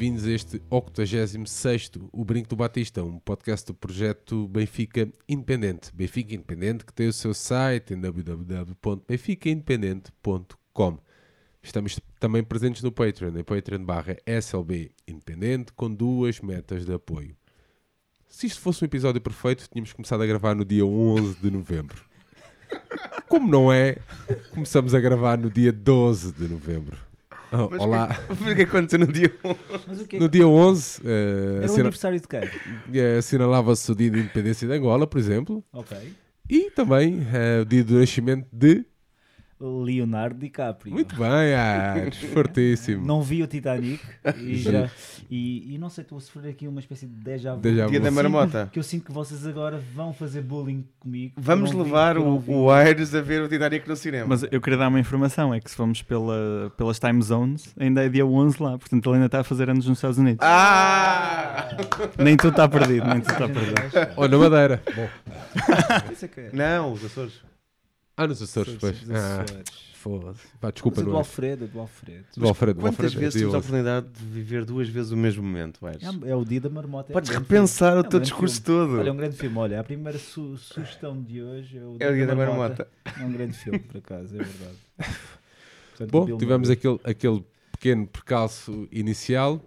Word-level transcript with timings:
Bem-vindos 0.00 0.26
a 0.26 0.30
este 0.30 0.62
86 0.70 1.90
O 2.10 2.24
Brinco 2.24 2.48
do 2.48 2.56
Batista, 2.56 3.04
um 3.04 3.18
podcast 3.18 3.66
do 3.66 3.74
projeto 3.74 4.48
Benfica 4.48 5.06
Independente. 5.28 5.94
Benfica 5.94 6.34
Independente 6.34 6.86
que 6.86 6.92
tem 6.94 7.06
o 7.06 7.12
seu 7.12 7.34
site 7.34 7.92
em 7.92 8.00
www.benficaindependente.com. 8.00 10.98
Estamos 11.62 12.00
também 12.18 12.42
presentes 12.42 12.82
no 12.82 12.90
Patreon, 12.90 13.36
em 13.36 13.44
Patreon 13.44 13.84
barra 13.84 14.16
SLB 14.24 14.90
Independente, 15.06 15.70
com 15.74 15.94
duas 15.94 16.40
metas 16.40 16.86
de 16.86 16.94
apoio. 16.94 17.36
Se 18.26 18.46
isto 18.46 18.62
fosse 18.62 18.82
um 18.82 18.86
episódio 18.86 19.20
perfeito, 19.20 19.68
tínhamos 19.70 19.92
começado 19.92 20.22
a 20.22 20.26
gravar 20.26 20.54
no 20.54 20.64
dia 20.64 20.86
11 20.86 21.36
de 21.42 21.50
novembro. 21.50 22.02
Como 23.28 23.46
não 23.46 23.70
é, 23.70 23.98
começamos 24.50 24.94
a 24.94 25.00
gravar 25.00 25.36
no 25.36 25.50
dia 25.50 25.70
12 25.70 26.32
de 26.32 26.48
novembro. 26.48 27.09
Oh, 27.52 27.68
Mas 27.70 27.80
olá. 27.82 28.18
O 28.30 28.36
que, 28.36 28.50
o 28.52 28.56
que 28.56 28.62
aconteceu 28.62 28.98
no 28.98 29.06
dia 29.06 29.32
1? 29.44 29.54
Mas 29.88 30.00
o 30.00 30.06
que 30.06 30.16
é 30.16 30.18
No 30.20 30.28
que... 30.28 30.38
dia 30.38 30.46
11, 30.46 31.00
eh, 31.04 31.60
Era 31.62 31.72
o 31.72 31.74
aniversário 31.74 32.20
de 32.20 32.28
quem? 32.28 32.40
eh, 32.94 33.16
assinalava-se 33.18 33.90
o 33.90 33.94
dia 33.94 34.10
de 34.10 34.20
independência 34.20 34.66
de 34.68 34.74
Angola, 34.74 35.06
por 35.06 35.18
exemplo, 35.18 35.64
Ok. 35.72 35.96
e 36.48 36.70
também 36.70 37.26
eh, 37.32 37.60
o 37.62 37.64
dia 37.64 37.82
do 37.84 37.98
nascimento 37.98 38.46
de. 38.52 38.84
Leonardo 39.60 40.38
DiCaprio. 40.38 40.92
Muito 40.92 41.14
bem, 41.14 41.54
ah, 41.54 41.94
fortíssimo. 42.32 43.06
Não 43.06 43.22
vi 43.22 43.42
o 43.42 43.46
Titanic 43.46 44.02
e, 44.38 44.56
Já. 44.56 44.90
e, 45.30 45.74
e 45.74 45.78
não 45.78 45.90
sei, 45.90 46.02
estou 46.02 46.16
a 46.16 46.20
sofrer 46.20 46.50
aqui 46.50 46.66
uma 46.66 46.80
espécie 46.80 47.06
de 47.06 47.12
déjà 47.12 47.54
vu. 47.54 47.60
Déjà 47.60 47.84
vu. 47.84 47.90
Dia 47.90 48.00
da 48.00 48.10
marmota. 48.10 48.70
Que 48.72 48.78
eu 48.78 48.82
sinto 48.82 49.04
que 49.04 49.12
vocês 49.12 49.46
agora 49.46 49.82
vão 49.94 50.12
fazer 50.12 50.40
bullying 50.42 50.84
comigo. 50.98 51.34
Vamos 51.36 51.72
vi, 51.72 51.76
levar 51.76 52.14
não 52.14 52.36
o, 52.36 52.38
vi. 52.38 52.52
o 52.52 52.70
Aires 52.70 53.14
a 53.14 53.20
ver 53.20 53.42
o 53.42 53.48
Titanic 53.48 53.86
no 53.86 53.96
cinema. 53.96 54.26
Mas 54.28 54.44
eu 54.50 54.60
queria 54.60 54.78
dar 54.78 54.88
uma 54.88 55.00
informação, 55.00 55.52
é 55.52 55.60
que 55.60 55.70
se 55.70 55.76
formos 55.76 56.00
pela, 56.02 56.72
pelas 56.76 56.98
time 56.98 57.20
zones, 57.22 57.74
ainda 57.78 58.04
é 58.04 58.08
dia 58.08 58.24
11 58.24 58.62
lá, 58.62 58.78
portanto 58.78 59.06
ele 59.08 59.14
ainda 59.16 59.26
está 59.26 59.40
a 59.40 59.44
fazer 59.44 59.68
anos 59.68 59.86
nos 59.86 59.98
Estados 59.98 60.18
Unidos. 60.18 60.38
Ah! 60.40 61.68
Nem 62.18 62.36
tudo 62.36 62.50
está 62.50 62.68
perdido, 62.68 63.06
nem 63.06 63.20
tudo 63.20 63.32
está 63.32 63.48
perdido. 63.48 64.12
Ou 64.16 64.28
na 64.28 64.38
Madeira. 64.38 64.82
Bom. 64.94 65.08
É 65.66 66.40
é. 66.40 66.50
Não, 66.52 66.92
os 66.92 67.04
Açores. 67.04 67.49
Ah, 68.22 68.26
nos 68.26 68.42
Açores, 68.42 68.76
pois. 68.80 69.00
dos 69.00 69.10
Ah, 69.16 69.42
Açores. 69.42 69.64
foda-se. 69.94 70.40
Pá, 70.60 70.70
desculpa, 70.70 70.96
Mas 71.00 71.06
é 71.06 71.10
do 71.10 71.14
é? 71.14 71.18
Alfredo, 71.18 71.64
é 71.64 71.68
do 71.68 71.80
Alfredo. 71.80 72.24
Do 72.36 72.48
Alfredo, 72.48 72.74
do 72.74 72.80
Quantas 72.80 73.04
Alfredo. 73.06 73.20
vezes 73.20 73.34
é 73.34 73.38
dia 73.38 73.40
temos 73.48 73.54
a 73.54 73.58
11. 73.58 73.66
oportunidade 73.66 74.06
de 74.08 74.24
viver 74.24 74.64
duas 74.64 74.88
vezes 74.88 75.10
o 75.12 75.16
mesmo 75.16 75.42
momento, 75.42 75.86
Aires? 75.86 76.02
É, 76.02 76.30
é 76.30 76.36
o 76.36 76.44
dia 76.44 76.60
da 76.60 76.68
marmota. 76.70 77.12
é 77.12 77.14
Podes 77.14 77.30
um 77.30 77.38
repensar 77.38 77.92
filme. 77.92 77.96
o 77.96 77.96
É 77.96 77.98
um 77.98 78.02
teu 78.02 78.10
grande 78.10 78.24
discurso 78.30 78.62
filme. 78.62 78.80
todo. 78.86 78.98
Olha, 78.98 79.08
é 79.08 79.12
um 79.12 79.16
grande 79.16 79.36
filme. 79.36 79.58
Olha, 79.58 79.80
a 79.80 79.84
primeira 79.84 80.18
su- 80.18 80.56
sugestão 80.58 81.20
de 81.22 81.42
hoje 81.42 81.78
é 81.78 81.82
o 81.82 81.96
É 82.00 82.10
o 82.10 82.14
dia 82.14 82.26
da 82.26 82.34
marmota. 82.34 82.88
É 83.18 83.24
um 83.24 83.32
grande 83.32 83.56
filme, 83.56 83.78
por 83.78 83.96
acaso, 83.98 84.34
é 84.34 84.38
verdade. 84.42 84.78
Portanto, 85.96 86.10
Bom, 86.10 86.36
tivemos 86.38 86.70
aquele, 86.70 86.98
aquele 87.04 87.44
pequeno 87.72 88.06
percalço 88.06 88.88
inicial. 88.92 89.62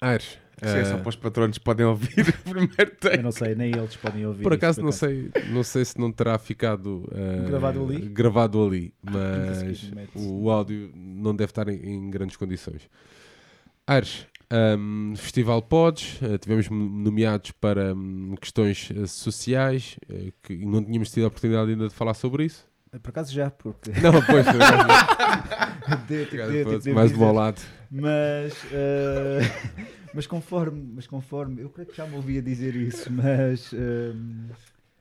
Aires. 0.00 0.38
Isso 0.66 0.76
é 0.76 0.84
só 0.84 0.98
para 0.98 1.08
os 1.08 1.16
patronos 1.16 1.58
que 1.58 1.64
podem 1.64 1.86
ouvir 1.86 2.28
o 2.46 2.50
primeiro 2.50 2.74
Eu 2.78 2.96
take. 2.96 3.22
não 3.22 3.32
sei, 3.32 3.54
nem 3.54 3.70
eles 3.70 3.96
podem 3.96 4.26
ouvir. 4.26 4.42
Por 4.42 4.52
isto, 4.52 4.64
acaso 4.64 4.82
não 4.82 4.92
sei, 4.92 5.30
não 5.50 5.62
sei 5.62 5.84
se 5.84 5.98
não 5.98 6.10
terá 6.10 6.38
ficado 6.38 7.08
ah, 7.12 7.46
Gravado 7.48 7.84
ali? 7.84 8.00
gravado 8.08 8.64
ali, 8.66 8.94
mas 9.02 9.90
o 10.14 10.50
áudio 10.50 10.90
não 10.94 11.34
deve 11.34 11.50
estar 11.50 11.68
em, 11.68 11.76
em 11.76 12.10
grandes 12.10 12.36
condições. 12.36 12.88
Ares, 13.86 14.26
ahm, 14.50 15.14
Festival 15.16 15.60
Pods, 15.60 16.18
eh, 16.22 16.38
tivemos 16.38 16.70
nomeados 16.70 17.50
para 17.52 17.94
hum, 17.94 18.34
questões 18.40 18.90
eh, 18.96 19.06
sociais, 19.06 19.96
eh, 20.08 20.32
que 20.42 20.64
não 20.64 20.82
tínhamos 20.82 21.10
tido 21.10 21.24
a 21.24 21.26
oportunidade 21.28 21.70
ainda 21.70 21.88
de 21.88 21.94
falar 21.94 22.14
sobre 22.14 22.44
isso. 22.46 22.66
Por 23.02 23.10
acaso 23.10 23.32
já, 23.34 23.50
porque. 23.50 23.90
Não, 24.00 24.12
pois, 24.22 24.46
tipo, 24.46 24.58
tipo, 26.48 26.78
deu 26.78 26.94
mais 26.94 27.10
do 27.12 27.32
lado. 27.32 27.60
Mas, 27.90 28.54
mas, 30.14 30.26
conforme, 30.26 30.80
mas 30.94 31.06
conforme, 31.06 31.60
eu 31.62 31.70
creio 31.70 31.88
que 31.88 31.96
já 31.96 32.06
me 32.06 32.14
ouvia 32.16 32.40
dizer 32.40 32.74
isso, 32.76 33.10
mas 33.12 33.72
ehm, 33.72 34.48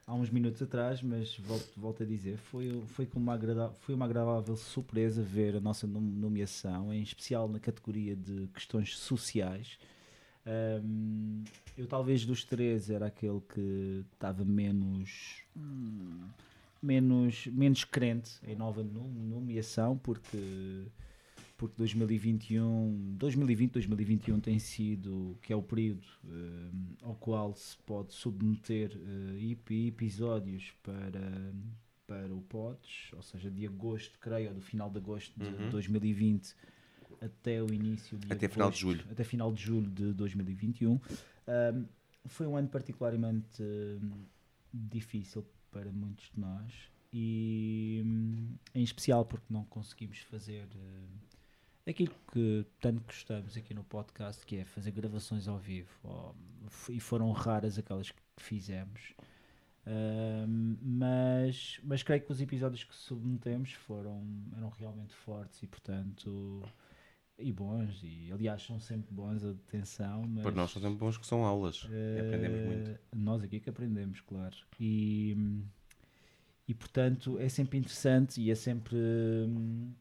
há 0.07 0.13
uns 0.13 0.29
minutos 0.29 0.61
atrás, 0.61 1.01
mas 1.01 1.37
volto, 1.37 1.69
volto 1.77 2.03
a 2.03 2.05
dizer, 2.05 2.37
foi, 2.37 2.81
foi, 2.87 3.07
uma 3.15 3.33
agrada, 3.33 3.69
foi 3.81 3.95
uma 3.95 4.05
agradável 4.05 4.55
surpresa 4.55 5.21
ver 5.21 5.55
a 5.55 5.59
nossa 5.61 5.85
nom- 5.87 6.01
nomeação, 6.01 6.93
em 6.93 7.01
especial 7.01 7.47
na 7.47 7.59
categoria 7.59 8.15
de 8.15 8.47
questões 8.53 8.97
sociais. 8.97 9.77
Ehm, 10.45 11.43
eu 11.77 11.87
talvez 11.87 12.25
dos 12.25 12.43
três 12.43 12.89
era 12.89 13.05
aquele 13.07 13.39
que 13.53 14.03
estava 14.13 14.43
menos 14.43 15.43
hum, 15.55 16.19
menos, 16.83 17.47
menos 17.47 17.85
crente 17.85 18.31
em 18.45 18.55
nova 18.55 18.83
no- 18.83 19.07
nomeação, 19.07 19.97
porque, 19.97 20.83
porque 21.63 21.77
2021, 21.77 23.15
2020, 23.17 23.71
2021 23.71 24.39
tem 24.41 24.59
sido, 24.59 25.37
que 25.41 25.53
é 25.53 25.55
o 25.55 25.61
período 25.63 26.05
eh, 26.27 26.69
ao 27.03 27.15
qual 27.15 27.55
se 27.55 27.77
pode 27.85 28.11
submeter 28.13 28.91
ep- 29.39 29.71
episódios 29.87 30.73
para, 30.83 31.53
para 32.05 32.33
o 32.35 32.41
PODS, 32.41 33.11
ou 33.13 33.21
seja, 33.21 33.49
de 33.49 33.65
agosto, 33.65 34.19
creio, 34.19 34.49
ou 34.49 34.55
do 34.55 34.59
final 34.61 34.89
de 34.89 34.97
agosto 34.97 35.39
de 35.39 35.47
Uhum. 35.47 35.69
2020 35.69 36.53
até 37.21 37.63
o 37.63 37.73
início 37.73 38.17
de 38.17 38.33
Até 38.33 38.49
final 38.49 38.69
de 38.69 38.75
agosto, 38.75 38.81
julho. 38.81 39.05
até 39.09 39.23
final 39.23 39.53
de 39.53 39.61
julho 39.63 39.89
de 39.89 40.11
2021. 40.11 40.91
Um, 40.95 41.85
foi 42.25 42.45
um 42.45 42.57
ano 42.57 42.67
particularmente 42.67 43.63
um, 43.63 44.11
difícil 44.73 45.45
para 45.71 45.89
muitos 45.93 46.29
de 46.29 46.41
nós 46.41 46.73
e 47.13 48.01
hum, 48.05 48.49
em 48.75 48.83
especial 48.83 49.23
porque 49.23 49.45
não 49.49 49.63
conseguimos 49.63 50.17
fazer 50.23 50.67
hum, 50.75 51.07
aquilo 51.87 52.13
que 52.31 52.65
tanto 52.79 53.03
gostamos 53.03 53.57
aqui 53.57 53.73
no 53.73 53.83
podcast 53.83 54.45
que 54.45 54.57
é 54.57 54.65
fazer 54.65 54.91
gravações 54.91 55.47
ao 55.47 55.57
vivo 55.57 56.35
e 56.89 56.99
foram 56.99 57.31
raras 57.31 57.77
aquelas 57.77 58.11
que 58.11 58.21
fizemos 58.37 59.13
mas, 60.81 61.79
mas 61.83 62.01
creio 62.03 62.21
que 62.21 62.31
os 62.31 62.39
episódios 62.39 62.83
que 62.83 62.95
submetemos 62.95 63.73
foram 63.73 64.23
eram 64.55 64.69
realmente 64.69 65.13
fortes 65.13 65.61
e 65.61 65.67
portanto 65.67 66.63
e 67.37 67.51
bons 67.51 68.01
e 68.01 68.31
aliás 68.31 68.61
são 68.61 68.79
sempre 68.79 69.13
bons 69.13 69.43
a 69.43 69.51
detenção 69.51 70.23
mas 70.27 70.43
Para 70.43 70.55
nós 70.55 70.71
são 70.71 70.81
sempre 70.81 70.97
bons 70.97 71.17
que 71.17 71.25
são 71.25 71.43
aulas. 71.43 71.87
E 71.89 72.19
aprendemos 72.19 72.61
muito. 72.65 72.99
Nós 73.13 73.43
aqui 73.43 73.59
que 73.59 73.69
aprendemos, 73.69 74.21
claro. 74.21 74.55
E, 74.79 75.35
e 76.67 76.73
portanto 76.73 77.37
é 77.39 77.49
sempre 77.49 77.77
interessante 77.77 78.39
e 78.39 78.49
é 78.49 78.55
sempre 78.55 78.95
hum, 78.95 79.91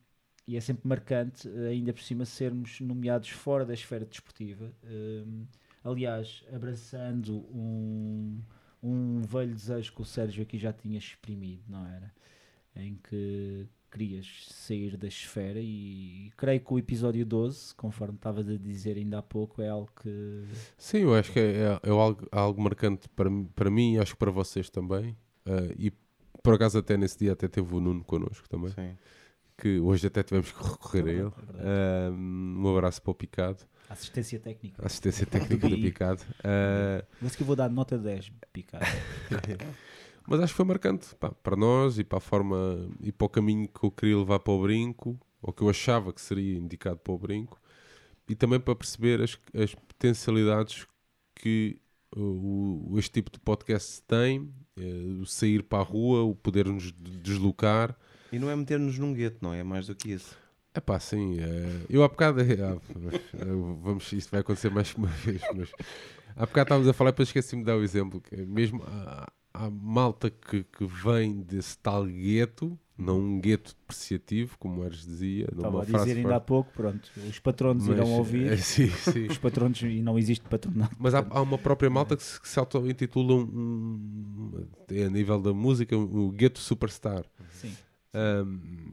e 0.46 0.56
é 0.56 0.60
sempre 0.60 0.88
marcante, 0.88 1.48
eh, 1.48 1.68
ainda 1.68 1.92
por 1.92 2.02
cima, 2.02 2.24
sermos 2.24 2.80
nomeados 2.80 3.28
fora 3.30 3.64
da 3.64 3.74
esfera 3.74 4.04
desportiva. 4.04 4.72
Hum, 4.84 5.46
aliás, 5.84 6.44
abraçando 6.52 7.36
um, 7.54 8.40
um 8.82 9.20
velho 9.22 9.54
desejo 9.54 9.92
que 9.94 10.02
o 10.02 10.04
Sérgio 10.04 10.42
aqui 10.42 10.58
já 10.58 10.72
tinha 10.72 10.98
exprimido, 10.98 11.62
não 11.68 11.86
era? 11.86 12.12
Em 12.74 12.96
que 13.08 13.66
querias 13.90 14.46
sair 14.48 14.96
da 14.96 15.06
esfera 15.06 15.60
e 15.60 16.32
creio 16.36 16.60
que 16.60 16.72
o 16.72 16.78
episódio 16.78 17.26
12, 17.26 17.74
conforme 17.74 18.14
estavas 18.14 18.48
a 18.48 18.56
dizer 18.56 18.96
ainda 18.96 19.18
há 19.18 19.22
pouco, 19.22 19.60
é 19.60 19.68
algo 19.68 19.90
que 20.02 20.44
Sim, 20.78 21.00
eu 21.00 21.14
acho 21.14 21.30
que 21.30 21.38
é, 21.38 21.78
é 21.82 21.90
algo, 21.90 22.26
algo 22.32 22.62
marcante 22.62 23.06
para, 23.10 23.28
mim- 23.28 23.44
para 23.54 23.70
mim 23.70 23.94
e 23.94 23.98
acho 23.98 24.12
que 24.14 24.18
para 24.18 24.30
vocês 24.30 24.70
também. 24.70 25.14
Ah, 25.44 25.70
e 25.78 25.92
por 26.42 26.54
acaso 26.54 26.78
até 26.78 26.96
nesse 26.96 27.18
dia 27.18 27.32
até 27.32 27.46
teve 27.48 27.74
o 27.74 27.80
Nuno 27.80 28.02
connosco 28.02 28.48
também, 28.48 28.70
Sim. 28.70 28.96
Que 29.62 29.78
hoje 29.78 30.08
até 30.08 30.22
tivemos 30.24 30.50
que 30.50 30.60
recorrer 30.62 31.04
a 31.04 31.08
É 31.08 31.12
ele. 31.12 31.22
verdade, 31.30 31.58
é 31.60 32.10
um 32.10 32.68
abraço 32.76 33.00
para 33.00 33.10
o 33.12 33.14
Picado, 33.14 33.58
assistência 33.88 34.40
técnica. 34.40 34.84
assistência 34.84 35.24
técnica 35.26 35.68
do. 35.68 35.76
Picado. 35.80 36.22
Ah, 36.42 37.04
Mas 37.20 37.36
que 37.36 37.42
eu 37.42 37.46
vou 37.46 37.54
dar 37.54 37.68
nota 37.70 37.96
10, 37.96 38.32
picado. 38.52 38.84
mas 40.26 40.40
acho 40.40 40.52
que 40.52 40.56
foi 40.56 40.64
marcante 40.66 41.14
pá, 41.16 41.30
para 41.30 41.56
nós 41.56 41.98
e 41.98 42.04
para 42.04 42.18
a 42.18 42.20
forma 42.20 42.88
e 43.00 43.12
para 43.12 43.24
o 43.24 43.28
caminho 43.28 43.68
que 43.68 43.84
eu 43.84 43.90
queria 43.90 44.18
levar 44.18 44.40
para 44.40 44.52
o 44.52 44.62
brinco, 44.62 45.18
ou 45.40 45.52
que 45.52 45.62
eu 45.62 45.68
achava 45.70 46.12
que 46.12 46.20
seria 46.20 46.58
indicado 46.58 46.98
para 46.98 47.12
o 47.12 47.18
brinco, 47.18 47.60
e 48.28 48.34
também 48.34 48.58
para 48.60 48.74
perceber 48.74 49.20
as, 49.20 49.38
as 49.54 49.74
potencialidades 49.74 50.86
que 51.34 51.78
uh, 52.16 52.20
o, 52.92 52.98
este 52.98 53.10
tipo 53.12 53.30
de 53.30 53.38
podcast 53.40 54.00
tem, 54.02 54.52
eh, 54.76 55.20
o 55.20 55.26
sair 55.26 55.62
para 55.62 55.80
a 55.80 55.82
rua, 55.84 56.22
o 56.22 56.34
poder 56.34 56.66
nos 56.66 56.92
de- 56.92 57.18
deslocar, 57.18 57.96
E 58.32 58.38
não 58.38 58.50
é 58.50 58.56
meter-nos 58.56 58.98
num 58.98 59.12
gueto, 59.12 59.38
não 59.42 59.52
é? 59.52 59.60
É 59.60 59.62
mais 59.62 59.86
do 59.86 59.94
que 59.94 60.10
isso. 60.12 60.36
É 60.74 60.80
pá, 60.80 60.98
sim. 60.98 61.38
eh, 61.38 61.84
eu 61.90 62.02
há 62.02 62.08
bocado. 62.08 62.40
ah, 62.40 62.44
eh, 63.34 63.44
vamos, 63.82 64.10
isto 64.12 64.30
vai 64.30 64.40
acontecer 64.40 64.70
mais 64.70 64.90
que 64.90 64.98
uma 64.98 65.08
vez, 65.08 65.42
mas 65.54 65.70
há 66.34 66.46
bocado 66.46 66.62
estávamos 66.62 66.88
a 66.88 66.92
falar 66.94 67.10
depois 67.10 67.28
esqueci-me 67.28 67.62
de 67.62 67.66
dar 67.66 67.76
o 67.76 67.82
exemplo. 67.82 68.20
Que 68.22 68.36
é 68.36 68.46
mesmo 68.46 68.82
há, 68.86 69.30
há 69.52 69.68
malta 69.70 70.30
que, 70.30 70.64
que 70.64 70.86
vem 70.86 71.42
desse 71.42 71.76
tal 71.78 72.06
gueto, 72.06 72.78
não 72.96 73.20
um 73.20 73.38
gueto 73.38 73.74
depreciativo, 73.80 74.56
como 74.58 74.80
o 74.80 74.84
Eres 74.86 75.04
dizia, 75.04 75.44
Estava 75.44 75.68
numa 75.70 75.82
a 75.82 75.84
frase 75.86 76.04
dizer 76.06 76.16
ainda 76.20 76.30
há 76.36 76.40
forte, 76.40 76.46
pouco, 76.46 76.72
pronto, 76.72 77.10
os 77.28 77.38
patronos 77.38 77.86
mas, 77.86 77.98
irão 77.98 78.10
ouvir. 78.12 78.56
sim, 78.62 78.88
sim. 78.88 79.26
Os 79.26 79.36
patronos, 79.36 79.82
e 79.82 80.00
não 80.00 80.18
existe 80.18 80.48
patronato. 80.48 80.96
Mas 80.98 81.14
há, 81.14 81.18
há 81.28 81.42
uma 81.42 81.58
própria 81.58 81.90
malta 81.90 82.16
que 82.16 82.22
se, 82.22 82.40
que 82.40 82.48
se 82.48 82.58
auto-intitula 82.58 83.34
um, 83.34 83.40
um- 83.42 84.66
a 85.04 85.10
nível 85.10 85.38
da 85.38 85.52
música, 85.52 85.94
um, 85.94 86.28
um 86.28 86.30
gueto 86.30 86.58
superstar. 86.60 87.24
Sim. 87.50 87.74
Um, 88.14 88.92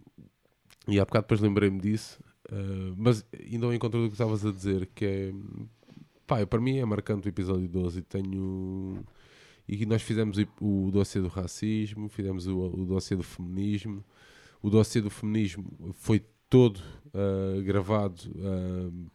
e 0.88 1.00
há 1.00 1.06
bocado 1.06 1.24
depois 1.24 1.42
lembrei-me 1.42 1.80
disso, 1.80 2.20
uh, 2.52 2.94
mas 2.98 3.26
ainda 3.34 3.66
ao 3.66 3.74
encontro 3.74 4.02
do 4.02 4.08
que 4.08 4.14
estavas 4.14 4.46
a 4.46 4.52
dizer, 4.52 4.90
que 4.96 5.06
é 5.06 5.34
pá, 6.30 6.46
para 6.46 6.62
mim 6.62 6.78
é 6.78 6.86
marcante 6.86 7.28
o 7.28 7.30
episódio 7.30 7.68
12 7.68 8.00
e 8.00 8.02
tenho. 8.04 9.04
E 9.68 9.86
nós 9.86 10.02
fizemos 10.02 10.38
o, 10.60 10.90
dossiê 10.92 11.22
do 11.22 11.28
racismo, 11.28 12.10
fizemos 12.10 12.48
o, 12.48 12.58
o 12.60 12.86
dossiê 12.86 13.18
do 13.18 13.24
feminismo. 13.24 14.04
O 14.62 14.70
dossiê 14.70 15.02
do 15.02 15.10
feminismo 15.10 15.94
foi 15.94 16.24
todo 16.50 16.78
uh, 17.08 17.62
gravado 17.64 18.20
uh, 18.36 19.12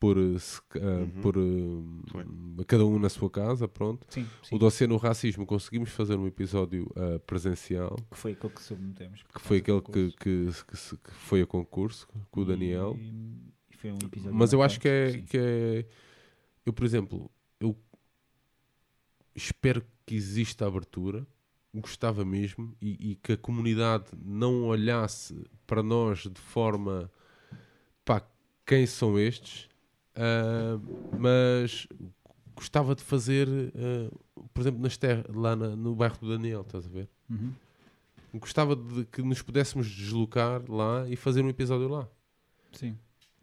por, 0.00 0.16
uh, 0.16 0.34
uh, 0.34 0.78
Uhum. 0.80 1.10
por 1.20 1.36
uh, 1.36 2.64
cada 2.66 2.84
um 2.86 2.98
na 2.98 3.10
sua 3.10 3.30
casa, 3.30 3.68
pronto. 3.68 4.06
Sim, 4.08 4.26
sim. 4.42 4.56
O 4.56 4.58
dossiê 4.58 4.86
no 4.86 4.96
racismo 4.96 5.44
conseguimos 5.46 5.90
fazer 5.90 6.16
um 6.16 6.26
episódio 6.26 6.90
uh, 6.96 7.20
presencial, 7.20 7.96
que 8.10 8.16
foi 8.16 8.32
aquele 8.32 8.52
que 8.54 8.62
submetemos. 8.62 9.22
que 9.22 9.40
foi 9.40 9.58
aquele 9.58 9.82
que, 9.82 10.10
que, 10.12 10.46
que 10.66 11.12
foi 11.12 11.42
a 11.42 11.46
concurso 11.46 12.08
com 12.30 12.40
o 12.40 12.44
Daniel. 12.46 12.96
E, 12.98 13.52
e 13.70 13.76
foi 13.76 13.92
um 13.92 13.98
episódio 14.02 14.34
Mas 14.34 14.52
eu 14.54 14.62
acho 14.62 14.80
que 14.80 14.88
é, 14.88 15.18
que 15.18 15.36
é. 15.38 15.86
Eu, 16.64 16.72
por 16.72 16.84
exemplo, 16.84 17.30
eu 17.60 17.76
espero 19.34 19.84
que 20.06 20.14
exista 20.14 20.66
abertura, 20.66 21.26
gostava 21.74 22.24
mesmo, 22.24 22.74
e, 22.80 23.12
e 23.12 23.14
que 23.16 23.32
a 23.32 23.36
comunidade 23.36 24.06
não 24.24 24.64
olhasse 24.64 25.44
para 25.66 25.82
nós 25.82 26.20
de 26.20 26.40
forma. 26.40 27.10
pá, 28.04 28.22
quem 28.66 28.86
são 28.86 29.18
estes? 29.18 29.68
Ah, 30.14 30.78
mas 31.18 31.86
gostava 32.54 32.94
de 32.94 33.02
fazer, 33.02 33.48
ah, 33.74 34.14
por 34.52 34.60
exemplo, 34.60 34.80
nas 34.80 34.96
terras, 34.96 35.24
lá 35.34 35.54
na- 35.56 35.76
no 35.76 35.94
bairro 35.94 36.16
do 36.20 36.28
Daniel, 36.28 36.62
estás 36.62 36.86
a 36.86 36.88
ver? 36.88 37.08
Uhum. 37.28 37.52
Gostava 38.34 38.76
de 38.76 39.04
que 39.06 39.22
nos 39.22 39.42
pudéssemos 39.42 39.88
deslocar 39.88 40.62
lá 40.70 41.08
e 41.08 41.16
fazer 41.16 41.42
um 41.42 41.48
episódio 41.48 41.88
lá. 41.88 42.06
Sim. 42.72 42.96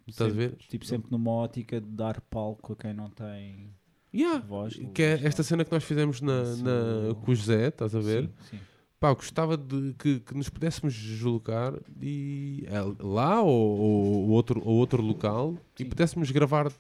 Estás 0.08 0.32
a 0.32 0.34
Sempre- 0.34 0.48
ver? 0.50 0.58
Tipo, 0.68 0.86
sempre 0.86 1.12
numa 1.12 1.32
ótica 1.32 1.82
de 1.82 1.88
dar 1.90 2.22
palco 2.22 2.72
a 2.72 2.76
quem 2.76 2.94
não 2.94 3.10
tem 3.10 3.74
Yeah. 4.14 4.40
voz. 4.40 4.80
Que 4.94 5.02
é 5.04 5.14
esta 5.26 5.44
cena 5.44 5.66
que 5.66 5.72
nós 5.72 5.84
fizemos 5.84 6.22
na, 6.22 6.44
na- 6.56 7.16
com 7.16 7.32
o 7.32 7.36
José, 7.36 7.68
estás 7.68 7.94
a 7.94 8.00
ver? 8.00 8.24
Sim, 8.50 8.58
sim. 8.58 8.60
Pá, 9.00 9.14
gostava 9.14 9.56
de 9.56 9.94
que, 9.94 10.20
que 10.22 10.34
nos 10.34 10.50
pudéssemos 10.50 10.94
deslocar 10.94 11.74
e, 12.02 12.66
é, 12.68 12.80
lá 13.04 13.42
ou, 13.42 13.80
ou 13.80 14.30
outro, 14.30 14.60
ou 14.66 14.76
outro 14.76 15.04
local 15.04 15.56
e 15.78 15.84
Sim. 15.84 15.90
pudéssemos 15.90 16.32
gravar 16.32 16.72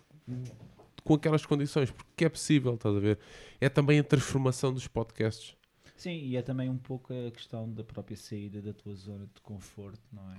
com 1.04 1.14
aquelas 1.14 1.46
condições, 1.46 1.92
porque 1.92 2.26
é 2.26 2.30
possível, 2.30 2.74
estás 2.74 2.96
a 2.96 3.00
ver? 3.00 3.20
É 3.62 3.70
também 3.70 4.00
a 4.00 4.04
transformação 4.04 4.74
dos 4.74 4.88
podcasts. 4.88 5.56
Sim, 5.96 6.20
e 6.26 6.36
é 6.36 6.42
também 6.42 6.70
um 6.70 6.78
pouco 6.78 7.14
a 7.14 7.32
questão 7.32 7.72
da 7.72 7.84
própria 7.84 8.18
saída 8.18 8.62
da 8.62 8.74
tua 8.74 8.94
zona 8.96 9.26
de 9.34 9.42
conforto, 9.42 10.02
não 10.12 10.32
é? 10.32 10.38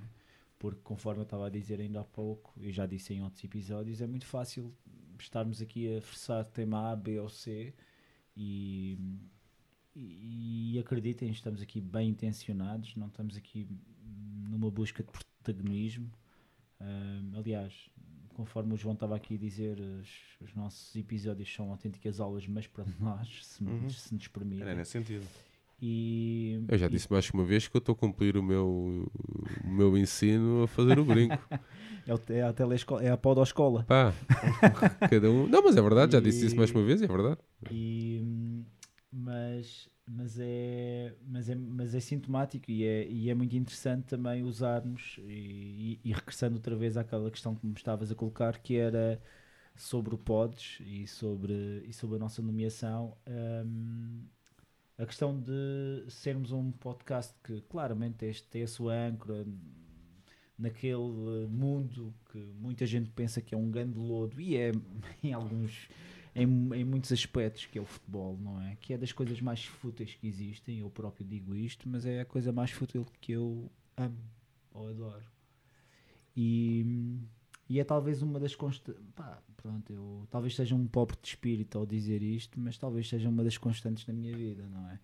Porque, 0.59 0.81
conforme 0.83 1.21
eu 1.21 1.25
estava 1.25 1.47
a 1.47 1.51
dizer 1.51 1.81
ainda 1.81 2.01
há 2.01 2.05
pouco, 2.05 2.53
eu 2.61 2.73
já 2.73 2.87
disse 2.87 3.15
em 3.15 3.23
outros 3.23 3.43
episódios, 3.45 4.01
é 4.01 4.07
muito 4.07 4.27
fácil 4.27 4.75
estarmos 5.19 5.63
aqui 5.63 5.97
a 5.97 6.03
forçar 6.03 6.45
tema 6.45 6.91
A, 6.91 6.97
B 6.97 7.19
ou 7.19 7.29
C 7.29 7.73
e, 8.37 8.99
e, 10.01 10.75
e 10.75 10.79
acreditem, 10.79 11.31
estamos 11.31 11.61
aqui 11.61 11.81
bem 11.81 12.11
intencionados, 12.11 12.95
não 12.97 13.09
estamos 13.09 13.37
aqui 13.37 13.67
numa 14.49 14.71
busca 14.71 15.03
de 15.03 15.11
protagonismo. 15.11 16.11
Ahm, 16.81 17.33
aliás, 17.37 17.73
conforme 18.35 18.75
o 18.75 18.77
João 18.77 18.95
estava 18.95 19.17
aqui 19.17 19.35
a 19.35 19.39
dizer, 19.39 19.79
os, 19.81 20.09
os 20.41 20.55
nossos 20.55 20.95
episódios 20.95 21.53
são 21.53 21.71
autênticas 21.71 22.21
aulas, 22.21 22.47
mas 22.47 22.67
para 22.67 22.85
nós, 23.01 23.45
se, 23.45 23.65
Uhum. 23.65 23.81
nos- 23.83 24.01
se 24.01 24.15
nos 24.15 24.29
permitem. 24.29 24.63
Era 24.63 24.75
nesse 24.77 24.93
sentido. 24.93 25.27
E, 25.81 26.65
Eu 26.69 26.77
já 26.79 26.87
e- 26.87 26.91
disse 26.91 27.11
mais 27.11 27.29
que 27.29 27.35
uma 27.35 27.45
vez 27.45 27.69
que 27.69 27.77
eu 27.77 27.79
estou 27.79 27.93
a 27.93 27.97
cumprir 27.97 28.37
o 28.37 28.43
meu, 28.43 29.09
o 29.65 29.69
meu 29.69 29.97
ensino 29.97 30.63
a 30.65 30.69
fazer 30.69 30.99
o 30.99 31.05
brinco. 31.05 31.37
É, 32.07 32.15
o- 32.15 32.21
é 32.31 32.41
a 32.43 32.53
telescola, 32.55 33.03
é 33.03 33.11
a 33.11 33.19
podoscola. 33.19 33.85
Pá, 33.85 34.15
cada 35.11 35.31
um. 35.31 35.47
Não, 35.47 35.63
mas 35.63 35.77
é 35.77 35.83
verdade, 35.83 36.13
já 36.13 36.21
disse 36.21 36.47
isso 36.47 36.57
mais 36.57 36.71
uma 36.71 36.83
vez, 36.83 37.03
e 37.03 37.05
é 37.05 37.07
verdade. 37.07 37.39
E, 37.71 38.21
hum, 38.25 38.65
mas, 39.11 39.89
mas, 40.07 40.39
é, 40.39 41.15
mas, 41.27 41.49
é, 41.49 41.55
mas 41.55 41.95
é 41.95 42.01
sintomático 42.01 42.71
e 42.71 42.85
é, 42.85 43.09
e 43.09 43.31
é 43.31 43.35
muito 43.35 43.57
interessante 43.57 44.05
também 44.07 44.43
usarmos 44.45 45.17
e, 45.21 46.01
e, 46.05 46.11
e 46.11 46.13
regressando 46.13 46.57
outra 46.57 46.77
vez 46.77 46.97
àquela 46.97 47.31
questão 47.31 47.55
que 47.55 47.67
me 47.67 47.73
estavas 47.75 48.11
a 48.13 48.15
colocar 48.15 48.59
que 48.59 48.77
era 48.77 49.21
sobre 49.77 50.15
o 50.15 50.19
pods 50.19 50.79
e 50.81 51.07
sobre, 51.07 51.85
e 51.87 51.93
sobre 51.93 52.17
a 52.17 52.19
nossa 52.19 52.43
nomeação. 52.43 53.17
Hum, 53.29 54.25
a 54.99 55.07
questão 55.07 55.41
de 55.41 56.05
sermos 56.11 56.53
um 56.53 56.73
podcast 56.73 57.35
que 57.45 57.61
claramente 57.63 58.25
este- 58.27 58.49
tem 58.49 58.63
a 58.65 58.69
sua 58.69 58.95
âncora 58.95 59.47
naquele 60.59 61.47
mundo 61.49 62.13
que 62.33 62.39
muita 62.61 62.85
gente 62.85 63.11
pensa 63.11 63.41
que 63.41 63.55
é 63.55 63.59
um 63.59 63.71
grande 63.71 63.97
lodo 63.99 64.41
e 64.41 64.57
é 64.57 64.73
em 65.23 65.33
alguns 65.33 65.89
em, 66.39 66.45
em 66.75 66.85
muitos 66.85 67.11
aspectos 67.13 67.67
que 67.67 67.79
é 67.79 67.83
o 67.83 67.85
futebol, 67.85 68.39
não 68.41 68.61
é? 68.63 68.77
Que 68.81 68.95
é 68.95 68.99
das 68.99 69.13
coisas 69.13 69.41
mais 69.41 69.65
fúteis 69.65 70.15
que 70.15 70.27
existem, 70.27 70.79
eu 70.79 70.89
próprio 70.89 71.27
digo 71.27 71.55
isto, 71.55 71.89
mas 71.89 72.07
é 72.07 72.21
a 72.21 72.25
coisa 72.25 72.53
mais 72.53 72.71
fútil 72.71 73.05
que 73.21 73.33
eu 73.33 73.71
amo 73.97 74.19
ou 74.73 74.89
adoro. 74.89 75.25
E, 76.37 77.19
e 77.69 77.81
é 77.81 77.85
talvez 77.85 78.23
uma 78.23 78.39
das 78.39 78.55
constantes. 78.55 79.03
Pronto, 79.57 79.93
eu 79.93 80.27
talvez 80.31 80.55
seja 80.55 80.77
um 80.77 80.87
pobre 80.87 81.17
de 81.21 81.27
espírito 81.29 81.77
ao 81.77 81.85
dizer 81.85 82.23
isto, 82.23 82.61
mas 82.61 82.79
talvez 82.79 83.09
seja 83.09 83.29
uma 83.29 83.43
das 83.43 83.59
constantes 83.59 84.07
na 84.07 84.15
minha 84.15 84.35
vida, 84.37 84.65
não 84.69 84.89
é? 84.89 85.01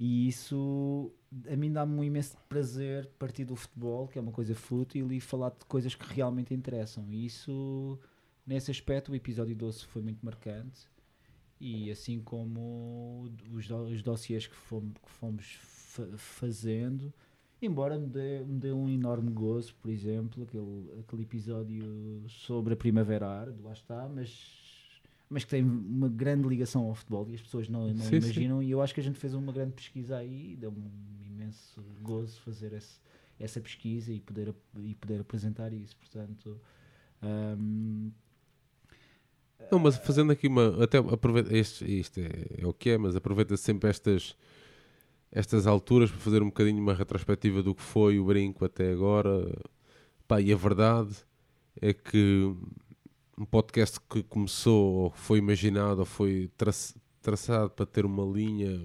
E 0.00 0.26
isso 0.26 1.12
a 1.48 1.54
mim 1.54 1.72
dá-me 1.72 1.94
um 1.94 2.02
imenso 2.02 2.36
prazer 2.48 3.08
partir 3.20 3.44
do 3.44 3.54
futebol, 3.54 4.08
que 4.08 4.18
é 4.18 4.20
uma 4.20 4.32
coisa 4.32 4.52
fútil, 4.56 5.12
e 5.12 5.20
falar 5.20 5.50
de 5.50 5.64
coisas 5.66 5.94
que 5.94 6.12
realmente 6.12 6.52
interessam. 6.52 7.06
E 7.12 7.24
isso, 7.24 8.00
nesse 8.46 8.70
aspecto, 8.70 9.12
o 9.12 9.14
episódio 9.14 9.54
12 9.54 9.84
foi 9.86 10.02
muito 10.02 10.24
marcante. 10.24 10.88
E 11.60 11.90
assim 11.90 12.20
como 12.20 13.30
os, 13.52 13.68
do- 13.68 13.84
os 13.84 14.02
dossiês 14.02 14.46
que 14.46 14.54
fomos, 14.54 14.92
que 15.00 15.10
fomos 15.10 15.58
fa- 15.62 16.08
fazendo, 16.16 17.12
embora 17.60 17.96
me 17.98 18.08
dê, 18.08 18.40
me 18.44 18.58
dê 18.58 18.72
um 18.72 18.88
enorme 18.88 19.30
gozo, 19.30 19.72
por 19.76 19.88
exemplo, 19.90 20.42
aquele, 20.42 21.00
aquele 21.00 21.22
episódio 21.22 22.24
sobre 22.28 22.74
a 22.74 22.76
Primavera 22.76 23.28
Árabe, 23.28 23.62
lá 23.62 23.72
está, 23.72 24.08
mas, 24.08 25.00
mas 25.30 25.44
que 25.44 25.50
tem 25.50 25.62
uma 25.62 26.08
grande 26.08 26.48
ligação 26.48 26.86
ao 26.86 26.94
futebol 26.96 27.28
e 27.30 27.34
as 27.34 27.40
pessoas 27.42 27.68
não, 27.68 27.86
não 27.94 27.94
Sim, 27.94 28.04
sim. 28.08 28.16
imaginam. 28.16 28.60
E 28.60 28.70
eu 28.72 28.82
acho 28.82 28.92
que 28.92 29.00
a 29.00 29.04
gente 29.04 29.18
fez 29.20 29.32
uma 29.32 29.52
grande 29.52 29.72
pesquisa 29.74 30.16
aí 30.16 30.54
e 30.54 30.56
deu-me 30.56 30.80
um 30.80 31.26
imenso 31.26 31.80
gozo 32.02 32.40
fazer 32.40 32.72
esse, 32.72 32.98
essa 33.38 33.60
pesquisa 33.60 34.12
e 34.12 34.18
poder, 34.20 34.52
e 34.80 34.96
poder 34.96 35.20
apresentar 35.20 35.72
isso. 35.72 35.96
Portanto, 35.96 36.60
hum, 37.22 38.10
Não, 39.70 39.78
mas 39.78 39.96
fazendo 39.96 40.32
aqui 40.32 40.48
uma. 40.48 40.82
Até 40.82 40.98
aproveita. 40.98 41.56
Este, 41.56 41.84
isto 42.00 42.18
é, 42.20 42.62
é 42.62 42.66
o 42.66 42.72
que 42.72 42.90
é, 42.90 42.98
mas 42.98 43.16
aproveita 43.16 43.56
sempre 43.56 43.88
estas, 43.88 44.36
estas 45.30 45.66
alturas 45.66 46.10
para 46.10 46.20
fazer 46.20 46.42
um 46.42 46.46
bocadinho 46.46 46.82
uma 46.82 46.94
retrospectiva 46.94 47.62
do 47.62 47.74
que 47.74 47.82
foi 47.82 48.18
o 48.18 48.24
brinco 48.24 48.64
até 48.64 48.92
agora. 48.92 49.50
Pá, 50.28 50.40
e 50.40 50.52
a 50.52 50.56
verdade 50.56 51.14
é 51.80 51.92
que 51.94 52.54
um 53.38 53.44
podcast 53.46 53.98
que 54.10 54.22
começou, 54.22 54.94
ou 54.94 55.10
foi 55.10 55.38
imaginado, 55.38 56.00
ou 56.00 56.04
foi 56.06 56.50
traç- 56.56 56.94
traçado 57.22 57.70
para 57.70 57.86
ter 57.86 58.04
uma 58.04 58.24
linha, 58.24 58.78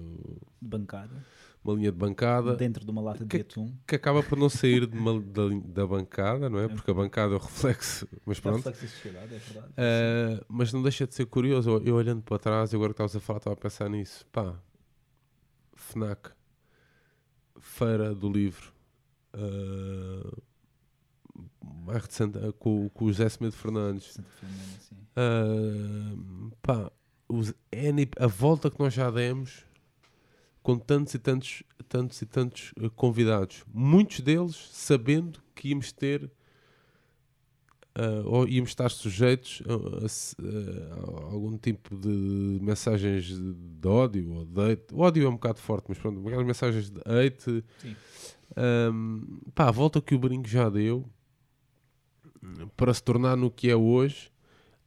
bancada, 0.60 1.24
uma 1.64 1.74
linha 1.74 1.90
de 1.92 1.98
bancada, 1.98 2.54
dentro 2.56 2.84
de 2.84 2.90
uma 2.90 3.00
lata 3.02 3.24
de 3.24 3.26
Que- 3.26 3.38
atum. 3.42 3.74
que 3.86 3.94
acaba 3.96 4.22
por 4.22 4.38
não 4.38 4.48
sair 4.48 4.86
de 4.86 4.96
uma- 4.96 5.20
da, 5.20 5.42
da 5.64 5.86
bancada, 5.86 6.48
não 6.48 6.58
é? 6.60 6.68
Porque 6.68 6.90
a 6.90 6.94
bancada 6.94 7.34
é 7.34 7.36
o 7.36 7.40
reflexo. 7.40 8.08
Mas 8.24 8.38
É 8.38 8.40
pronto. 8.40 8.56
reflexo 8.56 8.82
da 8.82 8.88
sociedade, 8.88 9.34
é 9.34 9.38
verdade. 9.38 9.72
Uh, 9.72 10.44
mas 10.48 10.72
não 10.72 10.82
deixa 10.82 11.06
de 11.06 11.14
ser 11.14 11.26
curioso. 11.26 11.70
Eu, 11.70 11.82
eu 11.84 11.94
olhando 11.96 12.22
para 12.22 12.38
trás, 12.38 12.72
agora 12.72 12.90
que 12.90 12.94
estavas 13.02 13.16
a 13.16 13.20
falar, 13.20 13.38
estava 13.38 13.54
a 13.54 13.58
pensar 13.60 13.88
nisso. 13.90 14.24
Pá, 14.32 14.54
FNAC, 15.74 16.30
Feira 17.60 18.14
do 18.14 18.30
Livro, 18.30 18.72
uh, 19.34 20.42
bairro 21.84 22.06
de 22.08 22.14
Santa, 22.14 22.52
com, 22.54 22.88
com 22.90 23.04
o 23.06 23.08
José 23.08 23.28
Semedo 23.28 23.56
Fernandes. 23.56 24.12
Santa 24.14 24.28
Filomena, 24.30 24.78
sim. 24.80 24.96
Uh, 25.16 26.50
pá, 26.62 26.90
os 27.28 27.52
a 28.18 28.26
volta 28.26 28.70
que 28.70 28.78
nós 28.78 28.94
já 28.94 29.10
demos 29.10 29.64
com 30.68 30.78
tantos 30.78 31.14
e 31.14 31.18
tantos, 31.18 31.62
tantos 31.88 32.20
e 32.20 32.26
tantos 32.26 32.72
eh, 32.78 32.90
convidados. 32.94 33.64
Muitos 33.72 34.20
deles 34.20 34.68
sabendo 34.70 35.40
que 35.54 35.68
íamos 35.70 35.92
ter 35.92 36.30
ah, 37.94 38.22
ou 38.26 38.46
íamos 38.46 38.68
estar 38.68 38.90
sujeitos 38.90 39.62
a, 39.66 40.04
a 40.04 40.08
se- 40.10 40.36
a 40.38 41.32
algum 41.32 41.56
tipo 41.56 41.96
de 41.96 42.58
mensagens 42.60 43.24
de 43.40 43.88
ódio 43.88 44.30
ou 44.30 44.44
de 44.44 44.60
hate. 44.60 44.94
O 44.94 44.98
ódio 45.00 45.24
é 45.24 45.28
um 45.30 45.32
bocado 45.32 45.58
forte, 45.58 45.86
mas 45.88 45.96
pronto, 45.96 46.20
aquelas 46.26 46.46
mensagens 46.46 46.90
de 46.90 47.00
hate. 47.06 47.64
Sim. 47.80 47.96
Ahm, 48.54 49.22
pá, 49.54 49.68
a 49.68 49.70
volta 49.70 50.02
que 50.02 50.14
o 50.14 50.18
Brinco 50.18 50.46
já 50.48 50.68
deu 50.68 51.08
para 52.76 52.92
se 52.92 53.02
tornar 53.02 53.36
no 53.38 53.50
que 53.50 53.70
é 53.70 53.74
hoje. 53.76 54.30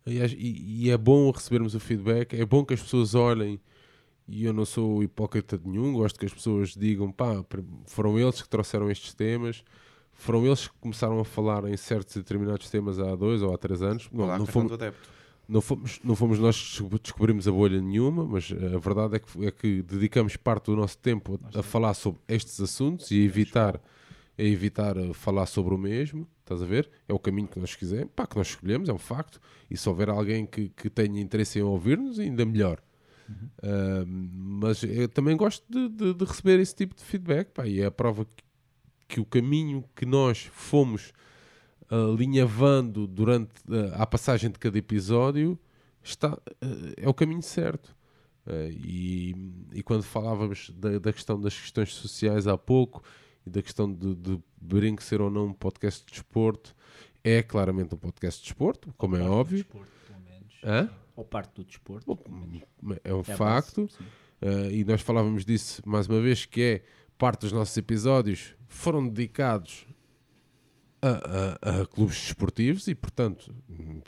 E- 0.05 0.83
e 0.85 0.89
é 0.91 0.97
bom 0.97 1.31
recebermos 1.31 1.73
o 1.73 1.79
feedback, 1.79 2.33
é 2.35 2.45
bom 2.45 2.63
que 2.63 2.73
as 2.75 2.81
pessoas 2.83 3.15
olhem. 3.15 3.59
E 4.27 4.45
eu 4.45 4.53
não 4.53 4.65
sou 4.65 5.03
hipócrita 5.03 5.57
de 5.57 5.67
nenhum, 5.67 5.93
gosto 5.93 6.19
que 6.19 6.25
as 6.25 6.33
pessoas 6.33 6.69
digam, 6.69 7.11
pá, 7.11 7.43
foram 7.85 8.17
eles 8.17 8.41
que 8.41 8.47
trouxeram 8.47 8.89
estes 8.89 9.13
temas, 9.13 9.63
foram 10.13 10.45
eles 10.45 10.67
que 10.67 10.73
começaram 10.79 11.19
a 11.19 11.25
falar 11.25 11.65
em 11.65 11.75
certos 11.75 12.15
e 12.15 12.19
determinados 12.19 12.69
temas 12.69 12.99
há 12.99 13.15
dois 13.15 13.41
ou 13.41 13.53
há 13.53 13.57
três 13.57 13.81
anos. 13.81 14.07
Não, 14.11 14.25
Olá, 14.25 14.37
não, 14.39 14.45
fomos, 14.45 14.71
não, 15.49 15.61
fomos, 15.61 15.99
não 16.03 16.15
fomos 16.15 16.39
nós 16.39 16.55
que 16.57 16.69
descob- 16.69 16.99
descobrimos 17.01 17.47
a 17.47 17.51
bolha 17.51 17.81
nenhuma, 17.81 18.23
mas 18.25 18.51
a 18.51 18.77
verdade 18.77 19.15
é 19.15 19.19
que, 19.19 19.45
é 19.45 19.51
que 19.51 19.81
dedicamos 19.81 20.37
parte 20.37 20.65
do 20.67 20.75
nosso 20.77 20.97
tempo 20.99 21.39
a, 21.53 21.59
a 21.59 21.63
falar 21.63 21.93
sobre 21.93 22.21
estes 22.27 22.61
assuntos 22.61 23.11
e 23.11 23.21
a 23.21 23.25
evitar, 23.25 23.81
a 24.37 24.43
evitar 24.43 24.95
falar 25.13 25.45
sobre 25.47 25.73
o 25.73 25.77
mesmo. 25.77 26.25
Estás 26.39 26.61
a 26.61 26.65
ver? 26.65 26.89
É 27.07 27.13
o 27.13 27.19
caminho 27.19 27.47
que 27.47 27.59
nós 27.59 27.75
quisermos, 27.75 28.11
pá, 28.15 28.25
que 28.27 28.37
nós 28.37 28.47
escolhemos, 28.47 28.87
é 28.87 28.93
um 28.93 28.97
facto. 28.97 29.41
E 29.69 29.75
se 29.75 29.89
houver 29.89 30.09
alguém 30.09 30.45
que, 30.45 30.69
que 30.69 30.89
tenha 30.89 31.19
interesse 31.19 31.59
em 31.59 31.63
ouvir-nos, 31.63 32.19
ainda 32.19 32.45
melhor. 32.45 32.81
Uh, 33.63 34.05
mas 34.07 34.83
eu 34.83 35.07
também 35.07 35.35
gosto 35.37 35.63
de, 35.69 35.87
de- 35.89 36.13
de 36.13 36.25
receber 36.25 36.59
esse 36.59 36.75
tipo 36.75 36.95
de 36.95 37.03
feedback, 37.03 37.49
pá, 37.51 37.65
e 37.67 37.79
é 37.81 37.85
a 37.85 37.91
prova 37.91 38.25
que, 38.25 38.43
que 39.07 39.19
o 39.19 39.25
caminho 39.25 39.83
que 39.95 40.05
nós 40.05 40.49
fomos 40.53 41.11
alinhavando 41.89 43.05
durante 43.07 43.51
a 43.93 44.05
passagem 44.05 44.49
de 44.49 44.57
cada 44.57 44.77
episódio 44.77 45.59
está, 46.03 46.33
uh, 46.33 46.39
é 46.97 47.07
o 47.07 47.13
caminho 47.13 47.41
certo. 47.41 47.95
Uh, 48.45 48.71
e, 48.71 49.35
e 49.73 49.83
quando 49.83 50.01
falávamos 50.03 50.71
da, 50.75 50.97
da 50.97 51.13
questão 51.13 51.39
das 51.39 51.53
questões 51.59 51.93
sociais 51.93 52.47
há 52.47 52.57
pouco 52.57 53.03
e 53.45 53.49
da 53.49 53.61
questão 53.61 53.91
de, 53.91 54.15
de 54.15 54.39
Brinco 54.59 55.03
ser 55.03 55.21
ou 55.21 55.29
não 55.29 55.47
um 55.47 55.53
podcast 55.53 56.05
de 56.05 56.11
desporto, 56.13 56.73
é 57.23 57.43
claramente 57.43 57.93
um 57.93 57.97
podcast 57.97 58.41
de 58.41 58.47
desporto, 58.47 58.93
como 58.97 59.15
é 59.15 59.21
óbvio. 59.21 59.57
desporto, 59.59 59.91
pelo 60.07 60.19
menos. 60.21 60.53
Hã? 60.63 60.89
Ou 61.15 61.25
parte 61.25 61.53
do 61.55 61.63
desporto. 61.63 62.05
Bom. 62.15 62.61
É 63.03 63.13
um 63.13 63.19
É 63.19 63.23
base, 63.23 63.37
facto. 63.37 63.89
Uh, 64.41 64.71
e 64.71 64.83
nós 64.83 65.01
falávamos 65.01 65.45
disso 65.45 65.81
mais 65.85 66.07
uma 66.07 66.19
vez, 66.21 66.45
que 66.45 66.61
é 66.61 66.83
parte 67.17 67.41
dos 67.41 67.51
nossos 67.51 67.75
episódios 67.77 68.55
foram 68.67 69.07
dedicados 69.07 69.85
a, 71.01 71.09
a- 71.09 71.81
a 71.81 71.85
clubes 71.85 72.15
desportivos 72.19 72.87
e, 72.87 72.95
portanto, 72.95 73.53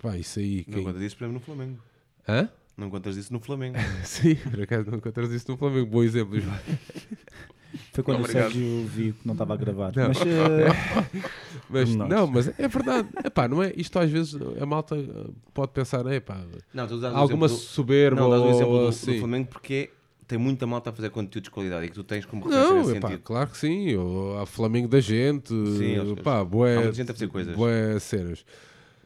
pá, 0.01 0.17
isso 0.17 0.39
aí. 0.39 0.63
Não 0.67 0.73
Quem... 0.75 0.83
contas 0.85 1.01
isso, 1.01 1.17
por 1.17 1.23
exemplo, 1.25 1.39
no 1.39 1.45
Flamengo. 1.45 1.79
Hã? 2.27 2.49
Não 2.75 2.89
contas 2.89 3.15
isso 3.17 3.31
no 3.31 3.39
Flamengo. 3.39 3.77
Sim, 4.03 4.35
por 4.35 4.61
acaso 4.61 4.89
não 4.89 4.97
encontras 4.97 5.31
isso 5.31 5.51
no 5.51 5.57
Flamengo. 5.57 5.85
Bom 5.91 6.03
exemplo. 6.03 6.37
Foi 7.91 8.03
quando 8.03 8.19
Obrigado. 8.19 8.49
o 8.49 8.51
Sérgio 8.53 8.85
viu 8.87 9.13
que 9.13 9.25
não 9.25 9.33
estava 9.33 9.53
a 9.53 9.57
gravar. 9.57 9.91
Não. 9.95 10.07
Mas 10.09 10.17
eh, 10.25 11.21
Mas, 11.69 11.95
não, 11.95 12.27
mas 12.27 12.59
é 12.59 12.67
verdade. 12.67 13.07
Epá, 13.23 13.47
não 13.47 13.61
é? 13.63 13.73
Isto 13.75 13.99
às 13.99 14.09
vezes 14.09 14.35
a 14.59 14.65
malta 14.65 14.95
uh, 14.95 15.33
pode 15.53 15.71
pensar, 15.71 16.05
epá, 16.11 16.39
Não, 16.73 16.85
o 16.85 17.05
alguma 17.17 17.47
do- 17.47 17.53
soberba 17.53 18.21
Não, 18.21 18.29
dás 18.29 18.41
o 18.41 18.49
exemplo 18.49 18.67
ou 18.73 18.77
do, 18.79 18.83
do 18.83 18.89
assim. 18.89 19.19
Flamengo 19.19 19.47
porque 19.49 19.89
tem 20.27 20.37
muita 20.37 20.65
malta 20.65 20.89
a 20.89 20.93
fazer 20.93 21.09
conteúdos 21.09 21.47
de 21.49 21.51
qualidade 21.51 21.85
e 21.85 21.89
que 21.89 21.95
tu 21.95 22.03
tens 22.03 22.25
como 22.25 22.45
referência 22.45 22.73
Não, 22.73 22.91
epá, 22.95 23.07
sentido. 23.09 23.23
claro 23.23 23.49
que 23.49 23.57
sim. 23.57 23.95
Ou 23.95 24.39
há 24.39 24.45
Flamengo 24.45 24.87
da 24.87 24.99
gente, 24.99 25.49
Sim, 25.77 26.15
pá, 26.23 26.39
Há 26.39 26.45
bué, 26.45 26.75
muita 26.75 26.93
gente 26.93 27.11
a 27.11 27.13
fazer 27.13 27.27
coisas. 27.27 27.55
bué 27.55 27.99
cenas. 27.99 28.45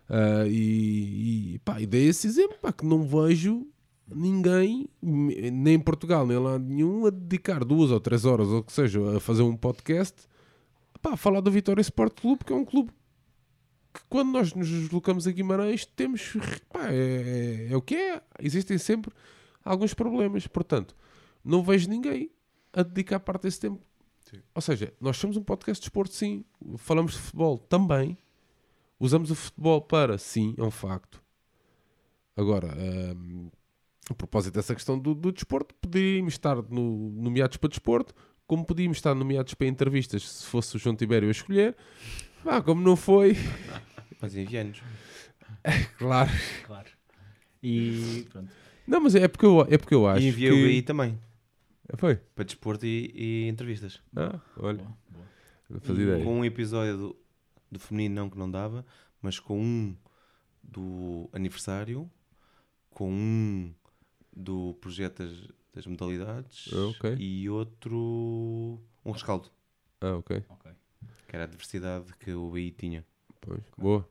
Ah, 0.09 0.45
e, 0.47 1.55
e, 1.55 1.59
pá, 1.65 1.81
e 1.81 1.85
dei 1.85 2.07
esse 2.07 2.27
exemplo, 2.27 2.55
pá, 2.61 2.71
que 2.71 2.85
não 2.85 3.03
vejo 3.03 3.65
ninguém, 4.09 4.87
nem 5.01 5.75
em 5.75 5.79
Portugal, 5.79 6.25
nem 6.25 6.37
lá 6.37 6.57
nenhum, 6.57 7.05
a 7.05 7.09
dedicar 7.09 7.63
duas 7.63 7.91
ou 7.91 7.99
três 7.99 8.25
horas, 8.25 8.47
ou 8.47 8.59
o 8.59 8.63
que 8.63 8.71
seja, 8.71 9.17
a 9.17 9.19
fazer 9.19 9.41
um 9.43 9.55
podcast, 9.55 10.15
pá, 11.01 11.13
a 11.13 11.17
falar 11.17 11.41
do 11.41 11.51
Vitória 11.51 11.81
Sport 11.81 12.19
Clube, 12.21 12.45
que 12.45 12.53
é 12.53 12.55
um 12.55 12.65
clube 12.65 12.91
que 13.93 14.01
quando 14.09 14.31
nós 14.31 14.53
nos 14.53 14.69
deslocamos 14.69 15.27
a 15.27 15.31
Guimarães 15.31 15.85
temos, 15.85 16.33
pá, 16.71 16.89
é, 16.91 17.67
é- 17.69 17.73
é 17.73 17.75
o 17.75 17.81
que 17.81 17.95
é, 17.95 18.21
existem 18.39 18.77
sempre 18.77 19.11
alguns 19.63 19.93
problemas, 19.93 20.47
portanto, 20.47 20.95
não 21.43 21.63
vejo 21.63 21.89
ninguém 21.89 22.29
a 22.73 22.83
dedicar 22.83 23.19
parte 23.19 23.43
desse 23.43 23.59
tempo. 23.59 23.81
Ou 24.53 24.61
seja, 24.61 24.93
nós 24.99 25.15
somos 25.17 25.37
um 25.37 25.43
podcast 25.43 25.81
de 25.81 25.85
esporte, 25.87 26.13
sim, 26.13 26.43
falamos 26.77 27.13
de 27.13 27.19
futebol 27.19 27.57
também, 27.57 28.17
usamos 28.99 29.31
o 29.31 29.35
futebol 29.35 29.81
para, 29.81 30.17
sim, 30.17 30.53
é 30.57 30.63
um 30.63 30.71
facto. 30.71 31.21
Agora, 32.35 32.75
hum, 33.15 33.49
a 34.09 34.13
propósito 34.13 34.53
dessa 34.55 34.73
questão 34.73 34.97
do, 34.97 35.13
do 35.13 35.31
desporto, 35.31 35.75
podíamos 35.75 36.33
estar 36.33 36.55
no, 36.55 37.09
nomeados 37.11 37.57
para 37.57 37.69
desporto, 37.69 38.13
como 38.45 38.65
podíamos 38.65 38.97
estar 38.97 39.13
nomeados 39.13 39.53
para 39.53 39.67
entrevistas 39.67 40.27
se 40.27 40.45
fosse 40.45 40.75
o 40.75 40.79
João 40.79 40.95
Tibério 40.95 41.27
a 41.27 41.31
escolher. 41.31 41.75
Ah, 42.45 42.61
como 42.61 42.81
não 42.81 42.95
foi, 42.95 43.35
Mas 44.21 44.35
enviamos. 44.35 44.81
claro. 45.97 46.31
claro. 46.65 46.89
E 47.61 48.25
pronto. 48.29 48.49
Não, 48.87 49.01
mas 49.01 49.15
é 49.15 49.27
porque 49.27 49.45
eu, 49.45 49.61
é 49.69 49.77
porque 49.77 49.93
eu 49.93 50.07
acho 50.07 50.21
E 50.21 50.29
enviei 50.29 50.51
que... 50.51 50.63
o 50.63 50.67
BI 50.67 50.81
também. 50.81 51.19
Foi? 51.97 52.15
Para 52.15 52.45
desporto 52.45 52.85
e, 52.85 53.11
e 53.13 53.47
entrevistas. 53.49 54.01
Ah, 54.15 54.39
olha, 54.57 54.77
Boa, 54.83 54.97
boa. 55.09 55.25
não 55.69 55.79
fazia 55.81 56.03
ideia. 56.03 56.23
Com 56.23 56.39
um 56.39 56.45
episódio 56.45 56.97
do, 56.97 57.15
do 57.71 57.79
feminino 57.79 58.15
não 58.15 58.29
que 58.29 58.37
não 58.37 58.49
dava, 58.49 58.85
mas 59.21 59.39
com 59.39 59.59
um 59.59 59.95
do 60.63 61.29
aniversário, 61.33 62.09
com 62.89 63.11
um 63.11 63.73
do 64.37 64.75
projeto 64.79 65.23
das, 65.23 65.47
das 65.73 65.85
modalidades 65.87 66.69
Ah, 66.71 66.87
ok. 66.89 67.15
e 67.19 67.49
outro 67.49 68.79
um 69.05 69.11
rescaldo, 69.11 69.49
Ah, 70.01 70.15
ok. 70.15 70.43
Ok. 70.49 70.71
que 71.27 71.35
era 71.35 71.45
a 71.45 71.47
diversidade 71.47 72.13
que 72.19 72.31
o 72.33 72.49
BI 72.51 72.71
tinha. 72.71 73.05
Pois, 73.41 73.63
boa. 73.77 74.07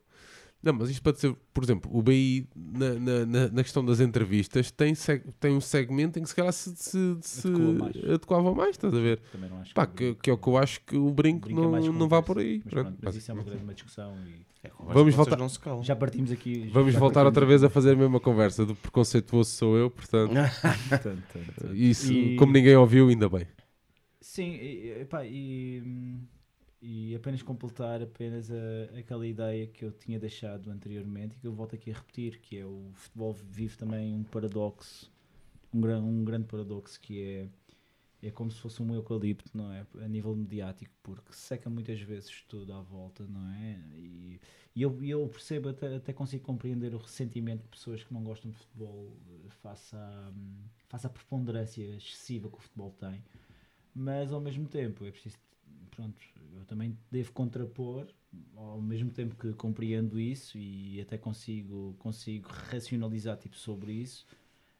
Não, 0.61 0.73
mas 0.73 0.89
isto 0.89 1.03
pode 1.03 1.19
ser, 1.19 1.35
por 1.53 1.63
exemplo, 1.63 1.89
o 1.95 2.01
BI 2.01 2.47
na, 2.55 2.93
na, 2.95 3.25
na- 3.25 3.47
na 3.49 3.63
questão 3.63 3.85
das 3.85 3.99
entrevistas 3.99 4.71
tem, 4.71 4.95
seg- 4.95 5.23
tem 5.39 5.53
um 5.55 5.61
segmento 5.61 6.17
em 6.17 6.23
que 6.23 6.29
se 6.29 6.35
calhar 6.35 6.51
se, 6.51 6.75
se, 6.75 7.17
se 7.21 7.47
Adequa 7.47 7.73
mais. 7.73 7.95
adequava 8.03 8.55
mais, 8.55 8.69
estás 8.71 8.93
a 8.93 8.99
ver? 8.99 9.19
Também 9.31 9.49
não 9.49 9.61
acho 9.61 9.73
Pá, 9.73 9.85
que, 9.85 10.15
que, 10.15 10.21
que 10.23 10.29
é 10.29 10.33
o 10.33 10.37
que 10.37 10.47
eu 10.49 10.57
acho 10.57 10.81
que 10.81 10.97
o 10.97 11.11
brinco, 11.11 11.47
brinca 11.47 11.61
não, 11.61 11.79
com 11.81 11.91
não 11.93 12.09
vá 12.09 12.21
por 12.23 12.39
aí. 12.39 12.61
Mas, 12.65 12.73
Pronto, 12.73 12.85
pronto, 12.87 12.99
mas 13.03 13.15
isso 13.15 13.29
é 13.29 13.33
uma 13.35 13.43
grande 13.43 13.73
discussão 13.75 14.17
e 14.25 14.45
É, 14.63 14.71
Vamos 14.79 15.13
voltar- 15.13 15.15
voltar. 15.15 15.37
Não 15.37 15.47
se 15.47 15.59
calam. 15.59 15.83
já 15.83 15.95
partimos 15.95 16.31
aqui. 16.31 16.69
Vamos 16.73 16.93
já 16.93 16.99
voltar 16.99 17.25
outra 17.25 17.45
vez 17.45 17.63
a 17.63 17.69
fazer 17.69 17.91
a 17.91 17.95
mesma 17.95 18.19
conversa. 18.19 18.65
Do 18.65 18.75
preconceituoso 18.75 19.51
sou 19.51 19.77
eu, 19.77 19.91
portanto, 19.91 20.33
Tanto, 20.33 21.03
tanto, 21.03 21.53
tanto. 21.61 21.75
isso, 21.75 22.11
E- 22.11 22.35
como 22.35 22.51
ninguém 22.51 22.75
ouviu, 22.75 23.07
ainda 23.09 23.29
bem. 23.29 23.45
Sim, 24.19 24.55
e, 24.55 25.01
epá, 25.01 25.23
e, 25.25 25.81
hum, 25.85 26.19
e 26.87 27.13
apenas 27.15 27.41
completar 27.43 28.01
apenas 28.01 28.49
a- 28.49 28.97
aquela 28.99 29.27
ideia 29.27 29.67
que 29.67 29.83
eu 29.83 29.91
tinha 29.91 30.17
deixado 30.19 30.71
anteriormente 30.71 31.35
e 31.35 31.39
que 31.39 31.45
eu 31.47 31.53
volto 31.53 31.75
aqui 31.75 31.91
a 31.91 31.95
repetir, 31.95 32.39
que 32.39 32.57
é 32.57 32.65
o 32.65 32.91
futebol 32.93 33.33
vive 33.33 33.77
também 33.77 34.13
um 34.13 34.23
paradoxo, 34.23 35.11
um, 35.73 35.81
gran, 35.81 36.01
um 36.01 36.23
grande 36.23 36.47
paradoxo 36.47 36.99
que 37.01 37.21
é 37.23 37.49
é 38.23 38.31
como 38.31 38.49
se 38.51 38.59
fosse 38.59 38.81
um 38.81 38.93
eucalipto, 38.95 39.51
não 39.55 39.71
é? 39.71 39.85
A 40.03 40.07
nível 40.07 40.35
mediático, 40.35 40.91
porque 41.03 41.33
seca 41.33 41.69
muitas 41.69 42.01
vezes 42.01 42.43
tudo 42.47 42.73
à 42.73 42.81
volta, 42.81 43.27
não 43.27 43.47
é? 43.53 43.79
E, 43.95 44.39
e 44.75 44.81
eu, 44.81 45.03
eu 45.03 45.27
percebo, 45.29 45.69
até, 45.69 45.95
até 45.97 46.13
consigo 46.13 46.43
compreender 46.43 46.95
o 46.95 46.97
ressentimento 46.97 47.63
de 47.63 47.69
pessoas 47.69 48.03
que 48.03 48.13
não 48.13 48.23
gostam 48.23 48.49
de 48.51 48.57
futebol 48.57 49.15
eh, 49.45 49.49
face 49.61 49.95
à, 49.95 50.33
face 50.87 51.05
à 51.07 51.09
preponderância 51.09 51.83
excessiva 51.95 52.49
que 52.49 52.57
o 52.57 52.61
futebol 52.61 52.91
tem 52.99 53.23
mas 53.95 54.31
ao 54.31 54.39
mesmo 54.39 54.67
tempo 54.67 55.05
é 55.05 55.11
preciso 55.11 55.37
pronto, 55.87 56.21
eu 56.55 56.65
também 56.65 56.97
devo 57.11 57.31
contrapor 57.31 58.07
ao 58.55 58.81
mesmo 58.81 59.09
tempo 59.09 59.35
que 59.35 59.53
compreendo 59.53 60.19
isso 60.19 60.57
e 60.57 60.99
até 61.01 61.17
consigo 61.17 61.95
consigo 61.99 62.49
racionalizar 62.49 63.37
tipo 63.37 63.55
sobre 63.55 63.93
isso 63.93 64.25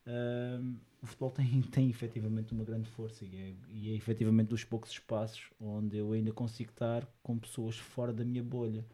hum, 0.06 0.76
o 1.02 1.06
futebol 1.06 1.32
tem, 1.32 1.62
tem 1.72 1.90
efetivamente 1.90 2.54
uma 2.54 2.64
grande 2.64 2.90
força 2.90 3.26
e 3.26 3.36
é, 3.36 3.54
e 3.70 3.90
é 3.92 3.96
efetivamente 3.96 4.50
dos 4.50 4.64
poucos 4.64 4.92
espaços 4.92 5.50
onde 5.60 5.98
eu 5.98 6.12
ainda 6.12 6.32
consigo 6.32 6.72
estar 6.72 7.06
com 7.24 7.38
pessoas 7.38 7.78
fora 7.78 8.14
da 8.14 8.24
minha 8.24 8.44
bolha 8.44 8.86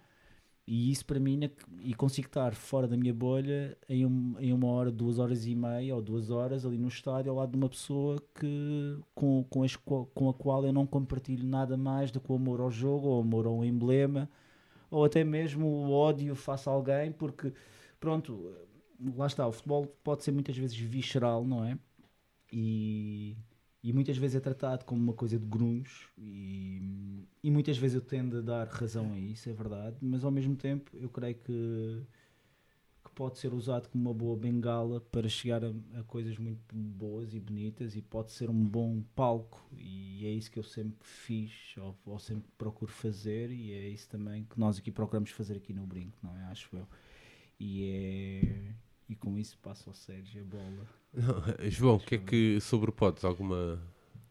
e 0.67 0.91
isso 0.91 1.05
para 1.05 1.19
mim, 1.19 1.39
e 1.81 1.93
consigo 1.93 2.27
estar 2.27 2.55
fora 2.55 2.87
da 2.87 2.95
minha 2.97 3.13
bolha 3.13 3.77
em, 3.89 4.05
um- 4.05 4.35
em 4.39 4.53
uma 4.53 4.67
hora, 4.67 4.91
duas 4.91 5.19
horas 5.19 5.45
e 5.45 5.55
meia 5.55 5.95
ou 5.95 6.01
duas 6.01 6.29
horas 6.29 6.65
ali 6.65 6.77
no 6.77 6.87
estádio 6.87 7.31
ao 7.31 7.37
lado 7.37 7.51
de 7.51 7.57
uma 7.57 7.69
pessoa 7.69 8.21
que, 8.39 8.97
com, 9.13 9.43
com, 9.49 9.63
as 9.63 9.75
com 9.75 10.29
a 10.29 10.33
qual 10.33 10.65
eu 10.65 10.71
não 10.73 10.85
compartilho 10.87 11.45
nada 11.45 11.75
mais 11.77 12.11
do 12.11 12.19
que 12.21 12.31
o 12.31 12.35
amor 12.35 12.61
ao 12.61 12.71
jogo, 12.71 13.07
ou 13.09 13.21
amor 13.21 13.45
ao 13.45 13.63
emblema, 13.65 14.29
ou 14.91 15.05
até 15.05 15.23
mesmo 15.23 15.67
o 15.67 15.91
ódio 15.91 16.35
face 16.35 16.69
a 16.69 16.71
alguém, 16.71 17.11
porque 17.11 17.53
pronto, 17.99 18.53
lá 19.15 19.27
está, 19.27 19.47
o 19.47 19.51
futebol 19.51 19.87
pode 20.03 20.23
ser 20.23 20.31
muitas 20.31 20.57
vezes 20.57 20.77
visceral, 20.77 21.45
não 21.45 21.63
é? 21.65 21.77
E, 22.51 23.35
e 23.83 23.91
muitas 23.91 24.17
vezes 24.17 24.37
é 24.37 24.39
tratado 24.39 24.85
como 24.85 25.03
uma 25.03 25.13
coisa 25.13 25.37
de 25.37 25.45
grunge 25.45 26.07
e, 26.17 27.27
e 27.43 27.51
muitas 27.51 27.77
vezes 27.77 27.95
eu 27.95 28.01
tendo 28.01 28.37
a 28.37 28.41
dar 28.41 28.67
razão 28.67 29.11
a 29.13 29.19
isso, 29.19 29.49
é 29.49 29.53
verdade, 29.53 29.97
mas 30.01 30.23
ao 30.23 30.31
mesmo 30.31 30.55
tempo 30.55 30.89
eu 30.95 31.09
creio 31.09 31.35
que, 31.35 32.01
que 33.03 33.11
pode 33.13 33.37
ser 33.37 33.53
usado 33.53 33.89
como 33.89 34.05
uma 34.05 34.13
boa 34.13 34.37
bengala 34.37 35.01
para 35.01 35.27
chegar 35.27 35.65
a, 35.65 35.73
a 35.99 36.03
coisas 36.03 36.37
muito 36.37 36.73
boas 36.73 37.33
e 37.33 37.41
bonitas 37.41 37.93
e 37.97 38.01
pode 38.01 38.31
ser 38.31 38.49
um 38.49 38.63
bom 38.63 39.03
palco 39.13 39.61
e 39.77 40.25
é 40.25 40.29
isso 40.29 40.49
que 40.49 40.59
eu 40.59 40.63
sempre 40.63 41.05
fiz 41.05 41.75
ou, 41.77 41.93
ou 42.05 42.17
sempre 42.19 42.49
procuro 42.57 42.89
fazer 42.89 43.51
e 43.51 43.73
é 43.73 43.89
isso 43.89 44.07
também 44.07 44.45
que 44.45 44.57
nós 44.57 44.77
aqui 44.77 44.91
procuramos 44.91 45.31
fazer 45.31 45.57
aqui 45.57 45.73
no 45.73 45.85
Brinco, 45.85 46.17
não 46.23 46.33
é? 46.37 46.43
Acho 46.45 46.73
eu. 46.77 46.87
E 47.59 47.83
é... 47.89 48.92
E 49.13 49.15
com 49.15 49.37
isso 49.37 49.55
passo 49.59 49.87
ao 49.91 49.93
Sérgio 49.93 50.41
a 50.41 50.45
bola. 50.45 50.87
Não, 51.13 51.69
João, 51.69 51.95
o 51.97 51.99
que 51.99 52.15
é 52.15 52.17
que 52.17 52.59
sobre 52.59 52.89
o 52.89 52.93
podes? 52.93 53.23
Alguma. 53.23 53.79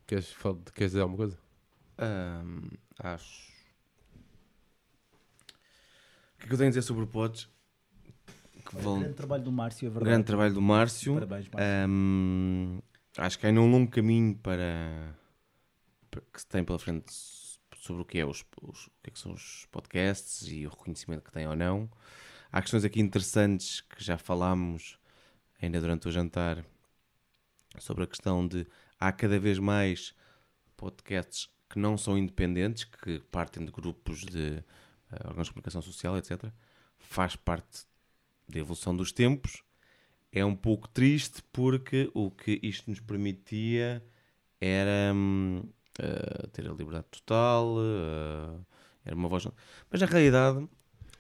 Queres, 0.05 0.33
fal- 0.33 0.57
queres 0.75 0.91
dizer 0.91 1.03
alguma 1.03 1.19
coisa? 1.19 1.39
Ahm, 1.99 2.69
acho. 2.99 3.53
O 6.35 6.39
que 6.39 6.45
é 6.45 6.49
que 6.49 6.53
eu 6.55 6.59
tenho 6.59 6.67
a 6.67 6.71
dizer 6.71 6.83
sobre 6.83 7.05
o 7.05 7.07
Pods? 7.07 7.49
Que 8.69 8.75
vão- 8.77 8.99
Grande 8.99 9.15
trabalho 9.15 9.45
do 9.45 9.53
Márcio, 9.53 9.87
é 9.87 9.91
verdade. 9.91 10.05
Grande 10.11 10.25
trabalho 10.27 10.55
do 10.55 10.61
Márcio. 10.61 11.15
Parabéns, 11.15 11.49
Márcio. 11.49 11.61
Ahm, 11.85 12.81
acho 13.19 13.39
que 13.39 13.47
ainda 13.47 13.61
um 13.61 13.71
longo 13.71 13.89
caminho 13.89 14.35
para, 14.37 15.15
que 16.33 16.41
se 16.41 16.47
tem 16.49 16.65
pela 16.65 16.81
frente 16.81 17.05
sobre 17.77 18.03
o 18.03 18.05
que, 18.05 18.19
é 18.19 18.27
os, 18.27 18.45
os- 18.61 18.87
o 18.89 18.91
que, 19.01 19.11
é 19.11 19.13
que 19.13 19.19
são 19.21 19.33
os 19.33 19.67
podcasts 19.71 20.49
e 20.49 20.67
o 20.67 20.71
reconhecimento 20.71 21.23
que 21.23 21.31
têm 21.31 21.47
ou 21.47 21.55
não. 21.55 21.89
Há 22.55 22.61
questões 22.61 22.85
aqui 22.85 23.01
interessantes 23.01 23.81
que 23.81 24.05
já 24.05 24.19
falámos 24.19 24.99
ainda 25.59 25.81
durante 25.81 26.07
o 26.07 26.13
jantar 26.13 26.63
sobre 27.79 28.05
a 28.05 28.07
questão 28.07 28.47
de 28.47 28.67
há 29.01 29.11
cada 29.11 29.39
vez 29.39 29.59
mais 29.59 30.15
podcasts 30.77 31.49
que 31.71 31.79
não 31.79 31.97
são 31.97 32.19
independentes, 32.19 32.85
que 32.85 33.21
partem 33.31 33.65
de 33.65 33.73
grupos 33.73 34.21
de 34.21 34.63
eh, 35.11 35.27
órgãos 35.27 35.47
de 35.47 35.55
comunicação 35.55 35.81
social, 35.81 36.19
etc. 36.19 36.53
Faz 36.99 37.35
parte 37.37 37.87
da 38.47 38.59
evolução 38.59 38.95
dos 38.95 39.13
tempos. 39.13 39.63
É 40.31 40.45
um 40.45 40.55
pouco 40.55 40.87
triste 40.89 41.43
porque 41.55 42.11
o 42.13 42.31
que 42.31 42.61
isto 42.63 42.91
nos 42.91 43.01
permitia 43.01 44.05
era 44.61 45.15
eh, 45.99 46.47
ter 46.53 46.69
a 46.69 46.75
liberdade 46.75 47.07
total, 47.13 47.77
eh, 47.79 48.61
era 49.07 49.17
uma 49.17 49.31
voz. 49.31 49.49
Mas 49.91 50.03
na 50.03 50.07
realidade, 50.07 50.69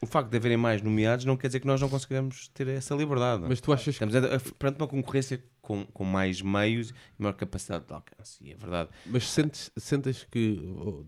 o 0.03 0.07
facto 0.07 0.29
de 0.31 0.37
haverem 0.37 0.57
mais 0.57 0.83
nomeados 0.83 1.25
não 1.25 1.37
quer 1.37 1.47
dizer 1.47 1.61
que 1.61 1.67
nós 1.67 1.81
não 1.81 1.89
conseguimos 1.89 2.49
ter 2.49 2.67
essa 2.69 2.95
liberdade. 2.95 3.45
Mas 3.49 3.61
tu 3.61 3.73
achas 3.73 3.97
que. 3.97 4.05
Estamos 4.05 4.15
a- 4.17 4.37
a- 4.37 4.41
perante 4.59 4.77
uma 4.79 4.89
concorrência 4.89 5.43
com, 5.63 5.87
com 5.87 6.05
mais 6.05 6.43
meios 6.43 6.91
e 6.91 6.95
maior 7.23 7.35
capacidade 7.35 7.87
de 7.87 7.93
alcance. 7.95 8.43
E 8.45 8.53
é 8.53 8.57
verdade. 8.57 8.91
Mas 9.07 9.31
sentes, 9.31 9.71
sentes 9.77 10.25
que. 10.31 10.61
ou- 10.77 11.07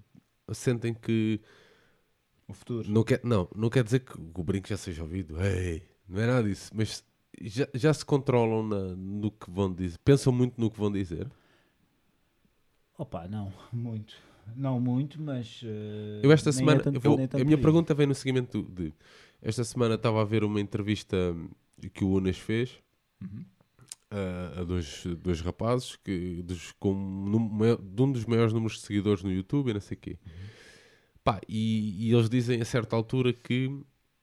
sentem 0.55 0.95
que. 0.95 1.41
O 2.47 2.53
futuro. 2.53 2.89
Não 2.91 3.03
quer, 3.03 3.21
não, 3.25 3.49
não 3.57 3.69
quer 3.71 3.83
dizer 3.83 4.01
que 4.01 4.13
o 4.19 4.43
brinco 4.45 4.69
já 4.69 4.77
seja 4.77 5.03
ouvido. 5.03 5.43
Ei, 5.43 5.83
não 6.09 6.21
é 6.23 6.27
nada 6.27 6.49
disso. 6.49 6.71
Mas 6.75 7.03
já, 7.41 7.67
já 7.75 7.93
se 7.93 8.05
controlam 8.05 8.63
na- 8.63 8.95
no 8.97 9.31
que 9.31 9.51
vão 9.51 9.73
dizer. 9.73 9.99
Pensam 10.05 10.33
muito 10.33 10.61
no 10.61 10.71
que 10.71 10.79
vão 10.79 10.93
dizer. 10.93 11.27
Opa, 12.97 13.27
não, 13.27 13.53
muito. 13.73 14.15
Não 14.57 14.79
muito, 14.81 15.21
mas. 15.21 15.61
eh, 15.65 16.21
Eu 16.23 16.33
esta 16.33 16.51
nem 16.51 16.59
semana. 16.59 16.83
é 16.83 16.89
eu 17.07 17.19
é 17.39 17.41
a 17.41 17.45
minha 17.45 17.57
aí. 17.57 17.63
pergunta 17.63 17.95
vem 17.95 18.07
no 18.07 18.15
seguimento 18.15 18.63
de. 18.63 18.93
Esta 19.43 19.63
semana 19.65 19.95
estava 19.97 20.21
a 20.23 20.25
ver 20.25 20.43
uma 20.45 20.61
entrevista 20.61 21.17
que 21.93 22.05
o 22.05 22.15
Unas 22.17 22.39
fez 22.39 22.71
Uhum. 23.23 23.45
a, 24.11 24.61
a 24.61 24.65
dois, 24.65 25.05
dois 25.23 25.41
rapazes 25.41 25.97
que, 25.97 26.43
dos, 26.43 26.73
com, 26.79 26.93
num 26.95 27.77
de 27.79 28.03
um 28.03 28.11
dos 28.13 28.25
maiores 28.27 28.53
números 28.53 28.79
de 28.79 28.83
seguidores 28.87 29.23
no 29.23 29.31
YouTube 29.33 29.71
e 29.71 29.75
não 29.75 29.81
sei 29.81 29.97
o 29.97 30.01
quê. 30.01 30.19
Pá, 31.23 31.41
e, 31.49 32.07
e 32.09 32.13
eles 32.15 32.29
dizem 32.29 32.61
a 32.61 32.65
certa 32.65 32.95
altura 32.97 33.33
que 33.33 33.71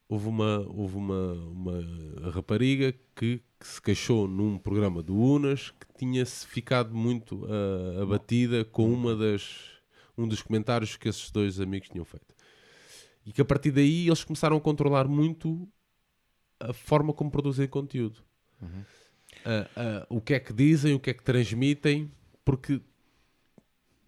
houve 0.08 0.28
uma, 0.28 0.60
houve 0.70 0.98
uma, 0.98 1.34
uma 1.34 2.30
rapariga 2.32 2.94
que, 3.16 3.42
que 3.60 3.68
se 3.68 3.82
queixou 3.82 4.28
num 4.28 4.58
programa 4.58 5.02
do 5.02 5.16
Unas 5.18 5.72
que 5.72 5.88
tinha-se 5.98 6.46
ficado 6.48 6.94
muito 6.94 7.46
ah, 7.50 8.04
abatida 8.04 8.64
com 8.66 8.92
uma 8.92 9.16
das, 9.16 9.58
um 10.22 10.28
dos 10.28 10.42
comentários 10.42 10.96
que 10.96 11.10
esses 11.10 11.32
dois 11.32 11.60
amigos 11.60 11.90
tinham 11.90 12.06
feito. 12.06 12.36
E 13.26 13.32
que 13.32 13.42
a 13.42 13.46
partir 13.46 13.72
daí 13.72 14.08
eles 14.08 14.24
começaram 14.24 14.58
a 14.58 14.62
controlar 14.62 15.08
muito 15.08 15.68
a 16.60 16.74
forma 16.74 17.14
como 17.14 17.32
produzem 17.32 17.68
conteúdo. 17.68 18.24
Ah, 19.46 19.70
ah, 19.76 20.08
o 20.10 20.22
que 20.22 20.34
é 20.34 20.40
que 20.40 20.54
dizem, 20.54 20.94
o 20.94 21.00
que 21.00 21.10
é 21.10 21.14
que 21.14 21.24
transmitem, 21.24 22.12
porque 22.46 22.82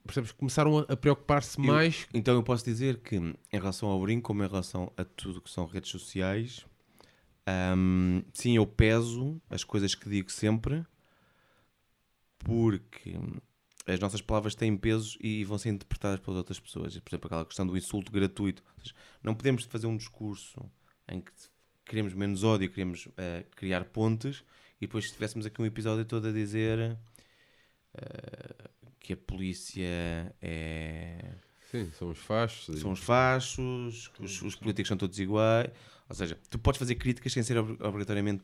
percebes, 0.06 0.32
começaram 0.32 0.80
a, 0.80 0.98
preocupar-se 0.98 1.60
mais 1.60 2.08
Então 2.14 2.36
eu 2.36 2.44
posso 2.44 2.64
dizer 2.64 2.98
que, 3.00 3.16
em 3.16 3.36
relação 3.52 3.90
ao 3.90 4.02
brinco, 4.02 4.28
como 4.28 4.44
em 4.44 4.48
relação 4.48 4.92
a 4.98 5.04
tudo 5.04 5.42
que 5.42 5.50
são 5.50 5.66
redes 5.66 5.90
sociais, 5.90 6.66
hum, 7.78 8.22
sim, 8.34 8.56
eu 8.56 8.68
peso 8.68 9.42
as 9.50 9.64
coisas 9.64 9.96
que 9.96 10.10
digo 10.10 10.32
sempre, 10.32 10.86
porque 12.40 13.18
as 13.86 14.00
nossas 14.00 14.22
palavras 14.22 14.56
têm 14.56 14.76
peso 14.78 15.18
e 15.22 15.44
vão 15.44 15.58
ser 15.58 15.70
interpretadas 15.70 16.20
pelas 16.20 16.38
outras 16.38 16.60
pessoas. 16.60 16.98
Por 17.00 17.10
exemplo, 17.10 17.28
aquela 17.28 17.46
questão 17.46 17.68
do 17.68 17.76
insulto 17.78 18.12
gratuito. 18.12 18.64
Ou 18.78 18.84
seja, 18.84 18.96
não 19.22 19.36
podemos 19.36 19.64
fazer 19.66 19.88
um 19.88 19.98
discurso 19.98 20.60
em 21.10 21.20
que 21.22 21.32
queremos 21.86 22.14
menos 22.14 22.44
ódio, 22.44 22.70
queremos 22.70 23.08
eh, 23.18 23.46
criar 23.56 23.84
pontes, 23.86 24.44
e 24.80 24.88
depois 24.88 25.06
se 25.08 25.14
tivéssemos 25.14 25.46
aqui 25.46 25.62
um 25.62 25.66
episódio 25.66 26.06
todo 26.06 26.30
a 26.30 26.32
dizer 26.32 26.98
eh, 27.96 28.70
que 29.00 29.14
a 29.14 29.18
polícia 29.18 30.34
é 30.42 31.36
Sim, 31.70 31.92
são 31.98 32.10
os 32.10 32.20
fachos. 32.20 32.80
são 32.80 32.92
os 32.92 33.00
fachos, 33.00 34.08
que 34.10 34.24
os, 34.24 34.42
os 34.44 34.56
políticos 34.56 34.88
são 34.88 34.96
todos 34.98 35.20
iguais. 35.20 35.72
Ou 36.08 36.16
seja, 36.16 36.38
tu 36.50 36.60
podes 36.60 36.78
fazer 36.78 36.96
críticas 36.96 37.34
sem 37.34 37.42
ser 37.42 37.58
obri- 37.58 37.78
obrigatoriamente 37.82 38.44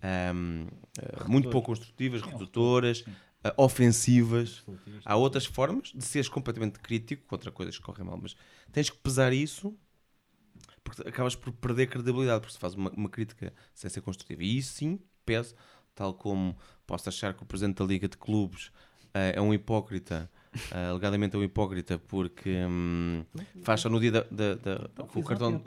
ahm, 0.00 0.68
ah, 1.02 1.24
muito 1.26 1.50
pouco 1.50 1.66
construtivas, 1.66 2.22
redutoras, 2.22 3.04
ah, 3.06 3.10
ofensivas. 3.56 4.64
Há 5.04 5.16
outras 5.16 5.44
formas 5.46 5.92
de 5.94 6.04
seres 6.04 6.28
completamente 6.28 6.78
crítico 6.78 7.26
contra 7.26 7.50
coisas 7.50 7.76
que 7.78 7.84
correm 7.84 8.04
mal, 8.06 8.18
mas 8.20 8.36
tens 8.72 8.90
que 8.90 8.96
pesar 8.98 9.32
isso 9.32 9.76
porque 10.82 11.06
acabas 11.08 11.34
por 11.34 11.52
perder 11.52 11.86
credibilidade 11.88 12.40
porque 12.40 12.54
se 12.54 12.58
faz 12.58 12.74
uma, 12.74 12.90
uma 12.90 13.08
crítica 13.08 13.52
sem 13.74 13.90
ser 13.90 14.00
construtiva. 14.00 14.42
E 14.42 14.58
isso 14.58 14.74
sim 14.74 14.98
pesa, 15.24 15.54
tal 15.94 16.14
como 16.14 16.56
posso 16.86 17.08
achar 17.08 17.34
que 17.34 17.42
o 17.42 17.46
presidente 17.46 17.76
da 17.76 17.84
Liga 17.84 18.08
de 18.08 18.16
Clubes 18.16 18.70
ah, 19.12 19.20
é 19.34 19.40
um 19.40 19.52
hipócrita. 19.52 20.30
ah, 20.72 20.88
alegadamente 20.90 21.36
é 21.36 21.38
um 21.38 21.42
hipócrita 21.44 21.98
porque 21.98 22.64
hum, 22.66 23.24
faz 23.62 23.80
só 23.80 23.88
no 23.88 24.00
dia 24.00 24.12
da, 24.12 24.22
da- 24.30 24.54
da- 24.54 24.88
com 25.04 25.20
o 25.20 25.24
cartão 25.24 25.62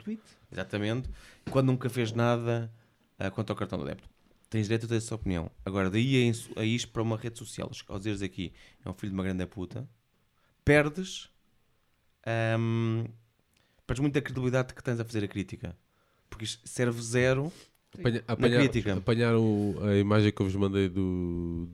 Exatamente. 0.50 1.08
Quando 1.50 1.66
nunca 1.68 1.88
fez 1.88 2.12
nada 2.12 2.72
ah, 3.18 3.30
quanto 3.30 3.50
ao 3.50 3.56
cartão 3.56 3.78
do 3.78 3.84
débito. 3.84 4.08
Tens 4.52 4.64
direito 4.64 4.84
a 4.84 4.88
ter 4.90 4.96
essa 4.96 5.14
opinião. 5.14 5.50
Agora, 5.64 5.88
daí 5.88 6.30
a, 6.56 6.60
a 6.60 6.64
isto 6.64 6.90
para 6.92 7.00
uma 7.00 7.16
rede 7.16 7.38
social, 7.38 7.70
ao 7.88 7.96
dizeres 7.96 8.20
aqui 8.20 8.52
é 8.84 8.90
um 8.90 8.92
filho 8.92 9.08
de 9.08 9.14
uma 9.14 9.22
grande 9.24 9.46
puta, 9.46 9.88
perdes, 10.62 11.30
ahm, 12.26 13.06
perdes 13.86 14.00
muito 14.02 14.12
da 14.12 14.20
credibilidade 14.20 14.74
que 14.74 14.82
tens 14.84 15.00
a 15.00 15.04
fazer 15.06 15.24
a 15.24 15.28
crítica. 15.28 15.74
Porque 16.28 16.44
isto 16.44 16.60
serve 16.68 17.00
zero. 17.00 17.50
Apanha, 17.98 18.24
apanhar, 18.28 18.58
crítica. 18.60 18.94
apanhar 18.94 19.34
o- 19.36 19.74
a 19.82 19.96
imagem 19.96 20.30
que 20.30 20.42
eu 20.42 20.46
vos 20.46 20.54
mandei 20.54 20.86
do, 20.86 21.66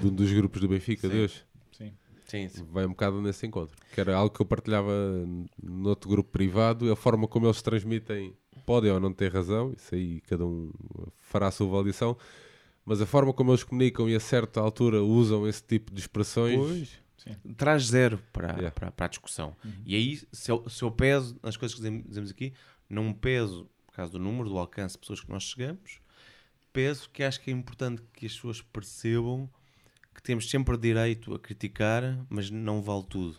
de 0.00 0.06
um 0.06 0.14
dos 0.14 0.32
grupos 0.32 0.62
do 0.62 0.68
Benfica 0.68 1.06
Sim. 1.06 1.14
de 1.14 1.20
hoje. 1.20 1.42
Sim, 2.26 2.48
sim. 2.48 2.64
Vai 2.72 2.86
um 2.86 2.88
bocado 2.88 3.20
nesse 3.20 3.46
encontro. 3.46 3.76
Que 3.92 4.00
era 4.00 4.16
algo 4.16 4.34
que 4.34 4.40
eu 4.40 4.46
partilhava 4.46 4.90
no 5.62 5.88
outro 5.90 6.08
grupo 6.08 6.30
privado. 6.30 6.90
A 6.90 6.96
forma 6.96 7.28
como 7.28 7.46
eles 7.46 7.60
transmitem 7.60 8.34
podem 8.64 8.90
ou 8.90 8.98
não 9.00 9.12
ter 9.12 9.32
razão. 9.32 9.72
Isso 9.76 9.94
aí 9.94 10.20
cada 10.22 10.44
um 10.44 10.70
fará 11.18 11.48
a 11.48 11.50
sua 11.50 11.66
avaliação. 11.68 12.16
Mas 12.84 13.00
a 13.00 13.06
forma 13.06 13.32
como 13.32 13.50
eles 13.50 13.64
comunicam 13.64 14.08
e 14.10 14.14
a 14.14 14.20
certa 14.20 14.60
altura 14.60 15.02
usam 15.02 15.46
esse 15.48 15.62
tipo 15.62 15.92
de 15.92 16.00
expressões. 16.00 17.02
Traz 17.56 17.86
zero 17.86 18.18
para, 18.32 18.48
Yeah. 18.52 18.70
para, 18.70 18.90
para 18.90 19.06
a 19.06 19.08
discussão. 19.08 19.56
E 19.86 19.94
aí, 19.96 20.20
se 20.30 20.50
eu, 20.50 20.68
se 20.68 20.82
eu 20.82 20.90
peso 20.90 21.38
nas 21.42 21.56
coisas 21.56 21.74
que 21.74 21.80
dizem- 21.80 22.02
dizemos 22.02 22.30
aqui, 22.30 22.52
não 22.90 23.14
peso 23.14 23.66
por 23.86 23.94
causa 23.94 24.12
do 24.12 24.18
número, 24.18 24.50
do 24.50 24.58
alcance 24.58 24.94
de 24.94 24.98
pessoas 25.00 25.20
que 25.22 25.30
nós 25.30 25.42
chegamos, 25.44 26.00
peso 26.72 27.08
que 27.10 27.22
acho 27.22 27.40
que 27.40 27.50
é 27.50 27.54
importante 27.54 28.02
que 28.12 28.26
as 28.26 28.34
pessoas 28.34 28.60
percebam 28.60 29.48
que 30.14 30.22
temos 30.22 30.50
sempre 30.50 30.76
direito 30.76 31.32
a 31.34 31.38
criticar, 31.38 32.02
mas 32.28 32.50
não 32.50 32.82
vale 32.82 33.04
tudo. 33.08 33.38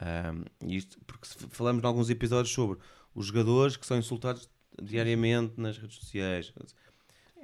Ahm, 0.00 0.44
isto, 0.66 0.98
porque 1.06 1.26
falamos 1.50 1.82
em 1.82 1.86
alguns 1.86 2.10
episódios 2.10 2.52
sobre 2.52 2.78
os 3.14 3.26
jogadores 3.26 3.76
que 3.76 3.86
são 3.86 3.96
insultados 3.98 4.48
diariamente 4.80 5.60
nas 5.60 5.76
redes 5.78 5.96
sociais. 5.96 6.52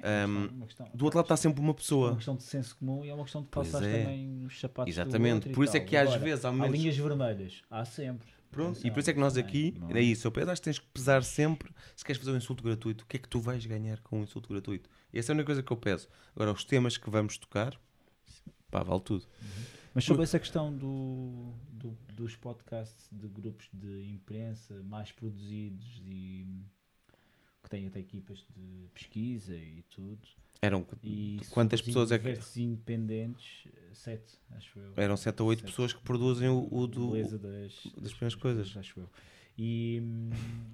Ahm, 0.01 0.47
do 0.93 1.03
outro 1.05 1.17
lado 1.17 1.25
está 1.25 1.35
sempre 1.35 1.59
uma 1.59 1.67
É 1.67 1.71
uma 1.71 1.73
pessoa. 1.75 2.15
questão 2.15 2.35
de 2.35 2.43
senso 2.43 2.75
comum 2.77 3.03
e 3.03 3.09
é 3.09 3.13
uma 3.13 3.23
questão 3.23 3.41
de 3.41 3.49
passar 3.49 3.83
é. 3.83 3.99
também 4.03 4.45
os 4.45 4.57
sapatos 4.59 4.93
Exatamente. 4.93 5.49
e 5.49 5.51
Por 5.51 5.65
isso 5.65 5.75
é 5.75 5.79
que 5.81 5.95
às 5.97 6.07
Agora, 6.07 6.19
vezes 6.23 6.45
há 6.45 6.49
Há 6.49 6.51
momentos. 6.53 6.79
linhas 6.79 6.97
vermelhas, 6.97 7.61
há 7.69 7.83
sempre. 7.83 8.27
Pronto, 8.49 8.69
e 8.77 8.79
Atenção, 8.79 8.93
por 8.93 8.99
isso 9.01 9.09
é 9.09 9.13
que 9.13 9.19
nós 9.19 9.33
também, 9.33 9.47
aqui, 9.47 9.79
não 9.79 9.91
é 9.95 10.01
isso, 10.01 10.25
eu 10.25 10.31
penso, 10.31 10.49
acho 10.49 10.61
que 10.61 10.65
tens 10.65 10.79
que 10.79 10.87
pesar 10.87 11.23
sempre, 11.23 11.71
se 11.95 12.03
queres 12.03 12.17
fazer 12.19 12.31
um 12.31 12.37
insulto 12.37 12.63
gratuito, 12.63 13.03
o 13.03 13.07
que 13.07 13.17
é 13.17 13.19
que 13.19 13.29
tu 13.29 13.39
vais 13.39 13.63
ganhar 13.63 13.99
com 14.01 14.19
um 14.19 14.23
insulto 14.23 14.49
gratuito? 14.49 14.89
E 15.13 15.19
essa 15.19 15.31
é 15.31 15.33
a 15.33 15.35
única 15.35 15.45
coisa 15.47 15.61
que 15.61 15.71
eu 15.71 15.77
peço. 15.77 16.07
Agora, 16.33 16.51
os 16.51 16.63
temas 16.63 16.97
que 16.97 17.09
vamos 17.11 17.37
tocar, 17.37 17.79
pá, 18.71 18.81
vale 18.81 19.01
tudo. 19.01 19.27
Mas 19.39 19.79
Mas 19.93 20.03
sobre 20.05 20.23
essa 20.23 20.39
questão 20.39 20.75
do, 20.75 21.53
do- 21.71 21.97
dos 22.15 22.35
podcasts 22.35 23.07
de 23.11 23.27
grupos 23.27 23.69
de 23.71 24.09
imprensa 24.09 24.81
mais 24.83 25.11
produzidos 25.11 26.01
e 26.03 26.47
que 27.63 27.69
têm 27.69 27.87
até 27.87 27.99
equipas 27.99 28.39
de 28.55 28.87
pesquisa 28.93 29.55
e 29.55 29.83
tudo. 29.89 30.19
Eram, 30.61 30.85
E 31.03 31.39
Quantas 31.51 31.81
pessoas 31.81 32.11
é 32.11 32.19
que- 32.19 32.37
independentes, 32.61 33.65
sete, 33.93 34.33
acho 34.51 34.77
eu. 34.77 34.93
eram 34.97 35.15
7 35.15 35.41
ou 35.41 35.47
8 35.49 35.59
Sete. 35.59 35.69
pessoas 35.69 35.93
que 35.93 36.01
produzem 36.01 36.49
o, 36.49 36.67
o 36.69 36.85
do. 36.85 37.11
Beleza 37.11 37.37
das, 37.39 37.73
das 37.97 38.11
primeiras 38.13 38.35
coisas. 38.35 38.75
Acho 38.75 38.99
eu. 38.99 39.09
E 39.57 39.99
hum, 40.01 40.29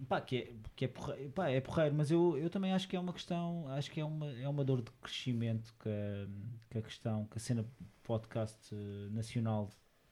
pá, 0.08 0.22
que 0.22 0.38
é, 0.38 0.54
que 0.76 0.86
é, 0.86 0.88
porreiro, 0.88 1.30
pá, 1.32 1.50
é 1.50 1.60
porreiro, 1.62 1.94
mas 1.96 2.10
eu, 2.12 2.38
eu 2.38 2.50
também 2.50 2.72
acho 2.74 2.88
que 2.88 2.96
é 2.96 3.00
uma 3.00 3.14
questão, 3.14 3.68
acho 3.70 3.90
que 3.92 4.00
é 4.00 4.06
uma, 4.06 4.32
é 4.34 4.48
uma 4.50 4.64
dor 4.64 4.82
de 4.82 4.92
crescimento 5.02 5.74
que 5.80 5.90
a, 5.90 6.28
que 6.70 6.78
a 6.78 6.82
questão, 6.82 7.26
que 7.26 7.38
a 7.38 7.40
cena 7.40 7.66
podcast 8.04 8.74
eh, 8.76 9.10
nacional 9.12 9.70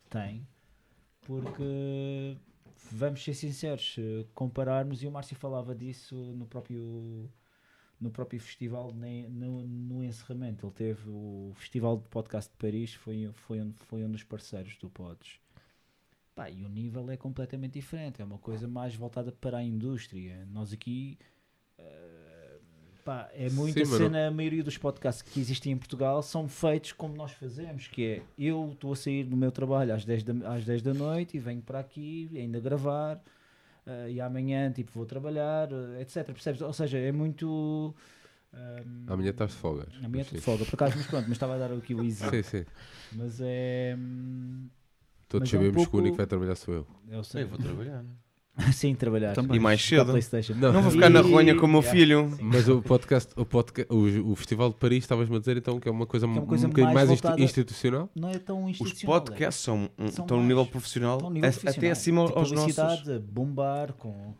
tem, 0.09 0.47
porque 1.21 2.35
vamos 2.91 3.23
ser 3.23 3.33
sinceros, 3.33 3.95
compararmos, 4.33 5.01
e 5.03 5.07
o 5.07 5.11
Márcio 5.11 5.35
falava 5.35 5.73
disso 5.75 6.15
no 6.15 6.45
próprio 6.45 7.29
no 7.99 8.11
próprio 8.11 8.39
festival, 8.39 8.93
nem- 8.93 9.29
no, 9.29 9.65
no 9.65 10.03
encerramento, 10.03 10.65
ele 10.65 10.73
teve 10.73 11.09
o 11.09 11.53
Festival 11.55 11.97
de 11.97 12.03
Podcast 12.09 12.51
de 12.51 12.57
Paris, 12.57 12.93
foi, 12.95 13.29
foi, 13.33 13.61
um, 13.61 13.71
foi 13.73 14.03
um 14.03 14.11
dos 14.11 14.23
parceiros 14.23 14.75
do 14.77 14.89
Pods. 14.89 15.39
Pá, 16.35 16.49
e 16.49 16.65
o 16.65 16.69
nível 16.69 17.09
é 17.11 17.15
completamente 17.15 17.73
diferente, 17.73 18.21
é 18.21 18.25
uma 18.25 18.39
coisa 18.39 18.67
mais 18.67 18.93
voltada 18.95 19.31
para 19.31 19.59
a 19.59 19.63
indústria. 19.63 20.45
Nós 20.51 20.73
aqui, 20.73 21.17
eh, 21.77 22.22
pá, 23.03 23.29
é 23.33 23.49
muito 23.49 23.85
Sim, 23.85 23.97
cena, 23.97 24.27
a 24.27 24.31
maioria 24.31 24.63
dos 24.63 24.77
podcasts 24.77 25.21
que 25.21 25.39
existem 25.39 25.73
em 25.73 25.77
Portugal 25.77 26.21
são 26.21 26.47
feitos 26.47 26.91
como 26.91 27.15
nós 27.15 27.31
fazemos, 27.31 27.87
que 27.87 28.05
é, 28.05 28.21
eu 28.37 28.69
estou 28.73 28.93
a 28.93 28.95
sair 28.95 29.23
do 29.25 29.35
meu 29.37 29.51
trabalho 29.51 29.93
às 29.93 30.05
10 30.05 30.23
da, 30.23 30.53
às 30.53 30.63
10 30.65 30.81
da 30.81 30.93
noite 30.93 31.35
e 31.37 31.39
venho 31.39 31.61
para 31.61 31.79
aqui 31.79 32.29
ainda 32.35 32.59
gravar, 32.59 33.21
eh, 33.85 34.11
e 34.11 34.21
amanhã 34.21 34.71
tipo 34.71 34.91
vou 34.93 35.05
trabalhar, 35.05 35.69
eh, 35.71 36.01
etc. 36.01 36.25
Percebes? 36.27 36.61
Ou 36.61 36.71
seja, 36.73 36.97
é 36.97 37.11
muito... 37.11 37.93
ehm, 38.53 39.05
Amanhã 39.07 39.29
estás 39.31 39.51
de 39.51 39.57
folga. 39.57 39.87
Amanhã 40.03 40.21
estou 40.21 40.37
de 40.39 40.43
folga, 40.45 40.65
por 40.65 40.75
acaso, 40.75 40.97
mas 40.97 41.07
pronto, 41.07 41.23
mas 41.27 41.33
estava 41.35 41.55
a 41.55 41.57
dar 41.57 41.71
aqui 41.73 41.93
o 41.93 42.01
easy. 42.05 42.29
Sim, 42.29 42.43
sim. 42.43 42.65
Mas 43.13 43.39
é. 43.41 43.95
hum, 43.97 44.67
Todos 45.27 45.51
Mas 45.51 45.53
é 45.53 45.57
um 45.57 45.59
sabemos 45.61 45.75
que 45.75 45.81
o 45.81 45.83
pouco- 45.91 45.97
único 45.97 46.13
que 46.13 46.17
vai 46.17 46.27
trabalhar 46.27 46.55
sou 46.55 46.73
eu. 46.73 46.87
Eu 47.09 47.23
sei. 47.23 47.43
Eu 47.43 47.47
vou 47.47 47.57
trabalhar. 47.57 48.03
Sim, 48.71 48.93
trabalhar. 48.93 49.33
Também. 49.33 49.57
E 49.57 49.59
mais 49.59 49.81
cedo. 49.83 50.05
PlayStation. 50.11 50.53
Não, 50.53 50.71
Não 50.71 50.81
vou 50.83 50.91
ficar 50.91 51.09
na 51.09 51.21
ronha 51.21 51.55
com 51.55 51.65
o 51.65 51.69
meu 51.69 51.79
Yeah. 51.81 51.99
filho. 51.99 52.37
Mas 52.41 52.67
o 52.69 52.81
podcast, 52.81 53.33
o, 53.35 53.45
podcast 53.45 53.91
o, 53.91 54.31
o 54.31 54.35
Festival 54.35 54.69
de 54.69 54.75
Paris, 54.75 55.03
estavas-me 55.03 55.35
a 55.35 55.39
dizer 55.39 55.57
então 55.57 55.79
que 55.79 55.87
é 55.89 55.91
uma 55.91 56.05
coisa, 56.05 56.25
é 56.25 56.29
uma 56.29 56.43
coisa 56.43 56.67
um 56.67 56.69
bocadinho 56.69 56.93
mais 56.93 57.07
mais, 57.09 57.19
voltada- 57.21 57.41
institucional? 57.41 58.09
Não 58.15 58.29
é 58.29 58.37
tão 58.37 58.63
Os 58.65 58.69
institucional. 58.71 59.21
podcasts 59.21 59.63
são, 59.63 59.89
um- 59.97 60.07
São 60.11 60.23
estão 60.25 60.37
no 60.37 60.43
nível 60.47 60.65
profissional, 60.67 61.17
nível 61.31 61.41
profissional. 61.51 61.75
até 61.77 61.91
acima 61.91 62.21
aos 62.21 62.51
nossos. 62.51 62.79
a 63.09 63.19
bombar 63.19 63.93
com. 63.93 64.35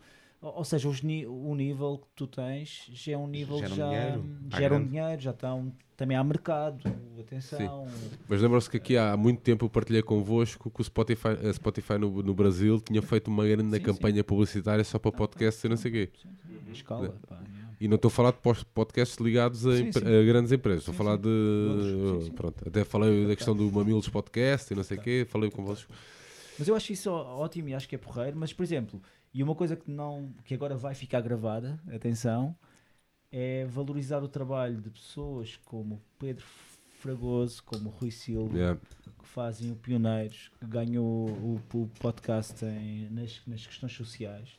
Ou 0.46 0.64
seja, 0.64 0.88
os 0.88 1.00
o 1.00 1.54
nível 1.54 1.98
que 1.98 2.06
tu 2.14 2.26
tens 2.26 2.86
já 2.92 3.12
é 3.12 3.16
um 3.16 3.26
nível 3.26 3.56
que 3.62 3.66
já 3.68 3.88
dinheiro, 3.88 4.24
geram 4.50 4.76
grande. 4.76 4.90
dinheiro, 4.90 5.22
já 5.22 5.30
estão. 5.30 5.72
Também 5.96 6.16
há 6.16 6.24
mercado, 6.24 6.82
atenção. 7.18 7.86
Mas 8.28 8.42
lembram-se 8.42 8.68
que 8.68 8.76
aqui 8.76 8.96
há 8.98 9.16
muito 9.16 9.40
tempo 9.40 9.64
eu 9.64 9.70
partilhei 9.70 10.02
convosco 10.02 10.68
que 10.70 10.80
o 10.80 10.84
Spotify, 10.84 11.28
a 11.48 11.52
Spotify 11.52 11.98
no, 11.98 12.22
no 12.22 12.34
Brasil 12.34 12.80
tinha 12.80 13.00
feito 13.00 13.28
uma 13.28 13.46
grande 13.46 13.76
Sim, 13.76 13.82
campanha 13.82 14.22
publicitária 14.24 14.84
só 14.84 14.98
para 14.98 15.12
podcasts 15.12 15.62
e 15.64 15.68
não 15.68 15.76
sei 15.76 15.90
o 15.90 15.94
quê. 15.94 16.10
Sim, 16.20 16.28
sim, 16.66 16.72
escala. 16.72 17.14
pá, 17.26 17.36
yeah. 17.36 17.76
E 17.80 17.88
não 17.88 17.94
estou 17.96 18.08
a 18.08 18.12
falar 18.12 18.32
de 18.32 18.38
podcasts 18.74 19.16
ligados 19.18 19.66
a, 19.66 19.76
Sim, 19.76 19.92
sim. 19.92 19.98
a 20.00 20.22
grandes 20.24 20.52
empresas. 20.52 20.80
Estou 20.80 20.92
a 20.92 20.96
Sim, 20.96 20.98
falar 21.04 21.16
sim. 21.16 21.22
de. 21.22 21.28
Outros, 22.08 22.22
sim, 22.24 22.30
sim. 22.30 22.32
Pronto, 22.36 22.68
até 22.68 22.84
falei 22.84 23.26
da 23.26 23.36
questão 23.36 23.56
do 23.56 23.70
Mamilos 23.70 24.08
Podcast 24.08 24.72
e 24.72 24.76
não 24.76 24.82
sei 24.82 24.98
o 24.98 25.00
quê. 25.00 25.26
Falei 25.28 25.50
com 25.50 25.64
vocês. 25.64 25.86
Mas 26.58 26.68
eu 26.68 26.74
acho 26.76 26.92
isso 26.92 27.10
ótimo 27.10 27.68
e 27.70 27.74
acho 27.74 27.88
que 27.88 27.94
é 27.94 27.98
porreiro. 27.98 28.36
Mas, 28.36 28.52
por 28.52 28.62
exemplo, 28.62 29.00
e 29.34 29.42
uma 29.42 29.54
coisa 29.54 29.74
que, 29.76 29.90
não, 29.90 30.32
que 30.44 30.54
agora 30.54 30.76
vai 30.76 30.94
ficar 30.94 31.20
gravada, 31.20 31.78
atenção, 31.92 32.54
é 33.32 33.64
valorizar 33.66 34.22
o 34.22 34.28
trabalho 34.28 34.80
de 34.80 34.88
pessoas 34.90 35.56
como 35.64 36.00
Pedro 36.18 36.44
Fragoso, 37.00 37.62
como 37.64 37.90
Rui 37.90 38.10
Silva, 38.10 38.56
Yeah. 38.56 38.80
que 39.18 39.26
fazem 39.28 39.72
o 39.72 39.76
Pioneiros, 39.76 40.50
que 40.60 40.66
ganhou 40.66 41.28
o, 41.28 41.60
o 41.74 41.90
podcast 42.00 42.64
em- 42.64 43.10
nas, 43.10 43.42
nas 43.46 43.66
questões 43.66 43.92
sociais. 43.92 44.56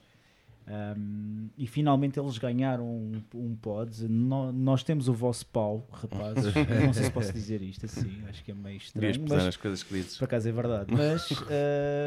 Um, 0.68 1.48
e 1.58 1.68
finalmente 1.68 2.20
eles 2.20 2.38
ganharam 2.40 2.88
um, 2.88 3.22
um 3.36 3.56
pods. 3.56 4.02
No- 4.02 4.52
nós 4.52 4.84
temos 4.84 5.08
o 5.08 5.14
vosso 5.14 5.46
pau, 5.46 5.88
rapazes. 5.92 6.54
não 6.86 6.92
sei 6.94 7.04
se 7.04 7.12
posso 7.12 7.32
dizer 7.32 7.62
isto 7.62 7.86
assim, 7.86 8.24
acho 8.28 8.44
que 8.44 8.52
é 8.52 8.54
meio 8.56 8.78
estranho. 8.78 9.26
Mas, 9.30 9.44
nas 9.46 9.58
coisas 9.58 9.84
que 9.84 9.94
dizes. 9.94 10.18
por 10.18 10.26
acaso 10.26 10.50
é 10.50 10.52
verdade. 10.52 10.92
Mas, 10.92 11.30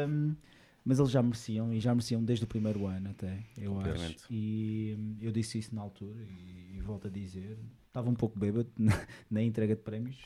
ahm, 0.05 0.33
mas 0.89 0.97
eles 0.97 1.11
já 1.11 1.21
mereciam 1.21 1.71
e 1.71 1.79
já 1.79 1.93
mereciam 1.93 2.23
desde 2.23 2.45
o 2.45 2.47
primeiro 2.47 2.87
ano 2.87 3.11
até, 3.11 3.43
eu 3.55 3.79
acho. 3.79 4.25
E 4.27 4.95
hum, 4.97 5.17
eu 5.21 5.31
disse 5.31 5.59
isso 5.59 5.75
na 5.75 5.81
altura 5.81 6.19
e, 6.27 6.77
e 6.77 6.81
volto 6.81 7.05
a 7.05 7.11
dizer. 7.11 7.59
Estava 7.85 8.09
um 8.09 8.15
pouco 8.15 8.39
bêbado 8.39 8.71
na, 8.75 8.99
na 9.29 9.43
entrega 9.43 9.75
de 9.75 9.81
prémios. 9.83 10.17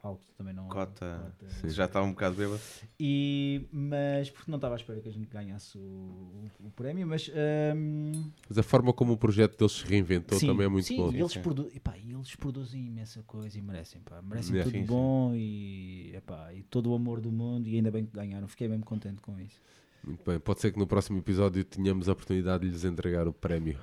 Alto 0.00 0.24
também 0.38 0.54
não. 0.54 0.68
Cota. 0.68 1.34
cota. 1.40 1.68
Já 1.68 1.86
estava 1.86 2.06
um 2.06 2.10
bocado 2.10 2.36
bêbado. 2.36 2.60
E, 3.00 3.66
mas 3.72 4.30
porque 4.30 4.48
não 4.48 4.58
estava 4.58 4.76
à 4.76 4.78
espera 4.78 5.00
que 5.00 5.08
a 5.08 5.12
gente 5.12 5.26
ganhasse 5.26 5.76
o, 5.76 5.80
o, 5.80 6.50
o 6.66 6.70
prémio, 6.70 7.04
mas 7.04 7.28
hum, 7.74 8.30
Mas 8.48 8.58
a 8.58 8.62
forma 8.62 8.92
como 8.92 9.14
o 9.14 9.16
projeto 9.16 9.58
deles 9.58 9.72
se 9.72 9.84
reinventou 9.84 10.38
sim, 10.38 10.46
também 10.46 10.66
é 10.66 10.68
muito 10.68 10.86
sim, 10.86 10.98
bom. 10.98 11.12
Eles, 11.12 11.32
sim. 11.32 11.42
produ 11.42 11.68
epá, 11.74 11.98
eles 11.98 12.36
produzem 12.36 12.86
imensa 12.86 13.24
coisa 13.24 13.58
e 13.58 13.60
merecem, 13.60 14.00
pá, 14.02 14.22
merecem 14.22 14.54
Yeah. 14.54 14.70
tudo 14.70 14.80
sim. 14.80 14.86
bom 14.86 15.34
e, 15.34 16.14
epá, 16.14 16.54
e 16.54 16.62
todo 16.62 16.92
o 16.92 16.94
amor 16.94 17.20
do 17.20 17.32
mundo 17.32 17.66
e 17.66 17.74
ainda 17.74 17.90
bem 17.90 18.06
que 18.06 18.12
ganharam, 18.12 18.46
fiquei 18.46 18.68
mesmo 18.68 18.84
contente 18.84 19.20
com 19.20 19.36
isso. 19.40 19.60
Muito 20.04 20.24
bem. 20.28 20.38
Pode 20.40 20.60
ser 20.60 20.72
que 20.72 20.78
no 20.78 20.86
próximo 20.86 21.18
episódio 21.18 21.64
tenhamos 21.64 22.08
a 22.08 22.12
oportunidade 22.12 22.64
de 22.64 22.70
lhes 22.70 22.84
entregar 22.84 23.28
o 23.28 23.32
prémio. 23.32 23.78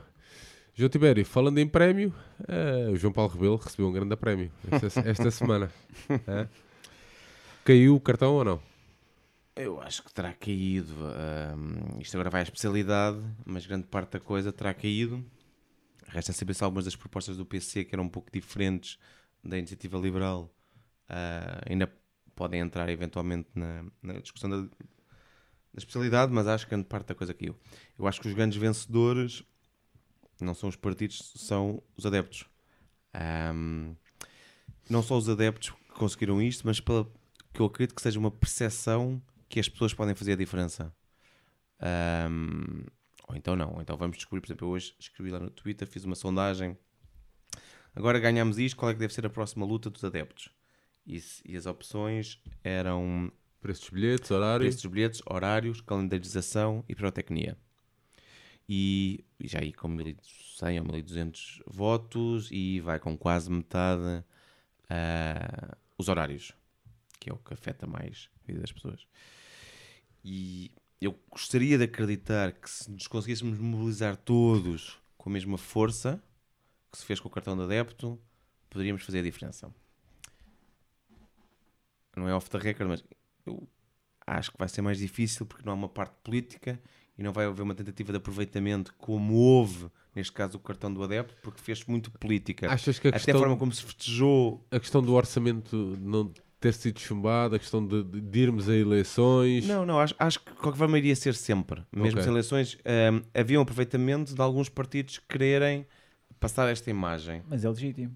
João 0.74 0.90
Tibério, 0.90 1.26
falando 1.26 1.58
em 1.58 1.68
prémio, 1.68 2.14
eh, 2.48 2.90
o 2.92 2.96
João 2.96 3.12
Paulo 3.12 3.32
Rebelo 3.34 3.58
recebeu 3.58 3.88
um 3.88 3.92
grande 3.92 4.16
prémio 4.16 4.52
esta, 4.72 5.10
esta 5.10 5.32
semana. 5.32 5.72
Hã? 6.28 6.48
Caiu 7.66 7.96
o 7.96 8.00
cartão 8.00 8.34
ou 8.34 8.44
não? 8.46 8.62
Eu 9.56 9.82
acho 9.82 10.04
que 10.04 10.14
terá 10.14 10.34
caído. 10.34 10.94
ahm, 11.06 12.00
isto 12.00 12.16
agora 12.16 12.30
vai 12.30 12.42
à 12.42 12.44
especialidade, 12.44 13.20
mas 13.46 13.66
grande 13.66 13.88
parte 13.88 14.14
da 14.14 14.20
coisa 14.20 14.54
terá 14.54 14.74
caído. 14.74 15.24
Resta 16.08 16.32
saber 16.34 16.54
se 16.54 16.64
algumas 16.64 16.86
das 16.86 16.96
propostas 16.96 17.38
do 17.38 17.46
PC, 17.46 17.84
que 17.84 17.94
eram 17.94 18.06
um 18.06 18.10
pouco 18.10 18.32
diferentes 18.32 18.98
da 19.44 19.58
iniciativa 19.58 19.98
liberal, 19.98 20.50
ah, 21.08 21.62
ainda 21.70 21.92
podem 22.36 22.62
entrar 22.62 22.90
eventualmente 22.90 23.50
na, 23.54 23.86
na 24.02 24.14
discussão 24.14 24.50
da, 24.50 24.70
da 25.74 25.80
especialidade, 25.80 26.32
mas 26.32 26.48
acho 26.48 26.66
que 26.66 26.72
grande 26.72 26.88
parte 26.88 27.08
da 27.08 27.16
coisa 27.16 27.34
caiu. 27.34 27.56
Eu 27.98 28.08
acho 28.08 28.20
que 28.20 28.28
os 28.28 28.34
grandes 28.34 28.58
vencedores 28.58 29.44
não 30.42 30.54
são 30.54 30.70
os 30.70 30.76
partidos, 30.76 31.34
são 31.36 31.82
os 31.98 32.06
adeptos. 32.06 32.46
Ahm, 33.14 33.96
não 34.90 35.04
só 35.04 35.18
os 35.18 35.30
adeptos 35.30 35.70
que 35.70 35.94
conseguiram 35.96 36.42
isto, 36.42 36.66
mas 36.66 36.80
pela, 36.80 37.06
que 37.54 37.62
eu 37.62 37.66
acredito 37.66 37.96
que 37.96 38.02
seja 38.02 38.20
uma 38.20 38.32
percepção 38.32 39.22
que 39.48 39.60
as 39.60 39.68
pessoas 39.68 39.94
podem 39.94 40.16
fazer 40.16 40.34
a 40.34 40.36
diferença. 40.36 40.94
Ahm, 41.80 42.86
ou 43.28 43.36
então 43.36 43.56
não, 43.56 43.76
ou 43.76 43.82
então 43.82 43.96
vamos 43.96 44.18
descobrir, 44.18 44.42
por 44.42 44.48
exemplo, 44.48 44.68
eu 44.68 44.72
hoje 44.72 44.96
escrevi 45.00 45.30
lá 45.30 45.40
no 45.40 45.50
Twitter, 45.50 45.88
fiz 45.88 46.04
uma 46.04 46.16
sondagem. 46.16 46.78
Agora 47.96 48.20
ganhamos 48.20 48.58
isto, 48.58 48.76
qual 48.76 48.92
é 48.92 48.94
que 48.94 49.00
deve 49.00 49.14
ser 49.14 49.26
a 49.26 49.30
próxima 49.30 49.66
luta 49.66 49.90
dos 49.90 50.04
adeptos? 50.04 50.50
E, 51.06 51.22
e 51.46 51.58
as 51.58 51.66
opções 51.66 52.42
eram 52.64 53.32
Preços 53.62 53.82
dos 53.82 53.90
bilhetes, 53.90 54.32
horário. 54.32 54.66
preços 54.66 54.82
dos 54.82 54.92
bilhetes, 54.92 55.22
horários, 55.26 55.82
calendarização 55.82 56.84
e 56.88 56.96
pirotecnia. 56.96 57.58
E, 58.68 59.26
e 59.40 59.48
já 59.48 59.60
aí 59.60 59.74
com 59.74 59.88
1100 59.88 60.80
ou 60.80 60.86
1200 60.86 61.62
votos 61.66 62.50
e 62.52 62.80
vai 62.80 63.00
com 63.00 63.18
quase 63.18 63.50
metade 63.50 64.24
ah, 64.90 65.78
os 65.98 66.08
horários, 66.08 66.54
que 67.20 67.30
é 67.30 67.34
o 67.34 67.38
que 67.38 67.54
afeta 67.54 67.86
mais 67.86 68.30
a 68.44 68.48
vida 68.48 68.62
das 68.62 68.72
pessoas. 68.72 69.06
E 70.24 70.72
eu 71.02 71.18
gostaria 71.30 71.78
de 71.78 71.84
acreditar 71.86 72.52
que 72.52 72.70
se 72.70 72.92
nos 72.92 73.08
conseguíssemos 73.08 73.58
mobilizar 73.58 74.16
todos 74.18 75.00
com 75.18 75.30
a 75.30 75.34
mesma 75.34 75.58
força 75.58 76.22
que 76.92 76.98
se 76.98 77.06
fez 77.06 77.20
com 77.20 77.28
o 77.28 77.32
cartão 77.32 77.56
de 77.56 77.64
adepto, 77.64 78.20
poderíamos 78.70 79.04
fazer 79.04 79.20
a 79.20 79.24
diferença. 79.24 79.74
Não 82.16 82.28
é 82.28 82.34
off 82.34 82.50
the 82.50 82.58
record, 82.58 82.90
mas 82.90 83.04
eu 83.46 83.68
acho 84.26 84.52
que 84.52 84.58
vai 84.58 84.68
ser 84.70 84.82
mais 84.82 84.98
difícil 84.98 85.46
porque 85.46 85.64
não 85.66 85.74
há 85.74 85.76
uma 85.76 85.90
parte 85.90 86.16
política 86.24 86.80
e 87.18 87.24
não 87.24 87.34
vai 87.34 87.46
haver 87.46 87.62
uma 87.64 87.76
tentativa 87.76 88.12
de 88.12 88.18
aproveitamento 88.18 88.94
como 88.98 89.34
houve, 89.34 89.88
neste 90.16 90.32
caso, 90.32 90.58
o 90.58 90.60
cartão 90.60 90.94
do 90.94 91.04
adepto, 91.04 91.36
porque 91.42 91.60
fez 91.62 91.84
muito 91.86 92.12
política. 92.12 92.72
Achas 92.72 92.98
que 93.00 93.08
a 93.08 93.10
Até 93.10 93.18
a 93.18 93.20
questão, 93.20 93.42
forma 93.42 93.58
como 93.58 93.72
se 93.72 93.84
festejou 93.84 94.66
a 94.72 94.80
questão 94.80 95.02
do 95.02 95.14
orçamento 95.14 95.76
não 96.00 96.32
ter 96.60 96.74
sido 96.74 97.00
chumbado, 97.00 97.56
a 97.56 97.60
questão 97.60 97.86
de, 97.86 98.04
de- 98.04 98.40
irmos 98.40 98.68
a 98.70 98.76
eleições. 98.76 99.66
Não, 99.66 99.86
não, 99.86 100.00
acho, 100.00 100.14
acho 100.20 100.40
que 100.42 100.52
de 100.52 100.58
qualquer 100.58 100.78
forma 100.78 100.98
iria 100.98 101.16
ser 101.16 101.34
sempre. 101.34 101.82
Mesmo 101.92 102.12
Ok. 102.12 102.24
sem 102.24 102.32
eleições, 102.32 102.78
hum, 103.14 103.22
havia 103.34 103.58
um 103.60 103.64
aproveitamento 103.64 104.36
de 104.36 104.42
alguns 104.42 104.68
partidos 104.70 105.20
quererem 105.20 105.86
passar 106.40 106.70
esta 106.70 106.90
imagem. 106.90 107.42
Mas 107.50 107.64
é 107.66 107.70
legítimo. 107.70 108.16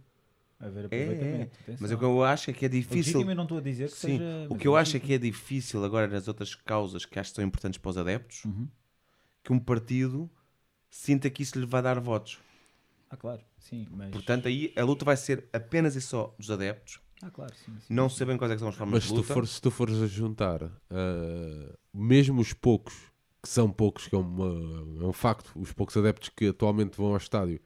Haver 0.64 0.86
É, 0.86 0.86
aproveitamento. 1.04 1.58
Mas 1.80 1.92
o 1.92 1.98
que 1.98 2.04
eu 2.04 2.24
acho 2.24 2.50
é 2.50 2.54
que 2.54 2.66
é 2.66 2.70
difícil. 2.70 3.14
Legítimo, 3.20 3.36
não 3.36 3.44
estou 3.44 3.58
a 3.58 3.62
dizer 3.62 3.90
que 3.92 3.98
Sim, 3.98 4.18
seja. 4.18 4.48
o 4.50 4.54
mas 4.54 4.62
que 4.62 4.68
eu 4.68 4.76
acho 4.78 4.98
é 4.98 5.00
que 5.00 5.14
é 5.14 5.18
difícil 5.18 5.84
agora 5.84 6.08
nas 6.08 6.28
outras 6.28 6.56
causas 6.56 7.06
que 7.06 7.20
acho 7.20 7.32
que 7.32 7.36
são 7.36 7.46
importantes 7.46 7.78
para 7.80 7.90
os 7.90 7.98
adeptos, 7.98 8.46
Uhum. 8.46 8.68
que 9.44 9.52
um 9.54 9.60
partido 9.60 10.30
sinta 10.90 11.30
que 11.30 11.44
isso 11.44 11.60
lhe 11.60 11.66
vai 11.66 11.82
dar 11.82 12.00
votos. 12.00 12.40
Ah, 13.10 13.18
claro, 13.18 13.42
sim. 13.60 13.86
Mas... 13.92 14.10
Portanto, 14.12 14.48
aí 14.48 14.74
a 14.76 14.84
luta 14.84 15.04
vai 15.06 15.18
ser 15.18 15.48
apenas 15.54 15.96
e 15.96 16.02
só 16.02 16.34
dos 16.40 16.50
adeptos. 16.50 17.00
Ah, 17.22 17.30
claro, 17.30 17.54
sim. 17.56 17.74
sim. 17.80 17.94
Não 17.94 18.10
sabem 18.10 18.38
quais 18.38 18.52
é 18.52 18.56
que 18.56 18.60
são 18.60 18.70
as 18.70 18.76
formas 18.76 18.94
Mas 18.96 19.04
de 19.04 19.10
se 19.10 19.16
tu, 19.16 19.22
luta. 19.22 19.34
for, 19.34 19.48
se 19.48 19.62
tu 19.62 19.72
fores 19.72 20.02
a 20.02 20.08
juntar, 20.08 20.64
ah, 20.90 21.74
mesmo 21.94 22.42
os 22.42 22.54
poucos, 22.54 22.94
que 23.42 23.50
são 23.50 23.70
poucos, 23.72 24.08
que 24.08 24.16
é, 24.16 24.18
uma- 24.18 24.46
é 25.04 25.06
um 25.08 25.14
facto, 25.14 25.52
os 25.56 25.72
poucos 25.74 25.96
adeptos 25.98 26.30
que 26.30 26.48
atualmente 26.48 26.98
vão 26.98 27.08
ao 27.12 27.18
estádio, 27.18 27.60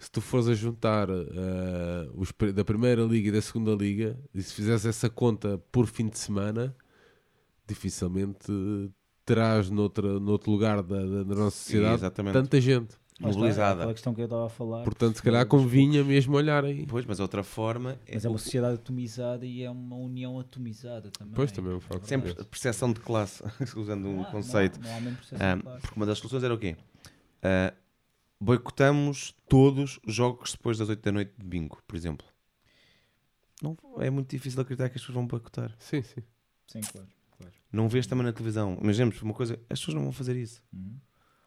se 0.00 0.10
tu 0.10 0.20
fores 0.20 0.48
a 0.48 0.54
juntar 0.54 1.08
ah, 1.10 2.08
os 2.14 2.32
da 2.52 2.64
primeira 2.64 3.02
liga 3.04 3.28
e 3.28 3.32
da 3.32 3.40
segunda 3.42 3.72
liga, 3.74 4.18
e 4.34 4.42
se 4.42 4.52
fizeres 4.54 4.84
essa 4.84 5.08
conta 5.08 5.58
por 5.70 5.86
fim 5.86 6.08
de 6.08 6.18
semana, 6.18 6.74
dificilmente 7.68 8.50
terás 9.24 9.70
noutra, 9.70 10.18
noutro 10.18 10.50
lugar 10.50 10.82
da, 10.82 10.98
da- 11.04 11.22
da 11.22 11.34
nossa 11.34 11.56
sociedade 11.56 11.94
exatamente. 11.96 12.32
tanta 12.32 12.60
gente. 12.60 12.98
Mobilizada. 13.20 13.80
Aquela 13.80 13.92
questão 13.92 14.14
que 14.14 14.22
eu 14.22 14.24
estava 14.24 14.46
a 14.46 14.48
falar. 14.48 14.82
Portanto, 14.82 15.16
se 15.16 15.22
calhar 15.22 15.44
convinha 15.46 16.02
mesmo 16.02 16.34
olhar 16.34 16.64
aí. 16.64 16.86
Pois, 16.86 17.04
mas 17.04 17.20
outra 17.20 17.42
forma 17.42 17.98
é, 18.06 18.14
Mas 18.14 18.24
é 18.24 18.28
uma 18.30 18.36
o- 18.36 18.38
sociedade 18.38 18.76
atomizada 18.76 19.44
e 19.44 19.62
é 19.62 19.70
uma 19.70 19.94
união 19.96 20.40
atomizada 20.40 21.10
também. 21.10 21.34
Pois, 21.34 21.52
também 21.52 21.72
é 21.72 21.76
um 21.76 21.80
facto. 21.80 22.06
sempre 22.06 22.30
a 22.30 22.44
percepção 22.46 22.90
de 22.94 22.98
classe, 23.00 23.42
usando 23.76 24.08
um 24.08 24.16
Não 24.16 24.22
há- 24.22 24.30
conceito. 24.30 24.80
Não 24.80 24.86
há, 24.88 24.90
não 24.92 24.96
há 24.96 25.00
mesmo 25.02 25.16
percepção 25.18 25.46
Ah, 25.50 25.54
de 25.56 25.62
classe. 25.62 25.80
porque 25.82 25.96
uma 25.96 26.06
das 26.06 26.16
soluções 26.18 26.42
era 26.44 26.54
o 26.54 26.58
quê? 26.58 26.76
Ah, 27.42 27.74
boicotamos 28.40 29.34
todos 29.48 30.00
os 30.06 30.14
jogos 30.14 30.52
depois 30.52 30.78
das 30.78 30.88
8 30.88 31.02
da 31.02 31.12
noite 31.12 31.32
de 31.36 31.44
bingo, 31.44 31.82
por 31.86 31.96
exemplo. 31.96 32.26
Não, 33.62 33.76
é 33.98 34.08
muito 34.08 34.30
difícil 34.30 34.60
acreditar 34.60 34.88
que 34.88 34.96
as 34.96 35.02
pessoas 35.02 35.14
vão 35.14 35.26
boicotar. 35.26 35.74
Sim, 35.78 36.00
sim. 36.02 36.22
Sim, 36.66 36.80
claro. 36.80 37.08
claro. 37.36 37.52
Não 37.70 37.88
vês 37.88 38.06
também 38.06 38.24
na 38.24 38.32
televisão. 38.32 38.78
Imaginemos 38.80 39.20
uma 39.20 39.34
coisa, 39.34 39.54
as 39.68 39.78
pessoas 39.78 39.94
não 39.94 40.04
vão 40.04 40.12
fazer 40.12 40.36
isso. 40.36 40.62
Uhum. 40.72 40.96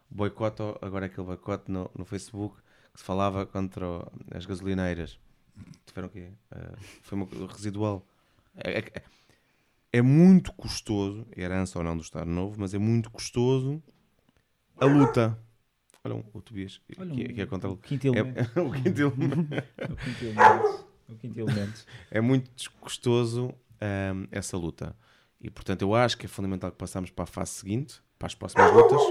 Boicote, 0.10 0.62
agora 0.82 1.08
aquele 1.08 1.26
boicote 1.26 1.72
no, 1.72 1.90
no 1.98 2.06
Facebook 2.06 2.58
que 2.94 3.00
se 3.00 3.04
falava 3.06 3.46
contra 3.48 3.86
as 4.32 4.46
gasolineiras. 4.46 5.18
Tiveram 5.88 6.08
o 6.08 6.12
quê? 6.12 6.30
Ah, 6.52 6.74
foi 7.02 7.18
uma 7.18 7.26
coisa 7.26 7.48
residual. 7.48 8.06
É, 8.56 8.80
é- 8.80 9.04
é 9.96 10.02
muito 10.02 10.52
custoso, 10.54 11.26
herança 11.36 11.78
ou 11.78 11.86
não 11.86 11.96
do 11.96 12.02
Estado 12.04 12.30
Novo, 12.30 12.60
mas 12.60 12.74
é 12.74 12.80
muito 12.80 13.10
custoso 13.12 13.82
a 14.78 14.86
luta. 14.86 15.40
Olha 16.06 16.16
um, 16.16 16.24
o 16.34 16.42
Tobias, 16.42 16.82
Olha, 16.98 17.12
que, 17.16 17.24
um- 17.24 17.34
que 17.34 17.42
é 17.42 17.46
contra 17.46 17.70
o 17.70 17.78
quinto 17.78 18.08
elemento. 18.08 18.40
é, 18.40 18.44
o 18.62 18.72
quinto 18.72 19.02
elemento. 19.02 19.64
O 19.90 19.96
quinto 19.96 20.26
elemento. 20.26 20.86
O 21.10 21.16
quinto 21.16 21.40
elemento. 21.40 21.86
é 22.12 22.20
muito 22.22 22.52
custoso 22.82 23.54
ahm, 23.80 24.26
essa 24.32 24.58
luta. 24.58 24.96
E 25.40 25.50
portanto 25.50 25.82
eu 25.84 25.96
acho 25.96 26.18
que 26.18 26.26
é 26.26 26.30
fundamental 26.30 26.72
que 26.72 26.78
passamos 26.78 27.10
para 27.10 27.24
a 27.24 27.28
fase 27.28 27.52
seguinte, 27.52 28.02
para 28.20 28.26
as 28.28 28.36
próximas 28.36 28.72
lutas. 28.74 29.02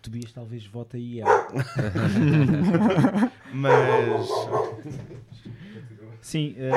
Tobias 0.00 0.32
talvez 0.32 0.64
vote 0.66 0.96
aí. 0.96 1.20
é. 1.20 1.24
Mas 3.52 4.26
Sim, 6.24 6.54
eh, 6.56 6.70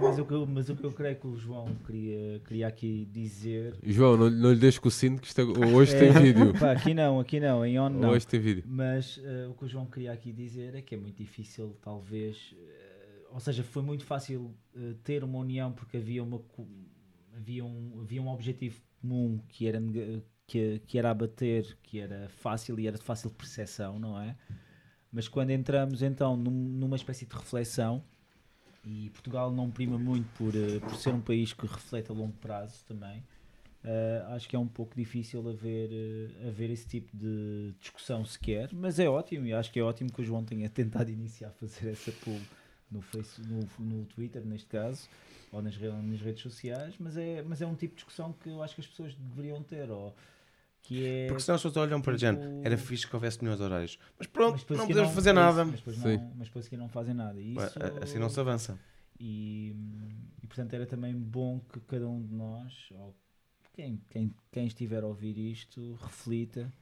mas, 0.00 0.16
o 0.16 0.24
que 0.24 0.32
eu, 0.32 0.46
mas 0.46 0.68
o 0.68 0.76
que 0.76 0.84
eu 0.84 0.92
creio 0.92 1.16
que 1.16 1.26
o 1.26 1.34
João 1.36 1.66
queria, 1.84 2.38
queria 2.46 2.68
aqui 2.68 3.04
dizer. 3.10 3.74
João, 3.82 4.16
não, 4.16 4.30
não 4.30 4.52
lhe 4.52 4.60
deixes 4.60 4.78
com 4.78 4.86
o 4.86 4.92
sino 4.92 5.18
que 5.18 5.26
isto 5.26 5.40
é- 5.40 5.44
hoje 5.44 5.98
tem 5.98 6.08
é- 6.10 6.12
vídeo. 6.12 6.52
Pá, 6.56 6.70
aqui 6.70 6.94
não, 6.94 7.18
aqui 7.18 7.40
não, 7.40 7.66
em 7.66 7.80
on 7.80 7.88
não. 7.90 8.10
Hoje 8.10 8.24
tem 8.28 8.38
vídeo. 8.38 8.62
Mas 8.64 9.20
eh, 9.24 9.48
o 9.48 9.54
que 9.54 9.64
o 9.64 9.68
João 9.68 9.86
queria 9.86 10.12
aqui 10.12 10.32
dizer 10.32 10.76
é 10.76 10.80
que 10.80 10.94
é 10.94 10.98
muito 10.98 11.16
difícil, 11.16 11.76
talvez, 11.82 12.54
eh, 12.56 13.26
ou 13.32 13.40
seja, 13.40 13.64
foi 13.64 13.82
muito 13.82 14.04
fácil 14.04 14.54
ter 15.02 15.24
uma 15.24 15.40
união 15.40 15.72
porque 15.72 15.96
havia, 15.96 16.22
uma, 16.22 16.40
havia, 17.36 17.64
um, 17.64 17.98
havia 18.02 18.22
um 18.22 18.28
objetivo 18.28 18.80
comum 19.00 19.40
que 19.48 19.66
era, 19.66 19.82
que, 20.46 20.80
que 20.86 20.96
era 20.96 21.10
abater, 21.10 21.76
que 21.82 21.98
era 21.98 22.28
fácil 22.28 22.78
e 22.78 22.86
era 22.86 22.96
de 22.96 23.02
fácil 23.02 23.30
percepção, 23.30 23.98
não 23.98 24.16
é? 24.20 24.36
Mas 25.10 25.26
quando 25.26 25.50
entramos 25.50 26.02
então 26.02 26.36
num- 26.36 26.50
numa 26.78 26.94
espécie 26.94 27.26
de 27.26 27.34
reflexão, 27.34 28.04
e 28.84 29.10
Portugal 29.10 29.50
não 29.50 29.70
prima 29.70 29.98
muito 29.98 30.28
por, 30.36 30.54
eh, 30.54 30.80
por 30.80 30.94
ser 30.96 31.14
um 31.14 31.20
país 31.20 31.52
que 31.52 31.66
reflete 31.66 32.10
a 32.10 32.14
longo 32.14 32.34
prazo 32.34 32.84
também, 32.86 33.22
Uh, 33.84 34.34
acho 34.34 34.48
que 34.48 34.54
é 34.54 34.58
um 34.58 34.68
pouco 34.68 34.94
difícil 34.94 35.48
haver, 35.48 35.90
uh, 35.90 36.48
haver 36.48 36.70
esse 36.70 36.86
tipo 36.86 37.16
de 37.16 37.74
discussão 37.80 38.24
sequer, 38.24 38.72
mas 38.72 39.00
é 39.00 39.08
ótimo 39.08 39.44
e 39.44 39.52
acho 39.52 39.72
que 39.72 39.80
é 39.80 39.82
ótimo 39.82 40.12
que 40.12 40.20
o 40.20 40.24
João 40.24 40.44
tenha 40.44 40.68
tentado 40.70 41.10
iniciar 41.10 41.48
a 41.48 41.50
fazer 41.50 41.90
essa 41.90 42.12
poll 42.24 42.40
no, 42.88 43.00
face, 43.00 43.42
no, 43.42 43.68
no 43.80 44.04
Twitter, 44.04 44.44
neste 44.44 44.68
caso, 44.68 45.08
ou 45.50 45.60
nas, 45.60 45.76
nas 45.76 46.20
redes 46.20 46.42
sociais, 46.42 46.94
mas 47.00 47.16
é, 47.16 47.42
mas 47.42 47.60
é 47.60 47.66
um 47.66 47.74
tipo 47.74 47.94
de 47.94 47.96
discussão 47.96 48.32
que 48.32 48.50
eu 48.50 48.62
acho 48.62 48.76
que 48.76 48.82
as 48.82 48.86
pessoas 48.86 49.16
deveriam 49.16 49.60
ter, 49.64 49.90
ou 49.90 50.14
que 50.82 51.06
é... 51.06 51.26
porque 51.28 51.42
senão 51.42 51.54
as 51.56 51.62
pessoas 51.62 51.76
olham 51.76 52.00
para 52.00 52.16
tipo- 52.16 52.26
gente, 52.26 52.40
era 52.66 52.76
fixe 52.76 53.06
que 53.06 53.14
houvesse 53.14 53.40
melhores 53.42 53.60
horários. 53.60 53.98
Mas 54.18 54.26
pronto, 54.26 54.64
mas 54.68 54.78
não 54.78 54.86
podemos 54.86 55.12
fazer 55.12 55.32
pois, 55.32 55.44
nada. 55.46 55.64
Mas 55.64 55.76
depois, 55.76 55.96
Sim. 55.96 56.16
não, 56.16 56.32
mas 56.36 56.48
depois 56.48 56.64
a 56.64 56.68
seguir 56.68 56.76
não 56.76 56.88
fazem 56.88 57.14
nada. 57.14 57.40
E 57.40 57.52
isso, 57.52 57.78
Assim 58.02 58.18
não 58.18 58.28
se 58.28 58.40
avança. 58.40 58.78
e, 59.18 59.74
e 60.42 60.46
portanto 60.46 60.72
era 60.74 60.84
também 60.86 61.14
bom 61.14 61.60
que 61.60 61.80
cada 61.80 62.08
um 62.08 62.20
de 62.20 62.34
nós, 62.34 62.88
ou 62.92 63.14
quem, 63.72 64.00
quem, 64.10 64.34
quem 64.50 64.66
estiver 64.66 65.02
a 65.02 65.06
ouvir 65.06 65.38
isto, 65.38 65.94
reflita 66.02 66.72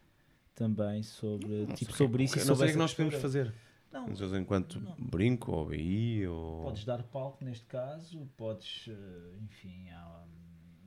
também 0.54 1.02
sobre, 1.02 1.66
tipo, 1.74 1.92
sobre 1.92 2.24
isso. 2.24 2.36
e 2.36 2.38
não 2.40 2.46
sobre 2.46 2.58
sei 2.58 2.68
o 2.68 2.72
que 2.72 2.78
nós 2.78 2.94
podemos 2.94 3.14
fazer. 3.20 3.54
Não, 3.92 4.06
vezes 4.06 4.32
enquanto 4.34 4.78
Não. 4.80 4.94
brinco 4.98 5.50
ou 5.52 5.66
BI 5.66 6.24
ou. 6.26 6.62
podes 6.62 6.84
dar 6.84 7.02
palco 7.02 7.44
neste 7.44 7.66
caso, 7.66 8.24
podes, 8.36 8.86
eh, 8.88 9.38
enfim, 9.42 9.88
há, 9.90 10.24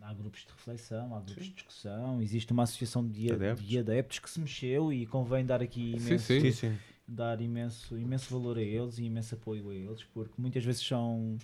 há 0.04 0.14
grupos 0.14 0.42
de 0.42 0.48
reflexão, 0.52 1.16
há 1.16 1.20
grupos 1.22 1.46
de 1.46 1.54
discussão, 1.54 2.22
existe 2.22 2.52
uma 2.52 2.64
associação 2.64 3.08
de, 3.08 3.32
Adeptos. 3.32 3.66
de 3.68 3.80
adeptos 3.80 4.20
que 4.20 4.30
se 4.30 4.40
mexeu 4.40 4.92
e 4.92 5.06
convém 5.06 5.46
dar 5.46 5.62
aqui 5.62 5.96
Sim, 6.00 6.08
imenso, 6.08 6.26
sim. 6.26 6.40
Sim, 6.42 6.52
sim. 6.52 6.78
dar 7.08 7.40
imenso, 7.42 7.98
imenso 7.98 8.30
valor 8.32 8.58
a 8.58 8.62
eles 8.62 8.98
e 8.98 9.04
imenso 9.06 9.36
apoio 9.36 9.70
a 9.70 9.76
eles, 9.76 10.04
porque 10.14 10.34
muitas 10.42 10.64
vezes 10.64 10.86
são 10.86 11.38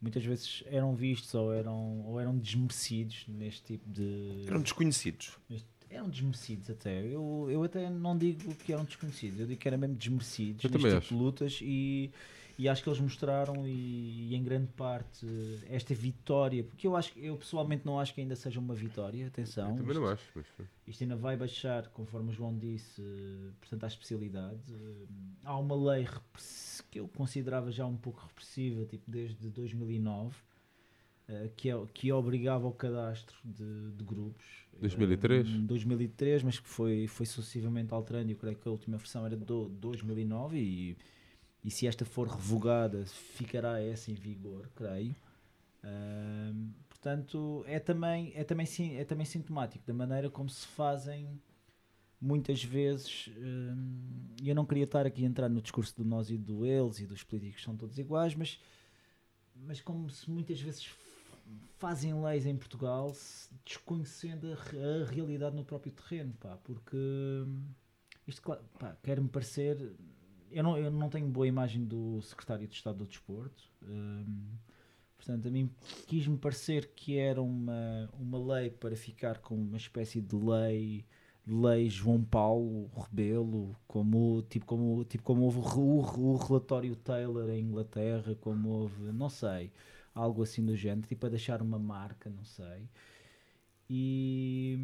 muitas 0.00 0.22
vezes 0.24 0.62
eram 0.66 0.94
vistos 0.94 1.34
ou 1.34 1.52
eram, 1.52 2.02
ou 2.06 2.20
eram 2.20 2.36
desmerecidos 2.36 3.24
neste 3.28 3.62
tipo 3.62 3.88
de. 3.90 4.44
Eram 4.46 4.60
desconhecidos. 4.60 5.32
neste- 5.48 5.66
eram 5.88 6.08
desmerecidos 6.10 6.68
até. 6.68 7.00
Eu, 7.06 7.46
eu 7.50 7.62
até 7.62 7.88
não 7.88 8.16
digo 8.18 8.54
que 8.56 8.72
eram 8.72 8.84
desconhecidos, 8.84 9.40
eu 9.40 9.46
digo 9.46 9.58
que 9.60 9.68
eram 9.68 9.78
mesmo 9.78 9.94
desmerecidos 9.96 10.64
Eu 10.64 10.70
neste 10.70 10.90
tipo 10.90 11.08
de 11.08 11.14
lutas 11.14 11.58
e, 11.62 12.10
e 12.58 12.68
acho 12.68 12.82
que 12.82 12.88
eles 12.88 13.00
mostraram 13.00 13.66
e, 13.66 14.30
e 14.30 14.34
em 14.34 14.42
grande 14.42 14.68
parte 14.68 15.26
esta 15.68 15.94
vitória, 15.94 16.64
porque 16.64 16.86
eu 16.86 16.96
acho 16.96 17.12
eu 17.18 17.36
pessoalmente 17.36 17.84
não 17.84 18.00
acho 18.00 18.14
que 18.14 18.20
ainda 18.20 18.34
seja 18.36 18.58
uma 18.58 18.74
vitória, 18.74 19.26
atenção. 19.26 19.70
Eu 19.70 19.76
também 19.76 19.90
isto- 19.92 20.00
não 20.00 20.08
acho. 20.08 20.24
Mas... 20.34 20.46
isto 20.86 21.02
ainda 21.02 21.16
vai 21.16 21.36
baixar, 21.36 21.88
conforme 21.88 22.30
o 22.30 22.32
João 22.32 22.56
disse, 22.56 23.02
portanto, 23.60 23.84
à 23.84 23.86
especialidade. 23.86 24.58
Há 25.44 25.58
uma 25.58 25.74
lei 25.92 26.06
que 26.90 26.98
eu 27.00 27.08
considerava 27.08 27.70
já 27.70 27.84
um 27.86 27.96
pouco 27.96 28.22
repressiva, 28.26 28.84
tipo 28.86 29.10
desde 29.10 29.48
2009, 29.50 30.34
eh, 31.28 31.50
que, 31.56 31.68
é, 31.70 31.74
que 31.92 32.10
obrigava 32.12 32.64
ao 32.66 32.72
cadastro 32.72 33.36
de, 33.44 33.90
de 33.92 34.04
grupos. 34.04 34.44
2003? 34.80 35.46
Eh, 35.48 35.50
2003, 35.58 36.42
mas 36.42 36.58
que 36.58 36.68
foi, 36.68 37.06
foi 37.06 37.26
sucessivamente 37.26 37.92
alterando. 37.92 38.28
e 38.30 38.32
Eu 38.32 38.38
creio 38.38 38.56
que 38.56 38.66
a 38.68 38.70
última 38.70 38.96
versão 38.96 39.26
era 39.26 39.36
de 39.36 39.44
do- 39.44 39.68
2009 39.68 40.58
e, 40.58 40.96
e 41.66 41.70
se 41.70 41.84
esta 41.84 42.04
for 42.04 42.28
revogada, 42.28 43.04
ficará 43.06 43.82
essa 43.82 44.12
em 44.12 44.14
vigor, 44.14 44.70
creio. 44.76 45.16
Ahm, 45.82 46.70
portanto, 46.88 47.64
é 47.66 47.80
também, 47.80 48.32
é, 48.36 48.44
também, 48.44 48.66
é 48.96 49.04
também 49.04 49.26
sintomático 49.26 49.84
da 49.84 49.92
maneira 49.92 50.30
como 50.30 50.48
se 50.48 50.64
fazem 50.64 51.28
muitas 52.20 52.62
vezes. 52.62 53.28
E 54.40 54.48
eu 54.48 54.54
não 54.54 54.64
queria 54.64 54.84
estar 54.84 55.06
aqui 55.06 55.24
a 55.24 55.26
entrar 55.26 55.48
no 55.48 55.60
discurso 55.60 55.96
do 55.96 56.04
nós 56.04 56.30
e 56.30 56.38
do 56.38 56.64
eles 56.64 57.00
e 57.00 57.06
dos 57.06 57.24
políticos 57.24 57.64
são 57.64 57.76
todos 57.76 57.98
iguais, 57.98 58.32
mas, 58.36 58.60
mas 59.56 59.80
como 59.80 60.08
se 60.08 60.30
muitas 60.30 60.60
vezes 60.60 60.88
fazem 61.78 62.14
leis 62.22 62.46
em 62.46 62.56
Portugal 62.56 63.12
desconhecendo 63.64 64.52
a, 64.52 65.02
a 65.02 65.04
realidade 65.04 65.56
no 65.56 65.64
próprio 65.64 65.92
terreno, 65.92 66.32
pá, 66.38 66.56
porque 66.62 66.96
hum, 66.96 67.64
isto, 68.24 68.40
pá, 68.78 68.96
quer-me 69.02 69.28
parecer. 69.28 69.96
Eu 70.50 70.62
não, 70.62 70.78
eu 70.78 70.90
não 70.90 71.08
tenho 71.08 71.28
boa 71.28 71.46
imagem 71.46 71.84
do 71.84 72.20
secretário 72.22 72.66
de 72.66 72.74
Estado 72.74 72.98
do 72.98 73.06
Desporto. 73.06 73.62
hum, 73.82 74.56
Portanto, 75.16 75.48
a 75.48 75.50
mim 75.50 75.70
quis-me 76.06 76.36
parecer 76.38 76.90
que 76.94 77.18
era 77.18 77.42
uma, 77.42 78.08
uma 78.18 78.38
lei 78.54 78.70
para 78.70 78.94
ficar 78.96 79.38
com 79.38 79.54
uma 79.56 79.76
espécie 79.76 80.20
de 80.20 80.36
lei, 80.36 81.04
lei 81.46 81.90
João 81.90 82.22
Paulo 82.22 82.90
Rebelo, 82.96 83.74
como, 83.88 84.42
tipo, 84.48 84.66
como, 84.66 85.04
tipo 85.04 85.24
como 85.24 85.42
houve 85.42 85.58
o, 85.58 85.98
o 86.32 86.36
relatório 86.36 86.94
Taylor 86.96 87.48
em 87.50 87.60
Inglaterra, 87.62 88.36
como 88.40 88.68
houve, 88.68 89.10
não 89.12 89.28
sei, 89.28 89.72
algo 90.14 90.42
assim 90.42 90.64
do 90.64 90.76
género, 90.76 91.08
tipo 91.08 91.26
a 91.26 91.30
deixar 91.30 91.60
uma 91.62 91.78
marca, 91.78 92.30
não 92.30 92.44
sei. 92.44 92.88
E, 93.88 94.78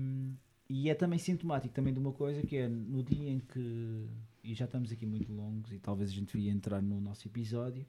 e 0.68 0.88
é 0.90 0.94
também 0.94 1.18
sintomático 1.18 1.74
também 1.74 1.92
de 1.92 1.98
uma 2.00 2.12
coisa 2.12 2.42
que 2.42 2.56
é 2.56 2.68
no 2.68 3.02
dia 3.02 3.30
em 3.30 3.40
que, 3.40 4.08
e 4.42 4.54
já 4.54 4.64
estamos 4.66 4.92
aqui 4.92 5.06
muito 5.06 5.32
longos 5.32 5.72
e 5.72 5.78
talvez 5.78 6.10
a 6.10 6.14
gente 6.14 6.32
devia 6.36 6.50
entrar 6.52 6.82
no 6.82 7.00
nosso 7.00 7.26
episódio, 7.28 7.86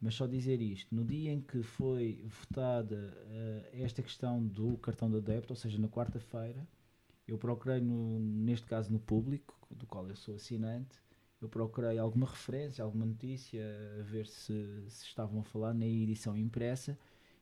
Mas 0.00 0.14
só 0.16 0.26
dizer 0.26 0.60
isto, 0.62 0.94
no 0.94 1.04
dia 1.04 1.32
em 1.32 1.40
que 1.40 1.62
foi 1.62 2.22
votada 2.26 2.96
eh, 3.30 3.70
esta 3.84 4.02
questão 4.02 4.46
do 4.46 4.76
cartão 4.78 5.10
de 5.10 5.16
adepto, 5.18 5.52
ou 5.54 5.56
seja, 5.56 5.78
na 5.78 5.88
quarta-feira, 5.88 6.66
eu 7.28 7.38
procurei, 7.38 7.80
no- 7.80 8.18
neste 8.20 8.66
caso 8.66 8.92
no 8.92 8.98
público, 9.00 9.54
do 9.70 9.86
qual 9.86 10.08
eu 10.08 10.16
sou 10.16 10.34
assinante, 10.36 11.00
eu 11.40 11.48
procurei 11.48 11.98
alguma 11.98 12.26
referência, 12.26 12.84
alguma 12.84 13.06
notícia, 13.06 13.62
a 14.00 14.02
ver 14.02 14.26
se, 14.26 14.52
se 14.88 15.04
estavam 15.06 15.40
a 15.40 15.44
falar 15.44 15.74
na 15.74 15.86
edição 15.86 16.36
impressa, 16.36 16.98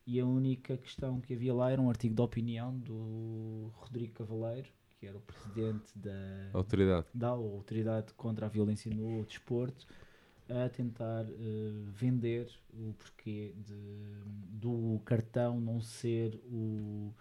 e 0.07 0.19
a 0.21 0.27
única 0.27 0.77
questão 0.77 1.21
que 1.21 1.35
havia 1.35 1.55
lá 1.55 1.71
era 1.71 1.81
um 1.81 1.89
artigo 1.91 2.15
de 2.15 2.23
opinião 2.23 2.77
do 2.79 3.71
Rodrigo 3.75 4.15
Cavaleiro, 4.15 4.69
que 5.03 5.09
era 5.09 5.17
o 5.19 5.21
presidente 5.21 5.99
da, 5.99 6.51
Autoridade. 6.53 7.07
da 7.13 7.27
Autoridade 7.31 8.15
contra 8.15 8.47
a 8.47 8.49
Violência 8.49 8.89
no 8.95 9.25
Desporto, 9.25 9.85
a 10.49 10.69
tentar 10.69 11.25
eh, 11.29 11.73
vender 11.89 12.49
o 12.73 12.93
porquê 12.93 13.53
de, 13.67 13.75
do 14.61 15.01
cartão 15.05 15.61
não 15.61 15.81
ser 15.81 16.37
o, 16.45 17.13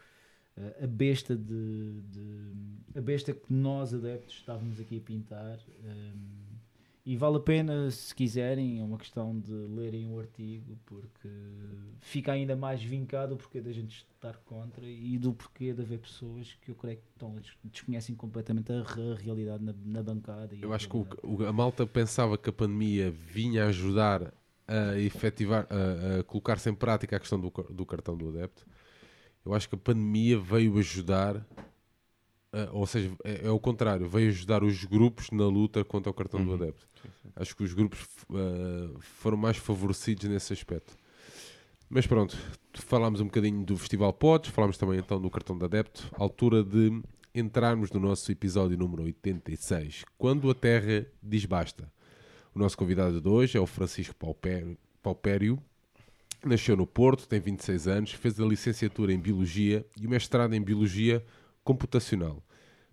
eh, 0.56 0.84
a 0.84 0.86
besta 0.86 1.36
de, 1.36 2.02
de- 2.04 2.54
a 2.96 3.02
besta 3.02 3.34
que 3.34 3.52
nós 3.52 3.96
adeptos 3.96 4.36
estávamos 4.36 4.80
aqui 4.80 4.98
a 4.98 5.02
pintar 5.02 5.60
ehm, 5.84 6.41
e 7.06 7.18
vale 7.18 7.38
a 7.38 7.40
pena 7.40 7.90
se 7.92 8.14
quiserem 8.14 8.80
é 8.80 8.84
uma 8.84 8.98
questão 8.98 9.40
de 9.40 9.52
lerem 9.52 10.08
o 10.08 10.20
artigo 10.20 10.78
porque 10.86 11.28
fica 12.00 12.32
ainda 12.32 12.56
mais 12.56 12.82
vincado 12.84 13.34
o 13.34 13.38
porquê 13.38 13.60
da 13.62 13.72
gente 13.72 14.06
estar 14.14 14.38
contra 14.46 14.86
e 14.86 15.18
do 15.18 15.34
porquê 15.34 15.74
de 15.74 15.82
haver 15.82 16.00
pessoas 16.00 16.56
que 16.62 16.70
eu 16.72 16.76
creio 16.76 16.98
que 16.98 17.04
estão, 17.14 17.36
desconhecem 17.64 18.16
completamente 18.16 18.72
a, 18.72 18.84
re- 18.84 19.16
realidade 19.16 19.64
na, 19.64 19.74
na 19.86 20.04
bancada 20.04 20.56
e 20.56 20.62
Eu 20.62 20.74
acho 20.74 20.88
que 20.88 20.96
o- 20.96 21.08
o- 21.24 21.46
a 21.46 21.52
malta 21.54 21.86
pensava 21.88 22.38
que 22.38 22.50
a 22.50 22.54
pandemia 22.54 23.10
vinha 23.12 23.66
ajudar 23.66 24.34
a 24.68 24.98
efetivar, 25.00 25.68
a, 25.70 26.20
a 26.20 26.24
colocar-se 26.24 26.70
em 26.70 26.74
prática 26.76 27.16
a 27.16 27.20
questão 27.20 27.40
do, 27.40 27.50
do 27.72 27.86
cartão 27.86 28.16
do 28.16 28.30
adepto. 28.30 28.66
Eu 29.46 29.54
acho 29.54 29.68
que 29.68 29.76
a 29.76 29.78
pandemia 29.78 30.40
veio 30.40 30.78
ajudar, 30.78 31.46
ou 32.72 32.86
seja, 32.86 33.12
é, 33.24 33.46
é 33.48 33.50
o 33.50 33.60
contrário, 33.60 34.08
veio 34.10 34.30
ajudar 34.30 34.64
os 34.64 34.84
grupos 34.84 35.30
na 35.32 35.46
luta 35.48 35.84
contra 35.86 36.10
o 36.10 36.14
cartão 36.14 36.44
do 36.44 36.50
Uhum. 36.50 36.56
adepto. 36.56 36.86
Acho 37.36 37.56
que 37.56 37.64
os 37.64 37.74
grupos 37.74 38.00
eh, 38.34 38.90
foram 39.00 39.38
mais 39.38 39.58
favorecidos 39.58 40.26
nesse 40.30 40.52
aspecto. 40.54 40.94
Mas 41.90 42.06
pronto, 42.08 42.38
falámos 42.74 43.22
um 43.22 43.26
bocadinho 43.26 43.64
do 43.66 43.78
Festival 43.78 44.14
Pods, 44.14 44.50
falámos 44.52 44.78
também 44.78 45.00
então 45.00 45.20
do 45.20 45.30
cartão 45.30 45.58
de 45.58 45.64
adepto, 45.66 46.10
altura 46.18 46.64
de 46.64 47.02
entrarmos 47.34 47.90
no 47.92 48.00
nosso 48.00 48.30
episódio 48.32 48.78
número 48.78 49.04
86, 49.04 50.04
quando 50.18 50.50
a 50.50 50.54
Terra 50.54 51.06
diz 51.24 51.46
basta. 51.46 51.92
O 52.54 52.60
nosso 52.60 52.78
convidado 52.78 53.22
de 53.22 53.28
hoje 53.30 53.58
é 53.58 53.62
o 53.62 53.66
Francisco 53.66 54.14
Paupério. 55.02 55.58
Nasceu 56.44 56.76
no 56.76 56.88
Porto, 56.88 57.28
tem 57.28 57.40
26 57.40 57.88
anos, 57.88 58.12
fez 58.14 58.40
a 58.40 58.46
licenciatura 58.46 59.14
em 59.14 59.20
Biologia 59.20 59.86
e 60.00 60.06
o 60.08 60.10
mestrado 60.10 60.54
em 60.54 60.62
Biologia 60.62 61.24
Computacional. 61.64 62.44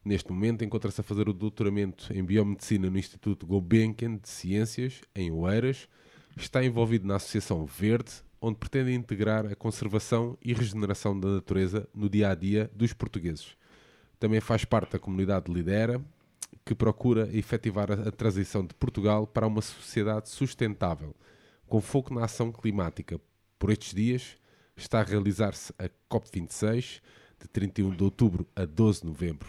Neste 0.04 0.30
momento 0.30 0.64
encontra-se 0.64 1.00
a 1.00 1.04
fazer 1.04 1.28
o 1.28 1.32
doutoramento 1.32 2.12
em 2.12 2.24
Biomedicina 2.24 2.88
no 2.88 2.98
Instituto 2.98 3.46
Gulbenkian 3.46 4.16
de 4.16 4.28
Ciências, 4.28 5.00
em 5.14 5.30
Oeiras. 5.30 5.88
Está 6.36 6.64
envolvido 6.64 7.06
na 7.06 7.16
Associação 7.16 7.66
Verde, 7.66 8.12
onde 8.40 8.58
pretende 8.58 8.92
integrar 8.92 9.46
a 9.46 9.56
conservação 9.56 10.38
e 10.42 10.52
regeneração 10.52 11.18
da 11.18 11.28
natureza 11.28 11.88
no 11.94 12.08
dia 12.08 12.30
a 12.30 12.34
dia 12.34 12.70
dos 12.74 12.92
portugueses. 12.92 13.56
Também 14.18 14.40
faz 14.40 14.64
parte 14.64 14.92
da 14.92 14.98
comunidade 14.98 15.52
Lidera, 15.52 16.00
que 16.64 16.74
procura 16.74 17.28
efetivar 17.32 17.90
a, 17.90 18.10
transição 18.10 18.64
de 18.64 18.74
Portugal 18.74 19.26
para 19.26 19.46
uma 19.46 19.62
sociedade 19.62 20.28
sustentável, 20.28 21.14
com 21.66 21.80
foco 21.80 22.14
na 22.14 22.24
ação 22.24 22.52
climática. 22.52 23.20
Por 23.58 23.70
estes 23.70 23.94
dias 23.94 24.36
está 24.76 25.00
a 25.00 25.04
realizar-se 25.04 25.72
a 25.78 25.88
COP26, 26.10 27.00
de 27.40 27.48
31 27.48 27.90
de 27.90 28.02
outubro 28.04 28.46
a 28.54 28.64
12 28.64 29.00
de 29.02 29.06
novembro. 29.06 29.48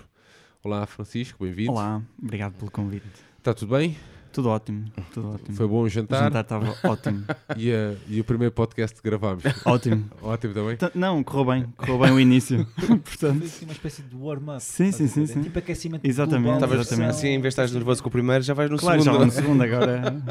Olá, 0.64 0.86
Francisco, 0.86 1.44
bem-vindo. 1.44 1.72
Olá, 1.72 2.02
obrigado 2.22 2.54
pelo 2.54 2.70
convite. 2.72 3.06
Está 3.38 3.54
tudo 3.54 3.76
bem? 3.76 3.98
Tudo 4.32 4.50
ótimo, 4.50 4.86
tudo 5.12 5.32
ótimo. 5.32 5.58
Foi 5.58 5.68
bom 5.68 5.78
o 5.78 5.82
o 5.86 5.90
jantar, 5.90 6.26
jantar 6.26 6.42
estava 6.44 6.78
ótimo, 6.88 7.26
E, 7.58 7.74
a- 7.74 7.96
e 8.08 8.22
o 8.22 8.24
primeiro 8.24 8.54
podcast 8.54 8.96
que 8.96 9.10
gravámos. 9.10 9.44
ótimo. 9.66 10.08
Ótimo 10.22 10.54
também. 10.54 10.78
T- 10.78 10.92
Não, 10.94 11.24
correu 11.24 11.46
bem, 11.46 11.64
correu 11.76 11.98
bem 11.98 12.12
o 12.12 12.20
início. 12.20 12.64
Portanto, 12.78 13.40
Foi 13.40 13.48
assim 13.48 13.66
uma 13.66 13.72
espécie 13.74 14.04
de 14.04 14.16
warm-up. 14.16 14.62
Sim, 14.62 14.92
sim, 14.92 15.08
sim, 15.08 15.26
sim. 15.26 15.42
Tipo 15.42 15.58
aquecimento 15.58 16.06
Exatamente, 16.06 16.60
global, 16.60 16.80
exatamente. 16.80 17.10
assim, 17.10 17.28
em 17.30 17.42
vez 17.42 17.56
de 17.56 17.62
estás 17.62 17.72
nervoso 17.72 18.04
com 18.04 18.10
o 18.10 18.12
primeiro, 18.12 18.44
já 18.44 18.54
vais 18.54 18.70
no 18.70 18.78
claro, 18.78 19.00
já 19.00 19.06
segundo. 19.06 19.18
vou 19.18 19.26
no 19.26 19.32
segundo 19.32 19.64
agora. 19.64 20.22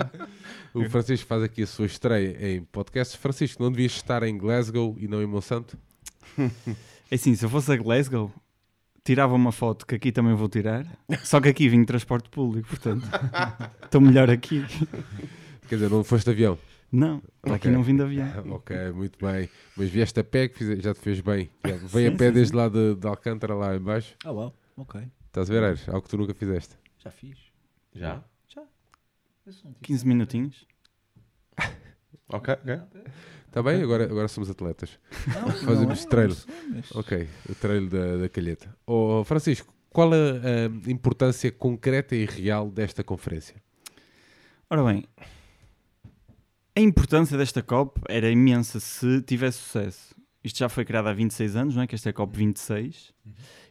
O 0.73 0.89
Francisco 0.89 1.27
faz 1.27 1.43
aqui 1.43 1.65
a 1.65 1.67
sua 1.67 1.87
estreia 1.87 2.37
em 2.55 2.63
podcast. 2.63 3.19
Francisco, 3.19 3.61
não 3.61 3.73
devias 3.73 3.93
estar 3.97 4.23
em 4.23 4.39
Glasgow 4.39 4.95
e 5.01 5.09
não 5.09 5.21
em 5.21 5.27
Monsanto? 5.27 5.77
É 7.11 7.15
assim, 7.15 7.35
se 7.35 7.45
eu 7.45 7.49
fosse 7.49 7.73
a 7.73 7.77
Glasgow, 7.77 8.33
tirava 9.05 9.35
uma 9.35 9.53
foto 9.53 9.87
que 9.87 9.95
aqui 9.95 10.13
também 10.13 10.35
vou 10.35 10.49
tirar, 10.49 10.85
só 11.25 11.41
que 11.41 11.49
aqui 11.49 11.69
vim 11.69 11.81
de 11.81 11.87
transporte 11.87 12.29
público, 12.29 12.69
portanto, 12.69 13.09
estou 13.85 14.01
melhor 14.01 14.29
aqui. 14.31 14.63
Quer 15.69 15.77
dizer, 15.77 15.91
não 15.91 16.05
foste 16.05 16.25
de 16.27 16.31
avião? 16.33 16.59
Não, 16.91 17.23
para 17.43 17.57
aqui 17.57 17.69
não 17.69 17.83
vim 17.83 17.97
de 17.97 18.03
avião. 18.03 18.27
Ah, 18.35 18.55
ok, 18.55 18.93
muito 18.93 19.19
bem. 19.25 19.49
Mas 19.77 19.91
vieste 19.91 20.19
a 20.21 20.25
pé, 20.25 20.49
que 20.49 20.81
já 20.81 20.95
te 20.95 21.01
fez 21.01 21.21
bem. 21.21 21.51
Veio 21.63 22.09
Sim, 22.11 22.15
a 22.15 22.19
pé 22.19 22.29
sim, 22.29 22.33
desde 22.35 22.51
sim. 22.53 22.57
lá 22.57 22.69
de, 22.69 22.95
de 22.95 23.07
Alcântara, 23.07 23.55
lá 23.55 23.77
em 23.77 23.81
baixo. 23.81 24.15
Ah, 24.25 24.33
uau, 24.33 24.55
ok. 24.77 25.03
Estás 25.27 25.51
a 25.51 25.53
ver, 25.53 25.63
Aires? 25.65 25.87
Algo 25.89 26.03
que 26.03 26.09
tu 26.09 26.17
nunca 26.17 26.33
fizeste. 26.35 26.75
Já 26.99 27.11
fiz. 27.11 27.39
Já? 27.95 28.23
Tipo 29.45 29.75
15 29.83 30.01
sem- 30.01 30.09
minutinhos. 30.09 30.67
Ok, 32.31 32.55
ok. 32.55 33.01
Está 33.49 33.63
bem? 33.63 33.83
Agora, 33.83 34.05
agora 34.05 34.29
somos 34.29 34.49
atletas. 34.51 34.99
Não, 35.27 35.51
Fazemos 35.65 36.07
não 36.07 36.21
é, 36.21 36.27
mas- 36.71 36.95
Ok, 36.95 37.29
o 37.49 37.55
treino 37.55 37.89
da, 37.89 38.17
da 38.19 38.29
calheta. 38.29 38.75
Oh, 38.87 39.25
Francisco, 39.25 39.73
qual 39.91 40.13
a, 40.13 40.17
a 40.17 40.91
importância 40.91 41.51
concreta 41.51 42.15
e 42.15 42.25
real 42.27 42.71
desta 42.71 43.03
conferência? 43.03 43.57
Ora 44.71 44.85
bem, 44.85 45.05
a 46.77 46.81
importância 46.81 47.37
desta 47.39 47.63
COP 47.63 48.01
era 48.09 48.31
imensa 48.31 48.79
se 48.79 49.23
tivesse 49.23 49.59
sucesso. 49.59 50.15
Isto 50.45 50.59
já 50.59 50.69
foi 50.69 50.85
criado 50.85 51.09
há 51.09 51.13
26 51.13 51.57
anos, 51.57 51.75
não 51.75 51.83
é? 51.83 51.87
Que 51.87 51.95
esta 51.95 52.09
é 52.09 52.11
a 52.11 52.13
COP 52.13 52.37
26. 52.37 53.13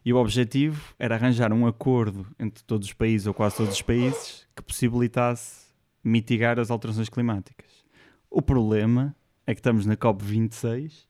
E 0.03 0.11
o 0.11 0.17
objetivo 0.17 0.93
era 0.99 1.15
arranjar 1.15 1.53
um 1.53 1.65
acordo 1.67 2.25
entre 2.39 2.63
todos 2.63 2.87
os 2.87 2.93
países, 2.93 3.27
ou 3.27 3.33
quase 3.33 3.57
todos 3.57 3.73
os 3.73 3.81
países, 3.81 4.45
que 4.55 4.61
possibilitasse 4.61 5.67
mitigar 6.03 6.59
as 6.59 6.69
alterações 6.71 7.09
climáticas. 7.09 7.85
O 8.29 8.41
problema 8.41 9.15
é 9.47 9.53
que 9.55 9.59
estamos 9.59 9.85
na 9.85 9.95
COP 9.95 10.23
26 10.23 11.07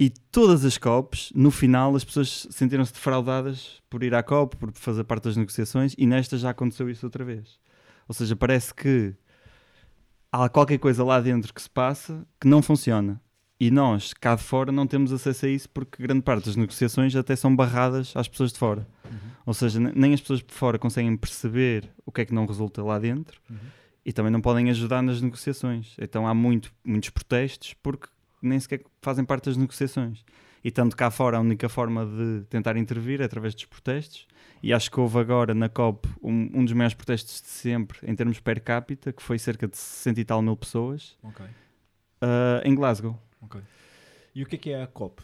e 0.00 0.08
todas 0.10 0.64
as 0.64 0.78
COPs, 0.78 1.30
no 1.34 1.50
final, 1.50 1.94
as 1.94 2.02
pessoas 2.04 2.46
sentiram-se 2.50 2.92
defraudadas 2.92 3.80
por 3.90 4.02
ir 4.02 4.14
à 4.14 4.22
COP, 4.22 4.56
por 4.56 4.72
fazer 4.72 5.04
parte 5.04 5.24
das 5.24 5.36
negociações, 5.36 5.94
e 5.98 6.06
nesta 6.06 6.36
já 6.38 6.50
aconteceu 6.50 6.88
isso 6.88 7.06
outra 7.06 7.24
vez. 7.24 7.60
Ou 8.08 8.14
seja, 8.14 8.34
parece 8.34 8.74
que 8.74 9.14
há 10.32 10.48
qualquer 10.48 10.78
coisa 10.78 11.04
lá 11.04 11.20
dentro 11.20 11.52
que 11.54 11.62
se 11.62 11.70
passa 11.70 12.26
que 12.40 12.48
não 12.48 12.62
funciona. 12.62 13.20
E 13.60 13.70
nós, 13.70 14.12
cá 14.12 14.34
de 14.34 14.42
fora, 14.42 14.72
não 14.72 14.88
temos 14.88 15.12
acesso 15.12 15.46
a 15.46 15.48
isso 15.48 15.68
porque 15.70 16.02
grande 16.02 16.22
parte 16.22 16.46
das 16.46 16.56
negociações 16.56 17.14
até 17.14 17.36
são 17.36 17.54
barradas 17.54 18.12
às 18.16 18.26
pessoas 18.26 18.52
de 18.52 18.58
fora. 18.58 18.88
Ou 19.46 19.54
seja, 19.54 19.78
ne- 19.78 19.92
nem 19.94 20.14
as 20.14 20.20
pessoas 20.20 20.40
de 20.40 20.52
fora 20.52 20.78
conseguem 20.80 21.16
perceber 21.16 21.88
o 22.04 22.10
que 22.10 22.22
é 22.22 22.24
que 22.24 22.34
não 22.34 22.44
resulta 22.46 22.82
lá 22.82 22.98
dentro 22.98 23.40
Uhum. 23.48 23.56
E 24.04 24.12
também 24.12 24.30
não 24.32 24.40
podem 24.40 24.68
ajudar 24.70 25.02
nas 25.02 25.20
negociações. 25.20 25.94
Então 26.00 26.26
há 26.26 26.34
muito, 26.34 26.72
muitos 26.84 27.10
protestos 27.10 27.74
porque 27.74 28.08
nem 28.40 28.58
sequer 28.58 28.82
fazem 29.00 29.24
parte 29.24 29.44
das 29.46 29.56
negociações. 29.56 30.24
E 30.64 30.70
tanto 30.70 30.96
cá 30.96 31.10
fora 31.10 31.38
a 31.38 31.40
única 31.40 31.68
forma 31.68 32.06
de 32.06 32.44
tentar 32.48 32.76
intervir 32.76 33.20
é 33.20 33.24
através 33.24 33.52
dos 33.54 33.64
protestos. 33.64 34.26
E 34.62 34.72
acho 34.72 34.90
que 34.90 35.00
houve 35.00 35.18
agora 35.18 35.54
na 35.54 35.68
COP 35.68 36.08
um, 36.22 36.50
um 36.54 36.64
dos 36.64 36.72
maiores 36.72 36.94
protestos 36.94 37.40
de 37.40 37.48
sempre 37.48 37.98
em 38.04 38.14
termos 38.14 38.38
per 38.38 38.60
capita, 38.62 39.12
que 39.12 39.20
foi 39.22 39.38
cerca 39.38 39.66
de 39.66 39.76
60 39.76 40.20
e 40.20 40.24
tal 40.24 40.40
mil 40.40 40.56
pessoas, 40.56 41.16
Ok, 41.22 41.44
ah, 42.20 42.60
em 42.64 42.74
Glasgow. 42.76 43.18
ok. 43.40 43.60
E 44.34 44.42
o 44.42 44.46
que 44.46 44.54
é 44.54 44.58
que 44.58 44.70
é 44.70 44.82
a 44.82 44.86
COP? 44.86 45.20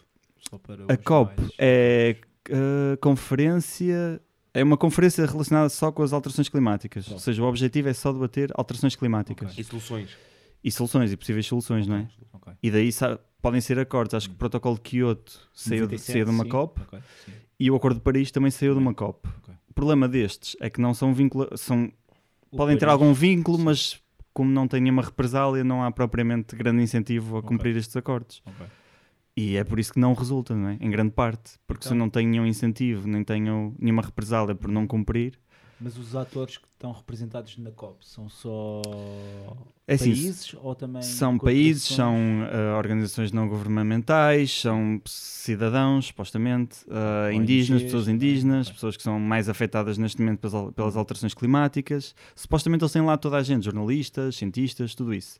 A 0.89 0.97
COP 0.97 1.41
mais- 1.41 1.51
é 1.57 2.17
ah, 2.51 2.97
conferência. 3.01 4.21
É 4.59 4.65
uma 4.65 4.77
conferência 4.77 5.25
relacionada 5.27 5.69
só 5.69 5.91
com 5.93 6.03
as 6.03 6.13
alterações 6.13 6.49
climáticas. 6.49 7.11
Ou 7.11 7.19
seja, 7.19 7.43
o 7.43 7.47
objetivo 7.47 7.89
é 7.89 7.93
só 7.95 8.13
debater 8.13 8.51
alterações 8.55 8.97
climáticas. 8.97 9.57
E 9.59 9.65
soluções. 9.65 10.11
E 10.63 10.71
soluções, 10.73 11.13
e 11.13 11.17
possíveis 11.17 11.47
soluções, 11.47 11.87
não 11.87 11.97
é? 11.97 12.09
Ok. 12.33 12.53
E 12.63 12.71
daí 12.71 12.91
podem 13.41 13.61
ser 13.61 13.79
acordos. 13.79 14.15
Acho 14.15 14.29
que 14.29 14.35
o 14.35 14.39
protocolo 14.39 14.75
de 14.77 14.81
Kyoto 14.83 15.49
saiu, 15.55 15.87
de, 15.87 15.93
97, 15.95 16.13
saiu 16.13 16.25
de 16.25 16.31
uma 16.31 16.45
sim. 16.45 16.51
COP 16.51 16.81
e 17.61 17.71
o 17.71 17.77
Acordo 17.77 17.97
de 17.99 18.03
Paris 18.03 18.31
também 18.31 18.51
saiu 18.51 18.73
de 18.75 18.81
uma 18.81 18.93
COP. 18.95 19.29
O 19.69 19.75
problema 19.75 20.09
destes 20.09 20.57
é 20.61 20.69
que 20.69 20.81
não 20.81 20.93
são 20.95 21.15
vinculados. 21.15 21.61
São, 21.61 21.93
O 22.51 22.57
podem 22.57 22.77
ter 22.77 22.87
Paris- 22.87 23.01
algum 23.01 23.13
vínculo, 23.15 23.59
mas 23.59 24.01
como 24.35 24.51
não 24.51 24.67
têm 24.67 24.81
nenhuma 24.81 25.03
represália, 25.03 25.63
não 25.63 25.83
há 25.85 25.91
propriamente 25.93 26.55
grande 26.57 26.83
incentivo 26.83 27.37
a 27.39 27.43
cumprir 27.43 27.77
estes 27.77 27.97
acordos. 27.97 28.43
Ok. 28.45 28.67
E 29.41 29.57
é 29.57 29.63
por 29.63 29.79
isso 29.79 29.93
que 29.93 30.01
não 30.01 30.15
resulta, 30.15 30.53
não 30.57 30.71
é? 30.71 30.79
Em 30.81 30.91
grande 30.91 31.13
parte. 31.13 31.53
Porque 31.67 31.85
se 31.85 31.89
Então- 31.91 31.99
não 31.99 32.11
tenho 32.11 32.29
nenhum 32.29 32.45
incentivo, 32.47 33.07
nem 33.07 33.23
tenho 33.23 33.73
nenhuma 33.79 34.03
represália 34.03 34.55
por 34.55 34.69
não 34.69 34.85
cumprir, 34.87 35.39
Mas 35.81 35.97
os 35.97 36.17
atores 36.17 36.57
que 36.57 36.67
estão 36.75 36.91
representados 36.91 37.57
na 37.57 37.71
COP 37.71 38.05
são 38.05 38.29
só 38.29 38.83
É 39.87 39.95
assim, 39.95 40.07
países 40.11 40.53
ou 40.61 40.75
também 40.75 41.03
São 41.03 41.39
países, 41.39 41.85
são 41.85 42.17
eh, 42.51 42.73
organizações 42.77 43.31
não 43.31 43.49
governamentais, 43.49 44.51
são 44.61 45.01
cidadãos, 45.07 46.07
supostamente, 46.07 46.79
ONGs, 46.91 47.37
indígenas, 47.41 47.83
pessoas 47.85 48.09
indígenas, 48.09 48.69
pessoas 48.73 48.97
que 48.97 49.05
são 49.05 49.21
mais 49.21 49.49
afetadas 49.49 49.97
neste 49.99 50.21
momento 50.21 50.41
pelas, 50.41 50.75
pelas 50.75 50.97
alterações 50.97 51.33
climáticas. 51.33 52.13
Supostamente 52.35 52.83
eles 52.83 52.93
têm 52.93 53.03
lá 53.03 53.17
toda 53.17 53.37
a 53.37 53.43
gente, 53.45 53.65
jornalistas, 53.65 54.35
cientistas, 54.35 54.97
tudo 54.97 55.15
isso. 55.15 55.39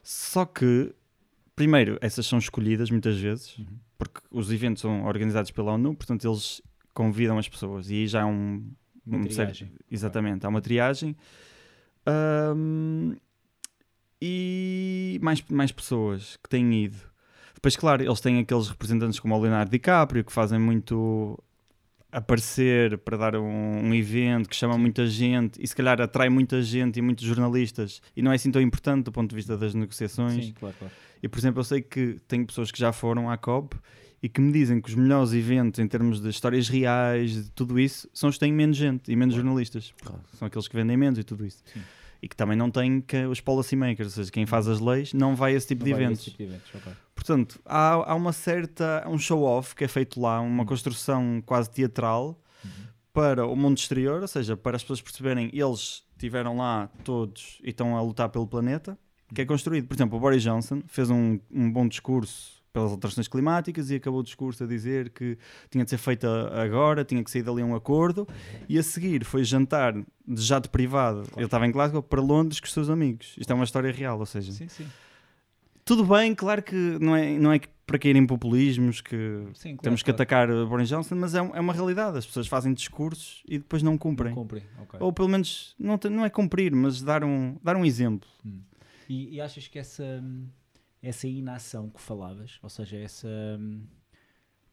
Só 0.00 0.44
que, 0.44 0.94
primeiro, 1.56 1.98
essas 2.00 2.26
são 2.26 2.38
escolhidas 2.38 2.90
muitas 2.90 3.18
vezes, 3.18 3.58
Uhum. 3.58 3.66
porque 3.98 4.20
os 4.30 4.50
eventos 4.50 4.80
são 4.82 5.04
organizados 5.04 5.50
pela 5.50 5.72
ONU, 5.72 5.94
portanto 5.94 6.26
eles 6.26 6.60
convidam 6.94 7.38
as 7.38 7.48
pessoas 7.48 7.90
e 7.90 7.94
aí 7.94 8.06
já 8.06 8.20
é 8.20 8.24
um, 8.24 8.70
Uma 9.06 9.18
um 9.18 9.22
certo- 9.30 9.54
triagem. 9.56 9.72
Exatamente, 9.90 10.44
há 10.46 10.48
uma 10.48 10.60
triagem. 10.60 11.16
Ahm, 12.06 13.14
e 14.20 15.18
mais, 15.22 15.42
mais 15.50 15.72
pessoas 15.72 16.36
que 16.42 16.48
têm 16.48 16.84
ido. 16.84 16.96
Depois, 17.54 17.76
claro, 17.76 18.02
eles 18.02 18.20
têm 18.20 18.38
aqueles 18.40 18.68
representantes 18.68 19.18
como 19.20 19.34
o 19.36 19.40
Leonardo 19.40 19.70
DiCaprio 19.70 20.24
que 20.24 20.32
fazem 20.32 20.58
muito 20.58 21.38
aparecer 22.12 22.98
para 22.98 23.16
dar 23.16 23.36
um, 23.36 23.86
um 23.86 23.94
evento 23.94 24.48
que 24.48 24.54
chama 24.54 24.76
muita 24.76 25.06
gente 25.06 25.60
e 25.60 25.66
se 25.66 25.74
calhar 25.74 25.98
atrai 26.00 26.28
muita 26.28 26.60
gente 26.62 26.98
e 26.98 27.02
muitos 27.02 27.24
jornalistas 27.24 28.02
e 28.14 28.20
não 28.20 28.30
é 28.30 28.34
assim 28.34 28.50
tão 28.50 28.60
importante 28.60 29.04
do 29.04 29.12
ponto 29.12 29.30
de 29.30 29.36
vista 29.36 29.56
das 29.56 29.74
negociações. 29.74 30.44
Sim, 30.44 30.52
claro, 30.52 30.76
claro. 30.78 30.94
E 31.22 31.28
por 31.28 31.38
exemplo, 31.38 31.60
eu 31.60 31.64
sei 31.64 31.80
que 31.80 32.18
tenho 32.28 32.46
pessoas 32.46 32.70
que 32.70 32.78
já 32.78 32.92
foram 32.92 33.30
à 33.30 33.38
COP 33.38 33.76
e 34.22 34.28
que 34.28 34.40
me 34.40 34.52
dizem 34.52 34.80
que 34.80 34.90
os 34.90 34.94
melhores 34.94 35.32
eventos 35.32 35.80
em 35.80 35.88
termos 35.88 36.20
de 36.20 36.28
histórias 36.28 36.68
reais, 36.68 37.32
de 37.32 37.50
tudo 37.50 37.80
isso, 37.80 38.08
são 38.12 38.28
os 38.28 38.36
que 38.36 38.40
têm 38.40 38.52
menos 38.52 38.76
gente 38.76 39.10
e 39.10 39.16
menos 39.16 39.34
jornalistas. 39.34 39.94
São 40.34 40.46
aqueles 40.46 40.68
que 40.68 40.76
vendem 40.76 40.96
menos 40.96 41.18
e 41.18 41.24
tudo 41.24 41.46
isso. 41.46 41.62
Sim. 41.72 41.80
E 42.22 42.28
que 42.28 42.36
também 42.36 42.56
não 42.56 42.70
têm 42.70 43.00
que, 43.00 43.24
os 43.26 43.40
policy 43.40 43.74
makers, 43.74 44.06
ou 44.10 44.14
seja, 44.14 44.30
quem 44.30 44.46
faz 44.46 44.68
as 44.68 44.78
leis, 44.78 45.12
não 45.12 45.34
vai 45.34 45.54
a 45.54 45.56
esse 45.56 45.66
tipo 45.66 45.80
Não 45.80 45.86
de 45.86 45.90
eventos. 45.92 46.24
tipo 46.24 46.38
de 46.38 46.44
eventos, 46.44 46.70
ok. 46.72 46.92
Portanto, 47.14 47.60
há, 47.66 48.12
há 48.12 48.14
uma 48.14 48.32
certa. 48.32 49.04
um 49.08 49.18
show-off 49.18 49.74
que 49.74 49.82
é 49.84 49.88
feito 49.88 50.20
lá, 50.20 50.40
uma 50.40 50.64
construção 50.64 51.42
quase 51.44 51.68
teatral 51.70 52.38
para 53.12 53.46
o 53.46 53.54
mundo 53.54 53.76
exterior, 53.76 54.22
ou 54.22 54.28
seja, 54.28 54.56
para 54.56 54.76
as 54.76 54.82
pessoas 54.82 55.02
perceberem, 55.02 55.50
eles 55.52 56.04
estiveram 56.12 56.56
lá 56.56 56.88
todos 57.04 57.58
e 57.62 57.70
estão 57.70 57.96
a 57.96 58.00
lutar 58.00 58.28
pelo 58.30 58.46
planeta, 58.46 58.96
que 59.34 59.42
é 59.42 59.44
construído. 59.44 59.86
Por 59.88 59.94
exemplo, 59.94 60.16
o 60.16 60.20
Boris 60.20 60.42
Johnson 60.42 60.82
fez 60.86 61.10
um, 61.10 61.38
um 61.50 61.70
bom 61.70 61.86
discurso 61.86 62.61
pelas 62.72 62.90
alterações 62.90 63.28
climáticas 63.28 63.90
e 63.90 63.96
acabou 63.96 64.20
o 64.20 64.22
discurso 64.22 64.64
a 64.64 64.66
dizer 64.66 65.10
que 65.10 65.36
tinha 65.70 65.84
de 65.84 65.90
ser 65.90 65.98
feita 65.98 66.28
agora, 66.54 67.04
tinha 67.04 67.22
que 67.22 67.30
sair 67.30 67.42
dali 67.42 67.62
um 67.62 67.74
acordo, 67.74 68.26
e 68.68 68.78
a 68.78 68.82
seguir 68.82 69.24
foi 69.24 69.44
jantar 69.44 69.92
de 69.94 70.42
jato 70.42 70.70
privado. 70.70 71.24
Ele 71.36 71.44
estava 71.44 71.66
em 71.66 71.70
Glasgow 71.72 72.02
para 72.02 72.20
Londres 72.20 72.60
com 72.60 72.66
os 72.66 72.72
seus 72.72 72.88
amigos. 72.88 73.34
Isto 73.38 73.50
é 73.50 73.54
uma 73.54 73.64
história 73.64 73.92
real, 73.92 74.18
ou 74.18 74.26
seja, 74.26 74.52
Sim, 74.52 74.68
sim. 74.68 74.86
tudo 75.84 76.04
bem, 76.04 76.34
claro 76.34 76.62
que 76.62 76.74
não 76.74 77.14
é, 77.14 77.38
não 77.38 77.52
é 77.52 77.60
para 77.86 77.98
cair 77.98 78.16
em 78.16 78.26
populismos 78.26 79.02
que 79.02 79.16
Sim, 79.52 79.70
claro, 79.70 79.82
temos 79.82 80.02
que 80.02 80.10
claro. 80.10 80.22
atacar 80.22 80.66
Boris 80.66 80.88
Johnson, 80.88 81.14
mas 81.16 81.34
é, 81.34 81.38
é 81.38 81.60
uma 81.60 81.74
realidade. 81.74 82.16
As 82.16 82.24
pessoas 82.24 82.46
fazem 82.46 82.72
discursos 82.72 83.42
e 83.46 83.58
depois 83.58 83.82
não 83.82 83.98
cumprem. 83.98 84.34
Cumprem, 84.34 84.62
ok. 84.80 84.98
Ou 85.02 85.12
pelo 85.12 85.28
menos, 85.28 85.74
não, 85.78 85.98
não 86.10 86.24
é 86.24 86.30
cumprir, 86.30 86.74
mas 86.74 87.02
dar 87.02 87.22
um, 87.22 87.56
dar 87.62 87.76
um 87.76 87.84
exemplo. 87.84 88.26
E, 89.08 89.34
e 89.34 89.40
achas 89.42 89.68
que 89.68 89.78
essa, 89.78 90.24
essa 91.02 91.26
inação 91.26 91.90
que 91.90 92.00
falavas, 92.00 92.58
ou 92.62 92.68
seja, 92.70 92.96
essa. 92.98 93.28
hum, 93.58 93.82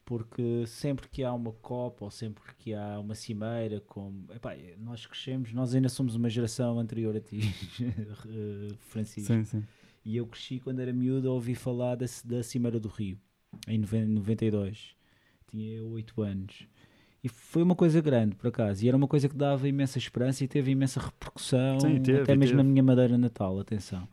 Porque 0.05 0.65
sempre 0.65 1.07
que 1.07 1.23
há 1.23 1.31
uma 1.33 1.51
Copa 1.53 2.05
ou 2.05 2.11
sempre 2.11 2.41
que 2.57 2.73
há 2.73 2.99
uma 2.99 3.13
cimeira, 3.15 3.79
como. 3.81 4.25
Epá, 4.33 4.55
nós 4.79 5.05
crescemos, 5.05 5.53
nós 5.53 5.75
ainda 5.75 5.87
somos 5.89 6.15
uma 6.15 6.29
geração 6.29 6.79
anterior 6.79 7.15
a 7.15 7.19
ti, 7.19 7.39
eh, 7.81 8.73
Francisco. 8.89 9.33
sim. 9.45 9.63
E 10.03 10.15
eu 10.17 10.25
cresci 10.25 10.59
quando 10.59 10.79
era 10.79 10.91
miúdo 10.93 11.29
a 11.29 11.33
ouvir 11.33 11.55
falar 11.55 11.95
da, 11.95 12.05
da 12.25 12.41
Cimeira 12.41 12.79
do 12.79 12.87
Rio, 12.87 13.19
em 13.67 13.77
noven- 13.77 14.05
92. 14.07 14.95
Tinha 15.51 15.83
8 15.83 16.21
anos. 16.21 16.67
E 17.23 17.27
foi 17.29 17.61
uma 17.61 17.75
coisa 17.75 17.99
grande, 18.01 18.35
por 18.35 18.47
acaso. 18.47 18.83
E 18.83 18.87
era 18.87 18.95
uma 18.95 19.07
coisa 19.07 19.27
que 19.27 19.35
dava 19.35 19.67
imensa 19.67 19.97
esperança 19.97 20.43
e 20.43 20.47
teve 20.47 20.71
imensa 20.71 20.99
repercussão, 21.01 21.79
Sim, 21.81 22.01
teve, 22.01 22.21
até 22.21 22.35
mesmo 22.35 22.55
teve. 22.55 22.63
na 22.63 22.63
minha 22.63 22.81
Madeira 22.83 23.17
Natal, 23.17 23.59
atenção. 23.59 24.07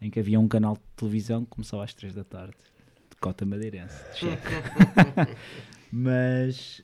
Em 0.00 0.10
que 0.10 0.18
havia 0.20 0.40
um 0.40 0.48
canal 0.48 0.74
de 0.74 0.80
televisão 0.96 1.44
que 1.44 1.50
começava 1.50 1.84
às 1.84 1.92
3 1.94 2.14
da 2.14 2.24
tarde, 2.24 2.56
de 3.10 3.16
cota 3.20 3.44
madeirense, 3.44 3.96
de 4.12 4.18
cheque. 4.18 4.48
mas, 5.92 6.82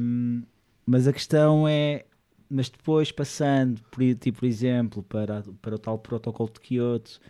hum, 0.00 0.42
mas 0.86 1.06
a 1.06 1.12
questão 1.12 1.66
é, 1.68 2.04
mas 2.48 2.68
depois 2.68 3.12
passando, 3.12 3.80
por, 3.90 4.02
tipo, 4.14 4.38
por 4.40 4.46
exemplo, 4.46 5.02
para, 5.02 5.42
para 5.60 5.74
o 5.74 5.78
tal 5.78 5.98
protocolo 5.98 6.50
de 6.52 6.60
Kyoto, 6.60 7.20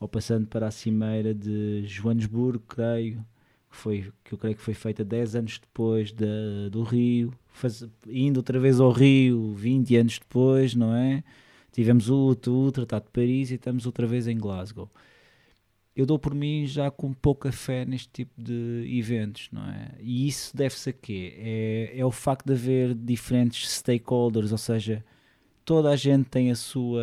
ou 0.00 0.08
passando 0.08 0.46
para 0.46 0.66
a 0.66 0.70
cimeira 0.70 1.32
de 1.34 1.84
Joanesburgo, 1.86 2.62
creio, 2.68 3.24
que, 3.70 3.76
foi, 3.76 4.12
que 4.24 4.34
eu 4.34 4.38
creio 4.38 4.56
que 4.56 4.62
foi 4.62 4.74
feita 4.74 5.04
10 5.04 5.34
anos 5.36 5.58
depois 5.58 6.12
da, 6.12 6.68
do 6.70 6.82
Rio, 6.82 7.32
faz- 7.46 7.86
indo 8.06 8.38
outra 8.38 8.58
vez 8.58 8.80
ao 8.80 8.90
Rio 8.90 9.54
20 9.54 9.96
anos 9.96 10.18
depois, 10.18 10.74
não 10.74 10.94
é? 10.94 11.22
Tivemos 11.76 12.08
o, 12.08 12.30
o 12.30 12.72
Tratado 12.72 13.04
de 13.04 13.10
Paris 13.10 13.50
e 13.50 13.56
estamos 13.56 13.84
outra 13.84 14.06
vez 14.06 14.26
em 14.26 14.38
Glasgow. 14.38 14.90
Eu 15.94 16.06
dou 16.06 16.18
por 16.18 16.34
mim 16.34 16.64
já 16.66 16.90
com 16.90 17.12
pouca 17.12 17.52
fé 17.52 17.84
neste 17.84 18.08
tipo 18.08 18.32
de 18.40 18.82
eventos, 18.98 19.50
não 19.52 19.62
é? 19.68 19.90
E 20.00 20.26
isso 20.26 20.56
deve-se 20.56 20.88
a 20.88 20.92
quê? 20.94 21.34
É, 21.36 21.92
é 22.00 22.04
o 22.06 22.10
facto 22.10 22.46
de 22.46 22.54
haver 22.54 22.94
diferentes 22.94 23.70
stakeholders, 23.70 24.52
ou 24.52 24.58
seja, 24.58 25.04
toda 25.66 25.90
a 25.90 25.96
gente 25.96 26.30
tem 26.30 26.50
a 26.50 26.54
sua. 26.56 27.02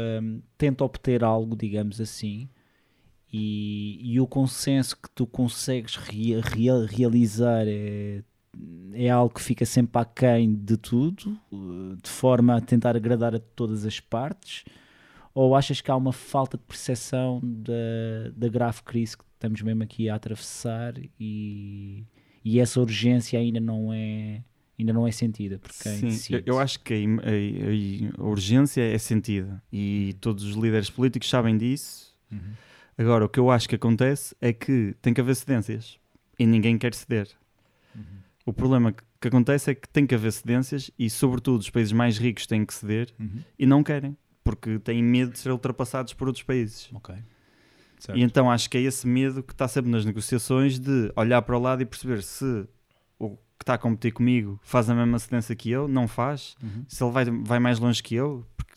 tenta 0.58 0.84
obter 0.84 1.24
algo, 1.24 1.56
digamos 1.56 2.02
assim, 2.02 2.50
e, 3.32 4.00
e 4.02 4.20
o 4.20 4.26
consenso 4.26 4.98
que 4.98 5.10
tu 5.12 5.28
consegues 5.28 5.98
rea- 5.98 6.42
rea- 6.42 6.86
realizar 6.88 7.66
é, 7.68 8.24
é 8.94 9.10
algo 9.10 9.34
que 9.34 9.42
fica 9.42 9.66
sempre 9.66 10.02
aquém 10.02 10.54
de 10.56 10.78
tudo, 10.78 11.38
eh, 11.52 11.96
de 12.02 12.10
forma 12.10 12.56
a 12.58 12.62
tentar 12.62 12.96
agradar 12.96 13.34
a 13.36 13.40
todas 13.40 13.86
as 13.86 14.00
partes? 14.00 14.64
Ou 15.34 15.56
achas 15.56 15.82
que 15.82 15.90
há 15.90 15.96
uma 15.96 16.14
falta 16.14 16.58
de 16.58 16.64
percepção 16.64 17.40
da, 17.44 18.30
da 18.36 18.48
grave 18.48 18.84
crise 18.84 19.18
que 19.18 19.24
estamos 19.34 19.62
mesmo 19.64 19.82
aqui 19.82 20.08
a 20.08 20.16
atravessar 20.16 20.94
e, 21.20 22.06
e 22.46 22.60
essa 22.60 22.80
urgência 22.80 23.40
ainda 23.40 23.60
não 23.60 23.92
é, 23.92 24.44
ainda 24.78 24.94
não 24.94 25.08
é 25.08 25.12
sentida 25.12 25.58
por 25.58 25.72
quem 25.72 25.92
Sim, 25.94 26.06
eu, 26.06 26.12
decide? 26.12 26.44
eu 26.46 26.60
acho 26.60 26.80
que 26.82 26.94
a- 26.94 28.20
a- 28.20 28.24
a 28.24 28.28
urgência 28.28 28.82
é 28.84 28.98
sentida 29.00 29.62
e 29.72 30.16
todos 30.22 30.44
os 30.44 30.56
líderes 30.56 30.90
políticos 30.92 31.28
sabem 31.30 31.58
disso. 31.58 32.16
Uhum. 32.32 32.40
Agora, 32.96 33.26
o 33.26 33.30
que 33.30 33.40
eu 33.40 33.50
acho 33.50 33.68
que 33.68 33.74
acontece 33.76 34.36
é 34.40 34.54
que 34.54 34.96
tem 35.02 35.16
que 35.16 35.20
haver 35.22 35.36
cedências 35.36 35.98
e 36.38 36.46
ninguém 36.46 36.78
quer 36.78 36.94
ceder. 36.94 37.28
O 38.46 38.52
problema 38.54 38.92
que, 38.92 39.04
que 39.22 39.28
acontece 39.30 39.72
é 39.72 39.76
que 39.76 39.88
tem 39.88 40.06
que 40.06 40.14
haver 40.16 40.32
cedências 40.32 40.92
e, 41.00 41.10
sobretudo, 41.10 41.62
os 41.62 41.70
países 41.70 41.94
mais 41.94 42.18
ricos 42.18 42.46
têm 42.46 42.66
que 42.66 42.74
ceder 42.74 43.14
Uhum. 43.20 43.40
e 43.58 43.66
não 43.66 43.82
querem, 43.84 44.18
porque 44.44 44.80
têm 44.80 45.02
medo 45.02 45.32
de 45.32 45.40
ser 45.40 45.52
ultrapassados 45.52 46.14
por 46.14 46.28
outros 46.28 46.44
países. 46.44 46.90
Ok. 46.94 47.16
E 48.14 48.22
então 48.22 48.52
acho 48.52 48.70
que 48.70 48.78
é 48.78 48.82
esse 48.82 49.08
medo 49.08 49.42
que 49.42 49.54
está 49.54 49.66
sempre 49.66 49.90
nas 49.90 50.04
negociações 50.04 50.78
de 50.78 51.10
olhar 51.16 51.42
para 51.42 51.58
o 51.58 51.62
lado 51.62 51.82
e 51.82 51.86
perceber 51.86 52.22
se 52.22 52.68
o 53.18 53.30
que 53.58 53.64
está 53.64 53.76
a 53.76 53.78
competir 53.78 54.12
comigo 54.12 54.60
faz 54.62 54.90
a 54.90 54.94
mesma 54.96 55.18
cedência 55.20 55.56
que 55.56 55.70
eu, 55.72 55.88
não 55.88 56.06
faz, 56.06 56.56
Uhum. 56.62 56.84
se 56.86 57.02
ele 57.02 57.12
vai, 57.14 57.24
vai 57.26 57.60
mais 57.60 57.80
longe 57.80 58.04
que 58.04 58.14
eu. 58.14 58.46
porque- 58.58 58.74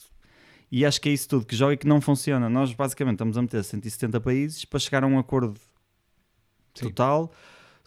E 0.71 0.85
acho 0.87 1.01
que 1.01 1.09
é 1.09 1.13
isso 1.13 1.29
tudo 1.29 1.45
que 1.45 1.57
joga 1.57 1.75
e 1.75 1.77
que 1.77 1.89
não 1.89 2.01
funciona. 2.01 2.49
Nós 2.49 2.73
basicamente 2.73 3.15
estamos 3.15 3.37
a 3.37 3.43
meter 3.43 3.65
170 3.65 4.21
países 4.21 4.65
para 4.65 4.79
chegar 4.79 5.03
a 5.03 5.07
um 5.09 5.19
acordo 5.19 5.59
Sim. 6.75 6.85
total 6.87 7.33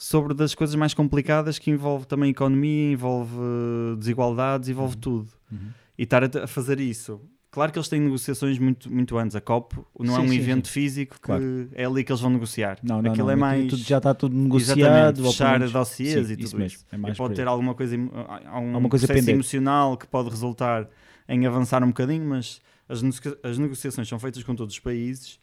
sobre 0.02 0.34
das 0.34 0.56
coisas 0.56 0.76
mais 0.78 0.94
complicadas 0.94 1.60
que 1.60 1.70
envolve 1.70 2.08
também 2.08 2.30
economia, 2.32 2.94
envolve 2.94 3.36
eh, 3.36 3.96
desigualdades, 3.98 4.70
envolve 4.70 4.96
Uhum. 4.96 5.02
tudo. 5.02 5.30
Uhum. 5.52 5.58
E 5.98 6.04
estar 6.04 6.24
a, 6.24 6.44
a 6.46 6.48
fazer 6.48 6.80
isso. 6.80 7.20
Claro 7.52 7.72
que 7.74 7.78
eles 7.80 7.90
têm 7.90 8.00
negociações 8.00 8.58
muito, 8.60 8.90
muito 8.94 9.18
antes. 9.18 9.36
A 9.36 9.42
COP 9.42 9.76
não 10.00 10.14
é 10.16 10.20
Sim, 10.22 10.26
um 10.26 10.30
sim, 10.30 10.38
evento 10.38 10.68
sim. 10.68 10.74
físico 10.74 11.16
que 11.16 11.22
Claro. 11.22 11.68
é 11.74 11.84
ali 11.84 12.04
que 12.06 12.12
eles 12.12 12.22
vão 12.22 12.30
negociar. 12.30 12.78
Não, 12.82 13.02
não, 13.02 13.12
Aquilo 13.12 13.26
não. 13.28 13.34
é 13.34 13.36
mais. 13.36 13.68
tudo- 13.68 13.84
já 13.84 13.98
está 13.98 14.14
tudo 14.14 14.38
negociado. 14.38 15.22
Fechar 15.24 15.60
dossiês 15.68 16.30
e 16.30 16.36
tudo 16.38 16.46
isso 16.46 16.58
mesmo. 16.58 16.78
isso. 16.78 16.86
É 16.92 16.96
E 16.96 17.00
mais 17.00 17.18
pode 17.18 17.32
por 17.32 17.36
ter 17.36 17.48
alguma 17.48 17.74
coisa, 17.76 17.98
um 17.98 18.10
Alguma 18.48 18.88
coisa 18.88 19.06
processo 19.08 19.30
emocional 19.32 19.98
que 19.98 20.08
pode 20.08 20.30
resultar 20.30 20.88
em 21.28 21.46
avançar 21.46 21.84
um 21.84 21.88
bocadinho, 21.88 22.24
mas 22.24 22.62
as, 22.88 23.02
as 23.44 23.58
negociações 23.58 24.08
são 24.08 24.18
feitas 24.20 24.44
com 24.44 24.56
todos 24.56 24.74
os 24.76 24.80
países 24.80 25.40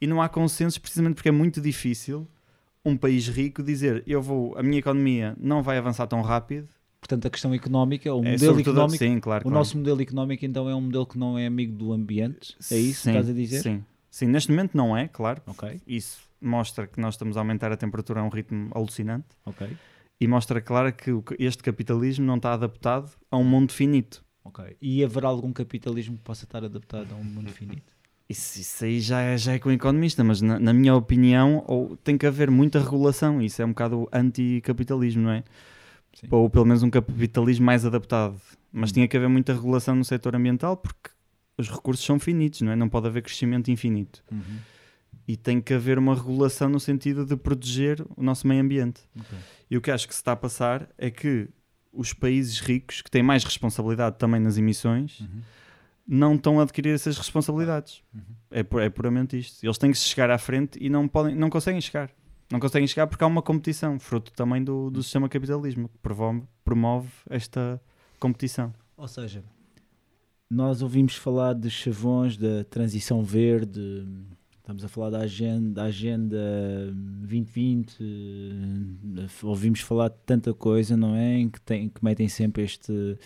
e 0.00 0.06
não 0.06 0.20
há 0.20 0.28
consensos 0.28 0.78
precisamente 0.78 1.14
porque 1.14 1.28
é 1.28 1.32
muito 1.32 1.60
difícil 1.60 2.26
um 2.84 2.96
país 2.96 3.28
rico 3.28 3.62
dizer 3.62 4.02
eu 4.06 4.22
vou, 4.22 4.56
a 4.56 4.62
minha 4.62 4.78
economia 4.78 5.36
não 5.38 5.62
vai 5.62 5.78
avançar 5.78 6.06
tão 6.06 6.22
rápido. 6.22 6.68
Portanto, 7.00 7.26
a 7.26 7.30
questão 7.30 7.52
económica, 7.54 8.12
o 8.14 8.18
É, 8.18 8.32
modelo 8.32 8.38
sobretudo- 8.38 8.70
económico, 8.76 8.98
sim, 9.04 9.18
claro, 9.20 9.40
o 9.40 9.44
claro. 9.44 9.54
nosso 9.58 9.76
modelo 9.78 10.02
económico 10.02 10.44
então 10.44 10.68
é 10.68 10.74
um 10.74 10.82
modelo 10.82 11.06
que 11.06 11.18
não 11.18 11.38
é 11.38 11.46
amigo 11.46 11.72
do 11.76 11.92
ambiente. 11.92 12.54
É 12.70 12.76
isso 12.76 13.02
Sim, 13.02 13.12
que 13.12 13.18
estás 13.18 13.28
a 13.30 13.32
dizer? 13.32 13.62
Sim. 13.62 13.84
sim, 14.10 14.26
neste 14.26 14.50
momento 14.50 14.76
não 14.76 14.96
é, 14.96 15.08
claro. 15.08 15.40
Ok, 15.46 15.80
Isso 15.86 16.20
mostra 16.40 16.86
que 16.86 17.00
nós 17.00 17.14
estamos 17.14 17.36
a 17.36 17.40
aumentar 17.40 17.72
a 17.72 17.76
temperatura 17.76 18.20
a 18.20 18.22
um 18.24 18.28
ritmo 18.28 18.70
alucinante 18.74 19.26
ok. 19.46 19.66
e 20.20 20.28
mostra, 20.28 20.60
claro, 20.60 20.92
que 20.92 21.10
este 21.38 21.62
capitalismo 21.62 22.24
não 22.26 22.36
está 22.36 22.52
adaptado 22.52 23.10
a 23.30 23.36
um 23.38 23.44
mundo 23.44 23.72
finito. 23.72 24.22
Ok. 24.44 24.76
E 24.80 25.02
haverá 25.04 25.28
algum 25.28 25.52
capitalismo 25.52 26.16
que 26.16 26.22
possa 26.22 26.44
estar 26.44 26.64
adaptado 26.64 27.12
a 27.12 27.16
um 27.16 27.24
mundo 27.24 27.50
finito? 27.50 27.92
Isso, 28.30 28.60
isso 28.60 28.84
aí 28.84 29.00
já 29.00 29.20
é, 29.20 29.36
já 29.36 29.54
é 29.54 29.58
com 29.58 29.70
o 29.70 29.72
economista, 29.72 30.22
mas 30.22 30.40
na, 30.40 30.56
na 30.56 30.72
minha 30.72 30.94
opinião 30.94 31.64
ou, 31.66 31.96
tem 31.96 32.16
que 32.16 32.24
haver 32.24 32.48
muita 32.48 32.78
regulação. 32.78 33.42
Isso 33.42 33.60
é 33.60 33.64
um 33.64 33.70
bocado 33.70 34.08
anticapitalismo, 34.12 35.22
não 35.22 35.32
é? 35.32 35.42
Sim. 36.14 36.28
Ou 36.30 36.48
pelo 36.48 36.64
menos 36.64 36.84
um 36.84 36.90
capitalismo 36.90 37.66
mais 37.66 37.84
adaptado. 37.84 38.40
Mas 38.72 38.92
tinha 38.92 39.08
que 39.08 39.16
haver 39.16 39.28
muita 39.28 39.52
regulação 39.52 39.96
no 39.96 40.04
setor 40.04 40.36
ambiental 40.36 40.76
porque 40.76 41.10
os 41.58 41.68
recursos 41.68 42.06
são 42.06 42.20
finitos, 42.20 42.60
não 42.60 42.70
é? 42.70 42.76
Não 42.76 42.88
pode 42.88 43.08
haver 43.08 43.20
crescimento 43.20 43.68
infinito. 43.68 44.22
E 45.26 45.36
tem 45.36 45.60
que 45.60 45.74
haver 45.74 45.98
uma 45.98 46.14
regulação 46.14 46.68
no 46.68 46.78
sentido 46.78 47.26
de 47.26 47.36
proteger 47.36 48.00
o 48.16 48.22
nosso 48.22 48.46
meio 48.46 48.62
ambiente. 48.62 49.00
Ok. 49.18 49.38
E 49.68 49.76
o 49.76 49.80
que 49.80 49.90
acho 49.90 50.06
que 50.06 50.14
se 50.14 50.20
está 50.20 50.32
a 50.32 50.36
passar 50.36 50.88
é 50.96 51.10
que 51.10 51.48
os 51.92 52.12
países 52.12 52.60
ricos, 52.60 53.02
que 53.02 53.10
têm 53.10 53.24
mais 53.24 53.42
responsabilidade 53.42 54.18
também 54.18 54.40
nas 54.40 54.56
emissões, 54.56 55.18
Uhum. 55.18 55.40
Não 56.12 56.34
estão 56.34 56.58
a 56.58 56.64
adquirir 56.64 56.92
essas 56.92 57.16
responsabilidades. 57.16 58.02
Uhum. 58.12 58.20
É, 58.50 58.84
é 58.84 58.90
puramente 58.90 59.38
isto. 59.38 59.64
Eles 59.64 59.78
têm 59.78 59.92
que 59.92 59.98
se 59.98 60.06
chegar 60.06 60.28
à 60.28 60.38
frente 60.38 60.76
e 60.82 60.90
não, 60.90 61.06
podem, 61.06 61.36
não 61.36 61.48
conseguem 61.48 61.80
chegar. 61.80 62.10
Não 62.50 62.58
conseguem 62.58 62.88
chegar 62.88 63.06
porque 63.06 63.22
há 63.22 63.28
uma 63.28 63.40
competição, 63.40 63.96
fruto 64.00 64.32
também 64.32 64.64
do, 64.64 64.90
do 64.90 65.04
sistema 65.04 65.28
capitalismo, 65.28 65.88
que 65.88 65.96
promove, 65.98 66.42
promove 66.64 67.08
esta 67.30 67.80
competição. 68.18 68.74
Ou 68.96 69.06
seja, 69.06 69.44
nós 70.50 70.82
ouvimos 70.82 71.14
falar 71.14 71.54
de 71.54 71.70
chavões, 71.70 72.36
da 72.36 72.64
transição 72.64 73.22
verde, 73.22 74.04
estamos 74.58 74.84
a 74.84 74.88
falar 74.88 75.10
da 75.10 75.20
agenda, 75.20 75.74
da 75.74 75.84
agenda 75.84 76.36
2020, 76.92 77.98
eh, 78.00 79.26
ouvimos 79.44 79.80
falar 79.80 80.08
de 80.08 80.16
tanta 80.26 80.52
coisa, 80.52 80.96
não 80.96 81.14
é? 81.14 81.38
Em 81.38 81.48
que, 81.48 81.60
tem, 81.60 81.88
que 81.88 82.04
metem 82.04 82.28
sempre 82.28 82.64
este, 82.64 83.16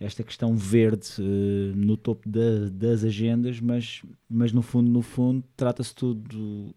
esta 0.00 0.22
questão 0.22 0.54
verde 0.56 1.08
eh, 1.18 1.72
no 1.74 1.96
topo 1.96 2.28
da- 2.28 2.68
das 2.70 3.02
agendas, 3.04 3.60
mas, 3.60 4.02
mas 4.28 4.52
no 4.52 4.62
fundo, 4.62 4.90
no 4.90 5.02
fundo, 5.02 5.42
trata-se 5.56 5.94
tudo 5.94 6.74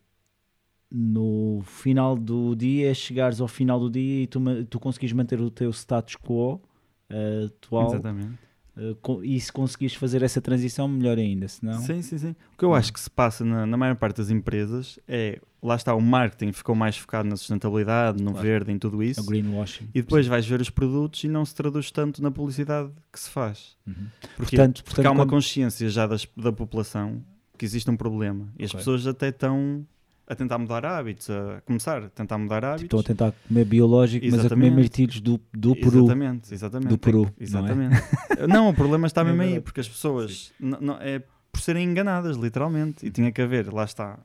no 0.89 1.61
final 1.65 2.17
do 2.17 2.55
dia, 2.55 2.89
é 2.91 2.93
chegares 2.93 3.39
ao 3.39 3.47
final 3.47 3.79
do 3.79 3.89
dia 3.89 4.23
e 4.23 4.27
tu, 4.27 4.39
tu 4.69 4.79
conseguires 4.79 5.13
manter 5.13 5.39
o 5.39 5.49
teu 5.49 5.71
status 5.71 6.15
quo 6.17 6.61
eh, 7.09 7.45
atual 7.45 7.87
Exatamente. 7.87 8.37
Uh, 8.77 8.95
co- 9.01 9.21
e 9.21 9.37
se 9.39 9.51
conseguires 9.51 9.95
fazer 9.95 10.23
essa 10.23 10.39
transição, 10.39 10.87
melhor 10.87 11.17
ainda, 11.17 11.45
senão... 11.47 11.81
Sim, 11.81 12.01
sim, 12.01 12.17
sim. 12.17 12.35
O 12.53 12.57
que 12.57 12.63
eu 12.63 12.73
acho 12.73 12.93
que 12.93 12.99
se 13.01 13.09
passa 13.09 13.43
na, 13.43 13.65
na 13.65 13.75
maior 13.75 13.95
parte 13.97 14.17
das 14.17 14.29
empresas 14.29 14.97
é, 15.05 15.41
lá 15.61 15.75
está, 15.75 15.93
o 15.93 15.99
marketing 16.01 16.53
ficou 16.53 16.73
mais 16.73 16.95
focado 16.97 17.27
na 17.27 17.35
sustentabilidade, 17.35 18.23
no 18.23 18.31
Claro. 18.31 18.47
verde, 18.47 18.71
em 18.71 18.79
tudo 18.79 19.03
É 19.03 19.07
isso. 19.07 19.19
o 19.21 19.25
greenwashing. 19.25 19.89
E 19.93 20.01
depois 20.01 20.25
vais 20.25 20.45
ver 20.47 20.61
os 20.61 20.69
produtos 20.69 21.21
e 21.25 21.27
não 21.27 21.43
se 21.43 21.53
traduz 21.53 21.91
tanto 21.91 22.23
na 22.23 22.31
publicidade 22.31 22.89
que 23.11 23.19
se 23.19 23.29
faz. 23.29 23.75
Uhum. 23.85 23.93
Porque, 24.37 24.55
Portanto, 24.55 24.83
porque 24.85 25.05
há 25.05 25.11
uma 25.11 25.27
consciência 25.27 25.89
já 25.89 26.07
das- 26.07 26.25
da 26.37 26.53
população 26.53 27.21
que 27.57 27.65
existe 27.65 27.89
um 27.91 27.97
problema. 27.97 28.47
E 28.57 28.63
as 28.63 28.71
pessoas 28.71 29.05
até 29.05 29.27
estão 29.29 29.85
a 30.27 30.35
tentar 30.35 30.57
mudar 30.57 30.85
hábitos, 30.85 31.29
a 31.29 31.61
começar 31.65 32.03
a 32.03 32.09
tentar 32.09 32.37
mudar 32.37 32.63
hábitos. 32.63 32.83
Estão 32.85 32.99
a 32.99 33.03
tentar 33.03 33.31
comer 33.47 33.65
biológico, 33.65 34.25
mas 34.25 34.33
a 34.33 34.49
comer 34.49 34.65
Exatamente. 34.67 34.75
mirtilhos 34.75 35.19
do, 35.21 35.39
do 35.53 35.75
Peru. 35.75 35.97
Exatamente, 36.05 36.53
exatamente. 36.53 36.89
Do 36.89 36.97
Peru, 36.97 37.25
Tem- 37.25 37.49
não 37.49 37.59
é? 37.59 37.63
Exatamente. 37.63 38.47
Não, 38.47 38.69
o 38.69 38.73
problema 38.73 39.07
está 39.07 39.21
É 39.21 39.23
mesmo 39.25 39.41
aí, 39.41 39.59
porque 39.59 39.79
as 39.81 39.89
pessoas 39.89 40.53
não- 40.59 40.97
é 41.01 41.21
por 41.51 41.59
serem 41.61 41.83
enganadas, 41.89 42.37
literalmente. 42.37 43.05
E 43.05 43.11
tinha 43.11 43.31
que 43.31 43.41
haver, 43.41 43.71
lá 43.73 43.83
está, 43.83 44.17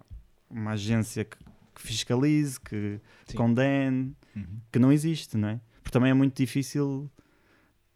uma 0.48 0.72
agência 0.72 1.24
que, 1.24 1.36
que 1.74 1.82
fiscalize, 1.82 2.60
que 2.60 3.00
Sim. 3.26 3.36
condene, 3.36 4.14
Uhum. 4.36 4.44
que 4.70 4.78
não 4.78 4.92
existe, 4.92 5.36
não 5.36 5.48
é? 5.48 5.60
Porque 5.82 5.90
também 5.92 6.10
é 6.10 6.14
muito 6.14 6.36
difícil 6.36 7.10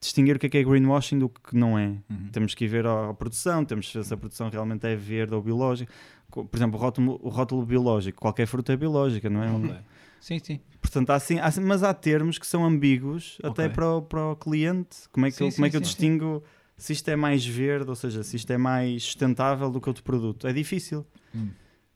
distinguir 0.01 0.37
o 0.37 0.39
que 0.39 0.47
é 0.47 0.49
que 0.49 0.59
é 0.59 0.65
greenwashing 0.65 1.19
do 1.19 1.29
que 1.29 1.55
não 1.55 1.79
é. 1.79 1.89
Uhum. 2.09 2.29
Temos 2.33 2.55
que 2.55 2.65
ir 2.65 2.69
ver 2.69 2.87
a, 2.87 3.11
a 3.11 3.15
produção, 3.15 3.65
temos 3.65 3.87
que 3.89 3.99
ver 3.99 4.05
se 4.05 4.15
a 4.15 4.17
produção 4.17 4.49
realmente 4.49 4.87
é 4.87 4.97
verde 4.97 5.35
ou 5.35 5.43
biológica. 5.43 5.93
Por 6.31 6.49
exemplo, 6.55 6.79
o 6.79 6.83
rótulo, 6.83 7.21
o 7.23 7.29
rótulo 7.29 7.67
biológico, 7.67 8.21
qualquer 8.21 8.47
fruta 8.47 8.73
é 8.73 8.77
biológica, 8.77 9.29
não 9.29 9.43
é? 9.43 9.51
Um- 9.51 9.65
Ok. 9.67 9.77
Sim, 10.21 10.39
sim. 10.39 10.61
Portanto, 10.83 11.11
há, 11.11 11.15
assim, 11.15 11.39
há 11.39 11.51
mas 11.63 11.83
há 11.83 11.95
termos 11.95 12.39
que 12.39 12.47
são 12.47 12.63
ambíguos 12.65 13.39
até 13.43 13.65
Ok. 13.65 13.69
para 13.71 13.89
o, 13.97 14.03
para 14.03 14.27
o 14.33 14.37
cliente. 14.37 14.97
Como 15.11 15.25
é 15.27 15.31
que, 15.31 15.37
Sim, 15.37 15.45
eu, 15.47 15.53
como 15.53 15.65
é 15.65 15.69
sim, 15.69 15.71
que 15.71 15.77
eu 15.77 15.81
sim, 15.81 15.85
sim. 15.85 15.91
distingo 15.91 16.45
se 16.77 16.93
isto 16.93 17.09
é 17.09 17.17
mais 17.17 17.45
verde, 17.45 17.89
ou 17.89 17.97
seja, 17.97 18.23
se 18.23 18.37
isto 18.37 18.51
é 18.53 18.59
mais 18.59 19.03
sustentável 19.03 19.71
do 19.71 19.81
que 19.81 19.89
outro 19.89 20.03
produto? 20.05 20.47
É 20.47 20.53
difícil. 20.53 21.07
Hum. 21.35 21.49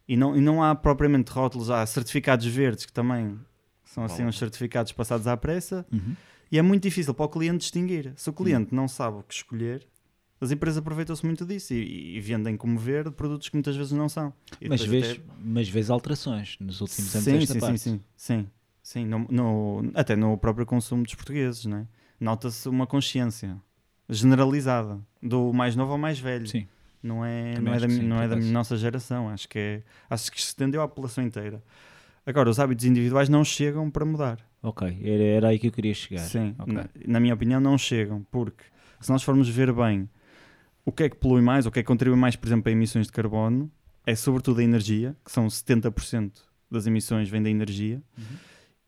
E, 0.08 0.16
não, 0.16 0.34
e 0.36 0.40
não 0.40 0.62
há 0.62 0.74
propriamente 0.74 1.30
rótulos, 1.32 1.70
há 1.70 1.84
certificados 1.86 2.46
verdes 2.46 2.84
que 2.86 2.92
também 2.92 3.38
são 3.84 4.04
assim 4.04 4.22
Bom. 4.22 4.28
uns 4.30 4.38
certificados 4.38 4.92
passados 4.92 5.26
à 5.26 5.36
pressa. 5.36 5.86
Uhum. 5.92 6.14
E 6.50 6.58
é 6.58 6.62
muito 6.62 6.82
difícil 6.82 7.12
para 7.14 7.24
o 7.26 7.28
cliente 7.28 7.58
distinguir. 7.58 8.12
Se 8.16 8.30
o 8.30 8.32
cliente 8.32 8.74
não 8.74 8.86
sabe 8.88 9.18
o 9.18 9.22
que 9.22 9.34
escolher, 9.34 9.86
as 10.40 10.50
empresas 10.50 10.78
aproveitam-se 10.78 11.24
muito 11.24 11.44
disso 11.44 11.72
e, 11.74 12.16
e 12.16 12.20
vendem 12.20 12.56
como 12.56 12.78
verde 12.78 13.10
produtos 13.10 13.48
que 13.48 13.56
muitas 13.56 13.74
vezes 13.76 13.92
não 13.92 14.08
são. 14.08 14.32
E 14.60 14.68
Mas, 14.68 14.82
vês, 14.84 15.12
até- 15.12 15.20
mas 15.42 15.68
vês 15.68 15.90
alterações 15.90 16.56
nos 16.60 16.80
últimos 16.80 17.14
anos 17.14 17.24
sim, 17.24 17.32
desta 17.38 17.54
sim, 17.54 17.60
parte. 17.60 17.78
sim, 17.78 18.00
sim, 18.16 18.40
sim, 18.42 18.48
sim. 18.82 19.06
No, 19.06 19.26
no- 19.30 19.90
até 19.94 20.14
no 20.14 20.36
próprio 20.38 20.66
consumo 20.66 21.02
dos 21.02 21.14
portugueses, 21.14 21.64
né? 21.64 21.86
nota-se 22.20 22.68
uma 22.68 22.86
consciência 22.86 23.60
generalizada 24.08 25.00
do 25.22 25.52
mais 25.52 25.74
novo 25.76 25.92
ao 25.92 25.98
mais 25.98 26.18
velho. 26.18 26.46
Sim. 26.46 26.66
Não 27.02 27.24
é, 27.24 27.54
Também 27.54 27.64
não 27.64 27.74
é, 27.74 27.80
da, 27.80 27.88
sim, 27.88 28.02
não 28.02 28.22
é 28.22 28.28
da 28.28 28.36
nossa 28.36 28.76
geração. 28.76 29.28
Acho 29.28 29.46
que, 29.48 29.58
é, 29.58 29.82
acho 30.08 30.30
que 30.32 30.40
se 30.40 30.48
estendeu 30.48 30.80
à 30.80 30.88
população 30.88 31.22
inteira. 31.24 31.62
Agora, 32.24 32.48
os 32.48 32.58
hábitos 32.58 32.84
individuais 32.86 33.28
não 33.28 33.44
chegam 33.44 33.90
para 33.90 34.04
mudar. 34.06 34.38
Ok, 34.64 34.98
era, 35.02 35.22
era 35.22 35.48
aí 35.48 35.58
que 35.58 35.66
eu 35.68 35.72
queria 35.72 35.92
chegar. 35.94 36.20
Sim, 36.22 36.54
Ok. 36.58 36.72
na, 36.72 36.88
na 37.06 37.20
minha 37.20 37.34
opinião, 37.34 37.60
não 37.60 37.76
chegam, 37.78 38.26
porque 38.30 38.64
se 39.00 39.10
nós 39.12 39.22
formos 39.22 39.48
ver 39.48 39.72
bem 39.72 40.08
o 40.84 40.90
que 40.90 41.02
é 41.04 41.08
que 41.08 41.16
polui 41.16 41.42
mais, 41.42 41.66
o 41.66 41.70
que 41.70 41.78
é 41.78 41.82
que 41.82 41.86
contribui 41.86 42.18
mais, 42.18 42.34
por 42.34 42.46
exemplo, 42.48 42.68
a 42.68 42.72
emissões 42.72 43.06
de 43.06 43.12
carbono, 43.12 43.70
é 44.06 44.14
sobretudo 44.14 44.60
a 44.60 44.64
energia, 44.64 45.14
que 45.24 45.30
são 45.30 45.46
70% 45.48 46.32
das 46.70 46.86
emissões 46.86 47.28
vêm 47.28 47.42
da 47.42 47.50
energia, 47.50 48.02
Uhum. 48.18 48.24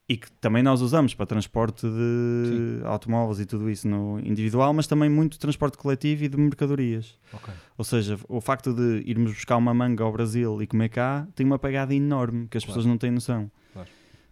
e 0.08 0.16
que 0.16 0.30
também 0.32 0.62
nós 0.62 0.80
usamos 0.82 1.14
para 1.14 1.26
transporte 1.26 1.86
de 1.86 2.80
automóveis 2.84 3.40
e 3.40 3.44
tudo 3.46 3.68
isso 3.68 3.86
no 3.88 4.18
individual, 4.20 4.72
mas 4.72 4.86
também 4.86 5.10
muito 5.10 5.38
transporte 5.38 5.76
coletivo 5.76 6.24
e 6.24 6.28
de 6.28 6.36
mercadorias. 6.38 7.18
Ok. 7.32 7.52
Ou 7.76 7.84
seja, 7.84 8.18
o 8.28 8.40
facto 8.40 8.72
de 8.72 9.02
irmos 9.06 9.32
buscar 9.32 9.56
uma 9.56 9.74
manga 9.74 10.04
ao 10.04 10.12
Brasil 10.12 10.62
e 10.62 10.66
comer 10.66 10.88
cá 10.90 11.26
tem 11.34 11.44
uma 11.44 11.58
pegada 11.58 11.94
enorme 11.94 12.46
que 12.48 12.56
as 12.56 12.64
Claro. 12.64 12.72
pessoas 12.78 12.86
não 12.86 12.96
têm 12.98 13.10
noção. 13.10 13.50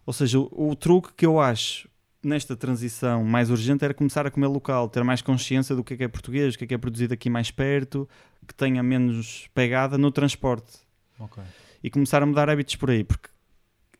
Ou 0.05 0.13
seja, 0.13 0.39
o, 0.39 0.69
o 0.71 0.75
truque 0.75 1.13
que 1.13 1.25
eu 1.25 1.39
acho 1.39 1.87
nesta 2.23 2.55
transição 2.55 3.23
mais 3.23 3.49
urgente 3.49 3.83
era 3.85 3.93
começar 3.93 4.25
a 4.25 4.31
comer 4.31 4.47
local, 4.47 4.89
ter 4.89 5.03
mais 5.03 5.21
consciência 5.21 5.75
do 5.75 5.83
que 5.83 5.93
é 5.93 5.97
que 5.97 6.03
é 6.03 6.07
português, 6.07 6.55
o 6.55 6.57
que 6.57 6.63
é 6.63 6.67
que 6.67 6.73
é 6.73 6.77
produzido 6.77 7.13
aqui 7.13 7.29
mais 7.29 7.51
perto, 7.51 8.07
que 8.47 8.53
tenha 8.53 8.81
menos 8.81 9.47
pegada 9.53 9.97
no 9.97 10.11
transporte 10.11 10.71
Ok. 11.19 11.43
e 11.83 11.89
começar 11.89 12.21
a 12.23 12.25
mudar 12.25 12.49
hábitos 12.49 12.75
por 12.75 12.89
aí, 12.89 13.03
porque 13.03 13.29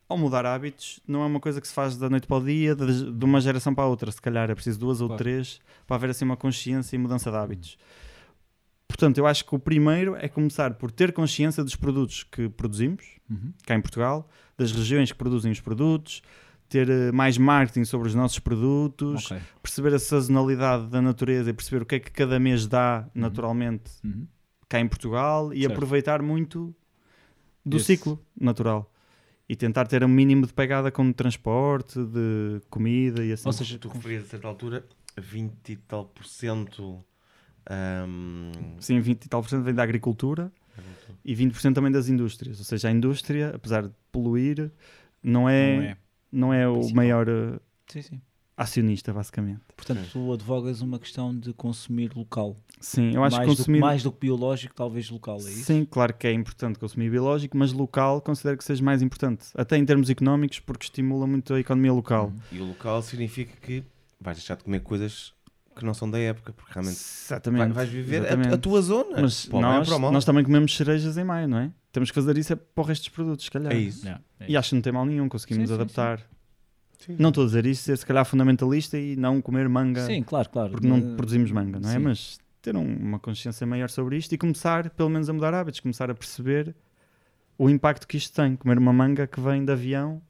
ao 0.10 0.18
mudar 0.18 0.45
hábitos 0.45 0.99
não 1.08 1.22
é 1.24 1.26
uma 1.28 1.39
coisa 1.39 1.60
que 1.62 1.68
se 1.68 1.74
faz 1.74 1.97
da 1.97 2.10
noite 2.10 2.26
para 2.28 2.38
o 2.38 2.43
dia, 2.45 2.76
de, 2.76 3.12
de 3.12 3.26
uma 3.26 3.39
geração 3.41 3.74
para 3.76 3.84
a 3.84 3.88
outra, 3.88 4.12
se 4.12 4.22
calhar 4.22 4.49
é 4.49 4.56
preciso 4.56 4.80
duas 4.80 5.01
ou 5.01 5.08
Claro. 5.08 5.24
três 5.24 5.60
para 5.88 5.95
haver 5.95 6.10
assim 6.10 6.26
uma 6.26 6.38
consciência 6.38 6.95
e 6.95 6.99
mudança 6.99 7.30
de 7.32 7.38
hábitos. 7.38 7.78
Portanto, 8.88 9.18
eu 9.18 9.28
acho 9.28 9.43
que 9.45 9.53
o 9.56 9.60
primeiro 9.60 10.16
é 10.16 10.28
começar 10.28 10.76
por 10.76 10.91
ter 10.91 11.12
consciência 11.12 11.64
dos 11.64 11.76
produtos 11.76 12.24
que 12.24 12.49
produzimos, 12.49 13.03
Uhum. 13.30 13.51
cá 13.66 13.76
em 13.76 13.82
Portugal, 13.82 14.30
das 14.58 14.72
regiões 14.72 15.12
que 15.12 15.18
produzem 15.18 15.51
os 15.51 15.60
produtos, 15.60 16.22
ter 16.70 16.89
eh, 16.89 17.12
mais 17.12 17.38
marketing 17.38 17.84
sobre 17.86 18.08
os 18.08 18.16
nossos 18.16 18.39
produtos, 18.39 19.26
Ok. 19.32 19.38
perceber 19.62 19.93
a 19.93 19.99
sazonalidade 19.99 20.88
da 20.88 21.01
natureza 21.01 21.49
e 21.49 21.53
perceber 21.53 21.84
o 21.84 21.86
que 21.86 21.95
é 21.95 21.99
que 21.99 22.12
cada 22.12 22.39
mês 22.39 22.66
dá 22.68 23.08
naturalmente 23.14 23.91
Uhum. 24.03 24.28
cá 24.68 24.80
em 24.80 24.88
Portugal 24.88 25.53
e 25.53 25.62
Certo. 25.62 25.74
aproveitar 25.74 26.22
muito 26.22 26.74
do 27.66 27.78
Esse. 27.78 27.86
ciclo 27.97 28.20
natural 28.39 28.91
e 29.47 29.56
tentar 29.56 29.86
ter 29.86 30.03
um 30.03 30.08
mínimo 30.08 30.47
de 30.47 30.53
pegada 30.53 30.89
com 30.91 31.12
transporte, 31.12 32.03
de 32.03 32.62
comida 32.70 33.24
e 33.24 33.32
assim. 33.32 33.47
Ou 33.47 33.53
seja, 33.53 33.78
Tu 33.78 33.88
referias 33.89 34.24
a 34.24 34.28
certa 34.28 34.47
altura 34.47 34.84
20 35.18 35.74
e 35.74 35.76
tal 35.76 36.06
por 36.06 36.26
cento. 36.26 37.03
ahm, 37.70 38.51
Sim, 38.80 38.99
20 38.99 39.26
e 39.26 39.30
tal 39.30 39.41
por 39.41 39.49
cento 39.49 39.64
vem 39.64 39.74
da 39.74 39.84
agricultura 39.84 40.51
e 41.23 41.36
20% 41.36 41.73
também 41.73 41.91
das 41.91 42.07
indústrias. 42.09 42.59
Ou 42.59 42.65
seja, 42.65 42.88
a 42.88 42.91
indústria, 42.91 43.51
apesar 43.55 43.84
de 43.84 43.93
poluir, 44.11 44.71
não 45.23 45.49
é, 45.49 45.76
Não 45.76 45.84
é. 45.84 45.97
não 46.32 46.53
é 46.53 46.67
o 46.67 46.73
Principal. 46.76 46.95
maior 46.95 47.28
eh, 47.28 47.59
Sim, 47.88 48.01
sim. 48.01 48.21
acionista, 48.57 49.11
basicamente. 49.13 49.61
Portanto, 49.76 50.07
tu 50.11 50.32
advogas 50.34 50.82
uma 50.82 50.97
questão 50.99 51.38
de 51.38 51.53
consumir 51.53 52.11
local. 52.15 52.55
Sim, 52.80 53.13
eu 53.15 53.23
acho 53.23 53.36
mais, 53.38 53.49
que 53.49 53.53
do, 53.55 53.57
consumir. 53.57 53.80
mais 53.80 54.03
do 54.03 54.11
que 54.11 54.19
biológico, 54.21 54.73
talvez 54.76 55.09
local, 55.09 55.38
é 55.38 55.41
isso? 55.41 55.63
Sim, 55.65 55.86
claro 55.86 56.13
que 56.13 56.28
é 56.28 56.32
importante 56.34 56.78
consumir 56.80 57.09
biológico, 57.09 57.57
mas 57.57 57.73
local 57.73 58.21
considero 58.21 58.57
que 58.57 58.63
seja 58.63 58.84
mais 58.84 59.01
importante. 59.01 59.47
Até 59.55 59.78
em 59.78 59.86
termos 59.86 60.09
económicos, 60.09 60.59
porque 60.59 60.86
estimula 60.86 61.26
muito 61.28 61.53
a 61.53 61.59
economia 61.59 61.91
local. 61.93 62.28
Uhum. 62.28 62.57
E 62.57 62.61
o 62.61 62.65
local 62.65 63.01
significa 63.01 63.53
que 63.61 63.84
vais 64.21 64.38
deixar 64.38 64.55
de 64.55 64.63
comer 64.63 64.80
coisas 64.82 65.34
que 65.76 65.86
não 65.86 65.93
são 65.93 66.09
da 66.09 66.17
época, 66.19 66.53
porque 66.53 66.71
realmente 66.73 66.97
Exatamente. 66.97 67.59
vai- 67.59 67.71
vais 67.73 67.89
viver 67.89 68.17
a, 68.17 68.19
exatamente. 68.28 68.53
a 68.53 68.57
tua 68.57 68.82
zona. 68.82 69.21
Mas 69.21 69.47
nós, 69.49 69.89
nós 69.89 70.26
também 70.26 70.43
comemos 70.43 70.76
cerejas 70.76 71.17
em 71.17 71.23
maio, 71.23 71.47
não 71.47 71.57
é? 71.59 71.71
Temos 71.91 72.09
que 72.11 72.15
fazer 72.15 72.38
isso 72.38 72.53
é 72.53 72.55
para 72.55 72.82
o 72.82 72.86
resto 72.86 73.03
dos 73.03 73.09
produtos, 73.09 73.45
se 73.45 73.51
calhar. 73.51 73.71
É 73.71 73.78
isso. 73.78 74.03
Yeah, 74.05 74.21
é 74.39 74.45
E 74.51 74.57
acho 74.57 74.69
que 74.69 74.76
não 74.76 74.82
tem 74.82 74.93
mal 74.93 75.05
nenhum, 75.05 75.28
conseguimos 75.30 75.69
Sim, 75.69 75.76
sim, 75.76 75.82
adaptar. 75.82 76.19
Não 77.19 77.30
estou 77.30 77.43
a 77.43 77.47
dizer 77.47 77.65
isto, 77.65 77.84
ser 77.84 77.97
se 77.97 78.05
calhar 78.05 78.26
fundamentalista 78.26 78.97
e 78.97 79.15
não 79.15 79.41
comer 79.41 79.69
manga 79.69 80.05
Sim, 80.05 80.23
claro, 80.23 80.49
claro. 80.49 80.71
porque 80.71 80.88
não 80.88 81.15
produzimos 81.15 81.51
manga, 81.51 81.80
não 81.80 81.89
é? 81.89 81.93
sim. 81.93 81.99
Mas 81.99 82.39
ter 82.61 82.76
um- 82.76 82.95
uma 82.97 83.19
consciência 83.19 83.67
maior 83.67 83.89
sobre 83.89 84.17
isto 84.17 84.34
e 84.34 84.38
começar, 84.38 84.89
pelo 84.89 85.09
menos, 85.09 85.30
a 85.30 85.34
mudar 85.34 85.53
hábitos, 85.53 85.80
começar 85.82 86.09
a 86.09 86.15
perceber 86.15 86.76
o 87.57 87.69
impacto 87.69 88.07
que 88.07 88.17
isto 88.17 88.34
tem. 88.36 88.55
Comer 88.55 88.78
uma 88.80 88.91
manga 88.91 89.28
que 89.28 89.39
vem 89.39 89.63
de 89.63 89.71
avião 89.71 90.21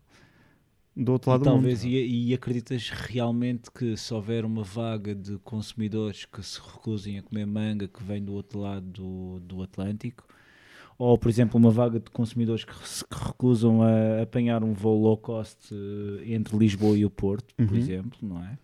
do 0.95 1.11
outro 1.11 1.31
E 1.31 1.31
lado 1.31 1.41
do 1.41 1.49
talvez, 1.49 1.83
mundo. 1.83 1.93
e, 1.93 2.29
e 2.29 2.33
acreditas 2.33 2.89
realmente 2.89 3.71
que 3.71 3.97
se 3.97 4.13
houver 4.13 4.45
uma 4.45 4.63
vaga 4.63 5.13
de 5.15 5.37
consumidores 5.39 6.25
que 6.25 6.41
se 6.43 6.59
recusem 6.61 7.17
a 7.19 7.23
comer 7.23 7.45
manga 7.45 7.87
que 7.87 8.03
vem 8.03 8.23
do 8.23 8.33
outro 8.33 8.59
lado 8.59 8.85
do, 8.85 9.39
do 9.41 9.63
Atlântico, 9.63 10.23
ou 10.97 11.17
por 11.17 11.29
exemplo 11.29 11.57
uma 11.59 11.71
vaga 11.71 11.99
de 11.99 12.09
consumidores 12.11 12.63
que 12.65 12.73
se 12.87 13.03
que 13.05 13.17
recusam 13.17 13.81
a 13.83 14.21
apanhar 14.23 14.63
um 14.63 14.73
voo 14.73 15.01
low 15.01 15.17
cost 15.17 15.73
eh, 15.73 16.33
entre 16.33 16.57
Lisboa 16.57 16.97
e 16.97 17.05
o 17.05 17.09
Porto, 17.09 17.53
por 17.65 17.73
Uhum. 17.73 17.77
exemplo, 17.77 18.17
não 18.21 18.43
é? 18.43 18.57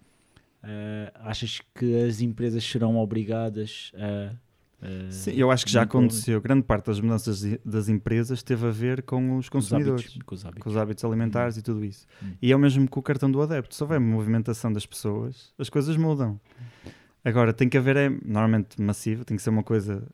Eh, 0.63 1.11
achas 1.15 1.61
que 1.75 1.95
as 2.03 2.21
empresas 2.21 2.63
serão 2.63 2.97
obrigadas 2.97 3.91
a. 3.95 4.36
eh, 4.82 5.11
Sim, 5.11 5.32
eu 5.32 5.51
acho 5.51 5.65
que 5.65 5.71
já 5.71 5.84
aconteceu. 5.84 6.41
Grande 6.41 6.63
parte 6.63 6.86
das 6.88 6.99
mudanças 6.99 7.43
das 7.65 7.88
empresas 7.89 8.41
teve 8.43 8.65
a 8.67 8.71
ver 8.71 9.03
com 9.03 9.38
os 9.38 9.49
com 9.49 9.57
os 9.59 9.65
consumidores. 9.69 10.01
hábitos- 10.05 10.23
com 10.25 10.36
os 10.36 10.45
hábitos. 10.45 10.63
com 10.63 10.69
os 10.69 10.77
hábitos 10.77 11.03
alimentares 11.05 11.57
e 11.57 11.61
tudo 11.61 11.84
isso. 11.86 12.05
Hum. 12.23 12.34
E 12.41 12.51
é 12.51 12.55
o 12.55 12.59
mesmo 12.59 12.88
com 12.89 12.99
o 12.99 13.03
cartão 13.03 13.29
do 13.32 13.41
adepto. 13.41 13.75
Se 13.75 13.84
houver 13.84 13.99
movimentação 13.99 14.71
das 14.73 14.86
pessoas, 14.86 15.53
as 15.57 15.69
coisas 15.69 15.95
mudam. 15.97 16.39
Agora, 17.23 17.53
tem 17.53 17.69
que 17.69 17.77
haver, 17.77 17.95
é 17.97 18.09
normalmente 18.09 18.82
massivo, 18.82 19.23
tem 19.23 19.38
que 19.38 19.43
ser 19.43 19.51
uma 19.51 19.63
coisa 19.63 20.07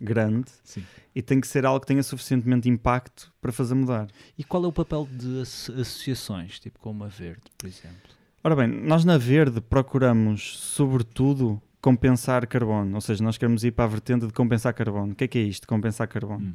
grande 0.00 0.50
Sim. 0.62 0.84
e 1.14 1.22
tem 1.22 1.40
que 1.40 1.46
ser 1.48 1.64
algo 1.66 1.80
que 1.80 1.86
tenha 1.86 2.02
suficientemente 2.02 2.68
impacto 2.68 3.32
para 3.40 3.50
fazer 3.52 3.74
mudar. 3.74 4.08
E 4.38 4.44
qual 4.44 4.62
é 4.64 4.66
o 4.68 4.72
papel 4.72 5.08
de 5.10 5.40
asso- 5.40 5.72
associações, 5.72 6.58
tipo 6.60 6.78
como 6.78 7.02
a 7.04 7.08
Verde, 7.08 7.42
por 7.58 7.66
exemplo? 7.66 7.96
Ora 8.42 8.54
bem, 8.54 8.68
nós 8.68 9.04
na 9.04 9.16
Verde 9.16 9.60
procuramos, 9.60 10.58
sobretudo, 10.58 11.60
compensar 11.84 12.46
carbono. 12.46 12.94
Ou 12.94 13.00
seja, 13.02 13.22
nós 13.22 13.36
queremos 13.36 13.62
ir 13.62 13.72
para 13.72 13.84
a 13.84 13.88
vertente 13.88 14.26
de 14.26 14.32
compensar 14.32 14.72
carbono. 14.72 15.12
O 15.12 15.14
que 15.14 15.24
é 15.24 15.28
que 15.28 15.38
é 15.38 15.42
isto, 15.42 15.66
compensar 15.68 16.08
carbono? 16.08 16.46
Hum. 16.46 16.54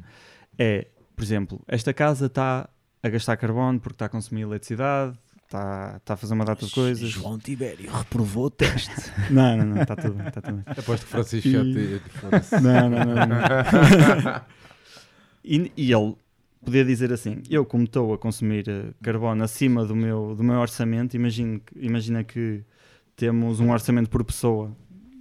é, 0.58 0.88
por 1.14 1.22
exemplo, 1.22 1.60
esta 1.68 1.94
casa 1.94 2.26
está 2.26 2.68
a 3.00 3.08
gastar 3.08 3.36
carbono 3.36 3.78
porque 3.78 3.94
está 3.94 4.06
a 4.06 4.08
consumir 4.08 4.40
eletricidade, 4.42 5.16
está, 5.44 5.94
está 5.98 6.14
a 6.14 6.16
fazer 6.16 6.34
uma 6.34 6.44
data 6.44 6.66
de 6.66 6.72
coisas. 6.74 7.08
João 7.08 7.38
Tibério 7.38 7.88
reprovou 7.92 8.46
o 8.46 8.50
teste. 8.50 8.90
Não, 9.30 9.56
não, 9.56 9.66
não, 9.66 9.82
está 9.82 9.94
tudo 9.94 10.14
bem, 10.14 10.26
está 10.26 10.40
tudo 10.40 10.56
bem. 10.56 10.64
Aposto 10.66 11.04
que 11.06 11.12
Francisco 11.12 11.48
já 11.48 11.62
E- 11.62 11.72
te... 11.72 12.02
Não, 12.60 12.90
não, 12.90 13.04
não. 13.04 13.14
não. 13.14 14.42
e, 15.44 15.70
e 15.76 15.92
ele 15.92 16.16
podia 16.64 16.84
dizer 16.84 17.12
assim: 17.12 17.40
eu, 17.48 17.64
como 17.64 17.84
estou 17.84 18.12
a 18.12 18.18
consumir 18.18 18.68
eh, 18.68 18.86
carbono 19.00 19.44
acima 19.44 19.84
do 19.84 19.94
meu, 19.94 20.34
do 20.34 20.42
meu 20.42 20.56
orçamento, 20.58 21.14
imagine, 21.14 21.60
que- 21.60 21.78
imagina 21.78 22.24
que 22.24 22.64
temos 23.14 23.60
um 23.60 23.70
orçamento 23.70 24.10
por 24.10 24.24
pessoa 24.24 24.74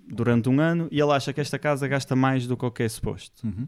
durante 0.10 0.50
um 0.50 0.60
ano 0.60 0.88
e 0.92 1.00
ele 1.00 1.12
acha 1.12 1.32
que 1.32 1.40
esta 1.40 1.60
casa 1.60 1.88
gasta 1.88 2.16
mais 2.16 2.48
do 2.48 2.58
que 2.58 2.66
o 2.66 2.72
que 2.72 2.84
é 2.84 2.90
suposto. 2.90 3.46
Uhum. 3.46 3.68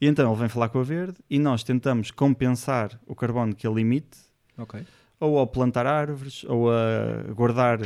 E 0.00 0.06
então 0.06 0.30
ele 0.30 0.38
vem 0.40 0.48
falar 0.48 0.68
com 0.68 0.78
a 0.78 0.82
Verde 0.82 1.18
e 1.28 1.38
nós 1.38 1.62
tentamos 1.62 2.10
compensar 2.10 2.98
o 3.06 3.14
carbono 3.14 3.54
que 3.54 3.66
ele 3.66 3.80
emite 3.82 4.18
Ok. 4.56 4.82
ou 5.18 5.40
a 5.40 5.46
plantar 5.46 5.86
árvores, 5.86 6.44
ou 6.44 6.70
a 6.70 7.32
guardar 7.34 7.80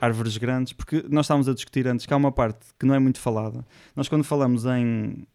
árvores 0.00 0.36
grandes, 0.36 0.72
porque 0.72 1.04
nós 1.10 1.26
estávamos 1.26 1.48
a 1.48 1.52
discutir 1.54 1.86
antes 1.88 2.06
que 2.06 2.14
há 2.14 2.16
uma 2.16 2.32
parte 2.32 2.60
que 2.78 2.86
não 2.86 2.94
é 2.94 2.98
muito 2.98 3.18
falada. 3.18 3.66
Nós 3.96 4.08
quando 4.08 4.24
falamos 4.24 4.64
em, 4.64 5.26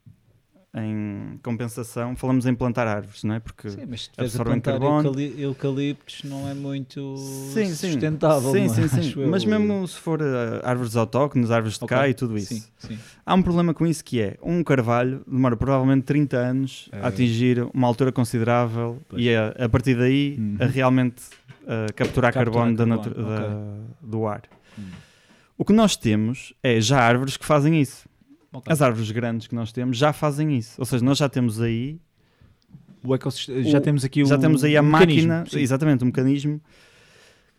em 0.75 1.39
compensação, 1.43 2.15
falamos 2.15 2.47
em 2.47 2.55
plantar 2.55 2.87
árvores, 2.87 3.23
não 3.23 3.35
é? 3.35 3.39
Porque 3.39 3.69
Sim, 3.69 3.85
mas 3.87 4.05
se 4.05 4.09
absorvem 4.17 4.59
carbono. 4.59 5.09
eucali- 5.09 5.35
eucaliptos 5.41 6.23
não 6.23 6.49
é 6.49 6.55
muito 6.55 7.15
Sim, 7.53 7.65
sim. 7.67 7.91
sustentável. 7.91 8.51
sim, 8.51 8.65
é? 8.65 8.69
sim, 8.69 8.87
sim. 8.87 9.21
Eu. 9.21 9.29
Mas 9.29 9.45
mesmo 9.45 9.87
se 9.87 9.99
for 9.99 10.19
eh, 10.19 10.61
árvores 10.63 10.95
autóctones, 10.95 11.51
árvores 11.51 11.77
de 11.77 11.83
Ok. 11.83 11.95
cá 11.95 12.09
e 12.09 12.15
tudo 12.15 12.35
isso. 12.35 12.55
Sim, 12.55 12.63
sim. 12.79 12.99
Há 13.23 13.35
um 13.35 13.43
problema 13.43 13.71
com 13.73 13.85
isso 13.85 14.03
que 14.03 14.19
é, 14.19 14.35
um 14.41 14.63
carvalho 14.63 15.21
demora 15.27 15.55
provavelmente 15.55 16.05
30 16.05 16.37
anos 16.37 16.89
É. 16.91 17.01
a 17.01 17.07
atingir 17.09 17.63
uma 17.71 17.87
altura 17.87 18.11
considerável 18.11 18.97
Pois. 19.07 19.21
e 19.21 19.29
a, 19.35 19.49
a 19.49 19.69
partir 19.69 19.95
daí 19.95 20.35
Uhum. 20.39 20.57
a 20.59 20.65
realmente 20.65 21.21
uh, 21.61 21.93
capturar, 21.95 22.33
Capturar 22.33 22.33
carbono, 22.33 22.75
da 22.75 22.85
carbono, 22.87 23.09
natu- 23.15 23.23
da- 23.23 23.77
do 24.01 24.25
ar. 24.25 24.41
Hum. 24.79 24.83
O 25.55 25.63
que 25.63 25.71
nós 25.71 25.95
temos 25.95 26.51
é 26.63 26.81
já 26.81 26.99
árvores 26.99 27.37
que 27.37 27.45
fazem 27.45 27.79
isso. 27.79 28.11
Ok. 28.53 28.71
As 28.71 28.81
árvores 28.81 29.09
grandes 29.11 29.47
que 29.47 29.55
nós 29.55 29.71
temos 29.71 29.97
já 29.97 30.13
fazem 30.13 30.55
isso. 30.57 30.75
Ou 30.77 30.85
seja, 30.85 31.03
nós 31.03 31.17
já 31.17 31.27
temos 31.27 31.59
aí, 31.59 31.97
O 33.03 33.13
ecossistema- 33.13 33.63
já 33.63 33.79
O- 33.79 33.81
temos 33.81 34.05
aqui 34.05 34.23
já 34.23 34.35
o 34.35 34.39
temos 34.39 34.63
aí 34.63 34.77
a 34.77 34.81
máquina, 34.81 35.43
sim. 35.49 35.59
exatamente, 35.59 36.03
o 36.03 36.05
mecanismo 36.05 36.61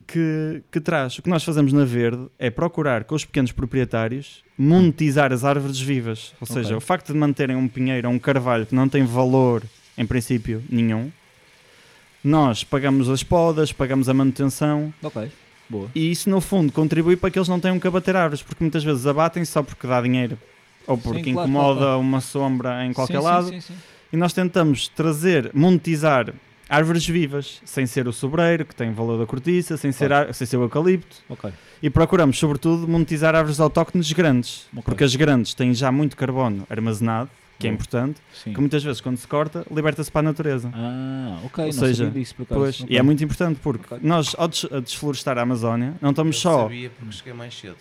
que, 0.07 0.63
que 0.71 0.81
traz. 0.81 1.19
O 1.19 1.23
que 1.23 1.29
nós 1.29 1.43
fazemos 1.45 1.73
na 1.73 1.85
Verde 1.85 2.29
é 2.39 2.49
procurar 2.51 3.05
com 3.05 3.15
os 3.15 3.25
pequenos 3.25 3.53
proprietários 3.53 4.43
monetizar 4.57 5.33
as 5.33 5.45
árvores 5.45 5.81
vivas. 5.81 6.33
Ou 6.41 6.47
seja, 6.47 6.69
Ok. 6.69 6.77
o 6.77 6.81
facto 6.81 7.13
de 7.13 7.19
manterem 7.19 7.57
um 7.57 7.67
pinheiro 7.69 8.09
ou 8.09 8.15
um 8.15 8.19
carvalho 8.19 8.65
que 8.67 8.75
não 8.75 8.89
tem 8.89 9.05
valor, 9.05 9.63
em 9.99 10.07
princípio, 10.07 10.63
nenhum, 10.71 11.11
nós 12.23 12.65
pagamos 12.65 13.09
as 13.11 13.23
podas, 13.23 13.73
pagamos 13.73 14.09
a 14.09 14.15
manutenção 14.15 14.93
Ok, 15.03 15.31
boa. 15.69 15.91
e 15.95 16.11
isso, 16.11 16.31
no 16.31 16.41
fundo, 16.41 16.73
contribui 16.73 17.17
para 17.17 17.31
que 17.31 17.39
eles 17.39 17.49
não 17.49 17.61
tenham 17.61 17.79
que 17.79 17.87
abater 17.87 18.17
árvores, 18.17 18.43
porque 18.43 18.63
muitas 18.65 18.83
vezes 18.83 19.07
abatem 19.07 19.45
só 19.45 19.63
porque 19.63 19.87
dá 19.87 20.01
dinheiro 20.01 20.39
ou 20.87 20.97
porque 20.99 21.33
claro, 21.33 21.49
incomoda 21.49 21.81
claro, 21.81 22.01
uma 22.01 22.21
sombra 22.21 22.85
em 22.85 22.93
qualquer 22.93 23.15
Sim, 23.15 23.21
sim, 23.21 23.25
lado. 23.25 23.49
sim, 23.49 23.61
sim. 23.61 23.75
E 24.13 24.17
nós 24.17 24.33
tentamos 24.33 24.89
trazer, 24.89 25.51
monetizar 25.55 26.33
árvores 26.69 27.07
vivas, 27.07 27.61
sem 27.65 27.85
ser 27.87 28.07
o 28.09 28.13
sobreiro, 28.13 28.65
que 28.65 28.75
tem 28.75 28.93
valor 28.93 29.19
da 29.19 29.27
cortiça, 29.27 29.77
sem 29.77 29.93
ser, 29.93 30.13
ar- 30.13 30.33
sem 30.33 30.47
ser 30.47 30.57
o 30.57 30.63
eucalipto. 30.63 31.17
Ok. 31.29 31.51
E 31.83 31.91
procuramos, 31.91 32.39
sobretudo, 32.39 32.87
monetizar 32.89 33.35
árvores 33.35 33.61
autóctones 33.61 34.11
grandes, 34.13 34.67
Ok. 34.73 34.83
porque 34.85 35.05
as 35.05 35.15
grandes 35.15 35.53
têm 35.55 35.75
já 35.75 35.91
muito 35.93 36.17
carbono 36.17 36.67
armazenado, 36.71 37.29
que 37.59 37.69
é 37.69 37.71
importante, 37.71 38.21
Sim. 38.33 38.53
que 38.53 38.61
muitas 38.61 38.83
vezes, 38.83 39.01
quando 39.01 39.17
se 39.17 39.27
corta, 39.29 39.65
liberta-se 39.71 40.11
para 40.11 40.21
a 40.21 40.23
natureza. 40.23 40.71
Ah, 40.75 41.39
ok. 41.45 41.65
Ou 41.65 41.67
não 41.67 41.73
seja, 41.73 42.05
sabia 42.07 42.21
disso 42.21 42.35
por 42.35 42.43
acaso. 42.45 42.61
Pois, 42.61 42.81
Ok. 42.81 42.87
E 42.95 42.99
é 42.99 43.03
muito 43.03 43.23
importante, 43.23 43.61
porque 43.63 43.85
Ok. 43.95 43.99
nós, 44.03 44.35
ao 44.39 44.49
des- 44.49 44.67
a 44.73 44.81
desflorestar 44.81 45.39
a 45.39 45.43
Amazónia, 45.43 45.95
não 46.01 46.11
estamos 46.11 46.37
Eu 46.37 46.43
só 46.43 46.63
sabia 46.63 46.91
porque 46.99 47.13
cheguei 47.13 47.33
mais 47.33 47.55
cedo. 47.59 47.77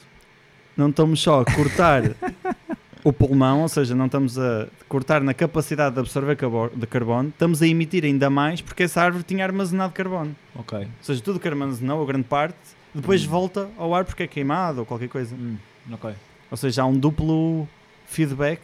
não 0.77 0.89
estamos 0.89 1.19
só 1.21 1.41
a 1.41 1.45
cortar 1.45 2.03
o 3.03 3.11
pulmão, 3.11 3.61
ou 3.61 3.67
seja, 3.69 3.93
não 3.95 4.05
estamos 4.05 4.37
a 4.39 4.67
cortar 4.87 5.21
na 5.21 5.33
capacidade 5.33 5.93
de 5.95 5.99
absorver 5.99 6.37
de 6.75 6.87
carbono, 6.87 7.29
estamos 7.29 7.61
a 7.61 7.67
emitir 7.67 8.05
ainda 8.05 8.29
mais 8.29 8.61
porque 8.61 8.83
essa 8.83 9.01
árvore 9.01 9.23
tinha 9.23 9.43
armazenado 9.43 9.91
carbono. 9.93 10.35
Ok. 10.55 10.77
Ou 10.79 10.85
seja, 11.01 11.21
tudo 11.21 11.39
que 11.39 11.47
armazenou, 11.47 12.01
a 12.01 12.05
grande 12.05 12.25
parte, 12.25 12.55
depois 12.93 13.25
Hum. 13.25 13.29
volta 13.29 13.69
ao 13.77 13.93
ar 13.93 14.05
porque 14.05 14.23
é 14.23 14.27
queimado 14.27 14.79
ou 14.81 14.85
qualquer 14.85 15.09
coisa. 15.09 15.35
Hum, 15.35 15.57
ok. 15.91 16.13
Ou 16.49 16.57
seja, 16.57 16.83
há 16.83 16.85
um 16.85 16.97
duplo 16.97 17.67
feedback 18.05 18.61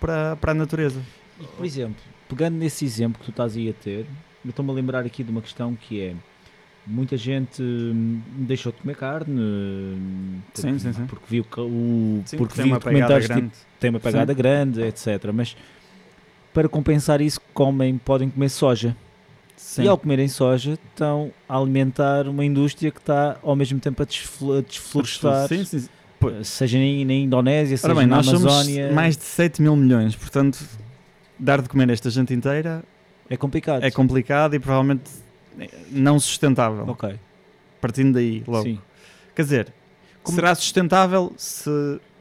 para, 0.00 0.34
para 0.36 0.52
a 0.52 0.54
natureza. 0.54 1.00
E, 1.40 1.44
por 1.44 1.64
exemplo, 1.64 1.96
pegando 2.28 2.56
nesse 2.56 2.84
exemplo 2.84 3.18
que 3.20 3.26
tu 3.26 3.30
estás 3.30 3.56
aí 3.56 3.68
a 3.68 3.72
ter, 3.74 4.06
eu 4.44 4.50
estou-me 4.50 4.70
a 4.70 4.74
lembrar 4.74 5.04
aqui 5.04 5.22
de 5.22 5.30
uma 5.30 5.42
questão 5.42 5.74
que 5.74 6.00
é 6.00 6.14
muita 6.86 7.16
gente 7.16 7.60
hum, 7.62 8.20
deixou 8.38 8.70
de 8.72 8.78
comer 8.78 8.96
carne 8.96 9.40
hum, 9.40 10.38
porque, 10.52 10.60
Sim, 10.68 10.78
sim, 10.78 10.92
sim. 10.92 11.06
porque 11.06 11.24
viu 11.28 11.44
que 11.44 11.60
o 11.60 12.22
Sim, 12.24 12.36
porque 12.36 12.54
tem 12.54 12.64
viu 12.66 12.76
tipo, 12.78 12.90
grande. 12.90 13.50
tem 13.80 13.90
uma 13.90 14.00
pegada 14.00 14.32
grande, 14.32 14.82
etc. 14.82 15.06
Mas 15.34 15.56
para 16.54 16.68
compensar 16.68 17.20
isso, 17.20 17.40
comem, 17.52 17.98
podem 17.98 18.30
comer 18.30 18.48
soja. 18.48 18.96
Sim. 19.56 19.84
E 19.84 19.88
ao 19.88 19.96
comerem 19.98 20.28
soja, 20.28 20.74
estão 20.90 21.32
a 21.48 21.56
alimentar 21.58 22.28
uma 22.28 22.44
indústria 22.44 22.90
que 22.90 22.98
está 23.00 23.36
ao 23.42 23.56
mesmo 23.56 23.80
tempo 23.80 24.02
a 24.02 24.06
desflo- 24.06 24.58
a 24.58 24.60
desflorestar, 24.60 25.48
Sim, 25.48 25.64
sim, 25.64 25.78
sim. 25.80 25.88
eh, 26.26 26.44
seja 26.44 26.78
na, 26.78 26.84
Indonésia, 27.14 27.76
seja 27.76 27.94
bem, 27.94 28.06
na 28.06 28.16
nós 28.16 28.28
Amazónia. 28.28 28.82
somos 28.82 28.94
mais 28.94 29.16
de 29.16 29.24
7 29.24 29.62
mil 29.62 29.74
milhões, 29.74 30.14
portanto, 30.14 30.58
dar 31.38 31.62
de 31.62 31.68
comer 31.70 31.88
esta 31.90 32.10
gente 32.10 32.32
inteira 32.34 32.82
É 33.30 33.36
complicado. 33.36 33.82
é 33.82 33.90
complicado 33.90 34.54
e 34.54 34.58
provavelmente 34.58 35.04
não 35.90 36.18
sustentável. 36.18 36.84
Ok, 36.88 37.18
Partindo 37.80 38.14
daí, 38.14 38.42
logo. 38.46 38.64
sim. 38.64 38.78
Quer 39.34 39.42
dizer, 39.42 39.74
Como- 40.22 40.34
será 40.36 40.54
sustentável 40.54 41.32
se 41.36 41.70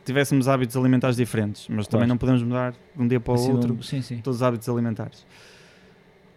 tivéssemos 0.03 0.47
hábitos 0.47 0.75
alimentares 0.77 1.15
diferentes, 1.17 1.67
mas 1.69 1.87
também 1.87 2.01
Claro. 2.01 2.07
não 2.09 2.17
podemos 2.17 2.43
mudar 2.43 2.71
de 2.71 3.01
um 3.01 3.07
dia 3.07 3.19
para 3.19 3.31
o 3.31 3.35
Assim, 3.35 3.51
outro 3.51 3.81
Sim, 3.83 4.01
sim. 4.01 4.17
todos 4.19 4.37
os 4.37 4.43
hábitos 4.43 4.67
alimentares. 4.69 5.25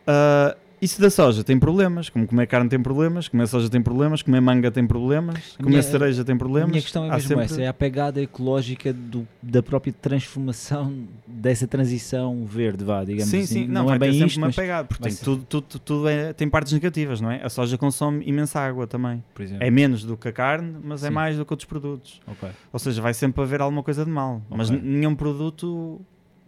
Ah, 0.07 0.57
isso 0.81 1.01
da 1.01 1.11
soja 1.11 1.43
tem 1.43 1.59
problemas, 1.59 2.09
como 2.09 2.27
comer 2.27 2.47
carne 2.47 2.69
tem 2.69 2.81
problemas, 2.81 3.27
comer 3.29 3.47
soja 3.49 3.69
tem 3.69 3.83
problemas, 3.83 4.23
comer 4.23 4.41
manga 4.41 4.71
tem 4.71 4.87
problemas, 4.87 5.55
A 5.55 5.63
comer 5.63 5.69
minha- 5.71 5.83
cereja 5.83 6.25
tem 6.25 6.35
A 6.35 6.39
problemas. 6.39 6.71
minha 6.71 6.83
questão 6.83 7.05
é 7.05 7.11
mesmo 7.11 7.29
sempre- 7.29 7.45
essa, 7.45 7.63
é 7.63 7.67
a 7.69 7.73
pegada 7.75 8.23
ecológica 8.23 8.93
do- 8.93 9.27
da 9.43 9.63
própria 9.63 9.93
transformação 9.93 11.07
dessa 11.27 11.67
transição 11.67 12.45
verde, 12.47 12.85
vá, 12.85 13.03
digamos 13.05 13.29
sim, 13.29 13.39
assim. 13.41 13.47
sim, 13.63 13.67
não, 13.67 13.75
não 13.83 13.87
vai 13.87 13.97
é 13.97 13.99
bem 13.99 14.13
sempre 14.13 14.27
isto, 14.27 14.37
uma 14.39 14.47
mas, 14.49 14.57
pegada, 14.57 14.87
porque 14.87 15.03
tem 15.03 15.13
ser. 15.13 15.25
tudo, 15.25 15.45
tudo, 15.45 15.79
tudo 15.79 16.09
é- 16.09 16.33
tem 16.33 16.49
partes 16.49 16.73
negativas, 16.73 17.21
não 17.21 17.31
é? 17.31 17.43
A 17.43 17.49
soja 17.49 17.77
consome 17.79 18.25
imensa 18.27 18.61
água 18.61 18.87
também. 18.87 19.23
É 19.61 19.71
menos 19.71 20.05
do 20.05 20.17
que 20.17 20.29
a 20.29 20.33
carne, 20.33 20.77
mas 20.83 21.03
é 21.03 21.09
Sim. 21.09 21.15
mais 21.15 21.37
do 21.37 21.45
que 21.45 21.53
outros 21.53 21.69
produtos. 21.69 22.21
Ok, 22.27 22.49
Ou 22.73 22.79
seja, 22.79 23.01
vai 23.03 23.15
sempre 23.15 23.43
haver 23.43 23.61
alguma 23.61 23.83
coisa 23.83 24.05
de 24.05 24.11
mal. 24.11 24.43
Mas 24.51 24.71
Ok. 24.71 24.81
n- 24.81 24.99
nenhum 24.99 25.15
produto 25.15 26.01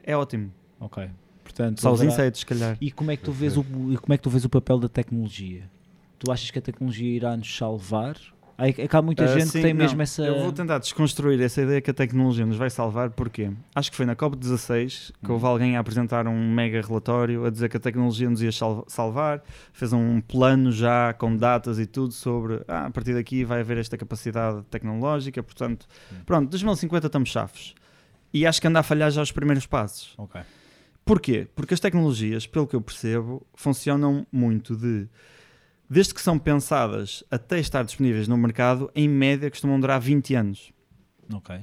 é 0.05 0.17
ótimo. 0.17 0.51
ok. 0.79 1.09
Portanto, 1.61 1.81
Só 1.81 1.93
os 1.93 2.01
haverá- 2.01 2.15
insetos, 2.15 2.41
se 2.41 2.47
calhar. 2.47 2.77
E 2.81 2.91
como 2.91 3.11
é 3.11 3.17
que 3.17 3.23
tu 3.23 3.33
vês 3.33 3.57
o 3.57 3.61
e 3.91 3.97
como 3.99 4.15
é 4.15 4.17
que 4.17 4.23
tu 4.23 4.31
vês 4.31 4.45
o 4.45 4.49
papel 4.49 4.79
da 4.79 4.89
tecnologia? 4.89 5.63
tu 6.19 6.31
achas 6.31 6.51
que 6.51 6.59
a 6.59 6.63
tecnologia 6.63 7.09
irá 7.17 7.35
nos 7.37 7.57
salvar? 7.57 8.15
Há, 8.59 8.69
é 8.69 8.73
que 8.75 8.95
há 8.95 9.01
muita 9.01 9.25
Ah, 9.25 9.29
gente 9.29 9.47
sim, 9.47 9.53
que 9.59 9.63
tem 9.63 9.73
não. 9.73 9.83
mesmo 9.83 10.03
essa. 10.03 10.23
Eu 10.23 10.43
vou 10.43 10.53
tentar 10.53 10.77
desconstruir 10.79 11.41
essa 11.41 11.63
ideia 11.63 11.81
que 11.81 11.91
a 11.91 11.95
tecnologia 11.95 12.45
nos 12.45 12.59
vai 12.59 12.69
salvar, 12.69 13.09
porquê? 13.09 13.51
Acho 13.75 13.91
que 13.91 13.97
foi 13.97 14.05
na 14.05 14.15
COP16 14.15 15.13
que 15.25 15.33
houve 15.33 15.47
alguém 15.47 15.79
a 15.79 15.81
apresentar 15.81 16.27
um 16.29 16.53
mega 16.55 16.79
relatório 16.83 17.47
a 17.47 17.51
dizer 17.51 17.71
que 17.71 17.79
a 17.79 17.81
tecnologia 17.81 18.29
nos 18.29 18.43
ia 18.43 18.53
sal- 18.53 18.85
salvar, 18.87 19.43
fez 19.73 19.95
um 19.95 20.21
plano 20.21 20.71
já 20.71 21.15
com 21.15 21.35
datas 21.35 21.79
e 21.79 21.87
tudo 21.87 22.13
sobre 22.13 22.61
ah, 22.69 22.85
a 22.87 22.91
partir 22.91 23.15
daqui 23.15 23.43
vai 23.45 23.61
haver 23.61 23.79
esta 23.79 23.97
capacidade 23.97 24.63
tecnológica, 24.71 25.43
portanto, 25.43 25.87
pronto, 26.27 26.51
2050 26.51 27.07
estamos 27.07 27.31
chafes. 27.31 27.75
E 28.33 28.47
acho 28.47 28.61
que 28.61 28.69
anda 28.69 28.81
a 28.81 28.83
falhar 28.83 29.11
já 29.11 29.23
os 29.23 29.33
primeiros 29.33 29.65
passos. 29.67 30.13
Ok. 30.19 30.39
Porquê? 31.05 31.49
Porque 31.55 31.75
as 31.75 31.81
tecnologias, 31.81 32.47
pelo 32.47 32.67
que 32.67 32.77
eu 32.77 32.81
percebo, 32.81 33.47
funcionam 33.55 34.27
muito 34.31 34.77
de. 34.77 35.09
Desde 35.89 36.15
que 36.15 36.21
são 36.21 36.39
pensadas 36.39 37.25
até 37.31 37.59
estar 37.59 37.83
disponíveis 37.83 38.29
no 38.29 38.37
mercado, 38.37 38.91
em 38.95 39.09
média 39.09 39.51
costumam 39.51 39.81
durar 39.81 40.01
20 40.01 40.35
anos. 40.37 40.73
Ok. 41.35 41.61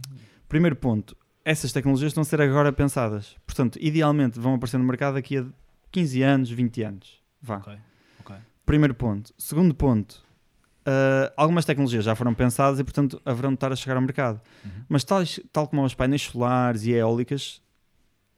Primeiro 0.49 0.75
ponto, 0.75 1.15
essas 1.45 1.71
tecnologias 1.71 2.11
estão 2.11 2.21
a 2.21 2.25
ser 2.25 2.41
agora 2.41 2.73
pensadas. 2.73 3.37
Portanto, 3.45 3.77
idealmente 3.81 4.37
vão 4.37 4.55
aparecer 4.55 4.77
no 4.77 4.83
mercado 4.83 5.13
daqui 5.13 5.37
a 5.37 5.45
15 5.91 6.21
anos, 6.23 6.51
20 6.51 6.83
anos. 6.83 7.21
Vá. 7.41 7.57
Ok. 7.57 7.77
Ok. 8.19 8.35
Primeiro 8.65 8.93
ponto. 8.93 9.33
Segundo 9.37 9.73
ponto, 9.73 10.27
ah, 10.87 11.33
algumas 11.35 11.65
tecnologias 11.65 12.05
já 12.05 12.15
foram 12.15 12.33
pensadas 12.33 12.79
e, 12.79 12.83
portanto, 12.83 13.21
haverão 13.25 13.49
de 13.49 13.55
estar 13.55 13.73
a 13.73 13.75
chegar 13.75 13.97
ao 13.97 14.01
mercado. 14.01 14.39
Uhum. 14.63 14.71
Mas 14.87 15.03
tais, 15.03 15.39
tal 15.51 15.67
como 15.67 15.83
os 15.83 15.93
painéis 15.93 16.21
solares 16.21 16.85
e 16.85 16.91
eólicas, 16.91 17.61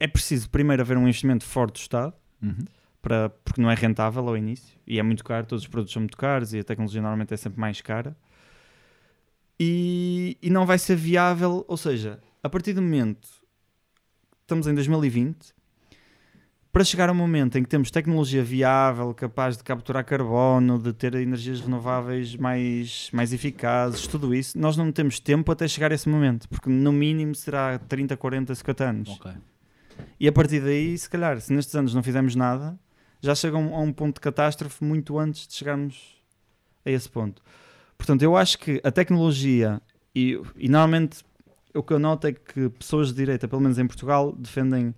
é 0.00 0.06
preciso 0.08 0.48
primeiro 0.50 0.82
haver 0.82 0.96
um 0.96 1.02
investimento 1.02 1.44
forte 1.44 1.74
do 1.74 1.78
Estado, 1.82 2.14
Uhum. 2.42 2.64
para, 3.02 3.28
porque 3.44 3.60
não 3.60 3.70
é 3.70 3.74
rentável 3.74 4.26
ao 4.26 4.34
início 4.36 4.74
e 4.86 4.98
é 4.98 5.02
muito 5.02 5.22
caro, 5.22 5.46
todos 5.46 5.62
os 5.62 5.68
produtos 5.68 5.92
são 5.92 6.00
muito 6.00 6.16
caros 6.16 6.54
e 6.54 6.58
a 6.58 6.64
tecnologia 6.64 7.00
normalmente 7.02 7.34
é 7.34 7.36
sempre 7.36 7.60
mais 7.60 7.80
cara. 7.82 8.16
E, 9.58 10.38
e 10.40 10.48
não 10.48 10.64
vai 10.64 10.78
ser 10.78 10.96
viável, 10.96 11.64
ou 11.68 11.76
seja, 11.76 12.18
a 12.42 12.48
partir 12.48 12.72
do 12.72 12.80
momento 12.80 13.28
estamos 14.40 14.66
em 14.66 14.74
2020, 14.74 15.54
para 16.72 16.82
chegar 16.84 17.08
ao 17.08 17.14
momento 17.14 17.58
em 17.58 17.62
que 17.62 17.68
temos 17.68 17.90
tecnologia 17.90 18.42
viável, 18.42 19.12
capaz 19.12 19.56
de 19.56 19.62
capturar 19.64 20.04
carbono, 20.04 20.78
de 20.78 20.92
ter 20.92 21.14
energias 21.14 21.60
renováveis 21.60 22.36
mais, 22.36 23.10
mais 23.12 23.32
eficazes, 23.32 24.06
tudo 24.06 24.34
isso, 24.34 24.56
nós 24.58 24.76
não 24.76 24.90
temos 24.90 25.20
tempo 25.20 25.50
até 25.52 25.68
chegar 25.68 25.92
a 25.92 25.94
esse 25.94 26.08
momento, 26.08 26.48
porque 26.48 26.70
no 26.70 26.92
mínimo 26.92 27.34
será 27.34 27.78
30, 27.78 28.16
40, 28.16 28.54
50 28.54 28.84
anos. 28.84 29.08
Ok. 29.10 29.32
E 30.18 30.28
a 30.28 30.32
partir 30.32 30.60
daí, 30.60 30.96
se 30.96 31.08
calhar, 31.08 31.40
se 31.40 31.52
nestes 31.52 31.74
anos 31.74 31.94
não 31.94 32.02
fizermos 32.02 32.34
nada, 32.34 32.78
já 33.20 33.34
chega 33.34 33.56
a 33.56 33.60
um, 33.60 33.92
ponto 33.92 34.14
de 34.14 34.20
catástrofe 34.20 34.82
muito 34.82 35.18
antes 35.18 35.46
de 35.46 35.54
chegarmos 35.54 36.20
a 36.84 36.90
esse 36.90 37.08
ponto. 37.08 37.42
Portanto, 37.96 38.22
eu 38.22 38.36
acho 38.36 38.58
que 38.58 38.80
a 38.82 38.90
tecnologia, 38.90 39.80
e, 40.14 40.40
e 40.56 40.68
normalmente 40.68 41.22
o 41.74 41.82
que 41.82 41.92
eu 41.92 41.98
noto 41.98 42.26
é 42.26 42.32
que 42.32 42.68
pessoas 42.70 43.08
de 43.08 43.14
direita, 43.14 43.46
pelo 43.46 43.60
menos 43.60 43.78
em 43.78 43.86
Portugal, 43.86 44.32
defendem, 44.32 44.94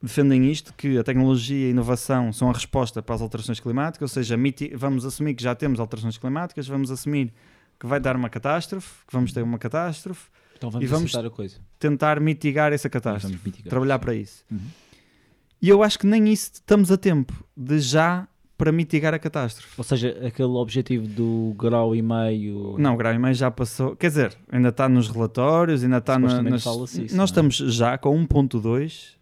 defendem 0.00 0.50
isto, 0.50 0.72
que 0.74 0.98
a 0.98 1.04
tecnologia 1.04 1.66
e 1.66 1.66
a 1.66 1.70
inovação 1.70 2.32
são 2.32 2.48
a 2.50 2.52
resposta 2.52 3.02
para 3.02 3.14
as 3.14 3.20
alterações 3.20 3.60
climáticas, 3.60 4.10
ou 4.10 4.14
seja, 4.14 4.36
vamos 4.74 5.04
assumir 5.04 5.34
que 5.34 5.42
já 5.42 5.54
temos 5.54 5.78
alterações 5.78 6.16
climáticas, 6.16 6.66
vamos 6.66 6.90
assumir 6.90 7.32
que 7.78 7.86
vai 7.86 8.00
dar 8.00 8.16
uma 8.16 8.30
catástrofe, 8.30 9.04
que 9.06 9.12
vamos 9.12 9.32
ter 9.32 9.42
uma 9.42 9.58
catástrofe, 9.58 10.30
Então 10.66 10.70
vamos, 10.70 11.12
E 11.12 11.16
vamos- 11.16 11.60
tentar 11.78 12.20
mitigar 12.20 12.72
essa 12.72 12.88
catástrofe 12.88 13.38
mitigar. 13.44 13.68
trabalhar 13.70 13.98
para 13.98 14.14
isso. 14.14 14.44
Uhum. 14.50 14.58
E 15.60 15.68
eu 15.68 15.82
acho 15.82 15.98
que 15.98 16.06
nem 16.06 16.32
isso 16.32 16.50
estamos 16.54 16.90
a 16.92 16.96
tempo 16.96 17.32
de 17.56 17.78
já 17.80 18.26
para 18.56 18.70
mitigar 18.70 19.12
a 19.14 19.18
catástrofe. 19.18 19.74
Ou 19.76 19.84
seja, 19.84 20.10
aquele 20.26 20.48
objetivo 20.48 21.06
do 21.08 21.54
grau 21.58 21.94
e 21.94 22.00
meio. 22.02 22.76
Não, 22.78 22.94
o 22.94 22.96
grau 22.96 23.12
e 23.12 23.18
meio 23.18 23.34
já 23.34 23.50
passou. 23.50 23.96
Quer 23.96 24.08
dizer, 24.08 24.36
ainda 24.50 24.68
está 24.68 24.88
nos 24.88 25.08
relatórios, 25.08 25.82
ainda 25.82 25.98
está 25.98 26.18
na, 26.18 26.40
nas... 26.42 26.64
isso, 26.64 27.16
Nós 27.16 27.30
é? 27.30 27.32
estamos 27.32 27.56
já 27.56 27.98
com 27.98 28.16
1.2 28.26 29.16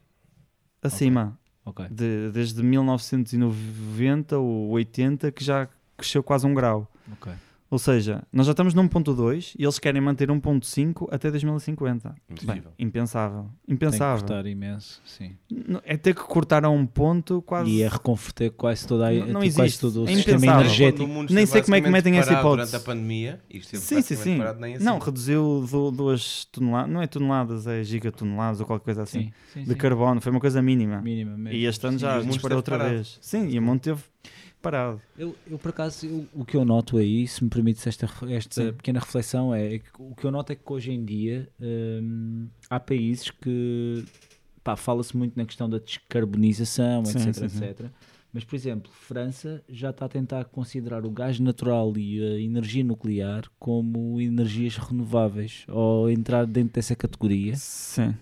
acima. 0.82 1.38
Ok. 1.64 1.86
De- 1.90 2.30
desde 2.32 2.62
1990 2.62 4.36
ou 4.38 4.70
80 4.70 5.30
que 5.32 5.44
já 5.44 5.68
cresceu 5.96 6.22
quase 6.22 6.46
um 6.46 6.54
grau. 6.54 6.90
Ok. 7.12 7.32
Ou 7.72 7.78
seja, 7.78 8.22
nós 8.30 8.44
já 8.44 8.50
estamos 8.52 8.74
no 8.74 8.82
1.2 8.86 9.54
e 9.58 9.62
eles 9.64 9.78
querem 9.78 9.98
manter 9.98 10.28
1.5 10.28 11.08
até 11.10 11.30
2050. 11.30 12.10
Bem, 12.10 12.16
Impossível. 12.30 12.70
impensável. 12.78 13.42
Tem 13.44 13.50
que 13.66 13.72
Impensável. 13.72 14.18
cortar 14.26 14.46
imenso, 14.46 15.00
sim. 15.06 15.38
É 15.82 15.96
ter 15.96 16.14
que 16.14 16.20
cortar 16.20 16.66
a 16.66 16.68
um 16.68 16.84
ponto 16.84 17.40
quase. 17.40 17.70
E 17.70 17.82
é 17.82 17.88
reconverter 17.88 18.50
quase 18.50 18.86
toda 18.86 19.08
a, 19.08 19.10
Não- 19.10 19.20
não 19.20 19.26
tipo, 19.40 19.54
quase 19.54 19.60
existe. 19.62 19.80
todo 19.80 20.02
o 20.02 20.04
É 20.06 20.14
sistema 20.14 20.36
impensável. 20.36 20.60
energético. 20.66 21.32
Nem 21.32 21.46
sei 21.46 21.62
como 21.62 21.74
é 21.76 21.80
que 21.80 21.88
metem 21.88 22.18
essa 22.18 22.26
parado 22.28 22.46
hipótese. 22.46 22.70
Durante 22.72 22.82
a 22.82 22.86
pandemia, 22.92 23.40
esteve 23.48 23.82
Sim, 23.82 24.02
sim, 24.02 24.16
sim. 24.16 24.36
parado, 24.36 24.60
nem 24.60 24.74
assim. 24.74 24.84
Não, 24.84 24.98
reduziu 24.98 25.66
do- 25.70 25.90
duas 25.90 26.44
toneladas, 26.52 26.90
não 26.92 27.00
é 27.00 27.06
toneladas, 27.06 27.66
é 27.66 27.82
gigatoneladas 27.82 28.60
ou 28.60 28.66
qualquer 28.66 28.84
coisa 28.84 29.02
assim, 29.04 29.20
Sim, 29.20 29.32
sim, 29.54 29.62
de 29.64 29.70
sim. 29.70 29.76
carbono, 29.76 30.20
foi 30.20 30.30
uma 30.30 30.40
coisa 30.40 30.60
mínima. 30.60 31.00
Mínima 31.00 31.38
mesmo. 31.38 31.58
E 31.58 31.64
este 31.64 31.86
ano 31.86 31.98
Sim. 31.98 32.02
já 32.04 32.20
disparou 32.20 32.56
outra 32.58 32.76
esteve 32.76 32.94
vez. 32.96 33.18
Sim, 33.22 33.48
e 33.48 33.58
o 33.58 33.62
mundo 33.62 33.80
teve 33.80 34.02
parado. 34.62 35.00
Eu, 35.18 35.36
eu, 35.46 35.58
por 35.58 35.70
acaso, 35.70 36.06
eu- 36.06 36.26
o 36.32 36.44
que 36.44 36.56
eu 36.56 36.64
noto 36.64 36.96
aí, 36.96 37.26
se 37.26 37.42
me 37.42 37.50
permites 37.50 37.86
esta, 37.86 38.08
esta 38.30 38.62
Sim. 38.66 38.72
pequena 38.72 39.00
reflexão, 39.00 39.54
é 39.54 39.78
que 39.80 39.88
o 39.98 40.14
que 40.14 40.24
eu 40.24 40.30
noto 40.30 40.52
é 40.52 40.54
que 40.54 40.72
hoje 40.72 40.92
em 40.92 41.04
dia 41.04 41.48
hum, 41.60 42.48
há 42.70 42.78
países 42.80 43.30
que 43.30 44.04
fala-se 44.76 45.16
muito 45.16 45.36
na 45.36 45.44
questão 45.44 45.68
da 45.68 45.78
descarbonização, 45.78 47.04
Sim, 47.04 47.18
etc, 47.28 47.34
sim, 47.34 47.48
sim. 47.48 47.64
etc. 47.64 47.86
Mas, 48.32 48.44
por 48.44 48.54
exemplo, 48.56 48.90
França 48.90 49.62
já 49.68 49.90
está 49.90 50.06
a 50.06 50.08
tentar 50.08 50.44
considerar 50.46 51.04
o 51.04 51.10
gás 51.10 51.38
natural 51.38 51.92
e 51.98 52.22
a 52.22 52.40
energia 52.40 52.82
nuclear 52.82 53.44
como 53.58 54.18
energias 54.18 54.78
renováveis, 54.78 55.64
ou 55.68 56.08
entrar 56.10 56.46
dentro 56.46 56.72
dessa 56.72 56.96
categoria, 56.96 57.54
Sim. 57.56 58.14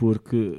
Porque 0.00 0.54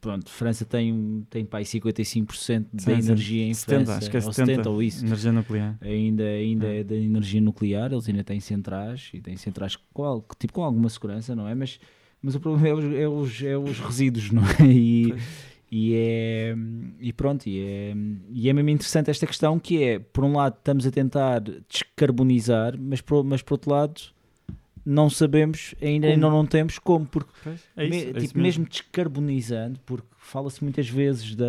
pronto, 0.00 0.30
França 0.30 0.64
tem, 0.64 1.26
tem 1.28 1.44
pá, 1.44 1.58
aí 1.58 1.64
55% 1.64 2.64
da 2.72 2.92
energia 2.94 3.44
em 3.44 3.52
70, 3.52 3.84
França, 3.84 3.98
acho 3.98 4.10
que 4.10 4.16
é 4.16 4.20
ou 4.20 4.32
70, 4.32 4.52
70 4.52 4.70
ou 4.70 4.82
isso 4.82 5.04
Energia 5.04 5.32
nuclear. 5.32 5.76
ainda, 5.82 6.24
ainda 6.24 6.66
É. 6.66 6.80
é 6.80 6.84
da 6.84 6.96
energia 6.96 7.42
nuclear, 7.42 7.92
eles 7.92 8.08
ainda 8.08 8.24
têm 8.24 8.40
centrais 8.40 9.10
e 9.12 9.20
têm 9.20 9.36
centrais 9.36 9.76
com, 9.92 10.24
tipo, 10.38 10.54
com 10.54 10.64
alguma 10.64 10.88
segurança, 10.88 11.36
não 11.36 11.46
é? 11.46 11.54
Mas, 11.54 11.78
mas 12.22 12.34
o 12.34 12.40
problema 12.40 12.68
é 12.68 12.72
os, 12.72 12.84
é 12.94 13.06
os, 13.06 13.42
é 13.42 13.58
os 13.58 13.78
resíduos, 13.80 14.30
não 14.30 14.42
é? 14.44 14.64
E, 14.66 15.14
e 15.70 15.94
é 15.94 16.56
e 17.00 17.12
pronto, 17.12 17.46
e 17.46 17.60
é, 17.60 17.94
e 18.32 18.48
é 18.48 18.52
mesmo 18.54 18.70
interessante 18.70 19.10
esta 19.10 19.26
questão 19.26 19.58
que 19.58 19.82
é, 19.82 19.98
por 19.98 20.24
um 20.24 20.32
lado 20.38 20.56
estamos 20.56 20.86
a 20.86 20.90
tentar 20.90 21.42
descarbonizar, 21.68 22.78
mas 22.80 23.02
por, 23.02 23.22
mas 23.24 23.42
por 23.42 23.54
outro 23.54 23.70
lado 23.72 24.00
não 24.84 25.10
sabemos, 25.10 25.74
ainda, 25.80 26.14
não 26.30 26.46
temos 26.46 26.78
como, 26.78 27.06
porque 27.06 27.30
É 27.76 27.84
isso, 27.86 27.88
me- 27.88 27.96
é 28.14 28.20
isso 28.20 28.28
tipo, 28.28 28.38
mesmo 28.38 28.66
descarbonizando, 28.66 29.78
porque 29.86 30.08
fala-se 30.18 30.62
muitas 30.62 30.88
vezes 30.88 31.34
da. 31.34 31.46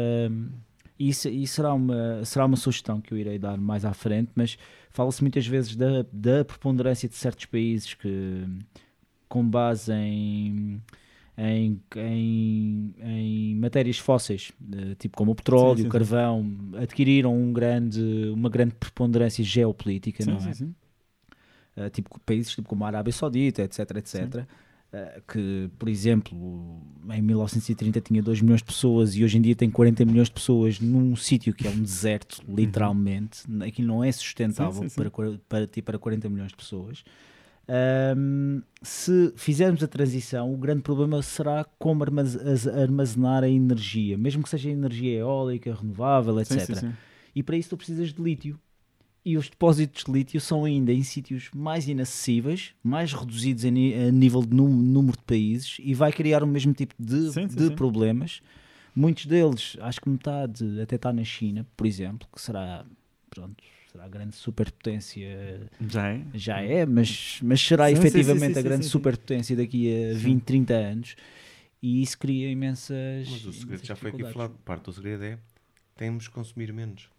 E 1.00 1.10
isso, 1.10 1.28
e 1.30 1.48
será, 1.48 1.74
uma, 1.74 2.24
será 2.24 2.46
uma 2.46 2.56
sugestão 2.58 3.02
que 3.02 3.12
eu 3.14 3.18
irei 3.18 3.40
dar 3.40 3.58
mais 3.58 3.84
à 3.86 3.94
frente, 3.94 4.32
mas 4.36 4.58
fala-se 4.92 5.22
muitas 5.24 5.48
vezes 5.48 5.76
da, 5.76 6.06
da 6.12 6.46
preponderância 6.46 7.10
de 7.10 7.16
certos 7.16 7.46
países 7.46 7.96
que, 7.96 8.46
com 9.28 9.48
base 9.48 9.92
em, 9.94 10.82
em, 11.38 11.82
em, 11.96 12.94
em 13.02 13.56
matérias 13.56 13.98
fósseis, 13.98 14.52
eh, 14.74 14.96
tipo 14.96 15.18
como 15.18 15.32
o 15.32 15.36
petróleo, 15.36 15.78
Sim, 15.78 15.84
sim, 15.84 15.88
o 15.88 15.92
carvão, 15.92 16.46
adquiriram 16.78 17.36
um 17.36 17.52
grande, 17.54 18.02
uma 18.34 18.50
grande 18.50 18.76
preponderância 18.76 19.44
geopolítica, 19.44 20.24
Sim, 20.24 20.32
não 20.32 20.46
é? 20.48 20.54
sim, 20.54 20.54
sim. 20.54 20.76
Uh, 21.76 21.90
tipo 21.90 22.20
países 22.22 22.54
tipo 22.54 22.68
como 22.68 22.84
a 22.84 22.88
Arábia 22.88 23.14
Saudita, 23.14 23.62
etc, 23.62 23.80
etc. 23.98 24.20
uh, 24.36 25.22
que, 25.32 25.70
por 25.80 25.88
exemplo, 25.88 26.82
em 27.10 27.22
1930 27.22 28.02
tinha 28.02 28.22
2 28.22 28.42
milhões 28.42 28.60
de 28.60 28.66
pessoas 28.66 29.16
e 29.16 29.24
hoje 29.24 29.38
em 29.38 29.42
dia 29.42 29.56
tem 29.56 29.70
40 29.70 30.04
milhões 30.06 30.28
de 30.28 30.34
pessoas 30.34 30.80
num 30.80 31.16
sítio 31.16 31.54
que 31.54 31.68
é 31.68 31.70
um 31.70 31.82
deserto, 31.82 32.44
literalmente. 32.48 33.44
Aquilo 33.66 33.88
não 33.88 34.04
é 34.04 34.12
sustentável 34.12 34.74
Sim, 34.74 34.90
sim, 34.90 34.90
sim. 34.90 35.10
Para, 35.10 35.40
para, 35.48 35.68
para 35.84 36.00
40 36.00 36.30
milhões 36.30 36.50
de 36.50 36.58
pessoas. 36.58 37.04
Um, 38.18 38.62
se 38.82 39.32
fizermos 39.38 39.82
a 39.82 39.88
transição, 39.88 40.54
o 40.54 40.58
grande 40.58 40.82
problema 40.82 41.22
será 41.22 41.64
como 41.80 42.04
armazenar 42.04 43.44
a 43.44 43.50
energia, 43.50 44.18
mesmo 44.18 44.44
que 44.44 44.50
seja 44.50 44.70
energia 44.70 45.20
eólica, 45.20 45.74
renovável, 45.74 46.40
etc. 46.42 46.60
Sim, 46.60 46.66
sim, 46.66 46.76
sim. 46.76 46.94
E 47.34 47.42
para 47.42 47.56
isso 47.56 47.70
tu 47.70 47.78
precisas 47.78 48.12
de 48.12 48.22
lítio. 48.22 48.60
E 49.24 49.38
os 49.38 49.48
depósitos 49.50 50.04
de 50.04 50.12
lítio 50.12 50.42
são 50.42 50.66
ainda 50.66 50.92
em 50.92 51.04
sítios 51.04 51.50
mais 51.54 51.88
inacessíveis, 51.88 52.74
mais 52.84 53.14
reduzidos 53.14 53.64
a, 53.66 53.70
nível 53.70 54.42
de 54.42 54.56
número 54.56 55.16
de 55.16 55.24
países 55.24 55.78
e 55.80 55.94
vai 55.94 56.12
criar 56.12 56.44
o 56.44 56.48
mesmo 56.48 56.74
tipo 56.74 56.96
de, 56.98 57.32
Sim, 57.32 57.48
sim, 57.48 57.56
de 57.56 57.68
sim. 57.68 57.76
problemas. 57.76 58.42
Muitos 58.96 59.28
deles, 59.28 59.78
acho 59.80 60.02
que 60.02 60.10
metade 60.10 60.82
até 60.82 60.96
está 60.96 61.14
na 61.14 61.24
China, 61.24 61.66
por 61.78 61.86
exemplo, 61.86 62.28
que 62.34 62.42
será, 62.42 62.84
pronto, 63.30 63.56
será 63.92 64.06
a 64.06 64.10
grande 64.10 64.36
superpotência, 64.36 65.70
Já 65.88 66.10
é. 66.10 66.22
já 66.34 66.60
é, 66.62 66.86
mas, 66.86 67.40
mas 67.44 67.62
será 67.62 67.92
efetivamente 67.92 68.48
sim, 68.48 68.54
sim, 68.54 68.60
a 68.60 68.64
grande 68.64 68.84
sim, 68.84 68.90
sim. 68.90 68.92
superpotência 68.92 69.56
daqui 69.56 70.12
a 70.12 70.14
20, 70.16 70.42
30 70.44 70.74
anos. 70.74 71.16
E 71.82 72.02
isso 72.02 72.18
cria 72.18 72.50
imensas. 72.50 73.28
Mas 73.30 73.46
o 73.46 73.54
segredo 73.54 73.86
já 73.86 73.96
foi 73.96 74.12
aqui 74.12 74.24
falado. 74.26 74.54
Parte 74.64 74.86
do 74.86 74.94
segredo 74.94 75.24
é 75.24 75.38
temos 75.96 76.28
que 76.28 76.34
consumir 76.34 76.72
menos. 76.74 77.10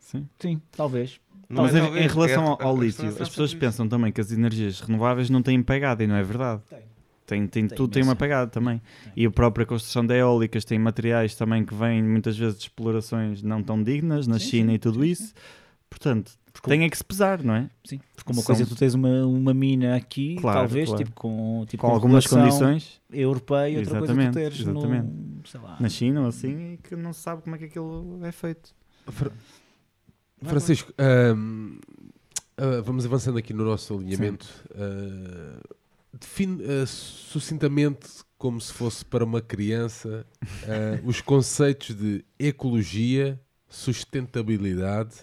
Sim. 0.00 0.28
Sim, 0.38 0.60
talvez. 0.72 1.20
Não 1.52 1.64
Mas 1.64 1.74
é, 1.74 1.78
em, 1.78 1.82
talvez. 1.82 2.04
em 2.04 2.08
relação 2.14 2.44
É- 2.44 2.48
ao, 2.48 2.62
ao 2.62 2.76
lítio, 2.82 3.04
é 3.04 3.08
as 3.08 3.28
pessoas 3.28 3.52
pensam 3.54 3.86
também 3.86 4.10
que 4.10 4.20
as 4.20 4.32
energias 4.32 4.80
renováveis 4.80 5.28
não 5.28 5.42
têm 5.42 5.62
pegada 5.62 6.02
e 6.02 6.06
não 6.06 6.16
é 6.16 6.22
verdade. 6.22 6.62
Tem. 6.68 6.78
Tem, 7.24 7.46
tem, 7.46 7.66
Tem 7.68 7.76
tudo 7.76 7.92
tem 7.92 8.02
uma 8.02 8.16
pegada 8.16 8.50
também. 8.50 8.80
Tem. 9.04 9.12
E 9.16 9.26
a 9.26 9.30
própria 9.30 9.64
construção 9.64 10.04
de 10.04 10.14
eólicas 10.18 10.64
tem 10.64 10.78
materiais 10.78 11.34
também 11.36 11.64
que 11.64 11.74
vêm 11.74 12.02
muitas 12.02 12.36
vezes 12.36 12.56
de 12.56 12.62
explorações 12.64 13.42
não 13.42 13.62
tão 13.62 13.82
dignas, 13.82 14.26
na 14.26 14.38
Sim, 14.38 14.46
China 14.48 14.70
sim, 14.70 14.74
e 14.74 14.78
tudo 14.78 15.02
sim, 15.04 15.10
isso. 15.10 15.34
Portanto, 15.88 16.32
Porque 16.52 16.68
tem 16.70 16.84
é 16.84 16.88
que 16.90 16.96
se 16.96 17.04
pesar, 17.04 17.42
não 17.42 17.54
é? 17.54 17.70
Sim, 17.84 18.00
porque 18.16 18.32
uma 18.32 18.36
São- 18.42 18.44
coisa 18.44 18.62
é 18.62 18.66
tu 18.66 18.74
tens 18.74 18.94
uma, 18.94 19.24
uma 19.26 19.54
mina 19.54 19.94
aqui, 19.94 20.36
Claro, 20.40 20.60
talvez, 20.60 20.88
claro. 20.88 21.04
tipo 21.04 21.14
com, 21.20 21.64
tipo, 21.68 21.80
Com 21.82 21.92
algumas 21.92 22.26
condições, 22.26 23.00
europeia, 23.12 23.78
outra 23.78 23.98
coisa 23.98 24.12
Exatamente, 24.12 24.30
tu 24.32 24.34
teres 24.34 24.60
exatamente. 24.60 25.06
no, 25.06 25.46
sei 25.46 25.60
lá, 25.60 25.76
na 25.78 25.88
China 25.88 26.22
ou 26.22 26.26
assim, 26.28 26.72
e 26.72 26.76
que 26.78 26.96
não 26.96 27.12
se 27.12 27.20
sabe 27.20 27.42
como 27.42 27.56
é 27.56 27.58
que 27.58 27.66
aquilo 27.66 28.18
é 28.24 28.32
feito. 28.32 28.74
Fra- 30.42 30.50
Francisco, 30.50 30.92
ah, 30.98 31.34
vamos 32.84 33.04
avançando 33.06 33.38
aqui 33.38 33.52
no 33.52 33.64
nosso 33.64 33.94
alinhamento. 33.94 34.46
Ah, 34.74 35.60
define 36.18 36.62
ah, 36.64 36.86
sucintamente, 36.86 38.08
como 38.38 38.60
se 38.60 38.72
fosse 38.72 39.04
para 39.04 39.24
uma 39.24 39.40
criança, 39.40 40.26
os 41.04 41.20
conceitos 41.20 41.94
de 41.94 42.24
ecologia, 42.38 43.40
sustentabilidade, 43.68 45.14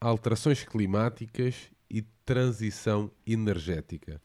alterações 0.00 0.62
climáticas 0.64 1.54
e 1.90 2.02
transição 2.24 3.10
energética. 3.26 4.20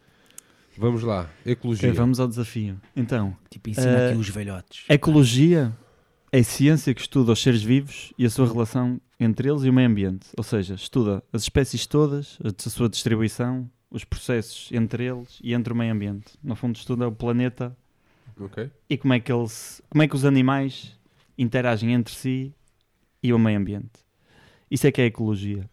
Vamos 0.77 1.01
lá, 1.01 1.29
ecologia. 1.45 1.89
Ok, 1.89 1.97
vamos 1.97 2.19
ao 2.19 2.27
desafio. 2.27 2.79
Então, 2.95 3.35
tipo 3.49 3.69
ensina 3.69 4.09
aqui 4.09 4.17
os 4.17 4.29
velhotes. 4.29 4.85
ecologia 4.89 5.75
é 6.31 6.43
ciência 6.43 6.93
que 6.93 7.01
estuda 7.01 7.31
os 7.31 7.41
seres 7.41 7.63
vivos 7.63 8.13
e 8.17 8.25
a 8.25 8.29
sua 8.29 8.47
relação 8.47 9.01
entre 9.19 9.49
eles 9.49 9.63
e 9.63 9.69
o 9.69 9.73
meio 9.73 9.87
ambiente. 9.89 10.27
Ou 10.37 10.43
seja, 10.43 10.75
estuda 10.75 11.23
as 11.31 11.43
espécies 11.43 11.85
todas, 11.85 12.37
a 12.43 12.69
sua 12.69 12.89
distribuição, 12.89 13.69
os 13.89 14.03
processos 14.03 14.69
entre 14.71 15.05
eles 15.05 15.39
e 15.41 15.53
entre 15.53 15.73
o 15.73 15.75
meio 15.75 15.93
ambiente. 15.93 16.33
No 16.43 16.55
fundo, 16.55 16.75
estuda 16.75 17.07
o 17.07 17.11
planeta 17.11 17.75
Ok. 18.39 18.69
e 18.89 18.97
como 18.97 19.13
é 19.13 19.19
que 19.19 19.31
eles, 19.31 19.81
como 19.89 20.03
é 20.03 20.07
que 20.07 20.15
os 20.15 20.25
animais 20.25 20.97
interagem 21.37 21.93
entre 21.93 22.13
si 22.13 22.53
e 23.21 23.33
o 23.33 23.39
meio 23.39 23.57
ambiente. 23.59 24.05
Isso 24.69 24.85
é 24.85 24.91
que 24.91 25.01
é 25.01 25.05
ecologia. 25.05 25.69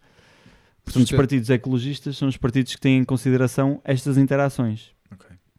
Portanto, 0.83 1.03
os 1.03 1.11
partidos 1.11 1.49
ecologistas 1.49 2.15
são 2.15 2.27
os 2.27 2.37
partidos 2.37 2.75
que 2.75 2.81
têm 2.81 2.99
em 2.99 3.03
consideração 3.03 3.81
estas 3.83 4.17
interações. 4.17 4.94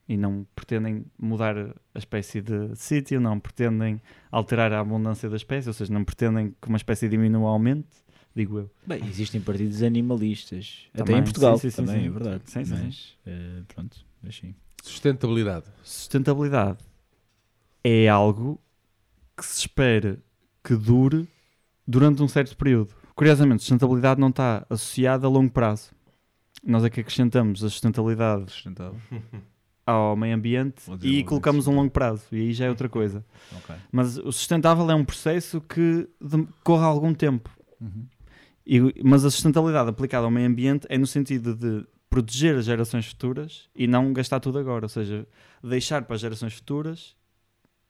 E 0.08 0.16
não 0.16 0.46
pretendem 0.54 1.04
mudar 1.18 1.56
a 1.56 1.98
espécie 1.98 2.40
de 2.40 2.74
sítio, 2.76 3.20
não 3.20 3.40
pretendem 3.40 4.00
alterar 4.30 4.72
a 4.72 4.80
abundância 4.80 5.28
da 5.28 5.36
espécie, 5.36 5.68
ou 5.68 5.74
seja, 5.74 5.92
não 5.92 6.04
pretendem 6.04 6.54
que 6.60 6.68
uma 6.68 6.76
espécie 6.76 7.08
diminua 7.08 7.42
ou 7.42 7.48
aumente, 7.48 7.88
digo 8.34 8.58
eu. 8.58 8.70
Bem, 8.86 9.04
existem 9.06 9.40
partidos 9.40 9.82
animalistas, 9.82 10.88
até 10.94 11.04
Também, 11.04 11.20
em 11.20 11.24
Portugal, 11.24 11.58
sim, 11.58 11.70
sim, 11.70 11.76
também 11.76 12.02
sim. 12.02 12.06
é 12.06 12.10
verdade. 12.10 12.42
Sim, 12.46 12.64
sim, 12.64 12.74
mas, 12.74 13.18
eh, 13.26 13.62
pronto, 13.68 13.96
mas 14.22 14.36
sim. 14.36 14.54
Sustentabilidade. 14.82 15.66
Sustentabilidade 15.82 16.78
é 17.82 18.08
algo 18.08 18.60
que 19.36 19.44
se 19.44 19.60
espera 19.60 20.18
que 20.62 20.76
dure 20.76 21.28
durante 21.86 22.22
um 22.22 22.28
certo 22.28 22.56
período. 22.56 22.94
Curiosamente, 23.14 23.62
sustentabilidade 23.62 24.20
não 24.20 24.28
está 24.28 24.64
associada 24.70 25.26
a 25.26 25.30
longo 25.30 25.50
prazo. 25.50 25.90
Nós 26.62 26.84
é 26.84 26.90
que 26.90 27.00
acrescentamos 27.00 27.64
a 27.64 27.68
sustentabilidade 27.68 28.50
Sustentável. 28.52 29.00
ao 29.86 30.16
meio 30.16 30.34
ambiente 30.34 30.82
e 31.02 31.22
colocamos 31.24 31.66
um 31.68 31.74
longo 31.76 31.90
prazo, 31.90 32.24
e 32.32 32.40
aí 32.40 32.52
já 32.52 32.66
é 32.66 32.68
outra 32.68 32.88
coisa. 32.88 33.24
Ok. 33.56 33.76
Mas 33.92 34.18
o 34.18 34.32
sustentável 34.32 34.90
é 34.90 34.94
um 34.94 35.04
processo 35.04 35.60
que 35.60 36.08
decorre 36.20 36.84
algum 36.84 37.14
tempo. 37.14 37.48
Uhum. 37.80 38.04
E- 38.66 39.02
mas 39.04 39.24
a 39.24 39.30
sustentabilidade 39.30 39.88
aplicada 39.88 40.24
ao 40.24 40.30
meio 40.30 40.48
ambiente 40.48 40.86
é 40.90 40.98
no 40.98 41.06
sentido 41.06 41.54
de 41.54 41.86
proteger 42.10 42.56
as 42.56 42.64
gerações 42.64 43.06
futuras 43.06 43.68
e 43.76 43.86
não 43.86 44.12
gastar 44.12 44.40
tudo 44.40 44.58
agora. 44.58 44.86
Ou 44.86 44.88
seja, 44.88 45.26
deixar 45.62 46.02
para 46.02 46.16
as 46.16 46.20
gerações 46.20 46.54
futuras, 46.54 47.14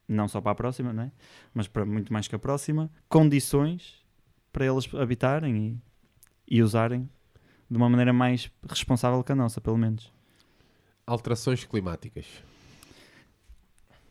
não 0.07 0.29
só 0.29 0.41
para 0.41 0.53
a 0.53 0.55
próxima, 0.55 0.93
né? 0.93 1.11
mas 1.55 1.67
para 1.67 1.87
muito 1.87 2.13
mais 2.13 2.29
que 2.29 2.35
a 2.35 2.39
próxima, 2.39 2.91
condições 3.09 4.05
para 4.53 4.65
elas 4.67 4.87
habitarem 4.95 5.81
e, 6.47 6.57
e 6.57 6.63
usarem 6.63 7.09
de 7.71 7.77
uma 7.77 7.89
maneira 7.89 8.13
mais 8.13 8.51
responsável 8.69 9.23
que 9.25 9.33
a 9.33 9.35
nossa, 9.35 9.61
pelo 9.61 9.79
menos. 9.79 10.13
Alterações 11.07 11.65
climáticas. 11.65 12.27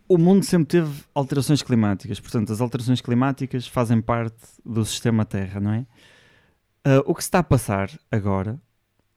O 0.07 0.17
mundo 0.17 0.45
sempre 0.45 0.67
teve 0.67 1.03
alterações 1.13 1.61
climáticas, 1.63 2.19
portanto, 2.19 2.53
as 2.53 2.61
alterações 2.61 3.01
climáticas 3.01 3.67
fazem 3.67 3.99
parte 3.99 4.37
do 4.63 4.85
sistema 4.85 5.25
Terra, 5.25 5.59
não 5.59 5.73
é? 5.73 5.85
Ah, 6.83 7.01
o 7.05 7.15
que 7.15 7.23
se 7.23 7.27
está 7.27 7.39
a 7.39 7.43
passar 7.43 7.89
agora 8.11 8.61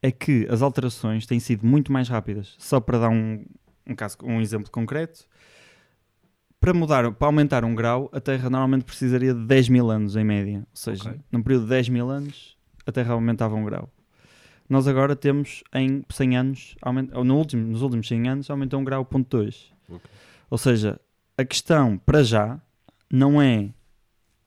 é 0.02 0.10
que 0.10 0.46
as 0.50 0.62
alterações 0.62 1.26
têm 1.26 1.38
sido 1.38 1.66
muito 1.66 1.92
mais 1.92 2.08
rápidas. 2.08 2.54
Só 2.58 2.80
para 2.80 2.98
dar 2.98 3.10
um, 3.10 3.44
um, 3.86 3.94
caso, 3.94 4.16
um 4.22 4.40
exemplo 4.40 4.70
concreto, 4.70 5.26
para 6.58 6.72
mudar, 6.72 7.12
para 7.12 7.28
aumentar 7.28 7.64
um 7.64 7.74
grau, 7.74 8.08
a 8.12 8.20
Terra 8.20 8.48
normalmente 8.48 8.84
precisaria 8.84 9.34
de 9.34 9.44
10 9.44 9.68
mil 9.68 9.90
anos 9.90 10.16
em 10.16 10.24
média. 10.24 10.60
Ou 10.60 10.66
seja, 10.72 11.10
Ok. 11.10 11.20
num 11.30 11.42
período 11.42 11.64
de 11.64 11.68
10 11.68 11.88
mil 11.90 12.08
anos, 12.10 12.56
a 12.86 12.90
Terra 12.90 13.12
aumentava 13.12 13.54
um 13.54 13.64
grau. 13.64 13.90
Nós 14.68 14.86
agora 14.86 15.16
temos 15.16 15.62
em 15.74 16.04
100 16.10 16.36
anos, 16.36 16.74
aument- 16.82 17.10
ou 17.14 17.24
no 17.24 17.36
último, 17.36 17.66
nos 17.66 17.82
últimos 17.82 18.06
100 18.08 18.28
anos, 18.28 18.50
aumentou 18.50 18.78
um 18.80 18.84
grau 18.84 19.04
ponto 19.04 19.38
2. 19.38 19.72
Ok. 19.88 20.10
Ou 20.50 20.58
seja, 20.58 21.00
a 21.36 21.44
questão 21.44 21.96
para 21.98 22.22
já 22.22 22.60
não 23.10 23.40
é 23.40 23.70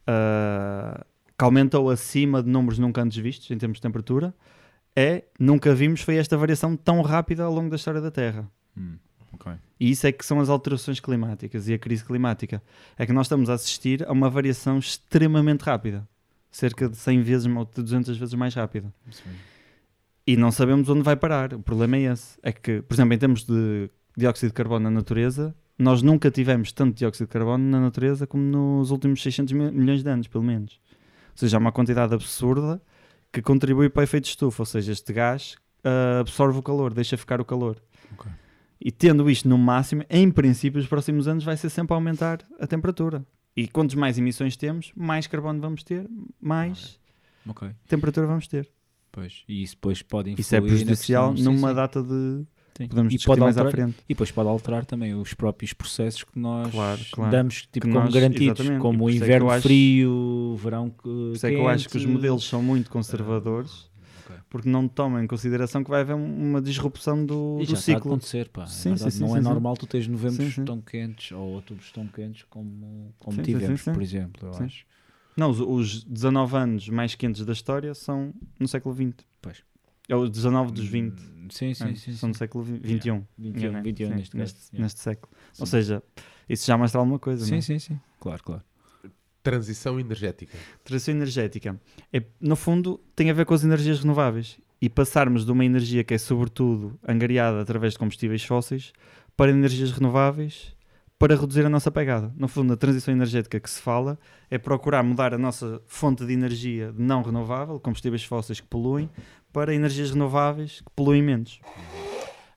ah, 0.08 1.06
que 1.38 1.44
aumentou 1.44 1.90
acima 1.90 2.42
de 2.44 2.50
números 2.50 2.78
nunca 2.80 3.02
antes 3.02 3.18
vistos 3.18 3.50
em 3.52 3.58
termos 3.58 3.78
de 3.78 3.82
temperatura, 3.82 4.34
é 4.96 5.24
nunca 5.40 5.74
vimos 5.74 6.02
foi 6.02 6.16
esta 6.18 6.38
variação 6.38 6.76
tão 6.76 7.02
rápida 7.02 7.44
ao 7.44 7.54
longo 7.54 7.70
da 7.70 7.76
história 7.76 8.02
da 8.02 8.12
Terra. 8.12 8.50
Hum, 8.78 8.98
ok. 9.34 9.54
E 9.80 9.90
isso 9.90 10.06
é 10.06 10.12
que 10.12 10.26
são 10.26 10.40
as 10.40 10.50
alterações 10.50 11.00
climáticas 11.00 11.68
e 11.68 11.74
a 11.74 11.80
crise 11.80 12.04
climática. 12.04 12.62
É 12.98 13.06
que 13.06 13.14
nós 13.14 13.26
estamos 13.26 13.50
a 13.50 13.54
assistir 13.54 14.08
a 14.08 14.12
uma 14.12 14.30
variação 14.30 14.78
extremamente 14.78 15.62
rápida. 15.62 16.08
Cerca 16.52 16.90
de 16.90 16.98
100 16.98 17.22
vezes 17.22 17.48
ou 17.48 17.66
de 17.66 17.82
200 17.82 18.18
vezes 18.18 18.34
mais 18.36 18.54
rápida. 18.54 18.94
Mesmo. 19.06 19.32
E 20.26 20.38
não 20.38 20.52
sabemos 20.52 20.88
onde 20.90 21.02
vai 21.02 21.16
parar. 21.16 21.54
O 21.54 21.60
problema 21.62 21.98
é 21.98 22.02
esse. 22.14 22.38
É 22.44 22.52
que, 22.52 22.82
por 22.82 22.94
exemplo, 22.94 23.14
em 23.14 23.18
termos 23.18 23.44
de 23.44 23.90
dióxido 24.16 24.50
de 24.50 24.54
carbono 24.54 24.84
na 24.84 24.92
natureza, 24.92 25.56
nós 25.80 26.02
nunca 26.02 26.30
tivemos 26.30 26.72
tanto 26.72 26.96
dióxido 26.98 27.28
de 27.28 27.34
carbono 27.34 27.64
na 27.64 27.80
natureza 27.80 28.28
como 28.28 28.44
nos 28.44 28.92
últimos 28.92 29.22
600 29.24 29.54
mil- 29.54 29.72
milhões 29.72 30.04
de 30.04 30.10
anos, 30.10 30.28
pelo 30.28 30.44
menos. 30.44 30.80
Ou 31.32 31.38
seja, 31.38 31.58
há 31.58 31.60
uma 31.60 31.72
quantidade 31.72 32.14
absurda 32.14 32.82
que 33.32 33.42
contribui 33.42 33.90
para 33.90 34.02
o 34.02 34.04
efeito 34.04 34.26
de 34.26 34.30
estufa. 34.32 34.62
Ou 34.62 34.66
seja, 34.66 34.92
este 34.92 35.12
gás 35.12 35.56
ah, 35.84 36.20
absorve 36.20 36.60
o 36.60 36.62
calor, 36.62 36.94
deixa 36.94 37.18
ficar 37.18 37.42
o 37.42 37.46
calor. 37.46 37.82
Ok. 38.14 38.30
E 38.80 38.92
tendo 38.92 39.30
isto 39.30 39.48
no 39.50 39.58
máximo, 39.58 40.04
em 40.10 40.30
princípio, 40.30 40.80
os 40.80 40.88
próximos 40.88 41.28
anos 41.28 41.44
vai 41.44 41.56
ser 41.58 41.70
sempre 41.70 41.94
a 41.94 41.98
aumentar 41.98 42.40
a 42.60 42.68
temperatura. 42.68 43.26
E 43.56 43.68
quantos 43.68 43.96
mais 43.96 44.18
emissões 44.18 44.56
temos, 44.56 44.92
mais 44.96 45.26
carbono 45.28 45.60
vamos 45.60 45.84
ter, 45.84 46.08
mais 46.40 47.00
Ok. 47.48 47.70
temperatura 47.88 48.28
vamos 48.28 48.48
ter. 48.48 48.70
Pois. 49.12 49.44
E 49.48 49.64
isso 49.64 49.76
depois 49.76 50.02
pode 50.02 50.30
influir 50.32 50.42
Isso 50.42 50.56
é 50.56 50.62
prejudicial 50.62 51.34
questão- 51.34 51.54
numa 51.54 51.70
sim, 51.70 51.76
data 51.76 52.02
de. 52.02 52.44
sim. 52.78 52.88
Podemos 52.88 53.14
e 53.14 53.20
pode 53.26 53.42
mais 53.42 53.58
à 53.58 53.62
alterar, 53.62 53.72
frente. 53.86 53.98
E 54.08 54.14
depois 54.14 54.32
pode 54.32 54.50
alterar 54.50 54.86
também 54.86 55.14
os 55.14 55.34
próprios 55.34 55.74
processos 55.74 56.24
que 56.24 56.40
nós 56.40 56.72
Claro, 56.72 57.02
claro. 57.12 57.32
damos 57.32 57.62
tipo, 57.64 57.88
Que 57.88 57.92
como 57.92 58.06
nós- 58.06 58.14
garantidos, 58.14 58.60
exatamente. 58.60 58.82
Como 58.82 59.04
o 59.06 59.10
é 59.10 59.14
inverno 59.14 59.50
acho- 59.50 59.64
frio, 59.64 60.56
verão 60.58 60.90
que 60.90 61.04
Por 61.04 61.32
isso 61.36 61.46
é 61.46 61.50
que 61.50 61.56
eu 61.58 61.68
acho 61.68 61.90
que 61.90 61.98
os 61.98 62.06
modelos 62.06 62.44
são 62.48 62.64
muito 62.64 62.90
conservadores 62.90 63.90
Ok. 64.26 64.38
porque 64.50 64.70
não 64.70 64.88
tomam 64.88 65.22
em 65.22 65.28
consideração 65.28 65.84
que 65.84 65.90
vai 65.90 66.00
haver 66.02 66.16
um- 66.16 66.50
uma 66.50 66.62
disrupção 66.62 67.26
do, 67.26 67.58
E 67.62 67.66
do 67.66 67.72
já 67.72 67.78
está 67.78 67.92
a 67.92 67.96
ciclo. 67.96 68.12
acontecer, 68.14 68.48
pá. 68.48 68.66
Sim, 68.66 68.96
Sim, 68.96 69.04
sim, 69.04 69.10
sim, 69.12 69.20
não 69.26 69.36
é 69.36 69.42
normal 69.42 69.76
tu 69.76 69.86
teres 69.86 70.08
novembros 70.08 70.56
tão 70.66 70.80
quentes 70.80 71.34
ou 71.34 71.56
outubros 71.56 71.92
tão 71.92 72.08
quentes 72.08 72.44
como, 72.50 73.14
como 73.20 73.42
tivemos, 73.44 73.82
por 73.84 74.02
exemplo, 74.02 74.48
eu 74.48 74.54
Sim. 74.54 74.64
acho. 74.64 74.86
Não, 75.36 75.50
os, 75.50 75.60
os 75.60 76.04
19 76.04 76.56
anos 76.56 76.90
mais 76.90 77.16
quentes 77.16 77.46
da 77.46 77.54
história 77.54 77.94
são 77.94 78.34
no 78.60 78.68
século 78.68 78.96
XX. 78.96 79.26
Pois. 79.42 79.64
É 80.10 80.16
os 80.16 80.30
19 80.30 80.72
dos 80.72 80.86
20. 80.86 81.20
Hum, 81.20 81.48
Sim, 81.50 81.74
sim, 81.74 81.84
é, 81.84 81.96
sim. 81.96 82.14
são 82.14 82.30
no 82.30 82.36
século 82.36 82.66
XXI. 82.66 82.80
21. 82.82 83.26
21, 83.38 83.72
né? 83.72 83.82
21 83.82 84.08
Sim, 84.08 84.14
neste 84.16 84.36
yeah. 84.38 84.54
neste 84.74 85.00
século. 85.00 85.32
Ou 85.60 85.66
Sim. 85.66 85.72
seja, 85.72 86.04
isso 86.48 86.66
já 86.66 86.78
mostra 86.78 87.00
alguma 87.00 87.20
coisa. 87.20 87.44
Sim, 87.46 87.52
não 87.52 87.58
é? 87.58 87.62
sim, 87.62 87.80
sim. 87.80 88.00
Claro, 88.20 88.44
claro. 88.44 88.64
Transição 89.44 90.00
energética. 90.00 90.58
Transição 90.84 91.14
energética. 91.14 91.80
É, 92.14 92.24
no 92.40 92.56
fundo, 92.56 93.02
tem 93.16 93.30
a 93.30 93.34
ver 93.34 93.46
com 93.46 93.54
as 93.54 93.64
energias 93.64 94.00
renováveis. 94.00 94.60
E 94.82 94.90
passarmos 94.90 95.46
de 95.46 95.52
uma 95.52 95.64
energia 95.64 96.04
que 96.04 96.14
é, 96.14 96.18
sobretudo, 96.18 97.00
angariada 97.08 97.62
através 97.62 97.94
de 97.94 98.00
combustíveis 98.00 98.44
fósseis 98.44 98.94
para 99.38 99.52
energias 99.52 99.92
renováveis 99.92 100.76
para 101.22 101.36
reduzir 101.36 101.64
a 101.64 101.70
nossa 101.70 101.92
pegada. 101.92 102.34
No 102.36 102.48
fundo, 102.48 102.74
a 102.74 102.76
transição 102.78 103.14
energética 103.14 103.60
que 103.60 103.70
se 103.70 103.80
fala 103.80 104.18
é 104.50 104.58
procurar 104.58 105.04
mudar 105.04 105.36
a 105.36 105.38
nossa 105.38 105.80
fonte 105.86 106.26
de 106.26 106.34
energia 106.34 106.92
não 106.98 107.22
renovável, 107.22 107.80
combustíveis 107.80 108.24
fósseis 108.24 108.60
que 108.60 108.66
poluem, 108.66 109.08
para 109.54 109.72
energias 109.74 110.10
renováveis 110.10 110.82
que 110.82 110.90
poluem 110.96 111.22
menos. 111.22 111.62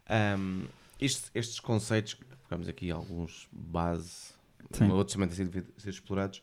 Ahm, 0.08 0.64
isto- 0.98 1.30
estes 1.34 1.60
conceitos, 1.60 2.16
ficamos 2.42 2.66
aqui 2.66 2.90
alguns 2.90 3.46
base, 3.52 4.32
Sim. 4.72 4.88
outros 4.90 5.12
também 5.14 5.28
têm 5.28 5.36
sido, 5.44 5.66
sido 5.76 5.90
explorados. 5.90 6.40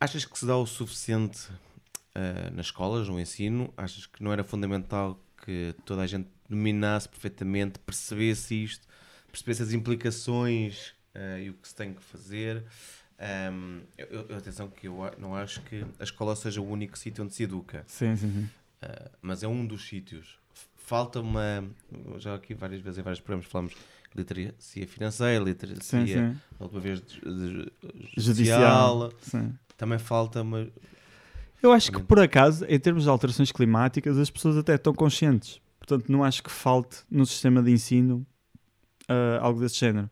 Achas 0.00 0.24
que 0.24 0.38
se 0.38 0.46
dá 0.46 0.56
o 0.56 0.66
suficiente 0.66 1.48
ah, 2.14 2.50
nas 2.52 2.66
escolas, 2.66 3.08
no 3.08 3.18
ensino, 3.18 3.74
achas 3.76 4.06
que 4.06 4.22
não 4.22 4.32
era 4.32 4.44
fundamental 4.44 5.18
que 5.44 5.74
toda 5.84 6.02
a 6.02 6.06
gente 6.06 6.28
dominasse 6.48 7.08
perfeitamente, 7.08 7.80
percebesse 7.80 8.54
isto, 8.62 8.86
percebesse 9.32 9.62
as 9.64 9.72
implicações 9.72 10.93
ah, 11.14 11.38
e 11.38 11.50
o 11.50 11.54
que 11.54 11.68
se 11.68 11.74
tem 11.74 11.92
que 11.94 12.02
fazer? 12.02 12.64
Ahm, 13.18 13.80
eu- 13.96 14.26
eu- 14.28 14.36
atenção 14.36 14.68
que 14.68 14.88
eu 14.88 14.98
não 15.18 15.34
acho 15.36 15.60
que 15.62 15.84
a 16.00 16.04
escola 16.04 16.34
seja 16.34 16.60
o 16.60 16.68
único 16.68 16.98
sítio 16.98 17.22
onde 17.24 17.34
se 17.34 17.44
educa. 17.44 17.84
Sim, 17.86 18.16
sim, 18.16 18.30
sim. 18.32 18.48
Uh, 18.82 19.10
mas 19.22 19.42
é 19.42 19.48
um 19.48 19.64
dos 19.66 19.86
sítios. 19.88 20.38
Falta 20.76 21.20
uma. 21.20 21.64
Já 22.18 22.34
aqui 22.34 22.52
várias 22.54 22.80
vezes 22.82 22.98
em 22.98 23.02
vários 23.02 23.20
programas 23.20 23.46
falamos 23.50 23.72
de 23.72 23.78
literacia 24.16 24.86
financeira, 24.86 25.42
literacia, 25.42 25.80
Sim, 25.82 26.06
sim. 26.06 26.36
a 26.60 26.62
última 26.64 26.80
vez 26.80 27.00
Judicial. 28.16 29.10
judicial. 29.10 29.12
sim. 29.22 29.54
Também 29.76 29.98
falta 29.98 30.42
uma. 30.42 30.68
Eu 31.62 31.72
acho 31.72 31.90
que, 31.90 32.02
por 32.02 32.20
acaso, 32.20 32.64
em 32.68 32.78
termos 32.78 33.04
de 33.04 33.08
alterações 33.08 33.50
climáticas, 33.50 34.18
as 34.18 34.28
pessoas 34.30 34.56
até 34.58 34.74
estão 34.74 34.92
conscientes. 34.94 35.60
Portanto, 35.78 36.10
não 36.12 36.22
acho 36.22 36.42
que 36.42 36.50
falte 36.50 36.98
no 37.10 37.24
sistema 37.24 37.62
de 37.62 37.70
ensino 37.70 38.26
ah, 39.08 39.38
algo 39.40 39.60
desse 39.60 39.76
género. 39.78 40.10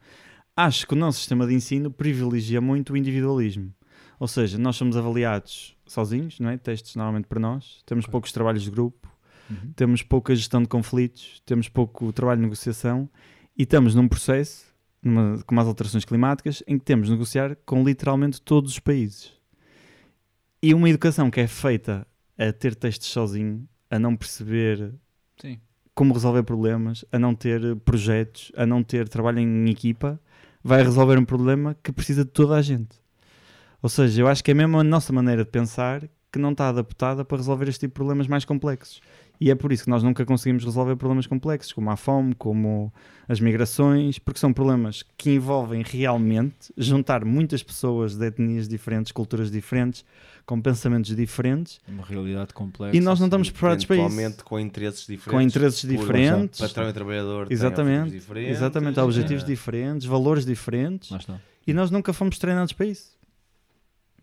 Acho 0.65 0.87
que 0.87 0.95
o 0.95 0.97
nosso 0.97 1.19
sistema 1.19 1.45
de 1.45 1.55
ensino 1.55 1.91
privilegia 1.91 2.61
muito 2.61 2.93
o 2.93 2.97
individualismo. 2.97 3.75
Ou 4.21 4.29
seja, 4.29 4.57
nós 4.59 4.77
somos 4.77 4.97
avaliados 4.97 5.77
sozinhos, 5.85 6.39
não 6.39 6.51
é? 6.51 6.57
Testes 6.57 6.95
normalmente 6.95 7.27
para 7.27 7.41
nós, 7.41 7.83
temos 7.85 8.07
poucos 8.07 8.31
trabalhos 8.31 8.63
de 8.63 8.71
grupo, 8.71 9.11
Uhum. 9.51 9.73
temos 9.75 10.03
pouca 10.03 10.35
gestão 10.37 10.63
de 10.63 10.69
conflitos, 10.69 11.43
temos 11.45 11.69
pouco 11.69 12.13
trabalho 12.13 12.39
de 12.39 12.45
negociação 12.45 13.09
e 13.59 13.65
estamos 13.65 13.95
num 13.97 14.07
processo, 14.07 14.65
numa, 15.03 15.43
como 15.45 15.61
as 15.61 15.67
alterações 15.67 16.05
climáticas, 16.05 16.63
em 16.67 16.79
que 16.79 16.85
temos 16.85 17.09
de 17.09 17.13
negociar 17.13 17.57
com 17.67 17.83
literalmente 17.83 18.41
todos 18.41 18.71
os 18.71 18.79
países. 18.79 19.33
E 20.63 20.73
uma 20.73 20.89
educação 20.89 21.29
que 21.29 21.41
é 21.41 21.49
feita 21.49 22.07
a 22.39 22.53
ter 22.53 22.77
testes 22.77 23.09
sozinho, 23.09 23.69
a 23.91 23.99
não 23.99 24.15
perceber 24.15 24.95
Sim. 25.41 25.59
como 25.93 26.15
resolver 26.15 26.45
problemas, 26.45 27.05
a 27.11 27.19
não 27.19 27.35
ter 27.35 27.75
projetos, 27.85 28.53
a 28.57 28.65
não 28.65 28.85
ter 28.85 29.09
trabalho 29.09 29.41
em 29.41 29.69
equipa, 29.69 30.21
vai 30.63 30.83
resolver 30.83 31.19
um 31.19 31.25
problema 31.25 31.77
que 31.83 31.93
precisa 31.93 32.25
de 32.25 32.31
toda 32.31 32.57
a 32.57 32.63
gente. 32.63 33.01
Ou 33.83 33.89
seja, 33.89 34.23
eu 34.23 34.29
acho 34.29 34.45
que 34.45 34.51
é 34.51 34.55
mesmo 34.55 34.79
a 34.79 34.85
nossa 34.85 35.13
maneira 35.13 35.45
de 35.45 35.51
pensar 35.51 36.09
que 36.31 36.39
não 36.39 36.53
está 36.53 36.69
adaptada 36.69 37.25
para 37.25 37.37
resolver 37.37 37.69
este 37.69 37.81
tipo 37.81 37.93
de 37.93 37.95
problemas 37.95 38.27
mais 38.27 38.45
complexos. 38.45 39.01
E 39.43 39.51
é 39.51 39.57
por 39.57 39.73
isso 39.73 39.83
que 39.83 39.91
nós 39.91 40.05
nunca 40.05 40.25
conseguimos 40.25 40.65
resolver 40.65 40.95
problemas 40.95 41.27
complexos, 41.27 41.73
como 41.73 41.91
a 41.91 41.97
fome, 41.97 42.33
como 42.33 42.93
as 43.29 43.41
migrações, 43.41 44.17
porque 44.17 44.39
são 44.39 44.53
problemas 44.53 45.03
que 45.19 45.31
envolvem 45.31 45.83
realmente 45.83 46.73
juntar 46.79 47.25
muitas 47.25 47.61
pessoas 47.61 48.15
de 48.15 48.25
etnias 48.25 48.69
diferentes, 48.69 49.11
culturas 49.11 49.51
diferentes, 49.51 50.05
com 50.47 50.61
pensamentos 50.63 51.17
diferentes, 51.17 51.81
Uma 51.89 52.05
realidade 52.05 52.55
complexa. 52.55 52.97
e 52.97 53.01
nós 53.01 53.19
não 53.19 53.27
estamos 53.27 53.51
preparados 53.51 53.85
para 53.85 53.97
isso. 53.97 54.45
com 54.45 54.61
interesses 54.61 55.01
diferentes. 55.09 55.25
Com 55.33 55.41
interesses 55.41 55.89
diferentes. 55.89 56.61
O 56.61 56.63
patrão 56.63 56.89
e 56.89 56.93
trabalhador 56.93 57.49
têm 57.49 57.55
Exatamente, 57.57 57.99
objetivos 58.03 58.21
diferentes. 58.21 58.57
Exatamente, 58.57 59.01
há 59.01 59.05
objetivos 59.05 59.43
eh, 59.43 59.47
diferentes, 59.47 60.07
valores 60.07 60.47
diferentes, 60.47 61.11
e 61.67 61.75
nós 61.75 61.91
nunca 61.91 62.13
fomos 62.13 62.39
treinados 62.39 62.73
para 62.73 62.87
isso. 62.87 63.11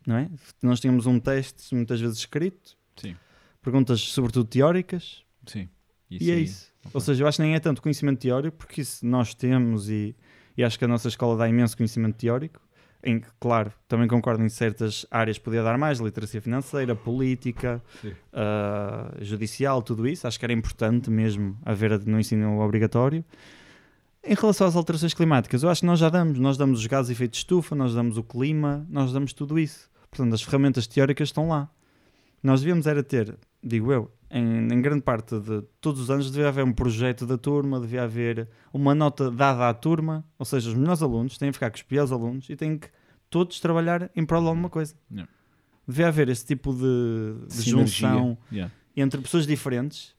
Não 0.07 0.15
é? 0.15 0.29
Nós 0.63 0.79
tínhamos 0.79 1.05
um 1.05 1.19
teste 1.19 1.75
muitas 1.75 1.99
vezes 1.99 2.19
escrito, 2.19 2.77
Sim. 2.95 3.17
Perguntas 3.61 3.99
sobretudo 4.01 4.45
teóricas, 4.47 5.23
Sim. 5.45 5.67
e 6.09 6.29
é 6.31 6.35
aí- 6.35 6.43
isso. 6.43 6.69
Ou 6.93 7.01
seja, 7.01 7.23
eu 7.23 7.27
acho 7.27 7.37
que 7.37 7.43
nem 7.43 7.55
é 7.55 7.59
tanto 7.59 7.81
conhecimento 7.81 8.19
teórico, 8.19 8.57
porque 8.57 8.81
isso 8.81 9.05
nós 9.05 9.33
temos 9.33 9.89
e, 9.89 10.15
e 10.57 10.63
acho 10.63 10.79
que 10.79 10.85
a 10.85 10.87
nossa 10.87 11.07
escola 11.09 11.37
dá 11.37 11.47
imenso 11.47 11.75
conhecimento 11.75 12.15
teórico, 12.15 12.61
em 13.03 13.19
que, 13.19 13.27
claro, 13.39 13.71
também 13.87 14.07
concordo 14.07 14.43
em 14.43 14.49
certas 14.49 15.05
áreas 15.11 15.37
podia 15.37 15.61
dar 15.63 15.77
mais, 15.77 15.99
literacia 15.99 16.41
financeira, 16.41 16.95
política, 16.95 17.81
ah, 18.33 19.13
judicial, 19.21 19.81
tudo 19.81 20.07
isso. 20.07 20.27
Acho 20.27 20.37
que 20.39 20.45
era 20.45 20.53
importante 20.53 21.09
mesmo 21.09 21.57
haver 21.65 21.99
no 22.05 22.19
ensino 22.19 22.59
obrigatório. 22.59 23.23
Em 24.23 24.35
relação 24.35 24.67
às 24.67 24.75
alterações 24.75 25.13
climáticas, 25.13 25.63
eu 25.63 25.69
acho 25.69 25.81
que 25.81 25.87
nós 25.87 25.99
já 25.99 26.09
damos. 26.09 26.39
Nós 26.39 26.57
damos 26.57 26.79
os 26.79 26.87
gases 26.87 27.07
de 27.07 27.13
efeito 27.13 27.31
de 27.31 27.37
estufa, 27.37 27.73
nós 27.75 27.93
damos 27.93 28.17
o 28.17 28.23
clima, 28.23 28.85
nós 28.89 29.13
damos 29.13 29.31
tudo 29.31 29.57
isso. 29.57 29.89
Portanto, 30.11 30.33
as 30.33 30.41
ferramentas 30.41 30.85
teóricas 30.87 31.29
estão 31.29 31.47
lá. 31.47 31.69
Nós 32.43 32.59
devíamos 32.61 32.85
era 32.87 33.01
ter, 33.03 33.37
digo 33.63 33.91
eu, 33.91 34.11
em, 34.29 34.67
em 34.71 34.81
grande 34.81 35.01
parte 35.01 35.39
de 35.39 35.61
todos 35.81 36.01
os 36.01 36.11
anos 36.11 36.29
devia 36.31 36.47
haver 36.49 36.63
um 36.63 36.71
projeto 36.71 37.25
da 37.25 37.37
turma, 37.37 37.79
devia 37.79 38.03
haver 38.03 38.47
uma 38.71 38.93
nota 38.93 39.31
dada 39.31 39.67
à 39.67 39.73
turma, 39.73 40.25
ou 40.37 40.45
seja, 40.45 40.69
os 40.69 40.75
melhores 40.75 41.01
alunos 41.01 41.37
têm 41.37 41.49
que 41.49 41.53
ficar 41.53 41.69
com 41.71 41.77
os 41.77 41.83
piores 41.83 42.11
alunos 42.11 42.49
e 42.49 42.55
têm 42.55 42.77
que 42.77 42.89
todos 43.29 43.59
trabalhar 43.59 44.09
em 44.15 44.25
prol 44.25 44.41
de 44.41 44.47
alguma 44.47 44.69
coisa. 44.69 44.95
Yeah. 45.11 45.31
Devia 45.87 46.07
haver 46.07 46.29
esse 46.29 46.45
tipo 46.45 46.73
de, 46.73 47.47
de 47.47 47.61
junção 47.69 48.37
Yeah. 48.51 48.71
entre 48.95 49.19
pessoas 49.21 49.47
diferentes 49.47 50.15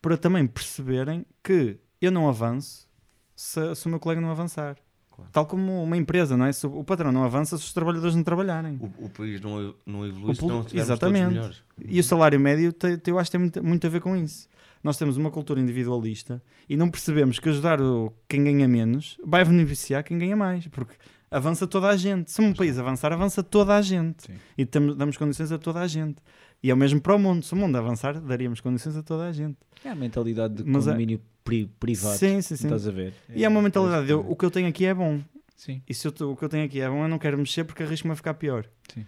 para 0.00 0.16
também 0.16 0.46
perceberem 0.46 1.26
que 1.42 1.78
eu 2.00 2.12
não 2.12 2.28
avanço 2.28 2.88
se, 3.34 3.74
se 3.74 3.86
o 3.86 3.88
meu 3.88 3.98
colega 3.98 4.20
não 4.20 4.30
avançar. 4.30 4.76
Claro. 5.18 5.30
Tal 5.32 5.46
como 5.46 5.82
uma 5.82 5.96
empresa, 5.96 6.36
não 6.36 6.46
é? 6.46 6.52
Se 6.52 6.64
o 6.66 6.84
patrão 6.84 7.10
não 7.10 7.24
avança 7.24 7.58
se 7.58 7.64
os 7.64 7.72
trabalhadores 7.72 8.14
não 8.14 8.22
trabalharem. 8.22 8.78
O, 8.80 9.06
o 9.06 9.10
país 9.10 9.40
não, 9.40 9.74
não 9.84 10.06
evolui 10.06 10.30
O 10.30 10.34
se 10.34 10.46
não 10.46 10.64
exatamente. 10.72 11.22
todos 11.24 11.34
melhores. 11.34 11.62
E 11.84 11.98
o 11.98 12.04
salário 12.04 12.38
médio, 12.38 12.72
te- 12.72 12.96
te- 12.98 13.10
eu 13.10 13.18
acho 13.18 13.28
que 13.30 13.36
tem 13.36 13.40
muito, 13.40 13.64
muito 13.64 13.86
a 13.86 13.90
ver 13.90 14.00
com 14.00 14.16
isso. 14.16 14.48
Nós 14.82 14.96
temos 14.96 15.16
uma 15.16 15.28
cultura 15.28 15.60
individualista 15.60 16.40
e 16.68 16.76
não 16.76 16.88
percebemos 16.88 17.40
que 17.40 17.48
ajudar 17.48 17.80
o, 17.80 18.12
quem 18.28 18.44
ganha 18.44 18.68
menos 18.68 19.18
vai 19.24 19.44
beneficiar 19.44 20.04
quem 20.04 20.16
ganha 20.16 20.36
mais, 20.36 20.68
porque 20.68 20.94
avança 21.28 21.66
toda 21.66 21.88
a 21.88 21.96
gente. 21.96 22.30
Se 22.30 22.40
um 22.40 22.54
país 22.54 22.78
avançar, 22.78 23.12
avança 23.12 23.42
toda 23.42 23.74
a 23.76 23.82
gente. 23.82 24.22
Sim. 24.22 24.34
E 24.56 24.64
temos, 24.64 24.94
damos 24.96 25.16
condições 25.16 25.50
a 25.50 25.58
toda 25.58 25.80
a 25.80 25.86
gente. 25.88 26.18
E 26.62 26.70
é 26.70 26.74
o 26.74 26.76
mesmo 26.76 27.00
para 27.00 27.14
o 27.14 27.18
mundo. 27.18 27.42
Se 27.44 27.52
o 27.52 27.56
mundo 27.56 27.76
avançar, 27.76 28.20
daríamos 28.20 28.60
condições 28.60 28.96
a 28.96 29.02
toda 29.02 29.24
a 29.24 29.32
gente. 29.32 29.56
É 29.84 29.90
a 29.90 29.94
mentalidade 29.96 30.54
de 30.54 30.64
Mas 30.64 30.86
é- 30.86 30.90
condomínio 30.90 31.20
pri- 31.48 31.70
privado. 31.80 32.16
Sim, 32.18 32.40
sim, 32.42 32.56
sim. 32.56 32.66
Estás 32.66 32.86
a 32.86 32.90
ver? 32.90 33.12
E 33.34 33.44
é 33.44 33.48
uma 33.48 33.60
mentalidade, 33.62 34.06
de, 34.06 34.12
eu- 34.12 34.24
o 34.28 34.36
que 34.36 34.44
eu 34.44 34.50
tenho 34.50 34.68
aqui 34.68 34.84
é 34.86 34.94
bom. 34.94 35.20
Sim. 35.56 35.82
E 35.88 35.92
se 35.94 36.06
eu 36.06 36.12
tô- 36.12 36.30
o 36.32 36.36
que 36.36 36.44
eu 36.44 36.48
tenho 36.48 36.64
aqui 36.64 36.80
é 36.80 36.88
bom, 36.88 37.02
eu 37.02 37.08
não 37.08 37.18
quero 37.18 37.36
mexer 37.36 37.64
porque 37.64 37.82
arrisco-me 37.82 38.12
a 38.12 38.16
ficar 38.16 38.34
pior. 38.34 38.64
Sim. 38.94 39.04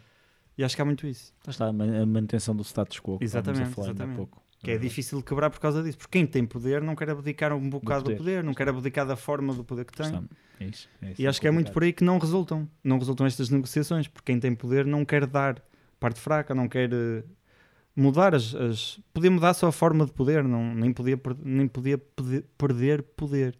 E 0.58 0.64
acho 0.64 0.74
que 0.76 0.82
há 0.82 0.84
muito 0.84 1.06
isso. 1.06 1.32
Lá 1.46 1.50
está 1.50 1.66
a 1.68 1.72
man- 1.72 2.02
a 2.02 2.06
manutenção 2.06 2.54
do 2.56 2.62
status 2.64 2.98
quo. 3.00 3.18
que 3.18 3.24
Exatamente, 3.24 3.62
há 3.78 3.82
exatamente. 3.82 4.16
pouco. 4.16 4.42
Que 4.62 4.72
é 4.72 4.76
difícil 4.78 5.16
de 5.18 5.24
quebrar 5.24 5.48
por 5.48 5.58
causa 5.58 5.82
disso. 5.82 5.96
Porque 5.96 6.18
quem 6.18 6.26
tem 6.26 6.44
poder 6.44 6.82
não 6.82 6.94
quer 6.94 7.08
abdicar 7.08 7.52
um 7.54 7.70
bocado 7.70 8.02
do 8.02 8.04
poder. 8.10 8.18
poder, 8.18 8.44
não 8.44 8.52
quer 8.52 8.68
abdicar 8.68 9.06
da 9.06 9.16
forma 9.16 9.54
do 9.54 9.64
poder 9.64 9.86
que 9.86 9.92
tem. 9.94 10.06
É 10.60 10.64
isso, 10.66 10.88
é 11.00 11.10
isso, 11.12 11.22
E 11.22 11.26
acho 11.26 11.40
que 11.40 11.48
é 11.48 11.50
muito 11.50 11.72
por 11.72 11.82
aí 11.82 11.92
que 11.94 12.04
não 12.04 12.18
resultam. 12.18 12.68
Não 12.84 12.98
resultam 12.98 13.26
estas 13.26 13.48
negociações. 13.48 14.06
Porque 14.06 14.32
quem 14.32 14.38
tem 14.38 14.54
poder 14.54 14.84
não 14.84 15.02
quer 15.02 15.24
dar 15.26 15.62
parte 15.98 16.20
fraca, 16.20 16.54
não 16.54 16.68
quer 16.68 16.92
eh, 16.92 17.22
mudar 17.94 18.34
as, 18.34 18.54
as. 18.54 19.00
Podia 19.12 19.30
mudar 19.30 19.54
só 19.54 19.68
a 19.68 19.72
forma 19.72 20.06
de 20.06 20.12
poder, 20.12 20.44
não, 20.44 20.74
nem 20.74 20.92
podia, 20.92 21.20
nem 21.42 21.66
podia 21.68 21.98
pede- 21.98 22.44
perder 22.56 23.02
poder. 23.02 23.56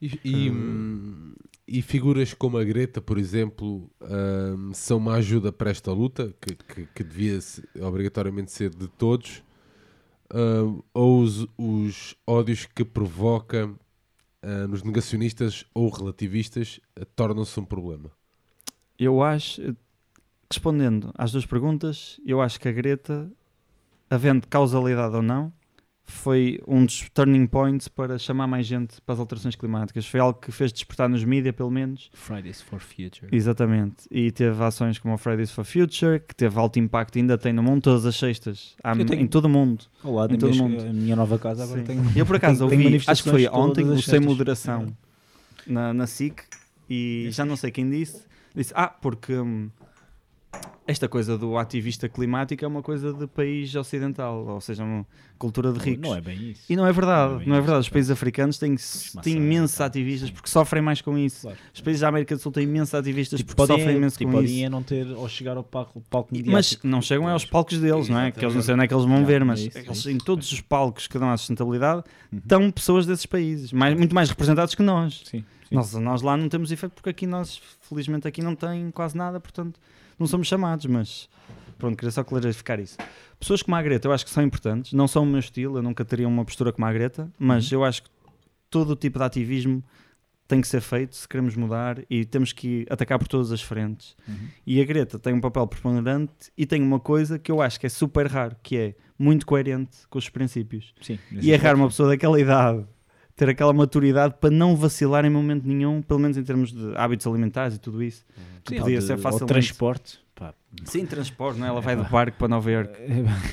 E, 0.00 0.20
e, 0.24 0.50
hum, 0.50 1.34
e 1.66 1.82
figuras 1.82 2.32
como 2.32 2.56
a 2.56 2.64
Greta, 2.64 3.00
por 3.00 3.18
exemplo, 3.18 3.90
hum, 4.00 4.72
são 4.72 4.98
uma 4.98 5.14
ajuda 5.14 5.52
para 5.52 5.70
esta 5.70 5.92
luta, 5.92 6.32
que, 6.40 6.54
que, 6.54 6.86
que 6.94 7.04
devia 7.04 7.40
se- 7.40 7.64
obrigatoriamente 7.80 8.52
ser 8.52 8.70
de 8.70 8.86
todos, 8.86 9.42
hum, 10.32 10.82
ou 10.94 11.20
os, 11.22 11.46
os 11.58 12.14
ódios 12.26 12.64
que 12.66 12.84
provoca 12.84 13.66
hum, 13.66 14.68
nos 14.68 14.82
negacionistas 14.84 15.64
ou 15.74 15.88
relativistas 15.90 16.80
eh, 16.94 17.04
tornam-se 17.16 17.58
um 17.58 17.64
problema. 17.64 18.10
Eu 18.98 19.22
acho, 19.22 19.76
respondendo 20.52 21.12
às 21.16 21.32
duas 21.32 21.46
perguntas, 21.46 22.20
eu 22.24 22.40
acho 22.40 22.58
que 22.60 22.68
a 22.68 22.72
Greta, 22.72 23.30
havendo 24.10 24.46
causalidade 24.48 25.14
ou 25.14 25.22
não, 25.22 25.52
foi 26.10 26.58
um 26.66 26.86
dos 26.86 27.06
turning 27.12 27.46
points 27.46 27.86
para 27.86 28.18
chamar 28.18 28.46
mais 28.46 28.66
gente 28.66 28.98
para 29.02 29.12
as 29.12 29.18
alterações 29.20 29.54
climáticas. 29.54 30.06
Foi 30.06 30.18
algo 30.18 30.40
que 30.40 30.50
fez 30.50 30.72
despertar 30.72 31.06
nos 31.06 31.22
mídias, 31.22 31.54
pelo 31.54 31.70
menos. 31.70 32.10
Fridays 32.14 32.62
for 32.62 32.80
Future. 32.80 33.28
Exatamente. 33.30 34.06
E 34.10 34.30
teve 34.32 34.64
ações 34.64 34.98
como 34.98 35.12
o 35.12 35.18
Fridays 35.18 35.50
for 35.50 35.66
Future, 35.66 36.18
que 36.26 36.34
teve 36.34 36.58
alto 36.58 36.78
impacto, 36.78 37.18
ainda 37.18 37.36
tem 37.36 37.52
no 37.52 37.62
mundo 37.62 37.82
todas 37.82 38.06
as 38.06 38.16
sextas, 38.16 38.74
Há 38.82 38.96
tenho- 38.96 39.20
em 39.20 39.26
todo 39.26 39.44
o 39.44 39.48
mundo. 39.50 39.84
Ao 40.02 40.14
lado 40.14 40.34
em 40.34 40.38
todo 40.38 40.50
minha, 40.50 40.62
mundo. 40.62 40.80
a 40.80 40.92
minha 40.94 41.14
nova 41.14 41.38
casa 41.38 41.64
agora 41.64 41.80
Sim. 41.80 41.84
tem. 41.84 41.98
Eu 42.16 42.24
por 42.24 42.36
acaso 42.36 42.66
tem- 42.70 42.78
tem 42.78 42.86
ouvi, 42.94 43.04
acho 43.06 43.22
que 43.22 43.28
foi 43.30 43.46
ontem, 43.48 43.84
o 43.84 44.00
Sem. 44.00 44.18
Moderação 44.20 44.96
na, 45.66 45.92
na 45.92 46.06
SIC 46.06 46.42
e 46.88 47.28
já 47.32 47.44
não 47.44 47.54
sei 47.54 47.70
quem 47.70 47.90
disse. 47.90 48.24
Disse, 48.54 48.72
ah, 48.74 48.88
porque 48.88 49.34
hum, 49.34 49.68
esta 50.86 51.06
coisa 51.06 51.36
do 51.36 51.58
ativista 51.58 52.08
climático 52.08 52.64
é 52.64 52.68
uma 52.68 52.82
coisa 52.82 53.12
de 53.12 53.26
país 53.26 53.74
ocidental, 53.74 54.46
ou 54.46 54.60
seja, 54.60 54.82
uma 54.82 55.06
cultura 55.38 55.70
de 55.70 55.78
ricos. 55.78 56.08
Não 56.08 56.16
é 56.16 56.20
bem 56.22 56.52
isso. 56.52 56.62
E 56.70 56.74
não 56.74 56.86
é 56.86 56.92
verdade, 56.92 57.32
Não 57.34 57.40
é 57.42 57.44
não 57.46 57.54
é 57.56 57.58
isso, 57.58 57.66
verdade. 57.66 57.80
Os 57.80 57.86
claro. 57.88 57.92
países 57.92 58.10
africanos 58.10 58.58
têm, 58.58 58.74
têm 59.22 59.36
imensos 59.36 59.78
ativistas 59.82 60.30
porque 60.30 60.48
sofrem 60.48 60.82
mais 60.82 61.02
com 61.02 61.18
isso. 61.18 61.42
Claro. 61.42 61.58
Os 61.74 61.80
países 61.82 62.00
da 62.00 62.08
América 62.08 62.34
do 62.34 62.40
Sul 62.40 62.50
têm 62.52 62.64
imensos 62.64 62.94
ativistas 62.94 63.38
Tipo, 63.38 63.48
porque 63.54 63.60
podem, 63.66 63.76
sofrem 63.76 63.96
imenso 63.98 64.16
tipo, 64.16 64.30
com 64.30 64.36
podem 64.38 64.56
isso. 64.56 64.64
é 64.64 64.68
não 64.70 64.82
ter 64.82 65.06
ou 65.08 65.28
chegar 65.28 65.58
ao 65.58 65.62
palco, 65.62 66.02
palco 66.08 66.30
mediático. 66.32 66.52
Mas 66.52 66.78
não 66.82 67.02
chegam 67.02 67.28
aos 67.28 67.44
palcos 67.44 67.78
deles, 67.78 68.08
não 68.08 68.18
é? 68.20 68.30
Que 68.32 68.42
eles 68.42 68.54
não 68.54 68.62
sei 68.62 68.72
onde 68.74 68.84
é 68.84 68.88
que 68.88 68.94
eles 68.94 69.04
vão 69.04 69.26
ver, 69.26 69.42
é 69.42 69.44
mas 69.44 69.60
isso, 69.60 69.76
é 69.76 69.82
eles, 69.82 69.98
isso. 69.98 70.10
em 70.10 70.16
todos 70.16 70.50
os 70.50 70.60
palcos 70.62 71.06
que 71.06 71.18
dão 71.18 71.30
à 71.30 71.36
sustentabilidade 71.36 72.02
Uhum. 72.32 72.38
estão 72.38 72.70
pessoas 72.70 73.04
desses 73.06 73.24
países, 73.26 73.72
mais, 73.72 73.94
muito 73.96 74.14
mais 74.14 74.28
representados 74.30 74.74
que 74.74 74.82
nós. 74.82 75.22
Sim, 75.26 75.44
sim. 75.68 75.74
Nós, 75.74 75.92
nós 75.94 76.22
lá 76.22 76.34
não 76.36 76.48
temos 76.48 76.72
efeito 76.72 76.92
porque 76.94 77.10
aqui 77.10 77.26
nós, 77.26 77.60
felizmente, 77.82 78.26
aqui 78.26 78.40
não 78.42 78.54
tem 78.54 78.90
quase 78.90 79.16
nada, 79.16 79.38
portanto, 79.40 79.78
não 80.18 80.26
somos 80.26 80.46
chamados, 80.46 80.86
mas 80.86 81.28
pronto, 81.78 81.96
queria 81.96 82.10
só 82.10 82.24
clarificar 82.24 82.80
isso. 82.80 82.96
Pessoas 83.38 83.62
como 83.62 83.76
a 83.76 83.82
Greta 83.82 84.08
eu 84.08 84.12
acho 84.12 84.24
que 84.24 84.30
são 84.30 84.42
importantes, 84.42 84.92
não 84.92 85.06
são 85.06 85.22
o 85.22 85.26
meu 85.26 85.38
estilo, 85.38 85.78
eu 85.78 85.82
nunca 85.82 86.04
teria 86.04 86.26
uma 86.26 86.44
postura 86.44 86.72
como 86.72 86.86
a 86.86 86.92
Greta, 86.92 87.30
mas 87.38 87.70
eu 87.70 87.84
acho 87.84 88.02
que 88.02 88.10
todo 88.68 88.90
o 88.90 88.96
tipo 88.96 89.18
de 89.18 89.24
ativismo 89.24 89.82
tem 90.48 90.60
que 90.62 90.66
ser 90.66 90.80
feito 90.80 91.14
se 91.14 91.28
queremos 91.28 91.54
mudar 91.54 91.98
e 92.08 92.24
temos 92.24 92.52
que 92.54 92.86
atacar 92.88 93.18
por 93.18 93.28
todas 93.28 93.52
as 93.52 93.60
frentes. 93.60 94.16
E 94.66 94.80
a 94.80 94.84
Greta 94.84 95.18
tem 95.18 95.34
um 95.34 95.40
papel 95.40 95.66
preponderante 95.66 96.50
e 96.56 96.64
tem 96.66 96.82
uma 96.82 96.98
coisa 96.98 97.38
que 97.38 97.52
eu 97.52 97.60
acho 97.60 97.78
que 97.78 97.86
é 97.86 97.90
super 97.90 98.26
raro, 98.26 98.56
que 98.62 98.76
é 98.76 98.94
muito 99.18 99.44
coerente 99.44 99.98
com 100.08 100.18
os 100.18 100.28
princípios. 100.28 100.94
Sim, 101.02 101.18
E 101.30 101.52
é 101.52 101.56
raro 101.56 101.76
uma 101.78 101.88
pessoa 101.88 102.08
daquela 102.08 102.40
idade 102.40 102.84
ter 103.38 103.48
aquela 103.48 103.72
maturidade 103.72 104.34
para 104.40 104.50
não 104.50 104.74
vacilar 104.74 105.24
em 105.24 105.30
momento 105.30 105.64
nenhum, 105.64 106.02
pelo 106.02 106.18
menos 106.18 106.36
em 106.36 106.42
termos 106.42 106.72
de 106.72 106.92
hábitos 106.96 107.24
alimentares 107.24 107.76
e 107.76 107.78
tudo 107.78 108.02
isso. 108.02 108.26
Sim, 108.68 108.78
podia 108.80 108.96
ou 108.96 109.02
ser 109.02 109.12
ou 109.12 109.18
facilmente. 109.18 109.46
transporte. 109.46 110.18
Pá, 110.38 110.54
Sim, 110.84 111.04
transporte, 111.04 111.58
não 111.58 111.66
é? 111.66 111.68
Ela 111.70 111.80
vai 111.80 111.96
do 111.96 112.04
barco 112.04 112.36
para 112.38 112.46
Nova 112.46 112.70
Iorque, 112.70 112.96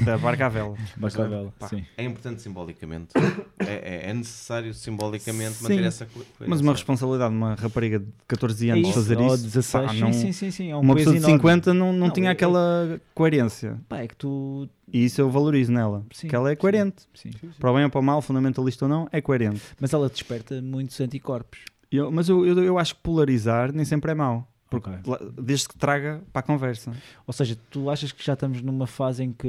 da 0.05 0.19
barca 0.19 0.45
à 0.45 0.49
vela. 0.49 0.75
basta 0.95 1.23
a 1.23 1.27
vela. 1.27 1.51
Pá. 1.57 1.67
Sim. 1.67 1.83
É 1.97 2.03
importante 2.03 2.43
simbolicamente. 2.43 3.07
é, 3.57 4.05
é- 4.05 4.09
é 4.11 4.13
necessário 4.13 4.71
simbolicamente 4.71 5.53
Sim. 5.55 5.63
manter 5.63 5.83
essa 5.83 6.05
co- 6.05 6.11
coerência. 6.13 6.45
Mas 6.47 6.61
uma 6.61 6.73
responsabilidade 6.73 7.31
de 7.31 7.37
uma 7.37 7.55
rapariga 7.55 7.97
de 7.99 8.05
14 8.27 8.69
anos 8.69 8.85
É 8.85 8.89
isso, 8.89 8.99
fazer 8.99 9.19
isso. 9.19 9.43
16, 9.45 9.85
pá, 9.87 9.91
sim, 9.93 9.99
não- 9.99 10.13
sim, 10.13 10.31
sim, 10.31 10.51
sim, 10.51 10.69
é 10.71 10.75
um 10.75 10.81
uma 10.81 10.93
pessoa 10.95 11.13
de 11.15 11.19
enorme. 11.21 11.37
50 11.37 11.73
não, 11.73 11.91
não, 11.91 11.99
Não, 12.07 12.13
tinha 12.13 12.29
é- 12.29 12.31
aquela 12.33 13.01
coerência. 13.15 13.79
Pá, 13.89 14.01
é 14.01 14.07
que 14.07 14.15
tu. 14.15 14.69
E 14.93 15.05
isso 15.05 15.19
eu 15.19 15.27
valorizo 15.31 15.71
nela. 15.71 16.05
Sim, 16.13 16.27
que 16.27 16.35
ela 16.35 16.51
é 16.51 16.55
coerente. 16.55 17.07
Sim. 17.15 17.31
Para 17.59 17.71
o 17.71 17.73
bem 17.73 17.83
ou 17.85 17.89
para 17.89 17.99
o 17.99 18.03
mal, 18.03 18.21
fundamentalista 18.21 18.85
ou 18.85 18.89
não, 18.89 19.07
é 19.11 19.19
coerente. 19.21 19.59
Mas 19.79 19.91
ela 19.91 20.07
desperta 20.07 20.61
muitos 20.61 21.01
anticorpos. 21.01 21.61
Eu- 21.91 22.11
mas 22.11 22.29
eu, 22.29 22.45
eu, 22.45 22.63
eu 22.63 22.77
acho 22.77 22.93
que 22.95 23.01
polarizar 23.01 23.71
nem 23.73 23.85
sempre 23.85 24.11
é 24.11 24.13
mau. 24.13 24.47
Porque 24.69 24.89
Ok. 24.89 24.99
lá- 25.05 25.19
desde 25.41 25.67
que 25.69 25.77
traga 25.77 26.23
para 26.33 26.39
a 26.39 26.43
conversa. 26.43 26.91
Ou 27.27 27.33
seja, 27.33 27.57
tu 27.69 27.89
achas 27.89 28.11
que 28.11 28.23
já 28.25 28.33
estamos 28.33 28.61
numa 28.61 28.87
fase 28.87 29.23
em 29.23 29.31
que. 29.31 29.47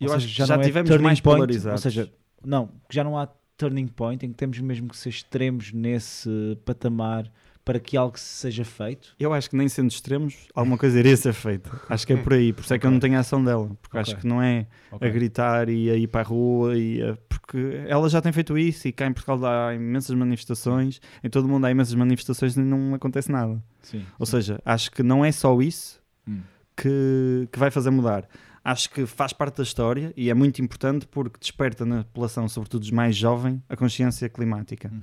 Eu 0.00 0.08
ou 0.08 0.14
acho 0.16 0.22
seja, 0.26 0.32
que 0.32 0.38
já 0.48 0.56
não 0.56 0.62
é 0.62 0.66
tivemos 0.66 0.88
turning 0.90 1.04
mais 1.04 1.20
point, 1.20 1.36
polarizados. 1.36 1.84
Ou 1.84 1.90
seja, 1.90 2.12
não, 2.44 2.68
já 2.90 3.04
não 3.04 3.16
há 3.16 3.28
turning 3.56 3.86
point 3.86 4.24
em 4.26 4.30
que 4.30 4.34
temos 4.34 4.58
mesmo 4.58 4.88
que 4.88 4.96
ser 4.96 5.10
extremos 5.10 5.70
nesse 5.72 6.28
patamar 6.64 7.30
para 7.64 7.78
que 7.78 7.96
algo 7.96 8.18
seja 8.18 8.64
feito. 8.64 9.14
Eu 9.20 9.32
acho 9.32 9.48
que 9.48 9.56
nem 9.56 9.68
sendo 9.68 9.90
extremos, 9.90 10.34
alguma 10.54 10.76
coisa 10.76 10.98
iria 10.98 11.16
ser 11.16 11.32
feita. 11.32 11.70
Acho 11.88 12.06
que 12.06 12.12
é 12.12 12.16
por 12.16 12.32
aí. 12.34 12.52
Por 12.52 12.62
isso 12.62 12.74
é 12.74 12.78
que 12.78 12.84
eu 12.86 12.90
não 12.90 12.98
tenho 12.98 13.16
a 13.16 13.20
ação 13.20 13.42
dela. 13.42 13.70
Porque 13.80 13.98
acho 13.98 14.10
Ok. 14.12 14.22
que 14.22 14.26
não 14.26 14.42
é 14.42 14.66
a 15.00 15.08
gritar 15.08 15.68
e 15.68 15.88
a 15.90 15.94
ir 15.96 16.08
para 16.08 16.22
a 16.22 16.24
rua. 16.24 16.76
E 16.76 17.00
a- 17.02 17.16
Porque 17.28 17.82
ela 17.86 18.08
já 18.08 18.20
tem 18.22 18.32
feito 18.32 18.56
isso 18.56 18.88
e 18.88 18.92
cá 18.92 19.06
em 19.06 19.12
Portugal 19.12 19.44
há 19.44 19.74
imensas 19.74 20.16
manifestações. 20.16 21.00
Em 21.22 21.28
todo 21.28 21.44
o 21.44 21.48
mundo 21.48 21.64
há 21.66 21.70
imensas 21.70 21.94
manifestações 21.94 22.56
e 22.56 22.60
não 22.60 22.94
acontece 22.94 23.30
nada. 23.30 23.62
Sim. 23.82 24.04
Ou 24.18 24.24
seja, 24.26 24.58
acho 24.64 24.90
que 24.90 25.02
não 25.02 25.24
é 25.24 25.30
só 25.30 25.60
isso 25.60 26.00
Hum. 26.26 26.40
que, 26.76 27.48
que 27.52 27.58
vai 27.58 27.70
fazer 27.70 27.90
mudar. 27.90 28.28
Acho 28.64 28.88
que 28.90 29.06
faz 29.06 29.32
parte 29.32 29.56
da 29.56 29.62
história 29.64 30.12
e 30.16 30.30
é 30.30 30.34
muito 30.34 30.62
importante 30.62 31.06
porque 31.06 31.38
desperta 31.38 31.84
na 31.84 32.04
população, 32.04 32.48
sobretudo 32.48 32.82
os 32.82 32.90
mais 32.92 33.16
jovens, 33.16 33.60
a 33.68 33.76
consciência 33.76 34.28
climática. 34.28 34.88
Uhum. 34.92 35.00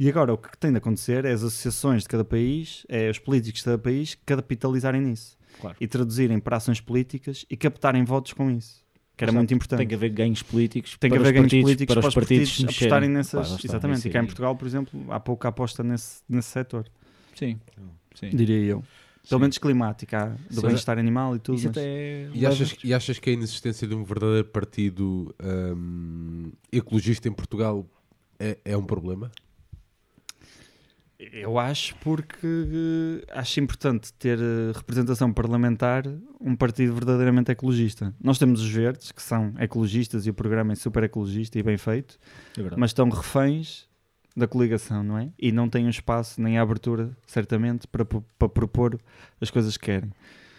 E 0.00 0.08
agora 0.08 0.32
o 0.32 0.38
que 0.38 0.56
tem 0.56 0.70
de 0.72 0.78
acontecer 0.78 1.26
é 1.26 1.30
as 1.32 1.42
associações 1.44 2.04
de 2.04 2.08
cada 2.08 2.24
país, 2.24 2.86
é 2.88 3.10
os 3.10 3.18
políticos 3.18 3.58
de 3.60 3.64
cada 3.66 3.76
país 3.78 4.16
capitalizarem 4.24 5.00
nisso 5.02 5.36
Claro. 5.60 5.76
e 5.78 5.86
traduzirem 5.86 6.38
para 6.40 6.56
ações 6.56 6.80
políticas 6.80 7.44
e 7.50 7.54
captarem 7.56 8.02
votos 8.02 8.32
com 8.32 8.50
isso, 8.50 8.82
que 9.14 9.22
era 9.24 9.30
Exato. 9.30 9.36
muito 9.40 9.52
importante. 9.52 9.78
Tem 9.80 9.88
que 9.88 9.94
haver 9.94 10.08
ganhos 10.08 10.42
políticos 10.42 10.96
Tem 10.98 11.10
que 11.10 11.16
haver 11.18 11.26
os 11.26 11.32
ganhos 11.32 11.44
partidos, 11.44 11.64
políticos 11.64 11.94
para 11.96 12.08
os 12.08 12.14
partidos, 12.14 12.48
apostarem 12.64 12.88
mexerem. 12.88 13.08
nessas. 13.10 13.46
Claro, 13.48 13.62
exatamente. 13.62 14.08
E 14.08 14.10
cá 14.10 14.18
em 14.18 14.22
aí. 14.22 14.26
Portugal, 14.26 14.56
por 14.56 14.66
exemplo, 14.66 15.12
há 15.12 15.20
pouca 15.20 15.48
aposta 15.48 15.82
nesse, 15.82 16.22
nesse 16.26 16.48
setor, 16.48 16.86
Sim. 17.34 17.60
Sim. 18.14 18.30
diria 18.30 18.56
eu. 18.64 18.82
Pelo 19.28 19.40
menos 19.42 19.58
climática, 19.58 20.34
do 20.48 20.62
Sim. 20.62 20.66
bem-estar 20.68 20.98
animal 20.98 21.36
e 21.36 21.38
tudo. 21.38 21.58
Isso 21.58 21.66
mas- 21.68 21.76
até 21.76 22.30
E 22.32 22.46
achas, 22.46 22.74
e 22.82 22.94
achas 22.94 23.18
que 23.18 23.28
a 23.28 23.32
inexistência 23.34 23.86
de 23.86 23.94
um 23.94 24.02
verdadeiro 24.02 24.48
partido 24.48 25.34
hum, 25.76 26.52
ecologista 26.72 27.28
em 27.28 27.32
Portugal 27.32 27.86
é, 28.38 28.56
é 28.64 28.74
um 28.78 28.84
problema? 28.84 29.30
Eu 31.32 31.58
acho 31.58 31.94
porque 31.96 32.46
eh, 32.46 33.38
acho 33.38 33.60
importante 33.60 34.10
ter 34.14 34.38
eh, 34.38 34.72
representação 34.74 35.30
parlamentar 35.32 36.04
um 36.40 36.56
partido 36.56 36.94
verdadeiramente 36.94 37.52
ecologista. 37.52 38.14
Nós 38.18 38.38
temos 38.38 38.62
os 38.62 38.70
verdes, 38.70 39.12
que 39.12 39.22
são 39.22 39.52
ecologistas 39.58 40.26
e 40.26 40.30
o 40.30 40.34
programa 40.34 40.72
é 40.72 40.76
super 40.76 41.02
ecologista 41.04 41.58
e 41.58 41.62
bem 41.62 41.76
feito, 41.76 42.18
É 42.56 42.62
mas 42.76 42.90
estão 42.90 43.08
reféns 43.10 43.86
da 44.34 44.48
coligação, 44.48 45.02
não 45.02 45.18
é? 45.18 45.30
E 45.38 45.52
não 45.52 45.68
têm 45.68 45.84
um 45.84 45.90
espaço 45.90 46.40
nem 46.40 46.58
a 46.58 46.62
abertura, 46.62 47.14
certamente, 47.26 47.86
para, 47.86 48.04
para 48.04 48.48
propor 48.48 48.98
as 49.40 49.50
coisas 49.50 49.76
que 49.76 49.86
querem. 49.86 50.10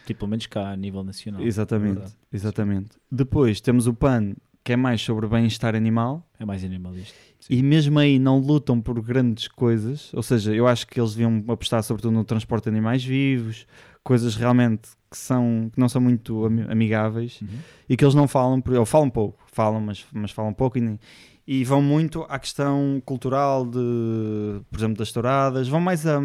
Tipo, 0.05 0.19
pelo 0.19 0.29
menos 0.29 0.45
cá 0.45 0.69
a 0.69 0.75
nível 0.75 1.03
nacional. 1.03 1.41
exatamente, 1.41 1.93
verdade. 1.93 2.15
exatamente. 2.31 2.89
Depois 3.11 3.61
temos 3.61 3.87
o 3.87 3.93
PAN, 3.93 4.35
que 4.63 4.73
é 4.73 4.75
mais 4.75 5.01
sobre 5.01 5.27
bem-estar 5.27 5.75
animal, 5.75 6.23
É 6.39 6.45
mais 6.45 6.63
animalista. 6.63 7.13
e 7.49 7.63
mesmo 7.63 7.97
aí 7.99 8.19
não 8.19 8.37
lutam 8.39 8.79
por 8.81 9.01
grandes 9.01 9.47
coisas, 9.47 10.11
ou 10.13 10.21
seja, 10.23 10.53
eu 10.53 10.67
acho 10.67 10.85
que 10.87 10.99
eles 10.99 11.11
deviam 11.15 11.43
apostar 11.47 11.81
sobretudo 11.83 12.11
no 12.13 12.23
transporte 12.23 12.63
de 12.65 12.69
animais 12.69 13.03
vivos, 13.03 13.65
coisas 14.03 14.35
realmente 14.35 14.89
que, 15.09 15.17
são, 15.17 15.69
que 15.73 15.79
não 15.79 15.89
são 15.89 16.01
muito 16.01 16.45
ami- 16.45 16.65
amigáveis 16.69 17.41
Uhum. 17.41 17.47
e 17.89 17.97
que 17.97 18.03
eles 18.03 18.15
não 18.15 18.27
falam, 18.27 18.61
ou 18.77 18.85
falam 18.85 19.09
pouco, 19.09 19.39
falam, 19.47 19.81
mas, 19.81 20.05
mas 20.13 20.31
falam 20.31 20.53
pouco 20.53 20.77
e, 20.77 20.81
nem- 20.81 20.99
e 21.47 21.63
vão 21.63 21.81
muito 21.81 22.23
à 22.29 22.37
questão 22.39 23.01
cultural 23.03 23.65
de, 23.65 24.61
por 24.69 24.79
exemplo, 24.79 24.97
das 24.97 25.11
touradas, 25.11 25.67
vão 25.67 25.81
mais 25.81 26.05
a... 26.05 26.19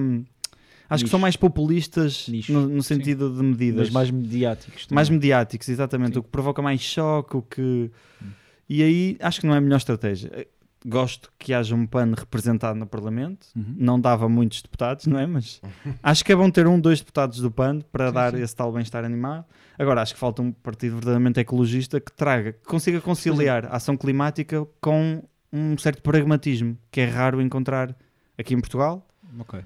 Acho 0.88 1.00
que 1.02 1.04
Nicho. 1.06 1.10
são 1.10 1.18
mais 1.20 1.36
populistas 1.36 2.28
no, 2.48 2.68
no 2.68 2.82
sim. 2.82 2.94
sentido 2.96 3.30
de 3.34 3.42
medidas 3.42 3.88
Mas 3.88 3.90
mais 3.90 4.10
mediáticos. 4.10 4.86
mais 4.90 5.08
também. 5.08 5.18
mediáticos, 5.20 5.68
exatamente, 5.68 6.12
Sim. 6.14 6.18
o 6.20 6.22
que 6.22 6.28
provoca 6.28 6.62
mais 6.62 6.80
choque, 6.80 7.36
o 7.36 7.42
que... 7.42 7.90
Hum. 8.22 8.28
E 8.68 8.82
aí 8.82 9.16
acho 9.20 9.40
que 9.40 9.46
não 9.46 9.54
é 9.54 9.58
a 9.58 9.60
melhor 9.60 9.76
estratégia. 9.76 10.46
Gosto 10.84 11.32
que 11.38 11.52
haja 11.52 11.74
um 11.74 11.84
PAN 11.86 12.12
representado 12.16 12.78
no 12.78 12.86
Parlamento, 12.86 13.46
Uhum. 13.56 13.74
não 13.76 14.00
dava 14.00 14.28
muitos 14.28 14.62
deputados, 14.62 15.06
não 15.06 15.18
é? 15.18 15.26
Mas 15.26 15.60
acho 16.02 16.24
que 16.24 16.30
é 16.32 16.36
bom 16.36 16.48
ter 16.50 16.66
um, 16.68 16.78
dois 16.78 17.00
deputados 17.00 17.40
do 17.40 17.50
PAN 17.50 17.80
para 17.90 18.08
Sim, 18.08 18.14
dar 18.14 18.32
sim. 18.34 18.42
esse 18.42 18.54
tal 18.54 18.70
bem-estar 18.72 19.04
animal. 19.04 19.48
Agora 19.78 20.02
acho 20.02 20.14
que 20.14 20.20
falta 20.20 20.40
um 20.42 20.52
partido 20.52 20.92
verdadeiramente 20.94 21.40
ecologista 21.40 22.00
que 22.00 22.12
traga, 22.12 22.52
que 22.52 22.64
consiga 22.64 23.00
conciliar 23.00 23.66
a 23.66 23.76
ação 23.76 23.96
climática 23.96 24.64
com 24.80 25.22
um 25.52 25.76
certo 25.78 26.02
pragmatismo, 26.02 26.78
que 26.90 27.00
é 27.00 27.06
raro 27.06 27.40
encontrar 27.40 27.94
aqui 28.38 28.54
em 28.54 28.60
Portugal 28.60 29.06
Ok. 29.40 29.60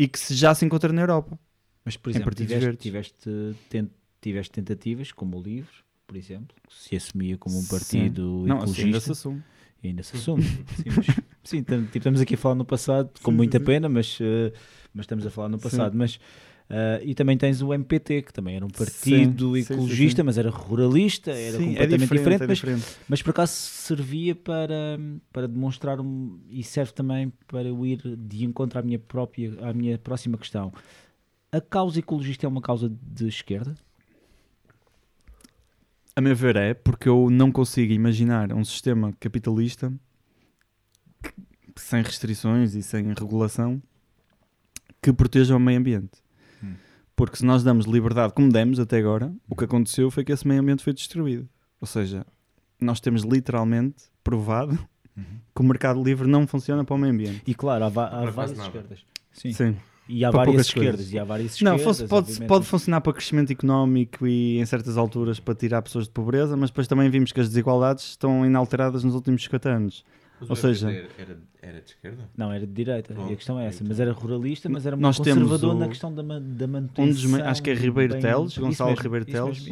E 0.00 0.08
que 0.08 0.18
se 0.18 0.34
já 0.34 0.54
se 0.54 0.64
encontra 0.64 0.92
na 0.92 1.02
Europa. 1.02 1.38
Mas, 1.84 1.96
por 1.96 2.08
Em 2.10 2.14
exemplo, 2.14 2.34
tiveste, 2.34 2.76
tiveste, 2.76 3.30
tiveste 4.20 4.52
tentativas, 4.52 5.12
como 5.12 5.38
o 5.38 5.42
LIVRE, 5.42 5.68
por 6.06 6.16
exemplo, 6.16 6.56
que 6.66 6.74
se 6.74 6.96
assumia 6.96 7.36
como 7.36 7.58
um 7.58 7.60
Sim. 7.62 7.68
partido 7.68 8.44
Não, 8.46 8.56
assim 8.62 8.82
ecologista. 8.82 8.86
ainda 8.86 9.00
se 9.00 9.12
assume. 9.12 9.42
E 9.82 9.88
ainda 9.88 10.02
se 10.02 10.16
assume. 10.16 10.42
sim, 10.76 10.90
mas- 10.96 11.06
sim, 11.44 11.62
tipo, 11.62 11.98
estamos 11.98 12.20
aqui 12.20 12.34
a 12.34 12.38
falar 12.38 12.54
no 12.54 12.64
passado, 12.64 13.10
com 13.22 13.30
Sim, 13.30 13.36
muita 13.36 13.58
sim. 13.58 13.64
pena, 13.64 13.88
mas, 13.88 14.18
eh, 14.20 14.52
mas 14.94 15.04
estamos 15.04 15.26
a 15.26 15.30
falar 15.30 15.48
no 15.48 15.58
passado. 15.58 15.96
Mas, 15.96 16.18
eh, 16.70 17.02
e 17.04 17.14
também 17.14 17.36
tens 17.36 17.60
o 17.60 17.74
MPT, 17.74 18.22
que 18.22 18.32
também 18.32 18.54
era 18.56 18.64
um 18.64 18.68
partido 18.70 19.56
Sim, 19.56 19.62
sim, 19.64 19.72
ecologista, 19.74 20.22
sim. 20.22 20.26
mas 20.26 20.38
era 20.38 20.48
ruralista, 20.50 21.30
era 21.32 21.58
Sim, 21.58 21.64
completamente 21.66 22.00
diferente, 22.08 22.42
é 22.42 22.46
mas, 22.46 22.58
diferente. 22.58 22.86
mas 23.08 23.22
por 23.22 23.30
acaso 23.30 23.52
servia 23.52 24.34
para, 24.36 24.98
para 25.32 25.48
demonstrar 25.48 26.00
um, 26.00 26.38
e 26.48 26.62
serve 26.62 26.92
também 26.92 27.32
para 27.48 27.64
eu 27.68 27.84
ir 27.84 28.00
de 28.16 28.44
encontro 28.44 28.78
à 28.78 28.82
minha 28.82 28.98
própria, 28.98 29.52
à 29.68 29.72
minha 29.72 29.98
próxima 29.98 30.38
questão. 30.38 30.72
A 31.52 31.60
causa 31.60 31.98
ecologista 31.98 32.46
é 32.46 32.48
uma 32.48 32.62
causa 32.62 32.88
de 32.88 33.26
esquerda? 33.26 33.76
A 36.14 36.20
meu 36.20 36.34
ver 36.36 36.56
é 36.56 36.74
porque 36.74 37.08
eu 37.08 37.28
não 37.30 37.50
consigo 37.50 37.92
imaginar 37.92 38.52
um 38.52 38.64
sistema 38.64 39.12
capitalista 39.18 39.92
que- 41.22 41.32
sem 41.76 42.02
restrições 42.02 42.74
e 42.74 42.82
sem 42.82 43.12
regulação 43.14 43.82
que 45.02 45.12
proteja 45.12 45.56
o 45.56 45.60
meio 45.60 45.78
ambiente. 45.78 46.20
Porque 47.20 47.36
se 47.36 47.44
nós 47.44 47.62
damos 47.62 47.84
liberdade, 47.84 48.32
como 48.32 48.50
demos 48.50 48.80
até 48.80 48.96
agora, 48.98 49.30
o 49.48 49.54
que 49.54 49.64
aconteceu 49.64 50.10
foi 50.10 50.24
que 50.24 50.32
esse 50.32 50.48
meio 50.48 50.60
ambiente 50.62 50.82
foi 50.82 50.92
destruído. 50.94 51.46
Ou 51.78 51.86
seja, 51.86 52.24
nós 52.80 52.98
temos 52.98 53.22
literalmente 53.24 54.04
provado 54.24 54.78
que 55.54 55.60
o 55.60 55.62
mercado 55.64 56.02
livre 56.02 56.26
não 56.26 56.46
funciona 56.46 56.82
para 56.82 56.94
o 56.94 56.98
meio 56.98 57.12
ambiente. 57.12 57.42
E 57.46 57.54
claro, 57.54 57.84
há, 57.84 57.88
va- 57.90 58.06
há 58.06 58.10
quase 58.22 58.32
várias 58.34 58.56
nada. 58.56 58.68
esquerdas. 58.68 58.98
Sim. 59.32 59.52
Sim. 59.52 59.76
E 60.08 60.24
há 60.24 60.30
várias 60.30 60.66
esquerdas. 60.66 60.94
coisas. 60.96 61.12
E 61.12 61.18
há 61.18 61.24
várias 61.24 61.60
Não, 61.60 61.76
esquerdas. 61.76 61.98
fosse- 61.98 62.08
pode, 62.08 62.46
pode 62.46 62.64
funcionar 62.66 63.00
para 63.02 63.12
crescimento 63.12 63.52
económico 63.52 64.26
e 64.26 64.58
em 64.58 64.64
certas 64.64 64.96
alturas 64.96 65.38
para 65.38 65.54
tirar 65.54 65.82
pessoas 65.82 66.06
de 66.06 66.10
pobreza, 66.12 66.56
mas 66.56 66.70
depois 66.70 66.88
também 66.88 67.08
vimos 67.10 67.32
que 67.32 67.40
as 67.40 67.48
desigualdades 67.48 68.04
estão 68.10 68.44
inalteradas 68.46 69.04
nos 69.04 69.14
últimos 69.14 69.42
50 69.44 69.68
anos. 69.68 70.04
Mas 70.40 70.50
ou 70.50 70.54
o 70.54 70.56
seja- 70.56 70.90
Era, 70.90 71.38
era 71.62 71.80
de 71.80 71.90
esquerda? 71.90 72.28
Não, 72.36 72.52
era 72.52 72.66
de 72.66 72.72
direita. 72.72 73.14
E 73.28 73.32
a 73.32 73.36
questão 73.36 73.58
é 73.60 73.66
essa. 73.66 73.76
então. 73.78 73.88
Mas 73.88 74.00
era 74.00 74.12
ruralista, 74.12 74.68
mas 74.68 74.86
era 74.86 74.96
muito 74.96 75.02
Nós 75.02 75.20
temos 75.20 75.42
conservador 75.42 75.76
o- 75.76 75.78
na 75.78 75.88
questão 75.88 76.14
da, 76.14 76.22
da 76.22 76.66
manutenção. 76.66 77.04
Um 77.04 77.08
dos 77.34 77.34
acho 77.46 77.62
que 77.62 77.70
é 77.70 77.74
Ribeiro 77.74 78.14
bem- 78.14 78.22
Teles, 78.22 78.56
Gonçalo 78.58 78.90
mesmo, 78.90 79.02
Ribeiro 79.02 79.24
Teles. 79.26 79.68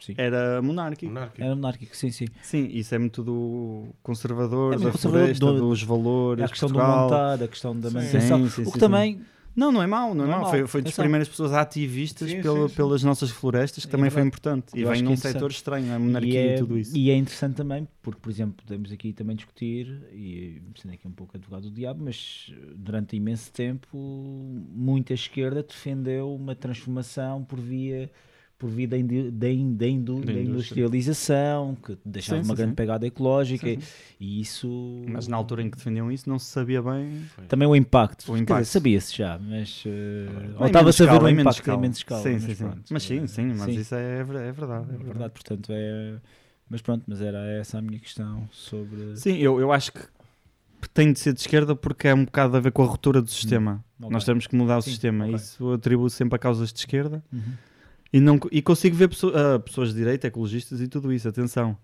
Sim. 0.00 0.14
Era 0.16 0.62
monárquico. 0.62 1.12
Monárquico. 1.12 1.42
Era 1.42 1.54
monárquico, 1.56 1.96
sim, 1.96 2.10
sim. 2.12 2.26
Sim, 2.40 2.68
isso 2.72 2.94
é 2.94 2.98
muito 2.98 3.22
do 3.24 3.88
conservador, 4.02 4.74
É 4.74 4.78
da 4.78 4.92
conservador 4.92 5.34
floresta, 5.34 5.46
do- 5.46 5.58
dos 5.68 5.82
valores, 5.82 6.44
A 6.44 6.48
questão 6.48 6.68
do 6.68 6.74
Portugal. 6.74 7.02
montar, 7.04 7.42
a 7.42 7.48
questão 7.48 7.78
da 7.78 7.88
Sim. 7.90 7.94
manutenção. 7.96 8.38
Sim, 8.38 8.48
sim, 8.48 8.62
o 8.62 8.64
que 8.66 8.70
sim, 8.72 8.78
também 8.78 9.20
Não, 9.58 9.72
não 9.72 9.82
é 9.82 9.86
mau, 9.88 10.14
não 10.14 10.24
é 10.24 10.26
Não 10.28 10.34
é 10.34 10.36
mau. 10.36 10.42
mau, 10.42 10.50
Foi, 10.52 10.66
foi 10.68 10.82
das 10.82 10.94
primeiras 10.94 11.28
pessoas 11.28 11.52
ativistas 11.52 12.30
Sim, 12.30 12.40
pela- 12.40 12.62
sim, 12.62 12.68
sim. 12.68 12.74
pelas 12.76 13.02
nossas 13.02 13.28
florestas, 13.30 13.84
que 13.84 13.88
É 13.88 13.90
também 13.90 14.08
foi 14.08 14.22
verdade. 14.22 14.28
importante. 14.28 14.78
E 14.78 14.82
Eu 14.82 14.90
vem 14.90 15.02
num 15.02 15.14
é 15.14 15.16
setor 15.16 15.50
estranho, 15.50 15.92
a 15.92 15.98
monarquia 15.98 16.32
e, 16.40 16.46
e, 16.46 16.48
é, 16.50 16.56
tudo 16.58 16.78
isso. 16.78 16.96
e 16.96 17.10
é 17.10 17.16
interessante 17.16 17.56
também, 17.56 17.88
porque, 18.00 18.20
por 18.20 18.30
exemplo, 18.30 18.54
podemos 18.64 18.92
aqui 18.92 19.12
também 19.12 19.34
discutir, 19.34 20.00
e 20.12 20.62
sendo 20.80 20.94
aqui 20.94 21.08
um 21.08 21.12
pouco 21.12 21.36
advogado 21.36 21.64
do 21.64 21.70
diabo, 21.72 22.04
mas 22.04 22.52
durante 22.76 23.16
imenso 23.16 23.50
tempo 23.52 23.98
muita 23.98 25.12
esquerda 25.12 25.62
defendeu 25.62 26.32
uma 26.34 26.54
transformação 26.54 27.42
por 27.42 27.58
via 27.58 28.08
por 28.58 28.68
via 28.68 28.88
da, 28.88 28.96
da, 28.96 29.48
in- 29.50 29.74
da, 29.76 29.86
indu- 29.86 30.20
Da 30.24 30.32
industrialização, 30.32 31.76
que 31.76 31.96
deixava 32.04 32.38
Sim, 32.40 32.44
uma 32.44 32.54
sim, 32.54 32.56
grande 32.56 32.70
sim. 32.72 32.76
pegada 32.76 33.06
ecológica, 33.06 33.66
Sim, 33.66 33.78
e 34.18 34.40
isso 34.40 35.04
Mas 35.08 35.28
na 35.28 35.36
altura 35.36 35.62
em 35.62 35.70
que 35.70 35.76
defendiam 35.76 36.10
isso, 36.10 36.28
não 36.28 36.38
se 36.38 36.46
sabia 36.46 36.82
bem. 36.82 37.22
também 37.46 37.68
o 37.68 37.76
impacto, 37.76 38.30
O 38.32 38.36
impacto. 38.36 38.66
sabia-se 38.66 39.16
já, 39.16 39.38
mas 39.38 39.84
Em 39.86 40.54
ou 40.58 40.66
estava-se 40.66 41.02
a 41.04 41.06
ver 41.06 41.22
o 41.22 41.28
impacto 41.28 41.70
em 41.70 41.78
menos 41.78 41.98
escala. 41.98 42.22
Sim, 42.22 42.32
mas 42.32 42.42
sim, 42.42 42.54
sim. 42.54 42.70
Mas 42.90 43.02
sim, 43.02 43.26
sim, 43.26 43.44
mas 43.54 43.76
isso 43.76 43.94
é, 43.94 44.24
ver- 44.24 44.36
é 44.42 44.52
verdade. 44.52 44.86
É 44.90 44.94
É 44.94 44.98
verdade, 44.98 45.32
portanto 45.32 45.72
é. 45.72 46.16
Mas 46.70 46.82
pronto, 46.82 47.04
mas 47.06 47.22
era 47.22 47.38
essa 47.52 47.78
a 47.78 47.82
minha 47.82 47.98
questão 47.98 48.46
sobre. 48.52 49.16
Sim, 49.16 49.36
eu, 49.38 49.58
eu 49.60 49.72
acho 49.72 49.92
que 49.92 50.00
tem 50.92 51.12
de 51.12 51.18
ser 51.18 51.32
de 51.32 51.40
esquerda 51.40 51.74
porque 51.74 52.08
é 52.08 52.14
um 52.14 52.24
bocado 52.24 52.56
a 52.56 52.60
ver 52.60 52.72
com 52.72 52.82
a 52.82 52.86
ruptura 52.86 53.22
do 53.22 53.28
sistema. 53.30 53.84
Ok. 54.00 54.10
Nós 54.12 54.24
temos 54.24 54.46
que 54.46 54.54
mudar 54.56 54.78
o 54.78 54.82
sistema. 54.82 55.24
ok. 55.24 55.36
Isso 55.36 55.62
eu 55.64 55.72
atribuo 55.74 56.10
sempre 56.10 56.36
a 56.36 56.38
causas 56.38 56.72
de 56.72 56.78
esquerda. 56.80 57.22
Uhum. 57.32 57.54
E, 58.12 58.20
não, 58.20 58.38
e 58.50 58.62
consigo 58.62 58.96
ver 58.96 59.08
pesso- 59.08 59.32
ah, 59.34 59.58
pessoas 59.58 59.90
de 59.90 59.96
direita, 59.96 60.26
ecologistas 60.26 60.80
e 60.80 60.88
tudo 60.88 61.12
isso, 61.12 61.28
atenção. 61.28 61.76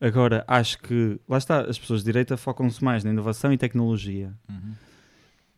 Agora, 0.00 0.44
acho 0.48 0.78
que, 0.78 1.18
lá 1.28 1.38
está, 1.38 1.60
as 1.62 1.78
pessoas 1.78 2.00
de 2.00 2.06
direita 2.06 2.36
focam-se 2.36 2.82
mais 2.82 3.04
na 3.04 3.10
inovação 3.10 3.52
e 3.52 3.58
tecnologia. 3.58 4.34
Uhum. 4.48 4.74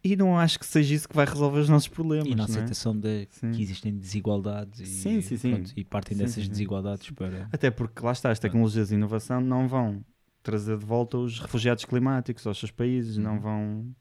E 0.04 0.16
não 0.16 0.36
acho 0.36 0.58
que 0.58 0.66
seja 0.66 0.94
isso 0.94 1.08
que 1.08 1.14
vai 1.14 1.24
resolver 1.24 1.60
os 1.60 1.68
nossos 1.68 1.86
problemas. 1.86 2.26
E 2.26 2.34
na 2.34 2.42
é? 2.42 2.46
aceitação 2.46 2.96
de 2.98 3.28
Sim. 3.30 3.52
que 3.52 3.62
existem 3.62 3.96
desigualdades 3.96 4.80
e, 4.80 4.86
Sim, 4.86 5.20
sim, 5.20 5.36
sim. 5.36 5.50
pronto, 5.54 5.72
e 5.76 5.84
partem 5.84 6.16
Sim, 6.16 6.24
dessas 6.24 6.48
desigualdades 6.48 7.08
para. 7.10 7.48
Até 7.52 7.70
porque, 7.70 8.04
lá 8.04 8.10
está, 8.10 8.30
as 8.32 8.40
tecnologias 8.40 8.90
e 8.90 8.94
inovação 8.94 9.40
não 9.40 9.68
vão 9.68 10.04
trazer 10.42 10.76
de 10.76 10.84
volta 10.84 11.18
os 11.18 11.38
refugiados 11.38 11.84
climáticos 11.84 12.44
aos 12.48 12.58
seus 12.58 12.72
países, 12.72 13.16
não 13.16 13.38
vão 13.38 13.94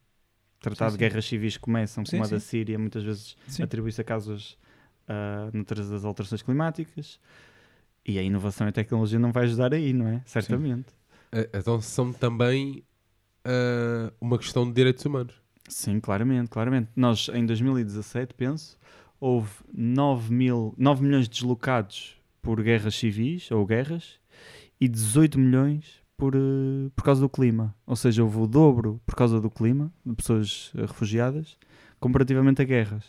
tratar 0.60 0.90
de 0.90 0.98
guerras 0.98 1.26
civis 1.26 1.58
que 1.58 1.62
começam, 1.62 2.04
como 2.04 2.24
a 2.24 2.28
da. 2.28 2.40
Síria, 2.40 2.80
muitas 2.80 3.04
vezes 3.04 3.36
atribui-se 3.62 4.02
a 4.02 4.04
causas 4.04 4.58
ah, 5.08 5.50
naturais 5.54 5.90
das 5.90 6.06
alterações 6.06 6.42
climáticas. 6.42 7.20
E 8.06 8.18
a 8.18 8.22
inovação 8.24 8.66
e 8.68 8.70
a 8.70 8.74
tecnologia 8.74 9.20
não 9.20 9.32
vai 9.32 9.44
ajudar 9.44 9.74
aí, 9.74 9.94
não 9.94 10.08
é? 10.08 10.22
Certamente. 10.26 10.88
Eh, 11.32 11.50
Então 11.54 11.80
são 11.82 12.12
também 12.12 12.84
ah, 13.46 14.12
uma 14.20 14.38
questão 14.38 14.66
de 14.66 14.74
direitos 14.74 15.06
humanos. 15.06 15.36
Sim, 15.68 16.00
claramente, 16.00 16.50
claramente. 16.50 16.90
Nós, 16.96 17.30
em 17.34 17.46
2017, 17.46 18.34
penso, 18.34 18.78
houve 19.20 19.52
9, 19.74 20.34
mil, 20.34 20.74
9 20.78 21.04
milhões 21.04 21.26
de 21.30 21.32
deslocados 21.36 22.18
por 22.42 22.62
guerras 22.62 22.96
civis 22.96 23.50
ou 23.52 23.66
guerras 23.66 24.20
e 24.80 24.88
18 24.88 25.40
milhões 25.40 26.02
por, 26.18 26.36
eh, 26.36 26.90
por 26.96 27.04
causa 27.04 27.22
do 27.22 27.30
clima. 27.30 27.76
Ou 27.86 27.96
seja, 27.96 28.24
houve 28.24 28.38
o 28.40 28.48
dobro 28.48 29.00
por 29.06 29.16
causa 29.16 29.40
do 29.40 29.50
clima, 29.50 29.94
de 30.06 30.16
pessoas 30.16 30.72
refugiadas, 30.76 31.58
comparativamente 32.00 32.62
a 32.62 32.66
guerras. 32.66 33.06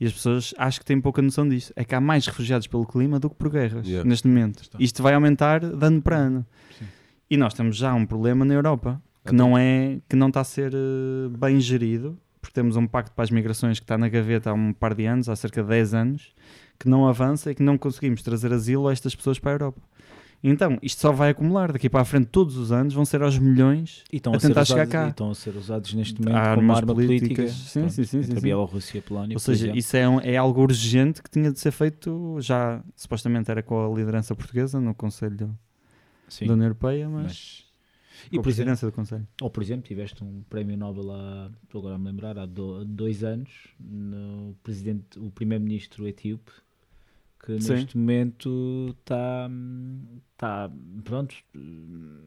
E 0.00 0.06
as 0.06 0.12
pessoas 0.12 0.54
acho 0.56 0.78
que 0.78 0.84
têm 0.86 1.00
pouca 1.00 1.20
noção 1.20 1.48
disso. 1.48 1.72
É 1.74 1.84
que 1.84 1.94
há 1.94 2.00
mais 2.00 2.26
refugiados 2.26 2.66
pelo 2.66 2.86
clima 2.86 3.18
do 3.18 3.28
que 3.28 3.36
por 3.36 3.50
guerras, 3.50 3.86
Yeah. 3.86 4.08
neste 4.08 4.28
momento. 4.28 4.62
Está. 4.62 4.78
Isto 4.80 5.02
vai 5.02 5.14
aumentar 5.14 5.60
de 5.60 5.84
ano 5.86 6.00
para 6.00 6.16
ano. 6.16 6.46
Sim. 6.78 6.84
E 7.30 7.36
nós 7.36 7.52
temos 7.54 7.76
já 7.76 7.92
um 7.94 8.06
problema 8.06 8.44
na 8.44 8.54
Europa 8.54 9.02
que 9.26 9.34
não 9.34 9.58
é 9.58 9.98
que 10.08 10.16
não 10.16 10.28
está 10.28 10.40
a 10.40 10.44
ser 10.44 10.72
eh, 10.72 11.28
bem 11.38 11.60
gerido, 11.60 12.18
porque 12.40 12.54
temos 12.54 12.76
um 12.76 12.86
pacto 12.86 13.12
para 13.12 13.24
as 13.24 13.30
migrações 13.30 13.78
que 13.78 13.84
está 13.84 13.98
na 13.98 14.08
gaveta 14.08 14.50
há 14.50 14.54
um 14.54 14.72
par 14.72 14.94
de 14.94 15.04
anos, 15.04 15.28
há 15.28 15.36
cerca 15.36 15.62
de 15.62 15.68
10 15.68 15.92
anos, 15.94 16.32
que 16.78 16.88
não 16.88 17.06
avança 17.06 17.50
e 17.50 17.54
que 17.54 17.62
não 17.62 17.76
conseguimos 17.76 18.22
trazer 18.22 18.52
asilo 18.52 18.88
a 18.88 18.92
estas 18.92 19.14
pessoas 19.14 19.38
para 19.38 19.50
a 19.50 19.54
Europa. 19.54 19.82
Então, 20.42 20.78
isto 20.80 21.00
só 21.00 21.10
vai 21.10 21.30
acumular. 21.30 21.72
Daqui 21.72 21.88
para 21.90 22.00
a 22.00 22.04
frente, 22.04 22.26
todos 22.26 22.56
os 22.56 22.70
anos, 22.70 22.94
vão 22.94 23.04
ser 23.04 23.22
aos 23.22 23.36
milhões 23.38 24.04
E 24.12 24.16
estão 24.18 24.32
a 24.32 24.36
a, 24.36 24.38
tentar 24.40 24.62
usados, 24.62 24.68
chegar 24.68 24.86
cá. 24.86 25.06
e 25.06 25.10
estão 25.10 25.30
a 25.30 25.34
ser 25.34 25.56
usados 25.56 25.92
neste 25.94 26.20
momento 26.20 26.36
Há 26.36 26.54
como 26.54 26.72
arma 26.72 26.94
política. 26.94 27.34
políticas. 27.34 27.52
Sim, 27.56 27.80
pronto, 27.80 27.92
sim, 27.94 28.04
sim, 28.04 28.18
Entre 28.18 28.30
sim, 28.32 28.38
a. 28.38 28.40
Bielorrússia 28.42 28.98
e 28.98 29.00
a 29.00 29.02
Polónia. 29.02 29.34
Ou 29.34 29.40
seja, 29.40 29.72
isso 29.76 29.96
é, 29.96 30.08
um- 30.08 30.20
é 30.20 30.36
algo 30.36 30.60
urgente 30.62 31.22
que 31.22 31.30
tinha 31.30 31.50
de 31.50 31.58
ser 31.58 31.72
feito 31.72 32.36
já, 32.40 32.82
supostamente 32.94 33.50
era 33.50 33.62
com 33.62 33.92
a 33.92 33.96
liderança 33.96 34.34
portuguesa 34.34 34.80
no 34.80 34.94
Conselho 34.94 35.58
Sim, 36.28 36.46
da 36.46 36.52
União 36.52 36.66
Europeia, 36.66 37.08
mas, 37.08 37.24
mas- 37.24 37.64
com 38.30 38.36
E 38.36 38.38
a 38.38 38.42
por 38.42 38.48
exemplo, 38.50 38.76
presidência 38.76 38.86
do 38.86 38.92
Conselho. 38.92 39.26
ou 39.40 39.50
por 39.50 39.62
exemplo, 39.62 39.86
tiveste 39.88 40.22
um 40.22 40.42
prémio 40.48 40.76
Nobel 40.76 41.10
há, 41.10 41.50
estou 41.64 41.80
agora 41.80 41.96
a 41.96 41.98
me 41.98 42.06
lembrar, 42.06 42.38
há 42.38 42.46
do- 42.46 42.84
dois 42.84 43.24
anos, 43.24 43.50
no 43.80 44.54
presidente, 44.62 45.18
o 45.18 45.30
primeiro-ministro 45.30 46.06
etíope, 46.06 46.52
que 47.44 47.60
Sim. 47.60 47.72
neste 47.74 47.96
momento 47.96 48.94
está, 49.00 49.48
está 50.32 50.70
pronto, 51.04 51.34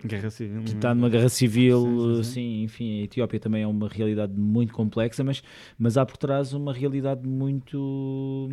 Guerra 0.06 0.30
Civil. 0.30 0.62
está 0.64 0.96
numa 0.96 1.10
guerra 1.10 1.30
civil, 1.30 1.82
Sim, 1.84 2.24
sim, 2.24 2.32
sim. 2.34 2.64
enfim, 2.64 3.02
a 3.02 3.04
Etiópia 3.04 3.40
também 3.40 3.64
é 3.64 3.68
uma 3.68 3.88
realidade 3.88 4.34
muito 4.34 4.74
complexa, 4.74 5.24
mas, 5.24 5.44
mas 5.78 5.98
há 5.98 6.06
por 6.06 6.18
trás 6.18 6.54
uma 6.54 6.74
realidade 6.74 7.28
muito, 7.28 8.50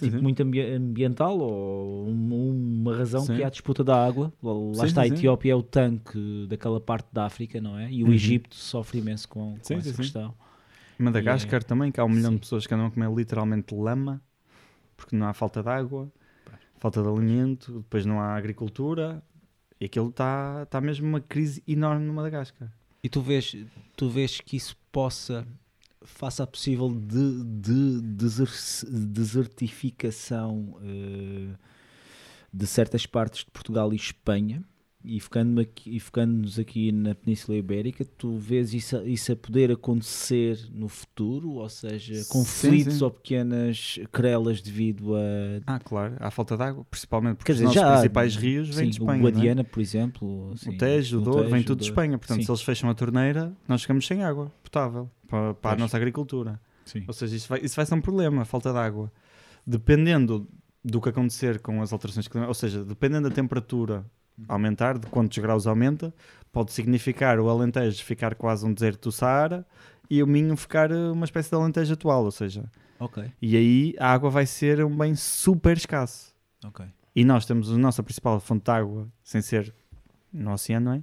tipo, 0.00 0.22
muito 0.22 0.42
ambi- 0.42 0.60
ambiental 0.74 1.38
ou 1.38 2.08
um- 2.08 2.80
uma 2.80 2.96
razão 2.96 3.24
que 3.26 3.42
é 3.42 3.44
a 3.44 3.50
disputa 3.50 3.84
da 3.84 4.04
água. 4.04 4.32
Lá 4.42 4.86
está, 4.86 5.02
a. 5.02 5.06
Etiópia 5.06 5.52
é 5.52 5.54
o 5.54 5.62
tanque 5.62 6.46
daquela 6.48 6.80
parte 6.80 7.08
da 7.12 7.26
África, 7.26 7.60
não 7.60 7.78
é? 7.78 7.90
E 7.92 8.02
o 8.02 8.06
Uhum. 8.08 8.12
Egito 8.12 8.54
sofre 8.56 8.98
imenso 8.98 9.28
com, 9.28 9.56
com 9.62 9.74
essa 9.74 9.92
questão. 9.94 10.34
Madagascar 10.98 11.62
também, 11.64 11.90
que 11.92 12.00
há 12.00 12.04
um 12.04 12.08
milhão 12.08 12.32
de 12.34 12.40
pessoas 12.40 12.66
que 12.66 12.74
andam 12.74 12.86
a 12.86 12.90
comer 12.90 13.10
literalmente 13.12 13.74
lama, 13.74 14.20
porque 15.02 15.16
não 15.16 15.26
há 15.26 15.32
falta 15.34 15.62
de 15.62 15.68
água, 15.68 16.10
falta 16.78 17.02
de 17.02 17.08
alimento, 17.08 17.78
depois 17.80 18.06
não 18.06 18.20
há 18.20 18.36
agricultura, 18.36 19.20
e 19.80 19.86
aquilo 19.86 20.10
está 20.10 20.64
tá 20.66 20.80
mesmo 20.80 21.08
uma 21.08 21.20
crise 21.20 21.60
enorme 21.66 22.06
no 22.06 22.14
Madagascar. 22.14 22.72
E 23.02 23.08
tu 23.08 23.20
vês, 23.20 23.56
tu 23.96 24.08
vês 24.08 24.40
que 24.40 24.56
isso 24.56 24.76
possa, 24.92 25.44
faça 26.04 26.46
possível 26.46 26.88
de, 26.88 27.42
de 27.44 28.00
deser- 28.00 28.48
desertificação 28.88 30.78
eh, 30.82 31.54
de 32.52 32.66
certas 32.66 33.06
partes 33.06 33.44
de 33.44 33.50
Portugal 33.50 33.92
e 33.92 33.96
Espanha, 33.96 34.62
e 35.04 35.18
focando-nos 35.20 35.62
aqui, 35.62 35.98
focando-nos 36.00 36.58
aqui 36.58 36.92
na 36.92 37.14
Península 37.14 37.56
Ibérica, 37.58 38.04
tu 38.04 38.36
vês 38.36 38.72
isso, 38.74 38.96
a- 38.96 39.04
isso 39.04 39.32
a 39.32 39.36
poder 39.36 39.70
acontecer 39.72 40.58
no 40.72 40.88
futuro, 40.88 41.50
ou 41.54 41.68
seja, 41.68 42.14
Sim, 42.22 42.28
conflitos 42.30 42.94
sim. 42.98 43.04
ou 43.04 43.10
pequenas 43.10 43.98
querelas 44.12 44.60
devido 44.62 45.14
a 45.16 45.20
Ah, 45.66 45.78
claro, 45.80 46.14
há 46.20 46.30
falta 46.30 46.56
de 46.56 46.62
água, 46.62 46.84
principalmente 46.90 47.36
porque 47.38 47.46
Quer 47.46 47.52
os 47.52 47.58
dizer, 47.58 47.64
nossos 47.66 47.80
já 47.82 47.92
principais 47.92 48.36
rios 48.36 48.68
vêm 48.68 48.76
sim, 48.86 48.90
de 48.90 48.96
Espanha. 49.00 49.22
O 49.24 49.28
é? 49.28 49.30
Guadiana, 49.30 49.64
por 49.64 49.80
exemplo, 49.80 50.50
o 50.66 50.76
Tejo, 50.76 51.18
o 51.18 51.20
Douro, 51.20 51.48
vem 51.50 51.62
tudo 51.62 51.80
de. 51.80 51.84
Espanha. 51.86 52.16
Portanto, 52.18 52.44
se 52.44 52.50
eles 52.50 52.62
fecham 52.62 52.88
a 52.90 52.94
torneira, 52.94 53.52
nós 53.66 53.82
ficamos 53.82 54.06
sem 54.06 54.22
água 54.22 54.52
potável 54.62 55.10
para, 55.28 55.54
para 55.54 55.72
a 55.72 55.76
nossa 55.78 55.96
agricultura. 55.96 56.60
Ou 57.06 57.12
seja, 57.14 57.36
isso 57.36 57.48
vai, 57.48 57.60
isso 57.60 57.74
vai 57.76 57.86
ser 57.86 57.94
um 57.94 58.00
problema, 58.00 58.42
a 58.42 58.44
falta 58.44 58.72
de 58.72 58.78
água. 58.78 59.10
Dependendo 59.66 60.48
do 60.84 61.00
que 61.00 61.08
acontecer 61.08 61.60
com 61.60 61.80
as 61.80 61.92
alterações 61.92 62.26
climáticas, 62.26 62.48
ou 62.56 62.68
seja, 62.68 62.84
dependendo 62.84 63.28
da 63.28 63.34
temperatura 63.34 64.04
aumentar, 64.48 64.98
de 64.98 65.06
quantos 65.06 65.38
graus 65.38 65.66
aumenta, 65.66 66.12
pode 66.52 66.72
significar 66.72 67.38
o 67.40 67.48
Alentejo 67.48 68.02
ficar 68.04 68.34
quase 68.34 68.64
um 68.66 68.72
deserto 68.74 69.08
do 69.08 69.12
Saara 69.12 69.66
e 70.10 70.22
o 70.22 70.26
Minho 70.26 70.56
ficar 70.56 70.90
eh, 70.90 71.10
uma 71.10 71.24
espécie 71.24 71.48
de 71.50 71.56
Alentejo 71.56 71.92
atual, 71.94 72.24
ou 72.24 72.30
seja, 72.30 72.64
Ok, 72.98 73.24
e 73.40 73.56
aí 73.56 73.94
a 73.98 74.12
água 74.12 74.30
vai 74.30 74.46
ser 74.46 74.84
um 74.84 74.96
bem 74.96 75.14
super 75.14 75.76
escasso. 75.76 76.32
ok. 76.64 76.86
E 77.14 77.24
nós 77.24 77.44
temos 77.44 77.70
a 77.70 77.76
nossa 77.76 78.02
principal 78.02 78.38
fonte 78.40 78.64
de 78.64 78.70
água, 78.70 79.06
sem 79.22 79.42
ser 79.42 79.74
no 80.32 80.52
oceano, 80.52 80.86
não 80.86 80.92
é? 80.94 81.02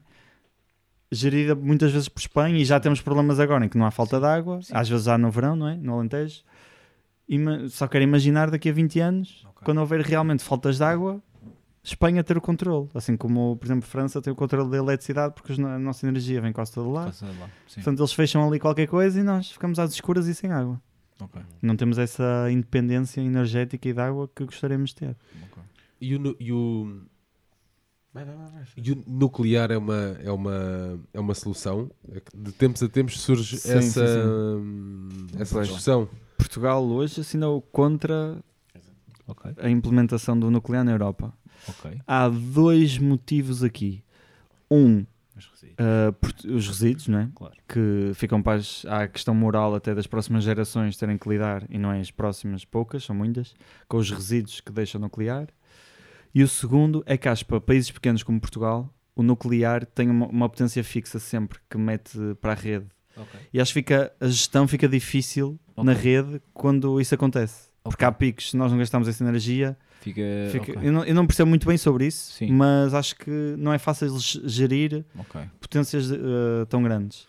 Gerida 1.12 1.56
muitas 1.56 1.92
vezes 1.92 2.08
por 2.10 2.20
Espanha 2.20 2.58
e 2.60 2.66
já 2.66 2.80
temos 2.80 3.02
problemas 3.02 3.40
agora 3.40 3.66
em 3.66 3.70
que 3.70 3.78
não 3.78 3.86
há 3.86 3.92
falta 3.92 4.20
de 4.20 4.26
água, 4.26 4.62
Sim. 4.62 4.74
às 4.76 4.88
vezes 4.90 5.08
há 5.08 5.18
no 5.18 5.32
verão, 5.32 5.56
não 5.56 5.68
é? 5.68 5.76
No 5.76 5.94
Alentejo. 5.96 6.44
Ima- 7.28 7.68
só 7.70 7.88
quero 7.88 8.04
imaginar 8.04 8.50
daqui 8.52 8.70
a 8.70 8.74
20 8.74 9.00
anos, 9.00 9.44
Ok. 9.50 9.62
quando 9.66 9.80
houver 9.80 10.02
realmente 10.02 10.44
faltas 10.44 10.78
de 10.78 10.84
água, 10.84 11.22
Espanha 11.84 12.24
ter 12.24 12.38
o 12.38 12.42
controle. 12.42 12.90
Assim 12.94 13.16
como, 13.16 13.56
por 13.58 13.66
exemplo, 13.66 13.88
França 13.88 14.22
tem 14.22 14.32
o 14.32 14.36
controle 14.36 14.70
da 14.70 14.78
eletricidade 14.78 15.34
porque 15.34 15.54
a 15.54 15.80
nossa 15.80 16.06
energia 16.08 16.42
vem 16.42 16.52
quase 16.52 16.74
toda 16.74 16.90
lá. 16.90 17.12
Sim. 17.12 17.28
Portanto, 17.76 18.00
eles 18.00 18.14
fecham 18.14 18.46
ali 18.48 18.60
qualquer 18.60 18.88
coisa 18.88 19.20
e 19.20 19.24
nós 19.24 19.52
ficamos 19.52 19.80
às 19.80 19.94
escuras 19.94 20.28
e 20.28 20.36
sem 20.36 20.52
água. 20.52 20.82
Ok, 21.22 21.42
Não 21.62 21.76
temos 21.76 21.98
essa 21.98 22.50
independência 22.50 23.20
energética 23.20 23.90
e 23.90 23.94
de 23.94 24.00
água 24.00 24.30
que 24.34 24.46
gostaríamos 24.46 24.92
de 24.92 24.96
ter. 24.96 25.18
ok. 25.52 25.64
E 26.00 26.16
o, 26.16 26.36
e 26.40 26.54
o, 26.54 27.02
e 28.78 28.92
o 28.94 29.04
nuclear 29.06 29.70
é 29.72 29.78
uma, 29.78 30.18
é 30.24 30.32
uma, 30.32 31.00
é 31.14 31.20
uma 31.20 31.34
solução? 31.34 31.92
É 32.12 32.22
que 32.22 32.36
De 32.38 32.52
tempos 32.54 32.82
a 32.84 32.88
tempos 32.88 33.20
surge 33.20 33.58
Sim, 33.58 33.72
essa, 33.74 34.06
sim, 34.08 34.28
hum, 34.30 35.28
essa 35.38 35.62
discussão. 35.62 36.08
Portugal 36.38 36.84
hoje 36.86 37.20
assinou 37.22 37.62
contra 37.62 38.42
Ok, 39.28 39.52
a 39.58 39.70
implementação 39.70 40.40
do 40.40 40.50
nuclear 40.50 40.84
na 40.84 40.92
Europa. 40.92 41.32
Ok. 41.68 42.00
Há 42.08 42.30
dois 42.30 42.98
motivos 42.98 43.64
aqui. 43.64 44.04
Um, 44.72 45.06
Os 45.36 45.46
resíduos. 45.48 45.78
Uh, 45.80 46.56
os 46.56 46.68
resíduos, 46.68 47.08
não 47.08 47.20
é? 47.20 47.30
Claro. 47.34 47.56
Que 47.68 48.12
ficam 48.14 48.42
para 48.42 48.60
as, 48.60 48.86
há 48.86 49.04
a 49.04 49.08
questão 49.08 49.34
moral 49.34 49.74
até 49.76 49.96
das 49.96 50.06
próximas 50.08 50.44
gerações 50.44 50.98
terem 50.98 51.18
que 51.18 51.28
lidar, 51.30 51.66
e 51.70 51.78
não 51.78 51.92
é 51.92 52.00
as 52.00 52.12
próximas 52.12 52.66
poucas, 52.66 53.04
são 53.04 53.16
muitas, 53.16 53.56
com 53.88 53.98
os 53.98 54.12
resíduos 54.12 54.62
que 54.62 54.72
deixam 54.72 55.00
nuclear. 55.02 55.48
E 56.36 56.44
o 56.44 56.48
segundo 56.48 57.04
é 57.08 57.18
que 57.18 57.28
acho 57.28 57.44
que 57.44 57.50
para 57.50 57.60
países 57.62 57.90
pequenos 57.90 58.22
como 58.22 58.40
Portugal, 58.40 58.94
o 59.16 59.24
nuclear 59.24 59.86
tem 59.86 60.10
uma, 60.10 60.28
uma 60.28 60.48
potência 60.50 60.84
fixa 60.84 61.18
sempre 61.20 61.58
que 61.70 61.78
mete 61.78 62.18
para 62.40 62.52
a 62.52 62.56
rede. 62.56 62.86
Ok. 63.18 63.40
E 63.52 63.60
acho 63.60 63.74
que 63.74 63.80
fica, 63.80 64.14
a 64.20 64.28
gestão 64.28 64.68
fica 64.68 64.88
difícil 64.88 65.60
na 65.76 65.92
Ok. 65.94 66.04
rede 66.04 66.42
quando 66.54 67.02
isso 67.02 67.16
acontece. 67.16 67.69
Porque 67.84 68.04
há 68.06 68.12
picos, 68.12 68.52
se 68.52 68.58
nós 68.58 68.72
não 68.72 68.78
gastamos 68.78 69.08
essa 69.08 69.24
energia, 69.24 69.78
Fica. 70.02 70.22
fica- 70.52 70.72
ok. 70.74 70.88
eu, 70.88 70.92
não, 70.92 71.04
eu 71.06 71.16
não 71.16 71.26
percebo 71.26 71.50
muito 71.50 71.68
bem 71.68 71.78
sobre 71.78 72.06
isso, 72.08 72.34
Sim. 72.34 72.52
mas 72.52 72.94
acho 72.94 73.16
que 73.16 73.30
não 73.58 73.74
é 73.74 73.78
fácil 73.80 74.18
ge- 74.20 74.42
gerir 74.46 75.06
Ok. 75.18 75.42
potências 75.60 76.12
eh, 76.12 76.18
tão 76.70 76.84
grandes. 76.84 77.26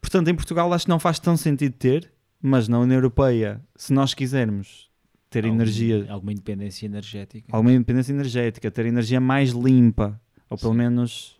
Portanto, 0.00 0.28
em 0.28 0.34
Portugal 0.34 0.72
acho 0.72 0.84
que 0.86 0.90
não 0.90 0.98
faz 0.98 1.18
tão 1.18 1.36
sentido 1.36 1.74
ter, 1.74 2.10
mas 2.40 2.66
na 2.66 2.78
União 2.80 2.96
Europeia, 2.96 3.60
se 3.76 3.92
nós 3.92 4.14
quisermos 4.14 4.90
ter 5.30 5.44
Algum- 5.44 5.56
energia, 5.56 6.06
Alguma 6.08 6.32
independência 6.32 6.86
energética. 6.86 7.46
alguma 7.52 7.72
independência 7.72 8.12
energética, 8.12 8.70
ter 8.70 8.86
energia 8.86 9.20
mais 9.20 9.50
limpa, 9.50 10.20
ou 10.50 10.58
pelo 10.58 10.72
Sim. 10.72 10.78
menos 10.78 11.36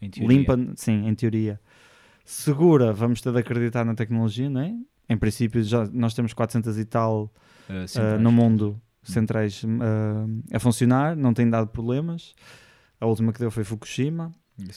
Em 0.00 0.10
teoria. 0.10 0.36
limpa, 0.36 0.58
sim, 0.76 1.06
em 1.06 1.14
teoria, 1.14 1.60
segura, 2.24 2.92
vamos 2.92 3.20
ter 3.20 3.32
de 3.32 3.38
acreditar 3.38 3.84
na 3.84 3.94
tecnologia, 3.94 4.50
não 4.50 4.60
é? 4.60 4.74
Em 5.08 5.16
princípio, 5.16 5.62
já 5.62 5.86
nós 5.92 6.14
temos 6.14 6.32
400 6.32 6.78
e 6.78 6.84
tal 6.84 7.32
Uh, 7.68 7.86
centrais. 7.86 8.20
no 8.20 8.32
mundo 8.32 8.80
centrais 9.02 9.62
uh, 9.64 9.68
a 10.52 10.58
funcionar, 10.58 11.16
não 11.16 11.34
tem 11.34 11.48
dado 11.48 11.68
problemas. 11.68 12.34
A 13.00 13.06
última 13.06 13.32
que 13.32 13.38
deu 13.38 13.50
foi 13.50 13.64
Fukushima, 13.64 14.32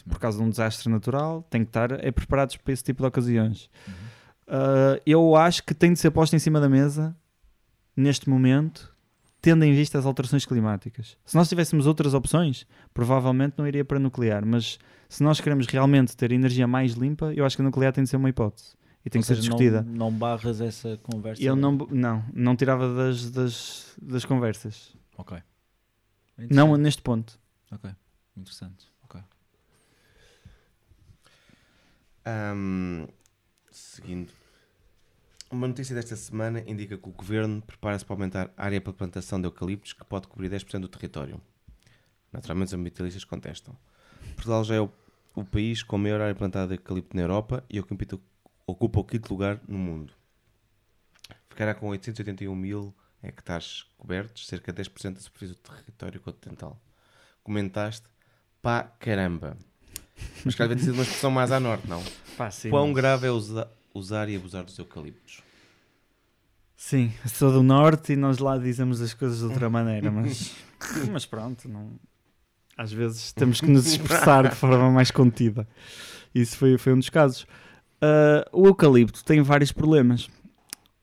por 0.07 0.19
causa 0.19 0.37
de 0.37 0.43
um 0.43 0.49
desastre 0.49 0.89
natural. 0.89 1.45
Tem 1.49 1.63
que 1.63 1.69
estar 1.69 1.91
é, 1.91 2.11
preparados 2.11 2.57
para 2.57 2.73
esse 2.73 2.83
tipo 2.83 3.03
de 3.03 3.07
ocasiões. 3.07 3.69
Uhum. 3.87 3.93
Uh, 4.47 5.01
eu 5.05 5.35
acho 5.35 5.63
que 5.63 5.73
tem 5.73 5.93
de 5.93 5.99
ser 5.99 6.11
posto 6.11 6.35
em 6.35 6.39
cima 6.39 6.59
da 6.59 6.69
mesa 6.69 7.15
neste 7.95 8.29
momento, 8.29 8.93
tendo 9.41 9.63
em 9.63 9.73
vista 9.73 9.97
as 9.97 10.05
alterações 10.05 10.45
climáticas. 10.45 11.17
Se 11.25 11.35
nós 11.35 11.47
tivéssemos 11.47 11.85
outras 11.85 12.13
opções, 12.13 12.65
provavelmente 12.93 13.55
não 13.57 13.67
iria 13.67 13.85
para 13.85 13.99
nuclear, 13.99 14.45
mas 14.45 14.79
se 15.07 15.23
nós 15.23 15.39
queremos 15.39 15.67
realmente 15.67 16.17
ter 16.17 16.31
energia 16.31 16.67
mais 16.67 16.93
limpa, 16.93 17.31
eu 17.33 17.45
acho 17.45 17.55
que 17.55 17.61
a 17.61 17.65
nuclear 17.65 17.93
tem 17.93 18.03
de 18.03 18.09
ser 18.09 18.17
uma 18.17 18.29
hipótese 18.29 18.73
e 19.05 19.09
tem 19.09 19.19
Ou 19.19 19.21
que 19.21 19.27
ser 19.27 19.35
seja, 19.35 19.41
discutida. 19.41 19.83
Não, 19.83 19.93
não 19.93 20.11
barras 20.11 20.59
essa 20.59 20.97
conversa. 20.97 21.41
Eu 21.41 21.55
não, 21.55 21.73
não, 21.73 22.25
não 22.33 22.55
tirava 22.55 22.91
das, 22.95 23.29
das, 23.29 23.93
das 24.01 24.25
conversas. 24.25 24.95
Ok. 25.15 25.37
Não 26.49 26.75
neste 26.75 27.03
ponto. 27.03 27.39
Ok. 27.71 27.91
Interessante. 28.35 28.87
Ok. 29.03 29.21
Ahm, 32.25 33.07
seguindo. 33.71 34.31
Uma 35.51 35.67
notícia 35.67 35.93
desta 35.93 36.15
semana 36.15 36.63
indica 36.65 36.97
que 36.97 37.07
o 37.07 37.11
governo 37.11 37.61
prepara-se 37.61 38.03
para 38.03 38.15
aumentar 38.15 38.51
a 38.57 38.65
área 38.65 38.81
para 38.81 38.91
plantação 38.91 39.39
de 39.39 39.45
eucaliptos, 39.45 39.93
que 39.93 40.03
pode 40.03 40.27
cobrir 40.27 40.49
10% 40.49 40.79
do 40.79 40.87
território. 40.87 41.39
Naturalmente, 42.33 42.69
os 42.69 42.73
ambientalistas 42.73 43.23
contestam. 43.23 43.77
Portugal 44.33 44.63
já 44.63 44.75
é 44.75 44.81
o, 44.81 44.89
o 45.35 45.45
país 45.45 45.83
com 45.83 45.95
a 45.95 45.99
maior 45.99 46.19
área 46.19 46.33
plantada 46.33 46.69
de 46.69 46.73
eucalipto 46.73 47.15
na 47.15 47.21
Europa 47.21 47.63
e 47.69 47.79
ocupa, 47.79 48.03
ocupa 48.67 48.99
o 48.99 49.03
quinto 49.03 49.31
lugar 49.33 49.59
no 49.67 49.77
mundo. 49.77 50.13
Ficará 51.49 51.73
com 51.73 51.87
881 51.89 52.55
mil 52.55 52.93
hectares 53.23 53.85
cobertos, 53.97 54.45
cerca 54.47 54.71
de 54.73 54.83
10% 54.83 55.13
da 55.13 55.19
superfície 55.21 55.53
do 55.53 55.59
território 55.59 56.19
continental. 56.19 56.79
Comentaste, 57.43 58.05
pá, 58.61 58.83
caramba. 58.99 59.57
Mas 60.43 60.55
calhar 60.55 60.69
devia 60.69 60.75
ter 60.77 60.83
sido 60.83 60.93
uma 60.95 61.03
expressão 61.03 61.31
mais 61.31 61.51
à 61.51 61.59
norte, 61.59 61.87
não? 61.87 62.03
Pá, 62.37 62.51
sim, 62.51 62.69
Quão 62.69 62.87
mas- 62.87 62.95
grave 62.95 63.27
é 63.27 63.31
usa- 63.31 63.71
usar 63.93 64.29
e 64.29 64.35
abusar 64.35 64.63
dos 64.63 64.77
eucaliptos? 64.77 65.41
Sim, 66.77 67.11
sou 67.27 67.51
do 67.51 67.63
norte 67.63 68.13
e 68.13 68.15
nós 68.15 68.37
lá 68.37 68.57
dizemos 68.57 69.01
as 69.01 69.13
coisas 69.13 69.39
de 69.39 69.45
outra 69.45 69.69
maneira, 69.69 70.11
mas, 70.11 70.53
mas 71.11 71.25
pronto, 71.25 71.67
não... 71.67 71.97
às 72.77 72.91
vezes 72.91 73.31
temos 73.31 73.59
que 73.61 73.67
nos 73.67 73.87
expressar 73.87 74.49
de 74.49 74.55
forma 74.55 74.91
mais 74.91 75.09
contida. 75.09 75.67
Isso 76.33 76.57
foi, 76.57 76.77
foi 76.77 76.93
um 76.93 76.99
dos 76.99 77.09
casos. 77.09 77.47
Ah, 78.01 78.45
o 78.51 78.67
eucalipto 78.67 79.23
tem 79.23 79.41
vários 79.41 79.71
problemas. 79.71 80.29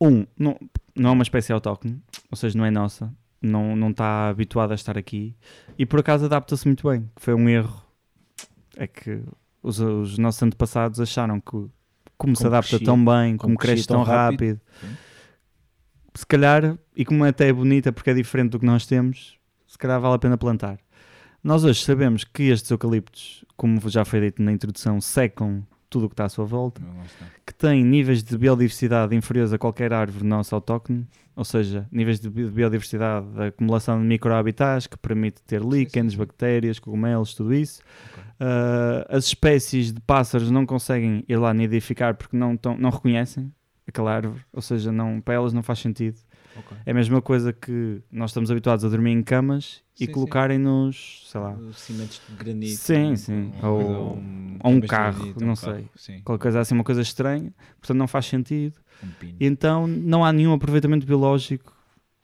Um, 0.00 0.26
não, 0.38 0.58
não 0.96 1.10
é 1.10 1.12
uma 1.12 1.22
espécie 1.22 1.52
autóctone, 1.52 2.00
ou 2.30 2.36
seja, 2.36 2.58
não 2.58 2.64
é 2.64 2.70
nossa, 2.70 3.12
não, 3.40 3.76
não 3.76 3.90
está 3.90 4.28
habituada 4.28 4.74
a 4.74 4.76
estar 4.76 4.98
aqui 4.98 5.34
e 5.78 5.86
por 5.86 6.00
acaso 6.00 6.24
adapta-se 6.24 6.66
muito 6.66 6.88
bem, 6.88 7.08
que 7.14 7.22
foi 7.22 7.34
um 7.34 7.48
erro. 7.48 7.82
É 8.76 8.86
que 8.86 9.22
os, 9.62 9.78
os 9.78 10.18
nossos 10.18 10.42
antepassados 10.42 10.98
acharam 10.98 11.40
que 11.40 11.50
como, 12.18 12.34
se 12.36 12.42
Como 12.42 12.48
adapta 12.54 12.70
crescia- 12.70 12.84
tão 12.86 13.04
bem, 13.04 13.36
como, 13.36 13.54
como 13.54 13.58
cresce 13.58 13.86
tão 13.86 14.02
rápido. 14.02 14.60
rápido, 14.60 14.60
se 16.14 16.26
calhar, 16.26 16.76
e 16.96 17.04
como 17.04 17.24
até 17.24 17.48
é 17.48 17.52
bonita 17.52 17.92
porque 17.92 18.10
é 18.10 18.14
diferente 18.14 18.50
do 18.50 18.58
que 18.60 18.66
nós 18.66 18.86
temos, 18.86 19.36
se 19.66 19.78
calhar 19.78 20.00
vale 20.00 20.14
a 20.14 20.18
pena 20.18 20.36
plantar. 20.36 20.78
Nós 21.42 21.64
hoje 21.64 21.82
sabemos 21.84 22.24
que 22.24 22.44
estes 22.44 22.70
eucaliptos, 22.70 23.44
como 23.56 23.80
já 23.88 24.04
foi 24.04 24.20
dito 24.20 24.42
na 24.42 24.52
introdução, 24.52 25.00
secam 25.00 25.64
tudo 25.92 26.06
o 26.06 26.08
que 26.08 26.14
está 26.14 26.24
à 26.24 26.28
sua 26.28 26.44
volta, 26.46 26.80
que 27.46 27.52
têm 27.54 27.84
níveis 27.84 28.22
de 28.24 28.36
biodiversidade 28.38 29.14
inferiores 29.14 29.52
a 29.52 29.58
qualquer 29.58 29.92
árvore 29.92 30.24
nossa 30.24 30.56
autóctone, 30.56 31.06
ou 31.36 31.44
seja, 31.44 31.86
níveis 31.92 32.18
de 32.18 32.28
bi- 32.30 32.46
biodiversidade 32.48 33.26
da 33.28 33.46
acumulação 33.48 34.00
de 34.00 34.06
microhabitats 34.06 34.86
que 34.86 34.96
permite 34.96 35.42
ter 35.42 35.60
líquenes, 35.62 36.14
bactérias, 36.14 36.78
cogumelos, 36.78 37.34
tudo 37.34 37.52
isso. 37.54 37.82
Ah, 38.40 39.06
as 39.08 39.26
espécies 39.26 39.92
de 39.92 40.00
pássaros 40.00 40.50
não 40.50 40.64
conseguem 40.66 41.24
ir 41.28 41.36
lá 41.36 41.52
nidificar 41.54 42.14
porque 42.16 42.36
não, 42.36 42.56
tão, 42.56 42.76
não 42.76 42.90
reconhecem 42.90 43.52
aquela 43.86 44.12
árvore, 44.14 44.40
ou 44.52 44.62
seja, 44.62 44.90
não, 44.90 45.20
para 45.20 45.34
elas 45.34 45.52
não 45.52 45.62
faz 45.62 45.78
sentido. 45.78 46.16
Ok. 46.56 46.76
É 46.84 46.90
a 46.90 46.94
mesma 46.94 47.22
coisa 47.22 47.52
que 47.52 48.02
nós 48.10 48.30
estamos 48.30 48.50
habituados 48.50 48.84
a 48.84 48.88
dormir 48.88 49.12
em 49.12 49.22
camas 49.22 49.82
e 49.94 50.00
Sim, 50.00 50.06
sim. 50.06 50.12
colocarem-nos, 50.12 51.22
sei 51.30 51.40
lá, 51.40 51.54
Os 51.54 51.80
Cimentos 51.80 52.20
de 52.28 52.34
granito. 52.36 52.76
Sim, 52.76 53.12
um- 53.12 53.16
sim. 53.16 53.52
uma 53.60 53.68
Ou- 53.70 53.76
coisa- 53.84 53.98
ou 53.98 54.72
um 54.72 54.80
carro, 54.82 55.18
granito, 55.18 55.44
não 55.44 55.52
um 55.52 55.56
sei. 55.56 55.72
carro, 55.72 56.22
qualquer 56.24 56.42
coisa 56.42 56.60
assim, 56.60 56.74
uma 56.74 56.84
coisa 56.84 57.00
estranha, 57.02 57.52
portanto 57.80 57.96
não 57.98 58.06
faz 58.08 58.26
sentido. 58.26 58.76
Um. 59.02 59.08
E 59.40 59.46
então 59.46 59.86
não 59.86 60.24
há 60.24 60.32
nenhum 60.32 60.52
aproveitamento 60.52 61.06
biológico 61.06 61.74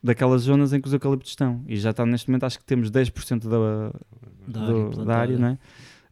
daquelas 0.02 0.42
zonas 0.42 0.72
em 0.72 0.80
que 0.80 0.86
os 0.86 0.92
eucaliptos 0.92 1.30
estão. 1.30 1.64
E 1.66 1.76
já 1.76 1.90
está 1.90 2.04
neste 2.06 2.28
momento, 2.28 2.44
acho 2.44 2.58
que 2.58 2.64
temos 2.64 2.90
10% 2.90 3.48
da, 3.48 3.90
Da 4.46 4.60
do- 4.66 4.86
área 4.90 5.04
da 5.04 5.16
área, 5.18 5.38
não 5.38 5.48
é? 5.48 5.58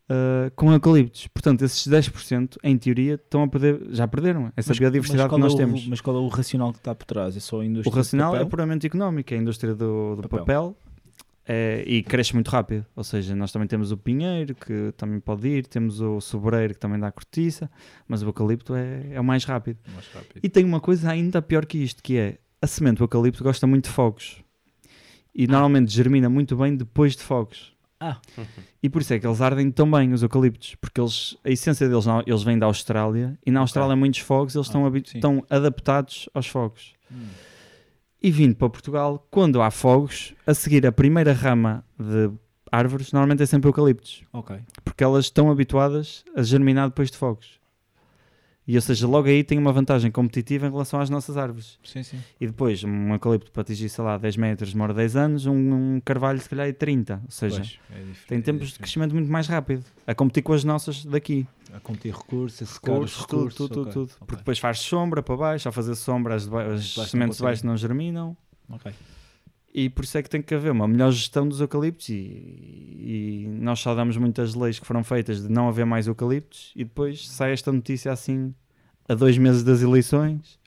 Ah, 0.09 0.51
com 0.55 0.73
eucaliptos. 0.73 1.27
Portanto, 1.29 1.63
esses 1.65 1.87
10%, 1.87 2.57
em 2.63 2.79
teoria, 2.79 3.15
estão 3.15 3.43
a 3.43 3.49
perder, 3.49 3.81
já 3.91 4.07
perderam 4.07 4.53
essa 4.57 4.71
Mas- 4.71 4.79
biodiversidade 4.79 5.29
mas 5.29 5.35
que 5.35 5.41
nós 5.41 5.53
é 5.53 5.55
o- 5.55 5.59
temos. 5.59 5.87
Mas 5.89 6.01
qual 6.01 6.17
é 6.17 6.21
o 6.21 6.29
racional 6.29 6.73
que 6.73 6.79
está 6.79 6.95
por 6.95 7.05
trás? 7.07 7.37
É 7.37 7.41
só 7.41 7.57
a 7.57 7.59
O 7.61 7.65
indústria 7.65 7.97
racional 7.97 8.37
de 8.37 8.43
é 8.43 8.45
puramente 8.45 8.87
económico, 8.87 9.35
é 9.35 9.37
a 9.37 9.41
indústria 9.41 9.75
do, 9.75 10.15
do 10.17 10.23
papel, 10.29 10.39
Papel. 10.39 10.77
é, 11.49 11.83
e 11.87 12.05
cresce 12.05 12.35
muito 12.35 12.49
rápido. 12.49 12.87
Ou 12.95 13.03
seja, 13.03 13.35
nós 13.35 13.51
também 13.51 13.67
temos 13.67 13.91
o 13.91 13.97
pinheiro, 13.97 14.55
que 14.55 14.93
também 14.97 15.19
pode 15.19 15.49
ir, 15.49 15.67
temos 15.67 16.01
o 16.01 16.21
sobreiro, 16.21 16.75
que 16.75 16.81
também 16.81 17.01
dá 17.01 17.11
cortiça, 17.11 17.69
mas 18.07 18.23
o 18.23 18.27
eucalipto 18.27 18.77
é, 18.77 19.09
é 19.13 19.21
o 19.21 19.25
mais 19.25 19.45
rápido. 19.45 19.79
Mais 19.93 20.07
rápido. 20.15 20.39
E 20.41 20.49
tem 20.49 20.65
uma 20.65 20.79
coisa 20.81 21.11
ainda 21.11 21.43
pior 21.43 21.67
que 21.67 21.79
isto, 21.79 22.01
que 22.01 22.17
é 22.17 22.39
a 22.63 22.67
semente 22.69 22.99
do 22.99 23.05
eucalipto 23.05 23.43
gosta 23.43 23.67
muito 23.67 23.85
de 23.87 23.91
fogos. 23.91 24.41
E 25.35 25.47
normalmente 25.49 25.93
germina 25.93 26.31
muito 26.31 26.57
bem 26.57 26.75
depois 26.77 27.15
de 27.17 27.23
fogos. 27.23 27.75
Ah. 27.99 28.19
E 28.83 28.91
por 28.91 29.01
isso 29.01 29.15
é 29.15 29.19
que 29.19 29.27
eles 29.27 29.41
ardem 29.41 29.71
tão 29.71 29.91
bem, 29.91 30.13
os 30.13 30.23
eucaliptos, 30.23 30.75
porque 30.77 31.01
eles, 31.01 31.37
a 31.45 31.51
essência 31.51 31.89
deles, 31.89 32.05
não- 32.07 32.23
eles 32.27 32.43
vêm 32.43 32.59
da 32.59 32.67
Austrália, 32.67 33.39
e 33.45 33.51
na 33.51 33.61
Austrália 33.61 33.95
há 33.95 33.97
muitos 33.97 34.21
fogos, 34.21 34.55
eles 34.55 34.67
Ah, 34.69 34.71
estão, 34.71 34.93
sim. 34.93 35.03
estão 35.17 35.45
adaptados 35.49 36.29
aos 36.35 36.47
fogos. 36.47 36.93
Hum. 37.11 37.27
E 38.23 38.31
vindo 38.31 38.55
para 38.57 38.69
Portugal, 38.69 39.27
quando 39.31 39.63
há 39.63 39.71
fogos, 39.71 40.35
a 40.47 40.53
seguir 40.55 40.87
a 40.87 40.93
primeira 40.93 41.33
rama 41.33 41.85
de 41.99 42.31
árvores, 42.73 43.13
normalmente 43.13 43.43
é 43.43 43.47
sempre 43.47 43.69
eucaliptos, 43.69 44.23
porque 44.85 45.05
elas 45.05 45.27
estão 45.27 45.51
habituadas 45.51 46.25
a 46.35 46.43
germinar 46.43 46.89
depois 46.89 47.11
de 47.11 47.17
fogos. 47.17 47.56
E 48.69 48.75
ou 48.75 48.81
seja, 48.83 49.07
logo 49.07 49.29
aí 49.29 49.45
tem 49.45 49.59
uma 49.59 49.73
vantagem 49.73 50.11
competitiva 50.11 50.67
em 50.67 50.71
relação 50.71 51.01
às 51.01 51.09
nossas 51.09 51.37
árvores. 51.37 51.79
Sim, 51.85 52.03
sim. 52.03 52.19
E 52.41 52.47
depois, 52.49 52.83
um 52.83 53.13
eucalipto 53.13 53.53
para 53.53 53.63
atingir, 53.63 53.89
sei 53.89 54.03
lá, 54.03 54.19
10 54.19 54.37
metros 54.37 54.73
demora 54.73 54.93
10 54.93 55.15
anos, 55.17 55.47
um, 55.47 55.55
um 55.97 56.01
carvalho 56.05 56.41
se 56.41 56.49
calhar 56.49 56.67
é 56.67 56.73
30. 56.73 57.21
Ou 57.25 57.31
seja, 57.31 57.59
Pois, 57.59 57.79
é 57.91 58.03
tem 58.27 58.39
é 58.39 58.41
tempos 58.41 58.43
de 58.43 58.67
diferente. 58.73 58.79
crescimento 58.81 59.15
muito 59.15 59.31
mais 59.31 59.47
rápido, 59.47 59.85
a 60.05 60.15
competir 60.17 60.43
com 60.43 60.53
as 60.53 60.65
nossas 60.65 61.05
daqui. 61.05 61.47
A 61.73 61.79
competir 61.79 62.13
recursos, 62.13 62.63
a 62.63 62.67
secar 62.73 62.93
Recursos, 62.95 63.21
recursos. 63.21 63.55
tudo, 63.57 63.69
tudo, 63.69 63.81
ok, 63.83 63.93
tudo. 63.93 64.11
ok. 64.15 64.17
Porque 64.27 64.37
depois 64.37 64.59
faz 64.59 64.81
sombra 64.81 65.23
para 65.23 65.37
baixo, 65.37 65.69
a 65.69 65.73
fazer 65.73 65.95
sombra, 65.95 66.35
as, 66.35 66.49
de 66.49 66.57
as 66.57 66.87
sementes 67.11 67.37
de 67.37 67.43
baixo 67.45 67.63
conseguem. 67.63 67.71
não 67.71 67.77
germinam. 67.77 68.37
Ok. 68.69 68.93
E 69.79 69.91
por 69.91 70.05
isso 70.05 70.17
é 70.17 70.23
que 70.23 70.31
tem 70.31 70.41
que 70.41 70.55
haver 70.55 70.73
uma 70.73 70.89
melhor 70.89 71.13
gestão 71.13 71.47
dos 71.47 71.61
eucaliptos. 71.61 72.09
E, 72.09 72.15
e 72.15 73.47
nós 73.61 73.79
saudamos 73.79 74.17
muitas 74.17 74.55
leis 74.55 74.79
que 74.79 74.87
foram 74.87 75.05
feitas 75.05 75.43
de 75.43 75.53
não 75.53 75.69
haver 75.69 75.85
mais 75.85 76.07
eucaliptos. 76.07 76.73
E 76.75 76.83
depois 76.83 77.29
sai 77.29 77.53
esta 77.53 77.71
notícia 77.71 78.11
assim, 78.11 78.55
a 79.07 79.15
dois 79.15 79.37
meses 79.37 79.63
das 79.63 79.83
eleições. 79.83 80.59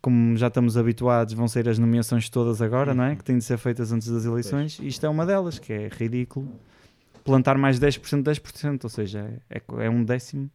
Como 0.00 0.34
já 0.34 0.46
estamos 0.46 0.78
habituados, 0.78 1.34
vão 1.34 1.46
ser 1.46 1.68
as 1.68 1.78
nomeações 1.78 2.30
todas 2.30 2.62
agora, 2.62 2.94
não 2.94 3.04
é? 3.04 3.14
Que 3.14 3.22
têm 3.22 3.36
de 3.36 3.44
ser 3.44 3.58
feitas 3.58 3.92
antes 3.92 4.08
das 4.08 4.24
eleições. 4.24 4.78
E 4.78 4.86
isto 4.86 5.04
é 5.04 5.10
uma 5.10 5.26
delas, 5.26 5.58
que 5.58 5.70
é 5.70 5.88
ridículo. 5.88 6.48
plantar 7.22 7.58
mais 7.58 7.78
10% 7.78 8.22
10%, 8.22 8.84
ou 8.84 8.88
seja, 8.88 9.42
é, 9.50 9.60
é 9.84 9.90
um 9.90 10.02
décimo 10.02 10.50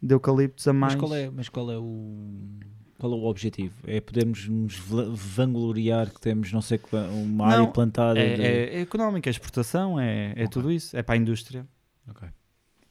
de 0.00 0.14
eucaliptos 0.14 0.68
a 0.68 0.72
mais. 0.72 0.94
Mas 0.94 1.00
qual 1.00 1.14
é, 1.16 1.30
mas 1.30 1.48
qual 1.48 1.72
é 1.72 1.78
o 1.78 2.60
qual 3.02 3.12
é 3.12 3.16
o 3.16 3.24
objetivo? 3.24 3.74
É 3.84 4.00
podermos 4.00 4.46
nos 4.48 4.76
va- 4.76 5.06
vangloriar 5.08 6.08
que 6.08 6.20
temos 6.20 6.52
não 6.52 6.62
sei 6.62 6.78
uma 7.10 7.46
área 7.48 7.64
Não, 7.64 7.72
plantada 7.72 8.20
É, 8.20 8.36
de- 8.36 8.42
é, 8.42 8.74
é 8.76 8.80
económica, 8.80 9.28
é 9.28 9.32
exportação, 9.32 9.98
é, 9.98 10.28
é 10.28 10.44
Ok. 10.44 10.48
tudo 10.48 10.70
isso, 10.70 10.96
é 10.96 11.02
para 11.02 11.16
a 11.16 11.18
indústria. 11.18 11.66
Ok. 12.08 12.28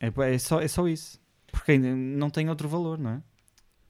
É, 0.02 0.12
é 0.34 0.38
só, 0.38 0.60
é 0.60 0.68
só 0.68 0.86
isso. 0.86 1.18
Porque 1.50 1.72
ainda 1.72 1.96
não 1.96 2.30
tem 2.30 2.50
outro 2.50 2.68
valor, 2.68 2.98
não 3.00 3.12
é? 3.12 3.22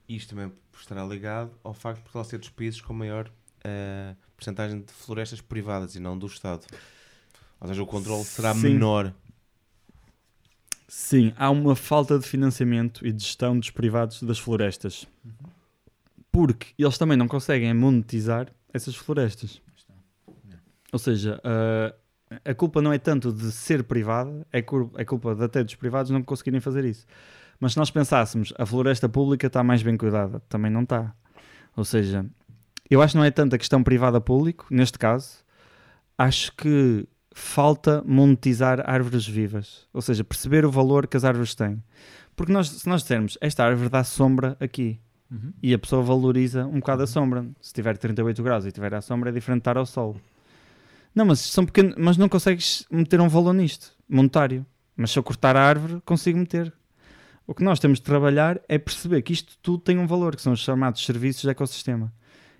Isto 0.08 0.36
também 0.36 0.52
estará 0.80 1.04
ligado 1.04 1.50
ao 1.64 1.74
facto 1.74 1.96
de 1.98 2.02
Portugal 2.04 2.24
ser 2.24 2.38
dos 2.38 2.50
países 2.50 2.80
com 2.80 2.94
maior 2.94 3.28
eh, 3.64 4.14
porcentagem 4.36 4.80
de 4.80 4.92
florestas 4.92 5.40
privadas 5.40 5.96
e 5.96 6.00
não 6.00 6.16
do 6.16 6.26
Estado. 6.28 6.64
Ou 7.60 7.66
seja, 7.66 7.82
o 7.82 7.86
controle 7.86 8.22
será 8.24 8.54
Sim. 8.54 8.60
menor. 8.74 9.12
Sim, 10.88 11.32
há 11.36 11.50
uma 11.50 11.74
falta 11.74 12.18
de 12.18 12.26
financiamento 12.28 13.04
e 13.06 13.10
de 13.12 13.22
gestão 13.24 13.58
dos 13.58 13.70
privados 13.70 14.22
das 14.22 14.38
florestas. 14.38 15.06
Porque 16.32 16.68
eles 16.78 16.96
também 16.98 17.16
não 17.16 17.28
conseguem 17.28 17.72
monetizar 17.74 18.48
essas 18.72 18.96
florestas. 18.96 19.60
Ou 20.90 20.98
seja, 20.98 21.40
a, 21.44 22.50
a 22.50 22.54
culpa 22.54 22.82
não 22.82 22.92
é 22.92 22.98
tanto 22.98 23.32
de 23.32 23.52
ser 23.52 23.84
privada, 23.84 24.46
é, 24.52 24.58
é 24.58 25.04
culpa 25.04 25.34
de 25.34 25.44
até 25.44 25.62
dos 25.62 25.74
privados 25.74 26.10
não 26.10 26.22
conseguirem 26.22 26.60
fazer 26.60 26.84
isso. 26.84 27.06
Mas 27.60 27.72
se 27.74 27.78
nós 27.78 27.90
pensássemos, 27.90 28.52
a 28.58 28.66
floresta 28.66 29.08
pública 29.08 29.46
está 29.46 29.62
mais 29.62 29.82
bem 29.82 29.96
cuidada, 29.96 30.40
também 30.48 30.70
não 30.70 30.82
está. 30.82 31.14
Ou 31.76 31.84
seja, 31.84 32.26
eu 32.90 33.00
acho 33.00 33.12
que 33.12 33.18
não 33.18 33.24
é 33.24 33.30
tanto 33.30 33.54
a 33.54 33.58
questão 33.58 33.82
privada-público, 33.82 34.66
neste 34.70 34.98
caso, 34.98 35.44
acho 36.18 36.54
que 36.56 37.06
falta 37.34 38.02
monetizar 38.04 38.82
árvores 38.84 39.26
vivas. 39.26 39.86
Ou 39.92 40.02
seja, 40.02 40.24
perceber 40.24 40.64
o 40.64 40.70
valor 40.70 41.06
que 41.06 41.16
as 41.16 41.24
árvores 41.24 41.54
têm. 41.54 41.82
Porque 42.36 42.52
nós, 42.52 42.68
se 42.68 42.88
nós 42.88 43.02
dissermos, 43.02 43.38
esta 43.40 43.64
árvore 43.64 43.88
dá 43.88 44.04
sombra 44.04 44.56
aqui, 44.60 45.00
Uhum. 45.32 45.52
e 45.62 45.72
a 45.72 45.78
pessoa 45.78 46.02
valoriza 46.02 46.66
um 46.66 46.78
bocado 46.78 47.04
a 47.04 47.06
sombra. 47.06 47.46
Se 47.58 47.72
tiver 47.72 47.96
38 47.96 48.42
graus 48.42 48.66
e 48.66 48.70
tiver 48.70 48.92
à 48.92 49.00
sombra, 49.00 49.30
é 49.30 49.32
diferente 49.32 49.60
de 49.60 49.62
estar 49.62 49.78
ao 49.78 49.86
sol. 49.86 50.16
Não, 51.14 51.24
mas 51.24 51.40
são 51.40 51.64
pequenos, 51.64 51.94
mas 51.96 52.18
não 52.18 52.28
consegues 52.28 52.86
meter 52.90 53.18
um 53.18 53.28
valor 53.28 53.54
nisto, 53.54 53.94
monetário. 54.06 54.66
Mas 54.94 55.10
se 55.10 55.18
eu 55.18 55.22
cortar 55.22 55.56
a 55.56 55.62
árvore, 55.62 56.02
consigo 56.04 56.38
meter. 56.38 56.72
O 57.46 57.54
que 57.54 57.64
nós 57.64 57.80
temos 57.80 57.98
de 57.98 58.04
trabalhar 58.04 58.60
é 58.68 58.78
perceber 58.78 59.22
que 59.22 59.32
isto 59.32 59.56
tudo 59.62 59.82
tem 59.82 59.98
um 59.98 60.06
valor, 60.06 60.36
que 60.36 60.42
são 60.42 60.52
os 60.52 60.60
chamados 60.60 61.04
serviços 61.04 61.42
de 61.42 61.48
ecossistema. 61.48 62.12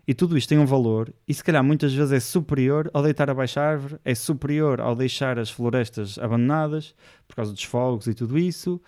E 0.07 0.13
tudo 0.13 0.37
isto 0.37 0.49
tem 0.49 0.59
um 0.59 0.67
valor, 0.67 1.15
e 1.29 1.33
se 1.33 1.45
calhar 1.45 1.63
muitas 1.63 1.95
vezes 1.95 2.11
é 2.11 2.19
superior 2.19 2.91
ao 2.93 3.03
deitar 3.03 3.31
abaixo 3.31 3.61
a 3.61 3.63
árvore, 3.63 3.99
é 4.05 4.15
superior 4.15 4.81
ao 4.81 4.97
deixar 4.97 5.39
as 5.39 5.49
florestas 5.51 6.19
abandonadas, 6.19 6.95
por 7.29 7.37
causa 7.37 7.53
dos 7.53 7.63
fogos 7.63 8.09
e 8.09 8.15
tudo 8.15 8.37
isso. 8.37 8.81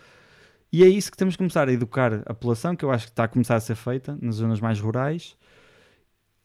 E 0.75 0.83
é 0.83 0.89
isso 0.89 1.09
que 1.09 1.17
temos 1.17 1.35
que 1.35 1.39
começar 1.39 1.69
a 1.69 1.73
educar 1.73 2.13
a 2.27 2.35
população, 2.35 2.75
que 2.75 2.85
eu 2.85 2.91
acho 2.91 3.07
que 3.07 3.13
está 3.13 3.23
a 3.23 3.29
começar 3.29 3.55
a 3.55 3.61
ser 3.61 3.77
feita 3.77 4.19
nas 4.21 4.35
zonas 4.35 4.59
mais 4.59 4.81
rurais, 4.81 5.37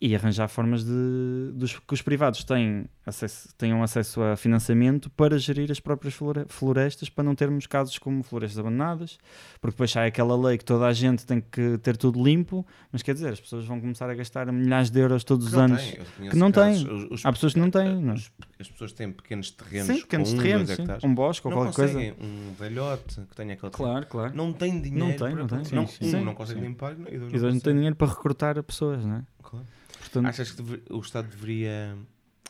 e 0.01 0.15
arranjar 0.15 0.47
formas 0.47 0.85
de 0.85 1.51
dos, 1.53 1.77
que 1.77 1.93
os 1.93 2.01
privados 2.01 2.45
têm 2.45 2.85
acesso, 3.05 3.49
tenham 3.57 3.83
acesso 3.83 4.21
a 4.21 4.37
financiamento 4.37 5.09
para 5.09 5.37
gerir 5.37 5.69
as 5.71 5.81
próprias 5.81 6.13
flore- 6.13 6.45
florestas, 6.47 7.09
para 7.09 7.25
não 7.25 7.35
termos 7.35 7.67
casos 7.67 7.97
como 7.97 8.23
florestas 8.23 8.57
abandonadas, 8.59 9.17
porque 9.59 9.73
depois 9.73 9.91
sai 9.91 10.07
aquela 10.07 10.37
lei 10.37 10.57
que 10.57 10.63
toda 10.63 10.87
a 10.87 10.93
gente 10.93 11.25
tem 11.25 11.41
que 11.41 11.77
ter 11.79 11.97
tudo 11.97 12.23
limpo, 12.23 12.65
mas 12.93 13.01
quer 13.03 13.13
dizer, 13.13 13.33
as 13.33 13.41
pessoas 13.41 13.65
vão 13.65 13.81
começar 13.81 14.09
a 14.09 14.13
gastar 14.13 14.49
milhares 14.53 14.89
de 14.89 14.99
euros 15.01 15.25
todos 15.25 15.47
os 15.47 15.51
não 15.53 15.63
anos. 15.63 15.81
tem. 15.81 16.29
Que 16.29 16.35
não 16.37 16.49
casos, 16.49 16.83
têm. 16.83 16.93
os- 16.95 17.11
os- 17.11 17.25
Há 17.25 17.33
pessoas 17.33 17.53
que 17.53 17.59
não 17.59 17.69
têm, 17.69 18.01
não 18.01 18.13
é? 18.13 18.15
os- 18.15 18.31
As 18.57 18.69
pessoas 18.69 18.93
têm 18.93 19.11
pequenos 19.11 19.51
terrenos 19.51 19.87
Sim, 19.87 20.01
pequenos 20.01 20.31
um, 20.33 20.37
terrenos, 20.37 20.77
dois 20.77 21.01
sim. 21.01 21.07
um 21.07 21.13
bosque 21.13 21.45
ou 21.45 21.51
não 21.53 21.59
qualquer 21.63 21.75
coisa. 21.93 22.15
um 22.21 22.53
velhote 22.57 23.19
que 23.29 23.35
tenha 23.35 23.53
aquele 23.53 23.71
Claro, 23.73 24.05
claro. 24.05 24.33
não 24.33 24.53
tem 24.53 24.79
dinheiro 24.81 24.97
Não 25.09 25.13
tem, 25.17 25.35
não 25.35 25.45
tem. 25.47 25.57
não, 25.73 25.87
Sim, 25.87 26.05
um, 26.05 26.09
sim. 26.11 26.23
não 26.23 26.33
consegue 26.35 26.61
limpar 26.61 26.93
e 26.93 26.95
dois, 26.95 27.11
E 27.11 27.17
não 27.17 27.25
hoje 27.47 27.53
não 27.55 27.59
tem 27.59 27.73
dinheiro 27.73 27.97
para 27.97 28.07
recrutar 28.07 28.63
pessoas, 28.63 29.03
não 29.05 29.17
é? 29.17 29.23
Claro. 29.43 29.65
Portanto, 30.11 30.27
Achas 30.29 30.51
que 30.51 30.61
deve- 30.61 30.83
o 30.89 30.99
Estado 30.99 31.27
deveria 31.29 31.97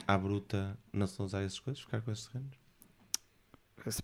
à 0.07 0.17
bruta 0.17 0.77
usar 1.19 1.41
essas 1.41 1.59
coisas, 1.59 1.81
ficar 1.81 2.01
com 2.01 2.11
esses 2.11 2.25
terrenos? 2.27 2.57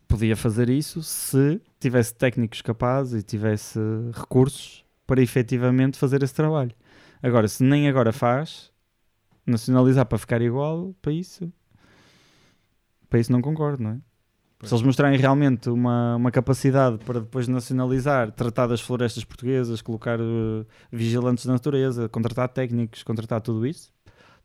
podia 0.08 0.36
fazer 0.36 0.70
isso 0.70 1.04
se 1.04 1.62
tivesse 1.80 2.14
técnicos 2.16 2.62
capazes 2.62 3.22
e 3.22 3.24
tivesse 3.24 3.78
recursos 4.14 4.86
para 5.06 5.22
efetivamente 5.22 5.98
fazer 5.98 6.24
esse 6.24 6.34
trabalho. 6.34 6.74
Agora, 7.22 7.48
se 7.48 7.64
nem 7.64 7.88
agora 7.88 8.12
faz, 8.12 8.72
nacionalizar 9.46 10.06
para 10.06 10.18
ficar 10.18 10.42
igual, 10.42 10.96
para 11.02 11.12
isso, 11.12 11.52
para 13.10 13.20
isso 13.20 13.32
não 13.32 13.42
concordo, 13.42 13.84
não 13.84 13.92
é? 13.92 14.00
Se 14.66 14.74
eles 14.74 14.82
mostrarem 14.82 15.18
realmente 15.20 15.70
uma, 15.70 16.16
uma 16.16 16.32
capacidade 16.32 16.98
para 17.00 17.20
depois 17.20 17.48
nacionalizar, 17.48 18.32
tratar 18.32 18.68
das 18.68 18.82
florestas 18.82 19.24
portuguesas, 19.24 19.82
colocar 19.82 20.20
eh, 20.20 20.66
vigilantes 20.92 21.46
da 21.46 21.54
natureza, 21.54 22.10
contratar 22.10 22.50
técnicos, 22.50 23.04
contratar 23.04 23.42
tudo 23.42 23.66
isso, 23.66 23.94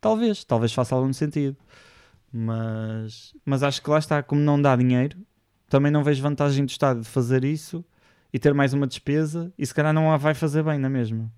talvez, 0.00 0.44
talvez 0.44 0.72
faça 0.72 0.94
algum 0.94 1.12
sentido. 1.12 1.56
Mas, 2.32 3.34
mas 3.44 3.62
acho 3.62 3.82
que 3.82 3.90
lá 3.90 3.98
está, 3.98 4.22
como 4.22 4.40
não 4.40 4.60
dá 4.60 4.76
dinheiro, 4.76 5.18
também 5.68 5.90
não 5.90 6.04
vejo 6.04 6.22
vantagem 6.22 6.64
do 6.64 6.70
Estado 6.70 7.00
de 7.00 7.06
fazer 7.06 7.44
isso 7.44 7.84
e 8.32 8.38
ter 8.38 8.54
mais 8.54 8.72
uma 8.72 8.86
despesa 8.86 9.52
e 9.58 9.66
se 9.66 9.74
calhar 9.74 9.92
não 9.92 10.12
a 10.12 10.16
vai 10.16 10.34
fazer 10.34 10.62
bem 10.62 10.78
na 10.78 10.88
mesma. 10.88 11.30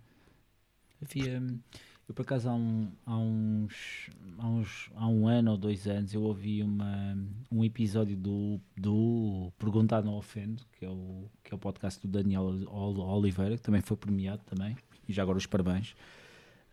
Havia, 1.03 1.43
eu 2.13 2.15
por 2.15 2.23
acaso 2.23 2.51
há, 2.51 2.55
um, 2.55 2.89
há, 3.07 3.17
uns, 3.17 4.11
há, 4.39 4.47
uns, 4.47 4.91
há 4.95 5.09
um 5.09 5.27
ano 5.27 5.53
ou 5.53 5.57
dois 5.57 5.87
anos 5.89 6.13
eu 6.13 6.23
ouvi 6.23 6.63
uma, 6.63 7.17
um 7.51 7.65
episódio 7.65 8.15
do, 8.17 8.61
do 8.77 9.51
Perguntar 9.59 10.03
Não 10.03 10.15
Ofendo, 10.15 10.63
que 10.79 10.85
é, 10.85 10.91
o, 10.91 11.25
que 11.43 11.55
é 11.55 11.57
o 11.57 11.59
podcast 11.59 12.07
do 12.07 12.13
Daniel 12.13 12.45
Ol- 12.69 13.01
Oliveira, 13.01 13.57
que 13.57 13.63
também 13.63 13.81
foi 13.81 13.97
premiado 13.97 14.43
também, 14.45 14.77
e 15.09 15.13
já 15.13 15.23
agora 15.23 15.39
os 15.39 15.47
parabéns, 15.47 15.95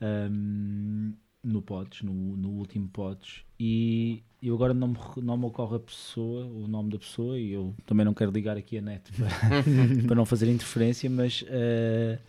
ahm, 0.01 1.13
no 1.41 1.61
Pods, 1.61 2.01
no, 2.01 2.13
no 2.35 2.49
último 2.49 2.89
Pods, 2.89 3.45
e 3.57 4.21
eu 4.43 4.53
agora 4.55 4.73
não 4.73 4.89
me, 4.89 4.97
não 5.23 5.37
me 5.37 5.45
ocorre 5.45 5.77
a 5.77 5.79
pessoa, 5.79 6.45
o 6.47 6.67
nome 6.67 6.89
da 6.91 6.99
pessoa, 6.99 7.39
e 7.39 7.51
eu 7.51 7.73
também 7.85 8.05
não 8.05 8.13
quero 8.13 8.29
ligar 8.31 8.57
aqui 8.57 8.77
a 8.77 8.81
net 8.81 9.09
para, 9.15 10.05
para 10.05 10.15
não 10.15 10.25
fazer 10.25 10.51
interferência, 10.51 11.09
mas... 11.09 11.45
ah, 11.47 12.19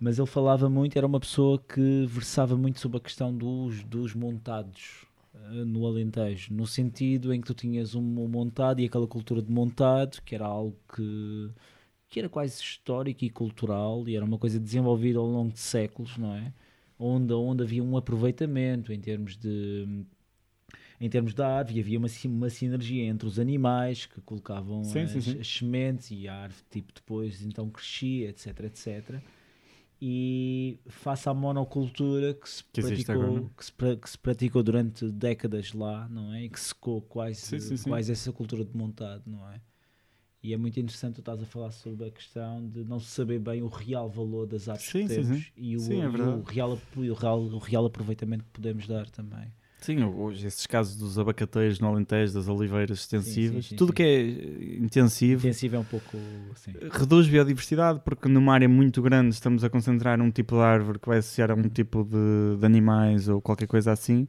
mas 0.00 0.18
ele 0.18 0.26
falava 0.26 0.68
muito, 0.68 0.96
era 0.96 1.06
uma 1.06 1.20
pessoa 1.20 1.58
que 1.58 2.06
versava 2.06 2.56
muito 2.56 2.80
sobre 2.80 2.98
a 2.98 3.00
questão 3.00 3.34
dos, 3.36 3.82
dos 3.84 4.14
montados 4.14 5.06
eh, 5.34 5.64
no 5.64 5.86
Alentejo, 5.86 6.52
no 6.54 6.66
sentido 6.66 7.32
em 7.32 7.40
que 7.40 7.46
tu 7.46 7.54
tinhas 7.54 7.94
um, 7.94 8.02
montado 8.02 8.80
e 8.80 8.86
aquela 8.86 9.06
cultura 9.06 9.42
de 9.42 9.50
montado, 9.50 10.20
que 10.22 10.34
era 10.34 10.46
algo 10.46 10.76
que, 10.94 11.50
que 12.08 12.18
era 12.20 12.28
quase 12.28 12.60
histórico 12.60 13.24
e 13.24 13.30
cultural, 13.30 14.08
e 14.08 14.16
era 14.16 14.24
uma 14.24 14.38
coisa 14.38 14.58
desenvolvida 14.60 15.18
ao 15.18 15.26
longo 15.26 15.52
de 15.52 15.60
séculos, 15.60 16.16
não 16.18 16.34
é? 16.34 16.52
Onde, 16.98 17.32
onde 17.34 17.62
havia 17.62 17.82
um 17.82 17.96
aproveitamento 17.96 18.92
em 18.92 19.00
termos 19.00 19.36
de 19.36 20.06
em 21.00 21.08
termos 21.10 21.34
da 21.34 21.58
árvore, 21.58 21.80
havia 21.80 21.98
uma, 21.98 22.08
uma 22.26 22.48
sinergia 22.48 23.04
entre 23.04 23.26
os 23.26 23.38
animais 23.38 24.06
que 24.06 24.20
colocavam 24.20 24.84
Sim, 24.84 25.00
as, 25.00 25.10
sim, 25.10 25.20
sim. 25.20 25.40
as 25.40 25.48
sementes 25.48 26.10
e 26.10 26.28
a 26.28 26.34
árvore 26.34 26.62
tipo 26.70 26.92
depois 26.94 27.42
então 27.42 27.68
crescia, 27.68 28.30
etc, 28.30 28.60
etc. 28.60 29.20
E 30.06 30.78
face 30.86 31.30
à 31.30 31.32
monocultura 31.32 32.34
que 32.34 32.46
se, 32.46 32.62
Que 32.64 32.82
praticou, 32.82 33.14
agora, 33.14 33.40
é? 33.40 33.48
que, 33.56 33.64
se, 33.64 33.72
que 33.72 34.10
se 34.10 34.18
praticou 34.18 34.62
durante 34.62 35.10
décadas 35.10 35.72
lá, 35.72 36.06
não 36.10 36.34
é? 36.34 36.44
E 36.44 36.50
que 36.50 36.60
secou 36.60 37.00
quase, 37.00 37.40
Sim, 37.40 37.58
sim, 37.58 37.78
sim. 37.78 37.88
quase 37.88 38.12
essa 38.12 38.30
cultura 38.30 38.66
de 38.66 38.76
montado, 38.76 39.22
não 39.26 39.48
é? 39.48 39.62
E 40.42 40.52
é 40.52 40.58
muito 40.58 40.78
interessante 40.78 41.14
tu 41.14 41.20
estás 41.20 41.42
a 41.42 41.46
falar 41.46 41.70
sobre 41.70 42.06
a 42.06 42.10
questão 42.10 42.68
de 42.68 42.84
não 42.84 43.00
se 43.00 43.06
saber 43.12 43.38
bem 43.38 43.62
o 43.62 43.66
real 43.66 44.10
valor 44.10 44.46
das 44.46 44.64
Sim, 44.82 45.08
que 45.08 45.14
temos 45.14 45.50
e, 45.56 45.74
o, 45.74 45.92
é 45.94 46.06
o 46.06 46.42
real, 46.42 46.78
o, 46.94 47.14
real, 47.14 47.40
o 47.40 47.58
real 47.58 47.86
aproveitamento 47.86 48.44
que 48.44 48.50
podemos 48.50 48.86
dar 48.86 49.08
também. 49.08 49.50
Sim, 49.84 50.02
hoje 50.02 50.46
esses 50.46 50.66
casos 50.66 50.96
dos 50.96 51.18
abacateiros 51.18 51.78
no 51.78 51.88
Alentejo, 51.88 52.32
das 52.32 52.48
oliveiras 52.48 53.00
extensivas, 53.00 53.66
sim, 53.66 53.70
sim, 53.70 53.76
tudo 53.76 53.88
sim. 53.88 53.96
que 53.96 54.02
é 54.02 54.76
intensivo, 54.82 55.46
Intensivo 55.46 55.76
é 55.76 55.78
um 55.78 55.84
pouco 55.84 56.16
reduz 56.90 57.28
biodiversidade 57.28 58.00
porque 58.02 58.26
numa 58.26 58.54
área 58.54 58.66
muito 58.66 59.02
grande 59.02 59.34
estamos 59.34 59.62
a 59.62 59.68
concentrar 59.68 60.18
um 60.22 60.30
tipo 60.30 60.54
de 60.56 60.62
árvore 60.62 60.98
que 60.98 61.06
vai 61.06 61.18
associar 61.18 61.50
a 61.50 61.54
um 61.54 61.68
tipo 61.68 62.02
de, 62.02 62.58
de 62.58 62.64
animais 62.64 63.28
ou 63.28 63.42
qualquer 63.42 63.66
coisa 63.66 63.92
assim. 63.92 64.26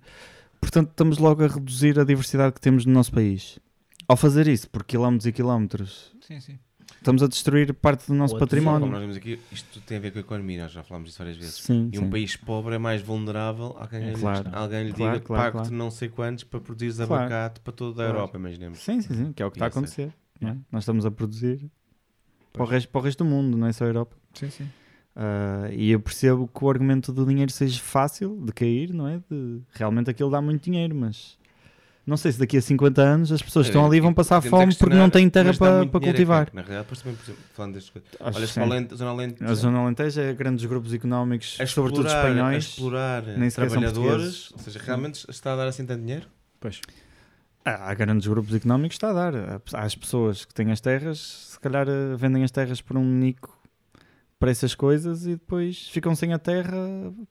Portanto, 0.59 0.89
estamos 0.89 1.19
logo 1.19 1.41
a 1.41 1.47
reduzir 1.47 1.97
a 2.01 2.03
diversidade 2.03 2.53
que 2.53 2.59
temos 2.59 2.85
no 2.85 2.91
nosso 2.91 3.13
país. 3.13 3.57
Ao 4.09 4.17
fazer 4.17 4.49
isso, 4.49 4.69
por 4.69 4.83
quilómetros 4.83 5.25
e 5.25 5.31
quilómetros, 5.31 6.13
Sim, 6.19 6.41
sim. 6.41 6.59
Estamos 7.05 7.21
a 7.21 7.27
destruir 7.27 7.71
parte 7.75 8.07
do 8.07 8.15
nosso 8.15 8.33
Ou 8.33 8.37
a 8.37 8.39
Como 8.39 8.49
património. 8.49 8.87
nós 8.89 8.99
vemos 8.99 9.15
aqui, 9.15 9.39
isto 9.51 9.79
tem 9.81 9.97
a 9.97 9.99
ver 9.99 10.11
com 10.11 10.17
a 10.17 10.21
economia, 10.21 10.63
nós 10.63 10.71
já 10.71 10.83
falámos 10.83 11.09
disso 11.09 11.19
várias 11.19 11.37
vezes. 11.37 11.53
Sim, 11.55 11.89
E 11.93 11.99
um 11.99 12.03
sim. 12.03 12.09
país 12.09 12.35
pobre 12.35 12.75
é 12.75 12.77
mais 12.79 13.01
vulnerável 13.01 13.75
a 13.79 13.87
quem 13.87 14.09
É, 14.09 14.13
claro. 14.13 14.49
alguém 14.51 14.85
lhe 14.87 14.93
Claro, 14.93 15.13
diga 15.13 15.25
claro, 15.25 15.43
pague-te 15.43 15.69
claro. 15.69 15.75
não 15.75 15.91
sei 15.91 16.09
quantos 16.09 16.43
para 16.43 16.59
produzir 16.59 17.01
abacate 17.03 17.59
para 17.61 17.73
toda 17.73 18.03
a. 18.03 18.07
Europa, 18.07 18.37
imaginemos. 18.37 18.79
Sim, 18.79 19.01
sim, 19.01 19.13
sim, 19.13 19.33
que 19.33 19.43
é 19.43 19.45
o 19.45 19.51
que 19.51 19.57
está 19.57 19.65
a 19.65 19.67
é. 19.67 19.69
acontecer. 19.69 20.11
não 20.41 20.49
é? 20.49 20.57
Nós 20.71 20.81
estamos 20.83 21.05
a 21.05 21.11
produzir 21.11 21.69
para 22.51 22.63
o, 22.63 22.65
resto, 22.65 22.89
para 22.89 22.99
o 22.99 23.03
resto 23.03 23.23
do 23.23 23.29
mundo, 23.29 23.55
não 23.57 23.67
é 23.67 23.73
só 23.73 23.83
a 23.83 23.87
Europa. 23.87 24.15
Sim, 24.33 24.49
sim. 24.49 24.67
Ah, 25.15 25.69
e 25.71 25.91
eu 25.91 25.99
percebo 25.99 26.47
que 26.47 26.63
o 26.65 26.69
argumento 26.69 27.13
do 27.13 27.25
dinheiro 27.25 27.51
seja 27.51 27.79
fácil 27.81 28.41
de 28.43 28.51
cair, 28.51 28.91
não 28.93 29.07
é? 29.07 29.21
De, 29.29 29.61
realmente 29.73 30.09
aquilo 30.09 30.29
dá 30.31 30.41
muito 30.41 30.63
dinheiro, 30.63 30.95
mas, 30.95 31.37
não 32.05 32.17
sei 32.17 32.31
se 32.31 32.39
daqui 32.39 32.57
a 32.57 32.61
50 32.61 33.01
anos 33.01 33.31
as 33.31 33.41
pessoas 33.41 33.65
que 33.65 33.69
estão 33.71 33.83
É, 33.83 33.87
ali 33.87 33.99
vão 33.99 34.13
passar 34.13 34.37
a 34.37 34.41
fome 34.41 34.75
porque 34.75 34.95
não 34.95 35.09
têm 35.09 35.29
terra 35.29 35.53
para, 35.53 35.85
para 35.87 35.97
a 35.97 36.01
cultivar. 36.01 36.45
quem? 36.45 36.55
Na 36.55 36.61
realidade, 36.61 36.83
depois 36.85 37.01
também, 37.01 37.15
por 37.17 37.23
exemplo, 37.23 37.43
falando 37.53 37.73
destas 37.73 37.89
coisas. 37.91 38.09
Acho 38.19 38.59
Olha. 38.59 38.67
Valente, 38.69 38.95
Zona 38.95 39.09
Alente, 39.11 39.43
A 39.43 39.53
zona 39.53 39.79
alenteja 39.79 40.21
é 40.21 40.33
grandes 40.33 40.65
grupos 40.65 40.93
económicos, 40.93 41.57
a 41.59 41.65
sobretudo 41.65 42.07
explorar- 42.07 42.29
espanhóis. 42.29 42.55
a 42.55 42.57
explorar 42.67 43.23
nem 43.23 43.49
sequer 43.49 43.69
são 43.69 43.79
trabalhadores, 43.81 44.51
ou 44.51 44.59
seja, 44.59 44.79
realmente 44.85 45.25
está 45.29 45.53
a 45.53 45.55
dar 45.55 45.67
assim 45.67 45.85
tanto 45.85 46.01
dinheiro? 46.01 46.27
Pois. 46.59 46.79
Ah, 47.63 47.89
Há 47.89 47.93
grandes 47.95 48.27
grupos 48.27 48.53
económicos, 48.53 48.95
está 48.95 49.09
a 49.09 49.13
dar. 49.13 49.33
Há 49.73 49.81
as 49.81 49.95
pessoas 49.95 50.45
que 50.45 50.53
têm 50.53 50.71
as 50.71 50.79
terras, 50.79 51.49
se 51.53 51.59
calhar 51.59 51.87
eh, 51.89 52.15
vendem 52.15 52.43
as 52.43 52.51
terras 52.51 52.79
por 52.81 52.95
um 52.95 53.03
nico 53.03 53.57
para 54.39 54.51
essas 54.51 54.75
coisas 54.75 55.25
e 55.25 55.31
depois 55.31 55.87
ficam 55.87 56.13
sem 56.15 56.33
a 56.33 56.39
terra 56.39 56.77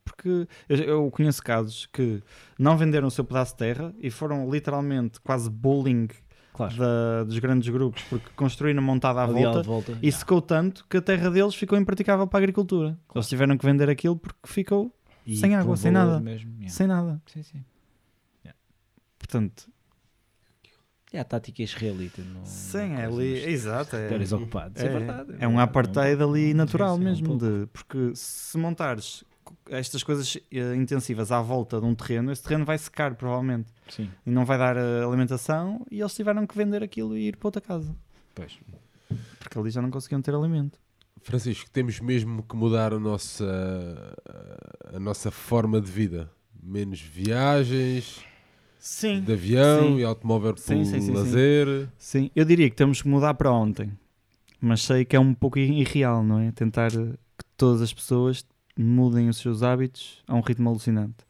porque 0.04 0.48
eu, 0.68 0.76
eu 0.76 1.10
conheço 1.10 1.42
casos 1.42 1.86
que 1.92 2.22
não 2.58 2.76
venderam 2.76 3.08
o 3.08 3.10
seu 3.10 3.24
pedaço 3.24 3.52
de 3.52 3.58
terra 3.58 3.94
e 3.98 4.10
foram 4.10 4.50
literalmente 4.50 5.20
quase 5.20 5.50
bullying 5.50 6.08
Claro. 6.54 6.76
da- 6.76 7.24
dos 7.24 7.38
grandes 7.40 7.68
grupos 7.68 8.02
porque 8.04 8.30
construíram 8.36 8.80
montada 8.80 9.20
à 9.22 9.26
volta 9.26 9.62
volta. 9.64 9.98
e 10.00 10.10
secou 10.12 10.40
tanto 10.40 10.86
que 10.88 10.96
a 10.96 11.02
terra 11.02 11.28
deles 11.28 11.54
ficou 11.54 11.76
impraticável 11.76 12.26
para 12.28 12.38
a 12.38 12.42
agricultura. 12.42 12.96
Eles 13.12 13.28
tiveram 13.28 13.58
que 13.58 13.66
vender 13.66 13.90
aquilo 13.90 14.16
porque 14.16 14.38
ficou 14.46 14.94
sem 15.26 15.56
água, 15.56 15.76
sem 15.76 15.90
nada. 15.90 16.22
Sem 16.68 16.86
nada. 16.86 17.20
Sim, 17.26 17.42
sim. 17.42 17.64
Portanto, 19.18 19.68
É 21.14 21.20
a 21.20 21.24
tática 21.24 21.62
israelita. 21.62 22.20
No, 22.22 22.40
sim, 22.44 22.94
é 22.94 23.04
ali, 23.04 23.44
exato. 23.44 23.94
É, 23.94 24.34
ocupados. 24.34 24.82
É, 24.82 24.86
É, 24.86 24.88
verdade. 24.88 25.34
é 25.38 25.46
um 25.46 25.60
apartheid 25.60 26.20
é 26.20 26.26
um 26.26 26.30
ali 26.30 26.52
natural 26.52 26.96
sim, 26.96 27.00
um 27.00 27.04
mesmo, 27.04 27.26
pouco. 27.28 27.44
de, 27.44 27.66
porque 27.72 28.10
se 28.16 28.58
montares 28.58 29.22
estas 29.70 30.02
coisas 30.02 30.36
eh, 30.50 30.74
intensivas 30.74 31.30
à 31.30 31.40
volta 31.40 31.78
de 31.78 31.86
um 31.86 31.94
terreno, 31.94 32.32
esse 32.32 32.42
terreno 32.42 32.64
vai 32.64 32.76
secar 32.78 33.14
provavelmente 33.14 33.70
Sim, 33.88 34.10
e 34.26 34.30
não 34.30 34.44
vai 34.44 34.58
dar 34.58 34.76
eh, 34.76 35.04
alimentação 35.04 35.86
e 35.88 36.00
eles 36.00 36.12
tiveram 36.14 36.46
que 36.48 36.56
vender 36.56 36.82
aquilo 36.82 37.16
e 37.16 37.28
ir 37.28 37.36
para 37.36 37.46
outra 37.46 37.60
casa 37.62 37.94
pois. 38.34 38.58
porque 39.38 39.56
ali 39.56 39.70
já 39.70 39.80
não 39.80 39.90
conseguiam 39.92 40.20
ter 40.20 40.34
alimento. 40.34 40.80
Francisco, 41.22 41.70
temos 41.70 42.00
mesmo 42.00 42.42
que 42.42 42.56
mudar 42.56 42.92
a 42.92 42.98
nossa, 42.98 44.16
a 44.92 44.98
nossa 44.98 45.30
forma 45.30 45.80
de 45.80 45.90
vida. 45.90 46.28
Menos 46.62 47.00
viagens, 47.00 48.24
Sim, 48.86 49.22
de 49.22 49.32
avião 49.32 49.82
Sim. 49.94 49.96
e 50.00 50.04
automóvel 50.04 50.52
por 50.52 50.60
Sim, 50.60 50.84
sim, 50.84 51.00
sim, 51.00 51.12
lazer. 51.12 51.88
sim. 51.96 52.30
Eu 52.36 52.44
diria 52.44 52.68
que 52.68 52.76
temos 52.76 53.00
que 53.00 53.08
mudar 53.08 53.32
para 53.32 53.50
ontem, 53.50 53.90
mas 54.60 54.82
sei 54.82 55.06
que 55.06 55.16
é 55.16 55.18
um 55.18 55.32
pouco 55.32 55.58
irreal, 55.58 56.22
não 56.22 56.38
é? 56.38 56.52
Tentar 56.52 56.90
que 56.90 57.44
todas 57.56 57.80
as 57.80 57.94
pessoas 57.94 58.44
mudem 58.78 59.30
os 59.30 59.38
seus 59.38 59.62
hábitos 59.62 60.22
a 60.28 60.34
um 60.34 60.42
ritmo 60.42 60.68
alucinante. 60.68 61.24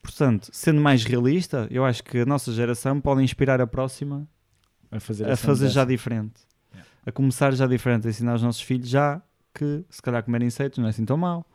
Portanto, 0.00 0.48
sendo 0.50 0.80
mais 0.80 1.04
realista, 1.04 1.68
eu 1.70 1.84
acho 1.84 2.02
que 2.02 2.20
a 2.20 2.24
nossa 2.24 2.50
geração 2.54 2.98
pode 2.98 3.22
inspirar 3.22 3.60
a 3.60 3.66
próxima 3.66 4.26
A 4.90 4.98
fazer, 4.98 5.30
a 5.30 5.36
fazer 5.36 5.68
já 5.68 5.84
diferente. 5.84 6.40
Yeah. 6.72 6.90
A 7.04 7.12
começar 7.12 7.54
já 7.54 7.66
diferente, 7.66 8.06
a 8.06 8.10
ensinar 8.10 8.34
os 8.34 8.42
nossos 8.42 8.62
filhos 8.62 8.88
já 8.88 9.20
que 9.52 9.84
se 9.90 10.00
calhar 10.00 10.22
comer 10.24 10.42
insetos 10.42 10.78
não 10.78 10.86
é 10.86 10.88
assim 10.88 11.04
tão 11.04 11.18
mal, 11.18 11.46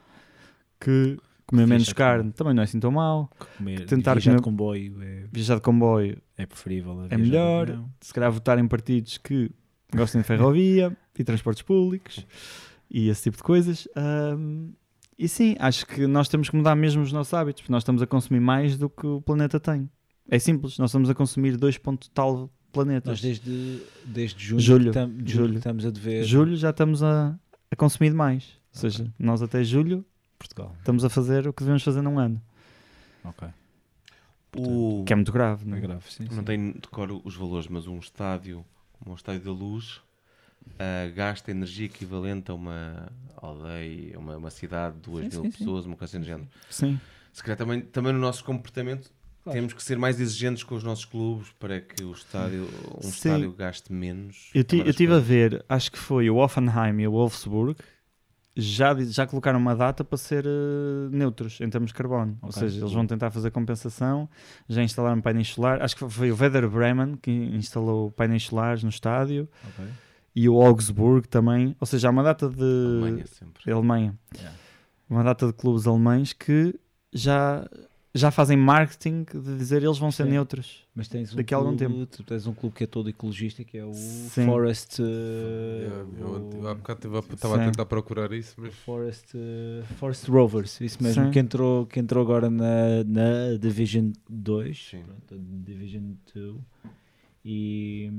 que 0.79 1.17
comer 1.49 1.67
menos 1.67 1.91
carne 1.93 2.31
também 2.31 2.53
não 2.53 2.61
é 2.61 2.63
assim 2.65 2.79
tão 2.79 2.91
mal, 2.91 3.29
Comer, 3.57 3.85
tentar 3.85 4.13
viajar 4.15 4.31
comer- 4.31 4.37
de 4.37 4.43
comboio 4.43 5.01
é, 5.01 5.23
viajar 5.31 5.55
de 5.55 5.61
comboio 5.61 6.21
é 6.37 6.45
preferível. 6.45 7.05
é 7.09 7.17
melhor, 7.17 7.83
se 8.01 8.13
calhar 8.13 8.31
votar 8.31 8.57
em 8.59 8.67
partidos 8.67 9.17
que 9.17 9.51
gostem 9.95 10.21
de 10.21 10.27
ferrovia 10.27 10.95
e 11.17 11.23
transportes 11.23 11.63
públicos 11.63 12.25
e 12.89 13.09
esse 13.09 13.23
tipo 13.23 13.37
de 13.37 13.43
coisas. 13.43 13.87
Ahm, 13.95 14.69
e 15.17 15.27
sim, 15.27 15.55
acho 15.59 15.85
que 15.85 16.07
nós 16.07 16.29
temos 16.29 16.49
que 16.49 16.55
mudar 16.55 16.75
mesmo 16.75 17.01
os 17.01 17.11
nossos 17.11 17.33
hábitos, 17.33 17.61
porque 17.61 17.71
nós 17.73 17.81
estamos 17.83 18.01
a 18.01 18.07
consumir 18.07 18.39
mais 18.39 18.77
do 18.77 18.89
que 18.89 19.05
o 19.05 19.19
planeta 19.21 19.59
tem. 19.59 19.89
É 20.29 20.39
simples, 20.39 20.77
nós 20.77 20.91
estamos 20.91 21.09
a 21.09 21.13
consumir 21.13 21.57
2 21.57 21.77
ponto 21.77 22.09
tal 22.11 22.49
planetas. 22.71 23.09
Nós 23.09 23.21
desde, 23.21 23.81
desde 24.05 24.41
junho, 24.45 24.59
Julho, 24.61 24.91
tam- 24.91 25.09
julho 25.09 25.27
julho. 25.27 25.57
estamos 25.57 25.85
a 25.85 25.89
dever 25.89 26.23
julho 26.23 26.55
já 26.55 26.69
estamos 26.69 27.03
a, 27.03 27.37
a 27.69 27.75
consumir 27.75 28.11
demais. 28.11 28.45
Ou 28.73 28.79
seja, 28.79 29.11
nós 29.19 29.41
até 29.41 29.61
julho 29.63 30.05
Portugal. 30.39 30.73
estamos 30.79 31.03
a 31.05 31.09
fazer 31.09 31.47
o 31.47 31.53
que 31.53 31.61
devemos 31.63 31.83
fazer 31.83 32.01
num 32.01 32.17
ano. 32.17 32.41
Ok. 33.23 33.47
O... 34.57 35.03
Que 35.05 35.13
é 35.13 35.15
muito 35.15 35.31
grave, 35.31 35.65
não 35.65 35.75
É 35.75 35.79
é? 35.79 35.81
grave, 35.81 36.11
sim. 36.11 36.23
Não 36.23 36.37
sim. 36.39 36.43
tenho 36.43 36.73
decoro 36.73 37.21
os 37.23 37.35
valores, 37.35 37.67
mas 37.67 37.85
um 37.85 37.99
estádio, 37.99 38.65
como 38.99 39.11
um 39.11 39.15
estádio 39.15 39.41
da 39.41 39.51
luz, 39.51 40.01
ah, 40.79 41.09
gasta 41.13 41.51
energia 41.51 41.85
equivalente 41.85 42.49
a 42.49 42.53
uma 42.55 43.11
aldeia, 43.37 44.17
uma, 44.17 44.37
uma 44.37 44.49
cidade 44.49 44.95
de 44.95 45.01
2 45.11 45.25
Sim, 45.33 45.41
mil 45.41 45.51
sim, 45.51 45.51
sim. 45.51 45.57
pessoas, 45.59 45.85
uma 45.85 45.95
coisa 45.95 46.11
assim 46.17 46.19
do 46.21 46.25
género. 46.25 46.47
Sim. 46.69 46.99
Se 47.31 47.43
calhar 47.43 47.57
também, 47.57 47.81
também 47.81 48.11
no 48.13 48.19
nosso 48.19 48.43
comportamento 48.43 49.11
Claro. 49.41 49.57
temos 49.57 49.71
que 49.73 49.81
ser 49.81 49.97
mais 49.97 50.19
exigentes 50.19 50.63
com 50.63 50.75
os 50.75 50.83
nossos 50.83 51.05
clubes 51.05 51.49
para 51.57 51.79
que 51.79 52.03
o 52.03 52.11
estádio, 52.11 52.67
um 52.97 53.03
Sim. 53.03 53.09
estádio 53.09 53.51
gaste 53.53 53.91
menos. 53.93 54.49
Eu 54.53 54.63
das 54.65 54.87
estive 54.89 55.13
a 55.13 55.19
ver, 55.19 55.63
acho 55.69 55.91
que 55.93 55.97
foi 55.97 56.29
o 56.29 56.35
Offenheim 56.37 56.99
e 57.01 57.07
o 57.07 57.11
Wolfsburg, 57.11 57.79
já, 58.55 58.93
já 59.05 59.25
colocaram 59.27 59.59
uma 59.59 59.75
data 59.75 60.03
para 60.03 60.17
ser 60.17 60.45
eh, 60.45 61.09
neutros 61.11 61.59
em 61.61 61.69
termos 61.69 61.89
de 61.91 61.93
carbono. 61.95 62.37
Ou 62.41 62.49
Ok. 62.49 62.59
seja, 62.61 62.79
eles 62.81 62.91
vão 62.93 63.05
tentar 63.07 63.31
fazer 63.31 63.51
compensação, 63.51 64.27
já 64.67 64.83
instalaram 64.83 65.21
painéis 65.21 65.49
solares. 65.49 65.83
Acho 65.83 65.95
que 65.95 66.09
foi 66.09 66.31
o 66.31 66.37
Werder 66.39 66.69
Bremen 66.69 67.15
que 67.15 67.31
instalou 67.31 68.11
painéis 68.11 68.43
solares 68.43 68.83
no 68.83 68.89
estádio 68.89 69.47
Ok. 69.69 69.85
e 70.35 70.49
o 70.49 70.61
Augsburg 70.61 71.27
também. 71.27 71.75
Ou 71.79 71.87
seja, 71.87 72.07
há 72.09 72.11
uma 72.11 72.23
data 72.23 72.49
de. 72.49 72.61
Alemanha 72.63 73.25
sempre. 73.27 73.71
Alemanha. 73.71 74.15
Yeah. 74.35 74.57
Uma 75.09 75.23
data 75.23 75.47
de 75.47 75.53
clubes 75.53 75.87
alemães 75.87 76.33
que 76.33 76.77
já, 77.13 77.67
já 78.13 78.31
fazem 78.31 78.57
marketing 78.57 79.23
de 79.23 79.57
dizer 79.57 79.83
eles 79.83 79.97
vão 79.97 80.11
ser 80.11 80.23
Sim. 80.23 80.31
neutros. 80.31 80.83
Mas 80.95 81.07
tens 81.07 81.31
um 81.33 81.37
Daqui 81.37 81.53
a 81.53 81.57
algum 81.57 81.77
clube, 81.77 82.05
tu 82.07 82.23
tens 82.23 82.47
um 82.47 82.53
clube 82.53 82.75
que 82.75 82.83
é 82.83 82.87
todo 82.87 83.09
ecologista 83.09 83.63
que 83.63 83.77
é 83.77 83.85
o 83.85 83.93
Sim. 83.93 84.45
Forest. 84.45 85.01
eh, 85.01 85.05
Yeah, 85.81 86.05
eu, 86.19 86.49
eu 86.61 86.67
há 86.67 86.75
bocado 86.75 87.07
estava 87.33 87.57
a 87.57 87.65
tentar 87.65 87.85
procurar 87.85 88.31
isso, 88.33 88.55
mas 88.57 88.73
Forest, 88.73 89.35
eh, 89.35 89.83
Forest 89.97 90.29
Rovers, 90.29 90.81
isso 90.81 91.01
mesmo, 91.01 91.25
Sim. 91.25 91.31
que 91.31 91.39
entrou, 91.39 91.85
que 91.85 91.99
entrou 91.99 92.23
agora 92.23 92.49
na, 92.49 93.03
na 93.05 93.57
Division 93.59 94.11
2, 94.29 94.89
Sim. 94.89 95.03
pronto, 95.03 95.37
Division 95.63 96.13
2, 96.33 96.55
e, 97.51 98.11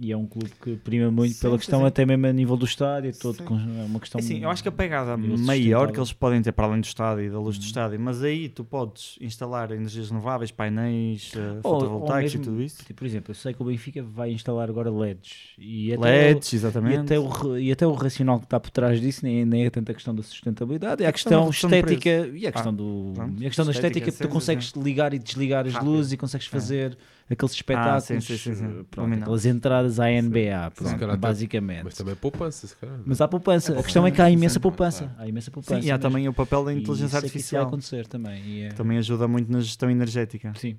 e 0.00 0.12
é 0.12 0.16
um 0.16 0.24
clube 0.26 0.50
que 0.62 0.76
prima 0.76 1.10
muito 1.10 1.34
Sim, 1.34 1.40
pela 1.40 1.54
sim, 1.54 1.58
questão 1.58 1.80
sim. 1.80 1.86
até 1.86 2.06
mesmo 2.06 2.26
a 2.26 2.32
nível 2.32 2.56
do 2.56 2.64
estádio, 2.64 3.12
todo 3.18 3.36
Sim. 3.38 3.44
com, 3.44 3.54
é 3.58 3.84
uma 3.84 3.98
questão... 3.98 4.20
Assim, 4.20 4.38
eu 4.38 4.48
acho 4.50 4.62
que 4.62 4.68
a 4.68 4.72
pegada 4.72 5.16
maior 5.16 5.90
que 5.90 5.98
eles 5.98 6.12
podem 6.12 6.40
ter 6.40 6.52
para 6.52 6.66
além 6.66 6.80
do 6.80 6.84
estádio 6.84 7.24
e 7.24 7.30
da 7.30 7.40
luz 7.40 7.58
do 7.58 7.62
Uhum. 7.62 7.66
estádio, 7.66 7.98
mas 7.98 8.22
aí 8.22 8.48
tu 8.48 8.64
podes 8.64 9.16
instalar 9.20 9.72
energias 9.72 10.10
renováveis, 10.10 10.52
painéis 10.52 11.32
eh, 11.34 11.38
Ou- 11.38 11.72
ou 11.74 11.80
fotovoltaicos 11.80 12.34
mesmo- 12.34 12.40
e 12.42 12.44
tudo 12.44 12.62
isso. 12.62 12.76
Tipo, 12.84 12.94
Por 12.98 13.06
exemplo, 13.06 13.30
eu 13.32 13.34
sei 13.34 13.52
que 13.52 13.62
o 13.62 13.64
Benfica 13.64 14.02
vai 14.02 14.30
instalar 14.30 14.68
agora 14.68 14.90
LEDs 14.90 15.54
e 15.58 15.92
até, 15.92 16.28
LEDs, 16.34 16.52
o, 16.52 16.54
e, 16.54 16.58
exatamente. 16.58 16.98
até 17.00 17.18
o, 17.18 17.58
e 17.58 17.72
até 17.72 17.86
o 17.86 17.92
racional 17.92 18.38
que 18.38 18.44
está 18.46 18.60
por 18.60 18.70
trás 18.70 19.00
disso 19.00 19.24
nem, 19.24 19.44
nem 19.44 19.64
é 19.66 19.70
tanta 19.70 19.92
questão 19.92 20.14
da 20.14 20.22
sustentabilidade, 20.22 21.02
é 21.02 21.06
a 21.06 21.10
A 21.10 21.12
questão 21.12 21.46
da 21.46 21.50
questão 21.50 21.70
de 21.70 21.76
estética 21.76 22.08
e 22.36 22.46
a 22.46 22.52
questão, 22.52 22.72
Ah, 22.72 22.74
do, 22.76 23.12
pronto. 23.14 23.42
e 23.42 23.46
a 23.46 23.48
questão 23.48 23.64
da 23.64 23.72
Estética, 23.72 24.10
estética 24.10 24.12
que 24.12 24.18
tu 24.18 24.22
sim, 24.22 24.28
sim, 24.28 24.32
consegues 24.34 24.72
ligar 24.76 25.12
e 25.14 25.18
desligar 25.18 25.66
as 25.66 25.72
Rápido. 25.72 25.90
luzes 25.90 26.12
e 26.12 26.16
consegues 26.16 26.46
É. 26.52 26.96
aqueles 27.30 27.52
espetáculos, 27.52 28.04
sim, 28.04 28.20
sim, 28.20 28.36
sim, 28.36 28.54
sim. 28.54 28.84
pronto, 28.90 29.00
Luminar. 29.00 29.22
aquelas 29.22 29.46
entradas 29.46 30.00
à 30.00 30.10
NBA, 30.10 30.70
pronto, 30.70 31.16
basicamente. 31.18 31.84
mas 31.84 31.94
também 31.94 32.14
poupança, 32.14 32.66
se 32.66 32.76
calhar. 32.76 32.98
Mas 33.04 33.20
há 33.20 33.28
poupança, 33.28 33.78
a 33.78 33.82
questão 33.82 34.06
é 34.06 34.10
que 34.10 34.20
há 34.20 34.30
imensa 34.30 34.58
poupança, 34.58 35.14
há 35.18 35.26
imensa 35.28 35.50
poupança. 35.50 35.80
Sim, 35.80 35.86
e 35.86 35.90
há 35.90 35.98
também 35.98 36.28
o 36.28 36.32
papel 36.32 36.64
da 36.64 36.72
e 36.72 36.78
inteligência 36.78 37.10
vai 37.20 37.24
artificial, 37.24 37.66
acontecer 37.66 38.06
também. 38.06 38.64
é- 38.64 38.68
também 38.70 38.98
ajuda 38.98 39.28
muito 39.28 39.50
na 39.52 39.60
gestão 39.60 39.90
energética. 39.90 40.52
Sim. 40.56 40.78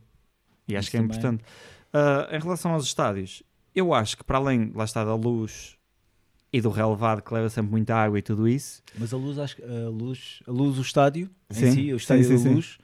E 0.67 0.75
acho 0.75 0.85
Isso 0.85 0.91
que 0.91 0.97
é 0.97 0.99
também. 1.01 1.17
importante. 1.17 1.43
Ah, 1.91 2.27
em 2.31 2.39
relação 2.39 2.71
aos 2.73 2.85
estádios, 2.85 3.41
eu 3.73 3.93
acho 3.93 4.17
que 4.17 4.23
para 4.23 4.37
além, 4.37 4.71
lá 4.75 4.83
está, 4.83 5.03
da 5.03 5.15
luz 5.15 5.75
e 6.51 6.61
do 6.61 6.69
relevado 6.69 7.21
que 7.21 7.33
leva 7.33 7.49
sempre 7.49 7.71
muita 7.71 7.95
água 7.95 8.17
e 8.17 8.21
tudo 8.21 8.47
isso, 8.47 8.81
Mas 8.97 9.13
a 9.13 9.17
luz, 9.17 9.37
acho 9.37 9.57
a 9.63 9.89
luz, 9.89 10.41
a 10.47 10.51
luz, 10.51 10.77
o 10.77 10.81
estádio, 10.81 11.29
Sim, 11.49 11.65
em 11.67 11.71
si, 11.71 11.93
o 11.93 11.97
estádio 11.97 12.23
sim, 12.25 12.33
da 12.35 12.39
sim. 12.39 12.53
luz, 12.55 12.77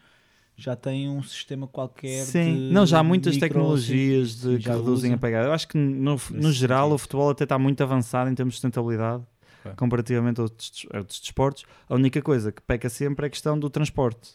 já 0.57 0.75
tem 0.75 1.09
um 1.09 1.21
sistema 1.21 1.67
qualquer. 1.67 2.23
Sim, 2.23 2.67
de 2.67 2.73
não, 2.73 2.85
já 2.85 2.99
há 2.99 3.03
muitas 3.03 3.37
tecnologias 3.37 4.39
de, 4.39 4.57
que 4.59 4.69
reduzem 4.69 5.11
usa. 5.11 5.15
a 5.15 5.17
pegada. 5.19 5.47
Eu 5.47 5.53
acho 5.53 5.67
que 5.67 5.77
no, 5.77 6.19
no 6.31 6.51
geral 6.51 6.91
o 6.91 6.97
futebol 6.97 7.29
até 7.29 7.43
está 7.43 7.59
muito 7.59 7.81
avançado 7.83 8.29
em 8.29 8.35
termos 8.35 8.53
de 8.53 8.57
sustentabilidade 8.57 9.23
Ok. 9.65 9.73
comparativamente 9.77 10.39
a 10.39 10.43
outros, 10.43 10.85
a 10.93 10.97
outros 10.99 11.19
desportos. 11.19 11.65
A 11.89 11.95
única 11.95 12.21
coisa 12.21 12.51
que 12.51 12.61
peca 12.61 12.87
sempre 12.89 13.25
é 13.25 13.27
a 13.27 13.29
questão 13.29 13.57
do 13.57 13.69
transporte. 13.69 14.31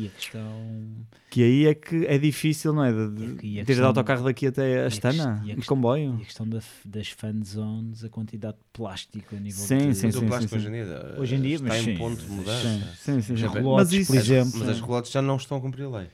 E 0.00 0.06
a 0.06 0.10
questão. 0.10 0.86
Que 1.28 1.42
aí 1.42 1.66
é 1.66 1.74
que 1.74 2.06
é 2.06 2.16
difícil, 2.18 2.72
não 2.72 2.84
é? 2.84 2.92
De, 2.92 2.98
a 3.00 3.04
de 3.34 3.46
ir 3.48 3.64
de 3.64 3.82
autocarro 3.82 4.22
daqui 4.24 4.46
até 4.46 4.82
a 4.82 4.84
a 4.84 4.86
Estana, 4.88 5.12
quest- 5.12 5.24
e 5.24 5.30
a 5.30 5.34
de 5.34 5.54
questão- 5.56 5.76
comboio. 5.76 6.16
E 6.18 6.22
a 6.22 6.24
questão 6.24 6.48
da 6.48 6.60
das 6.84 7.08
fan 7.08 7.42
zones, 7.44 8.04
a 8.04 8.08
quantidade 8.08 8.56
de 8.56 8.62
plástico 8.72 9.34
a 9.34 9.38
nível 9.40 9.58
Sim, 9.64 9.88
de. 9.88 9.94
sim, 9.96 10.06
Mas 10.06 10.14
o 10.16 10.20
sim, 10.20 10.26
plástico 10.26 10.50
sim. 10.50 10.56
hoje 10.56 10.68
em 10.68 10.70
dia, 10.72 11.14
Hoje 11.18 11.34
em 11.34 11.40
dia, 11.40 11.54
está 11.56 11.66
mas 11.68 11.78
em 11.80 11.84
sim, 11.84 11.94
ponto 11.96 12.22
de 12.22 12.30
mudar. 12.30 12.60
Sim, 12.60 12.82
sim, 12.94 13.20
sim. 13.22 13.32
Os 13.34 13.40
sim. 13.40 13.48
relotes, 13.48 13.64
Mas 13.76 13.92
isso, 13.92 14.12
por 14.12 14.18
exemplo. 14.18 14.52
Mas 14.60 14.68
as 14.68 14.80
relotes 14.80 15.10
já 15.10 15.20
não 15.22 15.36
estão 15.36 15.58
a 15.58 15.60
cumprir 15.60 15.84
a 15.86 15.88
lei. 15.98 16.06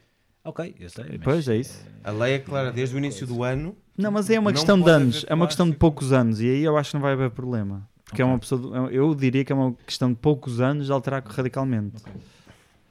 Ok, 0.45 0.75
eu 0.81 0.89
sei. 0.91 1.05
mas- 1.11 1.21
Pois 1.23 1.49
é 1.49 1.57
isso. 1.59 1.85
A 2.03 2.11
lei 2.11 2.35
é 2.35 2.39
clara 2.39 2.73
desde 2.73 2.95
o 2.95 2.99
início 2.99 3.27
do 3.27 3.43
ano. 3.43 3.77
Não, 3.99 4.11
mas 4.11 4.29
é 4.31 4.39
uma 4.39 4.53
questão 4.53 4.81
de 4.81 4.91
anos, 4.91 5.25
é 5.29 5.35
uma 5.35 5.47
questão 5.47 5.69
de 5.69 5.77
poucos 5.77 6.13
anos, 6.13 6.41
e 6.41 6.47
aí 6.49 6.63
eu 6.65 6.77
acho 6.79 6.91
que 6.91 6.95
não 6.97 7.03
vai 7.03 7.13
haver 7.13 7.31
problema. 7.31 7.87
Porque 8.05 8.21
é 8.21 8.25
Ok. 8.25 8.33
uma 8.35 8.39
pessoa, 8.39 8.91
eu 8.93 9.15
diria 9.15 9.45
que 9.45 9.53
é 9.53 9.55
uma 9.55 9.75
questão 9.87 10.11
de 10.11 10.17
poucos 10.19 10.61
anos 10.61 10.87
de 10.87 10.93
alterar 10.93 11.23
radicalmente. 11.27 12.03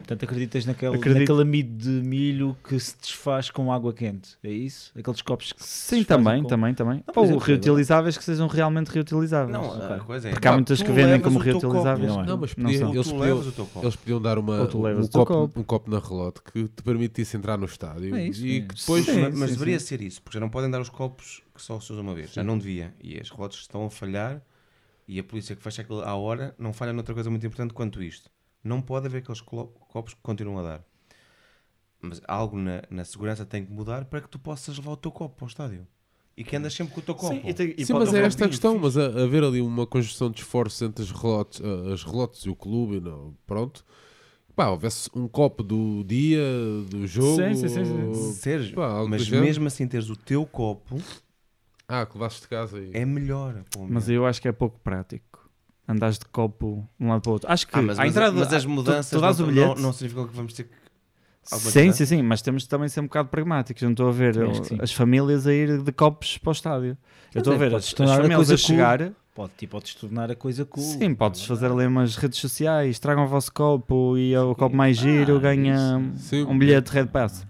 Portanto, 0.03 0.23
acreditas 0.25 0.65
naquele, 0.65 0.95
Acredito. 0.97 1.19
naquele 1.19 1.41
amido 1.41 1.77
de 1.83 1.89
milho 2.05 2.57
que 2.67 2.77
se 2.77 2.93
desfaz 3.01 3.49
com 3.49 3.71
água 3.71 3.93
quente. 3.93 4.31
É 4.43 4.51
isso? 4.51 4.91
Aqueles 4.97 5.21
copos 5.21 5.53
que 5.53 5.63
se 5.63 5.67
Sim, 5.69 5.95
desfazem 5.99 6.23
também, 6.25 6.43
com... 6.43 6.49
também, 6.49 6.73
também. 6.73 7.03
Não, 7.07 7.13
por 7.13 7.25
Ou 7.31 7.37
reutilizáveis 7.37 8.17
que 8.17 8.23
sejam 8.23 8.47
realmente 8.47 8.87
reutilizáveis. 8.89 9.51
Não, 9.57 9.65
ok. 9.69 9.95
a 9.95 9.99
coisa 9.99 10.27
é. 10.27 10.31
Porque 10.31 10.47
há 10.47 10.51
muitas 10.51 10.81
que 10.81 10.91
vendem 10.91 11.21
como 11.21 11.39
reutilizáveis. 11.39 12.07
Não 12.11 12.21
é? 12.21 12.25
Não, 12.25 12.37
mas 12.37 12.55
Não 12.55 12.65
podia- 12.65 12.79
são. 12.79 12.93
eles, 12.93 13.11
podiam, 13.11 13.81
eles 13.81 13.95
podiam 13.95 14.21
dar 14.21 14.37
uma, 14.37 14.61
um, 14.63 14.67
copo, 15.07 15.25
copo. 15.25 15.59
um 15.59 15.63
copo 15.63 15.89
na 15.89 15.99
relote 15.99 16.41
que 16.41 16.67
te 16.67 16.83
permitisse 16.83 17.37
entrar 17.37 17.57
no 17.57 17.65
estádio 17.65 18.13
É 18.15 18.27
isso, 18.27 18.45
e 18.45 18.57
é. 18.57 18.61
que 18.61 18.75
depois. 18.75 19.05
Sim, 19.05 19.21
mas 19.21 19.33
mas 19.39 19.49
sim, 19.51 19.55
deveria 19.55 19.79
sim. 19.79 19.85
ser 19.85 20.01
isso, 20.01 20.21
porque 20.21 20.35
já 20.37 20.41
não 20.41 20.49
podem 20.49 20.69
dar 20.69 20.81
os 20.81 20.89
copos 20.89 21.41
que 21.55 21.61
só 21.61 21.79
se 21.79 21.91
usa 21.93 22.01
uma 22.01 22.13
vez. 22.13 22.33
Já 22.33 22.43
não 22.43 22.57
devia. 22.57 22.93
E 23.01 23.17
as 23.19 23.29
relotes 23.29 23.59
estão 23.59 23.85
a 23.85 23.89
falhar 23.89 24.41
e 25.07 25.17
a 25.19 25.23
polícia 25.23 25.55
que 25.55 25.61
fecha 25.63 25.81
aquilo 25.81 26.01
à 26.01 26.13
hora 26.15 26.53
não 26.59 26.73
falha 26.73 26.91
noutra 26.93 27.13
coisa 27.13 27.29
muito 27.29 27.45
importante 27.45 27.73
quanto 27.73 28.03
isto. 28.03 28.29
Não 28.63 28.81
pode 28.81 29.07
haver 29.07 29.19
aqueles 29.19 29.41
copos 29.41 30.13
que 30.13 30.21
continuam 30.21 30.59
a 30.59 30.63
dar. 30.63 30.83
Mas 32.01 32.21
algo 32.27 32.57
na, 32.57 32.83
na 32.89 33.05
segurança 33.05 33.45
tem 33.45 33.65
que 33.65 33.71
mudar 33.71 34.05
para 34.05 34.21
que 34.21 34.27
tu 34.29 34.37
possas 34.37 34.77
levar 34.77 34.91
o 34.91 34.97
teu 34.97 35.11
copo 35.11 35.35
para 35.35 35.45
o 35.45 35.47
estádio. 35.47 35.87
E 36.35 36.43
que 36.43 36.55
andas 36.55 36.73
sempre 36.73 36.93
com 36.93 36.99
o 36.99 37.03
teu 37.03 37.15
copo. 37.15 37.33
Sim, 37.35 37.41
e 37.47 37.53
tem- 37.53 37.75
e 37.77 37.85
Sim, 37.85 37.93
mas 37.93 38.13
é 38.13 38.21
esta 38.23 38.45
a 38.45 38.49
questão. 38.49 38.77
Mas 38.79 38.97
a, 38.97 39.05
haver 39.05 39.43
ali 39.43 39.61
uma 39.61 39.85
conjunção 39.85 40.29
de 40.31 40.39
esforços 40.41 40.81
entre 40.81 41.03
as 41.03 41.11
relotes, 41.11 41.61
ah, 41.63 41.93
as 41.93 42.03
relotes 42.03 42.41
e 42.41 42.49
o 42.49 42.55
clube, 42.55 42.99
não, 42.99 43.35
pronto. 43.45 43.85
Pá, 44.55 44.69
houvesse 44.69 45.09
um 45.15 45.27
copo 45.27 45.63
do 45.63 46.03
dia, 46.03 46.41
do 46.89 47.07
jogo. 47.07 47.43
Sim, 47.43 47.55
sim, 47.55 47.69
sim, 47.69 47.85
sim. 47.85 48.33
Sérgio, 48.33 48.75
Pá, 48.75 49.03
mas 49.07 49.27
mesmo 49.29 49.67
assim 49.67 49.87
teres 49.87 50.09
o 50.09 50.15
teu 50.15 50.45
copo 50.45 51.01
Ah, 51.87 52.05
que 52.05 52.13
levaste 52.13 52.41
de 52.41 52.47
casa 52.47 52.79
e. 52.79 52.91
é 52.93 53.05
melhor. 53.05 53.63
pô, 53.71 53.85
Mas 53.87 54.09
eu 54.09 54.25
acho 54.25 54.41
que 54.41 54.47
é 54.47 54.51
pouco 54.51 54.79
prático. 54.79 55.42
Andares 55.87 56.17
de 56.17 56.25
copo 56.25 56.87
de 56.99 57.05
um 57.05 57.09
lado 57.09 57.21
para 57.21 57.29
o 57.29 57.33
outro. 57.33 57.51
Acho 57.51 57.67
que 57.67 57.77
Ah, 57.77 57.81
mas, 57.81 57.99
entrada. 57.99 58.31
mas 58.37 58.53
as 58.53 58.63
tu- 58.63 58.69
mudanças 58.69 59.09
tu, 59.11 59.19
dás 59.21 59.37
não, 59.39 59.45
o 59.45 59.49
bilhete. 59.49 59.67
não, 59.75 59.81
não 59.81 59.93
significam 59.93 60.27
que 60.27 60.35
vamos 60.35 60.53
ter 60.53 60.63
que. 60.63 60.69
alguma 61.51 61.71
Sim, 61.71 61.91
sim, 61.91 62.05
sim, 62.05 62.21
mas 62.21 62.41
temos 62.41 62.63
de 62.63 62.69
também 62.69 62.87
ser 62.87 63.01
um 63.01 63.03
bocado 63.03 63.27
pragmáticos. 63.29 63.81
Eu 63.83 63.87
não 63.87 63.93
estou 63.93 64.07
a 64.07 64.11
ver 64.11 64.33
sim. 64.63 64.77
as 64.81 64.93
famílias 64.93 65.45
a 65.45 65.53
ir 65.53 65.81
de 65.83 65.91
copos 65.91 66.37
para 66.37 66.49
o 66.49 66.53
estádio. 66.53 66.97
Eu 67.33 67.39
estou 67.39 67.53
a 67.53 67.55
é, 67.55 67.59
ver 67.59 67.75
as, 67.75 67.85
as 67.85 68.09
a 68.09 68.15
famílias 68.15 68.35
coisa 68.37 68.53
a 68.53 68.57
cool. 68.57 68.65
chegar. 68.65 69.11
Pode, 69.35 69.51
tipo, 69.57 69.71
podes 69.71 69.95
tornar 69.95 70.29
a 70.31 70.35
coisa 70.35 70.63
cool. 70.63 70.83
Sim, 70.83 71.15
podes 71.15 71.43
fazer 71.43 71.65
ali 71.71 71.87
umas 71.87 72.15
redes 72.15 72.37
sociais, 72.39 72.99
tragam 72.99 73.25
o 73.25 73.27
vosso 73.27 73.51
copo 73.51 74.15
e 74.15 74.37
o 74.37 74.53
copo 74.55 74.75
mais 74.75 74.95
giro 74.95 75.37
Ah, 75.37 75.39
ganha 75.39 75.75
Sim. 76.17 76.43
um 76.45 76.57
bilhete 76.57 76.91
de 76.91 76.95
Red 76.97 77.07
Pass. 77.07 77.45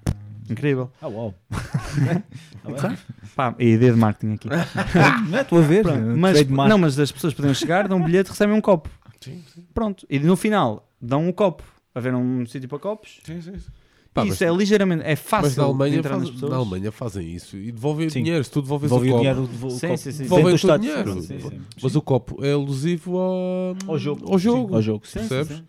Incrível. 0.50 0.92
Ah, 1.02 1.08
uau. 1.08 1.34
Pá, 3.36 3.56
e 3.60 3.70
ideia 3.74 3.94
de 3.94 3.98
marketing 4.00 4.34
aqui. 4.36 4.48
Não 5.30 5.38
é? 5.38 5.42
A 5.42 5.68
ver. 5.68 5.84
Pronto, 5.84 5.98
eh, 6.00 6.16
mas, 6.16 6.48
não, 6.48 6.78
mas 6.78 7.00
as 7.00 7.12
pessoas 7.12 7.34
podem 7.34 7.54
chegar, 7.54 7.88
dão 7.88 7.98
um 7.98 8.04
bilhete, 8.04 8.30
recebem 8.30 8.56
um 8.56 8.62
copo. 8.62 8.90
Sim, 9.20 9.42
sim. 9.54 9.66
Pronto. 9.74 10.06
E 10.10 10.20
no 10.20 10.36
final, 10.36 10.88
dão 11.02 11.28
um 11.28 11.32
copo. 11.32 11.64
Haver 11.96 12.14
um 12.16 12.46
sítio 12.46 12.68
para 12.68 12.80
copos. 12.80 13.20
sim, 13.24 13.40
sim, 13.42 13.58
sim. 13.60 13.68
Pá, 14.14 14.22
E 14.24 14.26
mas- 14.26 14.36
isso 14.36 14.44
é 14.44 14.56
ligeiramente, 14.56 15.04
é 15.06 15.16
fácil 15.16 15.44
Mas 15.48 15.58
na 15.58 15.64
de 15.64 15.70
Alemanha, 15.70 15.98
entrar 15.98 16.12
nas 16.18 16.22
faz- 16.24 16.32
pessoas. 16.34 16.52
na 16.52 16.58
Alemanha 16.58 16.92
fazem 16.92 17.34
isso 17.34 17.58
e 17.58 17.72
devolvem 17.72 18.10
Sim. 18.10 18.20
o 18.20 18.24
dinheiro. 18.24 18.44
Se 18.44 18.52
tu 18.52 18.62
devolves 18.62 18.90
Devolve 18.92 19.08
o 19.08 19.10
o 19.10 19.12
copo, 19.14 19.22
dinheiro. 19.24 19.48
devo- 19.48 19.68
o 19.68 19.72
Sim, 19.72 19.88
copo- 19.88 19.98
sim, 19.98 20.12
sim. 20.12 20.24
devolvem 20.24 20.54
o 20.54 20.60
teu 20.60 20.78
dinheiro. 20.78 21.14
Sim, 21.14 21.22
sim, 21.22 21.40
sim. 21.50 21.62
Mas 21.82 21.96
o 21.96 22.02
copo 22.02 22.46
é 22.46 22.52
alusivo 22.54 23.18
ao, 23.18 23.76
Ao 23.88 23.98
jogo. 23.98 24.32
Ao 24.32 24.38
jogo. 24.38 24.68
Sim, 24.70 24.76
ao 24.76 24.82
jogo. 24.84 25.08
Sim, 25.08 25.20
sim, 25.22 25.28
Percebes? 25.30 25.64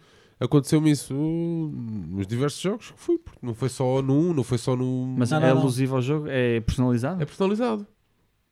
Aconteceu-me 0.45 0.91
isso 0.91 1.15
nos 1.15 2.27
diversos 2.27 2.61
jogos 2.61 2.91
que 2.91 2.99
fui, 3.01 3.19
porque 3.19 3.39
não 3.43 3.55
foi 3.55 3.69
só 3.69 4.01
no 4.03 4.15
1, 4.31 4.35
não 4.35 4.45
foi 4.45 4.59
só 4.59 4.77
no. 4.77 5.07
Mas 5.17 5.31
Não, 5.31 5.39
é 5.39 5.41
não, 5.49 5.55
não. 5.55 5.61
alusivo 5.63 5.97
ao 5.97 6.03
jogo? 6.03 6.27
É 6.29 6.61
personalizado? 6.61 7.23
é 7.23 7.25
personalizado. 7.27 7.87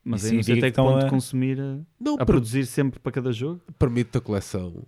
Mas 0.05 0.25
aí 0.25 0.37
não 0.37 0.43
sei 0.43 0.59
até 0.59 0.67
que 0.67 0.73
que 0.73 0.77
ponto 0.83 0.97
então 0.97 1.07
é- 1.07 1.11
consumir 1.11 1.61
a, 1.61 1.79
Não, 2.01 2.15
a 2.15 2.19
per- 2.19 2.27
produzir 2.27 2.67
sempre 2.67 2.99
para 2.99 3.13
cada 3.13 3.31
jogo. 3.33 3.61
permite 3.79 4.17
a 4.19 4.21
coleção. 4.21 4.83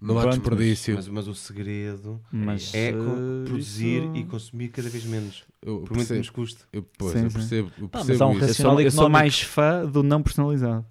Não 0.00 0.16
há 0.16 0.22
Pronto, 0.22 0.34
desperdício. 0.38 0.94
Mas, 0.94 1.08
mas 1.08 1.26
o 1.28 1.34
segredo 1.34 2.20
Mas 2.32 2.72
é 2.72 2.92
co- 2.92 2.98
produzir 3.44 4.04
isso- 4.04 4.16
e 4.16 4.24
consumir 4.24 4.68
cada 4.68 4.88
vez 4.88 5.04
menos. 5.04 5.42
eu, 5.60 5.80
Por 5.80 5.96
muito 5.96 6.06
que 6.08 6.14
nos 6.18 6.30
custe. 6.30 6.60
eu, 6.72 6.82
pois, 6.96 7.12
Sim, 7.12 7.24
eu 7.24 7.30
percebo, 7.32 7.72
eu 7.76 7.90
mas 7.92 8.06
percebo 8.06 8.24
há 8.24 8.26
um 8.28 8.32
isso. 8.38 8.44
Eu 8.44 8.54
sou, 8.54 8.80
eu 8.80 8.90
sou 8.92 9.08
mais 9.10 9.40
fã 9.40 9.84
do 9.84 10.02
não 10.04 10.22
personalizado. 10.22 10.86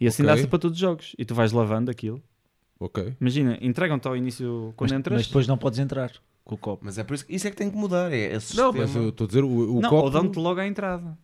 E 0.00 0.06
assim 0.06 0.22
Ok. 0.22 0.34
dá-se 0.34 0.46
para 0.48 0.58
todos 0.58 0.76
os 0.76 0.80
jogos. 0.80 1.14
E 1.18 1.24
tu 1.24 1.34
vais 1.34 1.52
lavando 1.52 1.90
aquilo. 1.90 2.22
Ok. 2.84 3.16
Imagina, 3.20 3.58
entregam-te 3.60 4.08
ao 4.08 4.16
início 4.16 4.72
quando 4.76 4.90
Mas, 4.90 4.98
entras. 4.98 5.18
mas 5.20 5.26
depois 5.28 5.46
não 5.46 5.56
podes 5.56 5.78
entrar 5.78 6.10
com 6.44 6.54
o 6.56 6.58
copo. 6.58 6.84
Mas 6.84 6.98
é 6.98 7.04
por 7.04 7.14
isso 7.14 7.24
que 7.26 7.34
isso 7.34 7.46
é 7.46 7.50
que 7.50 7.56
tem 7.56 7.70
que 7.70 7.76
mudar. 7.76 8.12
É 8.12 8.34
esse 8.34 8.56
Não, 8.56 8.72
sistema. 8.72 8.78
mas 8.78 8.96
eu 8.96 9.08
estou 9.10 9.24
a 9.24 9.28
dizer, 9.28 9.44
o, 9.44 9.76
o 9.76 9.80
não, 9.80 9.88
copo. 9.90 10.02
ou 10.04 10.10
dão-te 10.10 10.38
logo 10.38 10.58
à 10.60 10.66
entrada. 10.66 11.16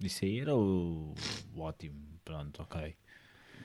Isso 0.00 0.24
aí 0.24 0.40
era 0.40 0.54
o, 0.54 1.14
o 1.54 1.60
ótimo. 1.60 1.94
Pronto, 2.24 2.60
ok. 2.62 2.94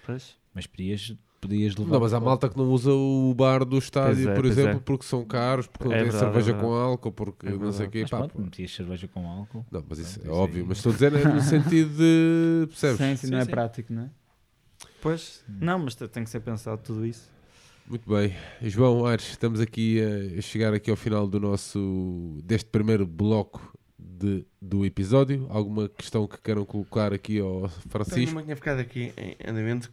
Pois. 0.05 0.35
Mas 0.53 0.65
podias, 0.65 1.13
podias 1.41 1.75
levar. 1.75 1.91
Não, 1.91 1.99
mas 1.99 2.13
há 2.13 2.19
malta 2.19 2.47
que 2.49 2.57
não 2.57 2.71
usa 2.71 2.91
o 2.93 3.33
bar 3.35 3.65
do 3.65 3.77
estádio, 3.77 4.15
Pois 4.23 4.27
é, 4.27 4.33
por 4.35 4.41
pois 4.43 4.57
exemplo, 4.57 4.77
é. 4.77 4.79
porque 4.79 5.05
são 5.05 5.25
caros, 5.25 5.67
porque 5.67 5.85
não 5.85 5.93
É 5.93 5.97
tem 5.99 6.03
verdade, 6.09 6.23
cerveja 6.25 6.51
é 6.51 6.53
verdade. 6.53 6.65
com 6.73 6.73
álcool, 6.75 7.11
porque 7.11 7.47
É 7.47 7.51
não 7.51 7.71
sei 7.73 7.87
o 7.87 7.89
quê. 7.89 8.01
Mas 8.01 8.09
pá, 8.09 8.17
pronto, 8.19 8.33
pô. 8.35 8.41
metias 8.41 8.71
cerveja 8.73 9.07
com 9.09 9.27
álcool. 9.29 9.65
Não, 9.69 9.83
mas 9.89 9.99
isso 9.99 10.19
é 10.19 10.23
Pronto, 10.23 10.37
óbvio. 10.37 10.61
aí- 10.61 10.67
Mas 10.69 10.77
estou 10.77 10.91
a 10.91 10.93
dizer 10.93 11.13
é 11.13 11.23
no 11.25 11.41
sentido 11.41 11.89
de. 11.97 12.67
Percebes? 12.67 12.97
Sim, 12.97 13.15
sim, 13.17 13.27
não 13.31 13.37
Sim, 13.39 13.41
é 13.41 13.45
sim. 13.45 13.51
prático, 13.51 13.93
não 13.93 14.03
é? 14.03 14.09
Pois, 15.07 15.41
não, 15.47 15.79
mas 15.79 15.95
tem 15.95 16.25
que 16.25 16.29
ser 16.29 16.41
pensado 16.41 16.81
tudo 16.84 17.05
isso. 17.05 17.31
Muito 17.88 18.09
bem. 18.09 18.35
João 18.61 19.05
Aires, 19.05 19.29
estamos 19.29 19.61
aqui 19.61 20.01
a 20.38 20.41
chegar 20.41 20.73
aqui 20.73 20.91
ao 20.91 20.97
final 20.97 21.25
do 21.25 21.39
nosso 21.39 22.41
deste 22.43 22.69
primeiro 22.69 23.07
bloco 23.07 23.73
de, 23.97 24.45
do 24.61 24.85
episódio. 24.85 25.47
Alguma 25.49 25.88
questão 25.88 26.27
que 26.27 26.38
queiram 26.41 26.65
colocar 26.65 27.13
aqui 27.13 27.39
ao 27.39 27.69
Tenho 27.69 27.81
Francisco? 27.88 28.31
uma 28.34 28.41
que 28.41 28.47
tinha 28.47 28.55
ficado 28.57 28.79
aqui 28.81 29.13
em 29.15 29.38
andamento 29.49 29.89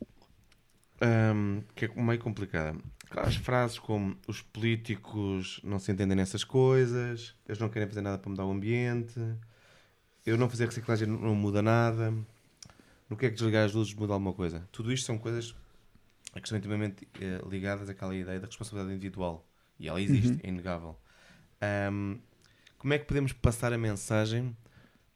ahm, 1.00 1.60
que 1.76 1.84
é 1.84 1.94
meio 1.94 2.18
complicada. 2.18 2.76
As 3.12 3.36
frases 3.36 3.78
como 3.78 4.16
os 4.26 4.42
políticos 4.42 5.60
não 5.62 5.78
se 5.78 5.92
entendem 5.92 6.16
nessas 6.16 6.42
coisas, 6.42 7.36
eles 7.46 7.60
não 7.60 7.68
querem 7.68 7.86
fazer 7.86 8.00
nada 8.00 8.18
para 8.18 8.28
mudar 8.30 8.46
o 8.46 8.50
ambiente, 8.50 9.20
eu 10.26 10.36
não 10.36 10.50
fazer 10.50 10.66
reciclagem 10.66 11.06
não 11.06 11.36
muda 11.36 11.62
nada, 11.62 12.12
no 13.14 13.18
que 13.18 13.26
é 13.26 13.28
que 13.30 13.36
desligar 13.36 13.64
as 13.64 13.72
luzes 13.72 13.94
muda 13.94 14.12
alguma 14.12 14.32
coisa. 14.34 14.68
Tudo 14.72 14.92
isto 14.92 15.06
são 15.06 15.16
coisas 15.18 15.52
que 16.32 16.40
estão 16.40 16.58
intimamente 16.58 17.08
eh, 17.20 17.40
ligadas 17.48 17.88
àquela 17.88 18.14
ideia 18.14 18.40
da 18.40 18.46
responsabilidade 18.46 18.94
individual. 18.96 19.48
E 19.78 19.88
ela 19.88 20.00
existe, 20.00 20.38
é 20.42 20.48
inegável. 20.48 20.98
Ahm, 21.60 22.18
como 22.78 22.92
é 22.92 22.98
que 22.98 23.06
podemos 23.06 23.32
passar 23.32 23.72
a 23.72 23.78
mensagem 23.78 24.56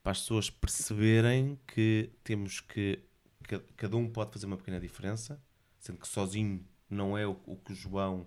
para 0.03 0.13
as 0.13 0.21
pessoas 0.21 0.51
perceberem 0.51 1.59
que 1.67 2.11
temos 2.23 2.61
que 2.61 3.01
ca- 3.45 3.63
cada 3.77 3.97
um 3.97 4.09
pode 4.09 4.33
fazer 4.33 4.47
uma 4.47 4.57
pequena 4.57 4.81
diferença, 4.81 5.43
sendo 5.79 5.99
que 5.99 6.09
sozinho 6.09 6.65
não 6.89 7.19
é 7.19 7.27
o, 7.27 7.39
o 7.47 7.57
que 7.57 7.73
o 7.73 7.75
João 7.75 8.27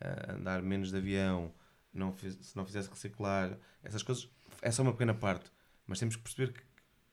ah, 0.00 0.34
andar 0.34 0.62
menos 0.62 0.90
de 0.90 0.98
avião, 0.98 1.54
não 1.92 2.12
fiz- 2.12 2.38
se 2.40 2.56
não 2.56 2.66
fizesse 2.66 2.90
reciclar, 2.90 3.58
essas 3.82 4.02
coisas 4.02 4.28
é 4.62 4.70
só 4.70 4.82
uma 4.82 4.92
pequena 4.92 5.14
parte, 5.14 5.50
mas 5.86 5.98
temos 5.98 6.16
que 6.16 6.22
perceber 6.22 6.52
que 6.52 6.62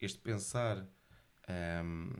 este 0.06 0.20
pensar 0.20 0.86
ahm, 1.48 2.12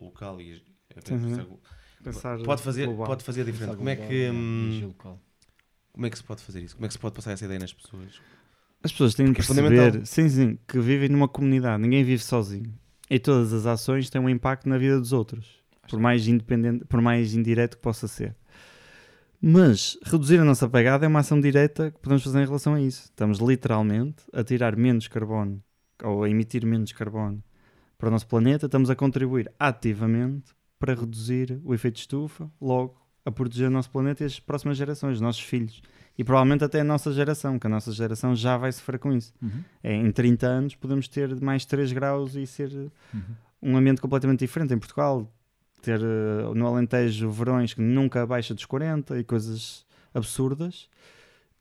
local 0.00 0.40
e 0.40 0.62
Uhum. 1.10 1.56
pensar- 2.02 2.38
pode 2.44 2.62
fazer 2.62 2.86
global. 2.86 3.06
pode 3.06 3.24
fazer 3.24 3.44
diferente. 3.44 3.76
Como 3.76 3.88
é 3.88 3.96
que 3.96 4.30
hum, 4.30 4.94
como 5.92 6.06
é 6.06 6.10
que 6.10 6.16
se 6.16 6.24
pode 6.24 6.42
fazer 6.42 6.62
isso? 6.62 6.74
Como 6.76 6.84
é 6.86 6.88
que 6.88 6.94
se 6.94 6.98
pode 6.98 7.14
passar 7.14 7.32
essa 7.32 7.44
ideia 7.44 7.58
nas 7.60 7.72
pessoas? 7.72 8.20
As 8.82 8.92
pessoas 8.92 9.14
têm 9.14 9.26
que 9.26 9.32
Porque 9.32 9.42
é 9.42 9.54
perceber, 9.54 9.76
fundamental. 9.76 10.06
sim, 10.06 10.28
sim, 10.28 10.58
que 10.68 10.78
vivem 10.78 11.08
numa 11.08 11.26
comunidade, 11.28 11.82
ninguém 11.82 12.04
vive 12.04 12.22
sozinho. 12.22 12.72
E 13.10 13.18
todas 13.18 13.52
as 13.52 13.66
ações 13.66 14.08
têm 14.08 14.20
um 14.20 14.28
impacto 14.28 14.68
na 14.68 14.78
vida 14.78 14.98
dos 14.98 15.12
outros, 15.12 15.62
por 15.88 15.98
mais 15.98 16.28
independente, 16.28 16.84
por 16.84 17.00
mais 17.00 17.34
indireto 17.34 17.76
que 17.76 17.82
possa 17.82 18.06
ser. 18.06 18.36
Mas 19.40 19.96
reduzir 20.04 20.38
a 20.40 20.44
nossa 20.44 20.68
pegada 20.68 21.04
é 21.06 21.08
uma 21.08 21.20
ação 21.20 21.40
direta 21.40 21.90
que 21.90 21.98
podemos 22.00 22.22
fazer 22.24 22.40
em 22.42 22.46
relação 22.46 22.74
a 22.74 22.80
isso. 22.80 23.04
Estamos 23.04 23.38
literalmente 23.38 24.24
a 24.32 24.42
tirar 24.42 24.76
menos 24.76 25.06
carbono 25.08 25.62
ou 26.02 26.24
a 26.24 26.28
emitir 26.30 26.66
menos 26.66 26.92
carbono 26.92 27.42
para 27.98 28.08
o 28.08 28.10
nosso 28.12 28.26
planeta, 28.26 28.66
estamos 28.66 28.88
a 28.90 28.94
contribuir 28.96 29.50
ativamente 29.58 30.54
para 30.78 30.94
reduzir 30.94 31.60
o 31.64 31.74
efeito 31.74 31.94
de 31.96 32.00
estufa, 32.02 32.50
logo 32.60 32.96
a 33.24 33.30
proteger 33.32 33.66
o 33.68 33.70
nosso 33.70 33.90
planeta 33.90 34.22
e 34.22 34.26
as 34.26 34.38
próximas 34.38 34.76
gerações, 34.76 35.14
os 35.16 35.20
nossos 35.20 35.42
filhos. 35.42 35.82
E 36.16 36.24
provavelmente 36.24 36.64
até 36.64 36.80
a 36.80 36.84
nossa 36.84 37.12
geração, 37.12 37.58
que 37.58 37.66
a 37.66 37.70
nossa 37.70 37.92
geração 37.92 38.34
já 38.34 38.56
vai 38.56 38.70
sofrer 38.72 38.98
com 38.98 39.12
isso. 39.12 39.32
Uhum. 39.42 39.62
É, 39.82 39.92
em 39.94 40.10
30 40.10 40.46
anos 40.46 40.74
podemos 40.74 41.08
ter 41.08 41.38
mais 41.40 41.64
3 41.66 41.92
graus 41.92 42.34
e 42.34 42.46
ser 42.46 42.70
Uhum. 43.12 43.20
um 43.62 43.76
ambiente 43.76 44.00
completamente 44.00 44.40
diferente. 44.40 44.72
Em 44.72 44.78
Portugal, 44.78 45.30
ter 45.82 46.00
eh, 46.00 46.54
no 46.54 46.66
Alentejo 46.66 47.30
verões 47.30 47.74
que 47.74 47.80
nunca 47.80 48.22
abaixa 48.22 48.54
dos 48.54 48.64
40 48.64 49.18
e 49.18 49.24
coisas 49.24 49.84
absurdas. 50.14 50.88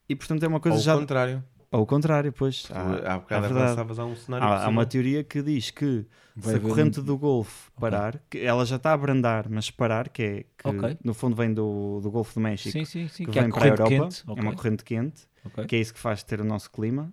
E 0.10 0.16
portanto 0.16 0.44
é 0.44 0.48
uma 0.48 0.60
coisa 0.60 0.78
Ao 0.78 0.84
já. 0.84 0.96
contrário, 0.98 1.44
Ao 1.78 1.86
contrário, 1.86 2.34
pois. 2.34 2.68
Há, 2.72 3.14
há 3.14 3.20
bocado 3.20 3.46
é 3.46 3.48
verdade. 3.50 3.64
avançavas 3.72 4.00
a 4.00 4.06
um 4.06 4.16
cenário 4.16 4.48
há, 4.48 4.66
há 4.66 4.68
uma 4.70 4.86
teoria 4.86 5.24
que 5.24 5.42
diz 5.44 5.70
que 5.70 6.06
Vai 6.36 6.54
se 6.54 6.58
a 6.58 6.62
corrente 6.62 7.00
um- 7.00 7.04
do 7.04 7.18
Golfo 7.18 7.72
parar, 7.80 8.20
que 8.30 8.40
ela 8.40 8.66
já 8.66 8.78
está 8.78 8.92
a 8.92 8.94
abrandar, 8.94 9.48
mas 9.50 9.70
parar, 9.70 10.10
que 10.10 10.22
é 10.24 10.44
que 10.58 10.68
Ok. 10.68 10.98
no 11.04 11.14
fundo 11.14 11.36
vem 11.36 11.54
do, 11.54 12.00
do 12.02 12.10
Golfo 12.10 12.34
do 12.34 12.40
México, 12.42 12.72
Sim, 12.72 12.84
sim, 12.86 13.08
sim. 13.08 13.26
que, 13.26 13.32
Que, 13.32 13.40
é 13.40 13.42
vem 13.44 13.52
a 13.52 13.54
para 13.54 13.66
a 13.66 13.68
Europa, 13.70 13.90
quente. 13.90 14.24
é 14.28 14.32
uma 14.42 14.54
corrente 14.54 14.84
quente, 14.84 15.28
ok. 15.46 15.66
que 15.66 15.76
é 15.76 15.80
isso 15.80 15.94
que 15.94 16.00
faz 16.00 16.24
ter 16.24 16.42
o 16.42 16.44
nosso 16.44 16.72
clima. 16.72 17.12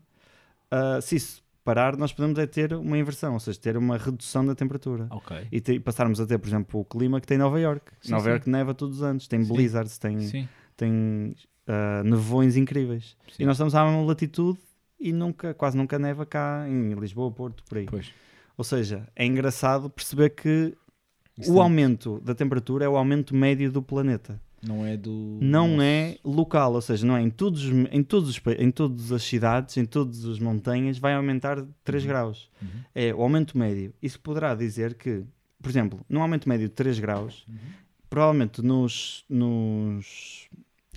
Ah, 0.70 0.98
se 1.00 1.16
isso 1.16 1.42
parar, 1.64 1.96
nós 1.96 2.12
podemos 2.12 2.38
é 2.38 2.46
ter 2.46 2.72
uma 2.74 2.96
inversão, 2.98 3.34
ou 3.34 3.40
seja, 3.40 3.58
ter 3.60 3.76
uma 3.76 3.96
redução 3.96 4.44
da 4.44 4.54
temperatura. 4.54 5.06
Ok. 5.10 5.46
E 5.50 5.60
te- 5.60 5.80
passarmos 5.80 6.20
a 6.20 6.26
ter, 6.26 6.38
por 6.38 6.48
exemplo, 6.48 6.80
o 6.80 6.84
clima 6.84 7.20
que 7.20 7.26
tem 7.26 7.38
Nova 7.38 7.58
York. 7.60 7.90
Sim, 8.00 8.12
Nova 8.12 8.24
sim. 8.24 8.30
York 8.30 8.50
neva 8.50 8.74
todos 8.74 8.96
os 8.98 9.02
anos, 9.02 9.26
tem 9.28 9.42
Sim. 9.42 9.52
blizzards, 9.54 9.96
tem, 9.98 10.18
Sim. 10.20 10.48
tem 10.76 11.34
ah, 11.66 12.02
nevões 12.04 12.56
incríveis. 12.56 13.16
Sim. 13.32 13.42
E 13.42 13.46
nós 13.46 13.56
estamos 13.56 13.74
à 13.74 13.84
mesma 13.84 14.02
latitude 14.04 14.58
e 15.00 15.12
nunca, 15.12 15.52
quase 15.54 15.76
nunca 15.76 15.98
neva 15.98 16.24
cá 16.24 16.66
em 16.68 16.94
Lisboa, 16.94 17.30
Porto, 17.30 17.62
por 17.68 17.78
aí. 17.78 17.86
Pois. 17.86 18.10
Ou 18.56 18.64
seja, 18.64 19.08
é 19.16 19.26
engraçado 19.26 19.90
perceber 19.90 20.30
que 20.30 20.74
Isso 21.38 21.50
o 21.50 21.54
tem- 21.54 21.62
aumento 21.62 22.20
da 22.20 22.34
temperatura 22.34 22.84
é 22.84 22.88
o 22.88 22.96
aumento 22.96 23.34
médio 23.34 23.70
do 23.72 23.82
planeta. 23.82 24.40
Não 24.66 24.86
é 24.86 24.96
do. 24.96 25.38
Não 25.42 25.82
é 25.82 26.16
local, 26.24 26.72
ou 26.72 26.80
seja, 26.80 27.04
não 27.06 27.14
é 27.16 27.20
em 27.20 27.28
todos, 27.28 27.64
os- 27.64 27.86
em 27.92 28.02
todos 28.02 28.30
os, 28.30 28.40
em 28.58 28.70
todas 28.70 29.12
as 29.12 29.22
cidades, 29.22 29.76
em 29.76 29.84
todas 29.84 30.24
as 30.24 30.38
montanhas, 30.38 30.96
vai 30.96 31.12
aumentar 31.12 31.62
3 31.84 32.06
graus. 32.06 32.48
Uhum. 32.62 32.68
É 32.94 33.14
o 33.14 33.20
aumento 33.20 33.58
médio. 33.58 33.92
Isso 34.00 34.18
poderá 34.20 34.54
dizer 34.54 34.94
que, 34.94 35.22
por 35.60 35.68
exemplo, 35.68 36.00
num 36.08 36.22
aumento 36.22 36.48
médio 36.48 36.66
de 36.68 36.74
3 36.74 36.98
graus, 36.98 37.44
Uhum. 37.46 37.56
provavelmente 38.08 38.62
nos, 38.62 39.26
nos, 39.28 40.48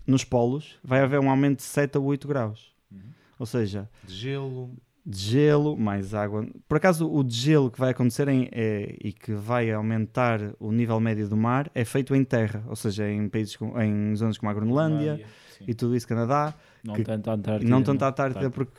nos 0.07 0.23
polos 0.23 0.77
vai 0.83 1.01
haver 1.01 1.19
um 1.19 1.29
aumento 1.29 1.57
de 1.57 1.63
7 1.63 1.97
a 1.97 1.99
8 2.01 2.27
graus. 2.27 2.73
Uhum. 2.91 2.99
Ou 3.37 3.45
seja, 3.45 3.89
De 4.03 4.13
gelo. 4.15 4.71
de 5.05 5.17
gelo, 5.19 5.77
mais 5.77 6.13
água. 6.13 6.47
Por 6.67 6.77
acaso, 6.77 7.09
o 7.11 7.23
de 7.23 7.35
gelo 7.35 7.69
que 7.71 7.79
vai 7.79 7.91
acontecer 7.91 8.27
em- 8.27 8.49
é- 8.51 8.95
e 9.03 9.11
que 9.13 9.33
vai 9.33 9.71
aumentar 9.71 10.39
o 10.59 10.71
nível 10.71 10.99
médio 10.99 11.27
do 11.29 11.37
mar 11.37 11.69
é 11.75 11.85
feito 11.85 12.15
em 12.15 12.23
terra, 12.23 12.63
ou 12.67 12.75
seja, 12.75 13.09
em 13.09 13.27
países 13.29 13.55
com- 13.55 13.79
em 13.81 14.15
zonas 14.15 14.37
como 14.37 14.49
a 14.49 14.53
Groenlândia 14.53 15.21
e 15.67 15.73
tudo 15.73 15.95
isso, 15.95 16.07
Canadá, 16.07 16.53
Não 16.83 16.93
que- 16.95 17.03
tanto 17.03 17.29
a 17.29 17.33
Antártida. 17.33 17.69
não 17.69 17.81
tanto 17.83 18.03
a 18.03 18.11
Tá. 18.11 18.23
Antártida, 18.25 18.49
porque 18.49 18.71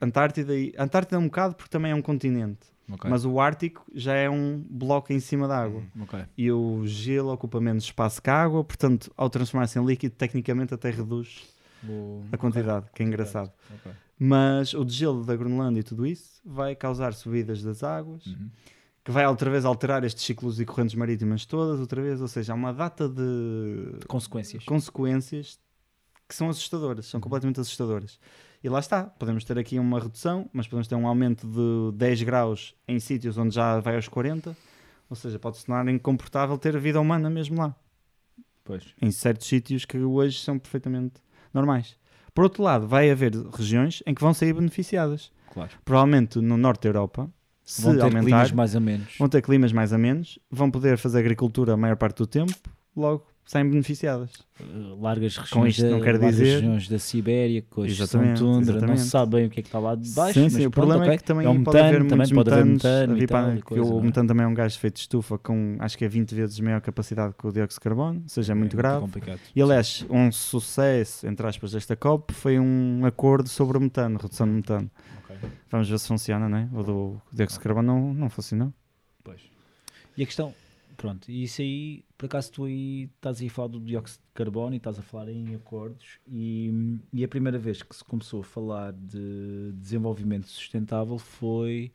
Antártida, 0.00 0.54
e, 0.54 0.74
Antártida 0.78 1.16
é 1.16 1.18
um 1.18 1.24
bocado 1.26 1.54
porque 1.54 1.70
também 1.70 1.90
é 1.92 1.94
um 1.94 2.02
continente, 2.02 2.66
Ok. 2.90 3.10
mas 3.10 3.24
o 3.24 3.40
Ártico 3.40 3.84
já 3.94 4.14
é 4.14 4.30
um 4.30 4.64
bloco 4.70 5.12
em 5.12 5.18
cima 5.20 5.48
da 5.48 5.58
água. 5.62 5.82
Ok. 6.00 6.24
E 6.38 6.50
o 6.52 6.86
gelo 6.86 7.32
ocupa 7.32 7.60
menos 7.60 7.84
espaço 7.84 8.22
que 8.22 8.30
a 8.30 8.42
água, 8.42 8.62
portanto, 8.62 9.10
ao 9.16 9.28
transformar-se 9.28 9.78
em 9.78 9.84
líquido, 9.84 10.14
tecnicamente 10.14 10.72
até 10.74 10.90
reduz 10.90 11.44
a 12.32 12.36
quantidade, 12.36 12.86
que 12.94 13.02
é 13.02 13.06
engraçado. 13.06 13.52
Mas 14.18 14.72
o 14.72 14.84
degelo 14.84 15.24
da 15.24 15.36
Groenlândia 15.36 15.80
e 15.80 15.82
tudo 15.82 16.06
isso 16.06 16.40
vai 16.44 16.74
causar 16.74 17.12
subidas 17.12 17.62
das 17.62 17.82
águas, 17.82 18.24
Uhum. 18.26 18.48
que 19.04 19.10
vai 19.12 19.26
outra 19.26 19.50
vez 19.50 19.64
alterar 19.64 20.02
estes 20.04 20.24
ciclos 20.24 20.58
e 20.58 20.64
correntes 20.64 20.94
marítimas 20.94 21.44
todas, 21.44 21.78
outra 21.80 22.00
vez, 22.00 22.20
ou 22.20 22.28
seja, 22.28 22.52
há 22.52 22.56
uma 22.56 22.72
data 22.72 23.08
de 23.08 24.00
Consequências. 24.08 24.64
consequências 24.64 25.58
que 26.28 26.34
são 26.34 26.48
assustadoras, 26.48 27.06
são 27.06 27.20
completamente 27.20 27.60
assustadoras. 27.60 28.18
E 28.62 28.68
lá 28.68 28.78
está, 28.80 29.04
podemos 29.04 29.44
ter 29.44 29.58
aqui 29.58 29.78
uma 29.78 30.00
redução, 30.00 30.48
mas 30.52 30.66
podemos 30.66 30.88
ter 30.88 30.94
um 30.94 31.06
aumento 31.06 31.46
de 31.46 31.96
10 31.96 32.22
graus 32.22 32.74
em 32.88 32.98
sítios 32.98 33.36
onde 33.38 33.54
já 33.54 33.78
vai 33.80 33.96
aos 33.96 34.08
40, 34.08 34.56
ou 35.08 35.16
seja, 35.16 35.38
pode 35.38 35.58
se 35.58 35.66
tornar 35.66 35.86
incomportável 35.92 36.56
ter 36.58 36.74
a 36.76 36.80
vida 36.80 37.00
humana 37.00 37.30
mesmo 37.30 37.58
lá, 37.60 37.74
Pois. 38.64 38.84
em 39.00 39.10
certos 39.10 39.46
sítios 39.46 39.84
que 39.84 39.98
hoje 39.98 40.40
são 40.40 40.58
perfeitamente 40.58 41.14
normais. 41.54 41.96
Por 42.34 42.44
outro 42.44 42.62
lado, 42.62 42.86
vai 42.86 43.10
haver 43.10 43.32
regiões 43.54 44.02
em 44.06 44.14
que 44.14 44.20
vão 44.20 44.34
sair 44.34 44.52
beneficiadas. 44.52 45.30
Claro. 45.52 45.70
Provavelmente 45.84 46.38
no 46.40 46.56
norte 46.56 46.82
da 46.82 46.88
Europa, 46.90 47.30
se 47.64 47.82
Vão 47.82 47.94
ter 47.96 48.02
aumentar, 48.02 48.22
climas 48.22 48.52
mais 48.52 48.74
ou 48.74 48.80
menos. 48.80 49.16
vão 49.18 49.28
ter 49.28 49.42
climas 49.42 49.72
mais 49.72 49.92
a 49.92 49.98
menos, 49.98 50.38
vão 50.50 50.70
poder 50.70 50.98
fazer 50.98 51.18
agricultura 51.20 51.72
a 51.72 51.76
maior 51.76 51.96
parte 51.96 52.18
do 52.18 52.26
tempo, 52.26 52.52
logo 52.94 53.26
saem 53.46 53.68
beneficiadas. 53.70 54.30
Uh, 54.60 55.00
largas 55.00 55.36
regiões, 55.36 55.50
Com 55.50 55.66
isto 55.66 55.82
da, 55.82 55.90
não 55.90 56.00
quero 56.00 56.18
dizer- 56.18 56.54
regiões 56.56 56.88
da 56.88 56.98
Sibéria, 56.98 57.64
hoje 57.76 57.94
são 57.94 58.04
Exatamente, 58.22 58.38
tundra, 58.40 58.72
não 58.72 58.78
exatamente. 58.78 59.00
se 59.02 59.08
sabe 59.10 59.36
bem 59.36 59.46
o 59.46 59.50
que 59.50 59.60
é 59.60 59.62
que 59.62 59.68
está 59.68 59.78
lá 59.78 59.94
de 59.94 60.10
baixo. 60.10 60.40
sim, 60.40 60.48
sim, 60.48 60.56
o 60.66 60.70
pronto, 60.70 60.74
problema 60.88 61.04
ok. 61.04 61.14
é 61.14 61.18
que 61.18 61.24
também 61.24 61.46
é 61.46 61.50
um 61.50 61.62
pode 61.62 61.76
metano, 61.76 61.88
haver 61.88 62.00
muitos 62.00 62.32
pode 62.32 62.50
haver 62.50 62.64
metanos 62.64 62.82
metano 62.82 63.12
a 63.22 63.26
para- 63.52 63.62
coisa, 63.62 63.84
o 63.84 63.90
não 63.90 64.00
é? 64.00 64.02
metano 64.02 64.28
também 64.28 64.44
é 64.44 64.48
um 64.48 64.54
gás 64.54 64.76
feito 64.76 64.94
de 64.94 65.00
estufa 65.00 65.38
com 65.38 65.76
acho 65.78 65.96
que 65.98 66.04
é 66.04 66.08
20 66.08 66.34
vezes 66.34 66.58
maior 66.60 66.80
capacidade 66.80 67.34
que 67.38 67.46
o 67.46 67.52
dióxido 67.52 67.78
de 67.78 67.80
carbono, 67.84 68.20
ou 68.22 68.28
seja, 68.28 68.52
é 68.52 68.54
muito 68.56 68.76
grave. 68.76 69.00
complicado. 69.02 69.40
E 69.54 69.62
aliás, 69.62 70.04
um 70.10 70.32
sucesso, 70.32 71.26
entre 71.26 71.46
aspas, 71.46 71.72
desta 71.72 71.94
COP 71.94 72.32
foi 72.34 72.58
um 72.58 73.04
acordo 73.04 73.48
sobre 73.48 73.78
o 73.78 73.80
metano, 73.80 74.18
redução 74.20 74.46
de 74.46 74.54
metano. 74.54 74.90
Ok. 75.24 75.36
Vamos 75.70 75.88
ver 75.88 75.98
se 75.98 76.08
funciona, 76.08 76.48
não 76.48 76.58
é? 76.58 76.68
O 76.72 76.82
do 76.82 77.22
dióxido 77.32 77.58
de 77.60 77.64
carbono 77.64 77.86
não, 77.94 78.14
não 78.14 78.30
funcionou. 78.30 78.72
Pois. 79.22 79.40
E 80.16 80.22
a 80.22 80.26
questão, 80.26 80.54
pronto, 80.96 81.30
e 81.30 81.44
isso 81.44 81.60
aí, 81.62 82.04
por 82.16 82.26
acaso 82.26 82.52
tu 82.52 82.64
aí 82.64 83.04
estás 83.16 83.40
aí 83.40 83.48
a 83.48 83.50
falar 83.50 83.68
do 83.68 83.80
dióxido 83.80 84.22
de 84.22 84.32
carbono 84.34 84.74
e 84.74 84.78
estás 84.78 84.98
a 84.98 85.02
falar 85.02 85.30
em 85.30 85.54
acordos 85.54 86.18
e, 86.26 86.98
e 87.12 87.24
a 87.24 87.28
primeira 87.28 87.58
vez 87.58 87.82
que 87.82 87.94
se 87.94 88.04
começou 88.04 88.40
a 88.40 88.44
falar 88.44 88.92
de 88.92 89.72
desenvolvimento 89.74 90.48
sustentável 90.48 91.18
foi 91.18 91.92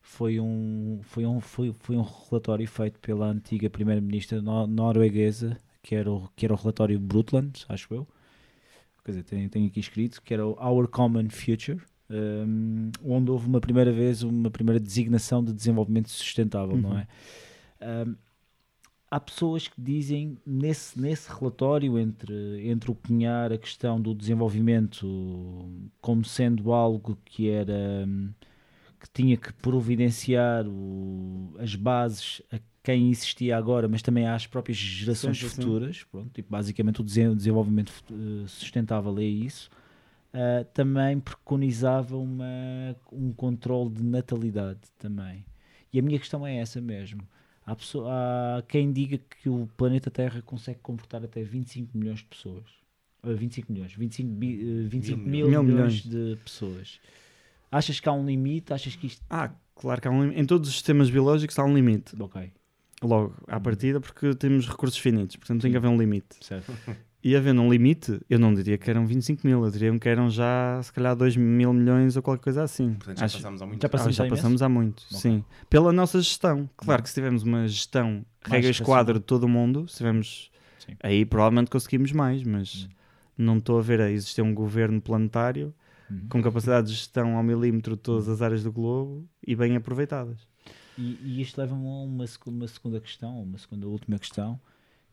foi 0.00 0.40
um 0.40 1.00
foi 1.02 1.26
um 1.26 1.40
foi, 1.40 1.72
foi 1.80 1.96
um 1.96 2.02
relatório 2.02 2.66
feito 2.68 2.98
pela 3.00 3.26
antiga 3.26 3.70
primeira-ministra 3.70 4.42
nor- 4.42 4.66
norueguesa 4.68 5.58
que 5.82 5.94
era 5.94 6.10
o 6.10 6.28
que 6.36 6.44
era 6.46 6.54
o 6.54 6.56
relatório 6.56 6.98
Brundtland 6.98 7.64
acho 7.68 7.92
eu 7.94 8.06
quer 9.04 9.12
dizer 9.12 9.24
tenho, 9.24 9.48
tenho 9.50 9.66
aqui 9.66 9.80
escrito 9.80 10.22
que 10.22 10.32
era 10.34 10.46
o 10.46 10.52
Our 10.62 10.88
Common 10.88 11.28
Future 11.30 11.80
um, 12.10 12.90
onde 13.04 13.30
houve 13.30 13.46
uma 13.46 13.60
primeira 13.60 13.92
vez 13.92 14.22
uma 14.22 14.50
primeira 14.50 14.78
designação 14.78 15.42
de 15.42 15.52
desenvolvimento 15.52 16.10
sustentável 16.10 16.76
não 16.78 16.90
Uhum. 16.90 16.98
é 16.98 17.06
um, 18.06 18.16
há 19.12 19.20
pessoas 19.20 19.68
que 19.68 19.80
dizem 19.80 20.38
nesse, 20.46 21.00
nesse 21.00 21.30
relatório 21.32 21.98
entre, 21.98 22.68
entre 22.68 22.90
o 22.90 22.94
cunhar 22.96 23.52
a 23.52 23.58
questão 23.58 24.00
do 24.00 24.14
desenvolvimento 24.14 25.06
como 26.00 26.24
sendo 26.24 26.72
algo 26.72 27.18
que 27.24 27.50
era 27.50 28.04
hum, 28.06 28.32
que 29.00 29.08
tinha 29.12 29.36
que 29.36 29.52
providenciar 29.54 30.66
o- 30.68 31.54
as 31.58 31.74
bases 31.74 32.42
a 32.52 32.58
quem 32.82 33.10
existia 33.10 33.56
agora, 33.56 33.88
mas 33.88 34.02
também 34.02 34.26
às 34.28 34.46
próprias 34.46 34.78
gerações 34.78 35.38
Sim, 35.38 35.48
sim, 35.48 35.52
futuras. 35.52 36.04
Pronto, 36.04 36.30
tipo, 36.32 36.50
basicamente 36.50 37.00
o 37.00 37.04
desen- 37.04 37.36
desenvolvimento 37.36 37.92
eh, 38.10 38.46
sustentável 38.48 39.16
é 39.18 39.24
isso. 39.24 39.70
Ah, 40.32 40.64
também 40.72 41.20
preconizava 41.20 42.16
uma, 42.16 42.44
um 43.12 43.32
controle 43.32 43.90
de 43.90 44.02
natalidade 44.02 44.80
também. 44.98 45.44
E 45.92 45.98
a 45.98 46.02
minha 46.02 46.18
questão 46.18 46.46
é 46.46 46.56
essa 46.56 46.80
mesmo. 46.80 47.22
Há, 47.64 47.76
pessoa- 47.76 48.10
há 48.58 48.62
quem 48.62 48.92
diga 48.92 49.18
que 49.18 49.48
o 49.48 49.68
planeta 49.76 50.10
Terra 50.10 50.42
consegue 50.42 50.80
comportar 50.82 51.22
até 51.24 51.42
25 51.42 51.96
milhões 51.96 52.18
de 52.18 52.24
pessoas. 52.26 52.64
Ah, 53.22 53.32
25 53.32 53.72
milhões, 53.72 53.92
25, 53.94 54.30
bi- 54.30 54.60
eh, 54.60 54.88
25 54.88 55.28
mil, 55.28 55.48
Mil 55.48 55.62
milhões, 55.62 56.04
milhões. 56.04 56.34
de 56.34 56.36
pessoas. 56.44 57.00
Achas 57.70 58.00
que 58.00 58.08
há 58.08 58.12
um 58.12 58.26
limite? 58.26 58.72
Achas 58.72 58.96
que 58.96 59.06
isto. 59.06 59.24
Ah, 59.30 59.54
claro 59.76 60.00
que 60.00 60.08
há 60.08 60.10
um 60.10 60.22
limite. 60.22 60.40
Em 60.40 60.44
todos 60.44 60.68
os 60.68 60.74
sistemas 60.74 61.08
biológicos 61.08 61.56
há 61.58 61.64
um 61.64 61.74
limite. 61.74 62.20
Ok, 62.20 62.52
Logo, 63.02 63.34
à 63.48 63.58
partida, 63.58 64.00
porque 64.00 64.34
temos 64.34 64.68
recursos 64.68 64.98
finitos, 64.98 65.34
portanto 65.36 65.62
tem 65.62 65.70
que 65.70 65.76
haver 65.76 65.88
um 65.88 65.96
limite. 65.98 66.36
certo. 66.40 66.70
E 67.24 67.36
havendo 67.36 67.62
um 67.62 67.70
limite, 67.70 68.20
eu 68.28 68.38
não 68.38 68.52
diria 68.52 68.76
que 68.76 68.90
eram 68.90 69.06
25 69.06 69.46
mil, 69.46 69.64
eu 69.64 69.70
diria 69.70 69.96
que 69.96 70.08
eram 70.08 70.28
já 70.28 70.80
se 70.82 70.92
calhar 70.92 71.14
2 71.14 71.36
mil 71.36 71.72
milhões 71.72 72.16
ou 72.16 72.22
qualquer 72.22 72.42
coisa 72.42 72.64
assim. 72.64 72.94
Portanto, 72.94 73.18
já 73.18 73.24
Acho- 73.26 73.36
passámos 73.38 73.62
há 73.62 73.66
muito 73.66 73.80
Já 73.82 73.86
Ah, 73.86 73.90
passamos 73.90 74.16
já 74.16 74.22
há 74.24 74.26
imenso? 74.26 74.42
passamos 74.42 74.62
há 74.62 74.68
muito, 74.68 75.02
sim. 75.08 75.44
Pela 75.70 75.92
nossa 75.92 76.18
gestão. 76.20 76.68
Claro 76.76 77.00
que 77.02 77.08
se 77.08 77.14
tivermos 77.14 77.44
uma 77.44 77.68
gestão 77.68 78.24
regra 78.44 78.70
esquadro 78.70 79.20
de 79.20 79.24
todo 79.24 79.44
o 79.44 79.48
mundo, 79.48 79.86
se 79.86 79.98
tivermos 79.98 80.50
Sim. 80.80 80.96
aí 81.00 81.24
provavelmente 81.24 81.70
conseguimos 81.70 82.10
mais, 82.10 82.42
mas 82.42 82.88
Hum. 82.90 82.94
não 83.38 83.58
estou 83.58 83.78
a 83.78 83.82
ver 83.82 84.00
a 84.00 84.10
existir 84.10 84.42
um 84.42 84.52
governo 84.52 85.00
planetário 85.00 85.72
Uhum. 86.10 86.26
com 86.28 86.42
capacidade 86.42 86.88
de 86.88 86.94
gestão 86.94 87.36
ao 87.36 87.42
milímetro 87.44 87.94
de 87.94 88.02
todas 88.02 88.28
as 88.28 88.42
áreas 88.42 88.64
do 88.64 88.72
globo 88.72 89.24
e 89.46 89.54
bem 89.54 89.76
aproveitadas. 89.76 90.38
E, 90.98 91.16
e 91.22 91.40
isto 91.40 91.56
leva-me 91.58 91.86
a 91.86 91.88
uma, 91.88 92.26
uma 92.46 92.66
segunda 92.66 93.00
questão, 93.00 93.42
uma 93.44 93.56
segunda 93.58 93.86
última 93.86 94.18
questão, 94.18 94.60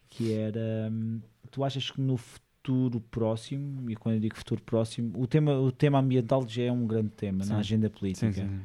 que 0.09 0.33
era, 0.33 0.89
hum, 0.91 1.21
tu 1.51 1.63
achas 1.63 1.89
que 1.91 2.01
no 2.01 2.17
futuro 2.17 2.99
próximo, 3.11 3.89
e 3.89 3.95
quando 3.95 4.15
eu 4.15 4.21
digo 4.21 4.35
futuro 4.35 4.61
próximo, 4.61 5.11
o 5.21 5.27
tema, 5.27 5.53
o 5.57 5.71
tema 5.71 5.99
ambiental 5.99 6.45
já 6.47 6.63
é 6.63 6.71
um 6.71 6.85
grande 6.85 7.09
tema 7.09 7.43
Sim. 7.43 7.53
na 7.53 7.59
agenda 7.59 7.89
política. 7.89 8.31
Sim, 8.31 8.41
sim. 8.47 8.59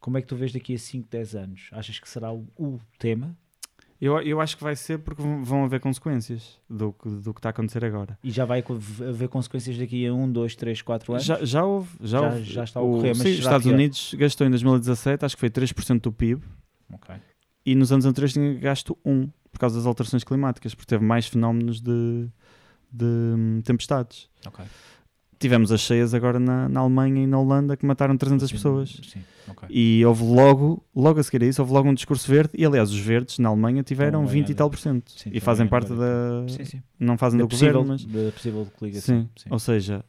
Como 0.00 0.16
é 0.16 0.20
que 0.22 0.26
tu 0.28 0.36
vês 0.36 0.52
daqui 0.52 0.74
a 0.74 0.78
5, 0.78 1.08
10 1.10 1.34
anos? 1.34 1.68
Achas 1.72 1.98
que 1.98 2.08
será 2.08 2.32
o, 2.32 2.46
o 2.56 2.78
tema? 2.98 3.36
Eu, 4.00 4.20
eu 4.22 4.40
acho 4.40 4.56
que 4.56 4.62
vai 4.62 4.76
ser 4.76 4.98
porque 5.00 5.20
vão 5.42 5.64
haver 5.64 5.80
consequências 5.80 6.60
do 6.70 6.92
que, 6.92 7.08
do 7.08 7.34
que 7.34 7.40
está 7.40 7.48
a 7.48 7.50
acontecer 7.50 7.84
agora. 7.84 8.16
E 8.22 8.30
já 8.30 8.44
vai 8.44 8.62
haver 9.08 9.28
consequências 9.28 9.76
daqui 9.76 10.06
a 10.06 10.14
1, 10.14 10.30
2, 10.30 10.54
3, 10.54 10.82
4 10.82 11.12
anos? 11.14 11.24
Já, 11.24 11.44
já 11.44 11.64
houve. 11.64 11.90
Já, 12.00 12.18
Já- 12.20 12.28
houve. 12.28 12.42
já 12.44 12.64
está 12.64 12.78
a 12.78 12.82
O- 12.84 12.92
ocorrer, 12.92 13.08
mas 13.16 13.18
sim, 13.26 13.32
os 13.32 13.38
Estados? 13.40 13.66
Unidos 13.66 14.14
gastou 14.16 14.46
em 14.46 14.50
2017, 14.50 15.24
acho 15.24 15.34
que 15.36 15.40
foi 15.40 15.50
3% 15.50 16.00
do 16.00 16.12
PIB, 16.12 16.40
Ok. 16.92 17.12
e 17.66 17.74
nos 17.74 17.90
anos 17.90 18.06
anteriores 18.06 18.34
tinha 18.34 18.54
gasto 18.54 18.96
1 19.04 19.28
por 19.58 19.62
causa 19.62 19.76
das 19.76 19.86
alterações 19.86 20.22
climáticas, 20.22 20.72
porque 20.72 20.86
teve 20.88 21.04
mais 21.04 21.26
fenómenos 21.26 21.80
de, 21.80 22.28
de 22.92 23.04
hum, 23.04 23.60
tempestades. 23.64 24.28
Ok. 24.46 24.64
Tivemos 25.36 25.70
as 25.72 25.80
cheias 25.80 26.14
agora 26.14 26.38
na, 26.40 26.68
na 26.68 26.80
Alemanha 26.80 27.22
e 27.22 27.26
na 27.26 27.38
Holanda 27.38 27.76
que 27.76 27.84
mataram 27.86 28.16
300 28.16 28.48
Sim, 28.48 28.54
pessoas. 28.56 29.00
Sim, 29.04 29.20
ok. 29.48 29.68
E 29.70 30.04
houve 30.04 30.24
logo, 30.24 30.84
logo 30.94 31.18
a 31.20 31.22
seguir 31.22 31.44
a 31.44 31.46
isso, 31.48 31.60
houve 31.62 31.72
logo 31.72 31.88
um 31.88 31.94
discurso 31.94 32.28
verde. 32.30 32.52
E 32.56 32.64
aliás, 32.64 32.90
os 32.90 32.98
verdes 32.98 33.38
na 33.38 33.48
Alemanha 33.48 33.82
tiveram 33.82 34.20
Estão 34.22 34.26
20 34.26 34.36
e 34.36 34.42
ganhando. 34.46 34.56
tal 34.58 34.70
por 34.70 34.78
cento. 34.78 35.10
Sim, 35.12 35.30
E 35.32 35.38
fazem 35.40 35.66
parte 35.68 35.88
da. 35.92 36.44
Não 36.98 37.16
fazem 37.18 37.38
Da 37.38 37.44
do 37.44 37.48
possível, 37.48 37.82
governo, 37.82 38.04
mas. 38.12 38.24
da 38.26 38.32
possível 38.32 38.66
coligação. 38.78 39.28
Sim. 39.36 39.48
Ou 39.50 39.58
seja, 39.58 40.04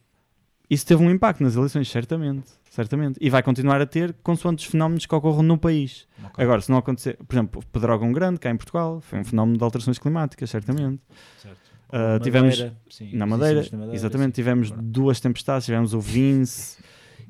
isso 0.69 0.85
teve 0.85 1.03
um 1.03 1.09
impacto 1.09 1.43
nas 1.43 1.55
eleições, 1.55 1.89
certamente. 1.89 2.51
Certamente. 2.69 3.17
E 3.19 3.29
vai 3.29 3.41
continuar 3.41 3.81
a 3.81 3.85
ter 3.85 4.13
consoante 4.21 4.63
os 4.63 4.71
fenómenos 4.71 5.05
que 5.05 5.13
ocorram 5.13 5.41
no 5.41 5.57
país. 5.57 6.07
Ok. 6.23 6.43
Agora, 6.43 6.61
se 6.61 6.69
não 6.69 6.77
acontecer, 6.77 7.17
por 7.27 7.35
exemplo, 7.35 7.61
o 7.61 7.65
Pedrógão 7.65 8.11
Grande, 8.13 8.39
cá 8.39 8.49
em 8.51 8.55
Portugal, 8.55 9.01
foi 9.01 9.19
um 9.19 9.23
fenómeno 9.23 9.57
de 9.57 9.63
alterações 9.63 9.97
climáticas, 9.97 10.49
certamente. 10.49 11.01
Certo. 11.41 11.57
Madeira, 11.91 12.19
tivemos 12.19 12.55
sim, 12.55 13.15
na 13.15 13.25
sim, 13.25 13.31
Madeira, 13.31 13.63
sim, 13.63 13.69
na 13.71 13.77
Madeira, 13.79 13.95
exatamente, 13.95 14.27
sim. 14.27 14.31
tivemos 14.33 14.71
duas 14.71 15.19
tempestades, 15.19 15.65
tivemos 15.65 15.95
o 15.95 15.99
Vince 15.99 16.77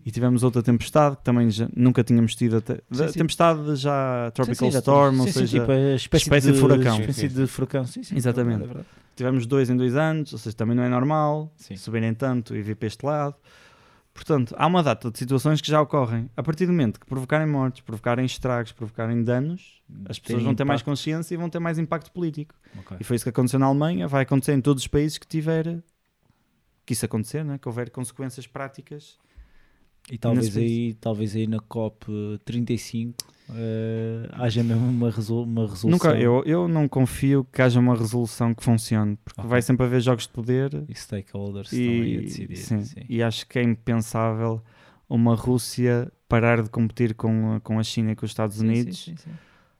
e 0.05 0.11
tivemos 0.11 0.43
outra 0.43 0.61
tempestade 0.61 1.15
que 1.15 1.23
também 1.23 1.49
já 1.49 1.69
nunca 1.73 2.03
tínhamos 2.03 2.35
tido 2.35 2.57
até. 2.57 2.81
da 2.91 3.07
sim. 3.07 3.19
Tempestade 3.19 3.75
já 3.77 4.29
Tropical 4.33 4.67
Sim, 4.67 4.71
sim, 4.71 4.77
Storm, 4.79 5.19
ou 5.19 5.25
sim, 5.27 5.31
sim, 5.31 5.39
seja, 5.39 5.59
tipo, 5.59 5.71
espécie, 5.71 6.23
espécie 6.23 6.51
de 6.51 6.59
furacão. 6.59 6.99
Espécie 6.99 7.21
Sim, 7.21 7.29
sim, 7.29 7.35
de 7.35 7.47
furacão, 7.47 7.85
sim, 7.85 8.03
sim. 8.03 8.17
Exatamente. 8.17 8.63
é 8.63 8.65
verdade, 8.65 8.79
é 8.79 8.83
verdade. 8.83 8.99
Tivemos 9.19 9.45
dois 9.45 9.69
em 9.69 9.75
dois 9.75 9.97
anos, 9.97 10.31
ou 10.31 10.39
seja, 10.39 10.55
também 10.55 10.75
não 10.75 10.83
é 10.83 10.87
normal 10.87 11.51
Sim. 11.57 11.75
subirem 11.75 12.13
tanto 12.13 12.55
e 12.55 12.61
vir 12.61 12.75
para 12.75 12.87
este 12.87 13.05
lado. 13.05 13.35
Portanto, 14.13 14.55
há 14.57 14.65
uma 14.65 14.81
data 14.81 15.11
de 15.11 15.19
situações 15.19 15.59
que 15.59 15.69
já 15.69 15.81
ocorrem. 15.81 16.29
A 16.37 16.41
partir 16.41 16.65
do 16.65 16.71
momento 16.71 16.99
que 16.99 17.05
provocarem 17.05 17.45
mortes, 17.45 17.81
provocarem 17.81 18.25
estragos, 18.25 18.71
provocarem 18.71 19.21
danos, 19.21 19.81
as 20.07 20.17
pessoas 20.19 20.39
Tem 20.39 20.45
vão 20.45 20.55
ter 20.55 20.63
mais 20.63 20.79
impacto. 20.79 20.89
consciência 20.89 21.33
e 21.33 21.37
vão 21.37 21.49
ter 21.49 21.59
mais 21.59 21.77
impacto 21.77 22.11
político. 22.11 22.55
Ok. 22.79 22.97
E 22.99 23.03
foi 23.03 23.17
isso 23.17 23.25
que 23.25 23.29
aconteceu 23.29 23.59
na 23.59 23.65
Alemanha, 23.65 24.07
vai 24.07 24.23
acontecer 24.23 24.53
em 24.53 24.61
todos 24.61 24.83
os 24.83 24.87
países 24.87 25.17
que 25.17 25.27
tiver 25.27 25.81
que 26.85 26.93
isso 26.93 27.05
acontecer, 27.05 27.43
né? 27.43 27.57
que 27.57 27.67
houver 27.67 27.89
consequências 27.89 28.47
práticas. 28.47 29.19
E 30.11 30.18
talvez 30.18 30.57
aí, 30.57 30.94
talvez 30.95 31.36
aí 31.36 31.45
na 31.48 31.60
COP 31.60 32.06
35 32.45 33.15
eh, 33.52 34.30
haja 34.34 34.64
mesmo 34.64 34.86
uma, 34.88 35.10
resol 35.11 35.44
uma 35.44 35.61
resolução. 35.68 35.90
Nunca, 35.91 36.19
eu, 36.19 36.44
eu 36.45 36.68
não 36.68 36.88
confio 36.88 37.44
que 37.52 37.61
haja 37.61 37.80
uma 37.80 37.95
resolução 37.95 38.53
que 38.53 38.64
funcione, 38.64 39.18
porque 39.23 39.41
Ok. 39.41 39.49
vai 39.49 39.61
sempre 39.61 39.86
haver 39.86 40.02
jogos 40.02 40.23
de 40.27 40.30
poder 40.34 40.84
E 40.88 40.95
stakeholders 40.95 41.72
estão 41.72 41.94
aí 41.94 42.18
a 42.18 42.22
e, 42.22 42.23
decidir. 42.26 42.57
sim, 42.57 42.84
sim. 42.84 43.02
e 43.10 43.22
acho 43.23 43.48
que 43.48 43.60
é 43.60 43.64
impensável 43.64 44.61
uma 45.07 45.36
Rússia 45.36 46.11
parar 46.27 46.61
de 46.61 46.69
competir 46.69 47.15
com, 47.15 47.53
a- 47.53 47.60
com 47.60 47.80
a 47.80 47.84
China 47.84 48.11
e 48.11 48.15
com 48.15 48.26
os 48.26 48.31
Estados 48.31 48.57
Sim, 48.57 48.65
Unidos 48.65 49.10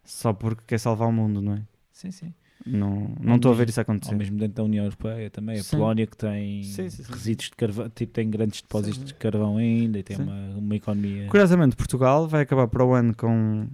só 0.04 0.34
porque 0.34 0.64
quer 0.66 0.80
salvar 0.80 1.08
o 1.08 1.12
mundo, 1.12 1.40
não 1.42 1.54
é? 1.54 1.62
sim, 1.92 2.10
sim. 2.12 2.34
Não 2.65 3.15
não 3.22 3.36
estou 3.38 3.52
a 3.52 3.56
ver 3.56 3.69
isso 3.69 3.80
acontecer. 3.80 4.11
Ao 4.11 4.18
mesmo 4.18 4.38
dentro 4.38 4.56
da 4.56 4.64
União 4.64 4.84
Europeia 4.86 5.30
também. 5.30 5.60
A 5.60 5.64
Sim. 5.64 5.77
Polónia 5.77 6.06
que 6.06 6.18
tem 6.18 6.64
Sim, 6.64 6.90
sim, 6.90 7.03
sim. 7.03 7.11
resíduos 7.11 7.49
de 7.49 7.56
carvão, 7.56 7.90
tipo, 7.90 8.11
tem 8.14 8.30
grandes 8.30 8.61
depósitos 8.61 8.99
Sim. 8.99 9.06
de 9.06 9.14
carvão 9.14 9.57
ainda 9.57 9.98
e 9.99 10.03
tem 10.03 10.18
uma, 10.18 10.57
uma 10.57 10.76
economia. 10.76 11.27
Curiosamente, 11.30 11.76
Portugal 11.76 12.27
vai 12.27 12.41
acabar 12.41 12.68
para 12.68 12.84
o 12.84 12.94
ano 12.94 13.15
com 13.15 13.68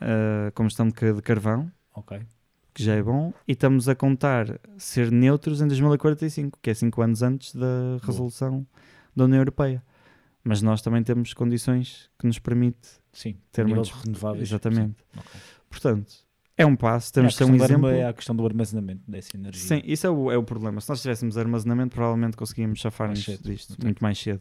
a 0.00 0.50
combustão 0.52 0.88
de, 0.88 0.94
ca- 0.94 1.12
de 1.12 1.22
carvão, 1.22 1.70
Ok. 1.94 2.20
que 2.74 2.82
já 2.82 2.94
é 2.94 3.02
bom, 3.02 3.32
e 3.46 3.52
estamos 3.52 3.88
a 3.88 3.94
contar 3.94 4.58
ser 4.76 5.10
neutros 5.12 5.60
em 5.62 5.68
2045, 5.68 6.58
que 6.60 6.70
é 6.70 6.74
5 6.74 7.00
anos 7.02 7.22
antes 7.22 7.54
da 7.54 7.98
resolução 8.02 8.66
da 9.14 9.24
União 9.24 9.38
Europeia. 9.38 9.82
Mas 10.44 10.62
nós 10.62 10.82
também 10.82 11.02
temos 11.02 11.32
condições 11.32 12.10
que 12.18 12.26
nos 12.26 12.38
permite 12.38 12.88
Sim. 13.12 13.36
ter 13.50 13.66
muitos- 13.66 13.90
renováveis. 13.90 14.48
Exatamente. 14.48 14.96
Sim. 15.12 15.18
Ok. 15.20 15.40
Portanto, 15.70 16.25
é 16.56 16.64
um 16.66 16.74
passo, 16.76 17.08
É 17.08 17.10
a 17.10 17.12
temos 17.14 17.34
ser 17.36 17.44
um 17.44 17.54
exemplo. 17.54 17.88
É 17.88 18.06
a 18.06 18.12
questão 18.12 18.34
do 18.34 18.44
armazenamento 18.46 19.02
dessa 19.06 19.36
energia. 19.36 19.60
Sim, 19.62 19.82
isso 19.84 20.06
é 20.06 20.10
o, 20.10 20.30
é 20.30 20.36
o 20.38 20.42
problema. 20.42 20.80
Se 20.80 20.88
nós 20.88 21.02
tivéssemos 21.02 21.36
armazenamento, 21.36 21.94
provavelmente 21.94 22.36
conseguíamos 22.36 22.80
cedo. 23.24 23.42
disto 23.42 23.76
muito 23.82 24.00
mais 24.00 24.18
cedo. 24.18 24.40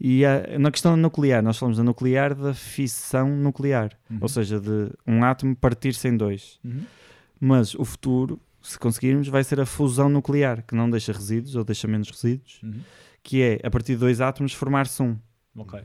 E 0.00 0.24
ah, 0.24 0.58
na 0.58 0.70
questão 0.72 0.96
nuclear, 0.96 1.42
nós 1.42 1.56
falamos 1.56 1.78
da 1.78 1.84
nuclear 1.84 2.34
da 2.34 2.52
fissão 2.54 3.28
nuclear, 3.36 3.90
Uhum. 4.10 4.18
ou 4.20 4.28
seja, 4.28 4.58
de 4.60 4.90
um 5.06 5.22
átomo 5.22 5.54
partir-se 5.54 6.08
em 6.08 6.16
dois. 6.16 6.58
Uhum. 6.64 6.80
Mas 7.40 7.74
o 7.74 7.84
futuro, 7.84 8.40
se 8.62 8.78
conseguirmos, 8.78 9.28
vai 9.28 9.44
ser 9.44 9.60
a 9.60 9.66
fusão 9.66 10.08
nuclear, 10.08 10.64
que 10.66 10.74
não 10.74 10.88
deixa 10.90 11.12
resíduos 11.12 11.54
ou 11.54 11.62
deixa 11.64 11.86
menos 11.86 12.10
resíduos, 12.10 12.60
Uhum. 12.62 12.80
que 13.22 13.40
é 13.42 13.60
a 13.62 13.70
partir 13.70 13.92
de 13.94 13.98
dois 14.00 14.20
átomos 14.20 14.52
formar-se 14.52 15.00
um. 15.02 15.16
Ok. 15.56 15.80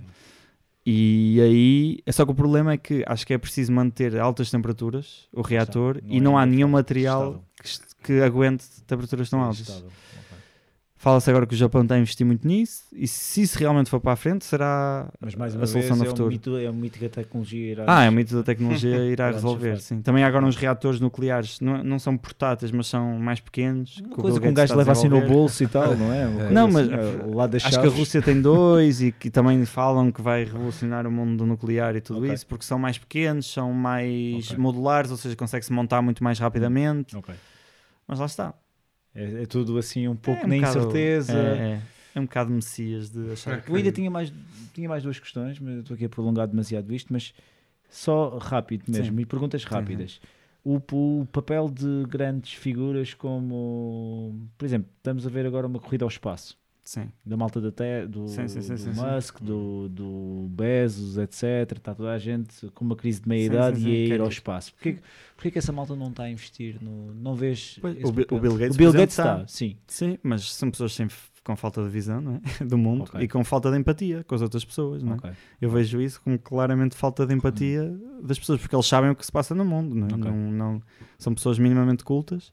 E 0.91 1.39
aí, 1.39 1.99
é 2.03 2.11
só 2.11 2.25
que 2.25 2.31
o 2.31 2.33
problema 2.33 2.73
é 2.73 2.77
que 2.77 3.03
acho 3.05 3.27
que 3.27 3.31
é 3.31 3.37
preciso 3.37 3.71
manter 3.71 4.17
altas 4.19 4.49
temperaturas 4.49 5.27
o 5.31 5.43
reator 5.43 6.01
Não 6.01 6.11
e 6.11 6.17
é 6.17 6.19
não 6.19 6.35
há 6.35 6.47
nenhum 6.47 6.61
estável. 6.61 6.69
material 6.69 7.45
que, 7.61 8.05
que 8.05 8.21
aguente 8.23 8.65
temperaturas 8.87 9.29
tão 9.29 9.39
altas. 9.39 9.85
Fala-se 11.01 11.29
agora 11.29 11.47
que 11.47 11.53
o 11.53 11.57
Japão 11.57 11.83
está 11.83 11.95
a 11.95 11.97
investir 11.97 12.25
muito 12.25 12.45
nisso 12.45 12.83
e 12.91 13.07
se 13.07 13.41
isso 13.41 13.57
realmente 13.57 13.89
for 13.89 14.01
para 14.01 14.11
a 14.11 14.15
frente, 14.17 14.43
será 14.43 15.07
Mas 15.21 15.33
mais 15.33 15.55
uma 15.55 15.63
a 15.63 15.67
solução 15.67 15.95
vez 15.95 15.99
no 15.99 16.03
é 16.05 16.07
futuro. 16.09 16.27
um, 16.27 16.31
mito, 16.31 16.57
é 16.57 16.69
um 16.69 16.73
mito 16.73 16.99
que 16.99 17.05
a 17.05 17.09
tecnologia 17.09 17.71
irá. 17.71 17.85
Ah, 17.87 18.03
é 18.03 18.09
o 18.09 18.11
mito 18.11 18.35
da 18.35 18.43
tecnologia 18.43 19.05
irá 19.09 19.31
resolver, 19.31 19.79
sim. 19.79 20.01
Também 20.01 20.25
há 20.25 20.27
agora 20.27 20.45
uns 20.45 20.57
reatores 20.57 20.99
nucleares, 20.99 21.61
não, 21.61 21.81
não 21.85 21.99
são 21.99 22.17
portáteis, 22.17 22.69
mas 22.73 22.87
são 22.87 23.17
mais 23.17 23.39
pequenos. 23.39 24.01
Uma 24.05 24.09
coisa 24.17 24.41
que 24.41 24.47
um 24.49 24.53
gajo 24.53 24.75
leva 24.75 24.91
assim 24.91 25.07
no 25.07 25.21
bolso 25.25 25.63
e 25.63 25.67
tal, 25.67 25.95
não 25.95 26.11
é? 26.11 26.27
Uma 26.27 26.49
Não, 26.51 26.67
mas, 26.69 26.89
assim, 26.91 27.33
lado 27.33 27.51
das 27.51 27.63
Acho 27.63 27.79
que 27.79 27.87
a. 27.87 27.89
Rússia 27.89 28.21
tem 28.21 28.41
dois 28.41 29.01
e 29.01 29.13
que 29.13 29.29
também 29.29 29.65
falam 29.65 30.11
que 30.11 30.21
vai 30.21 30.43
revolucionar 30.43 31.07
o 31.07 31.11
mundo 31.11 31.37
do 31.37 31.45
nuclear 31.45 31.95
e 31.95 32.01
tudo 32.01 32.19
Ok. 32.19 32.33
isso, 32.33 32.45
porque 32.45 32.65
são 32.65 32.77
mais 32.77 32.97
pequenos, 32.97 33.49
são 33.49 33.71
mais 33.71 34.49
Ok. 34.49 34.57
modulares, 34.57 35.11
ou 35.11 35.15
seja, 35.15 35.33
consegue-se 35.33 35.71
montar 35.71 36.01
muito 36.01 36.21
mais 36.21 36.39
rapidamente. 36.39 37.15
Ok. 37.15 37.33
Mas 38.05 38.19
lá 38.19 38.25
está. 38.25 38.53
É, 39.15 39.43
é 39.43 39.45
tudo 39.45 39.77
assim 39.77 40.07
um 40.07 40.15
pouco 40.15 40.41
é 40.41 40.45
um 40.45 40.49
na 40.49 40.55
bocado- 40.55 40.79
incerteza. 40.79 41.33
É, 41.33 41.57
é, 41.57 41.81
é 42.15 42.19
um 42.19 42.23
bocado 42.25 42.51
messias 42.51 43.09
de 43.09 43.31
achar 43.31 43.61
que. 43.61 43.71
Eu 43.71 43.75
ainda 43.75 43.91
tinha 43.91 44.09
mais, 44.11 44.31
tinha 44.73 44.87
mais 44.87 45.03
duas 45.03 45.19
questões, 45.19 45.59
mas 45.59 45.79
estou 45.79 45.95
aqui 45.95 46.05
a 46.05 46.09
prolongar 46.09 46.47
demasiado 46.47 46.93
isto, 46.93 47.11
mas 47.11 47.33
só 47.89 48.37
rápido 48.37 48.83
mesmo, 48.87 49.15
Sim. 49.15 49.21
e 49.21 49.25
perguntas 49.25 49.63
rápidas. 49.63 50.19
O, 50.63 50.79
o 50.91 51.25
papel 51.31 51.69
de 51.69 52.03
grandes 52.07 52.53
figuras 52.53 53.13
como, 53.13 54.47
por 54.57 54.65
exemplo, 54.65 54.89
estamos 54.97 55.25
a 55.25 55.29
ver 55.29 55.45
agora 55.45 55.65
uma 55.65 55.79
corrida 55.79 56.03
ao 56.05 56.09
espaço. 56.09 56.57
Sim. 56.89 57.07
Da 57.23 57.37
malta 57.37 57.61
da 57.61 57.69
do, 58.07 58.27
Sim, 58.27 58.47
sim, 58.47 58.61
sim, 58.63 58.73
do 58.73 58.79
sim, 58.79 58.93
sim. 58.95 58.99
Musk, 58.99 59.39
Do, 59.43 59.87
do 59.89 60.47
Bezos, 60.49 61.19
etc. 61.19 61.77
Está 61.77 61.93
toda 61.93 62.11
a 62.11 62.17
gente 62.17 62.67
com 62.71 62.83
uma 62.83 62.95
crise 62.95 63.21
de 63.21 63.29
meia 63.29 63.41
Sim, 63.41 63.53
idade 63.53 63.79
sim, 63.79 63.89
e 63.89 64.11
a 64.11 64.15
ir 64.15 64.19
ao 64.21 64.27
espaço. 64.27 64.73
Porquê, 64.73 64.97
porquê 65.35 65.51
que 65.51 65.59
essa 65.59 65.71
malta 65.71 65.95
não 65.95 66.09
está 66.09 66.23
a 66.23 66.31
investir? 66.31 66.81
No, 66.81 67.13
não 67.13 67.35
vês. 67.35 67.77
Pois, 67.79 67.95
o 68.03 68.11
Bi- 68.11 68.25
o? 68.31 68.39
Bill 68.39 68.57
Gates, 68.57 68.75
O 68.75 68.77
Bill 68.79 68.91
Gates 68.91 69.13
está. 69.13 69.33
está, 69.35 69.47
sim. 69.47 69.77
Sim, 69.85 70.17
mas 70.23 70.51
são 70.51 70.71
pessoas 70.71 70.95
sem, 70.95 71.07
com 71.43 71.55
falta 71.55 71.83
de 71.83 71.89
visão 71.89 72.19
não 72.19 72.41
é? 72.59 72.65
do 72.65 72.75
mundo 72.75 73.03
Ok. 73.03 73.21
e 73.21 73.27
com 73.27 73.43
falta 73.43 73.69
de 73.69 73.77
empatia 73.77 74.23
com 74.23 74.33
as 74.33 74.41
outras 74.41 74.65
pessoas. 74.65 75.03
Não 75.03 75.13
é? 75.13 75.15
Ok. 75.17 75.31
Eu 75.61 75.69
vejo 75.69 76.01
isso 76.01 76.19
como 76.23 76.39
claramente 76.39 76.95
falta 76.95 77.23
de 77.23 77.35
empatia 77.35 77.95
das 78.23 78.39
pessoas, 78.39 78.59
porque 78.59 78.75
eles 78.75 78.87
sabem 78.87 79.11
o 79.11 79.15
que 79.15 79.23
se 79.23 79.31
passa 79.31 79.53
no 79.53 79.63
mundo. 79.63 79.93
Não 79.93 80.07
é? 80.07 80.13
Ok. 80.15 80.31
Não- 80.31 80.51
não- 80.51 80.81
são 81.19 81.35
pessoas 81.35 81.59
minimamente 81.59 82.03
cultas 82.03 82.51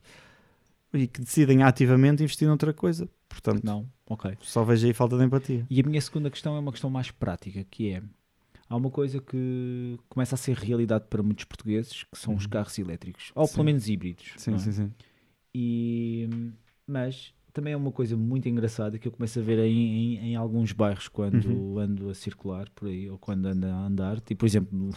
e 0.93 1.07
que 1.07 1.23
decidem 1.23 1.63
ativamente 1.63 2.23
investir 2.23 2.47
noutra 2.47 2.75
coisa. 2.75 3.09
Portanto, 3.31 3.65
Não, 3.65 3.87
ok. 4.09 4.37
só 4.41 4.63
vejo 4.65 4.87
aí 4.87 4.93
falta 4.93 5.17
de 5.19 5.25
empatia. 5.25 5.67
E 5.69 5.81
a 5.81 5.83
minha 5.85 6.01
segunda 6.01 6.31
questão 6.31 6.57
é 6.57 6.61
uma 6.61 6.73
questão 6.73 6.89
mais 6.91 7.11
prática, 7.11 7.65
que 7.71 7.91
é 7.91 8.03
há 8.69 8.77
uma 8.77 8.91
coisa 8.91 9.21
que 9.21 9.99
começa 10.09 10.35
a 10.35 10.39
ser 10.39 10.57
realidade 10.57 11.05
para 11.09 11.23
muitos 11.23 11.45
portugueses, 11.45 12.05
que 12.05 12.19
são 12.19 12.35
os 12.35 12.45
Uhum. 12.45 12.51
carros 12.51 12.79
elétricos, 12.79 13.31
ou 13.35 13.47
Sim. 13.47 13.53
pelo 13.55 13.65
menos 13.65 13.89
híbridos. 13.89 14.33
Sim, 14.37 14.55
é? 14.55 14.59
sim, 14.59 14.73
sim. 14.73 14.93
E, 15.55 16.29
mas 16.87 17.33
também 17.53 17.73
é 17.73 17.77
uma 17.77 17.91
coisa 17.91 18.17
muito 18.17 18.47
engraçada 18.49 18.99
que 18.99 19.09
eu 19.09 19.13
começo 19.13 19.39
a 19.39 19.43
ver 19.43 19.59
aí 19.59 19.73
em, 19.73 20.19
em 20.33 20.37
alguns 20.37 20.73
bairros 20.73 21.09
quando 21.09 21.47
Uhum. 21.49 21.79
ando 21.79 22.11
a 22.11 22.15
circular 22.15 22.69
por 22.75 22.89
aí 22.89 23.09
ou 23.09 23.19
quando 23.19 23.47
ando 23.47 23.67
a 23.67 23.87
andar. 23.87 24.21
Tipo, 24.21 24.41
por 24.41 24.47
exemplo, 24.47 24.91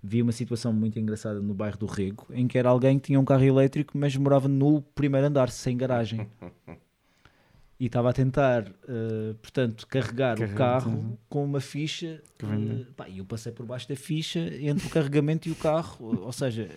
vi 0.00 0.22
uma 0.22 0.30
situação 0.30 0.72
muito 0.72 0.96
engraçada 0.98 1.40
no 1.40 1.54
bairro 1.54 1.76
do 1.78 1.86
Rego 1.86 2.26
em 2.32 2.46
que 2.46 2.56
era 2.56 2.68
alguém 2.68 2.98
que 3.00 3.06
tinha 3.06 3.18
um 3.18 3.24
carro 3.24 3.42
elétrico, 3.42 3.98
mas 3.98 4.14
morava 4.16 4.46
no 4.46 4.80
primeiro 4.80 5.26
andar, 5.26 5.50
sem 5.50 5.76
garagem. 5.76 6.28
E 7.78 7.86
estava 7.86 8.10
a 8.10 8.12
tentar, 8.12 8.68
eh, 8.88 9.34
portanto, 9.42 9.86
carregar, 9.88 10.36
Carregar, 10.38 10.54
o 10.54 10.56
carro 10.56 11.18
com 11.28 11.44
uma 11.44 11.60
ficha. 11.60 12.22
Pá, 12.96 13.08
e 13.08 13.18
eu 13.18 13.24
passei 13.24 13.50
por 13.50 13.66
baixo 13.66 13.88
da 13.88 13.96
ficha 13.96 14.38
entre 14.60 14.86
o 14.86 14.90
carregamento 14.90 15.48
e 15.48 15.52
o 15.52 15.56
carro. 15.56 16.20
Ou 16.22 16.32
seja, 16.32 16.70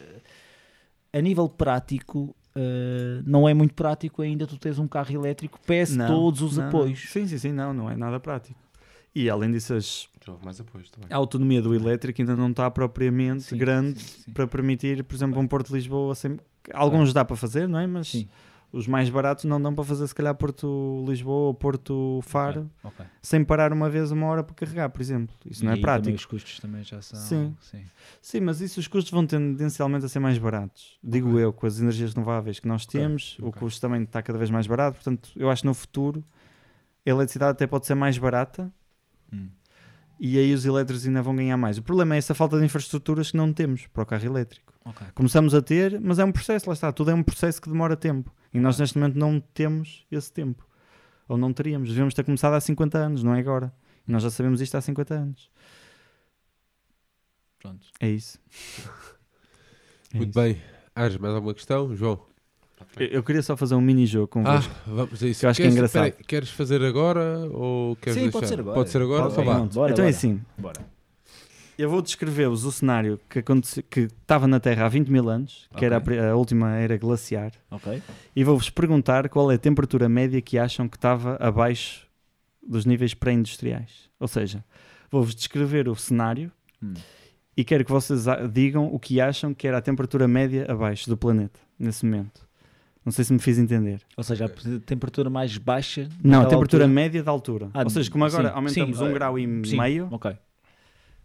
a 1.14 1.22
nível 1.22 1.48
prático, 1.48 2.36
eh, 2.56 3.22
não 3.26 3.48
é 3.48 3.53
muito 3.53 3.74
prático 3.76 4.22
ainda 4.24 4.48
tu 4.48 4.57
tens 4.57 4.80
um 4.80 4.88
carro 4.88 5.11
elétrico, 5.14 5.60
pese 5.65 5.95
Não, 5.98 6.07
todos 6.07 6.41
os 6.41 6.57
não, 6.57 6.68
apoios. 6.68 6.99
não. 7.03 7.11
Sim, 7.11 7.28
sim, 7.28 7.38
sim, 7.38 7.52
não, 7.52 7.74
não 7.74 7.90
é 7.90 7.95
nada 7.95 8.19
prático. 8.19 8.60
E 9.14 9.30
além 9.30 9.52
disso, 9.52 9.74
as- 9.76 10.07
Já 10.26 10.32
houve 10.32 10.44
mais 10.45 10.60
apoios 10.60 10.90
também. 10.90 11.10
a 11.11 11.15
autonomia 11.15 11.61
do 11.61 11.74
elétrico 11.76 12.22
ainda 12.22 12.36
não 12.36 12.49
está 12.49 12.69
propriamente 12.72 13.44
Sim, 13.44 13.57
grande 13.57 13.99
sim, 13.99 14.22
sim. 14.26 14.32
para 14.32 14.45
permitir, 14.48 15.03
por 15.03 15.15
exemplo, 15.15 15.40
um 15.40 15.48
Porto 15.48 15.68
de 15.68 15.74
Lisboa. 15.74 16.14
Sem... 16.15 16.40
Alguns 16.74 17.14
dá 17.14 17.24
para 17.24 17.36
fazer, 17.36 17.68
não 17.68 17.80
é? 17.80 17.88
Mas 17.88 18.10
Sim. 18.10 18.28
Os 18.72 18.85
mais 18.88 19.10
baratos 19.10 19.45
não 19.45 19.61
dão 19.61 19.73
para 19.73 19.84
fazer, 19.84 20.06
se 20.07 20.14
calhar, 20.14 20.35
Porto 20.35 21.03
Lisboa 21.07 21.48
ou 21.48 21.53
Porto 21.53 22.19
Faro, 22.23 22.69
Ok. 22.84 23.06
sem 23.22 23.44
parar 23.44 23.72
uma 23.72 23.89
vez 23.89 24.11
uma 24.11 24.27
hora 24.27 24.44
para 24.44 24.53
carregar, 24.53 24.89
por 24.89 25.02
exemplo. 25.02 25.35
Isso 25.45 25.64
não 25.64 25.72
E 25.72 25.73
é 25.73 25.76
aí 25.77 25.81
prático. 25.81 26.15
Os 26.15 26.26
custos 26.26 26.60
também 26.60 26.84
já 26.84 27.02
são. 27.02 27.19
Sim. 27.19 27.56
sim. 27.61 27.81
Sim, 28.22 28.39
mas 28.41 28.60
isso 28.61 28.80
os 28.80 28.88
custos 28.88 29.11
vão 29.11 29.26
tendencialmente 29.26 30.06
a 30.06 30.10
ser 30.10 30.19
mais 30.19 30.38
baratos. 30.38 30.98
Digo 31.03 31.39
eu, 31.39 31.53
com 31.53 31.65
as 31.65 31.80
energias 31.80 32.14
renováveis 32.14 32.60
que 32.60 32.68
nós 32.68 32.85
temos, 32.85 33.38
o 33.41 33.52
custo 33.52 33.80
também 33.81 34.03
está 34.03 34.22
cada 34.22 34.38
vez 34.38 34.49
mais 34.49 34.68
barato. 34.68 34.95
Portanto, 34.95 35.30
eu 35.35 35.49
acho 35.49 35.61
que 35.61 35.68
no 35.68 35.73
futuro 35.73 36.23
a 37.06 37.10
eletricidade 37.10 37.52
até 37.52 37.65
pode 37.65 37.85
ser 37.85 37.95
mais 37.95 38.18
barata 38.18 38.72
Hum. 39.31 39.48
e 40.19 40.38
aí 40.38 40.53
os 40.53 40.65
elétricos 40.65 41.06
ainda 41.07 41.22
vão 41.22 41.35
ganhar 41.35 41.56
mais. 41.57 41.77
O 41.77 41.81
problema 41.84 42.15
é 42.15 42.18
essa 42.18 42.34
falta 42.35 42.57
de 42.60 42.65
infraestruturas 42.65 43.31
que 43.31 43.38
não 43.38 43.52
temos 43.53 43.88
para 43.88 44.03
o 44.03 44.06
carro 44.06 44.26
elétrico. 44.26 44.73
Começamos 45.14 45.53
a 45.53 45.61
ter, 45.61 45.99
mas 45.99 46.18
é 46.18 46.23
um 46.23 46.31
processo, 46.31 46.68
lá 46.69 46.73
está. 46.73 46.91
Tudo 46.94 47.11
é 47.11 47.14
um 47.14 47.22
processo 47.23 47.61
que 47.61 47.69
demora 47.69 47.95
tempo. 47.98 48.34
E 48.57 48.61
nós 48.61 48.79
neste 48.79 48.97
momento 48.97 49.15
não 49.17 49.39
temos 49.39 50.05
esse 50.11 50.31
tempo. 50.31 50.65
Ou 51.27 51.38
não 51.38 51.53
teríamos. 51.53 51.89
Devíamos 51.89 52.13
ter 52.13 52.23
começado 52.23 52.53
há 52.53 52.59
50 52.61 52.97
anos, 52.97 53.23
não 53.23 53.35
é 53.35 53.39
agora. 53.39 53.71
E 54.07 54.11
nós 54.11 54.23
já 54.23 54.29
sabemos 54.29 54.61
isto 54.61 54.75
há 54.75 54.81
50 54.81 55.13
anos. 55.13 55.49
Pronto. 57.59 57.88
É 57.99 58.09
isso. 58.09 58.39
É 60.13 60.17
Muito 60.19 60.29
isso. 60.29 60.39
bem. 60.39 60.61
Ares, 60.95 61.17
mais 61.17 61.35
alguma 61.35 61.53
questão? 61.53 61.93
João? 61.93 62.17
Eu, 62.97 63.07
eu 63.07 63.23
queria 63.23 63.41
só 63.43 63.57
fazer 63.57 63.75
um 63.75 63.81
mini-jogo 63.81 64.23
Ah, 64.25 64.29
convosco. 64.31 64.73
vamos 64.88 65.21
a 65.21 65.27
isso. 65.27 65.41
Que 65.41 65.45
eu 65.45 65.49
acho 65.49 65.57
que 65.57 65.63
é 65.63 65.65
Queres- 65.65 65.75
engraçado. 65.75 66.05
espera 66.07 66.17
aí, 66.21 66.25
queres 66.25 66.49
fazer 66.49 66.81
agora 66.81 67.39
ou 67.51 67.97
queres 67.97 68.13
Sim, 68.15 68.21
deixar? 68.23 68.31
pode 68.39 68.47
ser 68.47 68.59
agora. 68.61 68.75
Pode 68.75 68.89
ser 68.89 69.01
agora? 69.01 69.21
Pode 69.23 69.34
Então 69.34 69.43
ser. 69.43 69.49
vá. 69.51 69.53
Bora, 69.59 69.91
então 69.91 70.05
é 70.05 70.07
bora. 70.07 70.09
assim, 70.17 70.41
Bora. 70.57 70.97
Eu 71.78 71.90
vou 71.90 72.02
descrever-vos 72.02 72.64
o 72.66 72.72
cenário 72.72 73.20
que, 73.30 73.40
aconteceu, 73.40 73.84
que 73.90 74.02
estava 74.02 74.48
na 74.48 74.60
Terra 74.60 74.86
há 74.86 74.90
20 74.90 75.10
mil 75.10 75.30
anos, 75.30 75.68
que 75.78 75.86
era 75.86 75.98
a, 75.98 76.32
a 76.32 76.36
última 76.36 76.76
era 76.76 76.98
glaciar, 76.98 77.52
Ok. 77.70 78.02
e 78.36 78.44
vou-vos 78.44 78.70
perguntar 78.70 79.28
qual 79.30 79.52
é 79.52 79.56
a 79.56 79.60
temperatura 79.60 80.08
média 80.10 80.41
que 80.41 80.58
acham 80.58 80.88
que 80.88 80.98
estava 80.98 81.36
abaixo 81.40 82.08
dos 82.68 82.86
níveis 82.86 83.14
pré-industriais. 83.14 84.10
Ou 84.20 84.28
seja, 84.28 84.64
vou-vos 85.12 85.34
descrever 85.36 85.88
o 85.88 85.95
cenário 85.95 86.52
Hum. 86.84 86.94
e 87.56 87.64
quero 87.64 87.84
que 87.84 87.91
vocês 87.91 88.26
digam 88.52 88.86
o 88.94 88.99
que 88.99 89.20
acham 89.20 89.52
que 89.54 89.68
era 89.68 89.78
a 89.80 89.82
temperatura 89.82 90.28
média 90.28 90.66
abaixo 90.70 91.10
do 91.10 91.18
planeta, 91.18 91.60
nesse 91.80 92.06
momento. 92.06 92.45
Não 93.04 93.12
sei 93.12 93.24
se 93.24 93.32
me 93.32 93.40
fiz 93.40 93.58
entender. 93.58 94.02
Ou 94.18 94.24
seja, 94.24 94.45
a 94.45 94.49
temperatura 94.86 95.30
mais 95.30 95.58
baixa. 95.58 96.10
Não, 96.22 96.41
a 96.41 96.45
temperatura 96.45 96.84
altura- 96.84 96.88
média 96.88 97.24
da 97.24 97.32
altura. 97.32 97.70
Ah, 97.74 97.84
Ou 97.84 97.90
seja, 97.90 98.12
como 98.12 98.26
agora 98.26 98.49
sim, 98.49 98.56
aumentamos 98.56 98.98
sim, 98.98 99.04
um 99.04 99.08
eh, 99.10 99.14
grau 99.14 99.40
e 99.40 99.44
Sim, 99.66 99.78
meio, 99.78 100.08
Ok. 100.12 100.36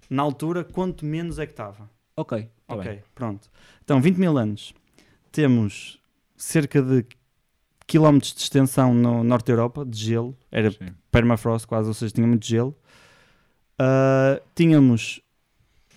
Na 0.08 0.22
altura, 0.22 0.64
quanto 0.64 1.04
menos 1.04 1.38
é 1.38 1.46
que 1.46 1.52
estava? 1.52 1.90
Ok. 2.16 2.48
tá 2.66 2.74
ok, 2.74 2.90
bem. 2.90 3.02
pronto. 3.14 3.50
Então, 3.84 4.00
20 4.00 4.16
mil 4.16 4.36
anos. 4.36 4.74
Temos 5.30 5.98
cerca 6.36 6.82
de 6.82 7.06
quilómetros 7.86 8.34
de 8.34 8.40
extensão 8.40 8.92
no 8.94 9.24
norte 9.24 9.46
da 9.46 9.52
Europa, 9.52 9.84
de 9.84 9.98
gelo. 9.98 10.36
Era 10.50 10.70
Sim. 10.70 10.94
permafrost 11.10 11.66
quase, 11.66 11.88
ou 11.88 11.94
seja, 11.94 12.12
tinha 12.12 12.26
muito 12.26 12.46
gelo. 12.46 12.76
Ah, 13.78 14.40
tínhamos 14.54 15.20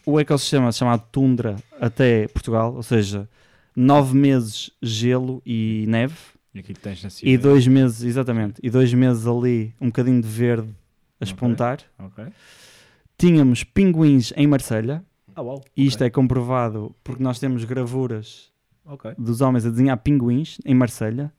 o 0.06 0.20
ecossistema 0.20 0.72
chamado 0.72 1.06
tundra 1.12 1.56
até 1.80 2.28
Portugal, 2.28 2.74
ou 2.74 2.84
seja, 2.84 3.30
nove 3.76 4.16
meses 4.18 4.72
gelo 4.82 5.42
e 5.46 5.86
neve. 5.88 6.16
E 6.54 6.60
aqui 6.60 6.74
tens 6.74 7.04
na 7.04 7.10
E 7.22 7.38
dois 7.38 7.68
meses, 7.68 8.04
exatamente, 8.04 8.60
e 8.64 8.70
dois 8.70 8.94
meses 8.94 9.28
ali 9.28 9.74
um 9.82 9.88
bocadinho 9.88 10.22
de 10.22 10.28
verde 10.28 10.70
a 11.20 11.24
espontar. 11.24 11.80
Ok. 12.00 12.26
Tínhamos 13.18 13.64
pinguins 13.64 14.34
em 14.36 14.46
Marselha, 14.48 15.04
Ah, 15.36 15.42
uau. 15.42 15.64
e 15.76 15.86
isto 15.86 16.04
é 16.04 16.10
comprovado 16.10 16.96
porque 17.04 17.24
nós 17.24 17.40
temos 17.40 17.64
gravuras 17.64 18.52
Ok. 18.86 19.14
dos 19.18 19.42
homens 19.42 19.66
a 19.66 19.70
desenhar 19.70 19.98
pinguins 19.98 20.58
em 20.66 20.74
Marselha. 20.76 21.32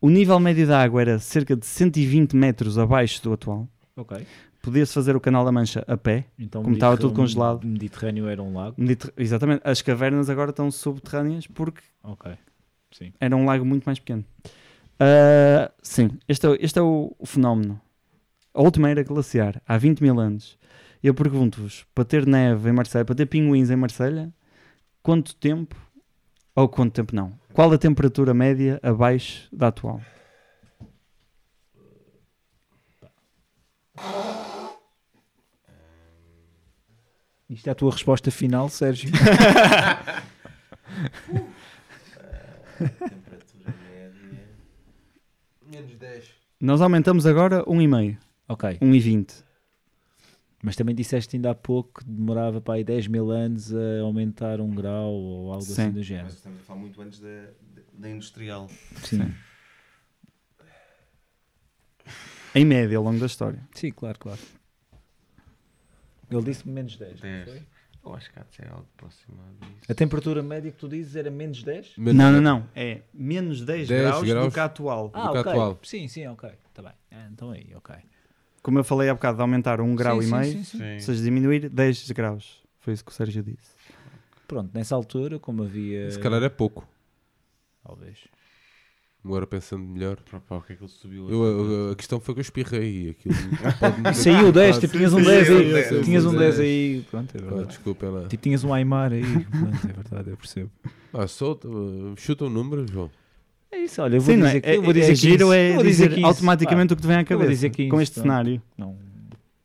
O 0.00 0.10
nível 0.10 0.38
médio 0.38 0.66
da 0.66 0.82
água 0.82 1.00
era 1.00 1.18
cerca 1.18 1.56
de 1.56 1.64
120 1.64 2.36
metros 2.36 2.76
abaixo 2.78 3.22
do 3.22 3.32
atual. 3.32 3.66
Ok. 3.96 4.26
Podia-se 4.60 4.92
fazer 4.94 5.14
o 5.16 5.20
Canal 5.20 5.44
da 5.44 5.52
Mancha 5.52 5.84
a 5.86 5.96
pé. 5.96 6.24
Então, 6.38 6.62
Como 6.62 6.74
estava 6.74 6.96
tudo 6.96 7.14
congelado. 7.14 7.64
O 7.64 7.66
Mediterrâneo 7.66 8.26
era 8.28 8.42
um 8.42 8.54
lago. 8.54 8.74
Mediter- 8.78 9.12
Exatamente, 9.16 9.60
as 9.64 9.80
cavernas 9.82 10.28
agora 10.30 10.50
estão 10.50 10.70
subterrâneas 10.70 11.46
porque 11.46 11.82
era 13.20 13.36
um 13.36 13.44
lago 13.44 13.64
muito 13.64 13.84
mais 13.84 13.98
pequeno. 13.98 14.24
Ah, 14.98 15.70
sim, 15.82 16.10
este 16.28 16.46
é, 16.46 16.56
este 16.60 16.78
é 16.78 16.82
o, 16.82 17.14
o 17.18 17.26
fenómeno. 17.26 17.80
A 18.54 18.62
última 18.62 18.88
era 18.88 19.02
glaciar, 19.02 19.60
há 19.66 19.76
20 19.76 20.00
mil 20.02 20.18
anos. 20.20 20.56
Eu 21.04 21.12
pergunto-vos, 21.12 21.84
para 21.94 22.06
ter 22.06 22.26
neve 22.26 22.70
em 22.70 22.72
Marselha, 22.72 23.04
para 23.04 23.14
ter 23.14 23.26
pinguins 23.26 23.68
em 23.68 23.76
Marselha, 23.76 24.32
quanto 25.02 25.36
tempo, 25.36 25.76
ou 26.54 26.66
quanto 26.66 26.94
tempo 26.94 27.14
não, 27.14 27.38
qual 27.52 27.70
a 27.70 27.76
temperatura 27.76 28.32
média 28.32 28.80
abaixo 28.82 29.46
da 29.54 29.68
atual? 29.68 30.00
Isto 37.50 37.68
é 37.68 37.70
a 37.70 37.74
tua 37.74 37.92
resposta 37.92 38.30
final, 38.30 38.70
Sérgio? 38.70 39.10
Temperatura 42.78 43.74
média. 43.92 44.48
Menos 45.70 45.98
10. 45.98 46.30
Nós 46.58 46.80
aumentamos 46.80 47.26
agora 47.26 47.62
1,5, 47.66 48.16
ok. 48.48 48.78
1,20. 48.80 49.44
Mas 50.64 50.76
também 50.76 50.94
disseste 50.94 51.36
ainda 51.36 51.50
há 51.50 51.54
pouco 51.54 52.00
que 52.00 52.06
demorava 52.06 52.58
para 52.58 52.74
aí 52.74 52.84
10 52.84 53.08
mil 53.08 53.30
anos 53.30 53.70
a 53.74 54.00
aumentar 54.00 54.62
um 54.62 54.74
grau 54.74 55.12
ou 55.12 55.52
algo 55.52 55.62
Sim. 55.62 55.72
assim 55.72 55.90
do 55.90 56.02
género. 56.02 56.24
Mas 56.24 56.36
estamos 56.36 56.58
a 56.58 56.62
falar 56.64 56.80
muito 56.80 57.02
antes 57.02 57.20
da, 57.20 57.50
da 57.92 58.08
industrial. 58.08 58.70
Sim. 59.02 59.30
Em 62.54 62.64
média, 62.64 62.96
ao 62.96 63.04
longo 63.04 63.20
da 63.20 63.26
história. 63.26 63.60
Sim, 63.74 63.90
claro, 63.90 64.18
claro. 64.18 64.40
Ele 66.30 66.42
disse 66.42 66.66
menos 66.66 66.96
10. 66.96 67.12
não 67.12 67.20
10. 67.20 67.44
foi? 67.50 67.62
Eu 68.02 68.14
acho 68.14 68.32
que 68.32 68.38
há 68.38 68.42
de 68.42 68.54
ser 68.54 68.68
algo 68.68 68.88
aproximado 68.96 69.54
disso. 69.60 69.92
A 69.92 69.94
temperatura 69.94 70.42
média 70.42 70.72
que 70.72 70.78
tu 70.78 70.88
dizes 70.88 71.14
era 71.14 71.30
menos 71.30 71.62
10? 71.62 71.98
Menos 71.98 72.14
não, 72.14 72.32
não, 72.32 72.32
10. 72.32 72.42
não. 72.42 72.68
É 72.74 73.02
menos 73.12 73.60
10, 73.62 73.88
10 73.88 74.00
graus, 74.00 74.26
graus. 74.26 74.46
do 74.46 74.52
que 74.54 74.60
a 74.60 74.64
atual. 74.64 75.10
Ah, 75.12 75.30
que 75.30 75.38
ok. 75.38 75.52
atual. 75.52 75.78
Sim, 75.82 76.08
sim, 76.08 76.26
ok. 76.26 76.50
Está 76.70 76.80
bem. 76.80 76.92
Ah, 77.10 77.28
então 77.30 77.50
aí, 77.50 77.70
ok. 77.74 77.96
Como 78.64 78.78
eu 78.78 78.84
falei 78.84 79.08
há 79.10 79.14
bocado, 79.14 79.36
de 79.36 79.42
aumentar 79.42 79.78
1 79.80 79.94
grau 79.94 80.20
Sim, 80.20 80.26
e 80.26 80.30
sim, 80.30 80.36
meio, 80.36 80.52
sim, 80.64 80.78
sim. 80.78 80.94
ou 80.94 81.00
seja, 81.00 81.22
diminuir 81.22 81.68
10 81.68 82.10
graus. 82.12 82.62
Foi 82.80 82.94
isso 82.94 83.04
que 83.04 83.12
o 83.12 83.14
Sérgio 83.14 83.42
disse. 83.42 83.74
Pronto, 84.48 84.70
nessa 84.74 84.94
altura, 84.96 85.38
como 85.38 85.62
havia. 85.62 86.10
Se 86.10 86.18
calhar 86.18 86.42
é 86.42 86.48
pouco. 86.48 86.88
Talvez. 87.86 88.18
Agora 89.24 89.46
pensando 89.46 89.84
melhor. 89.84 90.16
Para 90.48 90.56
o 90.58 90.62
que 90.62 90.72
é 90.72 90.76
que 90.76 90.82
ele 90.82 90.90
subiu? 90.90 91.30
Eu, 91.30 91.44
eu- 91.44 91.92
a 91.92 91.96
questão 91.96 92.18
foi 92.20 92.34
que 92.34 92.40
eu 92.40 92.42
espirrei. 92.42 93.10
Aquilo 93.10 93.34
Saiu 94.14 94.50
10, 94.52 94.78
preocupado. 94.78 94.80
tipo, 94.80 94.92
tinhas 94.96 95.12
um 95.14 95.18
Sim, 95.18 95.24
10 95.24 95.46
sim, 95.46 95.52
aí. 95.54 95.84
sim, 95.84 96.02
Tinhas 96.02 96.22
sim, 96.22 96.28
um 96.28 96.32
sim. 96.32 96.38
10 96.38 96.60
aí. 96.60 97.04
Pronto, 97.10 97.34
é 97.36 97.38
Ah, 97.38 97.44
verdade. 97.44 97.68
desculpem 97.68 98.08
lá. 98.10 98.28
Tipo, 98.28 98.42
tinhas 98.42 98.64
um 98.64 98.72
Aymar 98.74 99.12
aí. 99.12 99.22
Pronto, 99.44 99.88
é 99.88 99.92
verdade, 99.92 100.30
eu 100.30 100.36
percebo. 100.38 100.70
Ah, 101.12 101.26
solta, 101.26 101.68
uh, 101.68 102.14
chuta 102.16 102.44
um 102.44 102.50
número, 102.50 102.86
João. 102.90 103.10
É 103.74 103.78
isso, 103.84 104.00
olha, 104.02 104.16
eu 104.16 104.20
vou 104.20 104.32
Sim, 104.34 104.40
não 104.40 104.46
dizer 104.46 104.58
é? 104.58 104.60
que 104.60 104.70
eu 104.70 104.82
vou 104.82 104.90
É- 104.90 104.94
dizer 104.94 105.12
é 105.12 105.14
giro 105.14 105.38
15. 105.48 105.54
é 105.56 105.70
Eu 105.70 105.74
vou 105.74 105.84
dizer, 105.84 106.08
15. 106.10 106.24
automaticamente 106.24 106.92
o 106.92 106.96
que 106.96 107.02
te 107.02 107.08
vem 107.08 107.16
à 107.16 107.24
cabeça 107.24 107.50
dizer 107.50 107.70
15, 107.70 107.90
com 107.90 108.00
este 108.00 108.14
pronto. 108.14 108.24
cenário. 108.26 108.58
Pá, 108.60 108.64
não. 108.78 108.96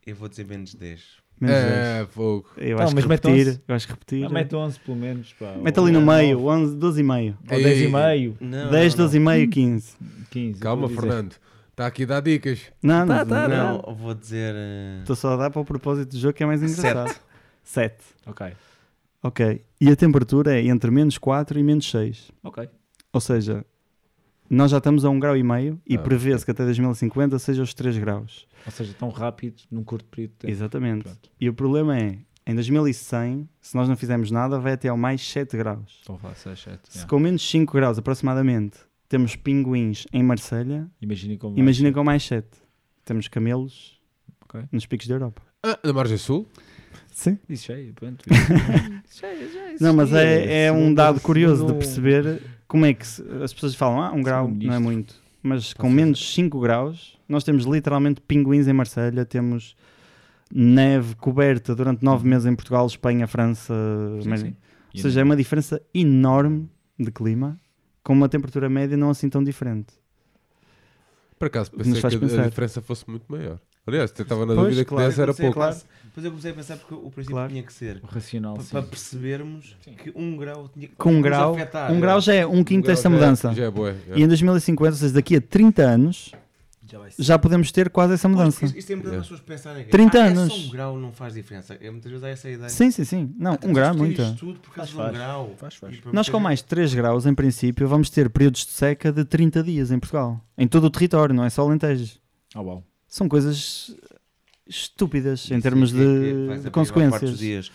Eu 0.05 0.15
vou 0.15 0.27
dizer 0.27 0.45
menos 0.47 0.73
10. 0.73 1.01
Menos 1.39 1.55
É, 1.55 2.07
fogo. 2.09 2.49
10. 2.57 2.69
Eu 2.71 2.77
Não, 2.77 2.83
acho 2.83 2.95
mas 2.95 3.03
que 3.05 3.09
repetir. 3.11 3.47
11. 3.47 3.61
Eu 3.67 3.75
acho 3.75 3.87
que 3.87 3.93
repetir. 3.93 4.19
Não, 4.21 4.29
mete 4.29 4.55
11 4.55 4.79
pelo 4.79 4.97
menos. 4.97 5.33
Pá, 5.33 5.53
Mete 5.61 5.79
ali 5.79 5.91
no 5.91 6.01
meio, 6.01 6.39
9, 6.39 6.61
11, 6.63 6.75
12 6.75 6.99
e 6.99 7.03
meio. 7.03 7.37
Ou 7.49 7.57
10 7.61 7.65
e 7.77 7.83
Ei. 7.83 7.87
meio. 7.91 8.37
Não, 8.41 8.71
10, 8.71 8.95
não, 8.95 9.05
12 9.05 9.17
e 9.17 9.19
meio, 9.19 9.49
15. 9.49 9.93
15. 10.31 10.59
Calma, 10.59 10.87
dizer. 10.87 10.99
Fernando. 10.99 11.35
Está 11.71 11.87
aqui 11.87 12.03
a 12.03 12.05
dar 12.07 12.19
dicas. 12.21 12.59
Não, 12.83 13.07
Tá, 13.07 13.19
não, 13.19 13.25
tá, 13.25 13.47
não. 13.47 13.57
não. 13.77 13.83
Não, 13.87 13.95
vou 13.95 14.13
dizer. 14.13 14.53
Estou 14.99 15.15
só 15.15 15.33
a 15.33 15.37
dar 15.37 15.49
para 15.49 15.61
o 15.61 15.65
propósito 15.65 16.09
do 16.11 16.17
jogo 16.19 16.33
que 16.33 16.43
é 16.43 16.45
mais 16.45 16.61
engraçado. 16.61 17.15
7. 17.63 17.95
Ok. 18.25 18.47
Ok. 19.23 19.61
E 19.79 19.89
a 19.89 19.95
temperatura 19.95 20.59
é 20.59 20.65
entre 20.65 20.91
menos 20.91 21.17
4 21.17 21.57
e 21.57 21.63
menos 21.63 21.89
6. 21.89 22.31
Ok. 22.43 22.67
Ou 23.13 23.21
seja, 23.21 23.63
nós 24.49 24.71
já 24.71 24.77
estamos 24.77 25.05
a 25.05 25.09
1 25.09 25.19
grau 25.19 25.37
e 25.37 25.43
meio 25.43 25.79
e 25.87 25.95
Ah, 25.95 25.99
prevê-se 25.99 26.43
que 26.45 26.51
até 26.51 26.63
2050 26.65 27.37
seja 27.39 27.61
os 27.61 27.73
3 27.73 27.97
graus. 27.97 28.47
Ou 28.65 28.71
seja, 28.71 28.93
tão 28.97 29.09
rápido 29.09 29.61
num 29.71 29.83
curto 29.83 30.05
período 30.05 30.31
de 30.31 30.37
tempo. 30.37 30.51
Exatamente. 30.51 31.03
Pronto. 31.03 31.29
E 31.39 31.47
o 31.49 31.53
problema 31.53 31.97
é, 31.97 32.17
em 32.45 32.55
2100, 32.55 33.47
se 33.61 33.75
nós 33.75 33.87
não 33.87 33.95
fizermos 33.95 34.31
nada, 34.31 34.59
vai 34.59 34.73
até 34.73 34.87
ao 34.89 34.97
mais 34.97 35.21
7 35.21 35.55
graus. 35.57 35.97
Estou 35.99 36.15
a 36.15 36.19
falar 36.19 36.35
6, 36.35 36.59
7. 36.59 36.79
Se 36.89 37.05
com 37.05 37.19
menos 37.19 37.47
5 37.49 37.71
graus 37.73 37.97
aproximadamente 37.97 38.79
temos 39.07 39.35
pinguins 39.35 40.05
em 40.13 40.21
Marselha, 40.23 40.87
imaginem 41.01 41.91
com 41.93 42.03
mais 42.03 42.23
7. 42.23 42.47
Temos 43.05 43.27
camelos 43.27 43.99
Ok. 44.45 44.61
nos 44.71 44.85
picos 44.85 45.07
da 45.07 45.15
Europa. 45.15 45.41
Ah, 45.63 45.77
na 45.83 45.93
margem 45.93 46.17
sul? 46.17 46.47
Sim. 47.11 47.37
Isso 47.49 47.67
já 47.67 47.73
é, 47.77 47.91
pronto. 47.93 48.23
Isso 49.09 49.21
já 49.21 49.27
é- 49.27 49.47
já 49.47 49.75
Não, 49.85 49.93
mas 49.93 50.13
é, 50.13 50.65
é 50.65 50.71
um 50.71 50.93
dado 50.93 51.19
curioso 51.19 51.65
de 51.65 51.73
perceber 51.73 52.41
como 52.69 52.85
é 52.85 52.93
que 52.93 53.05
se- 53.05 53.21
as 53.43 53.51
pessoas 53.53 53.75
falam, 53.75 54.01
ah, 54.01 54.13
um 54.13 54.21
grau 54.21 54.45
Segundo 54.45 54.65
não 54.65 54.73
é 54.73 54.79
muito. 54.79 55.15
Mas 55.43 55.73
com 55.73 55.89
menos 55.89 56.33
5 56.33 56.57
graus, 56.61 57.17
nós 57.27 57.43
temos 57.43 57.65
literalmente 57.65 58.21
pinguins 58.21 58.67
em 58.67 58.73
Marselha, 58.73 59.25
temos 59.25 59.75
neve 60.53 61.15
coberta 61.15 61.75
durante 61.75 62.03
9 62.03 62.25
meses 62.27 62.45
em 62.45 62.55
Portugal, 62.55 62.85
Espanha, 62.87 63.27
França. 63.27 63.73
Sim, 64.21 64.29
mas- 64.29 64.39
sim. 64.41 64.55
Ou 64.95 65.01
seja, 65.01 65.19
é 65.19 65.23
uma 65.23 65.35
diferença 65.35 65.81
enorme 65.93 66.69
de 66.97 67.11
clima, 67.11 67.59
com 68.03 68.13
uma 68.13 68.27
temperatura 68.29 68.67
média 68.69 68.95
não 68.97 69.09
assim 69.09 69.29
tão 69.29 69.43
diferente. 69.43 69.93
Por 71.37 71.45
acaso 71.47 71.71
pensei 71.71 72.01
faz 72.01 72.13
que 72.15 72.23
a- 72.23 72.27
a 72.27 72.29
pensar. 72.29 72.49
diferença 72.49 72.81
fosse 72.81 73.09
muito 73.09 73.25
maior. 73.29 73.59
Aliás, 73.87 74.13
eu 74.17 74.23
estava 74.23 74.45
na 74.45 74.53
Pois, 74.53 74.65
dúvida 74.67 74.83
que 74.83 74.89
claro. 74.89 75.03
10 75.07 75.19
era 75.19 75.33
pouco. 75.33 75.59
pensar- 75.59 75.81
Depois 76.05 76.25
eu 76.25 76.31
comecei 76.31 76.51
a 76.51 76.53
pensar 76.53 76.77
porque 76.77 76.93
o 76.95 77.09
princípio 77.11 77.35
Claro. 77.35 77.49
tinha 77.49 77.63
que 77.63 77.71
ser. 77.73 78.01
Racional, 78.03 78.55
pa- 78.55 78.63
sim. 78.63 78.69
Para 78.71 78.81
percebermos 78.83 79.75
que 80.03 80.11
um 80.15 80.35
grau 80.37 80.67
tinha 80.69 80.87
que 80.87 80.95
Com 80.95 81.13
um 81.13 81.21
grau, 81.21 81.53
afetar. 81.53 81.91
um 81.91 81.99
grau 81.99 82.19
já 82.19 82.33
é 82.33 82.45
um 82.45 82.63
quinto 82.63 82.83
grau 82.83 82.95
desta 82.95 83.09
já 83.09 83.15
é- 83.15 83.19
mudança. 83.19 83.53
Já 83.53 83.63
é 83.65 83.71
boa. 83.71 83.95
E 84.15 84.23
em 84.23 84.27
2050, 84.27 84.91
ou 84.91 84.97
seja, 84.97 85.13
daqui 85.13 85.35
a 85.35 85.41
30 85.41 85.83
anos, 85.83 86.31
Já 86.91 86.99
já 87.19 87.37
podemos 87.39 87.71
ter 87.71 87.87
quase 87.91 88.15
essa 88.15 88.27
Pois, 88.27 88.37
mudança. 88.39 88.65
Isto, 88.65 88.77
isto 88.79 88.89
é 88.89 88.93
importante 88.95 89.13
Yeah. 89.13 89.21
as 89.21 89.27
pessoas 89.27 89.41
pensarem 89.41 89.83
que 89.85 89.91
30 89.91 90.17
ah, 90.17 90.25
é 90.25 90.29
anos. 90.29 90.51
só 90.53 90.59
um 90.59 90.69
grau 90.71 90.97
não 90.97 91.11
faz 91.13 91.33
diferença. 91.35 91.77
É, 91.79 91.91
muitas 91.91 92.09
vezes 92.11 92.23
há 92.23 92.29
essa 92.29 92.49
ideia. 92.49 92.69
Sim, 92.69 92.89
sim, 92.89 93.03
sim. 93.03 93.35
Não, 93.37 93.53
Ah, 93.53 93.59
um 93.63 93.71
grau 93.73 93.93
é 93.93 93.93
muito. 93.95 94.35
tudo 94.37 94.59
por 94.59 94.73
causa 94.73 94.75
Faz, 94.75 94.89
de 94.91 94.95
um 94.95 94.99
faz. 94.99 95.13
grau. 95.15 95.53
Faz, 95.57 95.75
faz. 95.75 95.99
Nós 96.11 96.27
com 96.29 96.39
mais 96.39 96.63
3 96.63 96.91
graus, 96.95 97.27
em 97.27 97.35
princípio, 97.35 97.87
vamos 97.87 98.09
ter 98.09 98.27
períodos 98.31 98.65
de 98.65 98.71
seca 98.71 99.11
de 99.11 99.23
30 99.23 99.61
dias 99.63 99.91
em 99.91 99.99
Portugal. 99.99 100.41
Em 100.57 100.67
todo 100.67 100.85
o 100.85 100.89
território, 100.89 101.33
não 101.35 101.43
é 101.45 101.49
só 101.51 101.61
Alentejo. 101.61 102.17
Oh, 102.55 102.61
uau. 102.61 102.83
São 103.09 103.27
coisas 103.27 103.93
estúpidas 104.67 105.49
em 105.51 105.59
termos 105.59 105.91
é 105.93 105.95
que- 105.95 106.01
é 106.01 106.05
de, 106.05 106.47
de 106.57 106.59
dos 106.61 106.69
consequências. 106.71 107.37
dias. 107.37 107.71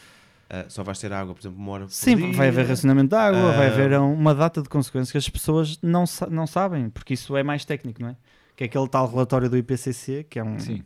ah, 0.48 0.66
só 0.68 0.84
vais 0.84 0.98
ter 0.98 1.12
água, 1.12 1.34
por 1.34 1.40
exemplo, 1.40 1.58
uma 1.58 1.72
hora 1.72 1.84
por 1.86 1.90
Sim, 1.92 2.16
dia. 2.16 2.32
vai 2.32 2.48
haver 2.48 2.66
racionamento 2.66 3.08
de 3.08 3.16
água, 3.16 3.52
vai 3.52 3.66
Ah. 3.66 3.72
haver 3.72 3.98
um- 3.98 4.12
uma 4.14 4.34
data 4.34 4.62
de 4.62 4.68
consequências 4.68 5.10
que 5.10 5.18
as 5.18 5.28
pessoas 5.28 5.78
não, 5.82 6.06
sa- 6.06 6.28
não 6.28 6.46
sabem, 6.46 6.88
porque 6.90 7.14
isso 7.14 7.36
é 7.36 7.42
mais 7.42 7.64
técnico, 7.64 8.00
não 8.02 8.10
é? 8.10 8.16
Que 8.56 8.64
é 8.64 8.66
aquele 8.66 8.86
tal 8.88 9.10
relatório 9.10 9.50
do 9.50 9.56
IPCC, 9.56 10.24
que 10.30 10.38
é 10.38 10.44
um. 10.44 10.58
Sim. 10.58 10.82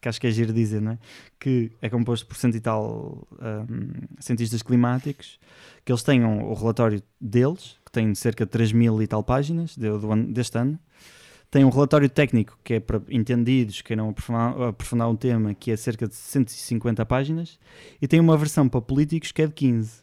que 0.00 0.08
acho 0.08 0.20
que 0.20 0.28
é 0.28 0.30
giro 0.30 0.52
dizer, 0.52 0.80
não 0.80 0.92
é? 0.92 0.98
Que 1.40 1.72
é 1.82 1.88
composto 1.90 2.24
por 2.24 2.36
cento 2.36 2.56
e 2.56 2.60
tal 2.60 3.26
hum, 3.68 3.90
cientistas 4.20 4.62
climáticos, 4.62 5.40
que 5.84 5.90
eles 5.90 6.04
tenham 6.04 6.38
o 6.44 6.54
relatório 6.54 7.02
deles, 7.20 7.76
que 7.84 7.90
tem 7.90 8.14
cerca 8.14 8.44
de 8.46 8.50
3 8.50 8.70
mil 8.72 9.02
e 9.02 9.08
tal 9.08 9.24
páginas 9.24 9.76
de- 9.76 9.88
do 9.90 10.32
deste 10.32 10.56
ano. 10.56 10.78
Tem 11.50 11.64
um 11.64 11.70
relatório 11.70 12.08
técnico, 12.10 12.58
que 12.62 12.74
é 12.74 12.80
para 12.80 13.00
entendidos, 13.08 13.78
que 13.80 13.88
queiram 13.88 14.10
aprofundar, 14.10 14.60
aprofundar 14.68 15.08
um 15.08 15.16
tema, 15.16 15.54
que 15.54 15.70
é 15.70 15.76
cerca 15.76 16.06
de 16.06 16.14
150 16.14 17.06
páginas. 17.06 17.58
E 18.02 18.06
tem 18.06 18.20
uma 18.20 18.36
versão 18.36 18.68
para 18.68 18.80
políticos 18.82 19.32
que 19.32 19.40
é 19.42 19.46
de 19.46 19.54
15. 19.54 20.02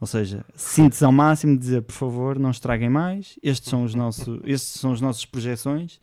Ou 0.00 0.06
seja, 0.06 0.44
síntese 0.56 1.04
ao 1.04 1.12
máximo 1.12 1.52
de 1.54 1.60
dizer, 1.60 1.82
por 1.82 1.92
favor, 1.92 2.38
não 2.38 2.50
estraguem 2.50 2.88
mais, 2.88 3.38
estes 3.40 3.70
são 3.70 3.84
os 3.84 3.94
nossos, 3.94 4.40
estes 4.44 4.80
são 4.80 4.92
as 4.92 5.00
nossas 5.00 5.24
projeções. 5.24 6.00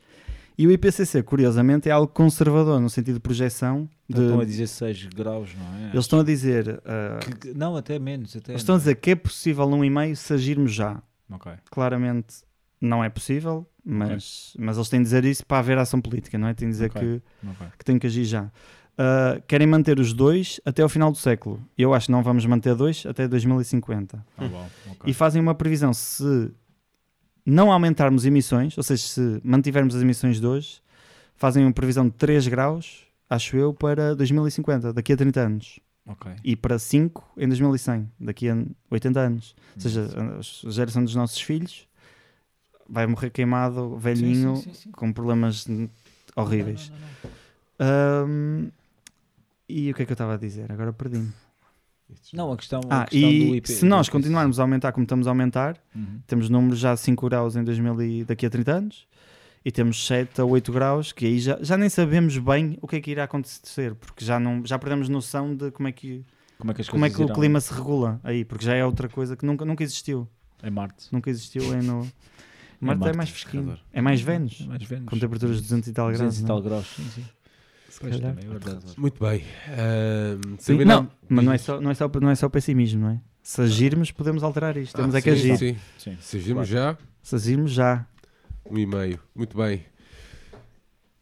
E 0.56 0.66
o 0.66 0.72
IPCC, 0.72 1.22
curiosamente, 1.22 1.88
é 1.88 1.92
algo 1.92 2.08
conservador, 2.12 2.80
no 2.80 2.88
sentido 2.90 3.14
de 3.16 3.20
projeção. 3.20 3.88
De, 4.08 4.22
Estão 4.22 4.40
a 4.40 4.44
dizer 4.44 4.66
6 4.66 5.04
graus, 5.14 5.54
não 5.54 5.86
é? 5.86 5.90
eles 5.92 6.04
estão 6.04 6.18
a 6.20 6.24
dizer, 6.24 6.82
ah, 6.84 7.18
Que- 7.40 7.52
não, 7.54 7.76
até 7.76 7.98
menos. 7.98 8.34
Até 8.34 8.52
eles 8.52 8.62
estão 8.62 8.74
a 8.74 8.78
dizer 8.78 8.94
que 8.96 9.10
é 9.10 9.14
possível 9.14 9.68
num 9.68 9.84
e-mail 9.84 10.16
se 10.16 10.32
agirmos 10.32 10.72
já. 10.72 11.00
Ok. 11.30 11.52
Claramente 11.70 12.38
não 12.80 13.04
é 13.04 13.08
possível, 13.10 13.66
mas, 13.90 14.54
mas 14.58 14.76
eles 14.76 14.88
têm 14.90 15.00
de 15.00 15.04
dizer 15.04 15.24
isso 15.24 15.46
para 15.46 15.58
haver 15.60 15.78
ação 15.78 15.98
política, 16.00 16.36
não 16.36 16.46
é? 16.48 16.52
Têm 16.54 16.68
de 16.68 16.72
dizer 16.74 16.90
Ok. 16.90 17.00
que, 17.00 17.22
ok. 17.48 17.66
que 17.78 17.84
têm 17.84 17.98
que 17.98 18.06
agir 18.06 18.24
já. 18.24 18.50
Ah, 18.98 19.40
querem 19.46 19.66
manter 19.66 19.98
os 19.98 20.12
dois 20.12 20.60
até 20.64 20.82
ao 20.82 20.88
final 20.88 21.10
do 21.10 21.16
século. 21.16 21.64
Eu 21.78 21.94
acho 21.94 22.06
que 22.06 22.12
não 22.12 22.22
vamos 22.22 22.44
manter 22.44 22.74
dois 22.74 23.06
até 23.06 23.26
2050. 23.26 24.22
Tá 24.36 24.48
bom. 24.48 24.68
E 25.06 25.14
fazem 25.14 25.40
uma 25.40 25.54
previsão 25.54 25.94
se 25.94 26.50
não 27.46 27.72
aumentarmos 27.72 28.26
emissões, 28.26 28.76
ou 28.76 28.82
seja, 28.82 29.02
se 29.02 29.40
mantivermos 29.42 29.94
as 29.94 30.02
emissões 30.02 30.38
de 30.40 30.46
hoje, 30.46 30.82
fazem 31.34 31.64
uma 31.64 31.72
previsão 31.72 32.06
de 32.06 32.14
3 32.14 32.46
graus, 32.48 33.04
acho 33.30 33.56
eu, 33.56 33.72
para 33.72 34.14
2050, 34.14 34.92
daqui 34.92 35.12
a 35.14 35.16
30 35.16 35.40
anos. 35.40 35.80
Ok. 36.04 36.30
E 36.44 36.56
para 36.56 36.78
5 36.78 37.24
em 37.38 37.46
2100, 37.48 38.10
daqui 38.20 38.48
a 38.50 38.56
80 38.90 39.20
anos. 39.20 39.54
Ou 39.76 39.80
seja, 39.80 40.08
a 40.66 40.70
geração 40.70 41.04
dos 41.04 41.14
nossos 41.14 41.40
filhos 41.40 41.86
vai 42.88 43.06
morrer 43.06 43.30
queimado, 43.30 43.96
velhinho, 43.96 44.56
Sim, 44.56 44.62
sim, 44.62 44.72
sim, 44.74 44.80
sim. 44.84 44.90
com 44.92 45.12
problemas 45.12 45.66
horríveis. 46.36 46.90
Não, 46.90 46.96
não, 46.98 47.06
não, 47.06 47.30
não. 47.30 48.24
Ahm, 48.66 48.68
e 49.68 49.90
o 49.90 49.94
que 49.94 50.02
é 50.02 50.06
que 50.06 50.12
eu 50.12 50.14
estava 50.14 50.34
a 50.34 50.36
dizer? 50.36 50.70
Agora 50.72 50.92
perdi-me. 50.92 51.30
Não, 52.32 52.50
a 52.52 52.56
questão, 52.56 52.80
a 52.88 53.02
Ah, 53.02 53.06
questão 53.06 53.28
do 53.28 53.34
e 53.34 53.56
IP. 53.58 53.70
se 53.70 53.84
nós 53.84 54.08
continuarmos 54.08 54.58
a 54.58 54.62
aumentar 54.62 54.92
como 54.92 55.04
estamos 55.04 55.26
a 55.26 55.30
aumentar, 55.30 55.76
Uhum. 55.94 56.20
temos 56.26 56.48
números 56.48 56.78
já 56.78 56.94
de 56.94 57.00
5 57.00 57.28
graus 57.28 57.54
em 57.54 57.62
2000 57.62 58.00
e 58.02 58.24
daqui 58.24 58.46
a 58.46 58.50
30 58.50 58.72
anos 58.72 59.06
e 59.62 59.70
temos 59.70 60.06
7 60.06 60.40
a 60.40 60.44
8 60.44 60.72
graus 60.72 61.12
que 61.12 61.26
aí 61.26 61.38
já, 61.38 61.58
já 61.60 61.76
nem 61.76 61.90
sabemos 61.90 62.38
bem 62.38 62.78
o 62.80 62.88
que 62.88 62.96
é 62.96 63.00
que 63.02 63.10
irá 63.10 63.24
acontecer 63.24 63.94
porque 63.94 64.24
já, 64.24 64.40
não, 64.40 64.64
já 64.64 64.78
perdemos 64.78 65.10
noção 65.10 65.54
de 65.54 65.70
como 65.70 65.86
é 65.88 65.92
que, 65.92 66.24
Como 66.58 66.70
é 66.70 66.74
que 66.74 66.80
as 66.80 66.88
como 66.88 67.04
é 67.04 67.10
que 67.10 67.22
o 67.22 67.30
clima 67.30 67.60
se 67.60 67.74
regula 67.74 68.18
aí, 68.24 68.42
porque 68.42 68.64
já 68.64 68.74
é 68.74 68.82
outra 68.82 69.06
coisa 69.10 69.36
que 69.36 69.44
nunca, 69.44 69.66
nunca 69.66 69.84
existiu. 69.84 70.26
Em 70.64 70.70
Marte. 70.70 71.08
Nunca 71.12 71.28
existiu 71.28 71.74
é 71.74 71.82
no. 71.82 72.10
Marte 72.80 72.98
é 73.00 73.04
Marte, 73.04 73.16
mais 73.16 73.30
fresquinho. 73.30 73.78
É 73.92 74.00
mais 74.00 74.20
Vênus. 74.20 74.60
É 74.62 74.66
mais 74.66 74.82
Vênus. 74.82 75.06
Com 75.08 75.18
temperaturas 75.18 75.56
de 75.56 75.62
200 75.62 75.88
e 75.88 75.92
tal 75.92 76.10
200 76.10 76.20
graus. 76.20 76.38
e 76.38 76.40
não 76.40 76.44
é? 76.44 76.48
tal 76.48 76.62
graus, 76.62 76.86
sim, 76.94 77.04
sim. 77.14 77.24
É 78.00 78.46
verdade. 78.48 78.84
Muito 78.96 79.24
bem. 79.24 79.42
Ahm, 79.68 80.56
Sim, 80.60 80.84
não, 80.84 81.10
mas 81.28 81.44
não 81.44 81.52
é, 81.52 81.58
só, 81.58 81.80
não, 81.80 81.90
é 81.90 81.94
só, 81.94 82.08
não 82.20 82.30
é 82.30 82.34
só 82.36 82.48
pessimismo, 82.48 83.00
não 83.00 83.10
é? 83.10 83.20
Se 83.42 83.60
agirmos, 83.60 84.12
podemos 84.12 84.44
alterar 84.44 84.76
isto. 84.76 84.94
Temos 84.94 85.14
Ah, 85.14 85.18
é 85.18 85.22
que 85.22 85.34
sim, 85.34 85.50
agir. 85.52 85.58
Sim. 85.58 85.76
Sim. 85.98 86.16
Se 86.20 86.36
agirmos 86.36 86.68
já, 86.68 86.96
Se 87.22 87.34
agirmos 87.34 87.72
já. 87.72 88.06
um 88.70 88.78
e 88.78 88.86
meio. 88.86 89.18
Muito 89.34 89.56
bem. 89.56 89.84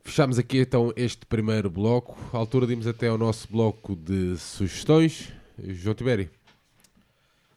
Fechamos 0.05 0.39
aqui 0.39 0.59
então 0.59 0.93
este 0.97 1.25
primeiro 1.25 1.71
bloco. 1.71 2.19
À 2.33 2.37
altura 2.37 2.67
de 2.67 2.73
irmos 2.73 2.87
até 2.87 3.09
ao 3.09 3.17
nosso 3.17 3.49
bloco 3.51 3.97
de 3.97 4.37
sugestões. 4.37 5.33
João 5.59 5.95
Tiberi. 5.95 6.29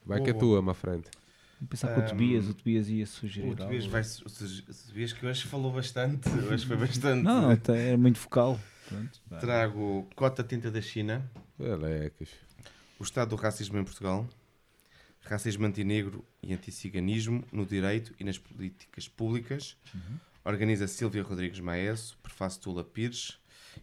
Vai 0.05 0.21
que 0.21 0.29
é 0.29 0.33
Boa. 0.33 0.61
tua, 0.61 0.61
my 0.61 0.73
friend. 0.73 1.03
Vou 1.59 1.67
pensar 1.67 1.93
que 1.93 1.99
o 1.99 2.05
Tobias, 2.07 2.47
o 2.47 2.53
Tobias 2.53 2.87
ia 2.89 3.05
sugerir 3.05 3.51
O 3.51 3.55
Tobias 3.55 3.83
algo. 3.83 3.91
vai. 3.91 4.01
O 4.01 4.87
Tobias 4.87 5.13
que 5.13 5.25
hoje 5.25 5.43
falou 5.45 5.73
bastante. 5.73 6.29
Hoje 6.29 6.65
foi 6.65 6.77
bastante. 6.77 7.23
Não, 7.23 7.41
não, 7.49 7.55
tá- 7.57 7.75
era 7.75 7.97
muito 7.97 8.17
focal. 8.17 8.59
Pronto. 8.87 9.21
Trago 9.39 10.07
Cota 10.15 10.43
Tinta 10.43 10.71
da 10.71 10.81
China. 10.81 11.29
Alecas. 11.59 12.29
O 12.97 13.03
estado 13.03 13.29
do 13.29 13.35
racismo 13.35 13.77
em 13.77 13.83
Portugal. 13.83 14.27
Racismo 15.21 15.65
antinegro 15.65 16.23
e 16.41 16.53
anticiganismo 16.53 17.43
no 17.51 17.65
direito 17.65 18.13
e 18.19 18.23
nas 18.23 18.37
políticas 18.37 19.07
públicas. 19.07 19.75
Organiza 20.45 20.87
Silvia 20.87 21.21
Rodrigues 21.21 21.59
Maesso, 21.59 22.17
prefácio 22.23 22.61
Tula 22.61 22.83
Pires. 22.83 23.37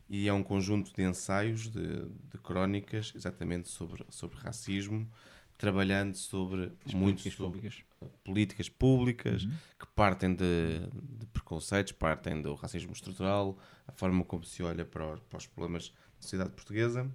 E 0.09 0.27
é 0.27 0.33
um 0.33 0.43
conjunto 0.43 0.93
de 0.95 1.03
ensaios, 1.03 1.69
de, 1.69 2.07
de 2.07 2.39
crónicas, 2.43 3.13
exatamente 3.15 3.69
sobre, 3.69 4.05
sobre 4.11 4.39
racismo, 4.39 5.09
trabalhando 5.57 6.15
sobre 6.17 6.73
As 6.85 6.93
muito 6.95 7.23
políticas 7.23 7.35
sobre 7.35 7.61
públicas. 7.61 7.85
políticas 8.25 8.69
públicas 8.69 9.45
Uhum. 9.45 9.57
que 9.79 9.87
partem 9.95 10.35
de, 10.35 10.81
de 11.19 11.27
preconceitos, 11.27 11.93
partem 11.93 12.43
do 12.43 12.55
racismo 12.55 12.93
estrutural, 12.93 13.59
a 13.87 13.93
forma 13.93 14.25
como 14.25 14.45
se 14.45 14.63
olha 14.63 14.85
para, 14.85 15.15
os- 15.15 15.21
para 15.21 15.39
os 15.39 15.47
problemas 15.47 15.89
da 16.17 16.23
sociedade 16.23 16.51
portuguesa. 16.51 17.11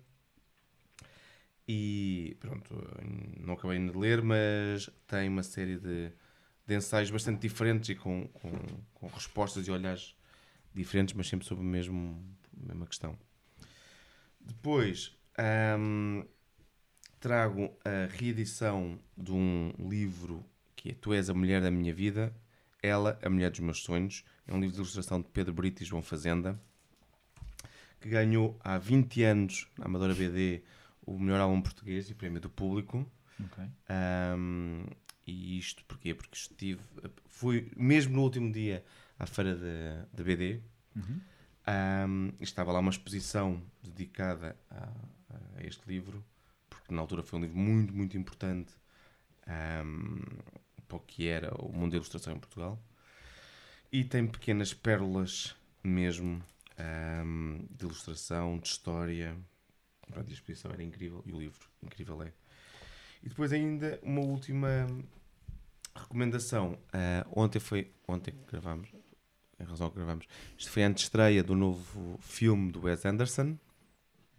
E 1.68 2.36
pronto, 2.40 2.74
não 3.40 3.54
acabei 3.54 3.80
de 3.80 3.98
ler, 3.98 4.22
mas 4.22 4.90
tem 5.08 5.30
uma 5.30 5.44
série 5.44 5.78
de, 5.78 6.12
de 6.66 6.76
ensaios 6.76 7.10
bastante 7.12 7.40
diferentes 7.42 7.90
e 7.90 7.96
com, 7.96 8.28
com, 8.30 8.52
com 8.94 9.08
respostas 9.08 9.68
e 9.68 9.72
olhares 9.72 10.16
diferentes, 10.74 11.14
mas 11.14 11.28
sempre 11.28 11.46
sobre 11.46 11.64
a 11.64 11.68
mesmo, 11.68 12.22
a 12.62 12.66
mesma 12.68 12.88
questão. 12.88 13.18
Depois 14.40 15.16
ahm, 15.38 16.24
trago 17.22 17.72
a 17.86 18.12
reedição 18.12 19.00
de 19.16 19.32
um 19.32 19.72
livro 19.80 20.44
que 20.76 20.90
é 20.90 20.94
Tu 20.96 21.14
és 21.14 21.30
a 21.30 21.34
mulher 21.34 21.62
da 21.62 21.70
minha 21.70 21.94
vida, 21.94 22.36
ela 22.82 23.18
a 23.22 23.30
mulher 23.30 23.52
dos 23.52 23.60
meus 23.60 23.84
sonhos. 23.84 24.26
É 24.48 24.54
um 24.54 24.60
livro 24.60 24.74
de 24.74 24.82
ilustração 24.82 25.22
de 25.22 25.28
Pedro 25.30 25.54
Brito 25.54 25.84
e 25.84 25.86
João 25.86 26.02
Fazenda, 26.02 26.60
que 28.00 28.10
ganhou 28.10 28.60
há 28.64 28.80
20 28.80 29.24
anos 29.24 29.68
na 29.78 29.86
Amadora 29.86 30.16
BD 30.16 30.64
o 31.06 31.20
melhor 31.20 31.40
álbum 31.40 31.62
português 31.62 32.10
e 32.10 32.16
prémio 32.16 32.42
do 32.42 32.50
público. 32.50 33.06
Ok. 33.40 33.64
Ahm, 33.88 34.88
e 35.28 35.60
isto 35.60 35.86
porquê? 35.86 36.16
Porque 36.16 36.36
estive, 36.36 36.82
fui 37.28 37.72
mesmo 37.78 38.16
no 38.16 38.24
último 38.24 38.52
dia 38.52 38.84
à 39.20 39.28
feira 39.28 39.56
da 40.12 40.24
BD. 40.24 40.62
Uhum. 40.96 41.22
E 42.40 42.44
estava 42.44 42.72
lá 42.72 42.80
uma 42.80 42.90
exposição 42.90 43.62
dedicada 43.84 44.58
a, 44.70 44.90
a 45.58 45.64
este 45.64 45.84
livro, 45.88 46.26
porque 46.92 46.96
na 46.96 47.02
altura 47.02 47.24
foi 47.24 47.40
um 47.40 47.42
livro 47.42 47.58
muito, 47.58 47.96
muito 47.96 48.18
importante 48.18 48.74
ahm, 49.48 50.20
para 50.88 50.98
o 50.98 51.00
que 51.00 51.26
era 51.28 51.54
o 51.56 51.72
mundo 51.72 51.92
da 51.92 51.96
ilustração 51.96 52.34
em 52.34 52.40
Portugal. 52.40 52.78
E 53.92 54.04
tem 54.04 54.28
pequenas 54.28 54.74
pérolas 54.74 55.56
mesmo 55.82 56.44
ahm, 56.78 57.66
de 57.70 57.86
ilustração, 57.86 58.58
de 58.60 58.68
história. 58.68 59.38
Pronto, 60.08 60.30
a 60.30 60.34
exposição 60.34 60.72
era 60.72 60.84
incrível 60.84 61.24
e 61.26 61.32
o 61.32 61.40
livro 61.40 61.66
incrível 61.82 62.22
é. 62.24 62.34
E 63.24 63.30
depois 63.30 63.54
ainda 63.54 63.98
uma 64.04 64.22
última 64.22 64.88
recomendação. 65.96 66.78
Ah, 66.92 67.26
ontem 67.34 67.60
foi 67.60 67.90
ontem 68.06 68.32
que 68.32 68.52
gravámos, 68.52 68.90
em 69.58 69.64
razão 69.64 69.90
que 69.90 69.96
gravámos, 69.96 70.28
isto 70.58 70.72
foi 70.72 70.84
a 70.84 70.90
estreia 70.90 71.42
do 71.42 71.56
novo 71.56 72.18
filme 72.20 72.70
do 72.70 72.82
Wes 72.82 73.06
Anderson, 73.06 73.58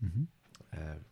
Uhum. 0.02 0.26
uh, 0.74 1.11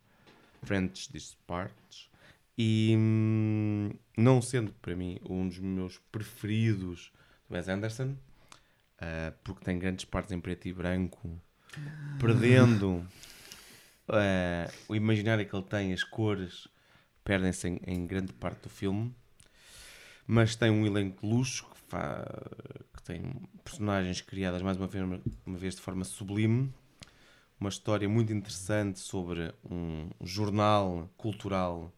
French 0.62 1.12
Disparts, 1.12 2.10
e 2.56 2.94
hum, 2.96 3.90
não 4.16 4.42
sendo 4.42 4.72
para 4.82 4.94
mim 4.94 5.18
um 5.28 5.48
dos 5.48 5.58
meus 5.58 5.98
preferidos 6.12 7.10
do 7.48 7.54
Wes 7.54 7.68
Anderson, 7.68 8.16
uh, 9.00 9.32
porque 9.42 9.64
tem 9.64 9.78
grandes 9.78 10.04
partes 10.04 10.32
em 10.32 10.40
preto 10.40 10.68
e 10.68 10.72
branco, 10.72 11.40
perdendo 12.18 13.06
uh, 14.08 14.72
o 14.88 14.94
imaginário 14.94 15.46
que 15.46 15.56
ele 15.56 15.64
tem, 15.64 15.92
as 15.92 16.04
cores 16.04 16.68
perdem-se 17.24 17.68
em, 17.68 17.80
em 17.86 18.06
grande 18.06 18.32
parte 18.32 18.64
do 18.64 18.68
filme, 18.68 19.14
mas 20.26 20.54
tem 20.54 20.70
um 20.70 20.86
elenco 20.86 21.26
de 21.26 21.32
luxo 21.32 21.66
que, 21.70 21.96
que 22.96 23.02
tem 23.02 23.22
personagens 23.64 24.20
criadas 24.20 24.60
mais 24.60 24.76
uma 24.76 24.86
vez, 24.86 25.04
uma 25.46 25.58
vez 25.58 25.76
de 25.76 25.80
forma 25.80 26.04
sublime 26.04 26.72
uma 27.60 27.68
história 27.68 28.08
muito 28.08 28.32
interessante 28.32 28.98
sobre 28.98 29.52
um 29.64 30.08
jornal 30.22 31.10
cultural 31.16 31.92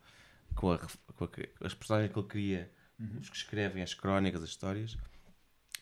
com, 0.54 0.72
a 0.72 0.78
com 0.78 1.24
a- 1.24 1.28
as 1.66 1.72
personagens 1.74 2.12
que 2.12 2.18
ele 2.18 2.28
cria, 2.28 2.72
os 3.20 3.30
que 3.30 3.36
escrevem 3.36 3.82
as 3.82 3.94
crónicas, 3.94 4.42
as 4.42 4.48
histórias. 4.50 4.96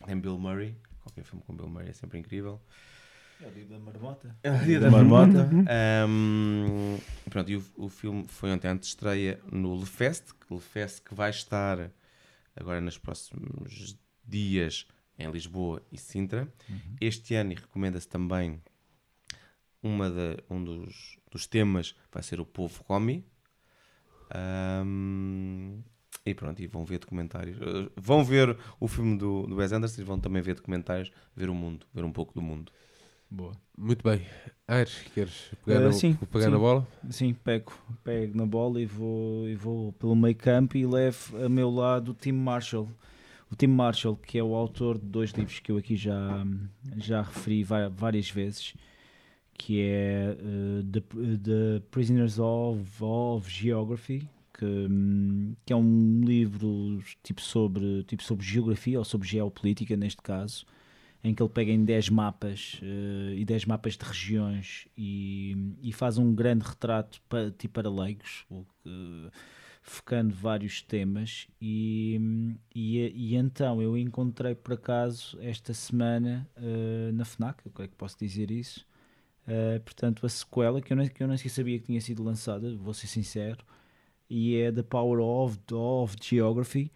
Tem 0.05 0.19
Bill 0.19 0.37
Murray, 0.37 0.75
qualquer 1.01 1.23
filme 1.23 1.43
com 1.45 1.55
Bill 1.55 1.67
Murray 1.67 1.89
é 1.89 1.93
sempre 1.93 2.17
incrível. 2.19 2.61
É 3.41 3.47
o 3.47 3.51
dia 3.51 3.65
da 3.65 3.79
marmota. 3.79 4.37
É 4.43 4.51
o 4.51 4.59
dia 4.59 4.79
da 4.79 4.91
marmota. 4.91 5.49
Ahm, 6.05 6.97
pronto, 7.29 7.49
e 7.49 7.55
o, 7.57 7.65
o 7.75 7.89
filme 7.89 8.25
foi 8.27 8.51
ontem 8.51 8.67
antes 8.67 8.89
de 8.89 8.95
estreia 8.95 9.39
no 9.51 9.79
LeFest, 9.79 10.25
LeFest 10.49 11.01
que 11.03 11.15
vai 11.15 11.31
estar 11.31 11.91
agora 12.55 12.79
nos 12.81 12.97
próximos 12.99 13.97
dias 14.23 14.85
em 15.17 15.29
Lisboa 15.31 15.81
e 15.91 15.97
Sintra. 15.97 16.51
Este 16.99 17.33
ano, 17.35 17.51
e 17.51 17.55
recomenda-se 17.55 18.07
também, 18.07 18.61
uma 19.83 20.09
da- 20.09 20.37
um 20.49 20.63
dos, 20.63 21.17
dos 21.31 21.47
temas 21.47 21.95
vai 22.11 22.23
ser 22.23 22.39
o 22.39 22.45
povo 22.45 22.83
Romi. 22.87 23.25
Ahm, 24.33 25.81
e 26.25 26.33
pronto, 26.33 26.61
e 26.61 26.67
vão 26.67 26.85
ver 26.85 26.99
documentários. 26.99 27.57
Eh, 27.59 27.89
Vão 27.97 28.23
ver 28.23 28.57
o 28.79 28.87
filme 28.87 29.17
do, 29.17 29.47
do 29.47 29.55
Wes 29.55 29.71
Anderson 29.71 30.01
e 30.01 30.03
vão 30.05 30.19
também 30.19 30.41
ver 30.41 30.55
documentários, 30.55 31.11
ver 31.35 31.49
o 31.49 31.53
mundo, 31.53 31.85
ver 31.93 32.03
um 32.03 32.11
pouco 32.11 32.33
do 32.33 32.41
mundo. 32.41 32.71
Boa. 33.29 33.53
Muito 33.77 34.03
bem. 34.03 34.21
Aires, 34.67 35.03
queres 35.13 35.51
pegar, 35.65 35.79
Eh, 35.79 35.87
no- 35.87 35.93
sim, 35.93 36.13
pegar 36.31 36.45
sim. 36.45 36.51
na 36.51 36.57
bola? 36.59 36.87
Sim, 37.09 37.33
pego, 37.33 37.73
pego 38.03 38.37
na 38.37 38.45
bola 38.45 38.79
e 38.81 38.85
vou, 38.85 39.47
e 39.49 39.55
vou 39.55 39.91
pelo 39.93 40.15
meio 40.15 40.35
campo 40.35 40.77
e 40.77 40.85
levo 40.85 41.43
a 41.43 41.49
meu 41.49 41.69
lado 41.69 42.11
o 42.11 42.13
Tim 42.13 42.33
Marshall. 42.33 42.89
O 43.49 43.55
Tim 43.55 43.67
Marshall, 43.67 44.15
que 44.15 44.37
é 44.37 44.43
o 44.43 44.53
autor 44.55 44.97
de 44.97 45.05
dois 45.05 45.31
livros 45.31 45.59
que 45.59 45.71
eu 45.71 45.77
aqui 45.77 45.95
já, 45.95 46.45
já 46.97 47.21
referi 47.21 47.63
várias 47.63 48.29
vezes, 48.29 48.73
que 49.63 49.79
é 49.81 50.35
eh, 50.39 50.83
the, 50.91 51.01
The 51.37 51.79
Prisoners 51.91 52.39
of, 52.39 53.03
of 53.03 53.49
Geography, 53.49 54.27
que, 54.57 54.65
hum, 54.65 55.55
que 55.65 55.71
é 55.71 55.75
um 55.75 56.21
livro 56.23 56.99
tipo 57.23 57.41
sobre, 57.41 58.03
tipo 58.05 58.23
sobre 58.23 58.43
geografia 58.45 58.97
ou 58.97 59.05
sobre 59.05 59.27
geopolítica, 59.27 59.95
neste 59.95 60.21
caso, 60.21 60.65
em 61.23 61.35
que 61.35 61.43
ele 61.43 61.49
pega 61.49 61.71
em 61.71 61.85
10 61.85 62.09
mapas 62.09 62.79
eh, 62.81 63.35
e 63.37 63.45
10 63.45 63.65
mapas 63.65 63.95
de 63.97 64.03
regiões 64.03 64.87
e, 64.97 65.55
e 65.83 65.93
faz 65.93 66.17
um 66.17 66.33
grande 66.33 66.65
retrato 66.65 67.21
para, 67.29 67.51
tipo 67.51 67.75
para 67.75 67.89
leigos, 67.89 68.45
que- 68.83 69.29
focando 69.83 70.33
vários 70.33 70.81
temas. 70.81 71.47
E, 71.61 72.19
e, 72.73 72.97
e 73.15 73.35
então 73.35 73.81
eu 73.81 73.95
encontrei 73.97 74.55
por 74.55 74.73
acaso 74.73 75.37
esta 75.41 75.73
semana 75.73 76.49
eh, 76.55 77.11
na 77.13 77.25
FNAC, 77.25 77.61
eu 77.65 77.71
creio 77.71 77.89
que 77.89 77.95
posso 77.95 78.17
dizer 78.19 78.49
isso. 78.51 78.85
Eh, 79.51 79.79
portanto, 79.79 80.25
a 80.25 80.29
sequela 80.29 80.81
que 80.81 80.93
eu, 80.93 80.97
nem, 80.97 81.09
que 81.09 81.21
eu 81.21 81.27
nem 81.27 81.37
sabia 81.37 81.77
que 81.77 81.87
tinha 81.87 81.99
sido 81.99 82.23
lançada, 82.23 82.73
vou 82.77 82.93
ser 82.93 83.07
sincero, 83.07 83.65
e 84.29 84.55
é 84.55 84.71
The 84.71 84.83
Power 84.83 85.19
of, 85.19 85.59
of 85.73 86.15
Geography. 86.21 86.89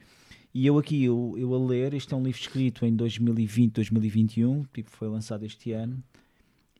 E 0.53 0.65
eu 0.65 0.77
aqui, 0.77 1.03
eu, 1.03 1.35
eu 1.37 1.53
a 1.53 1.59
ler, 1.59 1.93
este 1.93 2.13
é 2.13 2.17
um 2.17 2.23
livro 2.23 2.39
escrito 2.39 2.85
em 2.85 2.95
2020, 2.95 3.73
2021, 3.73 4.63
tipo 4.73 4.89
foi 4.89 5.09
lançado 5.09 5.43
este 5.43 5.73
ano, 5.73 6.01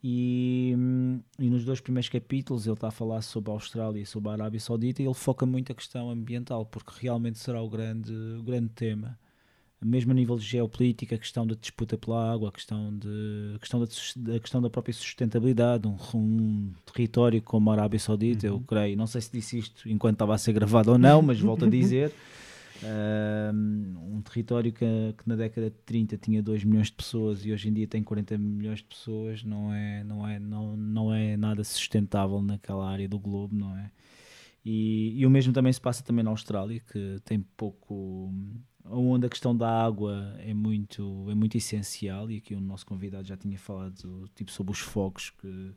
e, 0.01 0.73
hum, 0.77 1.19
e 1.37 1.49
nos 1.49 1.65
dois 1.65 1.81
primeiros 1.81 2.07
capítulos 2.07 2.65
ele 2.65 2.75
está 2.75 2.87
a 2.87 2.91
falar 2.91 3.21
sobre 3.21 3.51
a 3.51 3.53
Austrália 3.55 4.01
e 4.01 4.05
sobre 4.05 4.29
a 4.29 4.33
Arábia 4.33 4.59
Saudita 4.61 5.01
e 5.01 5.05
ele 5.05 5.13
foca 5.13 5.45
muito 5.45 5.73
a 5.73 5.75
questão 5.75 6.09
ambiental, 6.09 6.65
porque 6.65 6.91
realmente 7.01 7.37
será 7.39 7.61
o 7.61 7.69
grande, 7.69 8.13
o 8.13 8.43
grande 8.43 8.69
tema. 8.69 9.19
Mesmo 9.85 10.11
a 10.11 10.15
nível 10.15 10.35
de 10.35 10.43
geopolítica, 10.43 11.15
a 11.15 11.17
questão 11.17 11.45
da 11.45 11.53
disputa 11.53 11.97
pela 11.97 12.33
água, 12.33 12.49
a 12.49 12.51
questão, 12.51 12.97
de, 12.97 13.53
a 13.55 13.59
questão, 13.59 13.79
da, 13.79 14.35
a 14.35 14.39
questão 14.39 14.61
da 14.61 14.69
própria 14.69 14.93
sustentabilidade, 14.93 15.87
um, 15.87 15.95
um 16.13 16.73
território 16.91 17.41
como 17.41 17.69
a 17.69 17.73
Arábia 17.73 17.99
Saudita, 17.99 18.47
eu 18.47 18.59
creio, 18.61 18.97
não 18.97 19.05
sei 19.05 19.21
se 19.21 19.31
disse 19.31 19.59
isto 19.59 19.87
enquanto 19.87 20.15
estava 20.15 20.33
a 20.33 20.37
ser 20.37 20.53
gravado 20.53 20.91
ou 20.91 20.97
não, 20.97 21.21
mas 21.21 21.39
volto 21.39 21.65
a 21.65 21.69
dizer, 21.69 22.11
um, 22.83 24.15
um 24.15 24.21
território 24.21 24.73
que, 24.73 24.85
que 25.17 25.27
na 25.27 25.35
década 25.35 25.69
de 25.69 25.77
30 25.85 26.17
tinha 26.17 26.41
2 26.41 26.63
milhões 26.63 26.87
de 26.87 26.93
pessoas 26.93 27.45
e 27.45 27.51
hoje 27.51 27.69
em 27.69 27.73
dia 27.73 27.87
tem 27.87 28.03
40 28.03 28.37
milhões 28.37 28.79
de 28.79 28.85
pessoas, 28.85 29.43
não 29.43 29.71
é, 29.71 30.03
não 30.03 30.27
é, 30.27 30.39
não, 30.39 30.75
não 30.75 31.13
é 31.13 31.37
nada 31.37 31.63
sustentável 31.63 32.41
naquela 32.41 32.89
área 32.89 33.07
do 33.07 33.19
globo, 33.19 33.55
não 33.55 33.77
é? 33.77 33.91
E, 34.65 35.13
e 35.19 35.25
o 35.25 35.29
mesmo 35.29 35.53
também 35.53 35.71
se 35.71 35.79
passa 35.79 36.03
também 36.03 36.23
na 36.25 36.31
Austrália, 36.31 36.81
que 36.91 37.19
tem 37.23 37.39
pouco. 37.55 38.33
Onde 38.89 39.25
a 39.25 39.29
questão 39.29 39.55
da 39.55 39.69
água 39.85 40.35
é 40.39 40.53
muito, 40.53 41.25
é 41.29 41.35
muito 41.35 41.57
essencial, 41.57 42.29
e 42.29 42.37
aqui 42.37 42.53
o 42.53 42.61
nosso 42.61 42.85
convidado 42.85 43.27
já 43.27 43.35
tinha 43.37 43.57
falado 43.57 44.29
tipo, 44.35 44.51
sobre 44.51 44.71
os 44.73 44.79
fogos 44.79 45.31
que, 45.31 45.71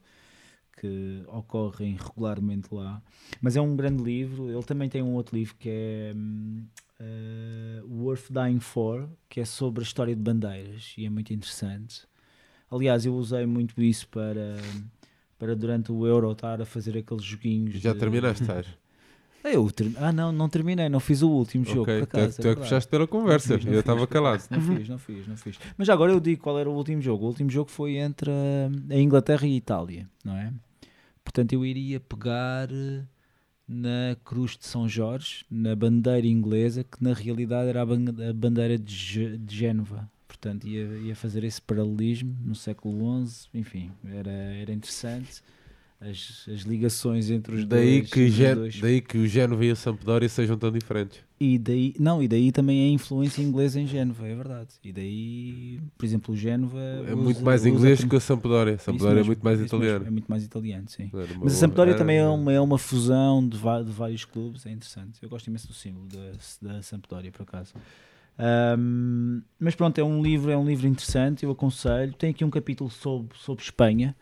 que 0.80 1.22
ocorrem 1.28 1.96
regularmente 1.96 2.68
lá. 2.72 3.02
Mas 3.40 3.56
é 3.56 3.60
um 3.60 3.74
grande 3.74 4.02
livro. 4.02 4.50
Ele 4.50 4.62
também 4.62 4.88
tem 4.88 5.02
um 5.02 5.14
outro 5.14 5.36
livro 5.36 5.54
que 5.56 5.68
é 5.70 6.14
eh, 7.00 7.82
Worth 7.88 8.30
Dying 8.30 8.60
For, 8.60 9.08
que 9.28 9.40
é 9.40 9.44
sobre 9.44 9.80
a 9.80 9.84
história 9.84 10.14
de 10.14 10.22
bandeiras, 10.22 10.94
e 10.98 11.04
é 11.06 11.10
muito 11.10 11.32
interessante. 11.32 12.06
Aliás, 12.70 13.06
eu 13.06 13.14
usei 13.14 13.46
muito 13.46 13.80
isso 13.82 14.06
para. 14.08 14.56
Para 15.38 15.54
durante 15.54 15.92
o 15.92 16.04
Euro 16.04 16.32
estar 16.32 16.60
a 16.60 16.64
fazer 16.66 16.98
aqueles 16.98 17.22
joguinhos. 17.22 17.76
Já 17.76 17.92
de- 17.92 18.00
terminaste? 18.00 18.44
Ah, 19.44 19.50
eu 19.50 19.70
ter- 19.70 19.92
ah, 19.96 20.10
não, 20.12 20.32
não 20.32 20.48
terminei, 20.48 20.88
não 20.88 20.98
fiz 21.00 21.22
o 21.22 21.30
último 21.30 21.64
jogo. 21.64 21.82
ok, 21.82 22.00
por 22.00 22.06
tu 22.06 22.16
é, 22.16 22.22
acaso, 22.22 22.36
que- 22.36 22.42
tu 22.42 22.48
é 22.48 22.54
que 22.54 22.60
puxaste 22.60 22.90
pela 22.90 23.06
conversa. 23.06 23.52
Não 23.52 23.58
fiz, 23.58 23.64
não 23.66 23.72
eu 23.72 23.80
estava 23.80 24.06
calado. 24.06 24.42
Não 24.50 24.60
fiz, 24.60 24.88
não 24.88 24.98
fiz, 24.98 25.26
não 25.28 25.36
fiz. 25.36 25.58
Mas 25.76 25.88
agora 25.88 26.12
eu 26.12 26.20
digo 26.20 26.42
qual 26.42 26.58
era 26.58 26.68
o 26.68 26.74
último 26.74 27.00
jogo. 27.00 27.24
O 27.24 27.28
último 27.28 27.48
jogo 27.50 27.70
foi 27.70 27.96
entre 27.96 28.30
a, 28.30 28.94
a 28.94 28.98
Inglaterra 28.98 29.46
e 29.46 29.52
a 29.52 29.56
Itália, 29.56 30.08
não 30.24 30.36
é? 30.36 30.52
Portanto, 31.24 31.52
eu 31.52 31.64
iria 31.64 32.00
pegar 32.00 32.68
eh, 32.72 33.02
na 33.66 34.16
Cruz 34.24 34.56
de 34.56 34.66
São 34.66 34.88
Jorge, 34.88 35.44
na 35.50 35.76
bandeira 35.76 36.26
inglesa, 36.26 36.82
que 36.82 37.02
na 37.02 37.12
realidade 37.12 37.68
era 37.68 37.82
a 37.82 37.86
ban- 37.86 38.28
a 38.28 38.32
bandeira 38.32 38.78
de, 38.78 39.36
de 39.38 39.56
Génova. 39.56 40.10
Portanto, 40.26 40.66
ia, 40.66 40.84
ia 40.98 41.14
fazer 41.16 41.44
esse 41.44 41.60
paralelismo 41.60 42.34
no 42.44 42.54
século 42.54 43.24
XI. 43.26 43.48
Enfim, 43.54 43.90
era, 44.04 44.30
era 44.30 44.72
interessante. 44.72 45.42
As, 46.00 46.46
as 46.54 46.60
ligações 46.60 47.28
entre 47.28 47.56
os 47.56 47.64
Daí 47.64 47.98
dois. 48.02 48.10
que, 48.12 48.28
Gen- 48.30 48.54
dois. 48.54 48.80
daí 48.80 49.00
que 49.00 49.18
o 49.18 49.26
Génova 49.26 49.64
e 49.64 49.70
a 49.72 49.74
Sampdoria 49.74 50.28
sejam 50.28 50.56
tão 50.56 50.70
diferentes. 50.70 51.18
E 51.40 51.58
daí, 51.58 51.92
não, 51.98 52.22
e 52.22 52.28
daí 52.28 52.52
também 52.52 52.84
a 52.88 52.92
influência 52.92 53.42
inglesa 53.42 53.80
em 53.80 53.86
Génova, 53.86 54.28
é 54.28 54.32
verdade. 54.34 54.68
E 54.84 54.92
daí, 54.92 55.80
por 55.98 56.04
exemplo, 56.06 56.34
o 56.34 56.36
Génova 56.36 56.78
É 56.78 57.02
usa- 57.02 57.16
muito 57.16 57.42
mais 57.42 57.66
inglês 57.66 58.04
que 58.04 58.14
a 58.14 58.20
Sampdoria. 58.20 58.74
A 58.74 58.78
Sampdoria 58.78 59.20
é 59.22 59.24
muito 59.24 59.42
mais 59.42 59.60
italiano. 59.60 60.06
É 60.06 60.10
muito 60.10 60.28
mais 60.28 60.44
italiano, 60.44 60.84
sim. 60.88 61.10
Mas 61.42 61.54
a 61.54 61.56
Sampdoria 61.56 61.96
também 61.96 62.18
é 62.18 62.28
uma, 62.28 62.52
é 62.52 62.60
uma 62.60 62.78
fusão 62.78 63.42
de, 63.42 63.56
de 63.58 63.92
vários 63.92 64.24
clubes, 64.24 64.66
é 64.66 64.70
interessante. 64.70 65.18
Eu 65.20 65.28
gosto 65.28 65.48
imenso 65.48 65.66
do 65.66 65.74
símbolo 65.74 66.06
da, 66.06 66.74
da 66.74 66.82
Sampdoria, 66.82 67.32
por 67.32 67.42
acaso. 67.42 67.74
Ahm, 68.38 69.42
mas 69.58 69.74
pronto, 69.74 69.98
é 69.98 70.04
um 70.04 70.22
livro, 70.22 70.48
é 70.50 70.56
um 70.56 70.64
livro 70.64 70.86
interessante, 70.86 71.44
eu 71.44 71.50
aconselho. 71.50 72.12
Tem 72.14 72.30
aqui 72.30 72.44
um 72.44 72.50
capítulo 72.50 72.88
sobre, 72.88 73.36
sobre 73.36 73.64
Espanha 73.64 74.14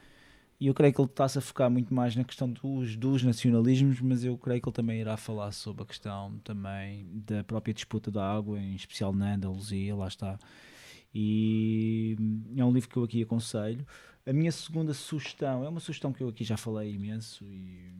e 0.58 0.68
eu 0.68 0.74
creio 0.74 0.92
que 0.92 1.00
ele 1.00 1.08
está-se 1.08 1.38
a 1.38 1.40
focar 1.40 1.70
muito 1.70 1.92
mais 1.92 2.16
na 2.16 2.24
questão 2.24 2.50
dos, 2.50 2.96
dos 2.96 3.22
nacionalismos, 3.22 4.00
mas 4.00 4.24
eu 4.24 4.38
creio 4.38 4.60
que 4.60 4.68
ele 4.68 4.74
também 4.74 5.00
irá 5.00 5.16
falar 5.16 5.52
sobre 5.52 5.82
a 5.82 5.86
questão 5.86 6.38
também 6.42 7.06
da 7.26 7.44
própria 7.44 7.74
disputa 7.74 8.10
da 8.10 8.26
água, 8.26 8.58
em 8.58 8.74
especial 8.74 9.12
na 9.12 9.34
Andaluzia, 9.34 9.94
lá 9.94 10.08
está. 10.08 10.38
E 11.14 12.16
é 12.56 12.64
um 12.64 12.72
livro 12.72 12.88
que 12.88 12.96
eu 12.96 13.04
aqui 13.04 13.22
aconselho. 13.22 13.86
A 14.26 14.32
minha 14.32 14.50
segunda 14.50 14.92
sugestão 14.92 15.64
é 15.64 15.68
uma 15.68 15.78
sugestão 15.78 16.12
que 16.12 16.22
eu 16.22 16.28
aqui 16.28 16.42
já 16.42 16.56
falei 16.56 16.92
imenso 16.92 17.44
e 17.44 17.92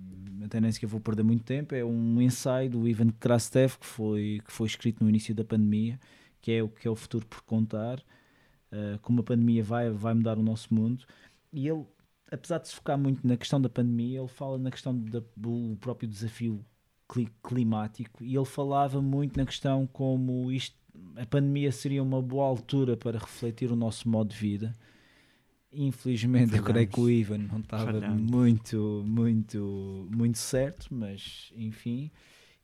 até 0.45 0.61
nem 0.61 0.73
sequer 0.73 0.87
vou 0.87 1.01
perder 1.01 1.23
muito 1.23 1.45
tempo. 1.45 1.75
É 1.75 1.85
um 1.85 2.21
ensaio 2.21 2.71
do 2.71 2.89
Ivan 2.89 3.11
Krastev 3.21 3.77
que 3.79 3.87
foi, 3.87 4.41
que 4.45 4.53
foi 4.53 4.67
escrito 4.67 5.05
no 5.05 5.09
início 5.09 5.35
da 5.35 5.45
pandemia, 5.45 6.01
que 6.41 6.53
é 6.53 6.63
o 6.63 6.69
que 6.69 6.89
é 6.89 6.91
o 6.91 6.97
futuro 6.97 7.27
por 7.27 7.43
contar, 7.43 7.99
uh, 8.73 8.99
como 9.03 9.21
a 9.21 9.25
pandemia 9.25 9.63
vai, 9.63 9.91
vai 9.91 10.15
mudar 10.15 10.39
o 10.39 10.43
nosso 10.43 10.75
mundo. 10.75 11.05
E 11.53 11.69
ele, 11.69 11.85
apesar 12.31 12.59
de 12.59 12.69
se 12.69 12.75
focar 12.75 12.99
muito 12.99 13.27
na 13.27 13.37
questão 13.37 13.61
da 13.61 13.69
pandemia, 13.69 14.19
ele 14.21 14.29
fala 14.29 14.59
na 14.59 14.71
questão 14.71 14.97
da- 14.99 15.23
do 15.37 15.77
próprio 15.81 16.09
desafio 16.09 16.65
cli- 17.09 17.33
climático 17.43 18.25
e 18.25 18.35
ele 18.37 18.45
falava 18.45 19.01
muito 19.01 19.37
na 19.37 19.47
questão 19.47 19.87
como 19.87 20.51
isto, 20.51 20.77
a 21.17 21.27
pandemia 21.27 21.71
seria 21.73 22.03
uma 22.03 22.21
boa 22.23 22.47
altura 22.47 22.97
para 22.97 23.19
refletir 23.19 23.71
o 23.71 23.77
nosso 23.77 24.09
modo 24.09 24.31
de 24.31 24.37
vida. 24.37 24.75
Infelizmente, 25.73 26.57
eu 26.57 26.63
creio 26.63 26.89
que 26.89 27.01
o 27.01 27.11
Ivan 27.11 27.39
não 27.39 27.61
estava 27.61 27.85
Falhamos. 28.01 28.31
muito, 28.31 29.05
muito, 29.07 30.09
muito 30.11 30.39
certo, 30.39 30.87
mas 30.95 31.53
enfim. 31.55 32.11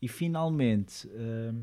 E 0.01 0.09
finalmente, 0.09 1.06
hum, 1.09 1.62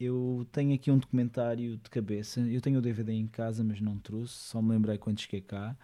eu 0.00 0.46
tenho 0.50 0.74
aqui 0.74 0.90
um 0.90 0.98
documentário 0.98 1.76
de 1.76 1.90
cabeça. 1.90 2.40
Eu 2.40 2.60
tenho 2.60 2.78
o 2.78 2.82
DVD 2.82 3.12
em 3.12 3.26
casa, 3.26 3.62
mas 3.62 3.80
não 3.80 3.98
trouxe, 3.98 4.34
só 4.34 4.62
me 4.62 4.70
lembrei 4.70 4.96
quando 4.98 5.20
cheguei 5.20 5.40
cá, 5.42 5.76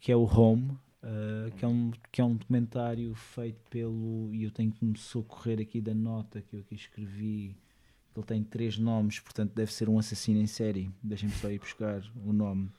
que 0.00 0.10
é 0.10 0.16
o 0.16 0.24
Home, 0.24 0.70
uh, 1.02 1.50
que, 1.56 1.64
é 1.64 1.68
um, 1.68 1.90
que 2.10 2.20
é 2.20 2.24
um 2.24 2.34
documentário 2.34 3.14
feito 3.14 3.60
pelo. 3.68 4.30
E 4.34 4.44
eu 4.44 4.50
tenho 4.50 4.72
que 4.72 4.84
me 4.84 4.96
socorrer 4.96 5.60
aqui 5.60 5.80
da 5.80 5.94
nota 5.94 6.40
que 6.40 6.56
eu 6.56 6.60
aqui 6.60 6.74
escrevi. 6.74 7.56
Ele 8.16 8.26
tem 8.26 8.42
três 8.42 8.76
nomes, 8.76 9.20
portanto 9.20 9.54
deve 9.54 9.72
ser 9.72 9.88
um 9.88 9.98
assassino 9.98 10.40
em 10.40 10.46
série. 10.46 10.90
Deixem-me 11.02 11.34
só 11.34 11.50
ir 11.50 11.60
buscar 11.60 12.02
o 12.26 12.32
nome. 12.32 12.70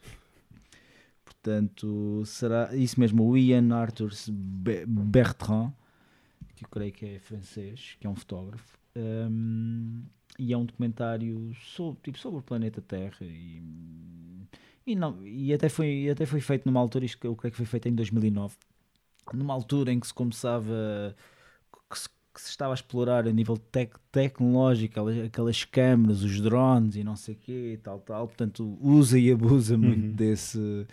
Portanto, 1.24 2.24
será 2.26 2.76
isso 2.76 3.00
mesmo, 3.00 3.24
o 3.28 3.38
Ian 3.38 3.74
Arthur 3.74 4.12
Be- 4.30 4.86
Bertrand, 4.86 5.74
que 6.56 6.66
eu 6.66 6.70
creio 6.70 6.92
que 6.92 7.06
é 7.06 7.20
francês, 7.20 7.96
que 8.00 8.06
é 8.06 8.10
um 8.10 8.16
fotógrafo. 8.16 8.78
Um, 8.96 10.04
e 10.38 10.54
é 10.54 10.58
um 10.58 10.66
documentário 10.66 11.56
sobre, 11.56 12.02
tipo, 12.04 12.20
sobre 12.20 12.40
o 12.40 12.44
planeta 12.44 12.82
Terra 12.82 13.16
e, 13.22 13.62
E, 14.86 14.96
não, 14.96 15.26
e 15.26 15.54
até, 15.54 15.70
foi, 15.70 15.88
e 16.04 16.10
até 16.10 16.26
foi 16.26 16.42
feito 16.42 16.66
numa 16.66 16.80
altura, 16.80 17.06
isto 17.06 17.20
que 17.20 17.28
eu 17.28 17.36
creio 17.36 17.52
que 17.52 17.58
foi 17.58 17.66
feito 17.66 17.88
em 17.88 17.94
2009, 17.94 18.56
numa 19.34 19.54
altura 19.54 19.92
em 19.92 20.00
que 20.00 20.08
se 20.08 20.14
começava, 20.14 21.16
que 21.90 22.00
se, 22.00 22.10
que 22.34 22.42
se 22.42 22.50
estava 22.50 22.74
a 22.74 22.76
explorar 22.76 23.28
a 23.28 23.32
nível 23.32 23.58
tec, 23.58 23.94
tecnológico, 24.12 24.92
aquelas, 24.94 25.18
aquelas 25.26 25.64
câmaras, 25.66 26.24
os 26.24 26.42
drones 26.42 26.96
e 26.96 27.04
não 27.04 27.16
sei 27.16 27.36
o 27.36 27.38
quê, 27.38 27.72
e 27.76 27.78
tal, 27.78 28.00
tal. 28.00 28.28
Portanto, 28.28 28.78
usa 28.82 29.20
e 29.20 29.32
abusa 29.32 29.78
muito 29.78 30.08
Uhum. 30.10 30.16
desse, 30.16 30.88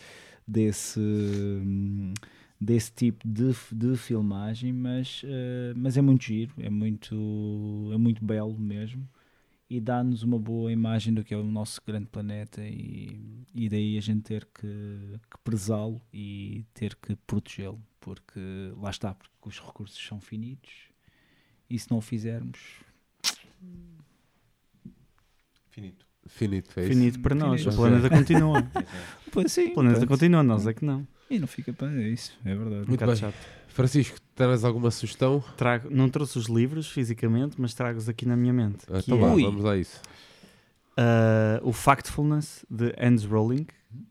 desse, 0.47 1.01
hum, 1.01 2.13
desse 2.61 2.93
tipo 2.93 3.27
de, 3.29 3.53
de 3.73 3.97
filmagem, 3.97 4.73
mas, 4.73 5.23
eh, 5.25 5.73
mas 5.77 5.97
é 5.97 6.03
muito 6.03 6.25
giro, 6.25 6.53
é 6.59 6.71
muito, 6.71 7.15
é 7.93 7.97
muito 7.97 8.25
belo 8.25 8.59
mesmo 8.59 9.09
e 9.71 9.81
dá-nos 9.81 10.23
uma 10.23 10.39
boa 10.39 10.73
imagem 10.73 11.13
do 11.13 11.23
que 11.23 11.35
é 11.35 11.37
o 11.37 11.45
nosso 11.45 11.81
grande 11.87 12.07
planeta 12.07 12.63
e, 12.63 13.45
e 13.55 13.69
daí 13.69 13.99
a 13.99 14.01
gente 14.01 14.23
ter 14.23 14.47
que, 14.47 15.21
que 15.31 15.39
prezá-lo 15.45 16.01
e 16.13 16.65
ter 16.73 16.95
que 16.97 17.15
protegê-lo, 17.27 17.81
porque 18.01 18.41
lá 18.77 18.91
está, 18.91 19.15
porque 19.15 19.49
os 19.49 19.61
recursos 19.61 19.99
são 20.07 20.21
finitos 20.21 20.89
e 21.69 21.79
se 21.79 21.91
não 21.91 21.99
o 21.99 22.01
fizermos, 22.03 22.59
Finito. 25.71 26.07
Finito, 26.27 26.79
é 26.79 26.83
isso. 26.83 26.93
Finito 26.93 27.21
para 27.21 27.35
nós. 27.35 27.61
Finito. 27.61 27.75
O 27.75 27.83
planeta 27.83 28.09
continua. 28.11 28.71
pois 29.33 29.53
sim, 29.53 29.69
O 29.69 29.75
planeta 29.75 29.97
pronto. 29.99 30.09
continua, 30.11 30.43
nós 30.43 30.67
é 30.67 30.75
que 30.75 30.85
não. 30.85 31.07
e 31.31 31.39
não 31.39 31.47
fica 31.47 31.73
para 31.73 31.93
isso, 32.03 32.37
é 32.45 32.55
verdade. 32.55 32.89
Muito 32.89 33.07
bem. 33.07 33.17
chato. 33.17 33.58
Francisco, 33.79 34.19
tens 34.35 34.65
alguma 34.65 34.91
sugestão? 34.91 35.43
Trago, 35.57 35.89
não 35.89 36.09
trouxe 36.09 36.37
os 36.37 36.47
livros 36.47 36.89
fisicamente, 36.91 37.55
mas 37.61 37.75
trago-os 37.75 38.09
aqui 38.09 38.27
na 38.27 38.37
minha 38.37 38.53
mente. 38.53 38.85
Ah, 38.91 38.99
Então 38.99 39.17
é, 39.19 39.21
vá, 39.21 39.29
vamos 39.29 39.65
a 39.65 39.77
isso. 39.77 40.01
uh, 40.99 41.61
o 41.63 41.73
Factfulness 41.73 42.67
de 42.69 42.93
Hans 43.01 43.25
Rowling, 43.25 43.67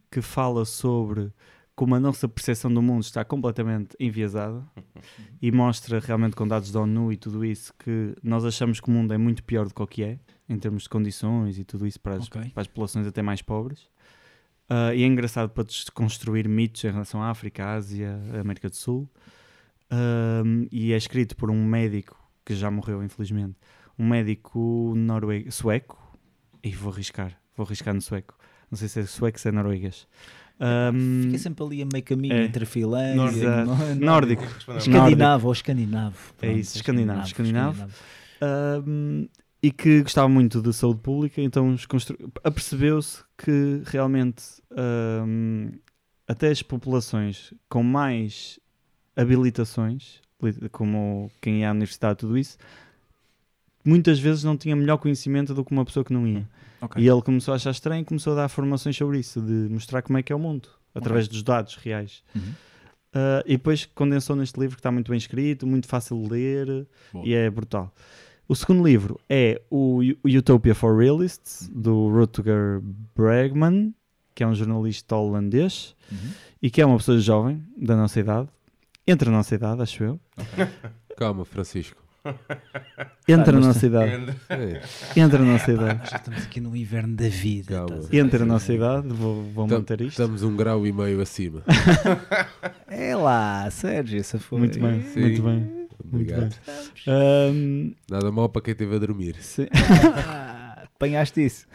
que 0.10 0.22
fala 0.22 0.64
sobre 0.64 1.32
como 1.76 1.94
a 1.96 2.00
nossa 2.00 2.28
percepção 2.30 2.74
do 2.74 2.82
mundo 2.82 3.04
está 3.04 3.26
completamente 3.26 3.96
enviesada 4.00 4.64
e 5.42 5.52
mostra 5.52 6.00
realmente 6.00 6.36
com 6.36 6.48
dados 6.48 6.72
da 6.72 6.80
ONU 6.80 7.12
e 7.12 7.18
tudo 7.18 7.44
isso 7.44 7.74
que 7.78 8.16
nós 8.24 8.46
achamos 8.46 8.80
que 8.80 8.88
o 8.88 8.92
mundo 8.92 9.14
é 9.14 9.18
muito 9.18 9.44
pior 9.44 9.68
do 9.68 9.74
que 9.74 9.82
o 9.84 9.86
que 9.88 10.02
é, 10.02 10.18
em 10.48 10.58
termos 10.58 10.84
de 10.84 10.90
condições 10.90 11.60
e 11.60 11.66
tudo 11.66 11.86
isso 11.86 12.00
para 12.00 12.16
as, 12.16 12.26
Ok. 12.28 12.52
para 12.54 12.62
as 12.62 12.68
populações 12.68 13.06
até 13.06 13.22
mais 13.22 13.42
pobres. 13.42 13.82
Uh, 14.70 14.94
e 14.96 15.04
é 15.04 15.06
engraçado 15.06 15.50
para 15.50 15.64
desconstruir 15.66 16.48
mitos 16.48 16.84
em 16.86 16.92
relação 16.92 17.22
à 17.22 17.30
África, 17.30 17.66
à 17.66 17.74
Ásia, 17.74 18.18
à 18.34 18.40
América 18.40 18.70
do 18.70 18.76
Sul. 18.76 19.08
Um, 19.92 20.68
e 20.72 20.94
é 20.94 20.98
escrito 20.98 21.36
por 21.36 21.50
um 21.50 21.64
médico 21.64 22.18
que 22.46 22.56
já 22.56 22.70
morreu, 22.70 23.04
infelizmente, 23.04 23.56
um 23.98 24.08
médico 24.08 24.94
noruego, 24.96 25.52
sueco. 25.52 25.98
E 26.64 26.72
vou 26.72 26.92
arriscar, 26.92 27.40
vou 27.56 27.66
arriscar 27.66 27.94
no 27.94 28.02
sueco. 28.02 28.38
Não 28.70 28.78
sei 28.78 28.88
se 28.88 29.00
é 29.00 29.06
sueco, 29.06 29.40
se 29.40 29.48
é 29.48 29.52
norueguês. 29.52 30.08
Um, 30.60 31.24
Fica 31.24 31.38
sempre 31.38 31.64
ali 31.64 31.82
a 31.84 31.86
meio 31.86 32.04
caminho 32.04 32.34
é. 32.34 32.46
entre 32.46 32.64
a 32.64 32.68
Finlândia 32.68 33.64
Nórdico. 33.66 33.92
e 33.92 33.96
nórdico. 33.96 34.44
Escandinavo 34.78 35.48
ou 35.48 35.54
escandinavo. 35.54 36.18
É 36.42 36.48
Pronto, 36.48 36.60
isso, 36.60 36.76
escandinavo, 36.78 37.28
escandinavo. 37.28 37.88
Um, 38.88 39.28
e 39.62 39.72
que 39.72 40.02
gostava 40.02 40.28
muito 40.28 40.62
de 40.62 40.74
saúde 40.74 41.02
pública, 41.02 41.42
então 41.42 41.76
apercebeu-se 42.44 43.24
que 43.38 43.82
realmente 43.86 44.44
um, 44.72 45.72
até 46.28 46.50
as 46.50 46.62
populações 46.62 47.54
com 47.70 47.84
mais 47.84 48.60
habilitações, 49.18 50.22
li- 50.42 50.70
como 50.70 51.30
quem 51.42 51.62
ia 51.62 51.70
à 51.70 51.72
universidade, 51.72 52.20
tudo 52.20 52.38
isso, 52.38 52.58
muitas 53.84 54.20
vezes 54.20 54.44
não 54.44 54.56
tinha 54.58 54.76
melhor 54.76 54.98
conhecimento 54.98 55.54
do 55.54 55.64
que 55.64 55.72
uma 55.72 55.86
pessoa 55.86 56.04
que 56.04 56.14
não 56.14 56.28
ia. 56.28 56.48
Ok. 56.82 57.02
E 57.04 57.08
ele 57.08 57.22
começou 57.22 57.54
a 57.54 57.56
achar 57.56 57.72
estranho 57.72 58.02
e 58.02 58.06
começou 58.06 58.34
a 58.34 58.36
dar 58.36 58.50
formações 58.50 58.96
sobre 58.96 59.20
isso, 59.20 59.42
de 59.42 59.68
mostrar 59.72 60.02
como 60.02 60.18
é 60.18 60.24
que 60.24 60.32
é 60.32 60.36
o 60.36 60.40
mundo, 60.40 60.70
através 60.94 61.28
dos 61.28 61.42
dados 61.44 61.76
reais. 61.76 62.24
Uhum. 62.36 62.42
Uh, 63.16 63.42
e 63.46 63.58
depois 63.58 63.86
condensou 63.86 64.36
neste 64.36 64.60
livro 64.60 64.76
que 64.76 64.80
está 64.82 64.92
muito 64.92 65.10
bem 65.10 65.18
escrito, 65.18 65.66
muito 65.66 65.88
fácil 65.88 66.22
de 66.22 66.30
ler 66.30 66.88
Boa. 67.12 67.26
e 67.26 67.34
é 67.34 67.50
brutal. 67.50 67.92
O 68.48 68.56
segundo 68.56 68.86
livro 68.86 69.20
é 69.28 69.60
o 69.72 70.02
Utopia 70.24 70.76
for 70.76 70.96
Realists, 70.98 71.70
do 71.74 72.10
Rutger 72.10 72.80
Bregman, 73.16 73.94
que 74.36 74.44
é 74.44 74.48
um 74.48 74.54
jornalista 74.54 75.16
holandês 75.16 75.96
Uhum. 76.12 76.30
e 76.62 76.70
que 76.70 76.80
é 76.82 76.86
uma 76.86 76.98
pessoa 76.98 77.20
jovem, 77.20 77.62
da 77.76 77.96
nossa 77.96 78.20
idade, 78.20 78.48
entre 79.08 79.30
a 79.30 79.32
nossa 79.32 79.56
idade, 79.56 79.82
acho 79.82 80.04
eu. 80.04 80.20
Calma, 81.18 81.46
Francisco. 81.46 82.02
Entre 83.28 83.56
a 83.56 83.60
nossa 83.60 83.86
idade. 83.86 84.36
Entre 85.16 85.38
a 85.38 85.46
nossa 85.46 85.72
idade. 85.72 86.10
Já 86.10 86.18
estamos 86.18 86.44
aqui 86.44 86.60
no 86.60 86.76
inverno 86.76 87.16
da 87.16 87.30
vida. 87.30 87.76
Calma. 87.76 87.86
estás 87.96 88.06
a 88.06 88.10
ver? 88.10 88.18
Entre 88.18 88.44
a 88.44 88.46
nossa 88.46 88.74
idade, 88.74 89.08
vou, 89.08 89.44
vou 89.54 89.66
Tam- 89.68 89.78
manter 89.78 90.02
isto. 90.02 90.12
Estamos 90.12 90.44
um 90.44 90.54
grau 90.56 90.86
e 90.86 90.92
meio 90.92 91.22
acima. 91.22 91.64
É 92.90 93.16
lá, 93.16 93.70
Sérgio, 93.70 94.20
essa 94.20 94.40
foi. 94.40 94.60
Muito 94.60 94.80
bem, 94.80 95.02
Sim. 95.04 95.20
muito 95.22 95.42
bem. 95.42 95.56
Muito 95.60 96.34
Obrigado. 96.34 96.56
bem. 97.06 97.14
Um, 97.14 97.96
Nada 98.10 98.32
mal 98.32 98.48
para 98.50 98.62
quem 98.62 98.72
esteve 98.72 98.96
a 98.96 99.00
dormir. 99.00 99.36
sim. 99.42 99.68
Ah, 100.26 100.84
apanhaste 100.96 101.46
isso. 101.46 101.68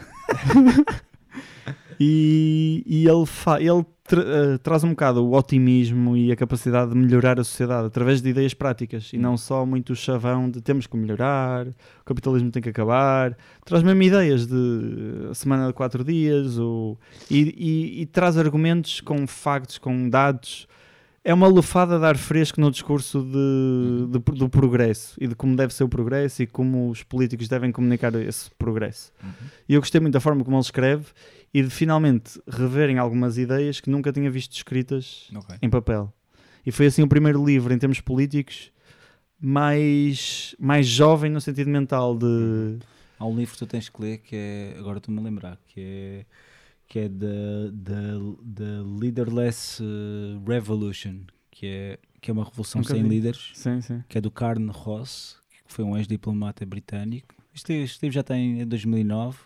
E, 1.99 2.83
e 2.85 3.07
ele, 3.07 3.25
fa- 3.25 3.61
ele 3.61 3.85
tra- 4.03 4.21
eh, 4.21 4.57
traz 4.59 4.83
um 4.83 4.89
bocado 4.89 5.23
o 5.25 5.33
otimismo 5.35 6.15
e 6.17 6.31
a 6.31 6.35
capacidade 6.35 6.91
de 6.91 6.97
melhorar 6.97 7.39
a 7.39 7.43
sociedade 7.43 7.87
através 7.87 8.21
de 8.21 8.29
ideias 8.29 8.53
práticas 8.53 9.11
e 9.13 9.17
não 9.17 9.37
só 9.37 9.65
muito 9.65 9.93
o 9.93 9.95
chavão 9.95 10.49
de 10.49 10.61
temos 10.61 10.87
que 10.87 10.95
melhorar, 10.97 11.67
o 11.67 12.03
capitalismo 12.05 12.51
tem 12.51 12.61
que 12.61 12.69
acabar. 12.69 13.37
Traz 13.65 13.83
mesmo 13.83 14.01
ideias 14.03 14.45
de 14.47 15.27
a 15.31 15.33
semana 15.33 15.67
de 15.67 15.73
quatro 15.73 16.03
dias 16.03 16.57
ou, 16.57 16.99
e, 17.29 17.41
e- 17.57 18.01
e 18.01 18.05
traz 18.05 18.37
argumentos 18.37 19.01
com 19.01 19.25
factos, 19.27 19.77
com 19.77 20.09
dados. 20.09 20.67
É 21.25 21.33
uma 21.33 21.47
lufada 21.47 21.97
de 21.97 22.05
ar 22.05 22.17
fresco 22.17 22.59
no 22.59 22.69
discurso 22.69 23.21
de, 23.23 24.07
de- 24.11 24.37
do 24.39 24.49
progresso 24.49 25.15
e 25.21 25.25
de 25.27 25.33
como 25.35 25.55
deve 25.55 25.73
ser 25.73 25.85
o 25.85 25.89
progresso 25.89 26.43
e 26.43 26.47
como 26.47 26.89
os 26.89 27.01
políticos 27.01 27.47
devem 27.47 27.71
comunicar 27.71 28.13
esse 28.15 28.51
progresso. 28.57 29.11
E 29.69 29.73
eu 29.73 29.79
gostei 29.79 30.01
muito 30.01 30.13
da 30.13 30.19
forma 30.19 30.43
como 30.43 30.57
ele 30.57 30.61
escreve 30.63 31.05
e 31.53 31.63
de 31.63 31.69
finalmente 31.69 32.41
reverem 32.47 32.97
algumas 32.97 33.37
ideias 33.37 33.79
que 33.79 33.89
nunca 33.89 34.11
tinha 34.11 34.29
visto 34.29 34.51
escritas 34.53 35.29
Ok. 35.33 35.55
em 35.61 35.69
papel. 35.69 36.11
E 36.65 36.71
foi 36.73 36.87
assim 36.87 37.03
o 37.03 37.07
primeiro 37.07 37.43
livro 37.45 37.73
em 37.73 37.77
termos 37.77 38.01
políticos 38.01 38.69
mais, 39.39 40.55
mais 40.59 40.87
jovem 40.87 41.29
no 41.31 41.39
sentido 41.41 41.69
mental 41.69 42.17
de 42.17 42.79
Há 43.19 43.25
um 43.25 43.35
livro 43.37 43.53
que 43.53 43.59
tu 43.59 43.67
tens 43.67 43.87
que 43.87 44.01
ler 44.01 44.17
que 44.17 44.35
é, 44.35 44.75
agora 44.77 44.97
estou-me 44.97 45.19
a 45.21 45.23
lembrar, 45.23 45.57
que 45.67 45.79
é 45.79 46.25
que 46.93 46.99
é 46.99 47.09
da 47.09 47.71
da 48.43 48.83
Leaderless 49.01 49.81
eh, 49.81 50.39
Revolution, 50.47 51.21
que 51.49 51.65
é 51.65 51.99
que 52.21 52.29
é 52.29 52.33
uma 52.33 52.43
revolução 52.43 52.81
Nunca 52.81 52.93
sem 52.93 53.01
vi. 53.01 53.09
líderes, 53.09 53.49
sim, 53.55 53.81
sim. 53.81 54.03
que 54.07 54.15
é 54.19 54.21
do 54.21 54.29
Karl 54.29 54.63
Ross, 54.69 55.37
que 55.65 55.73
foi 55.73 55.83
um 55.83 55.97
ex-diplomata 55.97 56.63
britânico. 56.67 57.33
Este, 57.51 57.73
este 57.73 58.03
livro 58.03 58.13
já 58.13 58.21
tem 58.21 58.61
em 58.61 58.67
2009, 58.67 59.39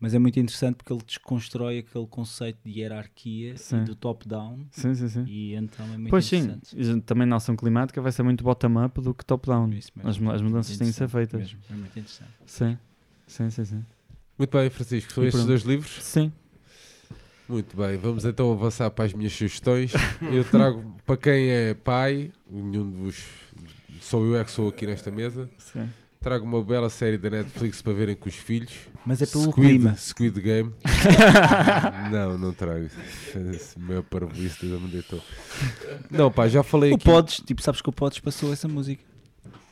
mas 0.00 0.12
é 0.12 0.18
muito 0.18 0.40
interessante 0.40 0.74
porque 0.74 0.92
ele 0.92 1.02
desconstrói 1.06 1.78
aquele 1.78 2.06
conceito 2.08 2.58
de 2.64 2.80
hierarquia 2.80 3.56
Sim. 3.56 3.82
e 3.82 3.84
do 3.84 3.94
top-down. 3.94 4.66
Sim, 4.72 4.92
sim, 4.96 5.08
sim. 5.08 5.24
E 5.24 5.54
então 5.54 5.86
é 5.86 5.96
muito 5.96 6.10
Pois 6.10 6.24
sim, 6.24 6.38
interessante. 6.38 6.76
e 6.76 7.00
também 7.02 7.28
na 7.28 7.36
ação 7.36 7.54
climática 7.54 8.02
vai 8.02 8.10
ser 8.10 8.24
muito 8.24 8.42
bottom-up 8.42 9.00
do 9.00 9.14
que 9.14 9.24
top-down. 9.24 9.70
Isso 9.72 9.92
mesmo. 9.94 10.28
As, 10.32 10.34
as 10.34 10.42
mudanças 10.42 10.76
têm 10.76 10.88
de 10.88 10.94
ser 10.94 11.08
feitas. 11.08 11.40
mesmo, 11.40 11.60
É 11.70 11.74
muito 11.74 11.96
interessante. 11.96 12.32
Sim, 12.44 12.76
sim, 13.28 13.50
sim, 13.50 13.64
sim. 13.64 13.84
Muito 14.36 14.50
bem, 14.58 14.68
Francisco. 14.68 15.12
São 15.12 15.22
estes 15.24 15.46
dois 15.46 15.62
livros? 15.62 16.02
Sim, 16.02 16.32
Muito 17.52 17.76
bem, 17.76 17.98
vamos 17.98 18.24
então 18.24 18.50
avançar 18.50 18.90
para 18.90 19.04
as 19.04 19.12
minhas 19.12 19.30
sugestões. 19.34 19.92
Eu 20.22 20.42
trago 20.42 20.96
para 21.04 21.18
quem 21.18 21.50
é 21.50 21.74
pai, 21.74 22.32
nenhum 22.50 22.90
de 22.90 22.96
vos, 22.96 23.24
sou 24.00 24.24
eu 24.24 24.40
é 24.40 24.42
que 24.42 24.50
sou 24.50 24.70
aqui 24.70 24.86
nesta 24.86 25.10
mesa. 25.10 25.50
sim. 25.58 25.86
Trago 26.18 26.46
uma 26.46 26.64
bela 26.64 26.88
série 26.88 27.18
da 27.18 27.28
Netflix 27.28 27.82
para 27.82 27.92
verem 27.92 28.16
com 28.16 28.26
os 28.26 28.36
filhos. 28.36 28.72
Mas 29.04 29.20
é 29.20 29.26
pelo 29.26 29.50
Squid, 29.50 29.68
clima. 29.68 29.94
Squid 29.96 30.40
Game. 30.40 30.72
não, 32.10 32.38
não 32.38 32.54
trago. 32.54 32.88
Esse 33.52 33.78
meu 33.78 34.02
parvoíce 34.02 34.66
já 34.66 34.78
me 34.78 34.88
deitou. 34.88 35.20
Não, 36.10 36.30
pá, 36.32 36.48
já 36.48 36.62
falei 36.62 36.92
O 36.92 36.94
aqui. 36.94 37.04
Pods, 37.04 37.42
tipo, 37.44 37.60
sabes 37.60 37.82
que 37.82 37.88
o 37.90 37.92
Pods 37.92 38.18
passou 38.20 38.50
essa 38.50 38.66
música 38.66 39.04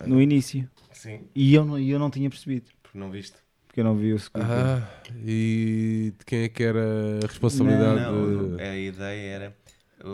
no 0.04 0.20
início 0.20 0.68
Sim, 0.92 1.20
e 1.34 1.54
eu 1.54 1.64
não, 1.64 1.78
e 1.78 1.88
eu 1.88 1.98
não 1.98 2.10
tinha 2.10 2.28
percebido 2.28 2.66
porque 2.82 2.98
não 2.98 3.10
viste. 3.10 3.36
Porque 3.70 3.80
eu 3.80 3.84
não 3.84 3.94
vi 3.94 4.12
o 4.12 4.18
Squid 4.18 4.44
Game. 4.44 4.60
Ah, 4.60 4.82
e 5.24 6.12
de 6.18 6.24
quem 6.24 6.42
é 6.42 6.48
que 6.48 6.60
era 6.64 7.18
a 7.22 7.26
responsabilidade? 7.26 8.00
Não, 8.00 8.56
de- 8.56 8.62
a 8.64 8.76
ideia 8.76 9.28
era 9.30 9.56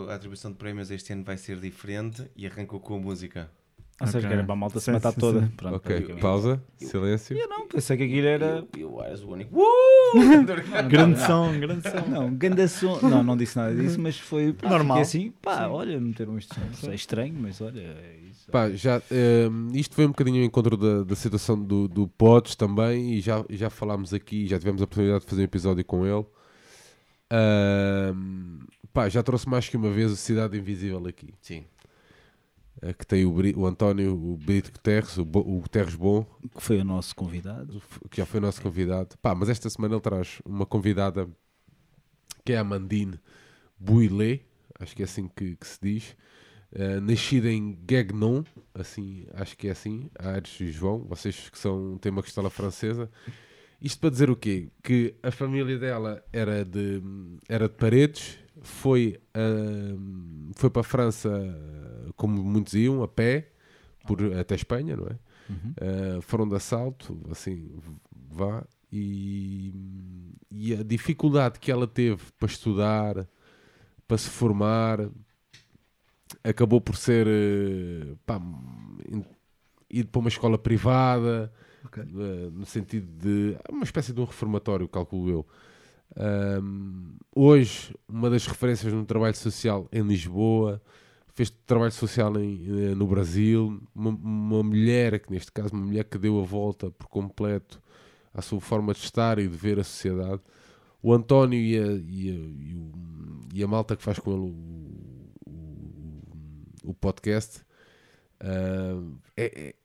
a 0.09 0.13
atribuição 0.13 0.51
de 0.51 0.57
prémios 0.57 0.91
este 0.91 1.11
ano 1.11 1.23
vai 1.23 1.37
ser 1.37 1.59
diferente 1.59 2.29
e 2.35 2.45
arrancou 2.45 2.79
com 2.79 2.95
a 2.95 2.99
música. 2.99 3.49
Ou 3.99 4.05
seja, 4.05 4.27
que 4.27 4.33
era 4.33 4.43
para 4.43 4.53
a 4.53 4.55
malta 4.55 4.79
se 4.79 4.85
Sim, 4.85 4.91
matar 4.91 5.11
sim, 5.11 5.19
toda. 5.19 5.41
sim. 5.41 5.47
Pronto, 5.57 5.75
Ok, 5.77 6.01
pausa, 6.21 6.61
silêncio. 6.77 7.35
Eu 7.35 7.49
não, 7.49 7.67
pensei 7.67 7.97
que 7.97 8.03
aquilo 8.03 8.27
era. 8.27 8.63
Eu, 8.77 8.91
eu 8.91 9.03
eras 9.03 9.23
o 9.23 9.31
único. 9.31 9.59
Uh! 9.59 10.17
Grande 10.87 11.19
som, 11.19 11.59
grande 11.59 11.89
som. 11.89 12.07
Não, 12.07 12.33
ganda 12.33 12.67
som. 12.67 12.99
Não, 13.01 13.23
não 13.23 13.35
disse 13.35 13.57
nada 13.57 13.73
disso, 13.75 13.99
mas 13.99 14.19
foi 14.19 14.53
pá, 14.53 14.69
Normal. 14.69 15.03
fiquei 15.03 15.21
assim, 15.21 15.33
pá, 15.41 15.67
olha, 15.67 15.99
meteram 15.99 16.37
este 16.37 16.53
som. 16.75 16.91
É 16.91 16.95
estranho, 16.95 17.33
mas 17.33 17.59
olha, 17.59 17.81
é 17.81 18.19
isso. 18.29 18.51
Pá, 18.51 18.69
já, 18.69 19.01
ehm, 19.11 19.71
isto 19.73 19.95
foi 19.95 20.05
um 20.05 20.09
bocadinho 20.09 20.37
ao 20.41 20.45
encontro 20.45 20.77
da, 20.77 21.03
da 21.03 21.15
situação 21.15 21.59
do, 21.61 21.87
do 21.87 22.07
Pods 22.07 22.55
também 22.55 23.13
e 23.15 23.19
já, 23.19 23.43
já 23.49 23.69
falámos 23.69 24.13
aqui, 24.13 24.45
já 24.47 24.57
tivemos 24.59 24.79
a 24.81 24.85
oportunidade 24.85 25.23
de 25.23 25.29
fazer 25.29 25.41
um 25.41 25.45
episódio 25.45 25.83
com 25.83 26.05
ele. 26.05 26.25
Ahm, 27.29 28.59
pá, 28.93 29.09
já 29.09 29.21
trouxe 29.21 29.49
mais 29.49 29.67
que 29.67 29.75
uma 29.75 29.89
vez 29.91 30.11
o 30.11 30.15
Cidade 30.15 30.57
Invisível 30.57 31.05
aqui. 31.07 31.33
Sim. 31.41 31.65
Eh, 32.81 32.93
Que 32.93 33.05
tem 33.05 33.25
o, 33.25 33.31
Bri- 33.31 33.53
o 33.55 33.65
António, 33.65 34.13
o 34.15 34.37
Brito 34.37 34.71
Guterres, 34.71 35.17
o, 35.17 35.25
Bo- 35.25 35.39
o 35.41 35.61
Guterres 35.61 35.95
Bom, 35.95 36.25
Que 36.55 36.61
foi 36.61 36.79
o 36.79 36.83
nosso 36.85 37.15
convidado. 37.15 37.81
que 38.09 38.17
já 38.17 38.25
foi 38.25 38.39
nosso 38.39 38.61
convidado. 38.61 39.17
Pá, 39.21 39.33
mas 39.35 39.49
esta 39.49 39.69
semana 39.69 39.95
ele 39.95 40.01
traz 40.01 40.39
uma 40.45 40.65
convidada 40.65 41.27
que 42.45 42.53
é 42.53 42.57
a 42.57 42.63
Mandine 42.63 43.19
Bouillet, 43.79 44.45
acho 44.79 44.95
que 44.95 45.01
é 45.01 45.05
assim 45.05 45.27
que, 45.27 45.55
que 45.55 45.67
se 45.67 45.79
diz. 45.81 46.15
Eh, 46.71 46.99
nascida 46.99 47.49
em 47.49 47.73
Guegnon, 47.85 48.43
assim, 48.73 49.25
acho 49.33 49.57
que 49.57 49.67
é 49.67 49.71
assim, 49.71 50.09
Aires 50.19 50.59
e 50.59 50.71
João, 50.71 50.99
vocês 51.05 51.49
que 51.49 51.57
são, 51.57 51.97
têm 51.97 52.11
uma 52.11 52.21
costela 52.21 52.49
francesa. 52.49 53.09
Isto 53.81 53.99
para 54.01 54.09
dizer 54.09 54.29
o 54.29 54.35
quê? 54.35 54.69
Que 54.83 55.15
a 55.21 55.31
família 55.31 55.77
dela 55.77 56.23
era 56.33 56.65
de, 56.65 57.01
era 57.47 57.67
de 57.69 57.75
Paredes, 57.75 58.39
foi, 58.61 59.19
ahm, 59.33 60.51
foi 60.55 60.69
para 60.69 60.81
a 60.81 60.83
França, 60.83 61.29
como 62.17 62.43
muitos 62.43 62.73
iam, 62.73 63.01
a 63.01 63.07
pé, 63.07 63.49
por, 64.05 64.21
até 64.33 64.55
Espanha, 64.55 64.97
não 64.97 65.07
é? 65.07 65.17
Uhum. 65.49 66.17
Uh, 66.17 66.21
foram 66.21 66.47
de 66.47 66.55
assalto, 66.55 67.17
assim, 67.31 67.69
vá, 68.29 68.65
e, 68.91 69.73
e 70.51 70.73
a 70.73 70.83
dificuldade 70.83 71.59
que 71.59 71.71
ela 71.71 71.87
teve 71.87 72.21
para 72.37 72.47
estudar, 72.47 73.27
para 74.07 74.17
se 74.17 74.29
formar, 74.29 75.09
acabou 76.43 76.79
por 76.81 76.95
ser 76.95 77.27
eh, 77.27 78.15
pá, 78.25 78.41
ir 79.89 80.05
para 80.05 80.19
uma 80.19 80.29
escola 80.29 80.57
privada, 80.57 81.51
Ok. 81.85 82.03
eh, 82.03 82.49
no 82.51 82.65
sentido 82.65 83.07
de 83.17 83.57
uma 83.69 83.83
espécie 83.83 84.13
de 84.13 84.19
um 84.21 84.25
reformatório, 84.25 84.87
calculo 84.87 85.29
eu. 85.29 85.45
Um, 86.63 87.17
hoje, 87.35 87.93
uma 88.07 88.29
das 88.29 88.47
referências 88.47 88.91
no 88.93 89.05
trabalho 89.05 89.35
social 89.35 89.87
em 89.91 90.01
Lisboa, 90.01 90.81
fez 91.37 91.51
trabalho 91.67 91.91
social 91.91 92.35
em, 92.39 92.65
eh, 92.91 92.95
no 92.95 93.05
Brasil, 93.05 93.79
uma, 93.93 94.09
uma 94.09 94.63
mulher, 94.63 95.19
que 95.19 95.31
neste 95.31 95.51
caso, 95.51 95.71
uma 95.71 95.85
mulher 95.85 96.03
que 96.03 96.17
deu 96.17 96.39
a 96.41 96.43
volta 96.43 96.89
por 96.89 97.07
completo 97.07 97.79
à 98.33 98.41
sua 98.41 98.59
forma 98.59 98.91
de 98.91 98.99
estar 99.01 99.37
e 99.37 99.47
de 99.47 99.55
ver 99.55 99.79
a 99.79 99.83
sociedade. 99.83 100.41
O 101.01 101.13
António 101.13 101.59
e 101.59 101.77
a, 101.77 101.85
e 101.85 102.29
a, 102.31 102.33
e 102.33 102.75
o- 102.75 102.91
e 103.53 103.63
a 103.63 103.67
malta 103.67 103.95
que 103.95 104.01
faz 104.03 104.17
com 104.19 104.31
ele 104.31 104.41
o, 104.41 105.51
o, 106.85 106.89
o 106.89 106.93
podcast, 106.95 107.61
ah, 108.39 108.99
é, 109.37 109.69
é- 109.69 109.75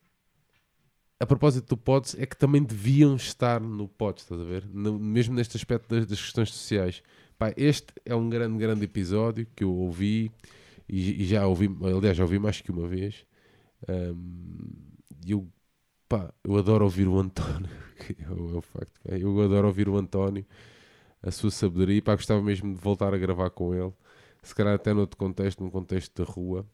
a 1.21 1.27
propósito 1.27 1.69
do 1.69 1.77
Pods, 1.77 2.17
é 2.19 2.25
que 2.27 2.37
também 2.37 2.63
deviam 2.63 3.15
estar 3.15 3.61
no 3.61 3.87
Pods, 3.89 4.25
estás 4.25 4.41
a 4.41 4.45
ver? 4.45 4.67
No- 4.73 4.99
mesmo 4.99 5.35
neste 5.35 5.57
aspecto 5.57 5.89
das, 5.95 6.07
das 6.07 6.21
questões 6.21 6.51
sociais. 6.51 7.03
Pá, 7.39 7.53
este 7.57 7.93
é 8.07 8.15
um 8.15 8.29
grande, 8.29 8.59
grande 8.59 8.85
episódio 8.85 9.47
que 9.55 9.63
eu 9.65 9.73
ouvi 9.73 10.33
e, 10.89 11.25
já 11.25 11.47
ouvi, 11.47 11.69
aliás, 11.83 12.17
já 12.17 12.25
ouvi 12.25 12.39
mais 12.39 12.61
que 12.61 12.71
uma 12.71 12.87
vez. 12.89 13.27
E 15.25 15.33
eu, 15.33 15.49
pá, 16.09 16.33
eu 16.45 16.57
adoro 16.57 16.85
ouvir 16.85 17.09
o 17.09 17.19
António, 17.19 17.71
é 18.01 18.59
é 18.59 18.61
facto. 18.61 19.01
Eu 19.05 19.41
adoro 19.41 19.69
ouvir 19.69 19.89
o 19.89 19.97
António, 19.97 20.45
a 21.23 21.31
sua 21.31 21.51
sabedoria, 21.51 21.97
e 21.97 22.03
pá, 22.03 22.15
gostava 22.15 22.43
mesmo 22.43 22.75
de 22.75 22.81
voltar 22.81 23.15
a 23.15 23.19
gravar 23.19 23.51
com 23.51 23.75
ele, 23.75 23.93
se 24.43 24.55
calhar 24.55 24.75
até 24.75 24.93
noutro 24.93 25.17
contexto, 25.17 25.63
num 25.63 25.71
contexto 25.71 26.25
da 26.25 26.31
rua. 26.31 26.67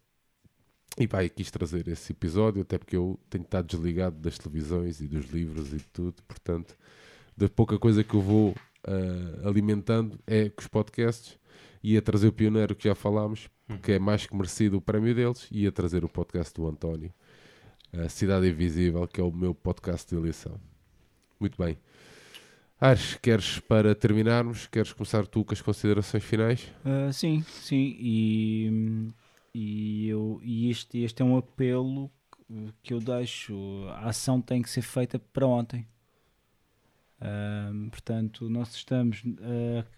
E 0.98 1.06
pá, 1.06 1.22
e 1.22 1.30
quis 1.30 1.50
trazer 1.50 1.86
esse 1.88 2.12
episódio, 2.12 2.62
até 2.62 2.78
porque 2.78 2.96
eu 2.96 3.18
tenho 3.30 3.44
estado 3.44 3.66
desligado 3.66 4.16
das 4.16 4.38
televisões 4.38 5.00
e 5.00 5.06
dos 5.06 5.26
livros 5.26 5.72
e 5.72 5.76
de 5.76 5.88
tudo, 5.88 6.22
portanto, 6.26 6.76
da 7.36 7.48
pouca 7.48 7.78
coisa 7.78 8.02
que 8.02 8.14
eu 8.14 8.20
vou 8.20 8.54
ah, 8.84 9.48
alimentando 9.48 10.18
é 10.26 10.48
com 10.48 10.60
os 10.60 10.66
podcasts 10.66 11.38
e 11.88 11.96
a 11.96 12.02
trazer 12.02 12.28
o 12.28 12.32
pioneiro 12.32 12.76
que 12.76 12.86
já 12.86 12.94
falámos, 12.94 13.48
que 13.82 13.92
é 13.92 13.98
mais 13.98 14.26
que 14.26 14.36
merecido 14.36 14.76
o 14.76 14.80
prémio 14.80 15.14
deles, 15.14 15.48
e 15.50 15.66
a 15.66 15.72
trazer 15.72 16.04
o 16.04 16.08
podcast 16.08 16.52
do 16.52 16.68
António, 16.68 17.10
a 17.94 18.10
Cidade 18.10 18.46
Invisível, 18.46 19.08
que 19.08 19.22
é 19.22 19.24
o 19.24 19.32
meu 19.32 19.54
podcast 19.54 20.06
de 20.06 20.14
eleição. 20.14 20.60
Muito 21.40 21.56
bem. 21.56 21.78
Ares, 22.78 23.14
queres 23.14 23.58
para 23.60 23.94
terminarmos, 23.94 24.66
queres 24.66 24.92
começar 24.92 25.26
tu 25.26 25.42
com 25.46 25.54
as 25.54 25.62
considerações 25.62 26.22
finais? 26.22 26.70
Ah, 26.84 27.10
sim, 27.10 27.42
sim. 27.48 27.96
E, 27.98 29.10
e, 29.54 30.08
eu, 30.08 30.40
e 30.42 30.70
este, 30.70 30.98
este 30.98 31.22
é 31.22 31.24
um 31.24 31.38
apelo 31.38 32.10
que 32.82 32.92
eu 32.92 33.00
deixo. 33.00 33.56
A 33.92 34.10
ação 34.10 34.42
tem 34.42 34.60
que 34.60 34.68
ser 34.68 34.82
feita 34.82 35.18
para 35.18 35.46
ontem. 35.46 35.88
Ahm, 37.20 37.88
portanto, 37.90 38.48
nós 38.48 38.74
estamos 38.74 39.22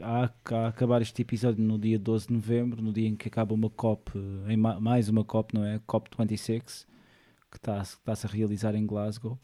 ah, 0.01 0.31
a, 0.51 0.55
a 0.57 0.69
acabar 0.69 1.03
este 1.03 1.21
episódio 1.23 1.63
no 1.63 1.79
dia 1.79 1.99
12 1.99 2.29
de 2.29 2.33
novembro, 2.33 2.81
no 2.83 2.93
dia 2.93 3.09
em 3.09 3.15
que 3.17 3.29
acaba 3.29 3.55
uma 3.55 3.69
COP, 3.69 4.13
em 4.49 4.57
ma- 4.57 4.81
mais 4.81 5.09
uma 5.09 5.23
COP, 5.25 5.55
não 5.55 5.65
é? 5.65 5.79
COP26, 5.81 6.87
que 7.51 7.57
está- 7.59 7.83
está-se 7.83 8.27
a 8.27 8.31
realizar 8.31 8.75
em 8.75 8.87
Glasgow. 8.87 9.39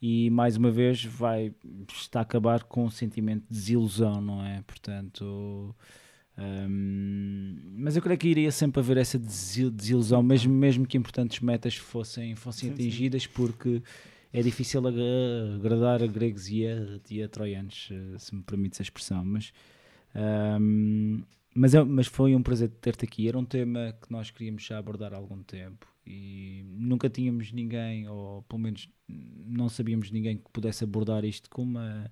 E 0.00 0.30
mais 0.30 0.56
uma 0.56 0.70
vez 0.70 1.04
vai 1.04 1.52
está 1.92 2.20
a 2.20 2.22
acabar 2.22 2.62
com 2.64 2.84
um 2.84 2.90
sentimento 2.90 3.42
de 3.48 3.48
desilusão, 3.58 4.20
não 4.20 4.44
é? 4.44 4.62
Portanto, 4.62 5.74
hum, 6.38 7.56
mas 7.78 7.96
eu 7.96 8.02
creio 8.02 8.18
que 8.18 8.28
iria 8.28 8.52
sempre 8.52 8.80
haver 8.80 8.96
essa 8.96 9.18
desi- 9.18 9.70
desilusão, 9.70 10.22
mesmo, 10.22 10.52
mesmo 10.54 10.86
que 10.86 10.96
importantes 10.96 11.40
metas 11.40 11.74
fossem, 11.76 12.34
fossem 12.36 12.68
Sim, 12.70 12.76
sim. 12.76 12.82
atingidas, 12.82 13.26
porque 13.26 13.82
é 14.32 14.42
difícil 14.42 14.86
agra- 14.86 15.54
agradar 15.56 16.02
a 16.02 16.06
gregos 16.06 16.48
e 16.48 16.66
a, 16.66 17.00
e 17.10 17.22
a 17.22 17.28
troianos, 17.28 17.88
eh, 17.92 18.18
se 18.18 18.34
me 18.34 18.42
permites 18.42 18.80
a 18.80 18.82
expressão. 18.82 19.24
Mas, 19.24 19.52
hum, 20.60 21.22
mas, 21.54 21.74
é- 21.74 21.84
mas 21.84 22.06
foi 22.06 22.34
um 22.34 22.42
prazer 22.42 22.68
ter-te 22.80 23.04
aqui. 23.04 23.28
Era 23.28 23.38
um 23.38 23.44
tema 23.44 23.94
que 24.00 24.10
nós 24.12 24.30
queríamos 24.30 24.62
já 24.64 24.78
abordar 24.78 25.12
há 25.14 25.16
algum 25.16 25.42
tempo 25.42 25.86
e 26.06 26.64
nunca 26.68 27.08
tínhamos 27.10 27.52
ninguém, 27.52 28.08
ou 28.08 28.42
pelo 28.42 28.60
menos 28.62 28.88
não 29.08 29.68
sabíamos 29.68 30.10
ninguém 30.10 30.36
que 30.38 30.50
pudesse 30.52 30.84
abordar 30.84 31.24
isto 31.24 31.48
com 31.50 31.62
uma. 31.62 32.10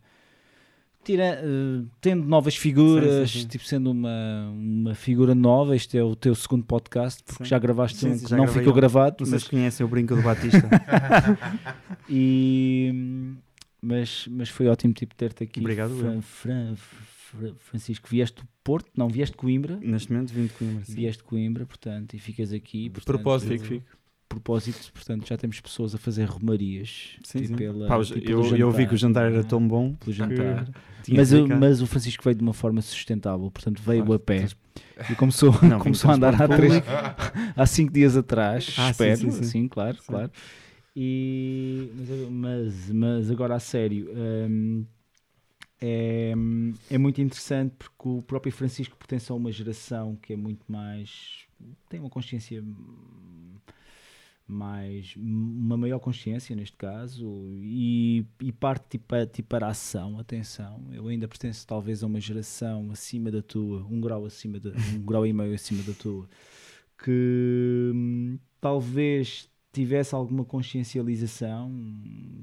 Tira, 1.07 1.41
eh, 1.41 1.85
tendo 2.01 2.27
novas 2.27 2.57
figuras, 2.57 3.31
Sim, 3.31 3.35
sim, 3.39 3.43
sim. 3.43 3.49
tipo 3.49 3.65
sendo 3.65 3.93
uma, 3.93 4.51
uma 4.53 4.93
figura 4.97 5.37
nova, 5.37 5.77
este 5.77 5.97
é 5.97 6.03
o 6.03 6.16
teu 6.16 6.35
segundo 6.35 6.65
podcast, 6.65 7.23
porque 7.23 7.45
Sim. 7.45 7.49
já 7.51 7.59
gravaste 7.61 7.99
Sim, 7.99 8.09
um 8.11 8.19
sim, 8.19 8.27
que 8.27 8.35
não 8.35 8.49
ficou 8.49 8.73
um. 8.73 8.74
gravado, 8.77 9.16
Vocês 9.24 9.43
mas, 9.45 9.49
conhecem 9.49 9.87
o 9.87 9.89
brinco 9.89 10.16
do 10.16 10.23
Batista? 10.23 10.69
e, 12.11 12.93
mas, 13.81 14.27
mas 14.31 14.49
foi 14.49 14.66
ótimo 14.69 14.93
tipo, 14.93 15.15
ter-te 15.15 15.45
aqui. 15.45 15.61
Obrigado, 15.61 15.95
Fran-. 15.97 16.20
Fran- 16.23 16.74
Fran- 16.77 17.55
Francisco, 17.59 18.09
vieste 18.09 18.41
do 18.41 18.49
Porto, 18.65 18.89
não, 18.97 19.09
vieste 19.09 19.33
de 19.33 19.39
Coimbra, 19.39 19.77
Neste 19.81 20.12
momento 20.12 20.33
vim 20.33 20.47
de 20.47 20.53
Coimbra. 20.55 20.85
sim. 20.85 20.95
vieste 20.95 21.23
de 21.23 21.28
Coimbra, 21.28 21.66
portanto, 21.66 22.15
e 22.15 22.19
ficas 22.19 22.53
aqui. 22.53 22.85
De 22.85 22.91
portanto, 22.91 23.15
propósito. 23.15 23.53
Fico, 23.53 23.65
fico. 23.65 23.95
Propósito, 24.28 24.93
portanto, 24.93 25.27
já 25.27 25.36
temos 25.36 25.61
pessoas 25.61 25.94
a 25.94 25.98
fazer 25.98 26.24
romarias. 26.24 27.16
Sim, 27.23 27.39
tipo 27.40 27.48
sim. 27.48 27.57
pela- 27.57 27.89
Pá, 27.89 27.98
tipo 28.03 28.20
eu, 28.31 28.43
pelo 28.43 28.57
eu 28.57 28.70
vi 28.70 28.86
que 28.86 28.94
o 28.94 28.97
jantar 28.97 29.27
era 29.31 29.40
é? 29.40 29.43
tão 29.43 29.66
bom. 29.66 29.94
Pelo 29.94 30.12
jantar. 30.12 30.69
Mas, 31.09 31.31
ficar. 31.31 31.59
mas 31.61 31.82
o 31.82 31.86
Francisco 31.86 32.24
veio 32.24 32.36
de 32.36 32.43
uma 32.43 32.53
forma 32.53 32.82
sustentável, 32.82 33.51
portanto 33.51 33.81
veio 33.82 34.03
Claro, 34.03 34.15
a 34.15 34.19
pé 34.19 34.48
e 35.09 35.15
começou, 35.15 35.53
Não, 35.62 35.78
começou 35.81 36.11
a 36.11 36.15
andar 36.15 36.40
há, 36.40 36.48
três, 36.48 36.74
há 37.57 37.66
cinco 37.66 37.93
dias 37.93 38.16
atrás, 38.16 38.65
Ah, 38.77 38.90
espero, 38.90 39.20
sim, 39.20 39.31
sim, 39.31 39.43
sim. 39.43 39.69
claro, 39.69 39.97
Sim. 39.98 40.05
claro. 40.07 40.31
E, 40.97 41.90
mas, 41.94 42.31
mas, 42.31 42.90
mas 42.93 43.31
agora 43.31 43.55
a 43.55 43.61
sério, 43.61 44.11
hum, 44.48 44.85
é, 45.81 46.32
é 46.90 46.98
muito 46.98 47.20
interessante 47.20 47.74
porque 47.78 48.09
o 48.09 48.23
próprio 48.23 48.53
Francisco 48.53 48.97
pertence 48.97 49.31
a 49.31 49.35
uma 49.35 49.53
geração 49.53 50.16
que 50.16 50.32
é 50.32 50.36
muito 50.36 50.65
mais. 50.70 51.47
tem 51.89 52.01
uma 52.01 52.11
consciência 52.11 52.62
mais. 54.47 55.14
uma 55.16 55.77
maior 55.77 55.98
consciência 55.98 56.55
neste 56.55 56.77
caso 56.77 57.27
e, 57.60 58.24
e 58.40 58.52
parte 58.52 58.86
tipo, 58.90 59.27
tipo 59.27 59.48
para 59.48 59.66
a 59.66 59.70
ação. 59.70 60.18
Atenção, 60.18 60.82
eu 60.93 61.09
ainda 61.09 61.27
pertenço 61.27 61.66
talvez 61.66 62.02
a 62.02 62.06
uma 62.06 62.20
geração 62.20 62.90
acima 62.90 63.31
da 63.31 63.43
tua, 63.43 63.85
um 63.90 64.01
grau 64.01 64.24
acima 64.24 64.60
da, 64.60 64.70
um 64.94 65.05
grau 65.05 65.27
e 65.27 65.32
meio 65.32 65.55
acima 65.55 65.82
da 65.82 65.93
tua, 65.93 66.28
que 66.98 67.93
hum, 67.94 68.39
talvez 68.60 69.48
tivesse 69.73 70.14
alguma 70.14 70.44
consciencialização 70.44 71.70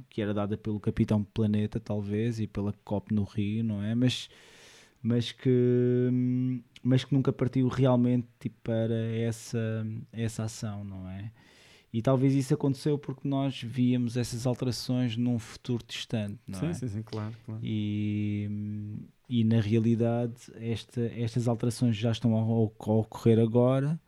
que 0.09 0.21
era 0.21 0.33
dada 0.33 0.55
pelo 0.57 0.79
Capitão 0.79 1.23
Planeta, 1.23 1.79
talvez, 1.79 2.39
e 2.39 2.45
pela 2.45 2.73
COP 2.83 3.13
no 3.13 3.23
Rio, 3.23 3.63
não 3.63 3.81
é? 3.83 3.95
Mas, 3.95 4.29
mas, 5.01 5.31
que, 5.31 5.49
hum, 6.11 6.61
mas 6.83 7.03
que 7.03 7.13
nunca 7.13 7.33
partiu 7.33 7.67
realmente 7.67 8.27
tipo, 8.39 8.57
para 8.63 8.93
essa, 9.15 9.85
essa 10.11 10.43
ação, 10.43 10.83
não 10.83 11.09
é? 11.09 11.31
E 11.93 12.01
talvez 12.01 12.33
isso 12.33 12.55
aconteceu 12.55 12.97
porque 12.97 13.27
nós 13.27 13.61
víamos 13.61 14.17
essas 14.17 14.47
alterações 14.47 15.15
num 15.15 15.37
futuro 15.37 15.83
distante, 15.87 16.39
não 16.47 16.59
Sim, 16.59 16.67
é? 16.67 16.73
sim, 16.73 16.87
sim, 16.87 17.03
claro. 17.03 17.35
claro. 17.45 17.61
E, 17.63 18.49
e 19.29 19.43
na 19.43 19.61
realidade 19.61 20.33
esta, 20.55 21.01
estas 21.15 21.47
alterações 21.47 21.95
já 21.95 22.11
estão 22.11 22.35
a, 22.35 22.41
a 22.41 22.93
ocorrer 22.93 23.37
agora. 23.37 23.99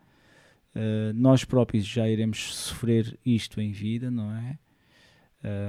Uh, 0.75 1.13
nós 1.13 1.45
próprios 1.45 1.85
já 1.85 2.09
iremos 2.09 2.55
sofrer 2.55 3.17
isto 3.23 3.61
em 3.61 3.71
vida, 3.71 4.09
não 4.09 4.31
é? 4.35 4.57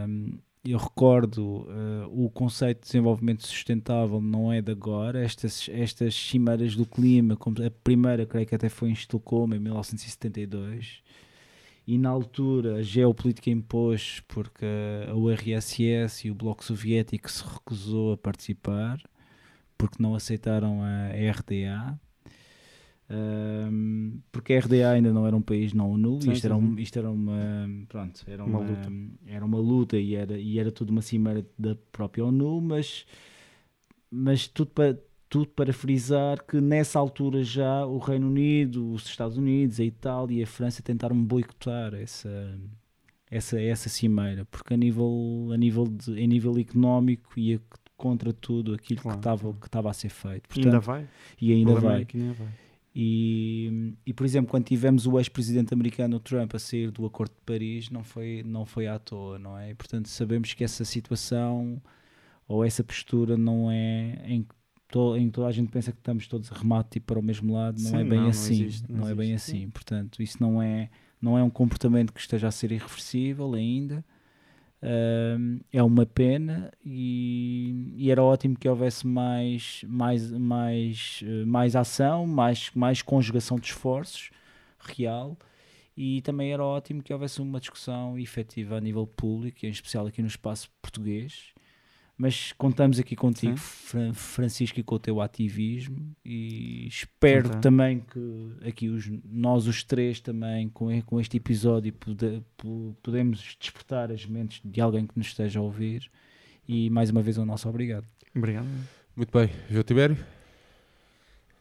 Um, 0.09 0.39
eu 0.69 0.79
recordo, 0.79 1.65
eh, 1.69 2.07
o 2.11 2.29
conceito 2.29 2.81
de 2.81 2.87
desenvolvimento 2.87 3.47
sustentável 3.47 4.21
não 4.21 4.53
é 4.53 4.61
de 4.61 4.73
agora. 4.73 5.23
Estas, 5.23 5.69
estas 5.73 6.15
cimeiras 6.15 6.75
do 6.75 6.85
clima, 6.85 7.37
como 7.37 7.65
a 7.65 7.71
primeira, 7.71 8.27
creio 8.27 8.47
que 8.47 8.55
até 8.55 8.69
foi 8.69 8.89
em 8.89 8.93
Estocolmo, 8.93 9.55
em 9.55 9.61
1972. 9.61 11.03
E 11.87 11.99
na 11.99 12.09
altura 12.11 12.77
a 12.77 12.83
geopolítica 12.83 13.51
impôs 13.51 14.21
porque 14.29 14.65
a 15.09 15.15
URSS 15.15 16.27
e 16.27 16.31
o 16.31 16.35
Bloco 16.35 16.65
Soviético 16.65 17.31
se 17.31 17.45
recusou 17.45 18.13
a 18.13 18.17
participar 18.17 19.01
porque 19.79 20.03
não 20.03 20.15
aceitaram 20.15 20.83
a 20.83 21.09
RDA. 21.11 21.99
Um, 23.09 24.21
porque 24.33 24.53
a 24.55 24.59
RDA 24.59 24.91
ainda 24.91 25.13
não 25.13 25.25
era 25.27 25.37
um 25.37 25.41
país 25.43 25.73
não 25.73 25.93
ONU, 25.93 26.21
Sim, 26.21 26.33
isto, 26.33 26.41
sim, 26.41 26.47
era 26.49 26.57
um- 26.57 26.77
isto 26.79 26.99
era 26.99 27.09
uma 27.11 27.69
pronto, 27.89 28.25
era 28.27 28.45
Uma 28.45 28.59
uma, 28.59 28.71
luta. 28.71 28.93
era 29.29 29.45
uma 29.45 29.59
luta 29.59 29.97
e 29.97 30.15
era, 30.17 30.37
e 30.37 30.59
era 30.59 30.73
tudo 30.73 30.91
uma 30.91 31.03
cimeira 31.03 31.47
da 31.57 31.77
própria 31.93 32.25
ONU, 32.25 32.61
mas, 32.61 33.07
mas 34.11 34.47
tudo 34.49 34.71
para 34.73 34.99
tudo 35.29 35.49
para 35.49 35.73
frisar 35.73 36.43
que 36.45 36.61
nessa 36.61 36.99
altura 36.99 37.43
já 37.43 37.85
o 37.87 37.99
Reino 37.99 38.29
Unido, 38.29 38.93
os 38.93 39.07
Estados 39.07 39.37
Unidos, 39.37 39.81
a 39.81 39.85
Itália 39.85 40.41
e 40.41 40.43
a 40.43 40.47
França 40.47 40.83
tentaram 40.83 41.17
boicotar 41.23 41.95
essa 41.95 42.59
essa 43.31 43.61
essa 43.61 43.89
cimeira, 43.89 44.45
porque 44.47 44.75
a 44.75 44.77
nível 44.77 45.49
a 45.53 45.57
nível 45.57 45.85
de 45.85 46.13
a 46.23 46.27
nível 46.27 46.57
económico 46.59 47.39
ia 47.39 47.61
contra 47.97 48.33
tudo 48.33 48.75
aquilo 48.75 49.01
Claro. 49.01 49.17
que 49.17 49.21
estava 49.21 49.53
que 49.55 49.67
estava 49.67 49.91
a 49.91 49.93
ser 49.93 50.11
feito. 50.11 50.45
ainda 50.55 50.71
Portanto, 50.81 50.83
vai. 50.85 51.09
e 51.41 51.53
ainda 51.53 51.75
vai. 51.75 52.03
é 52.03 52.07
ainda 52.17 52.33
vai. 52.35 52.49
E, 52.99 53.93
e, 54.07 54.13
por 54.15 54.25
exemplo, 54.25 54.51
quando 54.51 54.65
tivemos 54.65 55.07
o 55.07 55.19
ex-presidente 55.19 55.75
americano 55.75 56.19
Trump 56.19 56.55
a 56.55 56.59
sair 56.59 56.91
do 56.91 57.05
Acordo 57.05 57.31
de 57.35 57.43
Paris, 57.45 57.91
não 57.91 58.03
foi, 58.03 58.43
não 58.43 58.65
foi 58.65 58.87
à 58.87 58.99
toa, 58.99 59.39
não 59.39 59.59
é? 59.59 59.71
E, 59.71 59.75
portanto, 59.75 60.09
sabemos 60.09 60.55
que 60.55 60.65
essa 60.65 60.83
situação 60.83 61.79
ou 62.49 62.65
essa 62.65 62.83
postura 62.83 63.37
não 63.37 63.71
é 63.71 64.23
em 64.27 64.43
que, 64.45 64.55
to, 64.97 65.17
em 65.17 65.27
que 65.27 65.33
toda 65.33 65.49
a 65.49 65.53
gente 65.53 65.71
pensa 65.71 65.93
que 65.93 65.99
estamos 65.99 66.27
todos 66.27 66.51
a 66.51 66.55
remate 66.55 66.91
tipo, 66.93 67.07
para 67.07 67.19
o 67.19 67.23
mesmo 67.23 67.53
lado, 67.55 67.81
não 67.81 67.91
Sim, 67.91 67.97
é 67.97 68.05
bem 68.05 68.11
não, 68.19 68.23
não 68.25 68.31
assim. 68.31 68.63
existe, 68.63 68.91
não 68.93 69.01
não 69.01 69.09
é 69.09 69.15
bem 69.15 69.33
existe. 69.33 69.57
assim. 69.57 69.71
Portanto, 69.71 70.23
isso 70.23 70.37
não 70.41 70.63
é, 70.63 70.91
não 71.21 71.37
é 71.39 71.43
um 71.43 71.51
comportamento 71.51 72.13
que 72.13 72.21
esteja 72.21 72.49
a 72.49 72.51
ser 72.51 72.73
irreversível 72.73 73.55
ainda. 73.55 74.05
É 75.73 75.83
uma 75.83 76.07
pena 76.07 76.71
e, 76.85 77.93
e 77.97 78.11
era 78.11 78.23
ótimo 78.23 78.57
que 78.57 78.69
houvesse 78.69 79.07
mais, 79.07 79.83
mais, 79.89 80.31
mais, 80.31 81.21
eh, 81.25 81.45
mais 81.45 81.75
ação, 81.75 82.27
mais, 82.27 82.71
mais 82.75 83.03
conjugação 83.03 83.59
de 83.59 83.67
esforços 83.67 84.31
real 84.79 85.37
e 85.97 86.21
também 86.23 86.53
era 86.53 86.63
ótimo 86.63 87.03
que 87.03 87.13
houvesse 87.13 87.41
uma 87.41 87.59
discussão 87.59 88.19
efetiva 88.19 88.77
a 88.77 88.81
nível 88.81 89.07
público, 89.07 89.65
em 89.67 89.71
especial 89.71 90.07
aqui 90.07 90.21
no 90.23 90.29
espaço 90.29 90.71
português. 90.81 91.53
Mas 92.19 92.53
contamos 92.53 92.99
aqui 92.99 93.15
contigo, 93.15 93.59
Francisco, 94.15 94.81
e 94.81 94.83
com 94.83 94.95
o 94.95 94.99
teu 94.99 95.21
ativismo 95.21 96.17
e 96.25 96.87
espero 96.89 97.49
Então. 97.49 97.61
também 97.61 98.01
que 98.01 98.67
aqui 98.67 98.89
os, 98.89 99.07
nós 99.23 99.67
os 99.67 99.85
três 99.85 100.19
também 100.19 100.67
com, 100.71 101.03
com 101.03 101.21
este 101.21 101.37
episódio 101.37 101.93
pode- 101.93 102.43
po- 102.57 102.97
podemos 103.03 103.57
despertar 103.61 104.11
as 104.11 104.25
mentes 104.25 104.63
de 104.65 104.81
alguém 104.81 105.07
que 105.07 105.13
nos 105.19 105.27
esteja 105.27 105.59
a 105.59 105.63
ouvir 105.63 106.11
e 106.67 106.89
mais 106.89 107.11
uma 107.11 107.21
vez 107.21 107.37
o 107.37 107.45
nosso 107.45 107.69
obrigado. 107.69 108.07
Obrigado. 108.35 108.67
Muito 109.15 109.31
bem. 109.39 109.51
João 109.71 109.83
Tibério? 109.85 110.17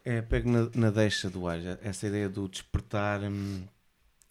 É, 0.06 0.22
pego 0.22 0.50
na, 0.50 0.70
na 0.74 0.90
deixa 0.90 1.30
do 1.30 1.48
ar, 1.48 1.60
essa 1.84 2.08
ideia 2.08 2.30
do 2.30 2.48
despertar 2.48 3.22
hum, 3.24 3.64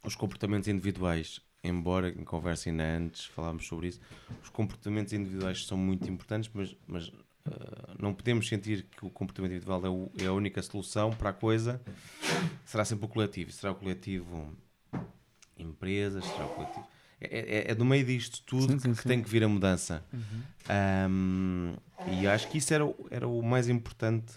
os 0.05 0.15
comportamentos 0.15 0.69
individuais. 0.69 1.41
Embora 1.65 2.11
em 2.11 2.25
conversa 2.25 2.69
ainda 2.69 2.85
antes 2.85 3.25
falámos 3.25 3.67
sobre 3.67 3.89
isso, 3.89 4.01
os 4.43 4.51
comportamentos 4.51 5.13
individuais 5.15 5.67
são 5.67 5.79
muito 5.79 6.09
importantes, 6.11 6.51
mas, 6.53 6.77
mas 6.87 7.11
ah, 7.47 7.95
não 7.99 8.13
podemos 8.13 8.47
sentir 8.47 8.85
que 8.97 9.07
o 9.07 9.11
comportamento 9.11 9.53
individual 9.53 9.85
é, 9.87 9.89
o- 9.89 10.11
é 10.19 10.27
a 10.27 10.33
única 10.33 10.61
solução 10.63 11.11
para 11.11 11.31
a 11.31 11.33
coisa. 11.33 11.81
Será 12.67 12.85
sempre 12.85 13.07
o 13.07 13.09
coletivo. 13.09 13.51
Será 13.51 13.73
o 13.73 13.75
coletivo 13.75 14.53
empresas, 15.59 16.25
será 16.25 16.45
o 16.47 16.49
coletivo. 16.51 16.87
É, 17.21 17.39
é- 17.39 17.71
é 17.71 17.75
do 17.75 17.85
meio 17.85 18.05
disto 18.05 18.43
tudo 18.43 18.73
Sim, 18.73 18.79
sim, 18.79 18.93
que 18.95 19.03
sim. 19.03 19.09
tem 19.09 19.23
que 19.23 19.29
vir 19.31 19.43
a 19.45 19.49
mudança. 19.49 20.05
Hum, 21.09 21.75
e 22.09 22.27
acho 22.27 22.49
que 22.49 22.59
isso 22.59 22.75
era, 22.75 22.85
o- 22.85 23.07
era 23.11 23.27
o 23.27 23.43
mais 23.43 23.69
importante 23.69 24.35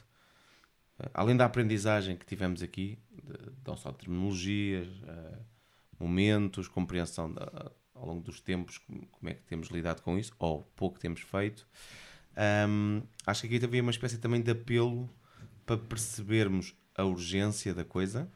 Uh, 1.00 1.06
além 1.14 1.38
da 1.38 1.46
aprendizagem 1.46 2.18
que 2.18 2.26
tivemos 2.26 2.64
aqui, 2.64 2.98
de, 3.24 3.52
não 3.68 3.78
só 3.78 3.92
de 3.92 4.00
terminologias, 4.00 4.88
uh, 4.88 5.38
momentos, 6.00 6.68
compreensão 6.68 7.32
da- 7.34 7.72
ao 7.94 8.06
longo 8.06 8.22
dos 8.22 8.40
tempos, 8.40 8.78
como, 8.78 9.30
é 9.30 9.34
que 9.34 9.42
temos 9.44 9.70
lidado 9.70 10.02
com 10.02 10.18
isso, 10.20 10.32
ou 10.38 10.64
pouco 10.76 11.00
temos 11.00 11.22
feito, 11.22 11.68
um, 12.70 13.02
acho 13.26 13.48
que 13.48 13.56
aqui 13.56 13.66
havia 13.66 13.82
uma 13.82 13.90
espécie 13.92 14.18
também 14.20 14.42
de 14.42 14.52
apelo 14.52 15.10
para 15.66 15.78
percebermos 15.78 16.76
a 16.96 17.04
urgência 17.04 17.74
da 17.74 17.84
coisa 17.84 18.30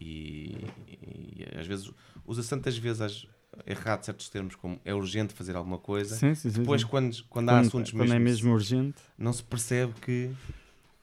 e, 0.00 0.56
e 0.88 1.46
às 1.58 1.66
vezes 1.66 1.90
usa-se 2.26 2.48
tantas 2.48 2.76
vezes 2.78 3.00
às- 3.02 3.26
errado 3.66 4.02
certos 4.04 4.28
termos 4.30 4.54
como 4.56 4.80
é 4.84 4.94
urgente 4.94 5.34
fazer 5.34 5.54
alguma 5.54 5.78
coisa. 5.78 6.16
Sim, 6.16 6.34
sim, 6.34 6.50
sim. 6.50 6.60
Depois, 6.60 6.80
sim. 6.80 6.86
quando, 6.88 7.22
quando, 7.28 7.50
há 7.50 7.52
quando, 7.56 7.66
assuntos 7.66 7.92
quando 7.92 8.12
é 8.14 8.18
mesmo, 8.18 8.52
urgente. 8.52 9.02
não 9.18 9.32
se 9.32 9.42
percebe 9.42 9.92
que 10.00 10.30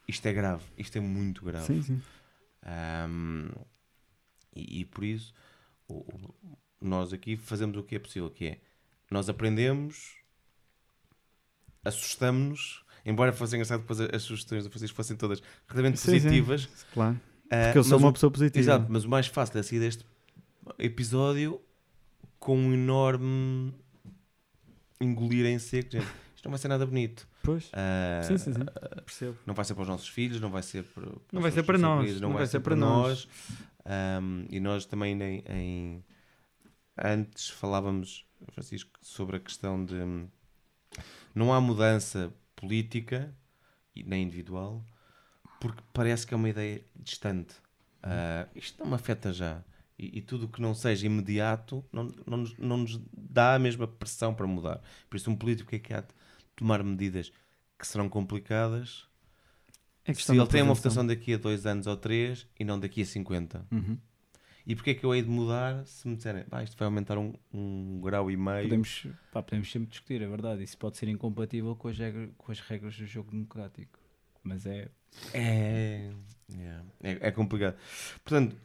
isto 0.07 0.25
é 0.25 0.33
grave, 0.33 0.63
isto 0.75 0.97
é 0.97 1.01
muito 1.01 1.45
grave. 1.45 1.67
Sim, 1.67 1.81
sim. 1.83 2.01
Ahm, 2.63 3.51
e, 4.55 4.81
e 4.81 4.85
por 4.85 5.03
isso 5.03 5.31
nós 6.81 7.11
aqui 7.13 7.35
fazemos 7.37 7.77
o 7.77 7.83
que 7.83 7.95
é 7.95 7.99
possível, 7.99 8.29
que 8.29 8.45
é 8.47 8.57
nós 9.11 9.27
aprendemos, 9.29 10.15
assustamos-nos, 11.83 12.83
embora 13.05 13.31
fosse 13.33 13.55
engraçado 13.55 13.81
depois 13.81 13.99
as 14.01 14.23
sugestões 14.23 14.63
do 14.63 14.69
Francisco 14.69 14.95
fossem 14.95 15.15
todas 15.17 15.41
relativamente 15.67 15.99
Sim, 15.99 16.05
sim. 16.05 16.17
positivas. 16.19 16.69
Claro. 16.93 17.19
ah, 17.49 17.63
Porque 17.65 17.77
eu 17.79 17.83
sou 17.83 17.97
uma 17.97 18.09
o- 18.09 18.13
pessoa 18.13 18.31
positiva. 18.31 18.59
Exato, 18.59 18.85
mas 18.89 19.03
o 19.05 19.09
mais 19.09 19.27
fácil 19.27 19.57
é 19.59 19.63
sair 19.63 19.79
deste 19.79 20.05
episódio 20.77 21.59
com 22.39 22.57
um 22.57 22.73
enorme 22.73 23.73
engolir 25.01 25.45
em 25.45 25.59
seco. 25.59 25.91
Gente, 25.91 26.05
isto 26.35 26.45
não 26.45 26.51
vai 26.51 26.59
ser 26.59 26.67
nada 26.67 26.85
bonito. 26.85 27.27
Pois. 27.43 27.69
Ah, 27.73 28.21
Sim, 28.23 28.37
sim, 28.37 28.53
sim. 28.53 28.59
Percebo. 29.05 29.37
não 29.45 29.53
vai 29.53 29.65
ser 29.65 29.73
para 29.73 29.81
os 29.83 29.87
nossos 29.87 30.07
filhos, 30.09 30.39
não 30.39 30.49
vai 30.51 30.61
ser 30.61 30.83
para, 30.83 31.03
para 31.05 31.13
Não 31.31 31.39
os 31.39 31.41
vai 31.41 31.51
ser 31.51 31.63
para 31.63 31.77
nós, 31.77 31.95
sobrinhos, 31.97 32.21
não, 32.21 32.33
vai, 32.33 32.47
ser 32.47 32.59
para 32.59 32.75
nós. 32.75 33.27
Ahm, 33.85 34.45
e 34.49 34.59
nós 34.59 34.85
também 34.85 35.21
em, 35.21 35.43
em- 35.49 36.05
antes 36.97 37.49
falávamos, 37.49 38.25
Francisco, 38.53 38.91
sobre 39.01 39.37
a 39.37 39.39
questão 39.39 39.83
de 39.85 39.95
não 41.33 41.53
há 41.53 41.61
mudança 41.61 42.33
política 42.55 43.33
nem 43.95 44.23
individual 44.23 44.83
porque 45.59 45.83
parece 45.93 46.27
que 46.27 46.33
é 46.35 46.37
uma 46.37 46.49
ideia 46.49 46.85
distante. 46.95 47.55
Ah, 48.03 48.47
isto 48.55 48.79
não 48.79 48.89
me 48.89 48.95
afeta 48.95 49.33
já. 49.33 49.63
E, 49.99 50.19
e 50.19 50.23
tudo 50.23 50.47
que 50.49 50.61
não 50.61 50.75
seja 50.75 51.07
imediato 51.07 51.85
não, 51.93 52.05
não, 52.27 52.37
nos, 52.39 52.57
não 52.59 52.77
nos 52.79 53.01
dá 53.13 53.55
a 53.55 53.59
mesma 53.59 53.87
pressão 53.87 54.35
para 54.35 54.47
mudar. 54.47 54.81
Por 55.09 55.17
isso, 55.17 55.31
um 55.31 55.37
político 55.37 55.75
é 55.75 55.79
que 55.79 55.93
há 55.93 56.01
de 56.01 56.09
tomar 56.55 56.83
medidas 56.83 57.33
que 57.79 57.87
serão 57.87 58.09
complicadas 58.09 59.08
É 60.09 60.13
se 60.13 60.31
ele 60.31 60.47
tem 60.47 60.61
uma 60.61 60.73
votação 60.73 61.05
daqui 61.05 61.33
a 61.33 61.37
dois 61.37 61.65
anos 61.65 61.87
ou 61.87 61.95
três 61.97 62.47
e 62.59 62.63
não 62.63 62.79
daqui 62.79 63.01
a 63.01 63.05
50. 63.05 63.65
Uhum. 63.71 63.97
E 64.65 64.75
porquê 64.75 64.91
é 64.91 64.93
que 64.93 65.03
eu 65.03 65.15
hei 65.15 65.21
de 65.23 65.29
mudar 65.29 65.83
se 65.85 66.07
me 66.07 66.15
disserem 66.15 66.43
"Pá, 66.43 66.61
isto 66.63 66.77
vai 66.77 66.85
aumentar 66.85 67.17
um, 67.17 67.33
um 67.51 67.99
grau 68.01 68.29
e 68.29 68.37
meio? 68.37 68.63
Podemos, 68.63 69.07
pá, 69.31 69.41
podemos 69.41 69.71
sempre 69.71 69.89
discutir, 69.89 70.21
é 70.21 70.27
verdade. 70.27 70.61
Isso 70.63 70.77
pode 70.77 70.97
ser 70.97 71.07
incompatível 71.07 71.75
com 71.75 71.87
as, 71.87 71.97
regras, 71.97 72.29
com 72.37 72.51
as 72.51 72.59
regras 72.59 72.95
do 72.95 73.05
jogo 73.05 73.31
democrático. 73.31 73.99
Mas 74.43 74.65
é. 74.65 74.89
É, 75.33 76.11
yeah, 76.51 76.85
é, 77.01 77.17
é 77.27 77.31
complicado. 77.31 77.75
Portanto, 78.23 78.55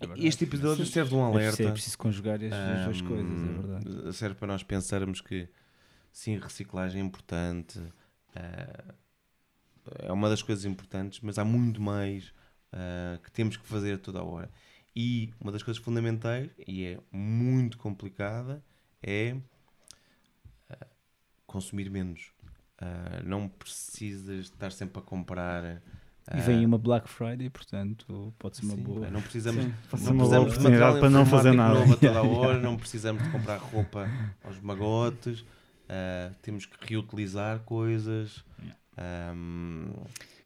É 0.00 0.26
este 0.26 0.42
episódio 0.44 0.84
serve 0.84 1.10
de 1.10 1.16
um 1.16 1.20
É 1.20 1.30
alerta. 1.30 1.62
é 1.62 1.70
preciso 1.70 1.96
conjugar 1.98 2.40
as, 2.42 2.52
as 2.52 2.84
duas 2.84 3.00
coisas, 3.02 3.40
é 3.42 3.52
verdade. 3.52 4.12
Serve 4.16 4.34
para 4.34 4.48
nós 4.48 4.62
pensarmos 4.64 5.20
que 5.20 5.48
sim, 6.12 6.36
reciclagem 6.36 7.00
é 7.00 7.04
importante, 7.04 7.80
ah, 8.34 8.94
é 9.98 10.12
uma 10.12 10.28
das 10.28 10.42
coisas 10.42 10.64
importantes, 10.64 11.20
mas 11.22 11.38
há 11.38 11.44
muito 11.44 11.80
mais 11.80 12.32
ah, 12.72 13.18
que 13.22 13.30
temos 13.30 13.56
que 13.56 13.66
fazer 13.66 13.94
a 13.94 13.98
toda 13.98 14.20
a 14.20 14.24
hora. 14.24 14.50
E 14.94 15.32
uma 15.40 15.52
das 15.52 15.62
coisas 15.62 15.82
fundamentais, 15.82 16.50
e 16.66 16.84
é 16.84 16.98
muito 17.12 17.78
complicada, 17.78 18.62
é 19.02 19.36
ah, 20.70 20.86
consumir 21.46 21.90
menos. 21.90 22.32
Ah, 22.80 23.22
não 23.24 23.48
precisas 23.48 24.46
estar 24.46 24.72
sempre 24.72 24.98
a 24.98 25.02
comprar. 25.02 25.82
E 26.36 26.40
vem 26.42 26.66
uma 26.66 26.76
Black 26.76 27.08
Friday, 27.08 27.48
portanto, 27.48 28.34
pode 28.38 28.58
ser 28.58 28.66
uma 28.66 28.74
sim, 28.74 28.82
boa. 28.82 29.10
não 29.10 29.22
precisamos 29.22 29.64
Sim, 29.64 29.72
não 30.04 30.12
uma 30.12 30.14
precisamos 30.14 30.52
de 30.52 30.58
material 30.58 31.00
para 31.00 31.08
não 31.08 31.24
fazer 31.24 31.52
nada. 31.52 31.78
novo 31.78 31.94
a 31.94 31.96
toda 31.96 32.20
hora, 32.28 32.60
não 32.60 32.76
precisamos 32.76 33.22
de 33.22 33.30
comprar 33.30 33.56
roupa 33.56 34.06
aos 34.44 34.60
magotes, 34.60 35.42
temos 36.42 36.66
que 36.66 36.76
reutilizar 36.86 37.60
coisas, 37.60 38.44
ahm, 38.98 39.90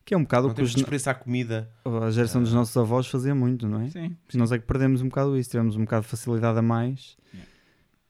Que 0.05 0.15
é 0.15 0.17
um 0.17 0.23
bocado 0.23 0.43
não 0.45 0.51
o 0.51 0.55
que 0.55 0.57
temos 0.57 0.71
os, 0.71 0.75
desperdiçar 0.77 1.19
comida. 1.19 1.71
a 1.85 2.11
geração 2.11 2.43
dos 2.43 2.53
nossos 2.53 2.77
avós 2.77 3.07
fazia 3.07 3.35
muito, 3.35 3.69
não 3.69 3.81
é? 3.81 3.89
Sim, 3.91 4.17
Nós 4.35 4.51
é 4.53 4.59
que 4.59 4.67
perdemos 4.67 5.01
um 5.01 5.09
bocado 5.09 5.37
isso, 5.39 5.51
tivemos 5.51 5.77
um 5.77 5.81
bocado 5.85 6.03
de 6.03 6.09
facilidade 6.09 6.59
a 6.59 6.63
mais. 6.63 7.17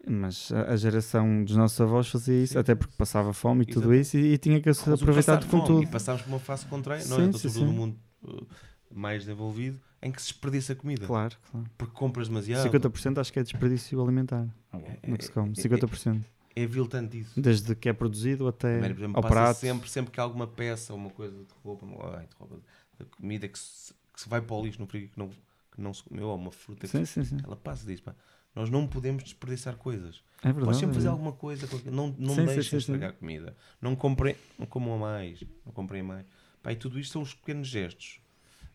Mas 0.05 0.51
a, 0.51 0.73
a 0.73 0.77
geração 0.77 1.45
dos 1.45 1.55
nossos 1.55 1.81
avós 1.81 2.09
fazia 2.09 2.43
isso, 2.43 2.59
até 2.59 2.75
porque 2.75 2.93
passava 2.99 3.33
fome 3.33 3.63
e 3.63 3.67
tudo 3.67 3.95
isso, 3.95 4.17
e, 4.17 4.33
e 4.33 4.39
tinha 4.39 4.61
que 4.61 4.73
se 4.75 4.91
o 4.91 4.95
aproveitar 4.95 5.37
com 5.45 5.49
fome, 5.49 5.65
tudo. 5.65 5.83
E 5.85 5.87
passámos 5.87 6.23
por 6.23 6.29
uma 6.31 6.41
fase 6.41 6.67
contrária, 6.67 7.05
não 7.07 7.17
Sim, 7.19 7.23
é? 7.29 7.33
sim, 7.33 7.39
Então, 7.39 7.51
sim. 7.51 7.65
no 7.67 7.73
mundo 7.73 7.97
uh, 8.25 8.45
mais 8.93 9.23
desenvolvido, 9.23 9.79
em 10.03 10.11
que 10.11 10.21
se 10.21 10.29
desperdiça 10.31 10.75
comida. 10.75 11.07
Claro, 11.07 11.37
claro. 11.53 11.67
Porque 11.79 11.95
compras 11.95 12.27
demasiado. 12.27 12.69
50% 12.69 13.19
acho 13.19 13.33
que 13.33 13.39
é 13.39 13.43
desperdício 13.45 14.03
alimentar 14.03 14.45
É- 14.73 15.09
no 15.09 15.17
que 15.17 15.25
se 15.25 15.31
come. 15.31 15.53
é- 15.57 15.63
50%. 15.63 16.25
É 16.55 16.67
vil 16.67 16.87
tanto 16.87 17.17
isso. 17.17 17.41
Desde 17.41 17.75
que 17.75 17.89
é 17.89 17.93
produzido 17.93 18.47
até 18.47 18.79
exemplo, 18.79 19.17
ao 19.17 19.23
prato. 19.23 19.59
sempre, 19.59 19.89
sempre 19.89 20.11
que 20.13 20.21
há 20.21 20.23
alguma 20.23 20.47
peça 20.47 20.93
uma 20.95 21.11
coisa 21.11 21.37
de 21.37 21.47
roupa, 21.65 21.87
de 21.87 21.93
roupa, 22.39 22.57
de 22.99 23.05
comida 23.17 23.49
que 23.49 23.59
se, 23.59 23.95
que 24.13 24.21
se 24.21 24.29
vai 24.29 24.41
para 24.41 24.55
o 24.55 24.63
lixo 24.65 24.79
no 24.81 24.87
frigo 24.87 25.09
que 25.13 25.19
não, 25.19 25.29
que 25.29 25.81
não 25.81 25.95
se 25.95 26.03
comeu, 26.03 26.29
ou 26.29 26.37
uma 26.37 26.53
fruta 26.53 26.81
que 26.83 26.89
Sim, 26.89 27.05
sim, 27.07 27.25
sim. 27.25 27.39
ela 27.43 27.57
passa 27.57 27.87
disso. 27.87 28.03
Pá. 28.03 28.15
Nós 28.55 28.69
não 28.69 28.87
podemos 28.87 29.25
desperdiçar 29.25 29.77
coisas. 29.77 30.23
É 30.43 30.47
verdade. 30.49 30.65
Podes 30.67 30.81
sempre 30.81 30.93
é 30.93 30.95
fazer 30.97 31.09
alguma 31.09 31.33
coisa, 31.33 31.67
não, 31.91 32.15
não 32.19 32.35
Sim, 32.35 32.41
sim, 32.41 32.45
deixem 32.47 32.63
sim, 32.65 32.71
sim. 32.71 32.77
estragar 32.77 33.15
comida. 33.15 33.57
Não 33.81 33.97
comprem, 33.97 34.37
não 34.59 34.67
comam 34.67 34.95
a 34.95 34.99
mais, 34.99 35.43
não 35.65 35.73
comprem 35.73 36.03
mais. 36.03 36.27
Pá, 36.63 36.71
e 36.73 36.77
tudo 36.77 37.01
isto 37.01 37.13
são 37.13 37.23
os 37.23 37.33
pequenos 37.35 37.67
gestos. 37.67 38.21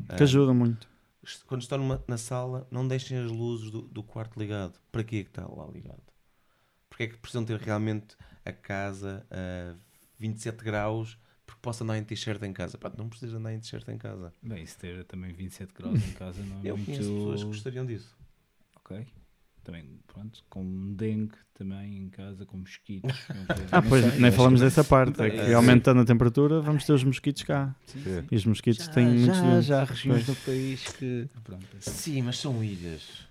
Que 0.07 0.15
Ah, 0.15 0.23
ajuda 0.23 0.51
muito. 0.53 0.87
quando 1.45 1.61
estão 1.61 1.77
numa- 1.77 2.03
na 2.07 2.17
sala, 2.17 2.67
não 2.71 2.87
deixem 2.87 3.17
as 3.19 3.29
luzes 3.31 3.69
do, 3.69 3.81
do 3.83 4.01
quarto 4.01 4.39
ligado. 4.39 4.79
Para 4.91 5.01
é 5.01 5.03
que 5.03 5.15
está 5.17 5.45
lá 5.47 5.67
ligado? 5.67 6.01
Porque 6.97 7.03
é 7.03 7.07
que 7.09 7.17
precisam 7.17 7.45
ter 7.45 7.59
realmente 7.59 8.17
a 8.43 8.51
casa 8.51 9.23
a 9.29 9.75
27 10.17 10.63
graus 10.63 11.15
porque 11.45 11.61
posso 11.61 11.83
andar 11.83 11.95
em 11.95 12.03
t-shirt 12.03 12.41
em 12.41 12.51
casa? 12.51 12.75
Pá, 12.75 12.91
não 12.97 13.07
precisas 13.07 13.35
andar 13.35 13.53
em 13.53 13.59
t-shirt 13.59 13.87
em 13.89 13.99
casa. 13.99 14.33
Bem, 14.41 14.65
se 14.65 14.75
ter 14.79 15.03
também 15.03 15.31
27 15.31 15.75
graus 15.75 16.03
em 16.03 16.13
casa 16.13 16.41
não 16.41 16.57
é 16.57 16.71
Eu 16.71 16.75
muito... 16.75 16.87
conheço 16.87 17.13
pessoas 17.13 17.43
que 17.43 17.49
gostariam 17.49 17.85
disso. 17.85 18.17
Ok. 18.77 19.05
Também, 19.67 19.83
pronto, 20.07 20.41
com 20.49 20.93
dengue 20.93 21.35
também 21.53 21.97
em 21.97 22.09
casa, 22.09 22.45
com 22.45 22.55
mosquitos. 22.55 23.11
Ah, 23.69 23.81
pois, 23.81 24.17
nem 24.17 24.31
falamos 24.31 24.61
dessa 24.61 24.81
parte. 24.81 25.21
É 25.21 25.29
que 25.29 25.53
aumentando 25.53 25.99
a 25.99 26.05
temperatura, 26.05 26.61
vamos 26.61 26.85
ter 26.85 26.93
os 26.93 27.03
mosquitos 27.03 27.43
cá. 27.43 27.75
Sim, 27.85 28.01
sim. 28.01 28.23
E 28.31 28.35
os 28.37 28.45
mosquitos 28.45 28.85
Já, 28.85 28.91
têm 28.93 29.07
muitos 29.07 29.37
já, 29.37 29.61
já 29.61 29.81
há 29.81 29.83
regiões 29.83 30.25
do 30.25 30.35
país 30.37 30.83
que... 30.93 31.27
Pronto, 31.43 31.65
é. 31.75 31.81
Sim, 31.81 32.21
mas 32.21 32.39
são 32.39 32.63
ilhas. 32.63 33.27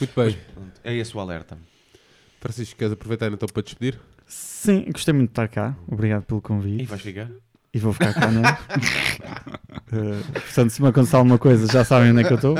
Muito 0.00 0.14
bem. 0.16 0.38
Pronto, 0.54 0.80
É 0.82 0.94
esse 0.94 1.14
o 1.14 1.20
alerta. 1.20 1.58
Francisco, 2.40 2.78
queres 2.78 2.94
aproveitar 2.94 3.30
então 3.30 3.46
para 3.48 3.62
despedir? 3.62 4.00
Sim, 4.26 4.86
gostei 4.90 5.12
muito 5.12 5.28
de 5.28 5.32
estar 5.32 5.48
cá. 5.48 5.76
Obrigado 5.86 6.24
pelo 6.24 6.40
E 6.40 6.42
convite. 6.42 6.84
vais 6.86 7.02
ficar? 7.02 7.30
E 7.74 7.78
vou 7.78 7.92
ficar 7.92 8.14
cá, 8.14 8.30
não 8.30 8.42
é? 8.42 8.58
Eh, 9.92 10.22
portanto, 10.32 10.70
se 10.70 10.82
me 10.82 10.88
acontecer 10.88 11.14
alguma 11.14 11.38
coisa, 11.38 11.70
já 11.70 11.84
sabem 11.84 12.10
onde 12.10 12.22
é 12.22 12.24
que 12.24 12.32
eu 12.32 12.36
estou, 12.36 12.56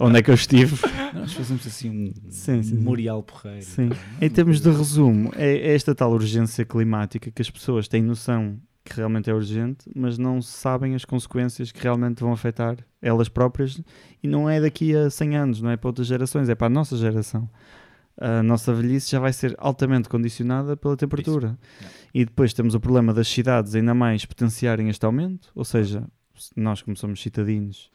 onde 0.00 0.18
é 0.18 0.22
que 0.22 0.30
eu 0.30 0.34
estive. 0.34 0.76
Nós 1.12 1.32
fazemos 1.32 1.66
assim 1.66 1.90
um 1.90 2.12
Sim, 2.30 2.62
sim, 2.62 2.74
memorial 2.74 3.22
porreiro. 3.22 3.62
Sim. 3.62 3.90
Em 4.20 4.30
termos 4.30 4.60
de 4.60 4.70
resumo, 4.70 5.30
é 5.36 5.52
é 5.58 5.74
esta 5.74 5.94
tal 5.94 6.10
urgência 6.10 6.64
climática 6.64 7.30
que 7.30 7.42
as 7.42 7.50
pessoas 7.50 7.86
têm 7.86 8.02
noção 8.02 8.58
que 8.84 8.96
realmente 8.96 9.30
é 9.30 9.34
urgente, 9.34 9.84
mas 9.94 10.18
não 10.18 10.42
sabem 10.42 10.94
as 10.94 11.04
consequências 11.04 11.70
que 11.70 11.80
realmente 11.82 12.20
vão 12.20 12.32
afetar 12.32 12.76
elas 13.00 13.28
próprias. 13.28 13.80
E 14.22 14.26
não 14.26 14.48
é 14.50 14.60
daqui 14.60 14.94
a 14.96 15.08
100 15.08 15.36
anos, 15.36 15.62
não 15.62 15.70
é 15.70 15.76
para 15.76 15.88
outras 15.88 16.06
gerações, 16.06 16.48
é 16.48 16.54
para 16.54 16.66
a 16.66 16.70
nossa 16.70 16.96
geração. 16.96 17.48
A 18.20 18.42
nossa 18.42 18.72
velhice 18.74 19.10
já 19.10 19.18
vai 19.18 19.32
ser 19.32 19.54
altamente 19.58 20.08
condicionada 20.08 20.76
pela 20.76 20.96
temperatura. 20.96 21.58
E 22.12 22.24
depois 22.24 22.52
temos 22.52 22.74
o 22.74 22.80
problema 22.80 23.12
das 23.12 23.26
cidades 23.28 23.74
ainda 23.74 23.94
mais 23.94 24.24
potenciarem 24.24 24.88
este 24.88 25.04
aumento, 25.04 25.50
ou 25.54 25.64
seja, 25.64 26.04
nós 26.56 26.82
como 26.82 26.96
somos 26.96 27.22
citadinos, 27.22 27.90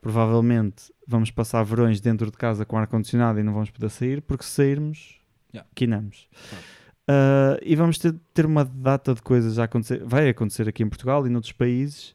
provavelmente 0.00 0.92
vamos 1.06 1.30
passar 1.30 1.62
verões 1.64 2.00
dentro 2.00 2.30
de 2.30 2.36
casa 2.36 2.64
com 2.64 2.78
ar-condicionado 2.78 3.38
e 3.38 3.42
não 3.42 3.52
vamos 3.52 3.70
poder 3.70 3.90
sair, 3.90 4.22
porque 4.22 4.44
se 4.44 4.50
sairmos, 4.50 5.16
Yeah. 5.50 5.66
quinamos. 5.74 6.28
Claro. 6.50 6.64
Ah, 7.08 7.58
e 7.62 7.74
vamos 7.74 7.98
ter, 7.98 8.14
ter 8.34 8.44
uma 8.44 8.66
data 8.66 9.14
de 9.14 9.22
coisas 9.22 9.58
a 9.58 9.64
acontecer, 9.64 10.04
vai 10.04 10.28
acontecer 10.28 10.68
aqui 10.68 10.82
em 10.82 10.88
Portugal 10.88 11.26
e 11.26 11.30
noutros 11.30 11.52
países, 11.52 12.14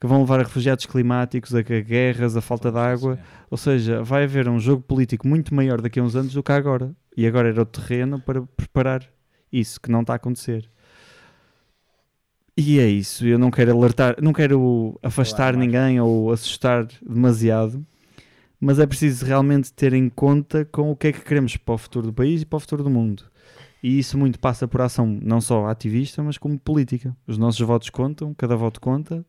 que 0.00 0.06
vão 0.06 0.20
levar 0.20 0.40
a 0.40 0.44
refugiados 0.44 0.86
climáticos, 0.86 1.54
a, 1.54 1.60
guerras, 1.60 2.34
a 2.34 2.40
falta 2.40 2.72
de 2.72 2.78
água, 2.78 3.18
ou 3.50 3.58
seja, 3.58 4.02
vai 4.02 4.24
haver 4.24 4.48
um 4.48 4.58
jogo 4.58 4.82
político 4.82 5.28
muito 5.28 5.54
maior 5.54 5.82
daqui 5.82 6.00
a 6.00 6.02
uns 6.02 6.16
anos 6.16 6.32
do 6.32 6.42
que 6.42 6.52
agora. 6.52 6.90
E 7.14 7.26
agora 7.26 7.50
era 7.50 7.60
o 7.60 7.66
terreno 7.66 8.18
para 8.18 8.40
preparar 8.40 9.06
isso, 9.52 9.78
que 9.78 9.90
não 9.90 10.00
está 10.00 10.14
a 10.14 10.16
acontecer. 10.16 10.70
E 12.56 12.78
é 12.78 12.88
isso, 12.88 13.26
eu 13.26 13.38
não 13.38 13.50
quero 13.50 13.76
alertar, 13.76 14.16
não 14.22 14.32
quero 14.32 14.98
afastar 15.02 15.54
mais. 15.54 15.66
ninguém 15.66 16.00
ou 16.00 16.32
assustar 16.32 16.86
demasiado, 17.06 17.84
mas 18.58 18.78
é 18.78 18.86
preciso 18.86 19.24
realmente 19.24 19.72
ter 19.72 19.92
em 19.92 20.08
conta 20.08 20.64
com 20.64 20.90
o 20.90 20.96
que 20.96 21.08
é 21.08 21.12
que 21.12 21.20
queremos 21.20 21.56
para 21.56 21.74
o 21.74 21.78
futuro 21.78 22.06
do 22.06 22.12
país 22.12 22.42
e 22.42 22.46
para 22.46 22.56
o 22.56 22.60
futuro 22.60 22.82
do 22.82 22.90
mundo. 22.90 23.24
E 23.82 23.98
isso 23.98 24.18
muito 24.18 24.38
passa 24.38 24.68
por 24.68 24.80
ação 24.80 25.06
não 25.06 25.40
só 25.40 25.66
ativista, 25.66 26.22
mas 26.22 26.36
como 26.36 26.58
política. 26.58 27.16
Os 27.26 27.38
nossos 27.38 27.60
votos 27.60 27.88
contam, 27.88 28.34
cada 28.34 28.56
voto 28.56 28.78
conta, 28.80 29.24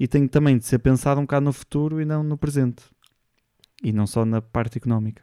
e 0.00 0.08
tem 0.08 0.26
também 0.26 0.56
de 0.56 0.64
ser 0.64 0.78
pensado 0.78 1.20
um 1.20 1.24
bocado 1.24 1.44
no 1.44 1.52
futuro 1.52 2.00
e 2.00 2.06
não 2.06 2.22
no 2.22 2.38
presente. 2.38 2.84
E 3.84 3.92
não 3.92 4.06
só 4.06 4.24
na 4.24 4.40
parte 4.40 4.78
económica. 4.78 5.22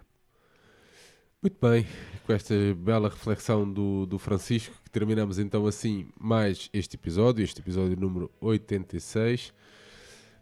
Muito 1.41 1.57
bem, 1.59 1.85
com 2.25 2.33
esta 2.33 2.53
bela 2.75 3.09
reflexão 3.09 3.71
do, 3.71 4.05
do 4.05 4.19
Francisco, 4.19 4.75
que 4.83 4.91
terminamos 4.91 5.39
então 5.39 5.65
assim 5.65 6.07
mais 6.19 6.69
este 6.71 6.95
episódio, 6.95 7.43
este 7.43 7.59
episódio 7.59 7.99
número 7.99 8.29
86. 8.39 9.51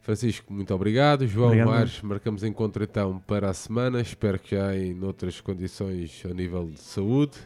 Francisco, 0.02 0.54
muito 0.54 0.74
obrigado. 0.74 1.26
João 1.26 1.48
Obrigado. 1.48 1.70
Mares, 1.70 2.02
marcamos 2.02 2.44
encontro 2.44 2.84
então 2.84 3.20
para 3.26 3.50
a 3.50 3.54
semana. 3.54 4.02
Espero 4.02 4.38
que 4.38 4.54
já 4.54 4.76
em 4.76 5.02
outras 5.02 5.40
condições 5.40 6.24
a 6.30 6.34
nível 6.34 6.70
de 6.70 6.80
saúde. 6.80 7.38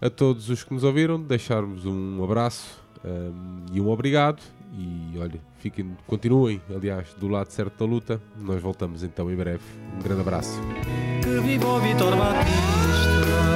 A 0.00 0.08
todos 0.08 0.48
os 0.48 0.64
que 0.64 0.72
nos 0.72 0.82
ouviram, 0.82 1.22
deixarmos 1.22 1.84
um 1.84 2.24
abraço 2.24 2.81
hum, 3.04 3.66
e 3.72 3.80
um 3.80 3.88
obrigado. 3.88 4.40
E 4.74 5.18
olha, 5.18 5.38
fiquem, 5.58 5.94
continuem, 6.06 6.60
aliás, 6.74 7.12
do 7.14 7.28
lado 7.28 7.50
certo 7.50 7.78
da 7.78 7.84
luta. 7.84 8.20
Nós 8.38 8.62
voltamos 8.62 9.02
então 9.02 9.30
em 9.30 9.36
breve. 9.36 9.62
Um 9.98 10.02
grande 10.02 10.22
abraço. 10.22 10.58
Que 11.22 11.40
viva 11.40 11.66
o 11.66 11.78
Vitor 11.80 12.16
Batista 12.16 13.52